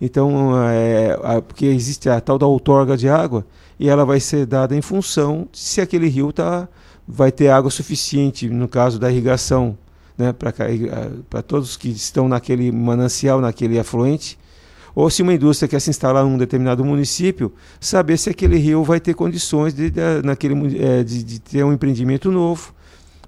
Então, 0.00 0.54
é, 0.70 1.18
a, 1.22 1.42
porque 1.42 1.66
existe 1.66 2.08
a 2.08 2.20
tal 2.20 2.38
da 2.38 2.46
outorga 2.46 2.96
de 2.96 3.08
água 3.08 3.46
e 3.78 3.88
ela 3.88 4.04
vai 4.04 4.18
ser 4.18 4.46
dada 4.46 4.74
em 4.74 4.80
função 4.80 5.46
se 5.52 5.80
aquele 5.80 6.08
rio 6.08 6.32
tá, 6.32 6.66
vai 7.06 7.30
ter 7.30 7.48
água 7.48 7.70
suficiente, 7.70 8.48
no 8.48 8.66
caso 8.66 8.98
da 8.98 9.10
irrigação 9.10 9.76
né, 10.16 10.32
para 10.32 11.42
todos 11.42 11.76
que 11.76 11.88
estão 11.88 12.28
naquele 12.28 12.70
manancial, 12.70 13.40
naquele 13.40 13.78
afluente, 13.78 14.38
ou 14.94 15.10
se 15.10 15.22
uma 15.22 15.34
indústria 15.34 15.68
quer 15.68 15.80
se 15.80 15.90
instalar 15.90 16.24
num 16.24 16.38
determinado 16.38 16.84
município, 16.84 17.52
saber 17.80 18.16
se 18.16 18.30
aquele 18.30 18.56
rio 18.56 18.84
vai 18.84 19.00
ter 19.00 19.14
condições 19.14 19.74
de, 19.74 19.90
de 19.90 20.00
naquele, 20.22 20.78
é, 20.80 21.02
de, 21.02 21.22
de 21.24 21.40
ter 21.40 21.64
um 21.64 21.72
empreendimento 21.72 22.30
novo 22.30 22.72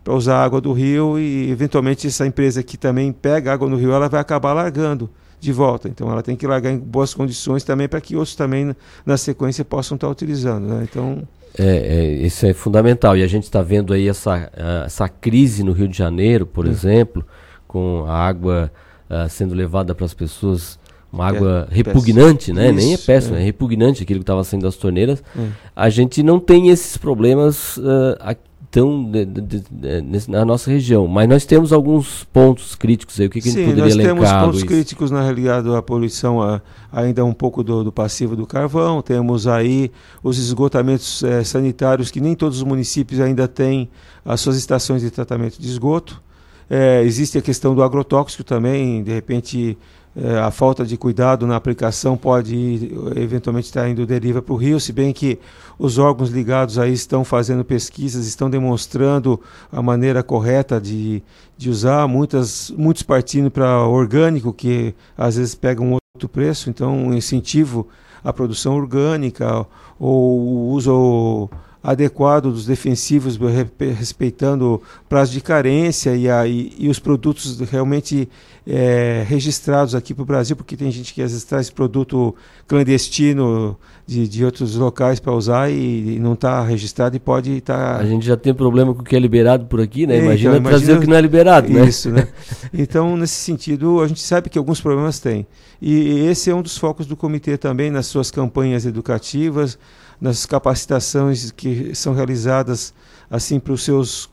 para 0.04 0.14
usar 0.14 0.36
a 0.36 0.44
água 0.44 0.60
do 0.60 0.72
rio 0.72 1.18
e 1.18 1.50
eventualmente 1.50 2.06
essa 2.06 2.24
empresa 2.24 2.62
que 2.62 2.76
também 2.76 3.12
pega 3.12 3.52
água 3.52 3.68
no 3.68 3.76
rio, 3.76 3.90
ela 3.90 4.08
vai 4.08 4.20
acabar 4.20 4.52
largando 4.52 5.10
de 5.40 5.52
volta. 5.52 5.88
Então 5.88 6.10
ela 6.10 6.22
tem 6.22 6.36
que 6.36 6.46
largar 6.46 6.70
em 6.70 6.78
boas 6.78 7.12
condições 7.12 7.64
também 7.64 7.88
para 7.88 8.00
que 8.00 8.14
outros 8.14 8.36
também 8.36 8.74
na 9.04 9.16
sequência 9.16 9.64
possam 9.64 9.96
estar 9.96 10.08
utilizando. 10.08 10.68
Né? 10.68 10.86
Então 10.88 11.26
é, 11.58 11.64
é, 11.64 12.04
isso 12.26 12.46
é 12.46 12.52
fundamental. 12.52 13.16
E 13.16 13.22
a 13.22 13.26
gente 13.26 13.44
está 13.44 13.62
vendo 13.62 13.92
aí 13.92 14.08
essa, 14.08 14.50
essa 14.84 15.08
crise 15.08 15.62
no 15.62 15.72
Rio 15.72 15.88
de 15.88 15.96
Janeiro, 15.96 16.46
por 16.46 16.66
é. 16.66 16.70
exemplo, 16.70 17.24
com 17.66 18.04
a 18.06 18.14
água 18.14 18.70
uh, 19.10 19.28
sendo 19.28 19.54
levada 19.54 19.94
para 19.94 20.04
as 20.04 20.14
pessoas 20.14 20.78
uma 21.12 21.26
É, 21.26 21.28
água 21.28 21.66
péssimo. 21.68 21.76
repugnante, 21.76 22.52
né? 22.52 22.72
Nem 22.72 22.90
é 22.90 22.94
Isso, 22.94 23.06
péssimo, 23.06 23.36
é. 23.36 23.40
é. 23.40 23.44
repugnante 23.44 24.02
aquilo 24.02 24.20
que 24.20 24.24
estava 24.24 24.44
saindo 24.44 24.64
das 24.64 24.76
torneiras. 24.76 25.22
Hum. 25.36 25.48
A 25.74 25.88
gente 25.88 26.22
não 26.22 26.38
tem 26.38 26.68
esses 26.68 26.96
problemas 26.96 27.76
uh, 27.78 28.16
aqui 28.20 28.40
de, 28.84 29.24
de, 29.24 29.40
de, 29.40 30.30
na 30.30 30.44
nossa 30.44 30.70
região, 30.70 31.06
mas 31.06 31.28
nós 31.28 31.44
temos 31.46 31.72
alguns 31.72 32.24
pontos 32.24 32.74
críticos 32.74 33.18
aí. 33.20 33.26
O 33.26 33.30
que, 33.30 33.40
que 33.40 33.48
a 33.48 33.52
gente 33.52 33.60
Sim, 33.60 33.66
poderia 33.70 33.84
nós 33.84 33.94
temos 33.96 34.22
elencar, 34.24 34.44
pontos 34.44 34.60
Luiz? 34.60 34.72
críticos 34.72 35.10
na 35.10 35.22
realidade 35.22 35.74
a 35.74 35.80
poluição 35.80 36.42
a- 36.42 36.60
ainda 36.92 37.24
um 37.24 37.32
pouco 37.32 37.62
do, 37.64 37.82
do 37.84 37.92
passivo 37.92 38.36
do 38.36 38.46
carvão. 38.46 39.00
Temos 39.00 39.46
aí 39.46 39.90
os 40.22 40.38
esgotamentos 40.38 41.22
eh, 41.22 41.42
sanitários 41.44 42.10
que 42.10 42.20
nem 42.20 42.34
todos 42.34 42.58
os 42.58 42.64
municípios 42.64 43.20
ainda 43.20 43.48
têm 43.48 43.88
as 44.24 44.40
suas 44.40 44.56
estações 44.56 45.02
de 45.02 45.10
tratamento 45.10 45.60
de 45.60 45.68
esgoto. 45.68 46.20
Eh, 46.68 47.02
existe 47.04 47.38
a 47.38 47.42
questão 47.42 47.74
do 47.74 47.82
agrotóxico 47.82 48.42
também, 48.44 49.02
de 49.02 49.12
repente 49.12 49.78
eh, 50.16 50.38
a 50.38 50.50
falta 50.50 50.84
de 50.84 50.96
cuidado 50.96 51.46
na 51.46 51.56
aplicação 51.56 52.16
pode 52.16 52.90
eventualmente 53.16 53.66
estar 53.66 53.86
indo 53.86 54.06
deriva 54.06 54.40
para 54.40 54.54
o 54.54 54.56
rio, 54.56 54.80
se 54.80 54.90
bem 54.92 55.12
que 55.12 55.38
os 55.78 55.98
órgãos 55.98 56.30
ligados 56.30 56.78
aí 56.78 56.92
estão 56.92 57.22
fazendo 57.22 57.62
pesquisas, 57.64 58.26
estão 58.26 58.48
demonstrando 58.48 59.38
a 59.70 59.82
maneira 59.82 60.22
correta 60.22 60.80
de, 60.80 61.22
de 61.58 61.68
usar, 61.68 62.08
muitas, 62.08 62.70
muitos 62.70 63.02
partindo 63.02 63.50
para 63.50 63.86
orgânico, 63.86 64.54
que 64.54 64.94
às 65.18 65.36
vezes 65.36 65.54
pega 65.54 65.82
um 65.82 65.98
outro 66.14 66.28
preço, 66.30 66.70
então 66.70 66.96
um 66.96 67.12
incentivo 67.12 67.86
à 68.24 68.32
produção 68.32 68.74
orgânica 68.74 69.66
ou 69.98 70.40
o 70.40 70.68
uso 70.70 71.50
adequado 71.90 72.50
dos 72.50 72.66
defensivos, 72.66 73.36
re- 73.36 73.92
respeitando 73.92 74.82
prazo 75.08 75.32
de 75.32 75.40
carência 75.40 76.16
e, 76.16 76.28
a, 76.28 76.46
e, 76.46 76.72
e 76.78 76.88
os 76.88 76.98
produtos 76.98 77.60
realmente 77.60 78.28
eh, 78.66 79.24
registrados 79.28 79.94
aqui 79.94 80.12
para 80.12 80.22
o 80.22 80.26
Brasil, 80.26 80.56
porque 80.56 80.76
tem 80.76 80.90
gente 80.90 81.14
que 81.14 81.22
às 81.22 81.30
vezes 81.30 81.44
traz 81.44 81.70
produto 81.70 82.34
clandestino 82.66 83.76
de, 84.06 84.28
de 84.28 84.44
outros 84.44 84.76
locais 84.76 85.18
para 85.20 85.32
usar 85.32 85.70
e, 85.70 86.16
e 86.16 86.18
não 86.18 86.34
está 86.34 86.62
registrado 86.64 87.16
e 87.16 87.20
pode 87.20 87.52
estar. 87.58 88.00
A 88.00 88.06
gente 88.06 88.24
já 88.26 88.36
tem 88.36 88.54
problema 88.54 88.94
com 88.94 89.02
o 89.02 89.04
que 89.04 89.16
é 89.16 89.18
liberado 89.18 89.66
por 89.66 89.80
aqui, 89.80 90.06
né? 90.06 90.16
É, 90.16 90.22
Imagina 90.22 90.56
então, 90.56 90.62
trazer 90.70 90.84
imagina- 90.84 90.98
o 90.98 91.00
que 91.02 91.06
não 91.10 91.16
é 91.16 91.20
liberado, 91.20 91.68
né? 91.72 91.84
Isso, 91.86 92.10
né? 92.10 92.26
Então, 92.72 93.16
nesse 93.16 93.34
sentido, 93.34 94.00
a 94.00 94.08
gente 94.08 94.20
sabe 94.20 94.48
que 94.50 94.58
alguns 94.58 94.80
problemas 94.80 95.18
tem. 95.18 95.46
E 95.80 96.26
esse 96.28 96.50
é 96.50 96.54
um 96.54 96.62
dos 96.62 96.76
focos 96.78 97.06
do 97.06 97.16
comitê 97.16 97.56
também 97.56 97.90
nas 97.90 98.06
suas 98.06 98.30
campanhas 98.30 98.86
educativas, 98.86 99.78
nas 100.20 100.46
capacitações 100.46 101.50
que 101.50 101.94
são 101.94 102.14
realizadas 102.14 102.94
assim 103.30 103.58
para 103.58 103.72
os 103.72 103.82
seus, 103.82 104.30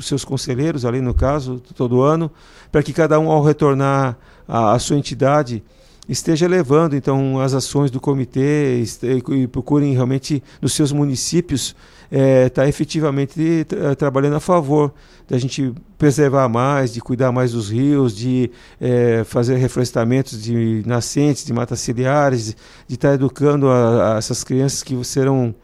seus 0.00 0.24
conselheiros, 0.24 0.84
ali 0.84 1.00
no 1.00 1.14
caso, 1.14 1.62
todo 1.74 2.02
ano, 2.02 2.30
para 2.70 2.82
que 2.82 2.92
cada 2.92 3.18
um, 3.18 3.30
ao 3.30 3.42
retornar 3.42 4.18
à, 4.46 4.78
sua 4.78 4.96
entidade, 4.96 5.62
esteja 6.08 6.48
levando 6.48 6.96
então 6.96 7.40
as 7.40 7.54
ações 7.54 7.90
do 7.90 8.00
comitê 8.00 8.82
e 9.30 9.46
procurem 9.46 9.94
realmente 9.94 10.42
nos 10.60 10.72
seus 10.72 10.90
municípios 10.90 11.76
estar 12.46 12.68
efetivamente 12.68 13.64
tra- 13.66 13.94
trabalhando 13.96 14.36
a 14.36 14.40
favor 14.40 14.92
da 15.28 15.38
gente 15.38 15.72
preservar 15.96 16.48
mais, 16.48 16.92
de 16.92 17.00
cuidar 17.00 17.32
mais 17.32 17.52
dos 17.52 17.70
rios, 17.70 18.14
de 18.14 18.50
eh, 18.80 19.22
fazer 19.24 19.56
reflorestamentos 19.56 20.42
de 20.42 20.82
nascentes, 20.84 21.44
de 21.44 21.52
matas 21.52 21.80
ciliares, 21.80 22.54
de 22.86 22.94
estar 22.94 23.14
educando 23.14 23.68
a- 23.68 24.14
a 24.14 24.18
essas 24.18 24.44
crianças 24.44 24.82
que 24.82 25.02
serão 25.04 25.54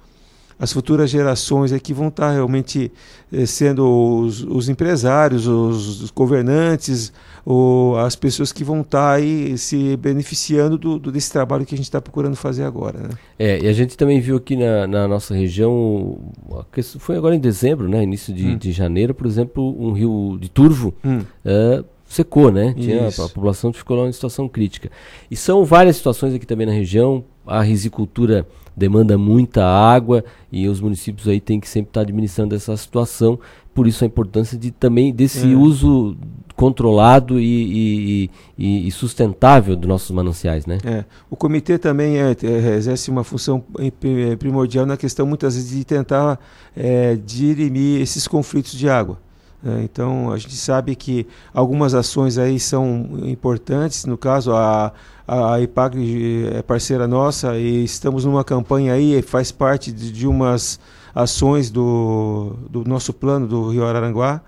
as 0.60 0.72
futuras 0.72 1.08
gerações 1.08 1.70
é 1.70 1.78
que 1.78 1.94
vão 1.94 2.08
estar 2.08 2.32
realmente 2.32 2.90
eh, 3.32 3.46
sendo 3.46 3.86
os, 4.22 4.42
os 4.42 4.68
empresários, 4.68 5.46
os, 5.46 6.02
os 6.02 6.10
governantes, 6.10 7.12
ou 7.50 7.96
as 7.96 8.14
pessoas 8.14 8.52
que 8.52 8.62
vão 8.62 8.82
estar 8.82 9.10
aí 9.14 9.56
se 9.56 9.96
beneficiando 9.96 10.76
do, 10.76 10.98
do- 10.98 11.10
desse 11.10 11.32
trabalho 11.32 11.64
que 11.64 11.74
a 11.74 11.78
gente 11.78 11.86
está 11.86 11.98
procurando 11.98 12.36
fazer 12.36 12.62
agora. 12.64 12.98
Né? 12.98 13.08
É, 13.38 13.58
e 13.64 13.66
a 13.66 13.72
gente 13.72 13.96
também 13.96 14.20
viu 14.20 14.36
aqui 14.36 14.54
na, 14.54 14.86
na 14.86 15.08
nossa 15.08 15.34
região, 15.34 16.18
a 16.52 16.82
foi 16.98 17.16
agora 17.16 17.34
em 17.34 17.40
dezembro, 17.40 17.88
né? 17.88 18.02
Início 18.02 18.34
de, 18.34 18.48
Hum. 18.48 18.58
de 18.58 18.70
janeiro, 18.70 19.14
por 19.14 19.26
exemplo, 19.26 19.74
um 19.82 19.92
rio 19.92 20.36
de 20.38 20.50
Turvo 20.50 20.92
Hum. 21.02 21.20
eh, 21.42 21.82
secou, 22.04 22.52
né? 22.52 22.74
Tinha, 22.78 23.08
Isso. 23.08 23.22
a 23.22 23.28
população 23.28 23.72
ficou 23.72 23.96
lá 23.96 24.06
em 24.06 24.12
situação 24.12 24.46
crítica. 24.46 24.90
E 25.30 25.34
são 25.36 25.64
várias 25.64 25.96
situações 25.96 26.34
aqui 26.34 26.46
também 26.46 26.66
na 26.66 26.72
região. 26.74 27.24
A 27.46 27.62
risicultura 27.62 28.46
demanda 28.76 29.16
muita 29.16 29.64
água 29.64 30.22
e 30.52 30.68
os 30.68 30.82
municípios 30.82 31.26
aí 31.26 31.40
têm 31.40 31.58
que 31.58 31.68
sempre 31.68 31.88
estar 31.90 32.02
administrando 32.02 32.54
essa 32.54 32.76
situação. 32.76 33.38
Por 33.74 33.86
isso 33.86 34.04
a 34.04 34.06
importância 34.06 34.58
de 34.58 34.70
também 34.70 35.14
desse 35.14 35.50
É. 35.50 35.56
uso 35.56 36.14
controlado 36.58 37.38
e, 37.38 38.30
e- 38.58 38.88
e- 38.88 38.90
sustentável 38.90 39.76
dos 39.76 39.88
nossos 39.88 40.10
mananciais, 40.10 40.66
né? 40.66 40.78
É, 40.84 41.04
o 41.30 41.36
comitê 41.36 41.78
também 41.78 42.18
é, 42.18 42.36
é, 42.42 42.74
exerce 42.74 43.12
uma 43.12 43.22
função 43.22 43.62
pri- 44.00 44.36
primordial 44.36 44.84
na 44.84 44.96
questão, 44.96 45.24
muitas 45.24 45.54
vezes, 45.54 45.70
de 45.70 45.84
tentar 45.84 46.36
é, 46.76 47.14
dirimir 47.14 48.00
esses 48.00 48.26
conflitos 48.26 48.72
de 48.72 48.88
água. 48.88 49.20
né? 49.62 49.82
então, 49.84 50.32
a 50.32 50.36
gente 50.36 50.56
sabe 50.56 50.96
que 50.96 51.28
algumas 51.54 51.94
ações 51.94 52.38
aí 52.38 52.58
são 52.58 53.08
importantes. 53.22 54.04
No 54.04 54.18
caso, 54.18 54.52
a, 54.52 54.92
a 55.28 55.60
IPAGRE 55.60 56.48
é 56.54 56.60
parceira 56.62 57.06
nossa 57.06 57.56
e 57.56 57.84
estamos 57.84 58.24
numa 58.24 58.42
campanha 58.42 58.94
aí, 58.94 59.22
faz 59.22 59.52
parte 59.52 59.92
de, 59.92 60.10
de 60.10 60.26
umas 60.26 60.80
ações 61.14 61.70
do, 61.70 62.56
do 62.68 62.82
nosso 62.84 63.12
plano 63.12 63.46
do 63.46 63.70
Rio 63.70 63.86
Araranguá 63.86 64.42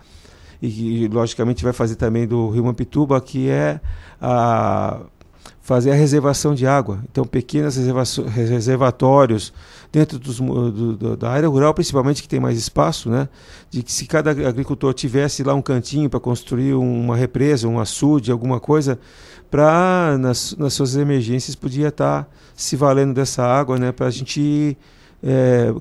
e, 0.62 1.08
logicamente 1.08 1.64
vai 1.64 1.72
fazer 1.72 1.96
também 1.96 2.26
do 2.26 2.50
Rio 2.50 2.64
Mampituba, 2.64 3.20
que 3.20 3.48
é 3.48 3.80
a 4.20 5.00
fazer 5.60 5.92
a 5.92 5.94
reservação 5.94 6.54
de 6.54 6.66
água. 6.66 7.00
Então, 7.10 7.24
pequenos 7.24 7.76
reservatórios 8.34 9.52
dentro 9.92 10.18
dos, 10.18 10.38
do, 10.38 10.96
do, 10.96 11.16
da 11.16 11.30
área 11.30 11.48
rural, 11.48 11.72
principalmente 11.72 12.22
que 12.22 12.28
tem 12.28 12.40
mais 12.40 12.58
espaço, 12.58 13.08
né? 13.08 13.28
De 13.70 13.82
que 13.82 13.92
se 13.92 14.04
cada 14.06 14.30
agricultor 14.30 14.92
tivesse 14.92 15.42
lá 15.42 15.54
um 15.54 15.62
cantinho 15.62 16.10
para 16.10 16.18
construir 16.18 16.74
uma 16.74 17.16
represa, 17.16 17.68
um 17.68 17.78
açude, 17.78 18.32
alguma 18.32 18.58
coisa, 18.58 18.98
para 19.50 20.16
nas, 20.18 20.56
nas 20.56 20.72
suas 20.72 20.96
emergências 20.96 21.54
podia 21.54 21.88
estar 21.88 22.28
se 22.54 22.76
valendo 22.76 23.14
dessa 23.14 23.44
água, 23.44 23.78
né? 23.78 23.92
Para 23.92 24.06
a 24.06 24.10
gente 24.10 24.76
é, 25.22 25.72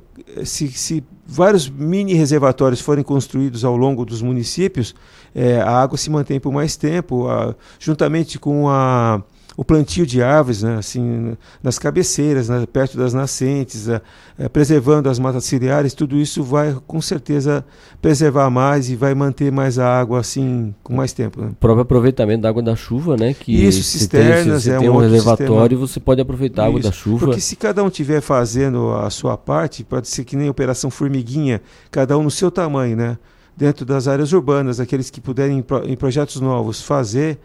se, 0.45 0.67
se 0.69 1.03
vários 1.25 1.69
mini 1.69 2.13
reservatórios 2.13 2.81
forem 2.81 3.03
construídos 3.03 3.63
ao 3.63 3.77
longo 3.77 4.05
dos 4.05 4.21
municípios, 4.21 4.93
é, 5.33 5.61
a 5.61 5.69
água 5.81 5.97
se 5.97 6.09
mantém 6.09 6.39
por 6.39 6.51
mais 6.51 6.75
tempo, 6.75 7.27
a- 7.27 7.55
juntamente 7.79 8.37
com 8.39 8.67
a, 8.69 9.21
o 9.59 9.65
plantio 9.65 10.05
de 10.05 10.23
árvores, 10.23 10.63
né, 10.63 10.77
assim, 10.77 11.35
nas 11.61 11.77
cabeceiras, 11.77 12.47
né, 12.47 12.65
perto 12.65 12.97
das 12.97 13.13
nascentes, 13.13 13.89
é, 13.89 14.01
é, 14.37 14.47
preservando 14.47 15.09
as 15.09 15.19
matas 15.19 15.43
ciliares, 15.43 15.93
tudo 15.93 16.15
isso 16.15 16.41
vai 16.41 16.73
com 16.87 17.01
certeza 17.01 17.65
preservar 18.01 18.49
mais 18.49 18.89
e 18.89 18.95
vai 18.95 19.13
manter 19.13 19.51
mais 19.51 19.77
a 19.77 19.85
água 19.85 20.21
assim 20.21 20.73
com 20.81 20.95
mais 20.95 21.11
tempo. 21.11 21.41
Né? 21.41 21.49
O 21.51 21.55
próprio 21.55 21.81
aproveitamento 21.81 22.43
da 22.43 22.47
água 22.47 22.63
da 22.63 22.73
chuva, 22.73 23.17
né? 23.17 23.33
Que 23.33 23.51
Isso, 23.51 23.83
se 23.83 23.99
cisternas, 23.99 24.45
tem, 24.45 24.59
se 24.61 24.71
é 24.71 24.77
tem 24.77 24.89
um 24.89 24.95
um 24.95 24.99
reservatório, 24.99 25.77
sistema. 25.77 25.87
você 25.87 25.99
pode 25.99 26.21
aproveitar 26.21 26.63
a 26.63 26.67
água 26.67 26.79
da 26.79 26.93
chuva. 26.93 27.25
Porque 27.25 27.41
se 27.41 27.57
cada 27.57 27.83
um 27.83 27.89
estiver 27.89 28.21
fazendo 28.21 28.93
a 28.93 29.09
sua 29.09 29.37
parte, 29.37 29.83
pode 29.83 30.07
ser 30.07 30.23
que 30.23 30.37
nem 30.37 30.49
Operação 30.49 30.89
Formiguinha, 30.89 31.61
cada 31.91 32.17
um 32.17 32.23
no 32.23 32.31
seu 32.31 32.49
tamanho, 32.49 32.95
né? 32.95 33.17
Dentro 33.57 33.85
das 33.85 34.07
áreas 34.07 34.31
urbanas, 34.31 34.79
aqueles 34.79 35.09
que 35.09 35.19
puderem 35.19 35.61
em 35.83 35.95
projetos 35.97 36.39
novos 36.39 36.81
fazer 36.81 37.37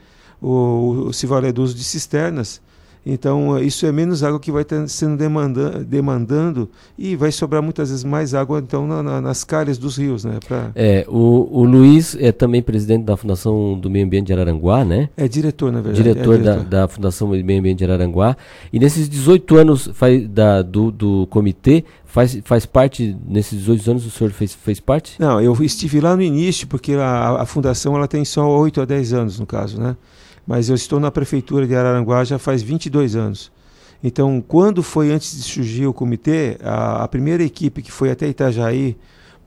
o, 0.44 1.06
o 1.08 1.12
se 1.12 1.26
valer 1.26 1.52
do 1.52 1.62
uso 1.62 1.74
de 1.74 1.84
cisternas. 1.84 2.60
Então, 3.06 3.54
eh, 3.58 3.64
isso 3.64 3.84
é 3.84 3.92
menos 3.92 4.22
água 4.22 4.40
que 4.40 4.50
vai 4.50 4.64
sendo 4.88 5.18
demanda, 5.18 5.84
demandando 5.84 6.70
e 6.96 7.14
vai 7.14 7.30
sobrar 7.30 7.62
muitas 7.62 7.90
vezes 7.90 8.02
mais 8.02 8.32
água 8.32 8.58
então 8.58 8.86
na- 8.86 9.02
na- 9.02 9.20
nas 9.20 9.44
calhas 9.44 9.76
dos 9.76 9.98
rios, 9.98 10.24
né? 10.24 10.38
Pra, 10.48 10.70
É, 10.74 11.04
o, 11.06 11.46
o 11.60 11.64
Luiz 11.64 12.16
é 12.18 12.32
também 12.32 12.62
presidente 12.62 13.04
da 13.04 13.14
Fundação 13.14 13.78
do 13.78 13.90
Meio 13.90 14.06
Ambiente 14.06 14.28
de 14.28 14.32
Araranguá, 14.32 14.86
né? 14.86 15.10
É 15.18 15.28
diretor, 15.28 15.70
na 15.70 15.82
verdade, 15.82 16.02
Diretor, 16.02 16.34
é 16.34 16.38
diretor. 16.38 16.64
Da, 16.64 16.80
da 16.82 16.88
Fundação 16.88 17.28
do 17.28 17.44
Meio 17.44 17.60
Ambiente 17.60 17.78
de 17.78 17.84
Araranguá. 17.84 18.36
E 18.72 18.78
nesses 18.78 19.06
18 19.06 19.54
anos 19.58 19.90
faz, 19.92 20.26
da, 20.26 20.62
do, 20.62 20.90
do 20.90 21.26
comitê, 21.26 21.84
faz, 22.06 22.40
faz 22.42 22.64
parte, 22.64 23.14
nesses 23.28 23.58
18 23.58 23.90
anos 23.90 24.06
o 24.06 24.10
senhor 24.10 24.30
fez, 24.30 24.54
fez 24.54 24.80
parte? 24.80 25.20
Não, 25.20 25.38
eu 25.42 25.54
estive 25.62 26.00
lá 26.00 26.16
no 26.16 26.22
início, 26.22 26.66
porque 26.66 26.94
a, 26.94 27.42
a 27.42 27.44
fundação 27.44 27.94
ela 27.96 28.08
tem 28.08 28.24
só 28.24 28.48
8 28.48 28.80
a 28.80 28.84
10 28.86 29.12
anos, 29.12 29.38
no 29.38 29.44
caso, 29.44 29.78
né? 29.78 29.94
Mas 30.46 30.68
eu 30.68 30.74
estou 30.74 31.00
na 31.00 31.10
prefeitura 31.10 31.66
de 31.66 31.74
Araranguá 31.74 32.24
já 32.24 32.38
faz 32.38 32.62
22 32.62 33.16
anos. 33.16 33.50
Então, 34.02 34.42
quando 34.46 34.82
foi 34.82 35.10
antes 35.10 35.36
de 35.36 35.42
surgir 35.42 35.86
o 35.86 35.92
comitê, 35.94 36.58
a, 36.62 37.04
a 37.04 37.08
primeira 37.08 37.42
equipe 37.42 37.80
que 37.82 37.90
foi 37.90 38.10
até 38.10 38.28
Itajaí 38.28 38.96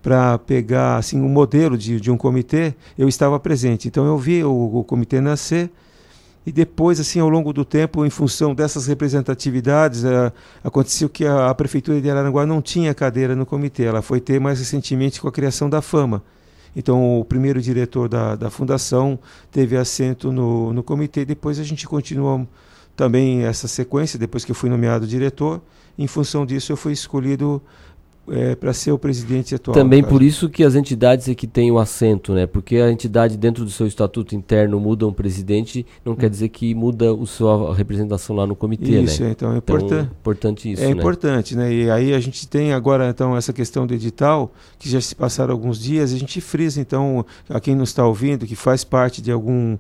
para 0.02 0.38
pegar 0.40 0.98
assim 0.98 1.22
um 1.22 1.30
modelo 1.30 1.78
de, 1.78 2.00
de 2.00 2.10
um 2.10 2.18
comitê, 2.18 2.74
eu 2.98 3.08
estava 3.08 3.40
presente. 3.40 3.88
Então, 3.88 4.06
eu 4.06 4.18
vi 4.18 4.44
o, 4.44 4.80
o 4.80 4.84
comitê 4.84 5.22
nascer 5.22 5.70
e 6.48 6.52
depois, 6.52 6.98
assim, 6.98 7.20
ao 7.20 7.28
longo 7.28 7.52
do 7.52 7.66
tempo, 7.66 8.06
em 8.06 8.10
função 8.10 8.56
dessas 8.56 8.88
representatividades, 8.88 10.06
eh, 10.06 10.32
aconteceu 10.64 11.10
que 11.10 11.26
a, 11.26 11.50
a 11.50 11.54
prefeitura 11.54 12.00
de 12.00 12.10
Araranguá 12.10 12.46
não 12.46 12.62
tinha 12.62 12.94
cadeira 12.94 13.36
no 13.36 13.46
comitê. 13.46 13.84
Ela 13.84 14.02
foi 14.02 14.22
ter 14.22 14.40
mais 14.40 14.60
recentemente 14.60 15.20
com 15.20 15.28
a 15.28 15.32
criação 15.32 15.70
da 15.70 15.82
Fama. 15.82 16.24
Então, 16.76 17.20
o 17.20 17.26
primeiro 17.26 17.62
diretor 17.62 18.08
da, 18.08 18.36
da 18.36 18.50
fundação 18.50 19.20
teve 19.52 19.76
assento 19.78 20.32
no, 20.32 20.74
no 20.74 20.84
comitê. 20.84 21.26
Depois 21.26 21.60
a 21.60 21.64
gente 21.64 21.88
continuou 21.88 22.48
também 22.96 23.44
essa 23.44 23.68
sequência, 23.68 24.18
depois 24.18 24.44
que 24.44 24.52
eu 24.52 24.56
fui 24.56 24.70
nomeado 24.70 25.08
diretor. 25.08 25.62
Em 25.98 26.08
função 26.08 26.46
disso, 26.46 26.72
eu 26.72 26.78
fui 26.78 26.94
escolhido 26.94 27.62
é, 28.30 28.56
para 28.56 28.74
ser 28.74 28.92
o 28.92 29.00
presidente 29.00 29.56
atual. 29.56 29.74
Também 29.74 30.04
por 30.04 30.22
isso 30.22 30.50
que 30.50 30.64
as 30.64 30.76
entidades 30.76 31.28
é 31.30 31.36
que 31.36 31.48
têm 31.48 31.72
o 31.72 31.80
assento, 31.80 32.34
né? 32.34 32.46
Porque 32.46 32.78
a 32.78 32.92
entidade 32.92 33.38
dentro 33.38 33.64
do 33.64 33.72
seu 33.72 33.88
estatuto 33.88 34.36
interno 34.36 34.80
muda 34.80 35.08
um 35.08 35.14
presidente, 35.14 35.86
não 36.04 36.14
hum. 36.14 36.16
quer 36.16 36.30
dizer 36.30 36.50
que 36.50 36.74
muda 36.76 37.06
a 37.12 37.26
sua 37.26 37.74
representação 37.74 38.36
lá 38.36 38.46
no 38.46 38.56
comitê, 38.56 39.00
isso, 39.02 39.24
né? 39.24 39.32
então 39.32 39.54
é 39.54 39.58
importante. 39.58 39.94
Então, 39.94 40.18
importante 40.20 40.72
isso, 40.72 40.84
É 40.84 40.86
né? 40.86 40.92
importante, 40.92 41.56
né? 41.56 41.74
E 41.74 41.90
aí 41.90 42.14
a 42.14 42.20
gente 42.20 42.48
tem 42.48 42.74
agora 42.74 43.10
então 43.10 43.36
essa 43.36 43.54
questão 43.54 43.88
do 43.88 43.94
edital, 43.94 44.52
que 44.78 44.90
já 44.90 45.00
se 45.00 45.16
passaram 45.16 45.54
alguns 45.54 45.80
dias, 45.80 46.14
a 46.14 46.18
gente 46.18 46.42
frisa 46.42 46.82
então 46.82 47.26
a 47.50 47.60
quem 47.60 47.76
nos 47.76 47.90
está 47.90 48.06
ouvindo, 48.06 48.46
que 48.46 48.56
faz 48.56 48.84
parte 48.84 49.22
de 49.22 49.32
algum 49.32 49.78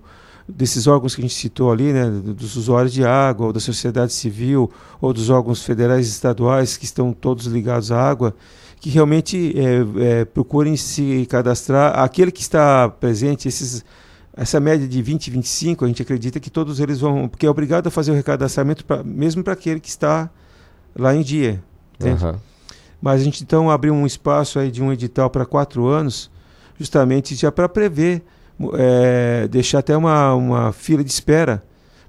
desses 0.47 0.87
órgãos 0.87 1.13
que 1.13 1.21
a 1.21 1.23
gente 1.23 1.33
citou 1.33 1.71
ali, 1.71 1.91
né, 1.91 2.09
dos 2.09 2.55
usuários 2.55 2.93
de 2.93 3.03
água, 3.03 3.47
ou 3.47 3.53
da 3.53 3.59
sociedade 3.59 4.13
civil, 4.13 4.71
ou 5.01 5.11
dos 5.11 5.29
órgãos 5.29 5.61
federais 5.61 6.07
e 6.07 6.11
estaduais 6.11 6.77
que 6.77 6.85
estão 6.85 7.11
todos 7.11 7.45
ligados 7.47 7.91
à 7.91 8.01
água, 8.01 8.33
que 8.79 8.89
realmente 8.89 9.53
é, 9.57 10.21
é, 10.21 10.25
procurem 10.25 10.77
se 10.77 11.27
cadastrar. 11.29 11.99
Aquele 11.99 12.31
que 12.31 12.41
está 12.41 12.87
presente, 12.87 13.47
esses, 13.47 13.83
essa 14.35 14.59
média 14.59 14.87
de 14.87 15.01
20, 15.01 15.31
25, 15.31 15.83
a 15.83 15.87
gente 15.87 16.01
acredita 16.01 16.39
que 16.39 16.49
todos 16.49 16.79
eles 16.79 16.99
vão, 16.99 17.27
porque 17.27 17.45
é 17.45 17.49
obrigado 17.49 17.87
a 17.87 17.91
fazer 17.91 18.11
o 18.11 18.15
recadastramento 18.15 18.85
pra, 18.85 19.03
mesmo 19.03 19.43
para 19.43 19.53
aquele 19.53 19.81
que 19.81 19.89
está 19.89 20.29
lá 20.95 21.13
em 21.13 21.21
dia. 21.21 21.61
Uhum. 21.99 22.39
Mas 23.01 23.21
a 23.21 23.23
gente 23.23 23.43
então 23.43 23.69
abriu 23.69 23.93
um 23.93 24.05
espaço 24.05 24.59
aí 24.59 24.71
de 24.71 24.81
um 24.81 24.93
edital 24.93 25.29
para 25.29 25.45
quatro 25.45 25.87
anos, 25.87 26.31
justamente 26.79 27.35
já 27.35 27.51
para 27.51 27.67
prever 27.67 28.23
é, 28.73 29.47
deixar 29.47 29.79
até 29.79 29.95
uma, 29.95 30.33
uma 30.33 30.71
fila 30.71 31.03
de 31.03 31.11
espera, 31.11 31.63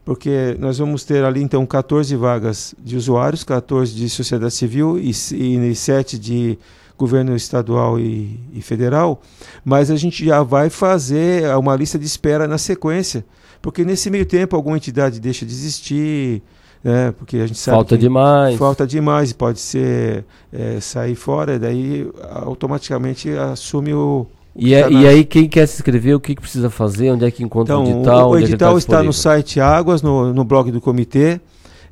porque 0.05 0.57
nós 0.59 0.79
vamos 0.79 1.05
ter 1.05 1.23
ali 1.25 1.43
então 1.43 1.67
14 1.67 2.15
vagas 2.17 2.75
de 2.79 2.97
usuários, 2.97 3.45
14 3.45 3.95
de 3.95 4.09
sociedade 4.09 4.55
civil 4.55 4.99
e, 4.99 5.11
e 5.11 5.75
7 5.75 6.19
de 6.19 6.59
governo 6.97 7.37
estadual 7.37 8.01
e, 8.01 8.41
e, 8.53 8.61
federal, 8.61 9.23
mas 9.65 9.91
a 9.91 9.97
gente 9.97 10.25
já 10.25 10.43
vai 10.43 10.69
fazer 10.69 11.55
uma 11.57 11.77
lista 11.77 11.97
de 11.99 12.05
espera 12.05 12.49
na 12.49 12.59
sequência, 12.59 13.25
porque 13.63 13.85
nesse 13.85 14.11
meio 14.11 14.27
tempo 14.27 14.57
alguma 14.57 14.77
entidade 14.77 15.21
deixa 15.21 15.47
de 15.47 15.53
existir, 15.53 16.43
né, 16.83 17.13
porque 17.13 17.37
a 17.37 17.47
gente 17.47 17.59
sabe 17.59 17.77
falta 17.77 17.97
demais, 17.97 18.57
falta 18.57 18.87
demais, 18.87 19.33
pode 19.33 19.61
ser 19.61 20.25
é, 20.53 20.81
sair 20.81 21.15
fora, 21.15 21.57
daí 21.57 22.11
automaticamente 22.31 23.31
assume 23.31 23.95
o, 23.95 24.27
e, 24.59 24.75
é, 24.75 24.91
e 24.91 25.07
aí, 25.07 25.25
quem 25.25 25.49
quer 25.49 25.67
se 25.67 25.77
inscrever, 25.77 26.17
o 26.17 26.21
que, 26.21 26.35
que 26.35 26.41
precisa 26.41 26.69
fazer? 26.69 27.13
Onde 27.13 27.25
é 27.25 27.31
que 27.31 27.45
encontra 27.45 27.75
então, 27.75 27.85
o 27.85 27.97
edital? 27.97 28.29
O, 28.29 28.33
o 28.33 28.37
é 28.37 28.43
edital 28.43 28.73
tá 28.73 28.79
está 28.79 29.03
no 29.03 29.13
site 29.13 29.61
Águas, 29.61 30.03
no, 30.03 30.35
no 30.35 30.45
blog 30.45 30.73
do 30.73 30.81
comitê, 30.81 31.41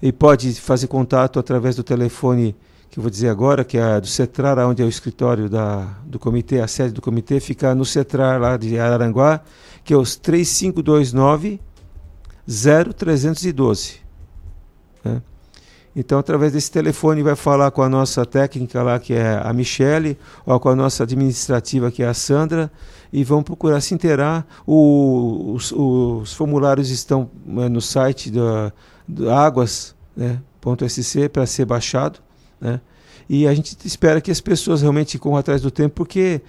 e 0.03 0.13
pode 0.13 0.53
fazer 0.61 0.89
contato 0.89 1.39
através 1.39 1.77
do 1.77 1.85
telefone 1.85 2.57
que 2.91 2.99
eu 2.99 3.03
vou 3.03 3.11
dizer 3.11 3.29
agora, 3.29 3.65
que 3.65 3.79
é 3.79 4.01
do 4.01 4.07
CETRAR, 4.07 4.59
onde 4.67 4.83
é 4.83 4.85
o 4.85 4.89
escritório 4.89 5.49
da, 5.49 5.87
do 6.05 6.19
comitê, 6.19 6.61
a 6.61 6.67
sede 6.67 6.95
do 6.95 7.03
comitê, 7.03 7.39
fica 7.41 7.75
no 7.75 7.85
CETRAR 7.85 8.41
lá 8.41 8.57
de 8.57 8.79
Araranguá, 8.79 9.43
que 9.85 9.93
é 9.93 9.97
os 9.97 10.17
3529 10.17 11.61
0312. 12.49 13.97
Né? 15.05 15.23
Então, 15.99 16.19
através 16.19 16.53
desse 16.53 16.71
telefone, 16.71 17.23
vai 17.23 17.35
falar 17.35 17.71
com 17.71 17.81
a 17.81 17.89
nossa 17.89 18.27
técnica 18.27 18.83
lá, 18.83 18.99
que 18.99 19.15
é 19.15 19.41
a 19.43 19.51
Michele, 19.55 20.19
ou 20.45 20.61
com 20.61 20.69
a 20.69 20.77
nossa 20.77 21.05
administrativa, 21.05 21.91
que 21.91 22.03
é 22.03 22.07
a 22.07 22.13
Sandra, 22.13 22.71
e 23.11 23.25
vão 23.25 23.43
procurar 23.43 23.81
se 23.81 23.95
inteirar. 23.95 24.47
Os, 24.67 25.73
os, 25.73 26.35
formulários 26.35 26.91
estão 26.91 27.31
é, 27.49 27.69
no 27.71 27.81
site 27.81 28.31
da, 28.31 28.71
da 29.09 29.47
Águas, 29.47 29.95
né, 30.15 30.39
para 31.33 31.47
ser 31.47 31.65
baixado. 31.65 32.19
Né? 32.61 32.79
E 33.27 33.49
a 33.49 33.55
gente 33.55 33.75
espera 33.87 34.21
que 34.21 34.31
as 34.31 34.41
pessoas 34.41 34.83
realmente 34.83 35.19
corram 35.19 35.39
atrás 35.39 35.63
do 35.63 35.71
tempo, 35.71 35.95
porque 35.95 36.43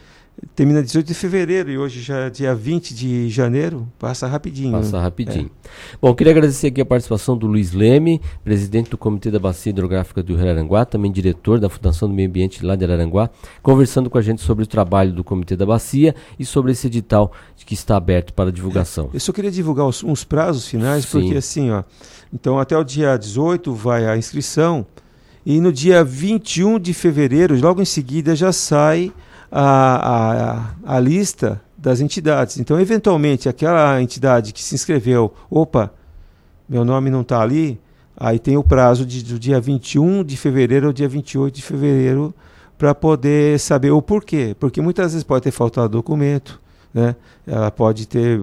termina 0.55 0.83
18 0.83 1.05
de 1.05 1.13
fevereiro 1.13 1.71
e 1.71 1.77
hoje 1.77 2.01
já 2.01 2.17
é 2.25 2.29
dia 2.29 2.53
20 2.53 2.93
de 2.93 3.29
janeiro, 3.29 3.87
passa 3.97 4.27
rapidinho. 4.27 4.71
Passa 4.71 4.97
né? 4.97 5.03
rapidinho. 5.03 5.51
É. 5.63 5.69
Bom, 6.01 6.13
queria 6.13 6.31
agradecer 6.31 6.67
aqui 6.67 6.81
a 6.81 6.85
participação 6.85 7.37
do 7.37 7.47
Luiz 7.47 7.73
Leme, 7.73 8.21
presidente 8.43 8.89
do 8.89 8.97
Comitê 8.97 9.31
da 9.31 9.39
Bacia 9.39 9.71
Hidrográfica 9.71 10.21
do 10.21 10.35
Rio 10.35 10.49
Aranguá, 10.49 10.85
também 10.85 11.11
diretor 11.11 11.59
da 11.59 11.69
Fundação 11.69 12.07
do 12.07 12.13
Meio 12.13 12.29
Ambiente 12.29 12.63
lá 12.63 12.75
de 12.75 12.83
Araranguá, 12.83 13.29
conversando 13.61 14.09
com 14.09 14.17
a 14.17 14.21
gente 14.21 14.41
sobre 14.41 14.63
o 14.63 14.67
trabalho 14.67 15.11
do 15.11 15.23
Comitê 15.23 15.55
da 15.55 15.65
Bacia 15.65 16.13
e 16.37 16.45
sobre 16.45 16.71
esse 16.71 16.87
edital 16.87 17.31
que 17.65 17.73
está 17.73 17.97
aberto 17.97 18.33
para 18.33 18.51
divulgação. 18.51 19.09
Eu 19.13 19.19
só 19.19 19.31
queria 19.31 19.51
divulgar 19.51 19.87
os, 19.87 20.03
uns 20.03 20.23
prazos 20.23 20.67
finais, 20.67 21.05
Sim. 21.05 21.21
porque 21.21 21.37
assim, 21.37 21.71
ó, 21.71 21.83
então 22.31 22.59
até 22.59 22.77
o 22.77 22.83
dia 22.83 23.17
18 23.17 23.73
vai 23.73 24.07
a 24.07 24.15
inscrição 24.15 24.85
e 25.45 25.59
no 25.61 25.71
dia 25.71 26.03
21 26.03 26.79
de 26.79 26.93
fevereiro, 26.93 27.59
logo 27.59 27.81
em 27.81 27.85
seguida 27.85 28.35
já 28.35 28.51
sai 28.51 29.11
a, 29.51 30.73
a, 30.85 30.95
a 30.95 30.99
lista 30.99 31.61
das 31.77 32.01
entidades. 32.01 32.57
Então, 32.57 32.79
eventualmente, 32.79 33.47
aquela 33.47 34.01
entidade 34.01 34.51
que 34.51 34.63
se 34.63 34.75
inscreveu, 34.75 35.33
opa, 35.49 35.91
meu 36.67 36.83
nome 36.83 37.09
não 37.09 37.21
está 37.21 37.41
ali, 37.41 37.79
aí 38.15 38.39
tem 38.39 38.57
o 38.57 38.63
prazo 38.63 39.05
de, 39.05 39.23
do 39.23 39.39
dia 39.39 39.59
21 39.59 40.23
de 40.23 40.35
fevereiro 40.35 40.87
ao 40.87 40.93
dia 40.93 41.07
28 41.07 41.55
de 41.55 41.61
fevereiro 41.61 42.33
para 42.77 42.93
poder 42.93 43.59
saber 43.59 43.91
o 43.91 44.01
porquê. 44.01 44.55
Porque 44.59 44.81
muitas 44.81 45.13
vezes 45.13 45.23
pode 45.23 45.43
ter 45.43 45.51
faltado 45.51 45.89
documento, 45.89 46.59
né? 46.97 47.15
ela 47.45 47.69
pode 47.69 48.07
ter 48.07 48.41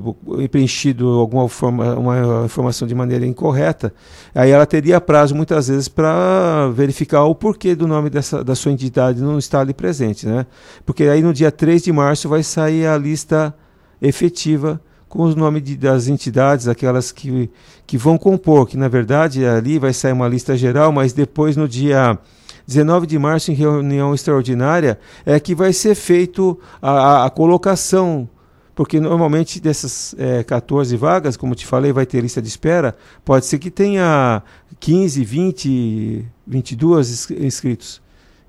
preenchido 0.48 1.08
alguma 1.08 1.48
forma, 1.48 1.94
uma 1.96 2.44
informação 2.44 2.86
de 2.86 2.94
maneira 2.94 3.26
incorreta, 3.26 3.92
aí 4.32 4.52
ela 4.52 4.64
teria 4.64 5.00
prazo 5.00 5.34
muitas 5.34 5.66
vezes 5.66 5.88
para 5.88 6.70
verificar 6.72 7.24
o 7.24 7.34
porquê 7.34 7.74
do 7.74 7.88
nome 7.88 8.08
dessa, 8.08 8.44
da 8.44 8.54
sua 8.54 8.70
entidade 8.70 9.20
não 9.20 9.38
estar 9.38 9.60
ali 9.60 9.74
presente. 9.74 10.26
Né? 10.26 10.46
Porque 10.86 11.04
aí 11.04 11.20
no 11.20 11.34
dia 11.34 11.50
3 11.50 11.82
de 11.82 11.92
março 11.92 12.28
vai 12.28 12.44
sair 12.44 12.86
a 12.86 12.96
lista 12.96 13.52
efetiva 14.00 14.80
com 15.08 15.24
os 15.24 15.34
nomes 15.34 15.62
de, 15.62 15.76
das 15.76 16.06
entidades, 16.06 16.68
aquelas 16.68 17.10
que, 17.10 17.50
que 17.86 17.98
vão 17.98 18.16
compor, 18.16 18.66
que 18.66 18.76
na 18.76 18.88
verdade 18.88 19.44
ali 19.44 19.80
vai 19.80 19.92
sair 19.92 20.12
uma 20.12 20.28
lista 20.28 20.56
geral, 20.56 20.92
mas 20.92 21.12
depois 21.12 21.56
no 21.56 21.68
dia 21.68 22.18
19 22.66 23.06
de 23.06 23.18
março, 23.18 23.50
em 23.50 23.54
reunião 23.54 24.14
extraordinária, 24.14 24.98
é 25.26 25.38
que 25.38 25.54
vai 25.54 25.72
ser 25.72 25.94
feito 25.94 26.58
a, 26.80 26.90
a, 26.90 27.26
a 27.26 27.30
colocação 27.30 28.28
porque 28.74 28.98
normalmente 28.98 29.60
dessas 29.60 30.14
é, 30.18 30.42
14 30.42 30.96
vagas, 30.96 31.36
como 31.36 31.54
te 31.54 31.66
falei, 31.66 31.92
vai 31.92 32.04
ter 32.04 32.20
lista 32.20 32.42
de 32.42 32.48
espera, 32.48 32.96
pode 33.24 33.46
ser 33.46 33.58
que 33.58 33.70
tenha 33.70 34.42
15, 34.80 35.24
20, 35.24 36.26
22 36.46 37.30
inscritos. 37.30 38.02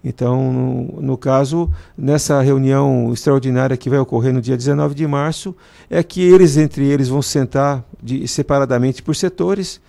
Então, 0.03 0.53
no, 0.53 1.01
no, 1.01 1.17
caso, 1.17 1.69
nessa 1.97 2.39
reunião 2.39 3.11
extraordinária 3.11 3.75
que 3.75 3.89
vai 3.89 3.97
ocorrer 3.97 4.31
no 4.31 4.39
dia 4.39 4.55
19 4.55 4.93
de 4.93 5.07
março, 5.07 5.55
é 5.89 6.03
que 6.03 6.21
eles, 6.21 6.57
entre 6.57 6.85
eles, 6.85 7.07
vão 7.07 7.23
sentar 7.23 7.83
de, 8.01 8.27
separadamente 8.27 9.01
por 9.01 9.15
setores 9.15 9.81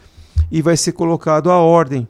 e 0.51 0.63
vai 0.63 0.75
ser 0.75 0.93
colocado 0.93 1.51
a 1.51 1.59
ordem. 1.59 2.09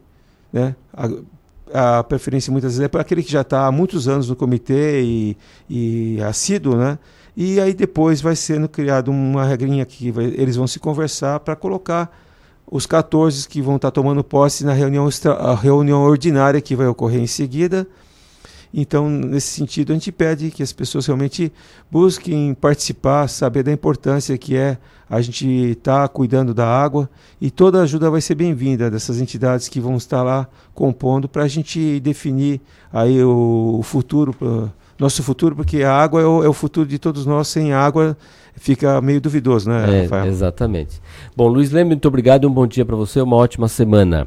Né? 0.53 0.77
A, 0.93 1.99
a 1.99 2.05
preferência 2.05 2.53
muitas 2.53 2.75
vezes 2.75 2.85
é 2.85 2.89
para 2.89 3.01
aquele 3.01 3.25
que 3.25 3.33
já 3.33 3.41
está 3.41 3.67
há 3.67 3.73
muitos 3.73 4.07
anos 4.07 4.29
no 4.29 4.37
comitê 4.37 5.03
e, 5.03 5.37
e 5.69 6.23
assíduo, 6.23 6.77
né? 6.77 6.99
E 7.37 7.61
aí 7.61 7.75
depois 7.75 8.23
vai 8.23 8.35
sendo 8.35 8.67
criada 8.67 9.11
uma 9.11 9.45
regrinha 9.45 9.85
que 9.85 10.11
vai, 10.11 10.25
eles 10.25 10.57
vão 10.57 10.67
se 10.67 10.79
conversar 10.81 11.39
para 11.41 11.55
colocar 11.55 12.11
os 12.67 12.87
14 12.87 13.47
que 13.47 13.61
vão 13.61 13.77
estar 13.77 13.91
tá 13.91 13.95
tomando 13.95 14.25
posse 14.25 14.65
na 14.65 14.73
reunião, 14.73 15.07
extra, 15.07 15.55
reunião 15.55 16.03
ordinária 16.03 16.61
que 16.63 16.75
vai 16.75 16.87
ocorrer 16.87 17.21
em 17.21 17.27
seguida. 17.27 17.87
Então, 18.73 19.09
nesse 19.09 19.49
sentido, 19.49 19.93
a 19.93 19.95
gente 19.95 20.11
pede 20.11 20.51
que 20.51 20.63
as 20.63 20.73
pessoas 20.73 21.07
realmente 21.07 21.53
busquem 21.91 22.55
participar, 22.55 23.29
saber 23.29 23.63
da 23.63 23.73
importância 23.73 24.37
que 24.37 24.57
é 24.57 24.79
a 25.09 25.21
gente 25.21 25.47
estar 25.47 26.03
tá 26.03 26.09
cuidando 26.09 26.53
da 26.53 26.67
água 26.67 27.09
e 27.41 27.51
toda 27.51 27.83
ajuda 27.83 28.11
vai 28.11 28.21
ser 28.21 28.35
bem-vinda 28.35 28.91
dessas 28.91 29.21
entidades 29.21 29.69
que 29.69 29.79
vão 29.79 29.97
estar 29.97 30.23
lá 30.23 30.49
compondo 30.75 31.29
para 31.29 31.45
a 31.45 31.49
gente 31.49 32.01
definir 32.01 32.61
aí 32.93 33.23
o, 33.23 33.77
o 33.79 33.83
futuro 33.83 34.35
nosso 34.99 35.23
futuro, 35.23 35.55
porque 35.55 35.83
a 35.83 35.93
água 35.93 36.21
é 36.21 36.25
o, 36.25 36.45
é 36.45 36.49
o 36.49 36.53
futuro 36.53 36.89
de 36.89 36.99
todos 36.99 37.27
nós. 37.27 37.49
Sem 37.49 37.73
água 37.73 38.17
fica 38.57 39.01
meio 39.01 39.21
duvidoso, 39.21 39.69
né, 39.69 39.99
é, 39.99 40.03
Rafael? 40.03 40.27
Exatamente. 40.27 41.01
Bom, 41.37 41.49
Luiz 41.49 41.71
Leme, 41.71 41.91
muito 41.91 42.09
obrigado. 42.09 42.49
Um 42.49 42.53
bom 42.53 42.67
dia 42.67 42.85
para 42.85 42.97
você, 42.97 43.21
uma 43.21 43.37
ótima 43.37 43.69
semana. 43.69 44.27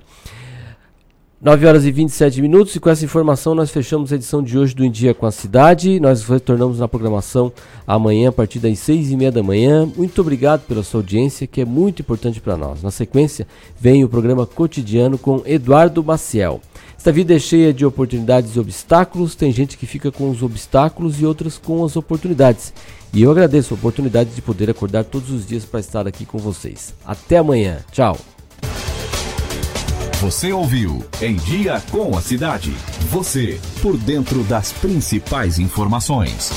9 1.41 1.65
horas 1.65 1.85
e 1.85 1.91
27 1.91 2.41
minutos 2.41 2.75
e 2.75 2.81
com 2.81 2.89
essa 2.89 3.05
informação 3.05 3.55
nós 3.55 3.71
fechamos 3.71 4.11
a 4.11 4.15
edição 4.15 4.43
de 4.43 4.57
hoje 4.57 4.75
do 4.75 4.83
Em 4.83 4.91
Dia 4.91 5.13
com 5.13 5.25
a 5.25 5.31
Cidade. 5.31 5.97
Nós 5.97 6.21
retornamos 6.25 6.79
na 6.79 6.87
programação 6.87 7.49
amanhã 7.87 8.27
a 8.27 8.31
partir 8.33 8.59
das 8.59 8.77
6 8.79 9.11
e 9.11 9.15
meia 9.15 9.31
da 9.31 9.41
manhã. 9.41 9.89
Muito 9.95 10.19
obrigado 10.19 10.65
pela 10.67 10.83
sua 10.83 10.99
audiência, 10.99 11.47
que 11.47 11.61
é 11.61 11.65
muito 11.65 12.01
importante 12.01 12.41
para 12.41 12.57
nós. 12.57 12.83
Na 12.83 12.91
sequência, 12.91 13.47
vem 13.79 14.03
o 14.03 14.09
programa 14.09 14.45
cotidiano 14.45 15.17
com 15.17 15.41
Eduardo 15.45 16.03
Maciel. 16.03 16.59
Esta 16.99 17.13
vida 17.13 17.33
é 17.33 17.39
cheia 17.39 17.73
de 17.73 17.85
oportunidades 17.85 18.57
e 18.57 18.59
obstáculos. 18.59 19.33
Tem 19.33 19.53
gente 19.53 19.77
que 19.77 19.85
fica 19.85 20.11
com 20.11 20.29
os 20.29 20.43
obstáculos 20.43 21.21
e 21.21 21.25
outras 21.25 21.57
com 21.57 21.85
as 21.85 21.95
oportunidades. 21.95 22.73
E 23.13 23.21
eu 23.21 23.31
agradeço 23.31 23.73
a 23.73 23.77
oportunidade 23.77 24.31
de 24.31 24.41
poder 24.41 24.69
acordar 24.69 25.05
todos 25.05 25.31
os 25.31 25.47
dias 25.47 25.63
para 25.63 25.79
estar 25.79 26.05
aqui 26.05 26.25
com 26.25 26.37
vocês. 26.37 26.93
Até 27.05 27.37
amanhã. 27.37 27.77
Tchau. 27.89 28.17
Você 30.19 30.51
ouviu 30.51 31.01
Em 31.21 31.37
Dia 31.37 31.81
com 31.89 32.17
a 32.17 32.21
Cidade. 32.21 32.73
Você 33.09 33.57
por 33.81 33.95
dentro 33.95 34.43
das 34.43 34.73
principais 34.73 35.57
informações. 35.57 36.51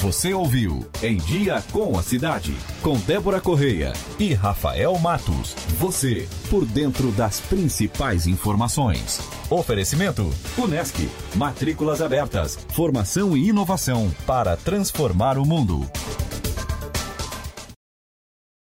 Você 0.00 0.32
ouviu 0.32 0.86
Em 1.02 1.16
Dia 1.16 1.60
com 1.72 1.98
a 1.98 2.02
Cidade, 2.04 2.54
com 2.82 2.96
Débora 2.98 3.40
Correia 3.40 3.92
e 4.16 4.32
Rafael 4.32 4.96
Matos. 4.96 5.54
Você, 5.80 6.28
por 6.48 6.64
dentro 6.64 7.10
das 7.10 7.40
principais 7.40 8.24
informações. 8.28 9.20
Oferecimento: 9.50 10.32
Unesc. 10.56 11.10
Matrículas 11.34 12.00
abertas. 12.00 12.56
Formação 12.68 13.36
e 13.36 13.48
inovação 13.48 14.08
para 14.24 14.56
transformar 14.56 15.36
o 15.36 15.44
mundo. 15.44 15.84